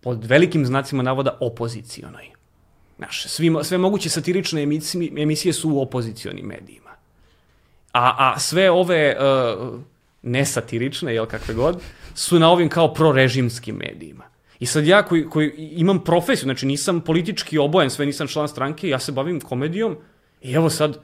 pod 0.02 0.26
velikim 0.26 0.66
znacima 0.66 1.04
navoda 1.04 1.38
opozicionoj. 1.40 2.32
Znaš, 2.98 3.26
svi, 3.28 3.52
sve 3.64 3.78
moguće 3.78 4.10
satirične 4.10 4.64
emisije, 4.64 5.12
emisije 5.18 5.54
su 5.54 5.70
u 5.70 5.82
opozicionim 5.82 6.46
medijima. 6.46 6.90
A, 7.94 8.16
a 8.18 8.40
sve 8.40 8.72
ove 8.72 9.18
uh, 9.18 9.80
nesatirične, 10.22 11.14
jel 11.14 11.26
kakve 11.26 11.54
god, 11.54 11.82
su 12.16 12.40
na 12.40 12.50
ovim 12.50 12.70
kao 12.70 12.94
prorežimskim 12.94 13.76
medijima. 13.76 14.24
I 14.60 14.66
sad 14.66 14.88
ja 14.88 15.04
koji, 15.04 15.30
koji 15.30 15.52
imam 15.58 16.04
profesiju, 16.04 16.44
znači 16.44 16.66
nisam 16.66 17.02
politički 17.02 17.58
obojen, 17.58 17.90
sve 17.90 18.06
nisam 18.06 18.28
član 18.28 18.48
stranke, 18.48 18.90
ja 18.90 19.00
se 19.00 19.12
bavim 19.12 19.42
komedijom 19.42 19.98
i 20.42 20.54
evo 20.54 20.70
sad, 20.70 21.00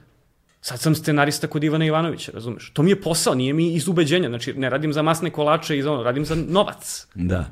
sad 0.62 0.80
sam 0.80 0.96
scenarista 0.96 1.48
kod 1.48 1.64
Ivana 1.64 1.86
Ivanovića, 1.86 2.32
razumeš? 2.32 2.72
To 2.74 2.84
mi 2.84 2.90
je 2.90 3.02
posao, 3.02 3.36
nije 3.36 3.54
mi 3.54 3.74
iz 3.74 3.88
ubeđenja, 3.88 4.30
znači 4.30 4.54
ne 4.54 4.70
radim 4.70 4.94
za 4.94 5.02
masne 5.02 5.30
kolače 5.30 5.78
i 5.78 5.82
za 5.82 5.92
ono, 5.92 6.04
radim 6.04 6.26
za 6.26 6.36
novac. 6.36 7.08
Da. 7.16 7.46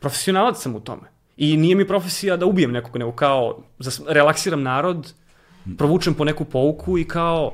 Profesionalac 0.00 0.62
sam 0.62 0.74
u 0.74 0.80
tome. 0.80 1.10
I 1.36 1.56
nije 1.56 1.74
mi 1.74 1.86
profesija 1.86 2.36
da 2.36 2.46
ubijem 2.46 2.72
nekog, 2.72 2.96
nego 2.96 3.12
kao 3.12 3.62
relaksiram 4.08 4.62
narod, 4.62 5.14
provučem 5.78 6.14
po 6.14 6.24
neku 6.24 6.44
pouku 6.44 6.98
i 6.98 7.04
kao 7.04 7.52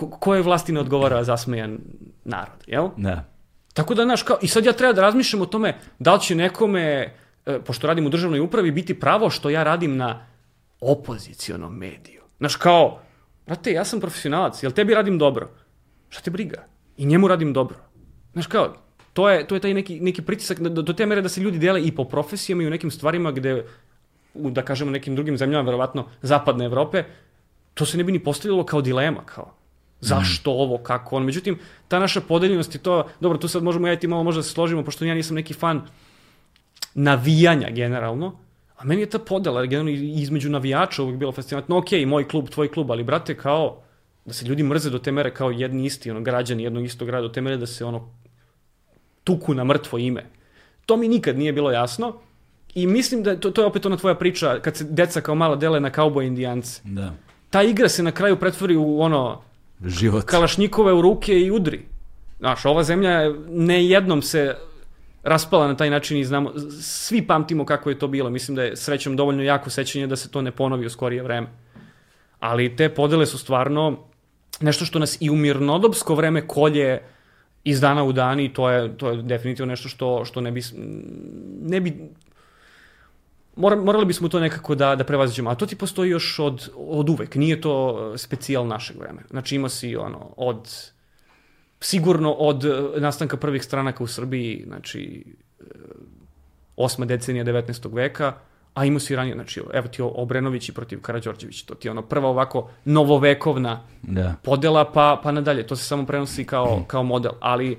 ko, 0.00 0.10
koje 0.10 0.42
vlasti 0.42 0.72
ne 0.72 0.80
odgovara 0.80 1.24
zasmejan 1.24 1.78
narod, 2.24 2.64
jel? 2.66 2.88
Da. 2.96 3.24
Tako 3.74 3.94
da, 3.94 4.04
znaš, 4.04 4.22
kao, 4.22 4.38
i 4.42 4.48
sad 4.48 4.64
ja 4.64 4.72
treba 4.72 4.92
da 4.92 5.02
razmišljam 5.02 5.42
o 5.42 5.46
tome 5.46 5.76
da 5.98 6.14
li 6.14 6.20
će 6.20 6.34
nekome, 6.34 7.14
e, 7.46 7.60
pošto 7.66 7.86
radim 7.86 8.06
u 8.06 8.10
državnoj 8.10 8.40
upravi, 8.40 8.70
biti 8.70 9.00
pravo 9.00 9.30
što 9.30 9.50
ja 9.50 9.62
radim 9.62 9.96
na 9.96 10.26
opozicionom 10.80 11.76
mediju. 11.76 12.22
Znaš, 12.38 12.56
kao, 12.56 13.00
brate, 13.46 13.72
ja 13.72 13.84
sam 13.84 14.00
profesionalac, 14.00 14.62
jel 14.62 14.72
tebi 14.72 14.94
radim 14.94 15.18
dobro? 15.18 15.50
Šta 16.08 16.22
te 16.22 16.30
briga? 16.30 16.64
I 16.96 17.06
njemu 17.06 17.28
radim 17.28 17.52
dobro. 17.52 17.78
Znaš, 18.32 18.46
kao, 18.46 18.74
to 19.12 19.30
je, 19.30 19.46
to 19.46 19.54
je 19.54 19.60
taj 19.60 19.74
neki, 19.74 20.00
neki 20.00 20.22
pritisak 20.22 20.60
do, 20.60 20.82
do 20.82 20.92
te 20.92 21.06
mere 21.06 21.22
da 21.22 21.28
se 21.28 21.40
ljudi 21.40 21.58
dele 21.58 21.82
i 21.82 21.92
po 21.92 22.04
profesijama 22.04 22.62
i 22.62 22.66
u 22.66 22.70
nekim 22.70 22.90
stvarima 22.90 23.32
gde, 23.32 23.64
u, 24.34 24.50
da 24.50 24.62
kažemo, 24.62 24.90
nekim 24.90 25.14
drugim 25.14 25.36
zemljama, 25.36 25.66
verovatno 25.66 26.06
zapadne 26.22 26.64
Evrope, 26.64 27.04
to 27.74 27.86
se 27.86 27.98
ne 27.98 28.04
bi 28.04 28.12
ni 28.12 28.24
postavilo 28.24 28.64
kao 28.64 28.80
dilema, 28.80 29.24
kao 29.26 29.59
zašto 30.00 30.52
ovo, 30.52 30.78
kako 30.78 31.16
on. 31.16 31.24
Međutim, 31.24 31.58
ta 31.88 31.98
naša 31.98 32.20
podeljenost 32.20 32.74
i 32.74 32.78
to, 32.78 33.08
dobro, 33.20 33.38
tu 33.38 33.48
sad 33.48 33.62
možemo 33.62 33.86
ja 33.86 33.92
i 33.92 33.98
ti 33.98 34.06
malo 34.06 34.22
možda 34.22 34.38
da 34.38 34.42
se 34.42 34.50
složimo, 34.50 34.84
pošto 34.84 35.04
ja 35.04 35.14
nisam 35.14 35.36
neki 35.36 35.54
fan 35.54 35.82
navijanja 36.94 37.70
generalno, 37.70 38.38
a 38.76 38.84
meni 38.84 39.02
je 39.02 39.10
ta 39.10 39.18
podela 39.18 39.66
generalno 39.66 39.90
između 39.90 40.50
navijača 40.50 41.02
uvijek 41.02 41.18
bila 41.18 41.32
fascinantna. 41.32 41.76
Ok, 41.76 41.86
moj 42.06 42.28
klub, 42.28 42.48
tvoj 42.48 42.68
klub, 42.68 42.90
ali 42.90 43.04
brate, 43.04 43.36
kao 43.36 43.82
da 44.24 44.32
se 44.32 44.46
ljudi 44.46 44.62
mrze 44.62 44.90
do 44.90 44.98
te 44.98 45.12
mere 45.12 45.34
kao 45.34 45.50
jedni 45.50 45.86
isti, 45.86 46.10
ono, 46.10 46.20
građani 46.20 46.62
jednog 46.62 46.84
istog 46.84 47.08
grada, 47.08 47.22
do 47.22 47.32
te 47.32 47.40
mere 47.40 47.56
da 47.56 47.66
se 47.66 47.84
ono 47.84 48.08
tuku 49.24 49.54
na 49.54 49.64
mrtvo 49.64 49.98
ime. 49.98 50.26
To 50.86 50.96
mi 50.96 51.08
nikad 51.08 51.38
nije 51.38 51.52
bilo 51.52 51.70
jasno. 51.70 52.14
I 52.74 52.86
mislim 52.86 53.22
da 53.22 53.36
to, 53.36 53.50
to 53.50 53.62
je 53.62 53.66
opet 53.66 53.86
ona 53.86 53.96
tvoja 53.96 54.14
priča 54.14 54.58
kad 54.60 54.76
se 54.76 54.84
deca 54.84 55.20
kao 55.20 55.34
mala 55.34 55.56
dele 55.56 55.80
na 55.80 55.90
kauboj 55.90 56.26
indijance. 56.26 56.80
Da. 56.84 57.12
Ta 57.50 57.62
igra 57.62 57.88
se 57.88 58.02
na 58.02 58.12
kraju 58.12 58.36
pretvori 58.36 58.76
u 58.76 59.00
ono 59.00 59.42
Život. 59.84 60.24
kalašnjikove 60.24 60.92
u 60.92 61.02
ruke 61.02 61.40
i 61.40 61.50
udri. 61.50 61.80
Znaš, 62.38 62.64
ova 62.64 62.82
zemlja 62.82 63.34
ne 63.48 63.86
jednom 63.86 64.22
se 64.22 64.56
raspala 65.22 65.68
na 65.68 65.76
taj 65.76 65.90
način 65.90 66.18
i 66.18 66.24
znamo, 66.24 66.52
svi 66.80 67.26
pamtimo 67.26 67.66
kako 67.66 67.90
je 67.90 67.98
to 67.98 68.08
bilo. 68.08 68.30
Mislim 68.30 68.56
da 68.56 68.62
je 68.62 68.76
srećom 68.76 69.16
dovoljno 69.16 69.42
jako 69.42 69.70
sećanje 69.70 70.06
da 70.06 70.16
se 70.16 70.30
to 70.30 70.42
ne 70.42 70.50
ponovi 70.50 70.86
u 70.86 70.90
skorije 70.90 71.22
vreme. 71.22 71.46
Ali 72.40 72.76
te 72.76 72.88
podele 72.88 73.26
su 73.26 73.38
stvarno 73.38 73.98
nešto 74.60 74.84
što 74.84 74.98
nas 74.98 75.16
i 75.20 75.30
u 75.30 75.36
mirnodopsko 75.36 76.14
vreme 76.14 76.46
kolje 76.46 77.02
iz 77.64 77.80
dana 77.80 78.04
u 78.04 78.12
dan 78.12 78.40
i 78.40 78.52
to 78.52 78.70
je, 78.70 78.96
to 78.96 79.10
je 79.10 79.22
definitivno 79.22 79.70
nešto 79.70 79.88
što, 79.88 80.24
što 80.24 80.40
ne 80.40 80.50
bi, 80.50 80.62
ne 81.60 81.80
bi 81.80 82.10
mora, 83.60 83.76
morali 83.76 84.04
bismo 84.04 84.28
to 84.28 84.40
nekako 84.40 84.74
da, 84.74 84.96
da 84.96 85.04
prevaziđemo. 85.04 85.50
A 85.50 85.54
to 85.54 85.66
ti 85.66 85.76
postoji 85.76 86.10
još 86.10 86.38
od, 86.38 86.70
od 86.76 87.08
uvek. 87.08 87.34
Nije 87.34 87.60
to 87.60 88.12
specijal 88.18 88.66
našeg 88.66 88.98
vremena. 88.98 89.26
Znači 89.30 89.56
ima 89.56 89.68
si 89.68 89.96
ono, 89.96 90.34
od, 90.36 90.90
sigurno 91.80 92.32
od 92.32 92.64
nastanka 92.96 93.36
prvih 93.36 93.64
stranaka 93.64 94.04
u 94.04 94.06
Srbiji, 94.06 94.64
znači 94.66 95.24
osma 96.76 97.06
decenija 97.06 97.44
19. 97.44 97.94
veka, 97.94 98.32
a 98.74 98.84
imao 98.84 99.00
si 99.00 99.16
ranije, 99.16 99.34
znači, 99.34 99.60
evo 99.72 99.88
ti 99.88 100.02
Obrenović 100.02 100.68
i 100.68 100.72
protiv 100.72 101.00
Karadžorđević, 101.00 101.62
to 101.62 101.74
ti 101.74 101.88
je 101.88 101.90
ono 101.90 102.02
prva 102.02 102.28
ovako 102.28 102.70
novovekovna 102.84 103.82
da. 104.02 104.34
podela, 104.42 104.92
pa, 104.92 105.20
pa 105.22 105.32
nadalje, 105.32 105.66
to 105.66 105.76
se 105.76 105.84
samo 105.84 106.06
prenosi 106.06 106.44
kao, 106.44 106.84
kao 106.86 107.02
model, 107.02 107.32
ali 107.40 107.78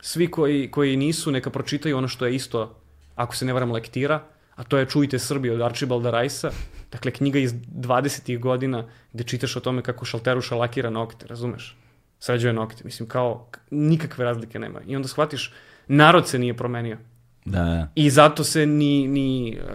svi 0.00 0.30
koji, 0.30 0.70
koji 0.70 0.96
nisu, 0.96 1.30
neka 1.30 1.50
pročitaju 1.50 1.96
ono 1.96 2.08
što 2.08 2.26
je 2.26 2.34
isto, 2.34 2.74
ako 3.14 3.36
se 3.36 3.44
ne 3.44 3.52
varam, 3.52 3.72
lektira, 3.72 4.20
a 4.56 4.64
to 4.64 4.78
je 4.78 4.86
Čujte 4.86 5.18
Srbiju 5.18 5.54
od 5.54 5.60
Archibalda 5.60 6.10
Rajsa, 6.10 6.50
dakle 6.92 7.10
knjiga 7.10 7.38
iz 7.38 7.54
20. 7.54 8.38
godina 8.38 8.84
gde 9.12 9.24
čitaš 9.24 9.56
o 9.56 9.60
tome 9.60 9.82
kako 9.82 10.04
Šalteruša 10.04 10.56
lakira 10.56 10.90
nokte, 10.90 11.26
razumeš? 11.26 11.76
Sređuje 12.18 12.52
nokte, 12.52 12.84
mislim 12.84 13.08
kao 13.08 13.46
nikakve 13.70 14.24
razlike 14.24 14.58
nema. 14.58 14.80
I 14.86 14.96
onda 14.96 15.08
shvatiš, 15.08 15.52
narod 15.88 16.28
se 16.28 16.38
nije 16.38 16.56
promenio. 16.56 16.98
Da, 17.44 17.64
da. 17.64 17.88
I 17.94 18.10
zato 18.10 18.44
se 18.44 18.66
ni, 18.66 19.08
ni 19.08 19.58
uh, 19.58 19.70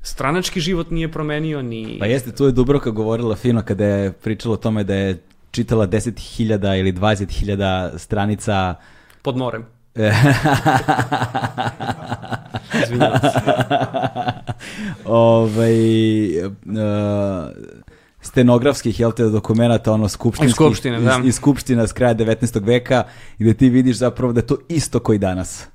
stranački 0.00 0.60
život 0.60 0.90
nije 0.90 1.12
promenio, 1.12 1.62
ni... 1.62 1.96
Pa 2.00 2.06
jeste, 2.06 2.32
tu 2.32 2.44
je 2.44 2.52
Dubroka 2.52 2.90
govorila 2.90 3.36
fino 3.36 3.62
kada 3.62 3.84
je 3.84 4.12
pričala 4.12 4.54
o 4.54 4.56
tome 4.56 4.84
da 4.84 4.94
je 4.94 5.22
čitala 5.50 5.86
10.000 5.86 6.78
ili 6.80 6.92
20.000 6.92 7.98
stranica... 7.98 8.74
Pod 9.22 9.36
morem. 9.36 9.73
Ovaj, 15.04 16.46
uh, 16.46 16.52
stenografskih 18.20 19.00
jel 19.00 19.12
te 19.12 19.24
dokumenta 19.24 19.92
ono 19.92 20.08
skupštinskih 20.08 20.54
Skupštine, 20.54 21.00
da. 21.00 21.18
iz, 21.20 21.26
iz 21.28 21.34
skupština 21.34 21.86
s 21.86 21.92
kraja 21.92 22.14
19. 22.14 22.66
veka 22.66 23.04
gde 23.38 23.54
ti 23.54 23.68
vidiš 23.68 23.96
zapravo 23.96 24.32
da 24.32 24.40
je 24.40 24.46
to 24.46 24.56
isto 24.68 25.00
koji 25.00 25.18
danas 25.18 25.66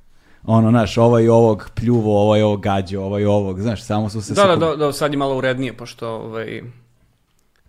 ono, 0.44 0.70
znaš, 0.70 0.98
ovaj 0.98 1.30
ovog 1.30 1.70
pljuvo, 1.76 2.22
ovaj 2.22 2.42
ovog 2.42 2.62
gađo, 2.62 3.02
ovaj 3.02 3.26
ovog, 3.26 3.62
znaš, 3.62 3.84
samo 3.84 4.10
su 4.10 4.22
se... 4.22 4.34
Da, 4.34 4.48
da, 4.48 4.56
da, 4.56 4.76
da, 4.76 4.94
sad 4.94 5.12
je 5.12 5.18
malo 5.18 5.38
urednije, 5.38 5.78
pošto, 5.78 6.10
ovaj, 6.10 6.62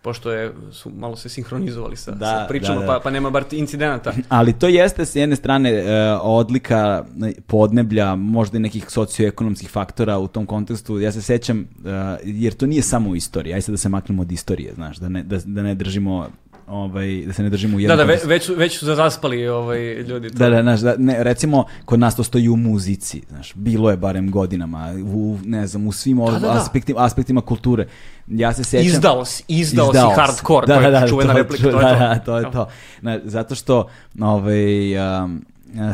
pošto 0.02 0.32
je, 0.32 0.52
su 0.72 0.90
malo 0.90 1.16
se 1.16 1.28
sinhronizovali 1.28 1.97
sa, 1.97 2.10
da, 2.10 2.27
sa 2.27 2.47
pričama, 2.48 2.74
da, 2.74 2.81
da. 2.81 2.86
Pa, 2.86 3.01
pa 3.01 3.10
nema 3.10 3.31
bar 3.31 3.44
incidenata. 3.51 4.12
Ali 4.28 4.52
to 4.52 4.68
jeste 4.68 5.05
s 5.05 5.16
jedne 5.16 5.36
strane 5.36 5.82
uh, 5.82 6.20
odlika 6.22 7.05
podneblja, 7.47 8.14
možda 8.14 8.56
i 8.56 8.60
nekih 8.60 8.90
socioekonomskih 8.90 9.70
faktora 9.70 10.18
u 10.18 10.28
tom 10.28 10.47
kontekstu. 10.47 11.01
Ja 11.01 11.12
se 11.12 11.22
sećam, 11.22 11.60
uh, 11.60 11.85
jer 12.24 12.55
to 12.55 12.66
nije 12.66 12.82
samo 12.82 13.10
u 13.10 13.16
istoriji, 13.16 13.55
aj 13.55 13.62
sad 13.62 13.72
da 13.72 13.77
se 13.77 13.89
maknemo 13.89 14.22
od 14.22 14.32
istorije, 14.32 14.74
znaš, 14.74 14.97
da 14.97 15.09
ne, 15.09 15.22
da, 15.22 15.39
da 15.44 15.62
ne 15.62 15.74
držimo 15.74 16.28
ovaj, 16.70 17.22
da 17.26 17.32
se 17.32 17.42
ne 17.42 17.51
držimo 17.51 17.76
u 17.76 17.80
jednom... 17.80 17.98
Da, 17.98 18.05
da, 18.05 18.12
ve, 18.12 18.18
već, 18.24 18.48
već 18.56 18.78
su 18.78 18.86
zaspali 18.86 19.48
ovaj, 19.48 19.94
ljudi. 19.94 20.30
To. 20.30 20.38
Da, 20.38 20.51
da, 20.51 20.62
znaš, 20.62 20.80
da, 20.80 20.94
ne, 20.98 21.24
recimo, 21.24 21.64
kod 21.84 22.01
nas 22.01 22.16
to 22.16 22.22
stoji 22.22 22.48
u 22.48 22.56
muzici, 22.56 23.22
znaš, 23.28 23.52
bilo 23.55 23.90
je 23.90 23.97
barem 23.97 24.30
godinama, 24.30 24.94
u, 25.14 25.38
ne 25.44 25.66
znam, 25.66 25.86
u 25.86 25.92
svim 25.92 26.18
da, 26.18 26.32
da, 26.32 26.38
da. 26.38 26.52
Aspektima, 26.52 27.05
aspektima 27.05 27.40
kulture. 27.40 27.86
Ja 28.26 28.52
se 28.52 28.64
sećam... 28.64 28.86
Izdao 28.86 29.24
si, 29.24 29.44
izdao, 29.48 29.86
izdao 29.86 30.10
si 30.10 30.20
hardcore, 30.20 30.66
da, 30.66 30.74
to 30.74 30.80
je 30.80 30.90
da, 30.90 31.01
da, 31.01 31.09
čuvena 31.09 31.32
to, 31.32 31.38
replika, 31.38 31.62
to, 31.62 31.68
je 31.68 31.72
to. 31.72 31.80
Da, 31.80 32.18
to 32.18 32.38
je 32.38 32.51
to. 32.51 32.68
Na, 33.01 33.18
zato 33.24 33.55
što, 33.55 33.88
ovaj, 34.20 34.98
um, 35.22 35.44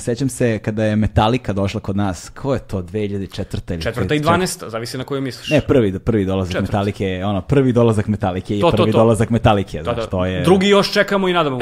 Sećam 0.01 0.29
se 0.29 0.59
kada 0.59 0.85
je 0.85 0.97
Metallica 0.97 1.53
došla 1.53 1.81
kod 1.81 1.97
nas, 1.97 2.29
ko 2.29 2.55
je 2.55 2.61
to, 2.61 2.83
2004. 2.83 3.73
ili 3.73 3.83
Četvrta 3.83 4.15
i 4.15 4.21
12. 4.21 4.69
zavisi 4.69 4.99
na 4.99 5.05
koju 5.05 5.21
misliš. 5.21 5.51
Ne, 5.51 5.61
prvi, 5.61 5.99
prvi 5.99 6.25
dolazak 6.25 6.53
Četvrta. 6.53 6.73
Metallica 6.73 7.05
je, 7.05 7.27
ono, 7.27 7.41
prvi 7.41 7.73
dolazak 7.73 8.07
Metallica 8.07 8.55
i 8.55 8.61
to, 8.61 8.71
prvi 8.71 8.93
to, 8.93 8.93
to. 8.93 8.99
dolazak 8.99 9.31
Metallica, 9.31 9.83
znaš, 9.83 9.97
da. 9.97 10.07
to 10.07 10.27
je... 10.27 10.43
Drugi 10.43 10.69
još 10.69 10.93
čekamo 10.93 11.29
i 11.29 11.33
nadamo. 11.33 11.59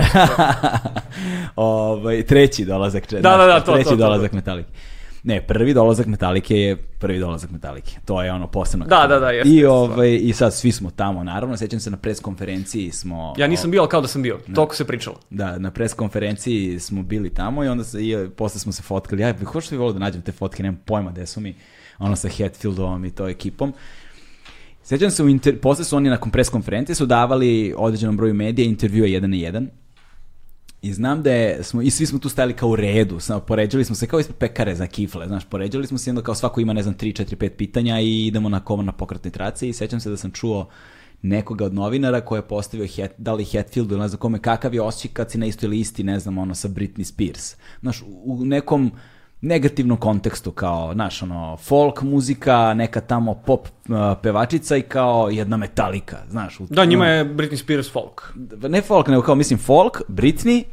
ovaj, 1.57 2.23
treći 2.23 2.65
dolazak, 2.65 3.13
da, 3.13 3.21
da, 3.21 3.47
da, 3.47 3.61
to, 3.61 3.73
treći 3.73 3.85
to, 3.85 3.91
to, 3.91 3.97
dolazak 3.97 4.33
Metallica. 4.33 4.71
Ne, 5.25 5.47
prvi 5.47 5.75
dolazak 5.75 6.07
Metalike 6.07 6.57
je 6.57 6.77
prvi 6.77 7.19
dolazak 7.19 7.51
Metalike. 7.51 7.97
To 8.05 8.23
je 8.23 8.33
ono 8.33 8.47
posebno. 8.47 8.87
Da, 8.87 9.07
da, 9.07 9.19
da, 9.19 9.31
jeste. 9.31 9.55
I, 9.55 9.65
ovaj, 9.65 10.19
I 10.23 10.33
sad 10.33 10.55
svi 10.55 10.73
smo 10.73 10.91
tamo, 10.91 11.25
naravno. 11.25 11.57
Sećam 11.57 11.81
se 11.81 11.91
na 11.91 11.97
pres 11.97 12.21
konferenciji 12.21 12.91
smo... 12.91 13.35
Ja 13.39 13.47
nisam 13.47 13.71
bio, 13.71 13.81
ali 13.81 13.91
kao 13.91 14.01
da 14.01 14.09
sam 14.09 14.23
bio. 14.23 14.41
Na, 14.47 14.55
Toliko 14.55 14.75
se 14.75 14.87
pričalo. 14.87 15.17
Da, 15.31 15.59
na 15.59 15.71
pres 15.71 15.95
konferenciji 15.95 16.81
smo 16.81 17.03
bili 17.03 17.31
tamo 17.31 17.65
i 17.65 17.69
onda 17.69 17.85
se, 17.85 18.07
i, 18.07 18.29
posle 18.37 18.61
smo 18.61 18.73
se 18.73 18.83
fotkali. 18.83 19.23
Ja 19.23 19.33
bih 19.33 19.49
hoćeš 19.49 19.71
li 19.71 19.77
volio 19.77 19.93
da 19.93 19.99
nađem 19.99 20.23
te 20.23 20.33
fotke, 20.33 20.63
nemam 20.63 20.81
pojma 20.85 21.11
gde 21.11 21.27
su 21.27 21.41
mi. 21.41 21.55
Ono 21.99 22.17
sa 22.17 22.29
Hatfieldom 22.29 23.05
i 23.05 23.11
to 23.11 23.29
ekipom. 23.29 23.73
Sećam 24.83 25.11
se, 25.11 25.23
u 25.23 25.29
inter... 25.29 25.61
posle 25.61 25.85
su 25.85 25.97
oni 25.97 26.09
nakon 26.09 26.31
pres 26.31 26.49
konferencije 26.49 26.97
su 26.97 27.07
davali 27.07 27.75
određenom 27.77 28.17
broju 28.17 28.35
medija 28.35 28.67
intervjua 28.67 29.07
jedan 29.07 29.31
na 29.31 29.37
jedan 29.37 29.69
I 30.85 30.93
znam 30.93 31.23
da 31.23 31.33
je, 31.33 31.63
smo, 31.63 31.83
i 31.83 31.91
svi 31.91 32.07
smo 32.07 32.19
tu 32.19 32.29
stajali 32.29 32.53
kao 32.53 32.69
u 32.69 32.77
redu, 32.77 33.21
samo 33.21 33.41
poređali 33.41 33.85
smo 33.85 33.97
se 33.97 34.07
kao 34.07 34.21
ispred 34.21 34.37
pekare 34.37 34.75
za 34.75 34.87
kifle, 34.87 35.27
znaš, 35.27 35.45
poređali 35.45 35.87
smo 35.87 35.99
se 35.99 36.11
onda 36.11 36.23
kao 36.23 36.35
svako 36.35 36.61
ima, 36.61 36.73
ne 36.73 36.83
znam, 36.83 36.95
3, 36.95 37.25
4, 37.25 37.37
5 37.37 37.49
pitanja 37.49 38.01
i 38.01 38.27
idemo 38.27 38.49
na 38.49 38.65
kovo 38.65 38.83
na 38.83 38.93
pokretnoj 38.93 39.31
traci 39.31 39.69
i 39.69 39.73
sećam 39.73 40.01
se 40.01 40.11
da 40.11 40.17
sam 40.17 40.31
čuo 40.31 40.69
nekoga 41.23 41.65
od 41.65 41.75
novinara 41.75 42.21
koji 42.21 42.39
je 42.39 42.49
postavio 42.49 42.89
het, 42.97 43.13
da 43.19 43.35
li 43.35 43.45
Hatfield 43.45 43.91
ili 43.91 44.01
ne 44.01 44.09
znam 44.09 44.19
kome, 44.19 44.39
kakav 44.39 44.75
je 44.75 44.83
osjećaj 44.83 45.11
kad 45.13 45.31
si 45.31 45.39
na 45.39 45.47
istoj 45.47 45.69
listi, 45.69 46.05
ne 46.05 46.19
znam, 46.19 46.39
ono, 46.39 46.55
sa 46.55 46.69
Britney 46.69 47.05
Spears. 47.05 47.57
Znaš, 47.81 48.03
u 48.25 48.45
nekom 48.45 48.93
negativnom 49.45 49.97
kontekstu, 49.99 50.51
kao, 50.53 50.93
znaš, 50.95 51.23
ono, 51.23 51.57
folk 51.59 52.03
muzika, 52.03 52.75
neka 52.75 53.01
tamo 53.01 53.35
pop 53.37 53.61
uh, 53.61 53.95
pevačica 54.23 54.77
i 54.77 54.83
kao 54.83 55.29
jedna 55.31 55.57
metalika, 55.57 56.17
znaš. 56.29 56.61
u- 56.61 56.67
Da, 56.71 56.85
njima 56.85 57.07
je 57.07 57.25
Britney 57.27 57.57
Spears 57.57 57.93
folk. 57.93 58.33
ne 58.63 58.81
folk, 58.83 59.09
nego 59.09 59.23
kao, 59.23 59.35
mislim, 59.35 59.59
folk, 59.59 60.03
Britney, 60.09 60.65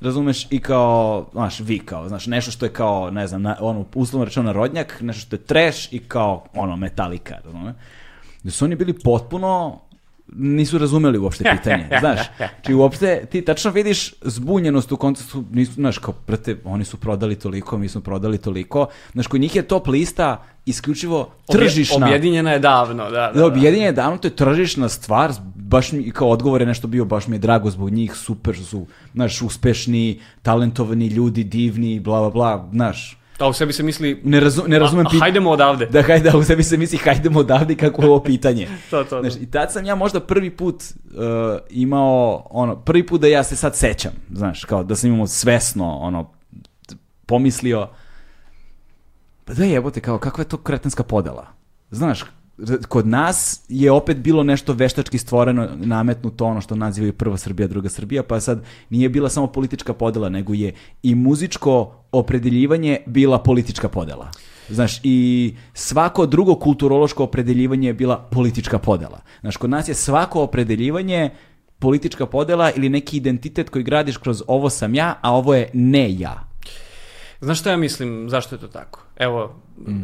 razumeš, 0.00 0.46
i 0.50 0.60
kao, 0.60 1.26
znaš, 1.32 1.60
vi 1.60 1.78
kao, 1.78 2.08
znaš, 2.08 2.26
nešto 2.26 2.50
što 2.50 2.66
je 2.66 2.72
kao, 2.72 3.10
ne 3.10 3.26
znam, 3.26 3.42
na, 3.42 3.56
ono, 3.60 3.84
uslovno 3.94 4.24
rečeno 4.24 4.46
narodnjak, 4.46 4.98
nešto 5.00 5.20
što 5.20 5.36
je 5.36 5.40
trash 5.40 5.92
i 5.92 5.98
kao, 5.98 6.44
ono, 6.54 6.76
metalika, 6.76 7.34
razumeš. 7.44 7.74
Da 8.42 8.50
su 8.50 8.64
oni 8.64 8.76
bili 8.76 8.92
potpuno, 8.94 9.80
nisu 10.36 10.78
razumeli 10.78 11.18
uopšte 11.18 11.44
pitanje, 11.56 11.88
znaš. 12.00 12.20
Či 12.66 12.74
uopšte, 12.74 13.26
ti 13.30 13.42
tačno 13.42 13.70
vidiš 13.70 14.14
zbunjenost 14.22 14.92
u 14.92 14.96
kontekstu, 14.96 15.44
nisu, 15.52 15.72
znaš, 15.72 15.98
kao, 15.98 16.14
brate, 16.26 16.56
oni 16.64 16.84
su 16.84 16.96
prodali 16.96 17.34
toliko, 17.34 17.78
mi 17.78 17.88
smo 17.88 18.00
prodali 18.00 18.38
toliko, 18.38 18.86
znaš, 19.12 19.26
kod 19.26 19.40
njih 19.40 19.56
je 19.56 19.62
top 19.62 19.86
lista 19.86 20.44
isključivo 20.66 21.30
tržišna. 21.52 22.06
Objedinjena 22.06 22.52
je 22.52 22.58
davno, 22.58 23.04
da. 23.04 23.10
da, 23.10 23.32
Da, 23.34 23.46
objedinjen 23.46 23.86
je 23.86 23.92
davno, 23.92 24.18
to 24.18 24.28
je 24.28 24.36
tržišna 24.36 24.88
stvar, 24.88 25.32
baš 25.54 25.92
mi, 25.92 26.10
kao 26.10 26.28
odgovor 26.28 26.60
je 26.60 26.66
nešto 26.66 26.88
bio, 26.88 27.04
baš 27.04 27.26
mi 27.26 27.36
je 27.36 27.40
drago 27.40 27.70
zbog 27.70 27.90
njih, 27.90 28.14
super 28.14 28.56
su, 28.56 28.86
znaš, 29.14 29.42
uspešni, 29.42 30.20
talentovani 30.42 31.06
ljudi, 31.06 31.44
divni, 31.44 32.00
bla, 32.00 32.20
bla, 32.20 32.30
bla, 32.30 32.68
znaš, 32.72 33.19
Da, 33.40 33.46
u 33.46 33.52
sebi 33.52 33.72
se 33.72 33.82
misli, 33.82 34.20
ne, 34.24 34.40
razu, 34.40 34.62
ne 34.66 34.78
razumem 34.78 35.06
a, 35.06 35.10
hajdemo 35.20 35.50
odavde. 35.50 35.86
Da, 35.86 36.02
hajde, 36.02 36.32
u 36.36 36.42
sebi 36.42 36.62
se 36.62 36.76
misli, 36.76 36.98
hajdemo 36.98 37.40
odavde 37.40 37.74
kako 37.74 38.02
je 38.02 38.08
ovo 38.08 38.22
pitanje. 38.32 38.68
To, 38.90 39.04
to, 39.04 39.20
Znaš, 39.20 39.34
to. 39.34 39.40
I 39.40 39.46
tad 39.46 39.72
sam 39.72 39.84
ja 39.84 39.94
možda 39.94 40.20
prvi 40.20 40.50
put 40.50 40.74
uh, 40.74 41.20
imao, 41.70 42.46
ono, 42.50 42.76
prvi 42.76 43.06
put 43.06 43.20
da 43.20 43.26
ja 43.26 43.44
se 43.44 43.56
sad 43.56 43.76
sećam, 43.76 44.12
znaš, 44.32 44.64
kao 44.64 44.84
da 44.84 44.96
sam 44.96 45.12
imao 45.12 45.26
svesno, 45.26 45.96
ono, 45.96 46.30
pomislio, 47.26 47.88
pa 49.44 49.54
da 49.54 49.64
jebote, 49.64 50.00
kao, 50.00 50.18
kakva 50.18 50.42
je 50.42 50.48
to 50.48 50.56
kretenska 50.56 51.02
podela? 51.02 51.46
Znaš, 51.90 52.24
kod 52.88 53.06
nas 53.06 53.64
je 53.68 53.92
opet 53.92 54.16
bilo 54.16 54.42
nešto 54.42 54.72
veštački 54.72 55.18
stvoreno, 55.18 55.68
nametnuto 55.76 56.44
ono 56.44 56.60
što 56.60 56.74
nazivaju 56.74 57.12
prva 57.12 57.36
Srbija, 57.36 57.68
druga 57.68 57.88
Srbija, 57.88 58.22
pa 58.22 58.40
sad 58.40 58.64
nije 58.90 59.08
bila 59.08 59.28
samo 59.28 59.46
politička 59.46 59.94
podela, 59.94 60.28
nego 60.28 60.54
je 60.54 60.72
i 61.02 61.14
muzičko 61.14 61.92
opredeljivanje 62.12 62.98
bila 63.06 63.38
politička 63.38 63.88
podela. 63.88 64.30
Znaš, 64.68 65.00
i 65.02 65.54
svako 65.74 66.26
drugo 66.26 66.54
kulturološko 66.54 67.24
opredeljivanje 67.24 67.88
je 67.88 67.94
bila 67.94 68.16
politička 68.16 68.78
podela. 68.78 69.20
Znaš, 69.40 69.56
kod 69.56 69.70
nas 69.70 69.88
je 69.88 69.94
svako 69.94 70.42
opredeljivanje 70.42 71.30
politička 71.78 72.26
podela 72.26 72.70
ili 72.76 72.88
neki 72.88 73.16
identitet 73.16 73.70
koji 73.70 73.84
gradiš 73.84 74.16
kroz 74.16 74.42
ovo 74.46 74.70
sam 74.70 74.94
ja, 74.94 75.14
a 75.20 75.34
ovo 75.34 75.54
je 75.54 75.70
ne 75.74 76.18
ja. 76.18 76.49
Znaš 77.40 77.60
šta 77.60 77.70
ja 77.70 77.76
mislim, 77.76 78.28
zašto 78.30 78.54
je 78.54 78.60
to 78.60 78.68
tako? 78.68 79.00
Evo, 79.16 79.54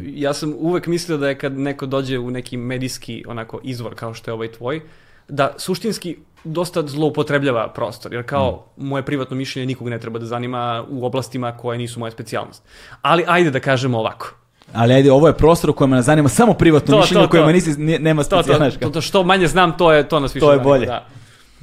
ja 0.03 0.33
sam 0.33 0.53
uvek 0.57 0.87
mislio 0.87 1.17
da 1.17 1.29
je 1.29 1.37
kad 1.37 1.57
neko 1.57 1.85
dođe 1.85 2.19
u 2.19 2.31
neki 2.31 2.57
medijski 2.57 3.23
onako 3.27 3.59
izvor 3.63 3.95
kao 3.95 4.13
što 4.13 4.31
je 4.31 4.35
ovaj 4.35 4.51
tvoj, 4.51 4.81
da 5.29 5.53
suštinski 5.57 6.17
dosta 6.43 6.87
zloupotrebljava 6.87 7.73
prostor, 7.73 8.13
jer 8.13 8.25
kao 8.25 8.65
moje 8.77 9.03
privatno 9.03 9.37
mišljenje 9.37 9.65
nikog 9.65 9.89
ne 9.89 9.99
treba 9.99 10.19
da 10.19 10.25
zanima 10.25 10.85
u 10.89 11.05
oblastima 11.05 11.57
koje 11.57 11.77
nisu 11.77 11.99
moja 11.99 12.11
specijalnost. 12.11 12.63
Ali 13.01 13.23
ajde 13.27 13.51
da 13.51 13.59
kažemo 13.59 13.99
ovako. 13.99 14.33
Ali 14.73 14.93
ajde, 14.93 15.11
ovo 15.11 15.27
je 15.27 15.33
prostor 15.33 15.69
u 15.69 15.73
kojem 15.73 15.91
nas 15.91 16.05
zanima 16.05 16.29
samo 16.29 16.53
privatno 16.53 16.95
To, 16.95 17.01
mišljenje, 17.01 17.21
to, 17.21 17.25
u 17.25 17.29
kojima 17.29 17.47
to. 17.47 17.51
nisi, 17.51 17.79
nema 17.79 18.23
To, 18.23 18.43
to, 18.43 18.69
to, 18.79 18.89
to 18.89 19.01
što 19.01 19.23
manje 19.23 19.47
znam, 19.47 19.77
to 19.77 19.93
je 19.93 20.09
to 20.09 20.19
nas 20.19 20.35
više 20.35 20.45
To 20.45 20.51
je 20.51 20.57
zanima, 20.57 20.69
bolje. 20.69 20.85
Da. 20.85 21.05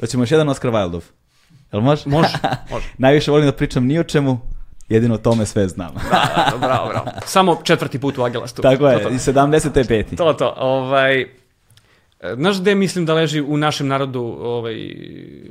Hoćemo 0.01 0.22
još 0.22 0.30
jedan 0.30 0.48
Oscar 0.48 0.70
Wildov. 0.70 1.02
Jel 1.72 1.82
može? 1.82 2.02
Može, 2.06 2.28
može. 2.70 2.86
Najviše 2.98 3.30
volim 3.30 3.46
da 3.46 3.52
pričam 3.52 3.86
ni 3.86 3.98
o 3.98 4.05
čemu, 4.05 4.40
jedino 4.89 5.15
o 5.15 5.19
tome 5.19 5.47
sve 5.47 5.69
znam. 5.69 5.94
Da, 6.11 6.51
da, 6.52 6.59
bravo, 6.59 6.89
bravo. 6.89 7.06
Samo 7.27 7.61
četvrti 7.62 7.98
put 7.98 8.19
u 8.19 8.23
Agelastu. 8.23 8.62
Tako 8.62 8.77
To, 8.77 8.90
je, 8.90 9.02
to. 9.02 9.09
i 9.09 9.12
75. 9.12 10.16
To, 10.16 10.32
to, 10.32 10.55
ovaj... 10.56 11.27
Znaš 12.36 12.61
gde 12.61 12.74
mislim 12.74 13.06
da 13.06 13.15
leži 13.15 13.40
u 13.40 13.56
našem 13.56 13.86
narodu 13.86 14.20
ovaj, 14.40 14.74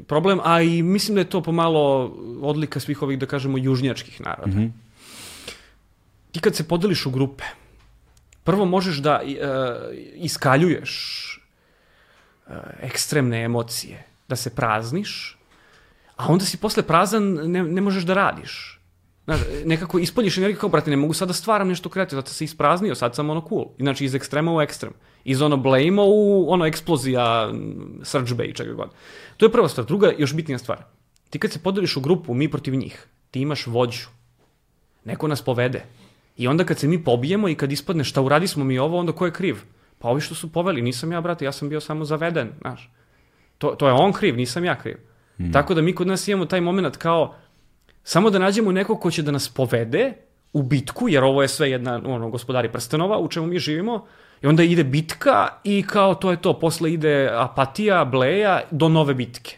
problem, 0.08 0.40
a 0.44 0.62
i 0.62 0.82
mislim 0.82 1.16
da 1.16 1.22
je 1.22 1.30
to 1.30 1.42
pomalo 1.42 2.16
odlika 2.42 2.80
svih 2.80 3.02
ovih, 3.02 3.20
da 3.20 3.26
kažemo, 3.26 3.58
južnjačkih 3.58 4.22
naroda. 4.22 4.48
Mhm. 4.48 4.66
Ti 6.32 6.40
kad 6.40 6.56
se 6.56 6.68
podeliš 6.68 7.06
u 7.06 7.12
grupe, 7.12 7.44
prvo 8.44 8.66
možeš 8.66 8.98
da 8.98 9.22
e, 9.22 9.36
iskaljuješ 10.16 10.92
e, 12.48 12.52
ekstremne 12.82 13.44
emocije, 13.44 14.04
da 14.28 14.36
se 14.36 14.50
prazniš, 14.50 15.38
a 16.16 16.28
onda 16.28 16.46
si 16.46 16.58
posle 16.58 16.84
prazan, 16.84 17.24
ne, 17.34 17.64
ne 17.64 17.82
možeš 17.82 18.04
da 18.04 18.14
radiš. 18.14 18.73
Znaš, 19.26 19.40
nekako 19.66 20.00
ispoljiš 20.00 20.38
energiju 20.38 20.60
kao, 20.60 20.70
brate, 20.70 20.91
ne 20.91 20.98
mogu 20.98 21.14
sad 21.14 21.28
da 21.28 21.34
stvaram 21.34 21.68
nešto 21.68 21.90
kreativno, 21.90 22.22
zato 22.22 22.30
sam 22.30 22.36
se 22.36 22.44
ispraznio, 22.44 22.95
sad 22.95 23.16
sam 23.16 23.30
ono 23.30 23.45
cool. 23.50 23.66
Znači, 23.80 24.06
iz 24.06 24.16
ekstrema 24.16 24.56
u 24.56 24.62
ekstrem. 24.62 24.94
Iz 25.24 25.41
ono 25.41 25.58
blame 25.58 26.02
u 26.02 26.45
ono 26.50 26.66
eksplozija, 26.66 27.54
srđbe 28.04 28.45
i 28.45 28.54
čega 28.54 28.74
god. 28.74 28.90
To 29.38 29.45
je 29.45 29.52
prva 29.52 29.70
stvar. 29.70 29.88
Druga, 29.88 30.12
još 30.18 30.36
bitnija 30.36 30.58
stvar. 30.58 30.84
Ti 31.30 31.40
kad 31.40 31.52
se 31.52 31.60
podeliš 31.60 31.98
u 31.98 32.02
grupu, 32.02 32.34
mi 32.34 32.52
protiv 32.52 32.76
njih, 32.76 33.08
ti 33.32 33.41
imaš 33.41 33.68
vođu. 33.68 34.08
Neko 35.06 35.28
nas 35.28 35.41
povede. 35.41 35.86
I 36.38 36.48
onda 36.48 36.64
kad 36.64 36.80
se 36.80 36.88
mi 36.88 37.04
pobijemo 37.04 37.50
i 37.50 37.56
kad 37.56 37.72
ispadne 37.72 38.04
šta 38.04 38.22
uradi 38.22 38.48
smo 38.48 38.64
mi 38.64 38.80
ovo, 38.80 39.00
onda 39.00 39.12
ko 39.12 39.26
je 39.26 39.32
kriv? 39.32 39.58
Pa 40.00 40.08
ovi 40.08 40.22
što 40.22 40.36
su 40.36 40.52
poveli, 40.52 40.82
nisam 40.82 41.12
ja, 41.12 41.22
brate, 41.22 41.45
ja 41.45 41.52
sam 41.52 41.70
bio 41.70 41.80
samo 41.80 42.06
zaveden, 42.06 42.52
znaš. 42.62 42.91
To, 43.58 43.70
to 43.70 43.88
je 43.88 43.94
on 43.94 44.14
kriv, 44.14 44.36
nisam 44.36 44.66
ja 44.66 44.80
kriv. 44.80 44.98
Tako 45.54 45.74
da 45.74 45.82
mi 45.82 45.95
kod 45.95 46.08
nas 46.08 46.28
imamo 46.28 46.45
taj 46.45 46.62
moment 46.62 46.98
kao, 46.98 47.36
samo 48.04 48.30
da 48.30 48.40
nađemo 48.40 48.72
nekog 48.72 49.00
ko 49.02 49.12
će 49.12 49.22
da 49.22 49.32
nas 49.32 49.50
povede 49.50 50.14
u 50.54 50.64
bitku, 50.64 51.10
jer 51.10 51.24
ovo 51.24 51.42
je 51.42 51.48
sve 51.48 51.72
jedna, 51.72 52.02
ono, 52.06 52.30
gospodari 52.30 52.70
prstenova 52.70 53.20
u 53.20 53.28
čemu 53.28 53.48
mi 53.48 53.60
živimo, 53.60 54.06
i 54.42 54.48
onda 54.48 54.64
ide 54.64 54.84
bitka 54.84 55.48
i 55.64 55.84
kao 55.88 56.16
to 56.16 56.32
je 56.32 56.38
to, 56.42 56.60
posle 56.60 56.94
ide 56.94 57.30
apatija, 57.34 58.06
bleja 58.06 58.62
do 58.72 58.90
nove 58.90 59.14
bitke. 59.14 59.58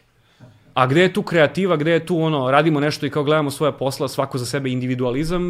A 0.74 0.88
gde 0.88 1.02
je 1.02 1.14
tu 1.14 1.24
kreativa, 1.24 1.78
gde 1.78 1.92
je 1.92 2.06
tu 2.06 2.18
ono, 2.22 2.52
radimo 2.52 2.80
nešto 2.80 3.06
i 3.06 3.10
kao 3.10 3.24
gledamo 3.24 3.52
svoje 3.52 3.72
posla, 3.72 4.08
svako 4.08 4.38
za 4.38 4.46
sebe 4.46 4.70
individualizam, 4.70 5.44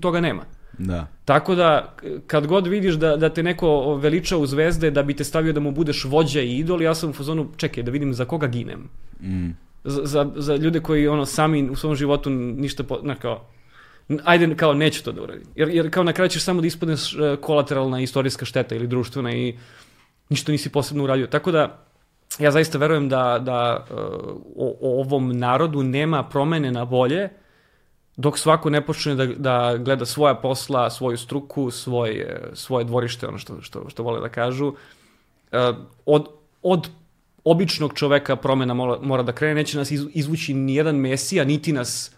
toga 0.00 0.20
nema. 0.20 0.42
Da. 0.78 1.06
Tako 1.24 1.54
da, 1.54 1.94
kad 2.26 2.46
god 2.46 2.66
vidiš 2.66 2.94
da, 2.94 3.16
da 3.16 3.28
te 3.28 3.42
neko 3.42 3.94
veliča 3.94 4.36
u 4.36 4.46
zvezde, 4.46 4.90
da 4.90 5.02
bi 5.02 5.16
te 5.16 5.24
stavio 5.24 5.52
da 5.52 5.60
mu 5.60 5.70
budeš 5.70 6.04
vođa 6.04 6.40
i 6.40 6.56
idol, 6.58 6.82
ja 6.82 6.94
sam 6.94 7.10
u 7.10 7.12
fazonu, 7.12 7.48
čekaj, 7.56 7.82
da 7.82 7.90
vidim 7.90 8.14
za 8.14 8.24
koga 8.24 8.46
ginem. 8.46 8.88
Mm. 9.20 9.50
Za, 9.84 10.30
za, 10.36 10.56
ljude 10.56 10.80
koji 10.80 11.08
ono 11.08 11.26
sami 11.26 11.70
u 11.70 11.76
svom 11.76 11.94
životu 11.94 12.30
ništa, 12.30 12.82
po, 12.82 12.98
na, 13.02 13.14
kao, 13.14 13.46
ajde 14.24 14.56
kao 14.56 14.74
neću 14.74 15.04
to 15.04 15.12
da 15.12 15.22
uradim. 15.22 15.46
Jer, 15.54 15.68
jer 15.68 15.90
kao 15.90 16.04
na 16.04 16.12
kraju 16.12 16.28
ćeš 16.28 16.44
samo 16.44 16.60
da 16.60 16.66
ispadneš 16.66 17.14
e, 17.14 17.36
kolateralna 17.40 18.00
istorijska 18.00 18.44
šteta 18.44 18.74
ili 18.74 18.86
društvena 18.86 19.32
i 19.32 19.58
ništa 20.28 20.52
nisi 20.52 20.72
posebno 20.72 21.04
uradio. 21.04 21.26
Tako 21.26 21.52
da, 21.52 21.84
ja 22.38 22.50
zaista 22.50 22.78
verujem 22.78 23.08
da, 23.08 23.38
da 23.42 23.86
e, 23.90 23.94
o, 24.56 24.76
o 24.80 25.00
ovom 25.00 25.38
narodu 25.38 25.82
nema 25.82 26.22
promene 26.22 26.72
na 26.72 26.84
bolje 26.84 27.28
dok 28.16 28.38
svako 28.38 28.70
ne 28.70 28.86
počne 28.86 29.14
da, 29.14 29.26
da 29.26 29.76
gleda 29.76 30.06
svoja 30.06 30.34
posla, 30.34 30.90
svoju 30.90 31.16
struku, 31.16 31.70
svoj, 31.70 32.10
e, 32.10 32.50
svoje 32.54 32.84
dvorište, 32.84 33.26
ono 33.26 33.38
što, 33.38 33.60
što, 33.60 33.88
što 33.88 34.02
vole 34.02 34.20
da 34.20 34.28
kažu. 34.28 34.74
E, 35.52 35.72
Od, 36.06 36.28
od 36.62 36.88
običnog 37.44 37.92
čoveka 37.94 38.36
promena 38.36 38.74
mora, 38.74 38.98
mora 39.02 39.22
da 39.22 39.32
krene, 39.32 39.54
neće 39.54 39.78
nas 39.78 39.90
iz, 39.90 40.06
izvući 40.14 40.54
ni 40.54 40.74
jedan 40.74 40.96
mesija, 40.96 41.44
niti 41.44 41.72
nas 41.72 42.14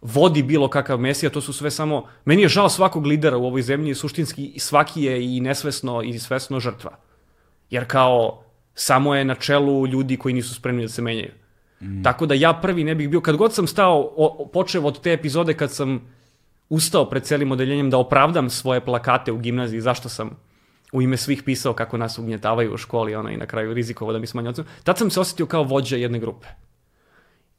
vodi 0.00 0.42
bilo 0.42 0.68
kakav 0.68 0.98
mesija, 0.98 1.30
to 1.30 1.40
su 1.40 1.52
sve 1.52 1.70
samo... 1.70 2.04
Meni 2.24 2.42
je 2.42 2.48
žao 2.48 2.68
svakog 2.68 3.06
lidera 3.06 3.36
u 3.36 3.46
ovoj 3.46 3.62
zemlji, 3.62 3.94
suštinski 3.94 4.54
svaki 4.58 5.02
je 5.02 5.36
i 5.36 5.40
nesvesno 5.40 6.02
i 6.02 6.18
svesno 6.18 6.60
žrtva. 6.60 6.98
Jer 7.70 7.86
kao 7.86 8.42
samo 8.74 9.14
je 9.14 9.24
na 9.24 9.34
čelu 9.34 9.86
ljudi 9.86 10.16
koji 10.16 10.34
nisu 10.34 10.54
spremni 10.54 10.82
da 10.82 10.88
se 10.88 11.02
menjaju. 11.02 11.32
Mm. 11.80 12.02
Tako 12.02 12.26
da 12.26 12.34
ja 12.34 12.52
prvi 12.52 12.84
ne 12.84 12.94
bih 12.94 13.08
bio, 13.08 13.20
kad 13.20 13.36
god 13.36 13.54
sam 13.54 13.66
stao, 13.66 14.00
o, 14.00 14.36
o- 14.38 14.46
počev 14.46 14.86
od 14.86 15.00
te 15.00 15.12
epizode 15.12 15.54
kad 15.54 15.72
sam 15.72 16.00
ustao 16.68 17.04
pred 17.04 17.22
celim 17.22 17.52
odeljenjem 17.52 17.90
da 17.90 17.98
opravdam 17.98 18.50
svoje 18.50 18.80
plakate 18.80 19.32
u 19.32 19.38
gimnaziji, 19.38 19.80
zašto 19.80 20.08
sam 20.08 20.30
u 20.92 21.02
ime 21.02 21.16
svih 21.16 21.42
pisao 21.42 21.72
kako 21.72 21.96
nas 21.96 22.18
ugnjetavaju 22.18 22.74
u 22.74 22.76
školi 22.76 23.14
ono, 23.14 23.30
i 23.30 23.36
na 23.36 23.46
kraju 23.46 23.74
rizikovao 23.74 24.12
da 24.12 24.18
mi 24.18 24.26
smanju 24.26 24.50
ocenu, 24.50 24.68
tad 24.84 24.98
sam 24.98 25.10
se 25.10 25.20
osjetio 25.20 25.46
kao 25.46 25.62
vođa 25.62 25.96
jedne 25.96 26.18
grupe. 26.18 26.46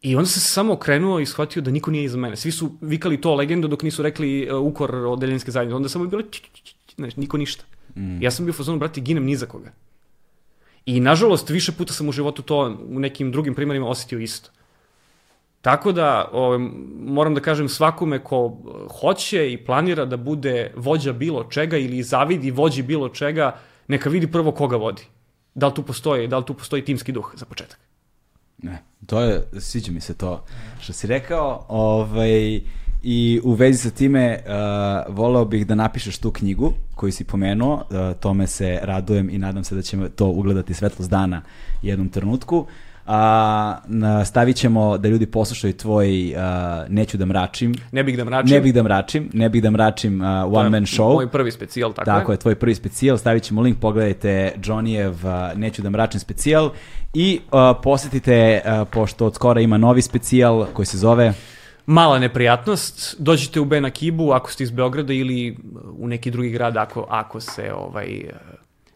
I 0.02 0.16
onda 0.16 0.30
sam 0.30 0.42
se 0.42 0.50
samo 0.50 0.74
okrenuo 0.74 1.20
i 1.20 1.26
shvatio 1.26 1.62
da 1.62 1.72
niko 1.72 1.92
nije 1.92 2.04
iza 2.04 2.18
mene. 2.18 2.36
Svi 2.36 2.52
su 2.52 2.72
vikali 2.82 3.22
to 3.22 3.36
legendu 3.36 3.68
dok 3.68 3.84
nisu 3.84 4.04
rekli 4.04 4.50
uh, 4.52 4.62
ukor 4.62 4.96
odeljenske 4.96 5.52
zajednice. 5.52 5.76
Onda 5.76 5.90
samo 5.90 6.06
je 6.06 6.10
bilo 6.10 6.22
či, 6.22 6.42
či, 6.42 6.64
či, 6.64 6.76
či, 6.86 6.96
znaš, 6.96 7.16
niko 7.16 7.38
ništa. 7.38 7.64
Mm. 7.96 8.22
Ja 8.22 8.32
sam 8.32 8.46
bio 8.46 8.52
u 8.52 8.54
fazonu, 8.54 8.80
brati, 8.80 9.02
ginem 9.02 9.26
ni 9.26 9.36
za 9.36 9.46
koga. 9.46 9.72
I 10.86 11.00
nažalost, 11.00 11.50
više 11.50 11.72
puta 11.72 11.94
sam 11.94 12.10
u 12.10 12.12
životu 12.12 12.42
to 12.42 12.78
u 12.90 13.00
nekim 13.00 13.32
drugim 13.32 13.56
primjerima 13.56 13.88
osjetio 13.88 14.20
isto. 14.20 14.50
Tako 15.62 15.92
da, 15.92 16.30
o, 16.32 16.58
moram 17.06 17.36
da 17.36 17.42
kažem 17.42 17.70
svakome 17.70 18.20
ko 18.20 18.58
hoće 19.02 19.52
i 19.52 19.58
planira 19.58 20.06
da 20.06 20.18
bude 20.18 20.72
vođa 20.76 21.14
bilo 21.14 21.44
čega 21.44 21.78
ili 21.78 22.04
zavidi 22.04 22.52
vođi 22.52 22.84
bilo 22.84 23.10
čega, 23.10 23.56
neka 23.88 24.10
vidi 24.10 24.32
prvo 24.32 24.52
koga 24.52 24.78
vodi. 24.78 25.04
Da 25.56 25.68
li 25.68 25.74
tu 25.74 25.84
postoji, 25.84 26.28
da 26.28 26.38
li 26.38 26.46
tu 26.46 26.54
postoji 26.54 26.86
timski 26.86 27.12
duh 27.12 27.32
za 27.36 27.46
početak. 27.46 27.80
Ne, 28.58 28.84
to 29.06 29.22
je, 29.22 29.44
sviđa 29.60 29.92
mi 29.92 30.02
se 30.02 30.14
to 30.14 30.44
što 30.82 30.94
si 30.94 31.08
rekao, 31.08 31.66
ovaj, 31.68 32.62
I 33.04 33.42
u 33.44 33.54
vezi 33.54 33.78
sa 33.78 33.90
time 33.90 34.40
uh, 34.40 35.16
voleo 35.16 35.46
bih 35.46 35.68
da 35.68 35.76
napišeš 35.76 36.18
tu 36.18 36.32
knjigu 36.32 36.74
koju 36.96 37.12
si 37.12 37.24
pomenuo, 37.24 37.74
uh, 37.74 38.20
tome 38.20 38.48
se 38.48 38.80
radujem 38.84 39.30
i 39.30 39.38
nadam 39.38 39.64
se 39.64 39.76
da 39.76 39.82
ćemo 39.82 40.10
to 40.10 40.28
ugledati 40.28 40.74
svetlost 40.74 41.10
dana 41.10 41.42
jednom 41.82 42.10
trenutku. 42.10 42.66
A, 43.12 43.76
stavit 44.26 44.56
ćemo 44.56 44.98
da 44.98 45.10
ljudi 45.10 45.26
poslušaju 45.26 45.74
tvoj 45.74 46.34
uh, 46.34 46.40
Neću 46.90 47.18
da 47.18 47.26
mračim, 47.26 47.76
Ne 47.92 48.04
bih 48.04 48.18
da 48.18 48.24
mračim. 48.24 48.56
ne 48.56 48.62
bih 48.62 48.74
da 48.74 48.84
mračim, 48.84 49.30
ne 49.34 49.50
bih 49.50 49.64
da 49.64 49.72
mračim 49.72 50.20
To 50.20 50.26
je 50.26 50.44
one 50.44 50.70
man 50.70 50.84
show. 50.84 51.14
Moj 51.14 51.28
prvi 51.28 51.52
specijal, 51.52 51.94
tako, 51.94 52.06
Tako 52.06 52.32
je, 52.32 52.38
tvoj 52.38 52.56
prvi 52.56 52.76
specijal, 52.76 53.18
stavit 53.18 53.44
ćemo 53.44 53.62
link, 53.62 53.80
pogledajte 53.80 54.54
Johnnyjev 54.64 55.10
uh, 55.10 55.58
Neću 55.58 55.82
da 55.82 55.90
mračim 55.90 56.20
specijal 56.20 56.72
i 57.14 57.40
uh, 57.52 57.60
posetite, 57.84 58.62
uh, 58.66 58.88
pošto 58.88 59.26
od 59.26 59.36
skora 59.36 59.62
ima 59.62 59.78
novi 59.78 60.02
specijal 60.02 60.66
koji 60.74 60.86
se 60.86 60.98
zove 60.98 61.34
Mala 61.86 62.20
neprijatnost, 62.20 63.16
dođite 63.20 63.60
u 63.60 63.66
Bena 63.66 63.90
Kibu 63.90 64.32
ako 64.32 64.52
ste 64.52 64.64
iz 64.64 64.72
Beograda 64.72 65.14
ili 65.14 65.58
u 65.98 66.08
neki 66.08 66.32
drugi 66.32 66.50
grad 66.50 66.78
ako, 66.78 67.06
ako 67.10 67.40
se 67.40 67.74
ovaj, 67.74 68.24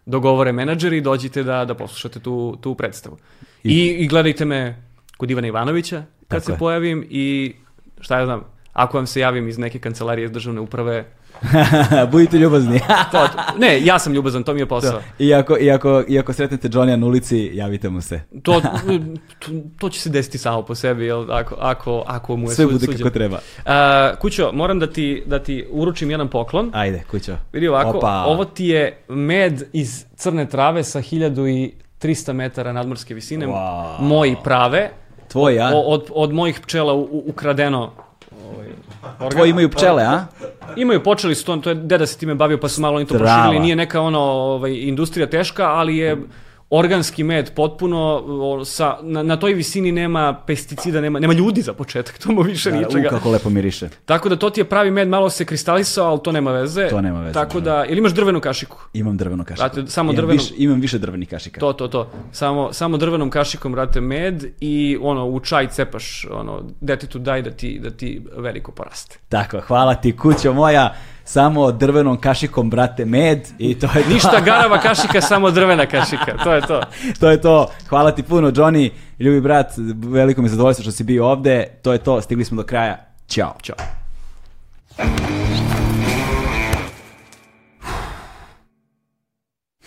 dogovore 0.05 0.51
menadžeri, 0.51 1.01
dođite 1.01 1.43
da, 1.43 1.65
da 1.65 1.73
poslušate 1.73 2.19
tu, 2.19 2.57
tu 2.61 2.75
predstavu. 2.75 3.17
I, 3.63 3.87
I 3.89 4.07
gledajte 4.07 4.45
me 4.45 4.75
kod 5.17 5.31
Ivana 5.31 5.47
Ivanovića 5.47 5.97
kad 6.19 6.27
Tako 6.29 6.45
se 6.45 6.51
je. 6.51 6.57
pojavim 6.57 7.07
i 7.09 7.53
šta 7.99 8.19
ja 8.19 8.25
znam, 8.25 8.43
ako 8.73 8.97
vam 8.97 9.07
se 9.07 9.19
javim 9.19 9.47
iz 9.47 9.57
neke 9.57 9.79
kancelarije 9.79 10.25
iz 10.25 10.31
državne 10.31 10.61
uprave, 10.61 11.05
Budite 12.11 12.37
ljubazni. 12.37 12.79
to, 13.11 13.27
ne, 13.57 13.85
ja 13.85 13.99
sam 13.99 14.13
ljubazan, 14.13 14.43
to 14.43 14.53
mi 14.53 14.59
je 14.59 14.65
posao. 14.65 15.01
iako, 15.19 15.57
iako, 15.57 16.03
iako 16.07 16.33
sretnete 16.33 16.69
Johnny 16.69 16.95
na 16.95 17.05
ulici, 17.05 17.49
javite 17.53 17.89
mu 17.89 18.01
se. 18.01 18.21
To, 18.43 18.61
to, 19.39 19.51
to 19.79 19.89
će 19.89 20.01
se 20.01 20.09
desiti 20.09 20.37
samo 20.37 20.61
po 20.61 20.75
sebi, 20.75 21.05
jel, 21.05 21.31
ako, 21.31 21.55
ako, 21.59 22.03
ako 22.07 22.35
mu 22.35 22.43
je 22.43 22.55
Sve 22.55 22.65
su- 22.65 22.71
bude 22.71 22.79
suđeno. 22.79 22.97
kako 22.99 23.13
treba. 23.13 23.39
A, 23.65 24.13
kućo, 24.15 24.51
moram 24.53 24.79
da 24.79 24.87
ti, 24.87 25.23
da 25.25 25.39
ti 25.39 25.65
uručim 25.69 26.11
jedan 26.11 26.27
poklon. 26.27 26.69
Ajde, 26.73 27.03
kućo. 27.11 27.35
Vidi 27.53 27.67
ovako, 27.67 27.97
Opa. 27.97 28.23
ovo 28.23 28.45
ti 28.45 28.65
je 28.65 28.97
med 29.09 29.63
iz 29.73 30.05
crne 30.15 30.49
trave 30.49 30.83
sa 30.83 31.01
1300 32.03 32.33
metara 32.33 32.73
nadmorske 32.73 33.13
visine. 33.13 33.47
Wow. 33.47 33.99
Moji 33.99 34.35
prave. 34.43 34.89
Tvoj, 35.27 35.59
a? 35.59 35.71
Od, 35.75 36.09
od 36.11 36.33
mojih 36.33 36.59
pčela 36.59 36.93
u- 36.93 37.23
ukradeno. 37.27 37.91
Ovaj, 38.45 38.67
organ- 39.19 39.31
Tvoji 39.31 39.49
imaju 39.49 39.69
pčele, 39.69 40.03
a? 40.03 40.25
Imaju, 40.77 41.03
počeli 41.03 41.35
su 41.35 41.45
to, 41.45 41.57
to 41.57 41.69
je 41.69 41.75
deda 41.75 42.05
se 42.05 42.17
time 42.17 42.35
bavio 42.35 42.57
pa 42.57 42.67
su 42.67 42.81
malo 42.81 42.95
oni 42.95 43.05
to 43.05 43.17
proširili. 43.17 43.59
Nije 43.59 43.75
neka 43.75 44.01
ono 44.01 44.19
ovaj, 44.21 44.73
industrija 44.73 45.27
teška, 45.27 45.65
ali 45.65 45.97
je 45.97 46.17
organski 46.73 47.23
med 47.23 47.51
potpuno 47.51 47.97
o, 48.25 48.65
sa, 48.65 48.97
na, 49.03 49.23
na 49.23 49.37
toj 49.37 49.53
visini 49.53 49.91
nema 49.91 50.33
pesticida, 50.37 51.01
nema, 51.01 51.19
nema 51.19 51.33
ljudi 51.33 51.61
za 51.61 51.73
početak, 51.73 52.17
to 52.17 52.31
mu 52.31 52.41
više 52.43 52.71
Da, 52.71 52.77
ničega. 52.77 53.07
u, 53.07 53.11
kako 53.11 53.29
lepo 53.29 53.49
miriše. 53.49 53.89
Tako 54.05 54.29
da 54.29 54.35
to 54.35 54.49
ti 54.49 54.59
je 54.59 54.65
pravi 54.65 54.91
med, 54.91 55.07
malo 55.07 55.29
se 55.29 55.45
kristalisao, 55.45 56.07
ali 56.07 56.19
to 56.23 56.31
nema 56.31 56.51
veze. 56.51 56.87
To 56.87 57.01
nema 57.01 57.21
veze, 57.21 57.33
Tako 57.33 57.59
da. 57.59 57.71
da, 57.71 57.85
ili 57.85 57.97
imaš 57.97 58.11
drvenu 58.13 58.39
kašiku? 58.41 58.77
Imam 58.93 59.17
drvenu 59.17 59.43
kašiku. 59.45 59.69
Brate, 59.69 59.87
samo 59.87 60.11
imam 60.11 60.15
drvenom- 60.17 60.31
Više, 60.33 60.53
imam 60.57 60.79
više 60.79 60.97
drvenih 60.99 61.29
kašika. 61.29 61.59
To, 61.59 61.73
to, 61.73 61.87
to. 61.87 62.09
Samo, 62.31 62.73
samo 62.73 62.97
drvenom 62.97 63.29
kašikom, 63.29 63.71
brate, 63.71 64.01
med 64.01 64.43
i 64.59 64.97
ono, 65.01 65.25
u 65.25 65.39
čaj 65.39 65.67
cepaš, 65.67 66.27
ono, 66.31 66.63
detetu 66.81 67.19
daj 67.19 67.41
da 67.41 67.51
ti, 67.51 67.79
da 67.79 67.89
ti 67.89 68.21
veliko 68.37 68.71
poraste. 68.71 69.17
Tako, 69.33 69.61
hvala 69.67 69.95
ti 69.95 70.17
kućo 70.17 70.53
moja. 70.53 70.93
Samo 71.23 71.71
drvenom 71.71 72.21
kašikom, 72.21 72.69
brate, 72.69 73.05
med 73.05 73.47
i 73.57 73.79
to 73.79 73.87
je 73.95 74.03
to. 74.03 74.09
Ništa 74.09 74.39
garava 74.45 74.77
kašika, 74.77 75.21
samo 75.21 75.51
drvena 75.51 75.85
kašika. 75.85 76.37
To 76.43 76.53
je 76.53 76.61
to. 76.61 76.81
to 77.19 77.29
je 77.29 77.41
to. 77.41 77.71
Hvala 77.89 78.11
ti 78.11 78.23
puno, 78.23 78.51
Johnny. 78.51 78.89
Ljubi 79.19 79.41
brat, 79.41 79.73
veliko 79.95 80.41
mi 80.41 80.45
je 80.45 80.49
zadovoljstvo 80.49 80.83
što 80.83 80.91
si 80.91 81.03
bio 81.03 81.27
ovde. 81.27 81.67
To 81.81 81.93
je 81.93 81.97
to, 81.97 82.21
stigli 82.21 82.45
smo 82.45 82.57
do 82.57 82.63
kraja. 82.63 83.05
Ćao. 83.27 83.55
Ćao. 83.63 83.75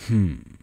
Hmm. 0.07 0.57